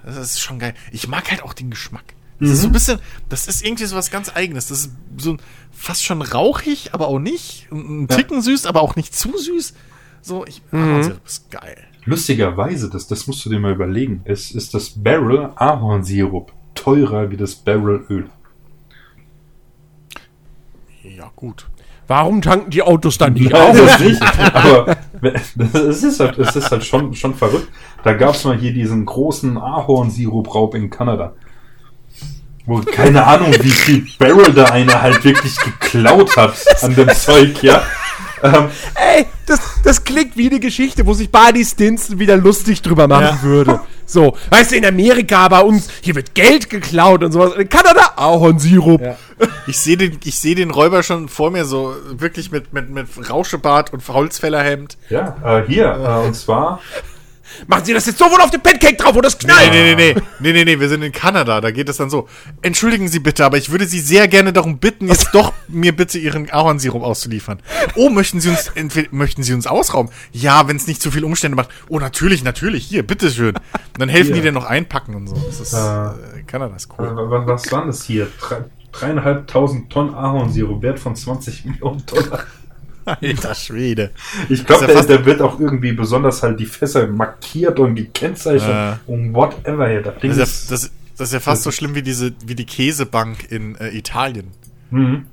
Das 0.04 0.16
ist 0.18 0.40
schon 0.40 0.58
geil. 0.58 0.74
Ich 0.92 1.08
mag 1.08 1.30
halt 1.30 1.42
auch 1.42 1.54
den 1.54 1.70
Geschmack. 1.70 2.14
Das 2.40 2.50
ist 2.50 2.60
so 2.62 2.68
ein 2.68 2.72
bisschen, 2.72 3.00
das 3.28 3.48
ist 3.48 3.64
irgendwie 3.64 3.84
so 3.86 3.96
was 3.96 4.10
ganz 4.10 4.30
Eigenes. 4.34 4.68
Das 4.68 4.80
ist 4.80 4.92
so 5.16 5.36
fast 5.72 6.04
schon 6.04 6.22
rauchig, 6.22 6.90
aber 6.94 7.08
auch 7.08 7.18
nicht. 7.18 7.66
Ein 7.72 8.04
ein 8.04 8.06
Ja. 8.08 8.16
Ticken 8.16 8.42
süß, 8.42 8.66
aber 8.66 8.82
auch 8.82 8.94
nicht 8.94 9.14
zu 9.14 9.36
süß. 9.36 9.74
So, 10.22 10.44
ich, 10.46 10.62
Ahornsirup 10.70 11.26
ist 11.26 11.50
geil. 11.50 11.78
Lustigerweise, 12.04 12.90
das, 12.90 13.06
das 13.08 13.26
musst 13.26 13.44
du 13.44 13.50
dir 13.50 13.58
mal 13.58 13.72
überlegen, 13.72 14.22
ist, 14.24 14.52
ist 14.54 14.72
das 14.74 14.90
Barrel 14.90 15.50
Ahornsirup 15.56 16.52
teurer 16.82 17.30
wie 17.30 17.36
das 17.36 17.54
Barrel 17.54 18.04
Öl. 18.08 18.26
Ja, 21.02 21.30
gut. 21.36 21.66
Warum 22.06 22.40
tanken 22.40 22.70
die 22.70 22.82
Autos 22.82 23.18
dann 23.18 23.34
nicht 23.34 23.50
Nein, 23.52 23.70
auf? 23.70 23.76
das 23.76 24.00
nicht. 24.00 24.22
Aber 24.54 24.96
es 25.90 26.02
ist 26.02 26.20
halt, 26.20 26.38
es 26.38 26.56
ist 26.56 26.70
halt 26.70 26.84
schon, 26.84 27.14
schon 27.14 27.34
verrückt. 27.34 27.68
Da 28.02 28.14
gab 28.14 28.34
es 28.34 28.44
mal 28.44 28.56
hier 28.56 28.72
diesen 28.72 29.04
großen 29.04 29.58
Ahornsirup-Raub 29.58 30.74
in 30.74 30.88
Kanada. 30.90 31.34
Wo 32.64 32.80
keine 32.80 33.26
Ahnung, 33.26 33.52
wie 33.60 33.70
viel 33.70 34.06
Barrel 34.18 34.52
da 34.52 34.64
einer 34.66 35.00
halt 35.00 35.24
wirklich 35.24 35.56
geklaut 35.58 36.36
hat 36.36 36.54
an 36.82 36.94
dem 36.94 37.08
Zeug, 37.10 37.62
ja. 37.62 37.82
Ähm, 38.42 38.68
Ey, 38.94 39.26
das, 39.46 39.60
das 39.82 40.04
klingt 40.04 40.36
wie 40.36 40.48
eine 40.48 40.60
Geschichte, 40.60 41.04
wo 41.06 41.12
sich 41.14 41.30
Barney 41.30 41.64
Stinson 41.64 42.18
wieder 42.18 42.36
lustig 42.36 42.82
drüber 42.82 43.08
machen 43.08 43.38
Ja. 43.38 43.42
würde. 43.42 43.80
So, 44.08 44.36
weißt 44.48 44.72
du, 44.72 44.76
in 44.76 44.86
Amerika 44.86 45.48
bei 45.48 45.60
uns, 45.60 45.88
hier 46.00 46.14
wird 46.14 46.34
Geld 46.34 46.70
geklaut 46.70 47.22
und 47.22 47.30
sowas. 47.30 47.54
In 47.56 47.68
Kanada, 47.68 48.12
Ahornsirup. 48.16 49.02
Ich 49.68 49.78
sehe 49.78 49.96
den, 49.96 50.18
ich 50.24 50.36
sehe 50.40 50.56
den 50.56 50.72
Räuber 50.72 51.04
schon 51.04 51.28
vor 51.28 51.52
mir 51.52 51.64
so 51.64 51.94
wirklich 52.10 52.50
mit, 52.50 52.72
mit, 52.72 52.90
mit 52.90 53.06
Rauschebart 53.30 53.92
und 53.92 54.08
Holzfällerhemd. 54.08 54.96
ja, 55.10 55.36
äh, 55.44 55.62
hier, 55.68 55.92
äh, 55.92 56.26
und 56.26 56.34
zwar, 56.34 56.80
Machen 57.66 57.84
Sie 57.84 57.92
das 57.94 58.06
jetzt 58.06 58.18
sowohl 58.18 58.40
auf 58.40 58.50
den 58.50 58.62
Pancake 58.62 58.96
drauf, 58.96 59.14
wo 59.14 59.20
das 59.20 59.38
knallt? 59.38 59.70
Nee, 59.72 59.94
nee, 59.94 59.94
nee, 59.94 60.14
nee, 60.14 60.22
nee, 60.40 60.52
nee, 60.52 60.64
nee, 60.64 60.80
wir 60.80 60.88
sind 60.88 61.02
in 61.02 61.12
Kanada, 61.12 61.60
da 61.60 61.70
geht 61.70 61.88
es 61.88 61.96
dann 61.96 62.10
so. 62.10 62.28
Entschuldigen 62.62 63.08
Sie 63.08 63.18
bitte, 63.18 63.44
aber 63.44 63.56
ich 63.58 63.70
würde 63.70 63.86
Sie 63.86 64.00
sehr 64.00 64.28
gerne 64.28 64.52
darum 64.52 64.78
bitten, 64.78 65.08
jetzt 65.08 65.28
doch 65.32 65.52
mir 65.68 65.94
bitte 65.94 66.18
Ihren 66.18 66.50
Ahornsirup 66.50 67.02
auszuliefern. 67.02 67.60
Oh, 67.96 68.10
möchten 68.10 68.40
Sie 68.40 68.48
uns, 68.48 68.70
möchten 69.10 69.42
Sie 69.42 69.52
uns 69.54 69.66
ausrauben? 69.66 70.10
Ja, 70.32 70.68
wenn 70.68 70.76
es 70.76 70.86
nicht 70.86 71.02
zu 71.02 71.10
viel 71.10 71.24
Umstände 71.24 71.56
macht. 71.56 71.70
Oh, 71.88 71.98
natürlich, 71.98 72.42
natürlich, 72.44 72.84
hier, 72.86 73.06
bitteschön. 73.06 73.54
Und 73.54 73.60
dann 73.98 74.08
helfen 74.08 74.28
die 74.34 74.34
Hier. 74.40 74.44
dir 74.44 74.52
noch 74.52 74.64
einpacken 74.66 75.14
und 75.14 75.26
so. 75.28 75.34
Das 75.36 75.60
ist, 75.60 75.72
Äh, 75.74 75.78
äh, 76.40 76.42
Kanada 76.46 76.76
ist 76.76 76.88
cool. 76.98 77.10
was, 77.14 77.46
was 77.46 77.72
waren 77.72 77.86
das 77.88 78.02
hier? 78.04 78.28
Drei, 78.40 78.64
dreieinhalbtausend 78.92 79.90
Tonnen 79.90 80.14
Ahornsirup, 80.14 80.82
Wert 80.82 80.98
von 81.00 81.16
20 81.16 81.64
Millionen 81.64 82.04
Dollar. 82.06 82.44
Alter 83.08 83.54
Schwede. 83.54 84.10
Ich 84.48 84.64
glaube, 84.66 84.86
der, 84.86 85.02
der 85.02 85.24
wird 85.24 85.40
auch 85.42 85.58
irgendwie 85.58 85.92
besonders 85.92 86.42
halt 86.42 86.60
die 86.60 86.66
Fässer 86.66 87.06
markiert 87.06 87.78
und 87.80 87.94
gekennzeichnet 87.94 88.68
Ja. 88.70 89.00
und 89.06 89.34
whatever 89.34 89.88
hier. 89.88 90.02
Das 90.02 90.18
Ding 90.20 90.30
Das 90.30 90.38
ist, 90.38 90.70
das, 90.70 90.90
das 91.16 91.28
ist 91.28 91.32
ja 91.32 91.40
fast 91.40 91.62
so 91.62 91.70
schlimm 91.70 91.94
wie 91.94 92.02
diese, 92.02 92.32
wie 92.46 92.54
die 92.54 92.66
Käsebank 92.66 93.50
in 93.50 93.74
äh, 93.76 93.88
Italien. 93.96 94.48
Mhm. 94.90 95.26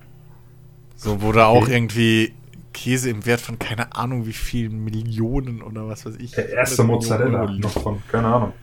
So, 0.96 1.22
wo 1.22 1.32
da 1.32 1.46
auch 1.48 1.64
Okay. 1.64 1.74
irgendwie 1.74 2.34
Käse 2.74 3.10
im 3.10 3.26
Wert 3.26 3.42
von 3.42 3.58
keine 3.60 3.96
Ahnung 3.96 4.26
wie 4.26 4.34
vielen 4.34 4.84
Millionen 4.84 5.62
oder 5.62 5.88
was 5.88 6.06
weiß 6.06 6.16
ich. 6.20 6.32
Der 6.32 6.50
erste 6.50 6.82
100 6.84 7.02
Millionen 7.20 7.32
Mozzarella 7.32 7.60
noch 7.60 7.72
von, 7.84 8.02
keine 8.12 8.28
Ahnung. 8.28 8.54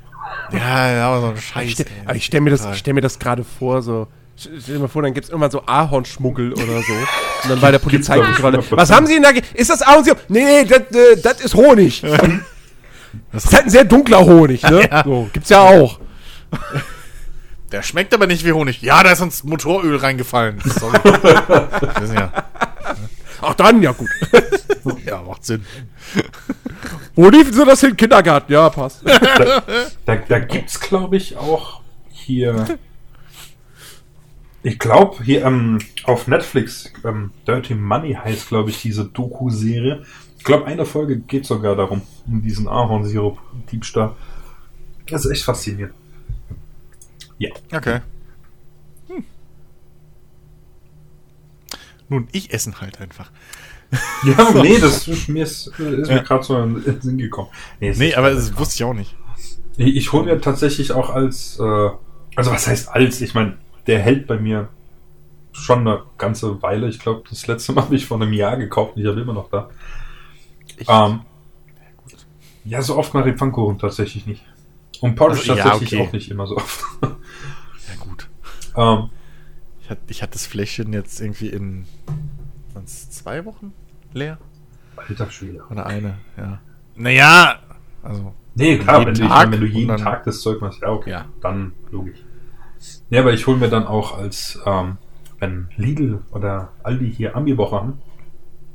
Ja, 0.52 0.92
ja, 0.92 1.08
aber 1.08 1.20
so 1.20 1.26
ein 1.28 1.34
Ich 1.36 1.44
Scheiß. 1.44 1.84
ich 2.14 2.24
stelle 2.24 2.40
mir, 2.42 2.50
das- 2.50 2.60
Total. 2.60 2.74
ich 2.74 2.78
stell 2.80 2.94
mir 2.94 3.00
das 3.00 3.18
gerade 3.18 3.44
vor, 3.44 3.82
so. 3.82 4.08
Stell 4.42 4.74
dir 4.74 4.80
mal 4.80 4.88
vor, 4.88 5.02
dann 5.02 5.14
gibt 5.14 5.24
es 5.24 5.30
irgendwann 5.30 5.50
so 5.50 5.62
Ahornschmuggel 5.66 6.52
oder 6.52 6.82
so. 6.82 6.92
Und 6.92 7.50
dann 7.50 7.60
bei 7.60 7.70
der 7.70 7.78
Polizeikontrolle. 7.78 8.62
Was 8.70 8.90
haben 8.90 9.06
Sie 9.06 9.14
denn 9.14 9.22
da? 9.22 9.30
Ist 9.54 9.70
das 9.70 9.82
Ahornsirup? 9.82 10.18
Nee, 10.28 10.44
nee, 10.44 10.64
das, 10.64 10.80
äh, 10.90 11.20
das 11.22 11.40
ist 11.40 11.54
Honig. 11.54 12.02
Das 13.32 13.44
ist 13.44 13.52
halt 13.52 13.64
ein 13.64 13.70
sehr 13.70 13.84
dunkler 13.84 14.20
Honig, 14.20 14.62
ne? 14.62 14.88
So, 15.04 15.28
gibt's 15.32 15.50
ja 15.50 15.60
auch. 15.60 16.00
Der 17.70 17.82
schmeckt 17.82 18.12
aber 18.12 18.26
nicht 18.26 18.44
wie 18.44 18.52
Honig. 18.52 18.82
Ja, 18.82 19.02
da 19.02 19.12
ist 19.12 19.20
uns 19.20 19.44
Motoröl 19.44 19.96
reingefallen. 19.96 20.60
Sorry. 20.64 20.98
Ja. 22.14 22.32
Ach 23.40 23.54
dann, 23.54 23.82
ja 23.82 23.92
gut. 23.92 24.08
ja, 25.06 25.20
macht 25.22 25.44
Sinn. 25.44 25.64
Wo 27.14 27.28
liefen 27.28 27.52
Sie 27.52 27.64
das 27.64 27.80
hin? 27.80 27.96
Kindergarten? 27.96 28.52
Ja, 28.52 28.70
passt. 28.70 29.02
Da, 30.06 30.16
da 30.16 30.38
gibt's, 30.38 30.78
glaube 30.78 31.16
ich, 31.16 31.36
auch 31.36 31.80
hier. 32.10 32.78
Ich 34.64 34.78
glaube, 34.78 35.24
hier 35.24 35.44
ähm, 35.44 35.78
auf 36.04 36.28
Netflix, 36.28 36.92
ähm, 37.04 37.32
Dirty 37.46 37.74
Money 37.74 38.14
heißt, 38.14 38.48
glaube 38.48 38.70
ich, 38.70 38.80
diese 38.80 39.04
Doku-Serie. 39.04 40.04
Ich 40.38 40.44
glaube, 40.44 40.66
eine 40.66 40.84
Folge 40.84 41.18
geht 41.18 41.46
sogar 41.46 41.74
darum, 41.74 42.02
um 42.26 42.42
diesen 42.42 42.68
Ahornsirup-Diebstahl. 42.68 44.14
Das 45.08 45.24
ist 45.24 45.32
echt 45.32 45.44
faszinierend. 45.44 45.94
Ja. 47.38 47.50
Okay. 47.72 48.00
Hm. 49.08 49.24
Nun, 52.08 52.28
ich 52.30 52.52
essen 52.52 52.80
halt 52.80 53.00
einfach. 53.00 53.30
Ja, 54.24 54.52
nee, 54.54 54.78
das 54.78 55.06
ist 55.06 55.28
mir, 55.28 55.42
ist, 55.42 55.66
ist 55.66 55.78
mir 56.08 56.22
gerade 56.22 56.42
so 56.42 56.58
in 56.62 56.82
den 56.82 57.00
Sinn 57.02 57.18
gekommen. 57.18 57.50
Nee, 57.78 57.90
ist 57.90 58.16
aber 58.16 58.30
das 58.30 58.56
wusste 58.56 58.76
ich 58.76 58.84
auch 58.84 58.94
nicht. 58.94 59.14
Ich, 59.76 59.96
ich 59.96 60.12
hole 60.12 60.24
mir 60.24 60.40
tatsächlich 60.40 60.92
auch 60.92 61.10
als, 61.10 61.58
äh, 61.58 61.90
also 62.36 62.52
was 62.52 62.66
heißt 62.66 62.88
als? 62.88 63.20
Ich 63.20 63.34
meine, 63.34 63.58
der 63.86 63.98
hält 64.00 64.26
bei 64.26 64.38
mir 64.38 64.68
schon 65.52 65.80
eine 65.80 66.02
ganze 66.18 66.62
Weile. 66.62 66.88
Ich 66.88 66.98
glaube, 66.98 67.22
das 67.28 67.46
letzte 67.46 67.72
Mal 67.72 67.82
habe 67.84 67.94
ich 67.96 68.06
vor 68.06 68.20
einem 68.20 68.32
Jahr 68.32 68.56
gekauft 68.56 68.96
und 68.96 69.02
ich 69.02 69.08
habe 69.08 69.20
immer 69.20 69.34
noch 69.34 69.50
da. 69.50 69.70
Ähm, 70.88 71.20
ja, 72.64 72.80
so 72.82 72.96
oft 72.96 73.12
mache 73.14 73.30
ich 73.30 73.36
Pfannkuchen 73.36 73.78
tatsächlich 73.78 74.26
nicht. 74.26 74.44
Und 75.00 75.16
Porridge 75.16 75.40
Also, 75.40 75.54
ja, 75.54 75.64
tatsächlich 75.64 76.00
okay. 76.00 76.08
auch 76.08 76.12
nicht 76.12 76.30
immer 76.30 76.46
so 76.46 76.56
oft. 76.56 76.80
ja, 77.02 77.08
gut. 78.00 78.28
ähm, 78.76 79.10
Ich 79.82 79.90
hatte, 79.90 80.00
ich 80.08 80.22
hatte 80.22 80.32
das 80.34 80.46
Fläschchen 80.46 80.92
jetzt 80.92 81.20
irgendwie 81.20 81.48
in 81.48 81.86
zwei 82.86 83.44
Wochen 83.44 83.72
leer. 84.12 84.38
alter 84.96 85.30
Schwede. 85.30 85.64
Oder 85.70 85.86
eine, 85.86 86.18
ja. 86.36 86.60
Naja, 86.94 87.58
also. 88.02 88.34
Nee, 88.54 88.78
klar, 88.78 89.06
wenn 89.06 89.14
du, 89.14 89.22
ich 89.22 89.28
Tag 89.28 89.48
meine, 89.50 89.52
wenn 89.52 89.60
du 89.60 89.66
jeden 89.66 89.88
dann- 89.88 89.98
Tag 89.98 90.24
das 90.24 90.40
Zeug 90.40 90.60
machst, 90.60 90.80
ja, 90.82 90.88
okay, 90.88 91.10
Ja. 91.10 91.26
dann 91.40 91.72
logisch. 91.90 92.18
Ja, 93.10 93.20
aber 93.20 93.32
ich 93.32 93.46
hole 93.46 93.58
mir 93.58 93.68
dann 93.68 93.86
auch 93.86 94.16
als, 94.18 94.58
ähm, 94.66 94.98
wenn 95.38 95.68
Lidl 95.76 96.20
oder 96.32 96.70
Aldi 96.82 97.12
hier 97.14 97.36
Ami-Woche 97.36 97.76
haben, 97.76 97.98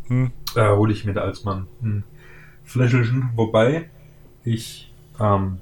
Hm. 0.08 0.32
äh, 0.56 0.70
hole 0.70 0.94
ich 0.94 1.06
mir 1.06 1.14
da 1.14 1.22
als 1.22 1.44
Mann 1.44 1.68
ein 1.82 2.04
Fläschchen, 2.64 3.30
wobei 3.36 3.90
ich, 4.44 4.92
ähm, 5.20 5.58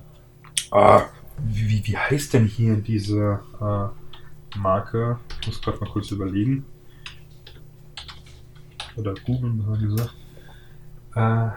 ah, 0.71 1.03
wie, 1.43 1.85
wie- 1.85 1.97
heißt 1.97 2.33
denn 2.33 2.45
hier 2.45 2.75
diese 2.77 3.39
äh, 3.61 4.57
Marke? 4.57 5.17
Ich 5.41 5.47
muss 5.47 5.61
gerade 5.61 5.79
mal 5.79 5.89
kurz 5.89 6.11
überlegen. 6.11 6.65
Oder 8.95 9.13
googeln, 9.25 9.57
besser 9.57 9.81
gesagt. 9.81 10.13
Äh, 11.11 11.15
da, 11.15 11.55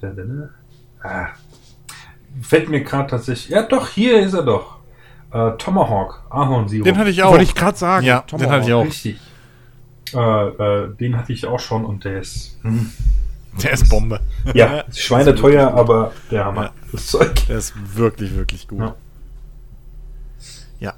da, 0.00 0.10
da. 0.10 0.50
Ah, 1.02 1.28
fällt 2.40 2.68
mir 2.68 2.82
gerade 2.82 3.10
tatsächlich. 3.10 3.50
Ja, 3.50 3.62
doch, 3.62 3.88
hier 3.88 4.20
ist 4.20 4.34
er 4.34 4.42
doch. 4.42 4.78
Äh, 5.32 5.52
Tomahawk, 5.56 6.22
Ahornsirup. 6.30 6.84
Den 6.84 6.98
hatte 6.98 7.10
ich 7.10 7.22
auch. 7.22 7.30
Wollte 7.30 7.44
ich 7.44 7.54
gerade 7.54 7.76
sagen. 7.78 8.04
ja, 8.06 8.20
Tomahawk. 8.20 8.46
den 8.48 8.52
hatte 8.52 8.66
ich 8.68 8.74
auch. 8.74 8.84
Richtig. 8.84 9.20
Äh, 10.14 10.18
äh, 10.48 10.94
den 10.96 11.16
hatte 11.16 11.32
ich 11.32 11.46
auch 11.46 11.60
schon 11.60 11.84
und 11.84 12.04
der 12.04 12.20
ist. 12.20 12.58
Hm, 12.62 12.90
Der 13.62 13.72
ist 13.72 13.88
Bombe. 13.88 14.20
ja, 14.54 14.80
ist 14.80 14.98
schweineteuer, 15.02 15.72
aber 15.72 16.12
der 16.30 16.44
Hammer. 16.44 16.64
Ja. 16.64 16.70
Das 16.92 17.06
Zeug. 17.06 17.34
Der 17.48 17.56
ist 17.58 17.72
wirklich, 17.96 18.34
wirklich 18.36 18.68
gut. 18.68 18.80
Ja. 18.80 18.94
Ja. 20.80 20.94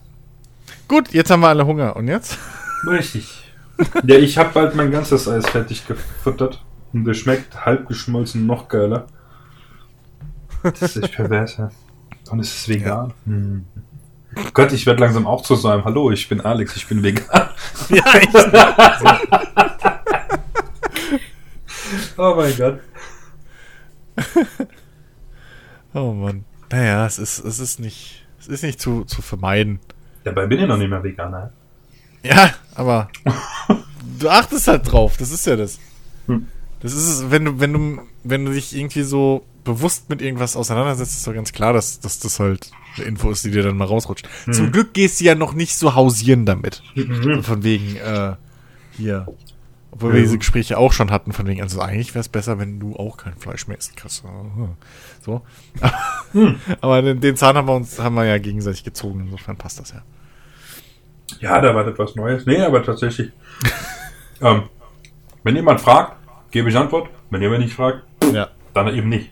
Gut, 0.89 1.13
jetzt 1.13 1.31
haben 1.31 1.41
wir 1.41 1.49
alle 1.49 1.65
Hunger. 1.67 1.95
Und 1.95 2.09
jetzt? 2.09 2.39
Richtig. 2.89 3.41
Ja, 4.05 4.17
ich 4.17 4.37
habe 4.39 4.51
bald 4.53 4.75
mein 4.75 4.91
ganzes 4.91 5.27
Eis 5.29 5.49
fertig 5.49 5.87
gefuttert. 5.87 6.63
Und 6.93 7.05
das 7.05 7.17
schmeckt 7.17 7.65
halb 7.65 7.87
geschmolzen 7.89 8.47
noch 8.47 8.69
geiler. 8.69 9.07
Das 10.63 10.83
ist 10.83 10.97
echt 11.03 11.15
pervers, 11.15 11.57
ja. 11.57 11.71
Und 12.31 12.41
es 12.41 12.55
ist 12.55 12.69
vegan. 12.69 13.13
Hm. 13.27 13.65
Gott, 14.53 14.73
ich 14.73 14.87
werde 14.87 15.01
langsam 15.01 15.27
auch 15.27 15.43
zu 15.43 15.55
so 15.57 15.69
einem 15.69 15.85
Hallo, 15.85 16.11
ich 16.11 16.29
bin 16.29 16.41
Alex, 16.41 16.77
ich 16.77 16.87
bin 16.87 17.03
vegan. 17.03 17.49
ja, 17.89 18.05
ich, 18.21 18.29
Oh 22.17 22.35
mein 22.37 22.57
Gott. 22.57 22.81
Oh 25.93 26.13
Mann. 26.13 26.45
Naja, 26.71 27.07
es 27.07 27.19
ist, 27.19 27.45
es 27.45 27.59
ist 27.59 27.79
nicht, 27.81 28.27
es 28.41 28.49
ist 28.49 28.63
nicht 28.63 28.81
zu, 28.81 29.05
zu 29.05 29.23
vermeiden. 29.23 29.81
Dabei 30.25 30.47
bin 30.47 30.61
ich 30.61 30.67
noch 30.67 30.77
nicht 30.77 30.89
mehr 30.89 31.03
Veganer. 31.03 31.53
Ja, 32.23 32.55
aber 32.75 33.09
du 34.19 34.29
achtest 34.29 34.67
halt 34.69 34.91
drauf, 34.91 35.17
das 35.19 35.31
ist 35.31 35.47
ja 35.47 35.57
das. 35.57 35.79
Hm. 36.27 36.49
Das 36.85 36.93
ist 36.93 37.09
es, 37.09 37.31
wenn 37.31 37.47
du, 37.47 37.61
wenn 37.61 37.73
du, 37.73 38.03
wenn 38.25 38.45
du 38.45 38.53
dich 38.53 38.77
irgendwie 38.77 39.05
so 39.05 39.47
bewusst 39.65 40.11
mit 40.11 40.21
irgendwas 40.21 40.55
auseinandersetzt, 40.55 41.17
ist 41.17 41.27
doch 41.27 41.33
ganz 41.33 41.53
klar, 41.53 41.73
dass, 41.73 41.99
dass 41.99 42.19
das 42.19 42.39
halt 42.39 42.73
eine 42.97 43.07
Info 43.07 43.31
ist, 43.31 43.43
die 43.43 43.51
dir 43.51 43.63
dann 43.63 43.79
mal 43.79 43.87
rausrutscht. 43.87 44.29
Zum 44.51 44.71
Glück 44.71 44.93
gehst 44.93 45.19
du 45.19 45.25
ja 45.25 45.35
noch 45.35 45.55
nicht 45.55 45.77
so 45.77 45.95
hausieren 45.95 46.45
damit. 46.45 46.83
So 46.95 47.41
Von 47.41 47.65
wegen, 47.65 47.97
äh, 47.97 48.35
hier. 48.93 49.27
Obwohl 49.93 50.13
wir 50.13 50.19
Ja, 50.19 50.25
diese. 50.27 50.37
Gespräche 50.37 50.77
auch 50.77 50.93
schon 50.93 51.11
hatten, 51.11 51.33
von 51.33 51.47
wegen, 51.47 51.63
also 51.63 51.81
eigentlich 51.81 52.15
wäre 52.15 52.21
es 52.21 52.29
besser, 52.29 52.59
wenn 52.59 52.79
du 52.79 52.97
auch 52.97 53.17
kein 53.17 53.35
Fleisch 53.39 53.67
mehr 53.67 53.79
isst. 53.79 53.97
Krass. 53.97 54.23
So. 55.25 55.41
Aber 56.83 57.01
den, 57.01 57.19
den 57.19 57.37
Zahn 57.39 57.57
haben 57.57 57.67
wir 57.67 57.77
uns, 57.77 57.99
haben 57.99 58.15
wir 58.15 58.27
ja 58.27 58.37
gegenseitig 58.37 58.85
gezogen, 58.85 59.21
insofern 59.21 59.57
passt 59.57 59.81
das 59.81 59.93
ja. 59.93 60.03
Ja, 61.41 61.63
da 61.63 61.75
war 61.75 61.87
etwas 61.87 62.15
Neues. 62.15 62.45
Nee, 62.45 62.61
aber 62.61 62.85
tatsächlich. 62.85 63.33
ähm, 64.43 64.65
wenn 65.43 65.57
jemand 65.57 65.81
fragt, 65.81 66.19
gebe 66.55 66.69
ich 66.71 66.77
Antwort. 66.77 67.11
Wenn 67.31 67.43
jemand 67.43 67.63
nicht 67.65 67.75
fragt, 67.75 68.05
Ja. 68.33 68.49
dann 68.75 68.87
eben 68.95 69.09
nicht. 69.09 69.31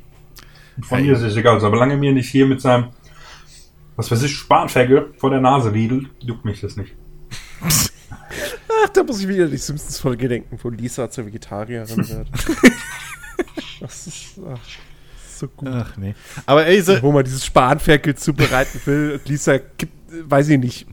Von 0.82 0.98
Ja, 0.98 1.04
mir 1.04 1.12
ist 1.12 1.22
es 1.22 1.36
egal. 1.36 1.60
Solange 1.60 1.96
mir 1.96 2.12
nicht 2.12 2.28
hier 2.28 2.46
mit 2.46 2.60
seinem, 2.60 2.88
was 3.94 4.10
weiß 4.10 4.24
ich, 4.24 4.34
Spanferkel 4.34 5.14
vor 5.18 5.30
der 5.30 5.40
Nase 5.40 5.72
wedelt, 5.72 6.08
juckt 6.18 6.44
mich 6.44 6.60
das 6.60 6.76
nicht. 6.76 6.94
Ach, 7.60 8.88
da 8.92 9.02
muss 9.04 9.20
ich 9.20 9.28
wieder 9.28 9.46
die 9.46 9.56
Simpsons-Folge 9.56 10.26
denken, 10.28 10.58
wo 10.60 10.68
Lisa 10.68 11.08
zur 11.08 11.26
Vegetarierin 11.26 12.08
wird. 12.08 12.28
das 13.80 14.06
ist 14.08 14.40
ach, 14.52 14.58
so 15.36 15.46
gut. 15.46 15.68
Ach 15.70 15.96
nee. 15.96 16.14
Aber 16.44 16.66
ey, 16.66 16.80
so, 16.82 17.00
Wo 17.02 17.12
man 17.12 17.22
dieses 17.24 17.44
Spanferkel 17.46 18.16
zubereiten 18.16 18.80
will 18.84 19.12
und 19.20 19.28
Lisa 19.28 19.58
gibt, 19.78 19.92
weiß 20.28 20.48
ich 20.48 20.58
nicht, 20.58 20.86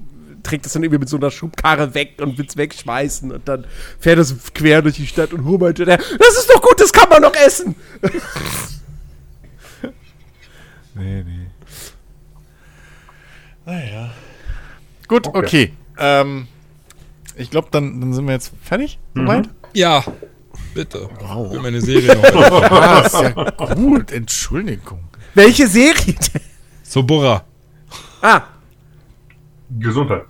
trägt 0.44 0.66
das 0.66 0.74
dann 0.74 0.84
irgendwie 0.84 1.00
mit 1.00 1.10
so 1.10 1.18
einer 1.18 1.32
Schubkarre 1.32 1.94
weg 1.94 2.16
und 2.22 2.38
will 2.38 2.46
es 2.48 2.58
wegschmeißen 2.58 3.32
und 3.32 3.48
dann 3.48 3.66
fährt 4.00 4.20
es 4.20 4.36
quer 4.54 4.82
durch 4.82 4.96
die 4.96 5.08
Stadt 5.08 5.34
und 5.34 5.46
Hubert, 5.46 5.80
der, 5.80 5.86
das 5.98 6.38
ist 6.38 6.50
doch 6.50 6.62
gut, 6.62 6.80
das 6.80 6.92
kann 6.92 7.10
man 7.10 7.22
noch 7.22 7.36
essen. 7.36 7.76
Nee, 10.96 11.24
nee. 11.24 11.48
Naja. 13.66 14.12
Gut, 15.08 15.28
okay. 15.28 15.38
Okay. 15.38 15.74
Ähm, 15.98 16.48
ich 17.36 17.50
glaube, 17.50 17.70
dann, 17.72 18.02
dann 18.02 18.14
sind 18.14 18.26
wir 18.26 18.34
jetzt 18.34 18.52
fertig. 18.62 19.00
Soweit? 19.16 19.48
Ja, 19.74 20.04
bitte. 20.74 21.10
Wow. 21.20 21.48
Ich 21.48 21.54
will 21.54 21.62
meine 21.62 21.82
Serie 21.82 22.16
noch. 22.16 22.64
Ah, 22.72 23.02
ist 23.02 23.14
ja 23.14 23.30
gut. 23.76 24.12
Entschuldigung. 24.12 25.06
Welche 25.36 25.68
Serie 25.68 26.14
denn? 26.14 26.42
Sobora. 26.84 27.46
Ah, 28.22 28.42
Gesundheit. 29.78 30.24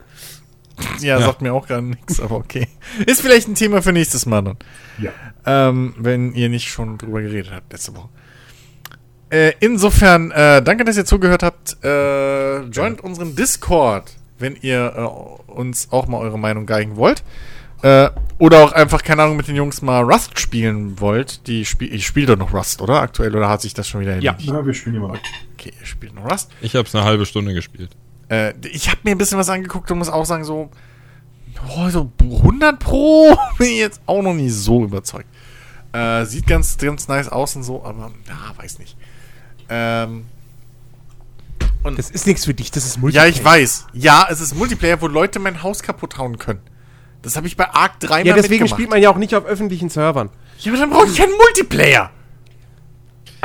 Ja, 0.99 1.19
Ja. 1.19 1.25
sagt 1.25 1.41
mir 1.41 1.53
auch 1.53 1.67
gar 1.67 1.81
nichts, 1.81 2.19
aber 2.21 2.35
okay. 2.37 2.67
Ist 3.05 3.21
vielleicht 3.21 3.47
ein 3.47 3.55
Thema 3.55 3.81
für 3.81 3.91
nächstes 3.91 4.25
Mal 4.25 4.41
dann. 4.41 4.57
Ja. 4.97 5.11
Ähm, 5.45 5.93
wenn 5.97 6.33
ihr 6.33 6.49
nicht 6.49 6.69
schon 6.69 6.97
drüber 6.97 7.21
geredet 7.21 7.51
habt 7.53 7.71
letzte 7.73 7.95
Woche. 7.95 8.09
Äh, 9.29 9.53
insofern, 9.59 10.31
äh, 10.31 10.61
danke, 10.61 10.83
dass 10.85 10.97
ihr 10.97 11.05
zugehört 11.05 11.43
habt. 11.43 11.77
Äh, 11.83 12.61
joint 12.69 13.01
unseren 13.01 13.35
Discord, 13.35 14.11
wenn 14.39 14.55
ihr 14.61 14.93
äh, 14.95 15.51
uns 15.51 15.89
auch 15.91 16.07
mal 16.07 16.17
eure 16.17 16.39
Meinung 16.39 16.65
geigen 16.65 16.95
wollt. 16.95 17.23
Äh, 17.81 18.09
oder 18.39 18.63
auch 18.63 18.71
einfach, 18.73 19.03
keine 19.03 19.23
Ahnung, 19.23 19.37
mit 19.37 19.47
den 19.47 19.55
Jungs 19.55 19.81
mal 19.81 20.01
Rust 20.03 20.39
spielen 20.39 20.99
wollt. 20.99 21.45
Die 21.47 21.63
spiel 21.65 21.93
ich 21.93 22.05
spiele 22.07 22.27
doch 22.27 22.37
noch 22.37 22.53
Rust, 22.53 22.81
oder? 22.81 23.01
Aktuell, 23.01 23.35
oder 23.35 23.49
hat 23.49 23.61
sich 23.61 23.73
das 23.73 23.87
schon 23.87 24.01
wieder 24.01 24.17
Ja. 24.19 24.31
erledigt? 24.31 24.49
Ja, 24.49 24.65
wir 24.65 24.73
spielen 24.73 24.95
immer 24.95 25.09
noch. 25.09 25.19
Okay, 25.53 25.73
ihr 25.79 25.85
spielt 25.85 26.15
noch 26.15 26.29
Rust. 26.29 26.49
Ich 26.61 26.75
habe 26.75 26.87
es 26.87 26.95
eine 26.95 27.03
halbe 27.05 27.25
Stunde 27.25 27.53
gespielt. 27.53 27.91
Äh, 28.29 28.53
ich 28.71 28.87
habe 28.89 28.99
mir 29.03 29.11
ein 29.11 29.17
bisschen 29.17 29.37
was 29.37 29.49
angeguckt 29.49 29.89
und 29.91 29.97
muss 29.97 30.09
auch 30.09 30.25
sagen, 30.25 30.43
so, 30.43 30.69
oh, 31.75 31.89
so 31.89 32.11
100 32.21 32.79
Pro 32.79 33.35
bin 33.57 33.67
ich 33.67 33.77
jetzt 33.77 34.01
auch 34.05 34.21
noch 34.21 34.33
nie 34.33 34.49
so 34.49 34.83
überzeugt. 34.83 35.27
Äh, 35.91 36.25
sieht 36.25 36.45
ganz, 36.47 36.77
ganz 36.77 37.07
nice 37.07 37.29
aus 37.29 37.55
und 37.55 37.63
so, 37.63 37.83
aber 37.83 38.11
ja, 38.27 38.53
weiß 38.57 38.77
nicht. 38.79 38.95
Ähm, 39.69 40.25
Das 41.95 42.11
ist 42.11 42.27
nichts 42.27 42.45
für 42.45 42.53
dich, 42.53 42.69
das 42.71 42.85
ist 42.85 42.95
ja, 42.95 43.01
Multiplayer. 43.01 43.27
ich 43.29 43.43
weiß. 43.43 43.87
Ja, 43.93 44.27
es 44.29 44.39
ist 44.41 44.55
Multiplayer, 44.55 45.01
wo 45.01 45.07
Leute 45.07 45.39
mein 45.39 45.63
Haus 45.63 45.81
kaputt 45.81 46.17
hauen 46.17 46.37
können. 46.37 46.61
Das 47.21 47.35
habe 47.35 47.47
ich 47.47 47.57
bei 47.57 47.69
Ark 47.69 47.99
3 47.99 48.23
Ja, 48.23 48.33
deswegen 48.35 48.49
mitgemacht. 48.63 48.69
spielt 48.71 48.89
man 48.91 49.01
ja 49.01 49.09
auch 49.09 49.17
nicht 49.17 49.35
auf 49.35 49.45
öffentlichen 49.45 49.89
Servern. 49.89 50.29
Ja, 50.59 50.71
aber 50.71 50.79
dann 50.81 50.89
brauche 50.91 51.07
ich 51.07 51.17
keinen 51.17 51.33
Multiplayer. 51.33 52.11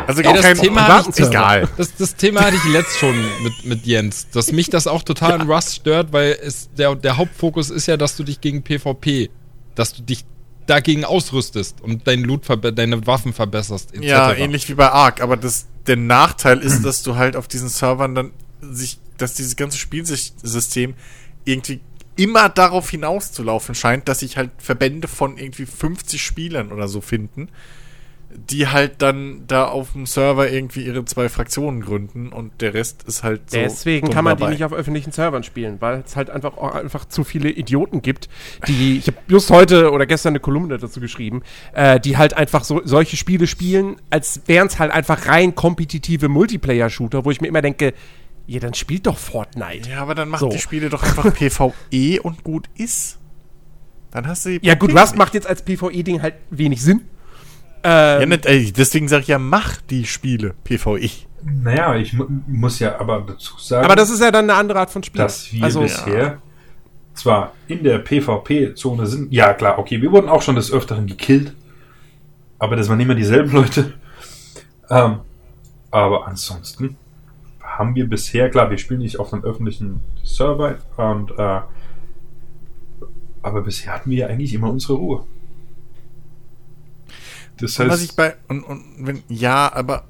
Also 0.06 0.22
Ey, 0.22 0.32
das 0.32 0.42
kein 0.42 0.58
Thema 0.58 0.86
hatte 0.86 1.10
ich-. 1.10 1.26
Egal. 1.26 1.68
Das, 1.76 1.94
das 1.96 2.16
Thema 2.16 2.42
hatte 2.42 2.56
ich 2.56 2.64
letzt 2.72 2.98
schon 2.98 3.16
mit, 3.42 3.64
mit 3.64 3.86
Jens, 3.86 4.28
dass 4.30 4.52
mich 4.52 4.70
das 4.70 4.86
auch 4.86 5.02
total 5.02 5.40
in 5.40 5.50
Rust 5.50 5.74
stört, 5.76 6.12
weil 6.12 6.38
es 6.42 6.70
der, 6.74 6.94
der 6.94 7.16
Hauptfokus 7.16 7.70
ist 7.70 7.86
ja, 7.86 7.96
dass 7.96 8.16
du 8.16 8.24
dich 8.24 8.40
gegen 8.40 8.62
PvP, 8.62 9.30
dass 9.74 9.92
du 9.94 10.02
dich 10.02 10.24
dagegen 10.66 11.04
ausrüstest 11.04 11.80
und 11.82 12.06
dein 12.06 12.22
Loot 12.22 12.42
deine 12.76 13.06
Waffen 13.06 13.32
verbesserst, 13.32 13.94
etc. 13.94 14.04
Ja, 14.04 14.32
ähnlich 14.32 14.68
wie 14.68 14.74
bei 14.74 14.90
Ark, 14.90 15.20
aber 15.20 15.36
das, 15.36 15.66
der 15.86 15.96
Nachteil 15.96 16.58
ist, 16.60 16.82
dass 16.82 17.02
du 17.02 17.16
halt 17.16 17.36
auf 17.36 17.48
diesen 17.48 17.68
Servern 17.68 18.14
dann 18.14 18.30
sich, 18.60 18.98
dass 19.18 19.34
dieses 19.34 19.56
ganze 19.56 19.76
Spielsystem 19.76 20.94
irgendwie 21.44 21.80
immer 22.16 22.48
darauf 22.48 22.88
hinauszulaufen 22.90 23.74
scheint, 23.74 24.08
dass 24.08 24.20
sich 24.20 24.36
halt 24.36 24.50
Verbände 24.58 25.08
von 25.08 25.36
irgendwie 25.36 25.66
50 25.66 26.22
Spielern 26.22 26.72
oder 26.72 26.88
so 26.88 27.00
finden, 27.00 27.48
die 28.36 28.68
halt 28.68 29.00
dann 29.02 29.44
da 29.46 29.66
auf 29.66 29.92
dem 29.92 30.06
Server 30.06 30.50
irgendwie 30.50 30.84
ihre 30.84 31.04
zwei 31.04 31.28
Fraktionen 31.28 31.80
gründen 31.80 32.30
und 32.30 32.60
der 32.60 32.74
Rest 32.74 33.04
ist 33.04 33.22
halt 33.22 33.50
so. 33.50 33.56
Deswegen 33.56 34.10
kann 34.10 34.24
man 34.24 34.36
dabei. 34.36 34.50
die 34.50 34.52
nicht 34.56 34.64
auf 34.64 34.72
öffentlichen 34.72 35.12
Servern 35.12 35.44
spielen, 35.44 35.80
weil 35.80 36.02
es 36.04 36.16
halt 36.16 36.30
einfach 36.30 36.56
auch 36.56 36.74
einfach 36.74 37.04
zu 37.06 37.24
viele 37.24 37.50
Idioten 37.50 38.02
gibt, 38.02 38.28
die 38.68 38.98
ich 38.98 39.06
habe 39.06 39.16
just 39.28 39.50
heute 39.50 39.92
oder 39.92 40.06
gestern 40.06 40.30
eine 40.32 40.40
Kolumne 40.40 40.78
dazu 40.78 41.00
geschrieben, 41.00 41.42
äh, 41.72 42.00
die 42.00 42.16
halt 42.16 42.34
einfach 42.34 42.64
so 42.64 42.80
solche 42.84 43.16
Spiele 43.16 43.46
spielen, 43.46 43.96
als 44.10 44.40
wären 44.46 44.66
es 44.66 44.78
halt 44.78 44.90
einfach 44.92 45.26
rein 45.28 45.54
kompetitive 45.54 46.28
Multiplayer-Shooter, 46.28 47.24
wo 47.24 47.30
ich 47.30 47.40
mir 47.40 47.48
immer 47.48 47.62
denke, 47.62 47.94
ja, 48.46 48.60
dann 48.60 48.74
spielt 48.74 49.06
doch 49.06 49.16
Fortnite. 49.16 49.88
Ja, 49.88 50.02
aber 50.02 50.14
dann 50.14 50.28
macht 50.28 50.40
So. 50.40 50.48
die 50.50 50.58
Spiele 50.58 50.90
doch 50.90 51.02
einfach 51.02 51.32
PvE 51.34 52.20
und 52.22 52.44
gut 52.44 52.66
ist. 52.76 53.18
Dann 54.10 54.26
hast 54.26 54.44
du 54.46 54.58
die 54.58 54.66
Ja 54.66 54.74
gut, 54.74 54.94
Rust 54.94 55.16
macht 55.16 55.34
jetzt 55.34 55.46
als 55.46 55.62
PvE-Ding 55.62 56.20
halt 56.20 56.34
wenig 56.50 56.82
Sinn. 56.82 57.02
Ähm, 57.84 58.20
Ja, 58.20 58.26
nicht, 58.26 58.46
ey, 58.46 58.72
deswegen 58.72 59.08
sage 59.08 59.22
ich 59.22 59.28
ja, 59.28 59.38
mach 59.38 59.76
die 59.82 60.04
Spiele 60.04 60.54
PvE. 60.64 61.10
Naja, 61.42 61.94
ich 61.96 62.14
mu 62.14 62.24
muss 62.46 62.78
ja 62.78 62.98
aber 62.98 63.20
dazu 63.20 63.58
sagen, 63.58 63.84
aber 63.84 63.96
das 63.96 64.08
ist 64.08 64.20
ja 64.20 64.30
dann 64.30 64.48
eine 64.48 64.58
andere 64.58 64.80
Art 64.80 64.90
von 64.90 65.02
Spiel. 65.02 65.20
dass 65.20 65.52
wir 65.52 65.62
also, 65.62 65.80
bisher 65.80 66.38
zwar 67.12 67.52
in 67.68 67.84
der 67.84 67.98
PvP-Zone 67.98 69.06
sind. 69.06 69.32
Ja, 69.32 69.52
klar, 69.54 69.78
okay, 69.78 70.00
wir 70.00 70.10
wurden 70.10 70.28
auch 70.28 70.42
schon 70.42 70.56
des 70.56 70.72
Öfteren 70.72 71.06
gekillt. 71.06 71.54
Aber 72.58 72.76
das 72.76 72.88
waren 72.88 73.00
immer 73.00 73.14
dieselben 73.14 73.52
Leute. 73.56 73.92
Ähm, 74.90 75.20
aber 75.90 76.26
ansonsten 76.26 76.96
haben 77.62 77.94
wir 77.94 78.08
bisher, 78.08 78.50
klar, 78.50 78.70
wir 78.70 78.78
spielen 78.78 79.00
nicht 79.00 79.18
auf 79.18 79.32
einem 79.32 79.44
öffentlichen 79.44 80.00
Server 80.22 80.76
und 80.96 81.30
äh, 81.38 81.60
aber 83.42 83.60
bisher 83.62 83.92
hatten 83.92 84.10
wir 84.10 84.18
ja 84.18 84.26
eigentlich 84.28 84.54
immer 84.54 84.70
unsere 84.70 84.94
Ruhe. 84.94 85.24
Das 87.58 87.78
Und 87.78 87.86
heißt, 87.86 87.94
was 87.94 88.02
ich 88.02 88.16
bei 88.16 88.34
und, 88.48 88.62
und 88.64 88.84
wenn 88.98 89.22
ja, 89.28 89.72
aber 89.72 90.04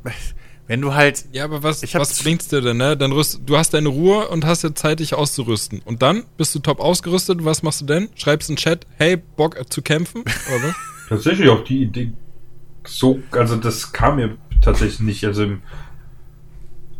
wenn 0.67 0.81
du 0.81 0.95
halt 0.95 1.27
Ja, 1.33 1.45
aber 1.45 1.63
was, 1.63 1.83
was 1.95 2.23
bringt's 2.23 2.49
dir 2.49 2.63
denn, 2.63 2.79
ne? 2.79 2.97
Dann 2.97 3.13
rüst, 3.13 3.41
du 3.45 3.57
hast 3.59 3.75
deine 3.75 3.89
Ruhe 3.91 4.29
und 4.29 4.47
hast 4.47 4.63
jetzt 4.63 4.79
Zeit, 4.81 5.01
dich 5.01 5.15
auszurüsten. 5.15 5.83
Und 5.85 6.01
dann 6.03 6.25
bist 6.39 6.55
du 6.55 6.59
top 6.61 6.81
ausgerüstet. 6.81 7.45
Was 7.45 7.63
machst 7.63 7.83
du 7.83 7.85
denn? 7.87 8.09
Schreibst 8.15 8.49
in 8.49 8.55
den 8.57 8.61
Chat, 8.61 8.87
hey, 8.97 9.17
Bock 9.19 9.57
zu 9.71 9.83
kämpfen? 9.83 10.23
Oder 10.23 10.75
tatsächlich 11.09 11.49
auch 11.51 11.65
die 11.65 11.83
Idee 11.83 12.13
so, 12.87 13.19
also 13.31 13.57
das 13.57 13.93
kam 13.93 14.17
mir 14.17 14.37
tatsächlich 14.63 15.01
nicht. 15.01 15.25
Also 15.25 15.45
im- 15.45 15.63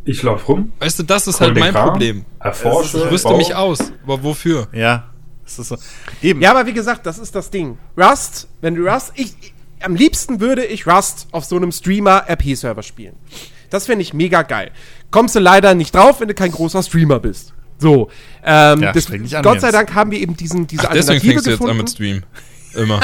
ich 0.05 0.23
laufe 0.23 0.45
rum, 0.47 0.73
Weißt 0.81 0.99
du, 0.99 1.03
das 1.03 1.27
ist 1.27 1.41
halt 1.41 1.59
mein 1.59 1.73
Kram, 1.73 1.91
Problem. 1.91 2.25
erforsche, 2.39 2.99
Ich 2.99 3.05
rüste 3.11 3.35
mich 3.37 3.55
aus. 3.55 3.79
Aber 4.03 4.23
wofür? 4.23 4.69
ja, 4.73 5.11
das 5.45 5.59
ist 5.59 5.69
so 5.69 5.79
eben. 6.21 6.43
Ja, 6.43 6.51
aber 6.51 6.67
wie 6.67 6.75
gesagt, 6.75 7.07
das 7.07 7.19
ist 7.19 7.35
das 7.35 7.51
Ding. 7.51 7.79
Rust, 7.97 8.49
wenn 8.61 8.75
du 8.75 8.87
Rust, 8.87 9.13
ich 9.15 9.35
am 9.85 9.95
liebsten 9.95 10.41
würde 10.41 10.65
ich 10.65 10.87
Rust 10.87 11.29
auf 11.33 11.45
so 11.45 11.57
einem 11.57 11.73
Streamer-RP-Server 11.73 12.83
spielen. 12.83 13.15
Das 13.71 13.87
fände 13.87 14.03
ich 14.03 14.15
mega 14.15 14.43
geil. 14.43 14.71
Kommst 15.11 15.35
du 15.35 15.41
leider 15.41 15.75
nicht 15.75 15.95
drauf, 15.95 16.21
wenn 16.21 16.29
du 16.29 16.35
kein 16.35 16.51
großer 16.53 16.83
Streamer 16.83 17.21
bist. 17.21 17.53
So. 17.79 18.09
Ähm, 18.45 18.83
Ja, 18.83 18.93
das, 18.93 19.07
Gott 19.43 19.61
sei. 19.61 19.71
Dank 19.71 19.95
haben 19.95 20.11
wir 20.11 20.21
eben 20.21 20.37
diesen, 20.37 20.67
diese 20.67 20.89
Ach, 20.89 20.93
deswegen 20.93 21.15
Alternative 21.15 21.33
fängst 21.33 21.47
du 21.47 21.51
jetzt 21.51 21.61
an 21.61 21.67
gefunden. 21.67 21.79
mit 21.83 21.91
Stream. 21.91 22.23
Immer. 22.75 23.01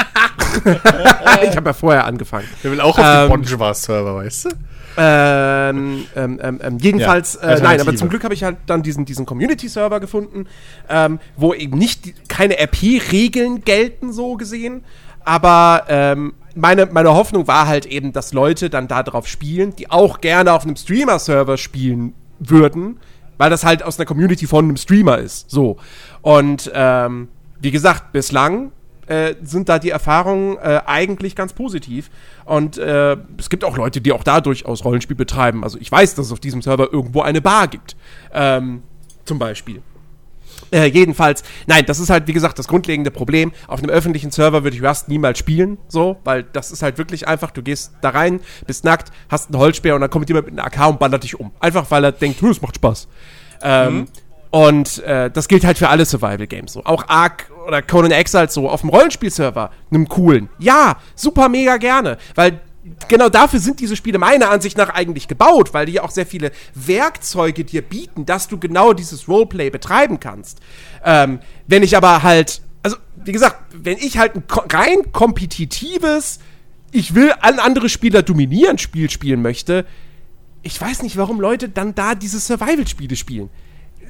ich 1.50 1.56
habe 1.56 1.70
ja 1.70 1.72
vorher 1.72 2.04
angefangen. 2.06 2.48
Der 2.64 2.72
will 2.72 2.80
auch 2.80 2.98
auf 2.98 3.04
Ähm, 3.04 3.30
den 3.30 3.42
Bonjour-Server, 3.42 4.16
weißt 4.16 4.44
du? 4.46 4.48
Ähm, 4.96 6.04
ähm, 6.16 6.40
ähm, 6.42 6.60
ähm, 6.62 6.78
jedenfalls, 6.78 7.38
Ja, 7.40 7.50
äh, 7.50 7.60
nein, 7.60 7.80
aber 7.80 7.94
zum 7.94 8.08
Glück 8.08 8.24
habe 8.24 8.34
ich 8.34 8.42
halt 8.42 8.56
dann 8.66 8.82
diesen, 8.82 9.04
diesen 9.04 9.24
Community-Server 9.24 10.00
gefunden, 10.00 10.46
ähm, 10.88 11.20
wo 11.36 11.54
eben 11.54 11.78
nicht 11.78 12.04
die, 12.04 12.14
keine 12.28 12.58
RP-Regeln 12.58 13.64
gelten, 13.64 14.12
so 14.12 14.34
gesehen. 14.36 14.82
Aber 15.24 15.84
ähm, 15.88 16.32
meine, 16.54 16.86
meine 16.86 17.14
Hoffnung 17.14 17.46
war 17.46 17.66
halt 17.66 17.86
eben, 17.86 18.12
dass 18.12 18.32
Leute 18.32 18.70
dann 18.70 18.88
da 18.88 19.02
drauf 19.02 19.26
spielen, 19.26 19.74
die 19.76 19.90
auch 19.90 20.20
gerne 20.20 20.52
auf 20.52 20.64
einem 20.64 20.76
Streamer-Server 20.76 21.56
spielen 21.56 22.14
würden, 22.38 22.98
weil 23.38 23.50
das 23.50 23.64
halt 23.64 23.82
aus 23.82 23.98
einer 23.98 24.06
Community 24.06 24.46
von 24.46 24.64
einem 24.64 24.76
Streamer 24.76 25.18
ist. 25.18 25.50
So. 25.50 25.76
Und 26.22 26.70
ähm, 26.74 27.28
wie 27.60 27.70
gesagt, 27.70 28.12
bislang 28.12 28.72
äh, 29.06 29.34
sind 29.42 29.68
da 29.68 29.78
die 29.78 29.90
Erfahrungen 29.90 30.56
äh, 30.58 30.82
eigentlich 30.86 31.34
ganz 31.34 31.52
positiv. 31.52 32.10
Und 32.44 32.78
äh, 32.78 33.16
es 33.38 33.50
gibt 33.50 33.64
auch 33.64 33.76
Leute, 33.76 34.00
die 34.00 34.12
auch 34.12 34.24
da 34.24 34.40
durchaus 34.40 34.84
Rollenspiel 34.84 35.16
betreiben. 35.16 35.64
Also 35.64 35.78
ich 35.78 35.90
weiß, 35.90 36.14
dass 36.14 36.26
es 36.26 36.32
auf 36.32 36.40
diesem 36.40 36.62
Server 36.62 36.92
irgendwo 36.92 37.22
eine 37.22 37.40
Bar 37.40 37.68
gibt. 37.68 37.96
Ähm, 38.32 38.82
zum 39.24 39.38
Beispiel. 39.38 39.82
Äh, 40.72 40.86
jedenfalls, 40.86 41.42
nein, 41.66 41.84
das 41.86 41.98
ist 41.98 42.10
halt, 42.10 42.26
wie 42.26 42.32
gesagt, 42.32 42.58
das 42.58 42.68
grundlegende 42.68 43.10
Problem. 43.10 43.52
Auf 43.66 43.80
einem 43.80 43.90
öffentlichen 43.90 44.30
Server 44.30 44.62
würde 44.62 44.76
ich 44.76 44.82
Rust 44.82 45.08
niemals 45.08 45.38
spielen, 45.38 45.78
so, 45.88 46.18
weil 46.24 46.44
das 46.44 46.70
ist 46.70 46.82
halt 46.82 46.96
wirklich 46.98 47.26
einfach, 47.26 47.50
du 47.50 47.62
gehst 47.62 47.92
da 48.02 48.10
rein, 48.10 48.40
bist 48.66 48.84
nackt, 48.84 49.10
hast 49.28 49.50
einen 49.50 49.58
Holzspeer 49.58 49.94
und 49.94 50.00
dann 50.00 50.10
kommt 50.10 50.28
jemand 50.28 50.46
mit 50.46 50.58
einem 50.58 50.66
AK 50.66 50.88
und 50.90 50.98
ballert 51.00 51.24
dich 51.24 51.38
um. 51.40 51.50
Einfach, 51.60 51.90
weil 51.90 52.04
er 52.04 52.12
denkt, 52.12 52.40
"Hm, 52.40 52.50
es 52.50 52.62
macht 52.62 52.76
Spaß. 52.76 53.08
Ähm, 53.62 54.06
Und 54.52 54.98
äh, 55.04 55.30
das 55.30 55.46
gilt 55.46 55.64
halt 55.64 55.78
für 55.78 55.88
alle 55.88 56.04
Survival-Games 56.04 56.72
so. 56.72 56.84
Auch 56.84 57.08
Ark 57.08 57.50
oder 57.68 57.82
Conan 57.82 58.10
Exiles 58.10 58.52
so 58.52 58.68
auf 58.68 58.80
dem 58.80 58.90
Rollenspielserver, 58.90 59.70
einem 59.92 60.08
coolen. 60.08 60.48
Ja, 60.58 60.96
super 61.14 61.48
mega 61.48 61.76
gerne, 61.76 62.18
weil 62.34 62.60
genau 63.08 63.28
dafür 63.28 63.60
sind 63.60 63.80
diese 63.80 63.96
Spiele 63.96 64.18
meiner 64.18 64.50
Ansicht 64.50 64.76
nach 64.76 64.90
eigentlich 64.90 65.28
gebaut, 65.28 65.72
weil 65.72 65.86
die 65.86 66.00
auch 66.00 66.10
sehr 66.10 66.26
viele 66.26 66.52
Werkzeuge 66.74 67.64
dir 67.64 67.82
bieten, 67.82 68.26
dass 68.26 68.48
du 68.48 68.58
genau 68.58 68.92
dieses 68.92 69.28
Roleplay 69.28 69.70
betreiben 69.70 70.20
kannst. 70.20 70.60
Ähm, 71.04 71.40
wenn 71.66 71.82
ich 71.82 71.96
aber 71.96 72.22
halt, 72.22 72.62
also 72.82 72.96
wie 73.24 73.32
gesagt, 73.32 73.56
wenn 73.72 73.98
ich 73.98 74.18
halt 74.18 74.36
ein 74.36 74.44
rein 74.72 75.12
kompetitives, 75.12 76.40
ich 76.92 77.14
will 77.14 77.32
alle 77.40 77.62
andere 77.62 77.88
Spieler 77.88 78.22
dominieren 78.22 78.78
Spiel 78.78 79.10
spielen 79.10 79.42
möchte, 79.42 79.86
ich 80.62 80.80
weiß 80.80 81.02
nicht, 81.02 81.16
warum 81.16 81.40
Leute 81.40 81.68
dann 81.68 81.94
da 81.94 82.14
diese 82.14 82.38
Survival-Spiele 82.38 83.16
spielen. 83.16 83.50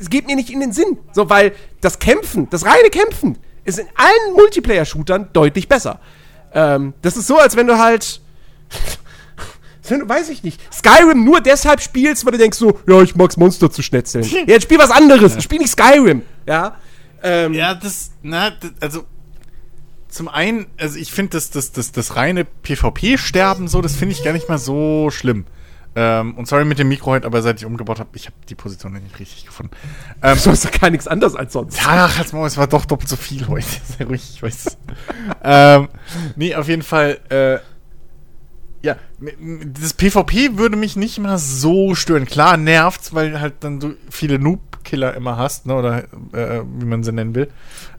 Es 0.01 0.10
geht 0.10 0.27
mir 0.27 0.35
nicht 0.35 0.51
in 0.51 0.60
den 0.60 0.73
Sinn. 0.73 0.99
So, 1.12 1.28
weil 1.28 1.52
das 1.81 1.99
Kämpfen, 1.99 2.49
das 2.51 2.65
reine 2.65 2.91
Kämpfen, 2.91 3.39
ist 3.65 3.78
in 3.78 3.86
allen 3.94 4.35
Multiplayer-Shootern 4.35 5.28
deutlich 5.33 5.69
besser. 5.69 6.01
Ähm, 6.52 6.94
das 7.02 7.17
ist 7.17 7.27
so, 7.27 7.39
als 7.39 7.57
wenn 7.57 7.67
du 7.67 7.78
halt. 7.78 8.20
du, 9.89 10.08
weiß 10.08 10.28
ich 10.31 10.42
nicht, 10.42 10.60
Skyrim 10.73 11.24
nur 11.24 11.40
deshalb 11.40 11.81
spielst, 11.81 12.24
weil 12.24 12.32
du 12.32 12.39
denkst 12.39 12.58
so, 12.58 12.78
ja, 12.86 13.02
ich 13.02 13.15
mag's 13.15 13.36
Monster 13.36 13.70
zu 13.70 13.82
schnetzeln. 13.82 14.24
ja, 14.24 14.42
jetzt 14.47 14.65
spiel 14.65 14.78
was 14.78 14.90
anderes. 14.90 15.42
Spiel 15.42 15.58
nicht 15.58 15.70
Skyrim. 15.70 16.23
Ja. 16.47 16.76
Ähm, 17.23 17.55
Ja, 17.55 17.74
das, 17.74 18.12
na, 18.23 18.50
das, 18.50 18.73
also 18.81 19.05
zum 20.08 20.28
einen, 20.28 20.66
also 20.78 20.99
ich 20.99 21.12
finde 21.12 21.32
das, 21.32 21.50
das, 21.50 21.73
das, 21.73 21.92
das 21.92 22.16
reine 22.16 22.44
PvP-Sterben 22.44 23.68
so, 23.68 23.81
das 23.81 23.94
finde 23.94 24.15
ich 24.15 24.24
gar 24.24 24.32
nicht 24.32 24.49
mal 24.49 24.58
so 24.58 25.10
schlimm. 25.10 25.44
Ähm, 25.97 26.34
und 26.36 26.47
sorry 26.47 26.65
mit 26.65 26.78
dem 26.78 26.89
Mikro 26.89 27.10
heute, 27.10 27.26
aber 27.26 27.42
seit 27.42 27.58
ich 27.58 27.66
umgebaut 27.66 27.99
habe, 27.99 28.10
ich 28.15 28.26
habe 28.26 28.36
die 28.49 28.55
Position 28.55 28.92
nicht 28.92 29.18
richtig 29.18 29.44
gefunden. 29.44 29.73
Ähm, 30.23 30.39
so 30.39 30.50
ist 30.52 30.65
doch 30.65 30.70
gar 30.70 30.90
nichts 30.90 31.08
anderes 31.08 31.34
als 31.34 31.52
sonst. 31.52 31.81
Ach, 31.84 32.16
als 32.16 32.32
Maul, 32.32 32.47
es 32.47 32.57
war 32.57 32.68
doch 32.68 32.84
doppelt 32.84 33.08
so 33.08 33.16
viel 33.16 33.49
heute. 33.49 33.66
Sehr 33.99 34.07
ruhig, 34.07 34.23
ich 34.34 34.42
weiß. 34.42 34.78
ähm, 35.42 35.89
nee, 36.36 36.55
auf 36.55 36.68
jeden 36.68 36.82
Fall, 36.82 37.18
äh, 37.28 37.58
ja, 38.83 38.97
das 39.75 39.92
PvP 39.94 40.57
würde 40.57 40.76
mich 40.76 40.97
nicht 40.97 41.18
mal 41.18 41.39
so 41.39 41.94
stören. 41.94 42.25
Klar, 42.25 42.57
nervt's, 42.57 43.15
weil 43.15 43.41
halt 43.41 43.55
dann 43.60 43.78
du 43.81 43.94
viele 44.09 44.39
Noob-Killer 44.39 45.15
immer 45.15 45.36
hast, 45.36 45.67
ne, 45.67 45.75
oder 45.75 46.05
äh, 46.33 46.62
wie 46.78 46.86
man 46.86 47.02
sie 47.02 47.12
nennen 47.12 47.34
will. 47.34 47.50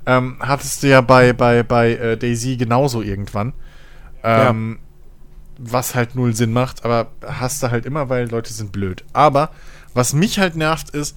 Ähm, 0.05 0.37
hattest 0.39 0.81
du 0.81 0.87
ja 0.87 1.01
bei, 1.01 1.33
bei, 1.33 1.61
bei 1.63 1.93
äh, 1.93 2.17
Daisy 2.17 2.57
genauso 2.57 3.01
irgendwann. 3.01 3.53
Ähm, 4.23 4.79
Was 5.57 5.93
halt 5.93 6.15
null 6.15 6.35
Sinn 6.35 6.53
macht, 6.53 6.83
aber 6.83 7.11
hast 7.23 7.61
du 7.61 7.69
halt 7.69 7.85
immer, 7.85 8.09
weil 8.09 8.27
Leute 8.29 8.51
sind 8.51 8.71
blöd. 8.71 9.03
Aber 9.13 9.51
was 9.93 10.13
mich 10.13 10.39
halt 10.39 10.55
nervt 10.55 10.89
ist, 10.91 11.15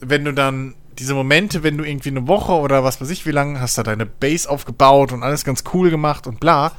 wenn 0.00 0.24
du 0.26 0.34
dann 0.34 0.74
diese 0.98 1.14
Momente, 1.14 1.62
wenn 1.62 1.78
du 1.78 1.84
irgendwie 1.84 2.10
eine 2.10 2.28
Woche 2.28 2.52
oder 2.52 2.84
was 2.84 3.00
weiß 3.00 3.08
ich 3.08 3.24
wie 3.24 3.30
lange, 3.30 3.60
hast 3.60 3.78
da 3.78 3.82
deine 3.82 4.04
Base 4.04 4.50
aufgebaut 4.50 5.12
und 5.12 5.22
alles 5.22 5.44
ganz 5.44 5.64
cool 5.72 5.88
gemacht 5.88 6.26
und 6.26 6.38
bla. 6.38 6.72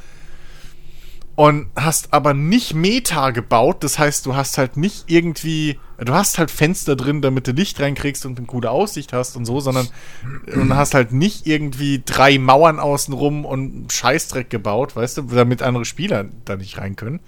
Und 1.35 1.67
hast 1.75 2.13
aber 2.13 2.35
nicht 2.35 2.75
Meta 2.75 3.31
gebaut, 3.31 3.83
das 3.83 3.97
heißt, 3.97 4.27
du 4.27 4.35
hast 4.35 4.59
halt 4.59 4.77
nicht 4.77 5.05
irgendwie, 5.07 5.79
du 5.97 6.13
hast 6.13 6.37
halt 6.37 6.51
Fenster 6.51 6.95
drin, 6.95 7.23
damit 7.23 7.47
du 7.47 7.53
Licht 7.53 7.79
reinkriegst 7.79 8.27
und 8.27 8.37
eine 8.37 8.45
gute 8.45 8.69
Aussicht 8.69 9.13
hast 9.13 9.35
und 9.35 9.45
so, 9.45 9.59
sondern 9.59 9.87
und 10.53 10.75
hast 10.75 10.93
halt 10.93 11.11
nicht 11.11 11.47
irgendwie 11.47 12.03
drei 12.05 12.37
Mauern 12.37 12.79
außenrum 12.79 13.45
und 13.45 13.91
Scheißdreck 13.91 14.51
gebaut, 14.51 14.95
weißt 14.95 15.17
du, 15.17 15.21
damit 15.23 15.63
andere 15.63 15.85
Spieler 15.85 16.25
da 16.45 16.55
nicht 16.55 16.77
rein 16.77 16.95
können. 16.95 17.19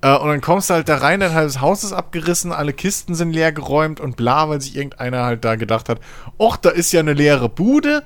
Äh, 0.00 0.16
und 0.16 0.28
dann 0.28 0.40
kommst 0.40 0.70
du 0.70 0.74
halt 0.74 0.88
da 0.88 0.96
rein, 0.96 1.20
dein 1.20 1.34
halbes 1.34 1.60
Haus 1.60 1.84
ist 1.84 1.92
abgerissen, 1.92 2.52
alle 2.52 2.72
Kisten 2.72 3.14
sind 3.14 3.32
leer 3.32 3.52
geräumt 3.52 4.00
und 4.00 4.16
bla, 4.16 4.48
weil 4.48 4.60
sich 4.60 4.76
irgendeiner 4.76 5.24
halt 5.24 5.44
da 5.44 5.56
gedacht 5.56 5.88
hat, 5.88 6.00
och, 6.38 6.56
da 6.56 6.70
ist 6.70 6.92
ja 6.92 7.00
eine 7.00 7.14
leere 7.14 7.48
Bude. 7.48 8.04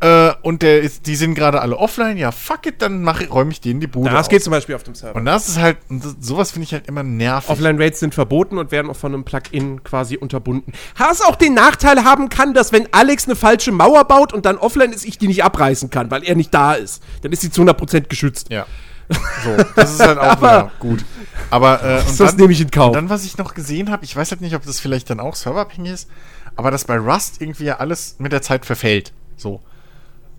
Äh, 0.00 0.32
und 0.42 0.62
der 0.62 0.80
ist, 0.82 1.06
die 1.06 1.16
sind 1.16 1.34
gerade 1.34 1.60
alle 1.62 1.76
offline, 1.78 2.16
ja, 2.18 2.30
fuck 2.32 2.66
it, 2.66 2.82
dann 2.82 3.02
mach, 3.02 3.22
räume 3.30 3.52
ich 3.52 3.60
denen 3.60 3.80
die 3.80 3.86
Bude 3.86 4.10
Das 4.10 4.20
aus. 4.26 4.28
geht 4.28 4.42
zum 4.44 4.50
Beispiel 4.50 4.74
auf 4.74 4.82
dem 4.82 4.94
Server. 4.94 5.16
Und 5.16 5.24
das 5.24 5.48
ist 5.48 5.58
halt, 5.58 5.78
das, 5.88 6.16
sowas 6.20 6.50
finde 6.50 6.64
ich 6.64 6.72
halt 6.72 6.86
immer 6.88 7.02
nervig. 7.02 7.48
Offline-Raids 7.48 8.00
sind 8.00 8.14
verboten 8.14 8.58
und 8.58 8.70
werden 8.70 8.90
auch 8.90 8.96
von 8.96 9.14
einem 9.14 9.24
Plugin 9.24 9.82
quasi 9.84 10.16
unterbunden. 10.16 10.72
Was 10.98 11.22
auch 11.22 11.36
den 11.36 11.54
Nachteil 11.54 12.04
haben 12.04 12.28
kann, 12.28 12.52
dass 12.54 12.72
wenn 12.72 12.88
Alex 12.92 13.24
eine 13.26 13.36
falsche 13.36 13.72
Mauer 13.72 14.04
baut 14.04 14.32
und 14.32 14.44
dann 14.44 14.58
offline 14.58 14.92
ist, 14.92 15.04
ich 15.06 15.16
die 15.18 15.28
nicht 15.28 15.42
abreißen 15.44 15.88
kann, 15.90 16.10
weil 16.10 16.24
er 16.24 16.34
nicht 16.34 16.52
da 16.52 16.74
ist. 16.74 17.02
Dann 17.22 17.32
ist 17.32 17.40
sie 17.42 17.50
zu 17.50 17.62
100% 17.62 18.08
geschützt. 18.08 18.50
Ja. 18.50 18.66
So, 19.44 19.56
das 19.76 19.92
ist 19.92 20.00
halt 20.00 20.18
auch 20.18 20.22
Aber- 20.42 20.48
wieder 20.64 20.70
gut. 20.80 21.04
Aber 21.50 21.82
äh, 21.82 21.98
und 22.00 22.06
Das 22.08 22.16
dann- 22.16 22.36
nehme 22.36 22.52
ich 22.52 22.60
in 22.60 22.70
Kauf. 22.70 22.88
Und 22.88 22.94
dann, 22.94 23.08
was 23.10 23.24
ich 23.24 23.38
noch 23.38 23.54
gesehen 23.54 23.90
habe, 23.90 24.04
ich 24.04 24.14
weiß 24.16 24.30
halt 24.32 24.40
nicht, 24.40 24.54
ob 24.54 24.64
das 24.66 24.80
vielleicht 24.80 25.08
dann 25.08 25.20
auch 25.20 25.34
serverabhängig 25.34 25.92
ist, 25.92 26.10
aber 26.56 26.70
dass 26.70 26.84
bei 26.84 26.96
Rust 26.98 27.40
irgendwie 27.40 27.64
ja 27.64 27.76
alles 27.78 28.16
mit 28.18 28.32
der 28.32 28.42
Zeit 28.42 28.66
verfällt. 28.66 29.12
So. 29.36 29.60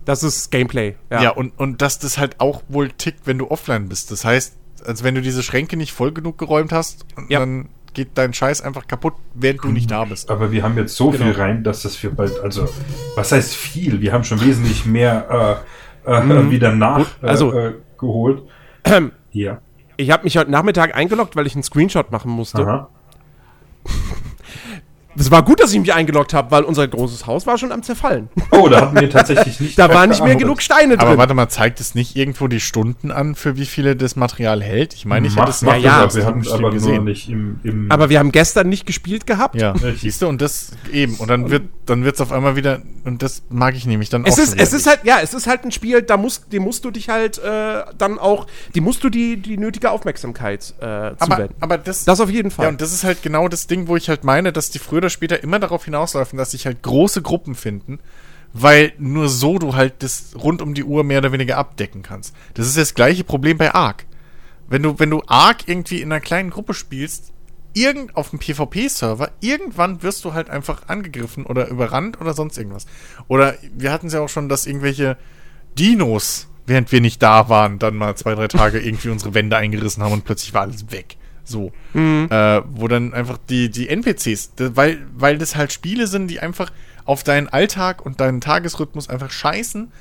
Das 0.06 0.22
ist 0.22 0.50
Gameplay. 0.50 0.94
Ja, 1.10 1.30
und, 1.30 1.50
und 1.58 1.82
dass 1.82 1.98
das 1.98 2.16
halt 2.16 2.40
auch 2.40 2.62
wohl 2.68 2.90
tickt, 2.90 3.26
wenn 3.26 3.36
du 3.38 3.50
offline 3.50 3.88
bist. 3.88 4.10
Das 4.10 4.24
heißt, 4.24 4.56
als 4.86 5.02
wenn 5.02 5.14
du 5.14 5.20
diese 5.20 5.42
Schränke 5.42 5.76
nicht 5.76 5.92
voll 5.92 6.12
genug 6.12 6.38
geräumt 6.38 6.72
hast, 6.72 7.04
Ja. 7.28 7.40
dann 7.40 7.68
geht 7.92 8.10
dein 8.14 8.32
Scheiß 8.34 8.60
einfach 8.60 8.86
kaputt, 8.86 9.14
während 9.34 9.64
du 9.64 9.68
nicht 9.68 9.90
da 9.90 10.04
bist. 10.04 10.30
Aber 10.30 10.52
wir 10.52 10.62
haben 10.62 10.76
jetzt 10.76 10.94
so 10.96 11.10
viel 11.12 11.32
rein, 11.32 11.64
dass 11.64 11.82
das 11.82 12.00
wir 12.02 12.10
bald, 12.10 12.38
also, 12.40 12.68
was 13.16 13.32
heißt 13.32 13.54
viel? 13.56 14.00
Wir 14.00 14.12
haben 14.12 14.22
schon 14.22 14.40
wesentlich 14.42 14.84
mehr 14.86 15.62
äh, 16.06 16.10
äh, 16.12 16.50
wieder 16.50 16.72
nach 16.72 17.06
äh, 17.22 17.26
also- 17.26 17.52
äh, 17.52 17.74
geholt. 17.98 18.42
Hier. 19.30 19.60
Ich 19.96 20.10
habe 20.10 20.24
mich 20.24 20.36
heute 20.36 20.50
Nachmittag 20.50 20.94
eingeloggt, 20.94 21.34
weil 21.36 21.46
ich 21.46 21.54
einen 21.54 21.62
Screenshot 21.62 22.12
machen 22.12 22.30
musste. 22.30 22.62
Aha. 22.66 22.88
Es 25.18 25.30
war 25.30 25.42
gut, 25.44 25.60
dass 25.60 25.72
ich 25.72 25.80
mich 25.80 25.92
eingeloggt 25.92 26.34
habe, 26.34 26.50
weil 26.50 26.62
unser 26.64 26.86
großes 26.86 27.26
Haus 27.26 27.46
war 27.46 27.58
schon 27.58 27.72
am 27.72 27.82
Zerfallen. 27.82 28.28
Oh, 28.50 28.68
da 28.68 28.82
hatten 28.82 29.00
wir 29.00 29.10
tatsächlich 29.10 29.60
nicht. 29.60 29.76
Da 29.86 29.92
waren 29.92 30.08
nicht 30.08 30.22
mehr 30.22 30.36
genug 30.36 30.62
Steine 30.62 30.94
Aber 30.94 31.10
drin. 31.10 31.18
warte 31.18 31.34
mal, 31.34 31.48
zeigt 31.48 31.80
es 31.80 31.94
nicht 31.94 32.16
irgendwo 32.16 32.48
die 32.48 32.60
Stunden 32.60 33.10
an, 33.10 33.34
für 33.34 33.56
wie 33.56 33.66
viele 33.66 33.96
das 33.96 34.16
Material 34.16 34.62
hält? 34.62 34.94
Ich 34.94 35.04
meine, 35.04 35.26
ich 35.26 35.36
hätte 35.36 35.50
es 35.50 35.60
Ja, 35.60 35.76
ja, 35.76 36.14
wir 36.14 36.24
bestimmt 36.32 36.50
aber 36.50 36.70
gesehen. 36.70 36.96
nur 36.96 37.04
nicht 37.04 37.28
im, 37.28 37.60
im 37.62 37.90
Aber 37.90 38.08
wir 38.08 38.18
haben 38.18 38.32
gestern 38.32 38.68
nicht 38.68 38.86
gespielt 38.86 39.26
gehabt. 39.26 39.54
Ja, 39.60 39.74
siehst 39.98 40.22
du, 40.22 40.28
und 40.28 40.40
das 40.40 40.72
eben. 40.92 41.16
Und 41.16 41.28
dann 41.28 41.50
wird 41.50 41.64
dann 41.86 42.04
wird's 42.04 42.20
auf 42.20 42.32
einmal 42.32 42.56
wieder, 42.56 42.82
und 43.04 43.22
das 43.22 43.42
mag 43.48 43.74
ich 43.76 43.86
nämlich 43.86 44.08
dann 44.08 44.24
Es 44.26 44.34
auch 44.34 44.38
ist, 44.42 44.58
es 44.60 44.72
ist 44.72 44.86
halt, 44.86 45.00
ja, 45.04 45.18
es 45.22 45.34
ist 45.34 45.46
halt 45.46 45.64
ein 45.64 45.70
Spiel, 45.70 46.02
da 46.02 46.16
musst, 46.16 46.52
dem 46.52 46.64
musst 46.64 46.84
du 46.84 46.90
dich 46.90 47.08
halt 47.08 47.38
äh, 47.38 47.84
dann 47.96 48.18
auch, 48.18 48.46
die 48.74 48.80
musst 48.80 49.04
du 49.04 49.08
die, 49.08 49.36
die 49.36 49.56
nötige 49.56 49.90
Aufmerksamkeit 49.90 50.74
äh, 50.80 50.84
aber, 50.84 51.16
zuwenden. 51.18 51.54
aber 51.60 51.78
das, 51.78 52.04
das 52.04 52.20
auf 52.20 52.30
jeden 52.30 52.50
Fall. 52.50 52.64
Ja, 52.64 52.68
und 52.70 52.80
das 52.80 52.92
ist 52.92 53.04
halt 53.04 53.22
genau 53.22 53.48
das 53.48 53.66
Ding, 53.68 53.86
wo 53.88 53.96
ich 53.96 54.08
halt 54.08 54.24
meine, 54.24 54.52
dass 54.52 54.70
die 54.70 54.78
früher 54.78 55.00
oder 55.06 55.10
später 55.10 55.42
immer 55.42 55.58
darauf 55.58 55.84
hinauslaufen, 55.84 56.36
dass 56.36 56.50
sich 56.50 56.66
halt 56.66 56.82
große 56.82 57.22
Gruppen 57.22 57.54
finden, 57.54 58.00
weil 58.52 58.92
nur 58.98 59.28
so 59.28 59.58
du 59.58 59.74
halt 59.74 60.02
das 60.02 60.34
rund 60.36 60.62
um 60.62 60.74
die 60.74 60.84
Uhr 60.84 61.04
mehr 61.04 61.18
oder 61.18 61.32
weniger 61.32 61.56
abdecken 61.58 62.02
kannst. 62.02 62.34
Das 62.54 62.66
ist 62.66 62.76
das 62.76 62.94
gleiche 62.94 63.24
Problem 63.24 63.56
bei 63.56 63.72
Ark. 63.72 64.04
Wenn 64.68 64.82
du, 64.82 64.98
wenn 64.98 65.10
du 65.10 65.22
Ark 65.26 65.58
irgendwie 65.66 66.00
in 66.00 66.10
einer 66.10 66.20
kleinen 66.20 66.50
Gruppe 66.50 66.74
spielst, 66.74 67.32
irgend 67.72 68.16
auf 68.16 68.30
dem 68.30 68.40
PvP-Server, 68.40 69.30
irgendwann 69.40 70.02
wirst 70.02 70.24
du 70.24 70.32
halt 70.32 70.50
einfach 70.50 70.88
angegriffen 70.88 71.46
oder 71.46 71.68
überrannt 71.68 72.20
oder 72.20 72.34
sonst 72.34 72.58
irgendwas. 72.58 72.86
Oder 73.28 73.54
wir 73.76 73.92
hatten 73.92 74.08
es 74.08 74.14
ja 74.14 74.20
auch 74.20 74.28
schon, 74.28 74.48
dass 74.48 74.66
irgendwelche 74.66 75.16
Dinos, 75.78 76.48
während 76.66 76.90
wir 76.90 77.00
nicht 77.00 77.22
da 77.22 77.48
waren, 77.48 77.78
dann 77.78 77.94
mal 77.94 78.16
zwei, 78.16 78.34
drei 78.34 78.48
Tage 78.48 78.80
irgendwie 78.80 79.10
unsere 79.10 79.34
Wände 79.34 79.56
eingerissen 79.56 80.02
haben 80.02 80.12
und 80.12 80.24
plötzlich 80.24 80.52
war 80.54 80.62
alles 80.62 80.90
weg. 80.90 81.16
So. 81.46 81.72
Äh, 82.28 82.62
wo 82.68 82.88
dann 82.88 83.14
einfach 83.14 83.38
die, 83.48 83.70
die 83.70 83.88
NPCs, 83.88 84.52
weil, 84.58 85.06
weil 85.14 85.38
das 85.38 85.56
halt 85.56 85.72
Spiele 85.72 86.06
sind, 86.06 86.28
die 86.28 86.40
einfach 86.40 86.72
auf 87.04 87.22
deinen 87.22 87.48
Alltag 87.48 88.04
und 88.04 88.20
deinen 88.20 88.40
Tagesrhythmus 88.40 89.08
einfach 89.08 89.30
scheißen, 89.30 89.92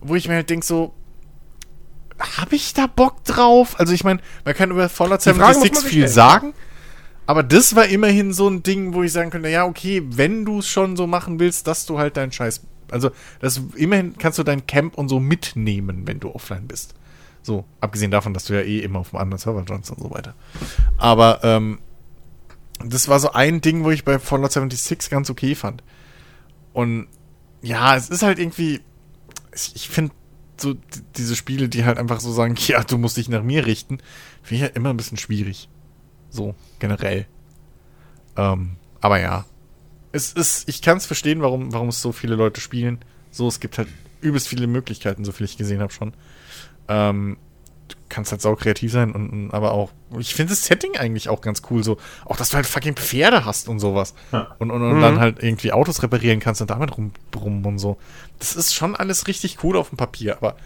wo 0.00 0.14
ich 0.14 0.28
mir 0.28 0.34
halt 0.34 0.50
denke, 0.50 0.66
so, 0.66 0.94
hab 2.18 2.52
ich 2.52 2.74
da 2.74 2.86
Bock 2.86 3.24
drauf? 3.24 3.80
Also 3.80 3.92
ich 3.92 4.04
meine, 4.04 4.20
man 4.44 4.54
kann 4.54 4.70
über 4.70 4.88
Fallout 4.88 5.24
Die 5.24 5.30
Frage 5.30 5.58
muss 5.58 5.62
76 5.62 5.72
man 5.72 5.82
sich 5.82 5.90
viel 5.90 6.08
sagen, 6.08 6.54
aber 7.26 7.42
das 7.42 7.74
war 7.74 7.86
immerhin 7.86 8.32
so 8.32 8.48
ein 8.48 8.62
Ding, 8.62 8.94
wo 8.94 9.02
ich 9.02 9.12
sagen 9.12 9.30
könnte, 9.30 9.48
ja, 9.48 9.64
okay, 9.64 10.02
wenn 10.06 10.44
du 10.44 10.60
es 10.60 10.68
schon 10.68 10.96
so 10.96 11.06
machen 11.06 11.40
willst, 11.40 11.66
dass 11.66 11.86
du 11.86 11.98
halt 11.98 12.16
deinen 12.16 12.32
Scheiß, 12.32 12.62
also 12.90 13.10
das 13.40 13.60
immerhin 13.74 14.16
kannst 14.18 14.38
du 14.38 14.42
dein 14.42 14.66
Camp 14.66 14.96
und 14.96 15.08
so 15.08 15.18
mitnehmen, 15.18 16.06
wenn 16.06 16.20
du 16.20 16.30
offline 16.30 16.68
bist. 16.68 16.94
So, 17.46 17.64
abgesehen 17.80 18.10
davon, 18.10 18.34
dass 18.34 18.46
du 18.46 18.54
ja 18.54 18.62
eh 18.62 18.80
immer 18.80 18.98
auf 18.98 19.14
einem 19.14 19.22
anderen 19.22 19.38
Server 19.38 19.62
joinst 19.62 19.92
und 19.92 20.00
so 20.00 20.10
weiter. 20.10 20.34
Aber 20.98 21.44
ähm, 21.44 21.78
das 22.84 23.06
war 23.06 23.20
so 23.20 23.30
ein 23.30 23.60
Ding, 23.60 23.84
wo 23.84 23.92
ich 23.92 24.04
bei 24.04 24.18
Fallout 24.18 24.50
76 24.50 25.08
ganz 25.10 25.30
okay 25.30 25.54
fand. 25.54 25.84
Und 26.72 27.06
ja, 27.62 27.94
es 27.94 28.10
ist 28.10 28.24
halt 28.24 28.40
irgendwie, 28.40 28.80
ich, 29.54 29.88
finde 29.88 30.12
so 30.56 30.74
diese 31.16 31.36
Spiele, 31.36 31.68
die 31.68 31.84
halt 31.84 31.98
einfach 31.98 32.18
so 32.18 32.32
sagen, 32.32 32.56
ja, 32.66 32.82
du 32.82 32.98
musst 32.98 33.16
dich 33.16 33.28
nach 33.28 33.44
mir 33.44 33.64
richten, 33.64 33.98
finde 34.42 34.56
ich 34.56 34.62
halt 34.62 34.74
immer 34.76 34.90
ein 34.90 34.96
bisschen 34.96 35.16
schwierig. 35.16 35.68
So, 36.28 36.56
generell. 36.80 37.26
Ähm, 38.36 38.74
aber 39.00 39.20
ja. 39.20 39.44
Es 40.10 40.32
ist, 40.32 40.68
ich 40.68 40.82
kann 40.82 40.96
es 40.96 41.06
verstehen, 41.06 41.42
warum, 41.42 41.72
warum 41.72 41.90
es 41.90 42.02
so 42.02 42.10
viele 42.10 42.34
Leute 42.34 42.60
spielen. 42.60 42.98
So, 43.30 43.46
es 43.46 43.60
gibt 43.60 43.78
halt 43.78 43.86
übelst 44.20 44.48
viele 44.48 44.66
Möglichkeiten, 44.66 45.24
so 45.24 45.30
viel 45.30 45.46
ich 45.46 45.56
gesehen 45.56 45.80
habe 45.80 45.92
schon. 45.92 46.12
Ähm, 46.88 47.36
du 47.88 47.96
kannst 48.08 48.32
halt 48.32 48.40
sau 48.40 48.56
kreativ 48.56 48.92
sein 48.92 49.12
und, 49.12 49.50
aber 49.52 49.72
auch, 49.72 49.90
ich 50.18 50.34
finde 50.34 50.50
das 50.50 50.64
Setting 50.64 50.96
eigentlich 50.96 51.28
auch 51.28 51.40
ganz 51.40 51.62
cool, 51.70 51.84
so, 51.84 51.98
auch 52.24 52.36
dass 52.36 52.50
du 52.50 52.56
halt 52.56 52.66
fucking 52.66 52.96
Pferde 52.96 53.44
hast 53.44 53.68
und 53.68 53.78
sowas. 53.78 54.14
Ja. 54.32 54.54
Und, 54.58 54.70
und, 54.70 54.82
und 54.82 55.00
dann 55.00 55.20
halt 55.20 55.42
irgendwie 55.42 55.72
Autos 55.72 56.02
reparieren 56.02 56.40
kannst 56.40 56.60
und 56.60 56.70
damit 56.70 56.96
rum, 56.96 57.12
rum 57.34 57.64
und 57.64 57.78
so. 57.78 57.96
Das 58.38 58.56
ist 58.56 58.74
schon 58.74 58.96
alles 58.96 59.26
richtig 59.26 59.58
cool 59.62 59.76
auf 59.76 59.90
dem 59.90 59.98
Papier, 59.98 60.36
aber 60.36 60.56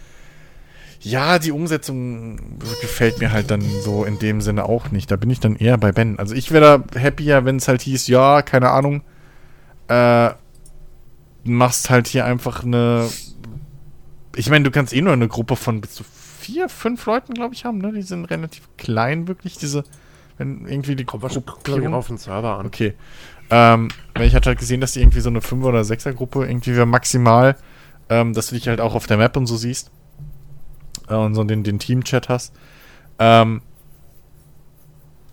ja, 1.03 1.39
die 1.39 1.51
Umsetzung 1.51 2.59
gefällt 2.81 3.19
mir 3.19 3.31
halt 3.31 3.49
dann 3.49 3.61
so 3.81 4.05
in 4.05 4.19
dem 4.19 4.39
Sinne 4.39 4.65
auch 4.65 4.91
nicht. 4.91 5.09
Da 5.09 5.15
bin 5.15 5.31
ich 5.31 5.39
dann 5.39 5.55
eher 5.55 5.77
bei 5.77 5.91
Ben. 5.91 6.19
Also 6.19 6.35
ich 6.35 6.51
wäre 6.51 6.83
da 6.93 6.99
happier, 6.99 7.43
wenn 7.43 7.55
es 7.55 7.67
halt 7.67 7.81
hieß, 7.81 8.07
ja, 8.07 8.43
keine 8.43 8.69
Ahnung, 8.69 9.01
äh, 9.87 10.29
machst 11.43 11.89
halt 11.89 12.07
hier 12.07 12.25
einfach 12.25 12.63
eine. 12.63 13.09
Ich 14.35 14.49
meine, 14.49 14.63
du 14.63 14.71
kannst 14.71 14.93
eh 14.93 15.01
nur 15.01 15.13
eine 15.13 15.27
Gruppe 15.27 15.55
von 15.55 15.81
bis 15.81 15.93
zu 15.93 16.03
vier, 16.03 16.69
fünf 16.69 17.05
Leuten, 17.05 17.33
glaube 17.33 17.53
ich, 17.53 17.65
haben, 17.65 17.77
ne? 17.77 17.91
Die 17.93 18.01
sind 18.01 18.25
relativ 18.25 18.67
klein, 18.77 19.27
wirklich, 19.27 19.57
diese, 19.57 19.83
wenn 20.37 20.65
irgendwie 20.67 20.95
die 20.95 21.05
Gruppierung- 21.05 21.93
auf 21.93 22.07
den 22.07 22.17
Server 22.17 22.57
an. 22.57 22.65
Okay. 22.65 22.93
Ähm, 23.49 23.89
weil 24.15 24.27
ich 24.27 24.35
hatte 24.35 24.47
halt 24.47 24.59
gesehen, 24.59 24.81
dass 24.81 24.93
die 24.93 25.01
irgendwie 25.01 25.19
so 25.19 25.29
eine 25.29 25.41
5 25.41 25.63
oder 25.65 25.81
6er 25.81 26.13
Gruppe 26.13 26.45
irgendwie 26.45 26.75
wäre 26.75 26.85
maximal, 26.85 27.57
ähm, 28.09 28.33
dass 28.33 28.47
du 28.47 28.55
dich 28.55 28.67
halt 28.67 28.79
auch 28.79 28.95
auf 28.95 29.07
der 29.07 29.17
Map 29.17 29.35
und 29.35 29.45
so 29.45 29.57
siehst. 29.57 29.91
Äh, 31.09 31.15
und 31.15 31.35
so 31.35 31.43
den, 31.43 31.63
den 31.63 31.79
Team-Chat 31.79 32.29
hast. 32.29 32.53
Ähm, 33.19 33.61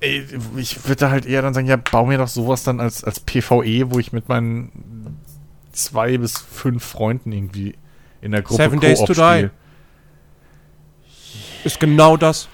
ich 0.00 0.84
würde 0.84 0.96
da 0.96 1.10
halt 1.10 1.26
eher 1.26 1.42
dann 1.42 1.54
sagen, 1.54 1.66
ja, 1.66 1.76
bau 1.76 2.06
mir 2.06 2.18
doch 2.18 2.28
sowas 2.28 2.62
dann 2.62 2.80
als, 2.80 3.02
als 3.02 3.20
PvE, 3.20 3.90
wo 3.90 3.98
ich 3.98 4.12
mit 4.12 4.28
meinen 4.28 5.16
zwei 5.72 6.18
bis 6.18 6.38
fünf 6.38 6.84
Freunden 6.84 7.32
irgendwie 7.32 7.74
in 8.20 8.32
der 8.32 8.42
Gruppe 8.42 8.62
Seven 8.62 8.80
Days 8.80 8.98
to 9.04 9.12
Die. 9.14 9.50
Ist 11.64 11.80
genau 11.80 12.16
das. 12.16 12.48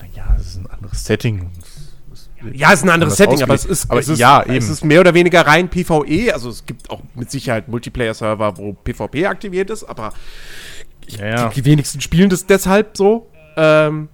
Naja, 0.00 0.34
das 0.36 0.46
ist 0.46 0.56
ein 0.58 0.66
anderes 0.66 1.04
Setting. 1.04 1.50
Ja, 2.52 2.68
es 2.72 2.80
ist 2.80 2.84
ein 2.84 2.90
anderes 2.90 3.16
Setting, 3.16 3.42
aber 3.42 3.54
es 3.54 3.64
ist, 3.64 3.90
Aber 3.90 3.98
es 3.98 4.08
ist, 4.08 4.18
ja, 4.20 4.42
es 4.44 4.68
ist 4.68 4.84
mehr 4.84 5.00
oder 5.00 5.12
weniger 5.12 5.44
rein 5.46 5.68
PvE. 5.68 6.32
Also 6.32 6.48
es 6.50 6.64
gibt 6.66 6.88
auch 6.88 7.02
mit 7.16 7.30
Sicherheit 7.32 7.66
Multiplayer-Server, 7.68 8.56
wo 8.58 8.74
PvP 8.74 9.26
aktiviert 9.26 9.70
ist, 9.70 9.82
aber 9.84 10.12
Ja, 11.08 11.26
ja. 11.26 11.48
die 11.48 11.64
wenigsten 11.64 12.00
spielen 12.00 12.30
das 12.30 12.46
deshalb 12.46 12.96
so. 12.96 13.28
Ähm, 13.56 14.08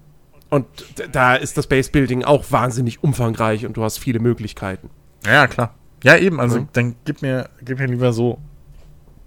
und 0.48 0.66
da 1.12 1.34
ist 1.34 1.58
das 1.58 1.66
Base-Building 1.66 2.24
auch 2.24 2.44
wahnsinnig 2.50 3.02
umfangreich 3.04 3.66
und 3.66 3.76
du 3.76 3.84
hast 3.84 3.98
viele 3.98 4.20
Möglichkeiten. 4.20 4.88
Ja, 5.26 5.46
klar. 5.46 5.74
Ja, 6.02 6.16
eben, 6.16 6.40
also 6.40 6.60
Mhm. 6.60 6.68
dann 6.72 6.96
gib 7.04 7.20
mir, 7.20 7.50
gib 7.62 7.78
mir 7.78 7.88
lieber 7.88 8.12
so, 8.14 8.38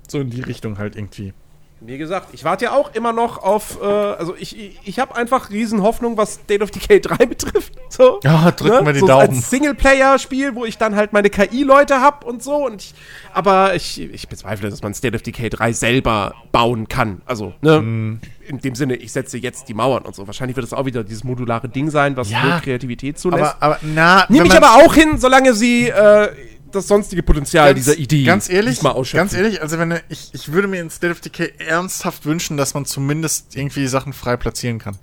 so 0.08 0.20
in 0.20 0.30
die 0.30 0.42
Richtung 0.42 0.78
halt 0.78 0.96
irgendwie. 0.96 1.34
wie 1.80 1.98
gesagt, 2.00 2.30
ich 2.34 2.44
warte 2.44 2.66
ja 2.66 2.72
auch 2.72 2.96
immer 2.96 3.14
noch 3.14 3.38
auf, 3.44 3.78
äh, 3.82 3.86
also 3.86 4.36
ich, 4.36 4.58
ich, 4.58 4.80
ich 4.84 4.98
habe 5.00 5.16
einfach 5.16 5.52
riesen 5.52 5.84
Hoffnung, 5.84 6.18
was 6.18 6.36
State 6.36 6.64
of 6.64 6.72
Decay 6.72 7.00
3 7.02 7.26
betrifft. 7.28 7.74
So, 7.90 8.20
Ja, 8.24 8.50
drücken 8.52 8.84
wir 8.86 8.94
die 8.94 9.00
so 9.02 9.06
Daumen. 9.08 9.30
Als 9.36 9.50
Singleplayer-Spiel, 9.52 10.56
wo 10.56 10.66
ich 10.66 10.78
dann 10.80 10.96
halt 10.96 11.14
meine 11.14 11.30
KI-Leute 11.30 12.02
hab 12.02 12.24
und 12.26 12.42
so. 12.42 12.66
Und 12.66 12.82
ich, 12.82 12.94
aber 13.32 13.76
ich, 13.76 14.02
ich 14.02 14.28
bezweifle, 14.28 14.70
dass 14.72 14.82
man 14.82 14.94
State 14.96 15.16
of 15.16 15.22
Decay 15.22 15.50
3 15.50 15.72
selber 15.74 16.34
bauen 16.52 16.88
kann. 16.88 17.22
Also, 17.28 17.54
ne, 17.62 17.80
Mhm. 17.82 18.22
in 18.48 18.58
dem 18.60 18.74
Sinne, 18.74 18.96
ich 18.96 19.12
setze 19.12 19.38
jetzt 19.38 19.70
die 19.70 19.74
Mauern 19.76 20.04
und 20.04 20.16
so. 20.16 20.26
Wahrscheinlich 20.26 20.56
wird 20.56 20.66
es 20.66 20.74
auch 20.74 20.86
wieder 20.86 21.04
dieses 21.04 21.24
modulare 21.24 21.70
Ding 21.70 21.92
sein, 21.92 22.18
was 22.18 22.32
Ja, 22.32 22.44
nur 22.44 22.60
Kreativität 22.62 23.20
zulässt. 23.20 23.56
Aber, 23.60 23.76
aber 23.76 23.80
na, 23.84 24.26
Nehme 24.30 24.48
ich 24.48 24.56
aber 24.58 24.84
auch 24.84 24.96
hin, 24.96 25.20
solange 25.20 25.54
sie 25.54 25.90
äh, 25.90 26.30
das 26.78 26.88
sonstige 26.88 27.24
Potenzial 27.24 27.74
dieser 27.76 27.98
Idee 27.98 28.24
Ganz 28.24 28.50
ehrlich, 28.50 28.76
diesmal 28.76 28.94
ausschöpfen. 28.94 29.18
ganz 29.18 29.34
ehrlich, 29.34 29.62
also 29.62 29.78
wenn 29.80 30.00
ich, 30.10 30.30
ich 30.34 30.52
würde 30.52 30.68
mir 30.68 30.80
in 30.82 30.90
State 30.90 31.12
of 31.12 31.20
Decay 31.22 31.52
ernsthaft 31.60 32.26
wünschen, 32.26 32.58
dass 32.58 32.74
man 32.74 32.86
zumindest 32.86 33.56
irgendwie 33.56 33.88
Sachen 33.88 34.14
frei 34.14 34.38
platzieren 34.38 34.80
kann. 34.80 34.98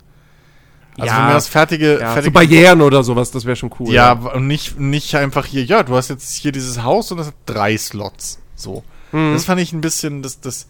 Also 0.97 1.11
Ja. 1.13 1.19
wenn 1.19 1.27
mir 1.27 1.33
das 1.33 1.47
fertige, 1.47 1.93
Ja, 1.99 2.07
so 2.07 2.13
fertige 2.13 2.31
Barrieren 2.31 2.81
oder 2.81 3.03
sowas, 3.03 3.31
das 3.31 3.45
wäre 3.45 3.55
schon 3.55 3.71
cool. 3.79 3.93
ja, 3.93 4.13
und 4.13 4.47
nicht, 4.47 4.79
nicht 4.79 5.13
einfach 5.15 5.45
hier, 5.45 5.63
ja, 5.65 5.83
du 5.83 5.95
hast 5.95 6.09
jetzt 6.09 6.33
hier 6.35 6.51
dieses 6.51 6.81
Haus 6.83 7.11
und 7.11 7.17
das 7.17 7.27
hat 7.27 7.35
drei 7.45 7.77
Slots. 7.77 8.39
So. 8.55 8.83
Mhm. 9.11 9.33
Das 9.33 9.45
fand 9.45 9.59
ich 9.61 9.73
ein 9.73 9.81
bisschen, 9.81 10.21
das, 10.23 10.39
das 10.39 10.67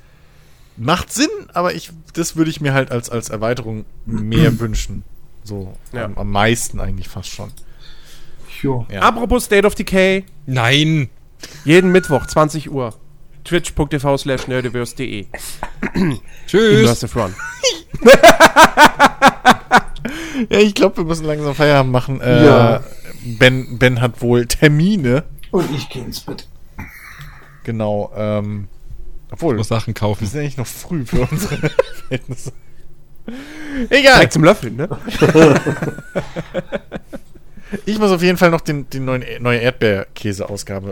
macht 0.78 1.14
Sinn, 1.14 1.30
aber 1.54 1.74
ich, 1.76 1.92
das 2.14 2.36
würde 2.36 2.50
ich 2.50 2.60
mir 2.60 2.74
halt 2.74 2.92
als, 2.92 3.10
als 3.10 3.30
Erweiterung 3.30 3.86
mehr 4.06 4.60
wünschen. 4.60 5.04
So, 5.44 5.78
Ja. 5.94 6.06
am, 6.06 6.18
am 6.18 6.32
meisten 6.32 6.80
eigentlich 6.80 7.08
fast 7.08 7.30
schon. 7.30 7.52
Jo. 8.62 8.86
Ja. 8.92 9.02
Apropos 9.02 9.46
State 9.46 9.66
of 9.66 9.76
Decay, 9.76 10.24
Nein. 10.46 11.10
jeden 11.64 11.92
Mittwoch, 11.92 12.26
20 12.26 12.72
Uhr. 12.72 12.94
Twitch.tv 13.44 14.18
slash 14.18 14.48
nerdiverse.de. 14.48 15.28
Tschüss. 16.48 16.80
Immersive 16.82 17.20
Run. 17.20 17.36
Ja, 20.50 20.60
ich 20.60 20.76
glaube, 20.76 20.98
wir 20.98 21.04
müssen 21.06 21.26
langsam 21.26 21.56
Feierabend 21.56 21.92
machen. 21.92 22.20
Äh, 22.22 22.46
Ja. 22.46 22.84
Ben, 23.40 23.80
ben 23.80 24.02
hat 24.02 24.22
wohl 24.22 24.46
Termine. 24.46 25.24
Und 25.52 25.72
ich 25.74 25.90
gehe 25.90 26.04
ins 26.04 26.20
Bett. 26.20 26.48
Genau. 27.64 28.12
Ähm, 28.16 28.68
obwohl, 29.32 29.56
muss 29.56 29.70
Sachen 29.70 29.88
wir 29.88 29.94
kaufen. 29.96 30.28
sind 30.28 30.42
eigentlich 30.42 30.58
noch 30.58 30.68
früh 30.68 31.06
für 31.06 31.22
unsere 31.22 31.58
Verhältnisse. 32.08 32.52
Egal. 33.90 34.16
Direkt 34.16 34.34
zum 34.34 34.44
Löffeln, 34.44 34.76
ne? 34.76 34.90
Ich 37.86 38.00
muss 38.00 38.12
auf 38.12 38.22
jeden 38.22 38.38
Fall 38.38 38.50
noch 38.52 38.62
den, 38.62 38.90
die 38.90 39.00
neuen, 39.00 39.24
neue 39.40 39.60
Erdbeerkäse-Ausgabe 39.60 40.92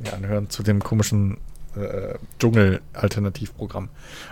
äh, 0.00 0.02
mir 0.04 0.12
anhören 0.14 0.50
zu 0.50 0.62
dem 0.62 0.82
komischen 0.82 1.38
äh, 1.76 2.14
Dschungel-Alternativprogramm 2.38 3.88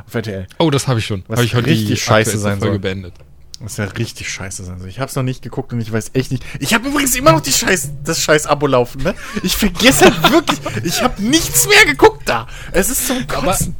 auf 0.06 0.14
RTL. 0.14 0.46
Oh, 0.58 0.70
das 0.70 0.88
habe 0.88 0.98
ich 0.98 1.06
schon. 1.06 1.24
Was 1.28 1.38
Habe 1.38 1.46
ich 1.46 1.54
heute 1.54 1.66
richtig 1.68 2.02
scheiße 2.02 2.38
sein 2.38 2.58
Folge 2.58 2.74
soll. 2.74 2.78
beendet. 2.80 3.14
Das 3.62 3.72
ist 3.72 3.78
ja 3.78 3.84
richtig 3.84 4.30
scheiße 4.30 4.64
sein. 4.64 4.78
soll. 4.78 4.88
Ich 4.88 5.00
hab's 5.00 5.16
noch 5.16 5.22
nicht 5.22 5.42
geguckt 5.42 5.72
und 5.72 5.80
ich 5.80 5.92
weiß 5.92 6.12
echt 6.14 6.30
nicht. 6.32 6.42
Ich 6.60 6.72
habe 6.72 6.88
übrigens 6.88 7.14
immer 7.14 7.32
noch 7.32 7.42
die 7.42 7.52
scheiß, 7.52 7.90
das 8.04 8.22
scheiß 8.22 8.46
Abo 8.46 8.66
laufen, 8.66 9.02
ne? 9.02 9.14
Ich 9.42 9.56
vergesse 9.56 10.06
halt 10.06 10.22
wirklich. 10.32 10.58
Ich 10.84 11.02
habe 11.02 11.22
nichts 11.22 11.68
mehr 11.68 11.84
geguckt 11.84 12.22
da. 12.26 12.46
Es 12.72 12.88
ist 12.88 13.06
zum 13.06 13.26
Kotzen. 13.26 13.76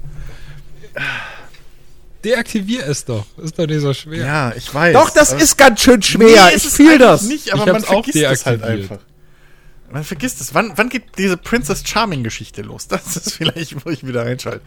Deaktivier 2.24 2.86
es 2.86 3.04
doch. 3.04 3.24
Ist 3.38 3.58
doch 3.58 3.66
nicht 3.66 3.80
so 3.80 3.94
schwer. 3.94 4.24
Ja, 4.24 4.52
ich 4.54 4.72
weiß. 4.74 4.92
Doch, 4.94 5.10
das 5.10 5.32
aber- 5.32 5.42
ist 5.42 5.56
ganz 5.56 5.80
schön 5.80 6.02
schwer. 6.02 6.26
Nee, 6.28 6.48
ich 6.50 6.56
ist 6.56 6.64
es 6.66 6.74
fühl 6.76 6.88
eigentlich 6.88 6.98
das. 7.00 7.22
Nicht, 7.22 7.52
aber 7.54 7.66
Ich 7.66 7.72
man 7.72 7.82
vergisst 7.82 8.16
es 8.16 8.46
halt 8.46 8.60
deaktiviert. 8.62 8.90
einfach. 8.92 9.04
Man 9.92 10.04
vergisst 10.04 10.40
es. 10.40 10.54
Wann, 10.54 10.72
wann 10.76 10.88
geht 10.88 11.04
diese 11.18 11.36
Princess 11.36 11.82
Charming 11.86 12.22
Geschichte 12.22 12.62
los? 12.62 12.86
Das 12.88 13.16
ist 13.16 13.32
vielleicht, 13.36 13.84
wo 13.84 13.90
ich 13.90 14.06
wieder 14.06 14.24
reinschalte. 14.26 14.60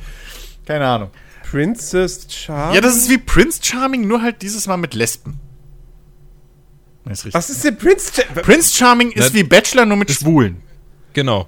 Keine 0.66 0.86
Ahnung. 0.88 1.12
Princess 1.50 2.26
Charming. 2.30 2.76
Ja, 2.76 2.82
das 2.82 2.96
ist 2.98 3.10
wie 3.10 3.18
Prince 3.20 3.60
Charming, 3.62 4.08
nur 4.08 4.22
halt 4.22 4.42
dieses 4.42 4.66
Mal 4.66 4.78
mit 4.78 4.96
Lesben. 4.96 5.40
Das 7.06 7.20
ist 7.20 7.26
richtig. 7.26 7.34
Was 7.36 7.50
ist 7.50 7.64
denn 7.64 7.78
Prince 7.78 8.12
Charming? 8.16 8.44
Prince 8.44 8.76
Charming 8.76 9.12
ist 9.12 9.30
Na, 9.30 9.34
wie 9.36 9.44
Bachelor, 9.44 9.86
nur 9.86 9.98
mit 9.98 10.10
Schwulen. 10.12 10.62
Genau. 11.14 11.48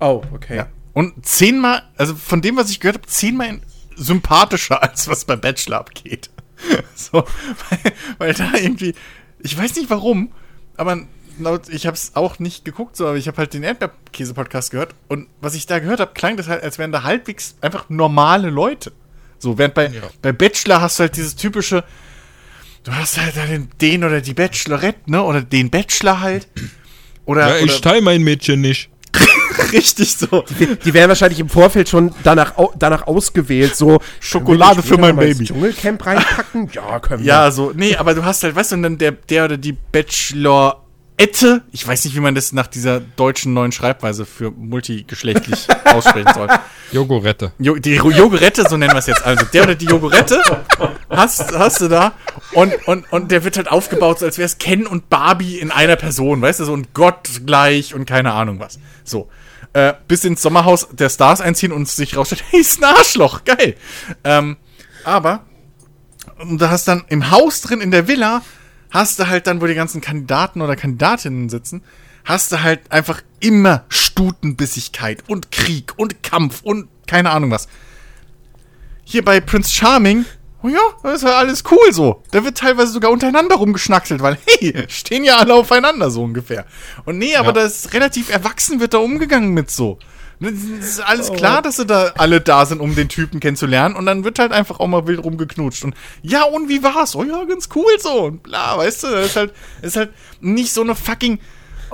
Oh, 0.00 0.22
okay. 0.32 0.56
Ja. 0.56 0.68
Und 0.92 1.24
zehnmal, 1.26 1.82
also 1.96 2.14
von 2.14 2.40
dem, 2.42 2.56
was 2.56 2.70
ich 2.70 2.80
gehört 2.80 2.96
habe, 2.96 3.06
zehnmal 3.06 3.48
in- 3.48 3.62
sympathischer, 3.96 4.82
als 4.82 5.08
was 5.08 5.24
bei 5.24 5.36
Bachelor 5.36 5.78
abgeht. 5.78 6.30
So, 6.94 7.24
weil, 7.68 7.92
weil 8.18 8.34
da 8.34 8.52
irgendwie, 8.54 8.94
ich 9.40 9.58
weiß 9.58 9.74
nicht 9.76 9.90
warum, 9.90 10.32
aber 10.76 11.02
laut, 11.38 11.68
ich 11.68 11.86
habe 11.86 11.94
es 11.96 12.12
auch 12.14 12.38
nicht 12.38 12.64
geguckt, 12.64 12.96
so, 12.96 13.06
aber 13.08 13.16
ich 13.16 13.26
habe 13.26 13.36
halt 13.38 13.52
den 13.52 13.64
Erdbeerkäse-Podcast 13.64 14.70
gehört 14.70 14.94
und 15.08 15.26
was 15.40 15.54
ich 15.54 15.66
da 15.66 15.80
gehört 15.80 16.00
habe, 16.00 16.12
klang 16.14 16.36
das 16.36 16.46
halt, 16.48 16.62
als 16.62 16.78
wären 16.78 16.92
da 16.92 17.02
halbwegs 17.02 17.56
einfach 17.60 17.90
normale 17.90 18.48
Leute. 18.50 18.92
So, 19.38 19.58
während 19.58 19.74
bei, 19.74 19.88
Ja. 19.88 20.02
bei 20.22 20.32
Bachelor 20.32 20.80
hast 20.80 20.98
du 20.98 21.02
halt 21.02 21.16
dieses 21.16 21.36
typische, 21.36 21.84
du 22.84 22.92
hast 22.94 23.20
halt 23.20 23.36
da 23.36 23.44
den, 23.46 23.68
den 23.80 24.04
oder 24.04 24.20
die 24.20 24.34
Bachelorette, 24.34 25.10
ne, 25.10 25.22
oder 25.22 25.42
den 25.42 25.68
Bachelor 25.70 26.20
halt. 26.20 26.48
Oder, 27.26 27.58
Ja, 27.58 27.64
ich 27.64 27.80
teile 27.80 28.00
mein 28.02 28.22
Mädchen 28.22 28.60
nicht. 28.60 28.88
richtig 29.72 30.16
so. 30.16 30.44
Die 30.84 30.94
werden 30.94 31.08
wahrscheinlich 31.08 31.40
im 31.40 31.48
Vorfeld 31.48 31.88
schon 31.88 32.14
danach, 32.22 32.54
danach 32.78 33.06
ausgewählt, 33.06 33.76
so 33.76 33.98
Schokolade 34.20 34.82
die 34.82 34.88
für 34.88 34.98
mein 34.98 35.16
Baby. 35.16 35.44
Dschungelcamp 35.44 36.04
reinpacken? 36.04 36.70
ja, 36.72 36.98
können 37.00 37.22
wir. 37.22 37.26
Ja, 37.26 37.50
so, 37.50 37.72
nee, 37.74 37.96
aber 37.96 38.14
du 38.14 38.24
hast 38.24 38.42
halt, 38.42 38.54
weißt 38.54 38.72
du, 38.72 38.76
und 38.76 38.82
dann 38.82 38.98
der, 38.98 39.12
der 39.12 39.44
oder 39.46 39.56
die 39.56 39.72
Bachelorette, 39.72 41.62
ich 41.72 41.86
weiß 41.86 42.04
nicht, 42.04 42.14
wie 42.16 42.20
man 42.20 42.34
das 42.34 42.52
nach 42.52 42.66
dieser 42.66 43.00
deutschen 43.00 43.54
neuen 43.54 43.72
Schreibweise 43.72 44.26
für 44.26 44.50
multigeschlechtlich 44.50 45.66
aussprechen 45.84 46.32
soll. 46.34 46.48
Jogurette. 46.94 47.52
Jo, 47.58 47.74
die 47.76 47.94
Jogurette, 47.94 48.64
so 48.68 48.76
nennen 48.76 48.94
wir 48.94 48.98
es 48.98 49.06
jetzt. 49.06 49.24
Also 49.24 49.44
der 49.52 49.64
oder 49.64 49.74
die 49.74 49.86
Jogurette 49.86 50.40
hast, 51.10 51.52
hast 51.52 51.80
du 51.80 51.88
da 51.88 52.12
und, 52.52 52.72
und, 52.86 53.12
und 53.12 53.30
der 53.30 53.44
wird 53.44 53.56
halt 53.56 53.70
aufgebaut, 53.70 54.20
so 54.20 54.26
als 54.26 54.38
wäre 54.38 54.46
es 54.46 54.58
Ken 54.58 54.86
und 54.86 55.10
Barbie 55.10 55.58
in 55.58 55.70
einer 55.70 55.96
Person, 55.96 56.40
weißt 56.40 56.60
du, 56.60 56.64
so 56.64 56.72
und 56.72 56.94
Gott 56.94 57.28
gleich 57.44 57.94
und 57.94 58.06
keine 58.06 58.32
Ahnung 58.32 58.60
was. 58.60 58.78
So. 59.02 59.28
Äh, 59.72 59.94
bis 60.06 60.24
ins 60.24 60.40
Sommerhaus 60.40 60.86
der 60.92 61.08
Stars 61.08 61.40
einziehen 61.40 61.72
und 61.72 61.88
sich 61.88 62.16
rausstellt, 62.16 62.44
hey, 62.50 62.60
ist 62.60 62.82
ein 62.82 62.84
Arschloch, 62.84 63.44
geil. 63.44 63.74
Ähm, 64.22 64.56
aber 65.04 65.44
und 66.38 66.60
da 66.60 66.70
hast 66.70 66.88
dann 66.88 67.04
im 67.08 67.30
Haus 67.30 67.60
drin, 67.60 67.80
in 67.80 67.90
der 67.90 68.08
Villa, 68.08 68.42
hast 68.90 69.18
du 69.18 69.26
halt 69.26 69.46
dann, 69.46 69.60
wo 69.60 69.66
die 69.66 69.74
ganzen 69.74 70.00
Kandidaten 70.00 70.62
oder 70.62 70.76
Kandidatinnen 70.76 71.48
sitzen, 71.48 71.82
hast 72.24 72.52
du 72.52 72.62
halt 72.62 72.90
einfach 72.90 73.22
immer 73.40 73.84
Stutenbissigkeit 73.88 75.22
und 75.28 75.50
Krieg 75.52 75.92
und 75.96 76.22
Kampf 76.22 76.62
und 76.62 76.88
keine 77.06 77.30
Ahnung 77.30 77.50
was. 77.50 77.68
Hier 79.04 79.24
bei 79.24 79.40
Prince 79.40 79.70
Charming, 79.72 80.24
oh 80.62 80.68
ja, 80.68 80.80
das 81.02 81.16
ist 81.16 81.22
ja 81.24 81.36
alles 81.36 81.62
cool 81.70 81.92
so. 81.92 82.22
Da 82.30 82.44
wird 82.44 82.56
teilweise 82.58 82.92
sogar 82.92 83.10
untereinander 83.10 83.56
rumgeschnackselt, 83.56 84.22
weil, 84.22 84.38
hey, 84.46 84.84
stehen 84.88 85.24
ja 85.24 85.36
alle 85.38 85.54
aufeinander 85.54 86.10
so 86.10 86.22
ungefähr. 86.22 86.64
Und 87.04 87.18
nee, 87.18 87.36
aber 87.36 87.48
Ja. 87.48 87.52
das 87.52 87.84
ist 87.84 87.92
relativ 87.94 88.30
erwachsen 88.30 88.80
wird 88.80 88.94
da 88.94 88.98
umgegangen 88.98 89.50
mit 89.52 89.70
so. 89.70 89.98
Ne, 90.40 90.48
Es 90.48 90.88
ist 90.88 91.00
alles 91.00 91.32
klar, 91.32 91.62
dass 91.62 91.76
sie 91.76 91.86
da 91.86 92.12
alle 92.16 92.40
da 92.40 92.66
sind, 92.66 92.80
um 92.80 92.94
den 92.96 93.08
Typen 93.08 93.38
kennenzulernen. 93.40 93.94
Und 93.94 94.06
dann 94.06 94.24
wird 94.24 94.38
halt 94.38 94.50
einfach 94.52 94.80
auch 94.80 94.88
mal 94.88 95.06
wild 95.06 95.22
rumgeknutscht. 95.22 95.84
Und 95.84 95.94
ja, 96.22 96.42
und 96.44 96.68
wie 96.68 96.82
war's? 96.82 97.14
Oh 97.14 97.22
ja, 97.22 97.44
ganz 97.44 97.68
cool 97.74 97.92
so. 98.00 98.24
Und 98.24 98.42
bla, 98.42 98.76
weißt 98.78 99.04
du, 99.04 99.08
das 99.10 99.26
ist 99.26 99.36
halt, 99.36 99.52
das 99.82 99.90
ist 99.92 99.96
halt 99.96 100.10
nicht 100.40 100.72
so 100.72 100.80
eine 100.80 100.94
fucking, 100.96 101.38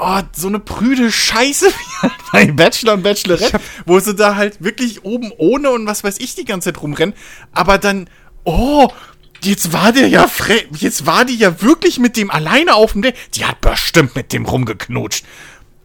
oh, 0.01 0.21
so 0.33 0.49
eine 0.49 0.59
prüde 0.59 1.11
Scheiße 1.13 1.67
wie 1.67 2.03
halt 2.03 2.13
bei 2.33 2.47
Bachelor 2.47 2.95
und 2.95 3.03
Bachelorette, 3.03 3.61
wo 3.87 3.99
sie 4.01 4.15
da 4.15 4.37
halt 4.37 4.63
wirklich 4.63 5.05
oben 5.05 5.33
ohne 5.37 5.71
und 5.71 5.87
was 5.87 6.05
weiß 6.05 6.19
ich 6.19 6.35
die 6.35 6.45
ganze 6.45 6.73
Zeit 6.73 6.83
rumrennen. 6.83 7.15
Aber 7.53 7.79
dann, 7.79 8.09
oh, 8.45 8.89
Jetzt 9.43 9.73
war 9.73 9.93
der 9.93 10.07
ja 10.09 10.29
fre 10.29 10.65
jetzt 10.77 11.07
war 11.07 11.25
die 11.25 11.37
ja 11.37 11.63
wirklich 11.63 11.99
mit 11.99 12.19
dem 12.19 12.31
alleine 12.31 12.75
auf 12.75 12.93
dem 12.93 13.01
Date. 13.01 13.17
Die 13.35 13.47
hat 13.47 13.63
bestimmt 13.63 14.15
mit 14.15 14.35
dem 14.35 14.45
rumgeknutscht. 14.45 15.25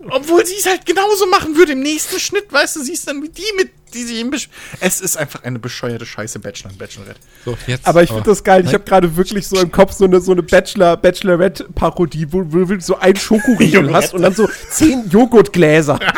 Obwohl 0.09 0.45
sie 0.45 0.55
es 0.57 0.65
halt 0.65 0.85
genauso 0.85 1.25
machen 1.27 1.55
würde 1.55 1.73
im 1.73 1.79
nächsten 1.81 2.19
Schnitt, 2.19 2.51
weißt 2.51 2.75
du, 2.75 2.83
siehst 2.83 3.07
dann 3.07 3.21
wie 3.23 3.29
die 3.29 3.43
mit, 3.57 3.71
die 3.93 4.03
sich 4.03 4.19
im 4.19 4.29
Besch 4.29 4.49
Es 4.79 5.01
ist 5.01 5.17
einfach 5.17 5.43
eine 5.43 5.59
bescheuerte 5.59 6.05
Scheiße, 6.05 6.39
Bachelor 6.39 6.71
und 6.71 6.77
Bachelorette. 6.77 7.19
So, 7.43 7.57
jetzt. 7.67 7.87
Aber 7.87 8.03
ich 8.03 8.09
finde 8.09 8.25
das 8.25 8.43
geil. 8.43 8.63
Ich 8.65 8.73
habe 8.73 8.83
gerade 8.83 9.15
wirklich 9.15 9.47
so 9.47 9.59
im 9.59 9.71
Kopf 9.71 9.93
so 9.93 10.05
eine, 10.05 10.21
so 10.21 10.31
eine 10.31 10.43
Bachelor, 10.43 10.97
Bachelorette-Parodie, 10.97 12.27
wo, 12.31 12.43
wo 12.45 12.65
du 12.65 12.79
so 12.81 12.97
einen 12.97 13.15
Schokoriegel 13.15 13.93
hast 13.93 14.13
und 14.13 14.21
dann 14.21 14.33
so 14.33 14.47
zehn 14.69 15.09
Joghurtgläser. 15.09 15.99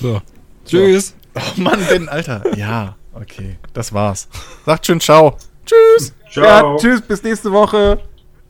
So. 0.00 0.20
Tschüss. 0.66 1.14
Oh 1.34 1.60
Mann, 1.60 1.84
Ben, 1.88 2.08
Alter. 2.08 2.42
Ja, 2.56 2.96
okay, 3.14 3.56
das 3.72 3.92
war's. 3.92 4.28
Sagt 4.64 4.86
schön 4.86 5.00
ciao. 5.00 5.38
Tschüss. 5.64 6.12
Ciao. 6.44 6.72
Ja, 6.72 6.76
tschüss, 6.76 7.00
bis 7.02 7.22
nächste 7.22 7.50
Woche. 7.50 7.98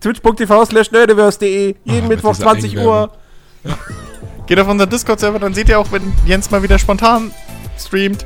Twitch.tv 0.00 0.64
slash 0.66 0.90
nerdiverse.de. 0.90 1.74
Jeden 1.84 2.04
Ah, 2.06 2.08
Mittwoch 2.08 2.32
diese 2.32 2.42
20 2.42 2.78
Uhr. 2.78 3.10
Geht 4.46 4.58
auf 4.60 4.68
unseren 4.68 4.90
Discord-Server, 4.90 5.38
dann 5.38 5.54
seht 5.54 5.68
ihr 5.68 5.78
auch, 5.78 5.90
wenn 5.90 6.12
Jens 6.24 6.50
mal 6.50 6.62
wieder 6.62 6.78
spontan 6.78 7.32
streamt. 7.78 8.24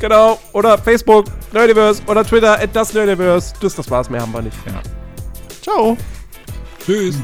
Genau. 0.00 0.38
Oder 0.52 0.78
Facebook, 0.78 1.26
Nerdiverse. 1.52 2.02
Oder 2.06 2.24
Twitter, 2.24 2.58
at 2.58 2.70
das 2.74 2.92
Nerdiverse. 2.94 3.54
Das, 3.60 3.74
das 3.74 3.90
war's, 3.90 4.08
mehr 4.08 4.20
haben 4.22 4.32
wir 4.32 4.42
nicht. 4.42 4.56
Ciao. 5.62 5.96
Tschüss. 6.84 7.16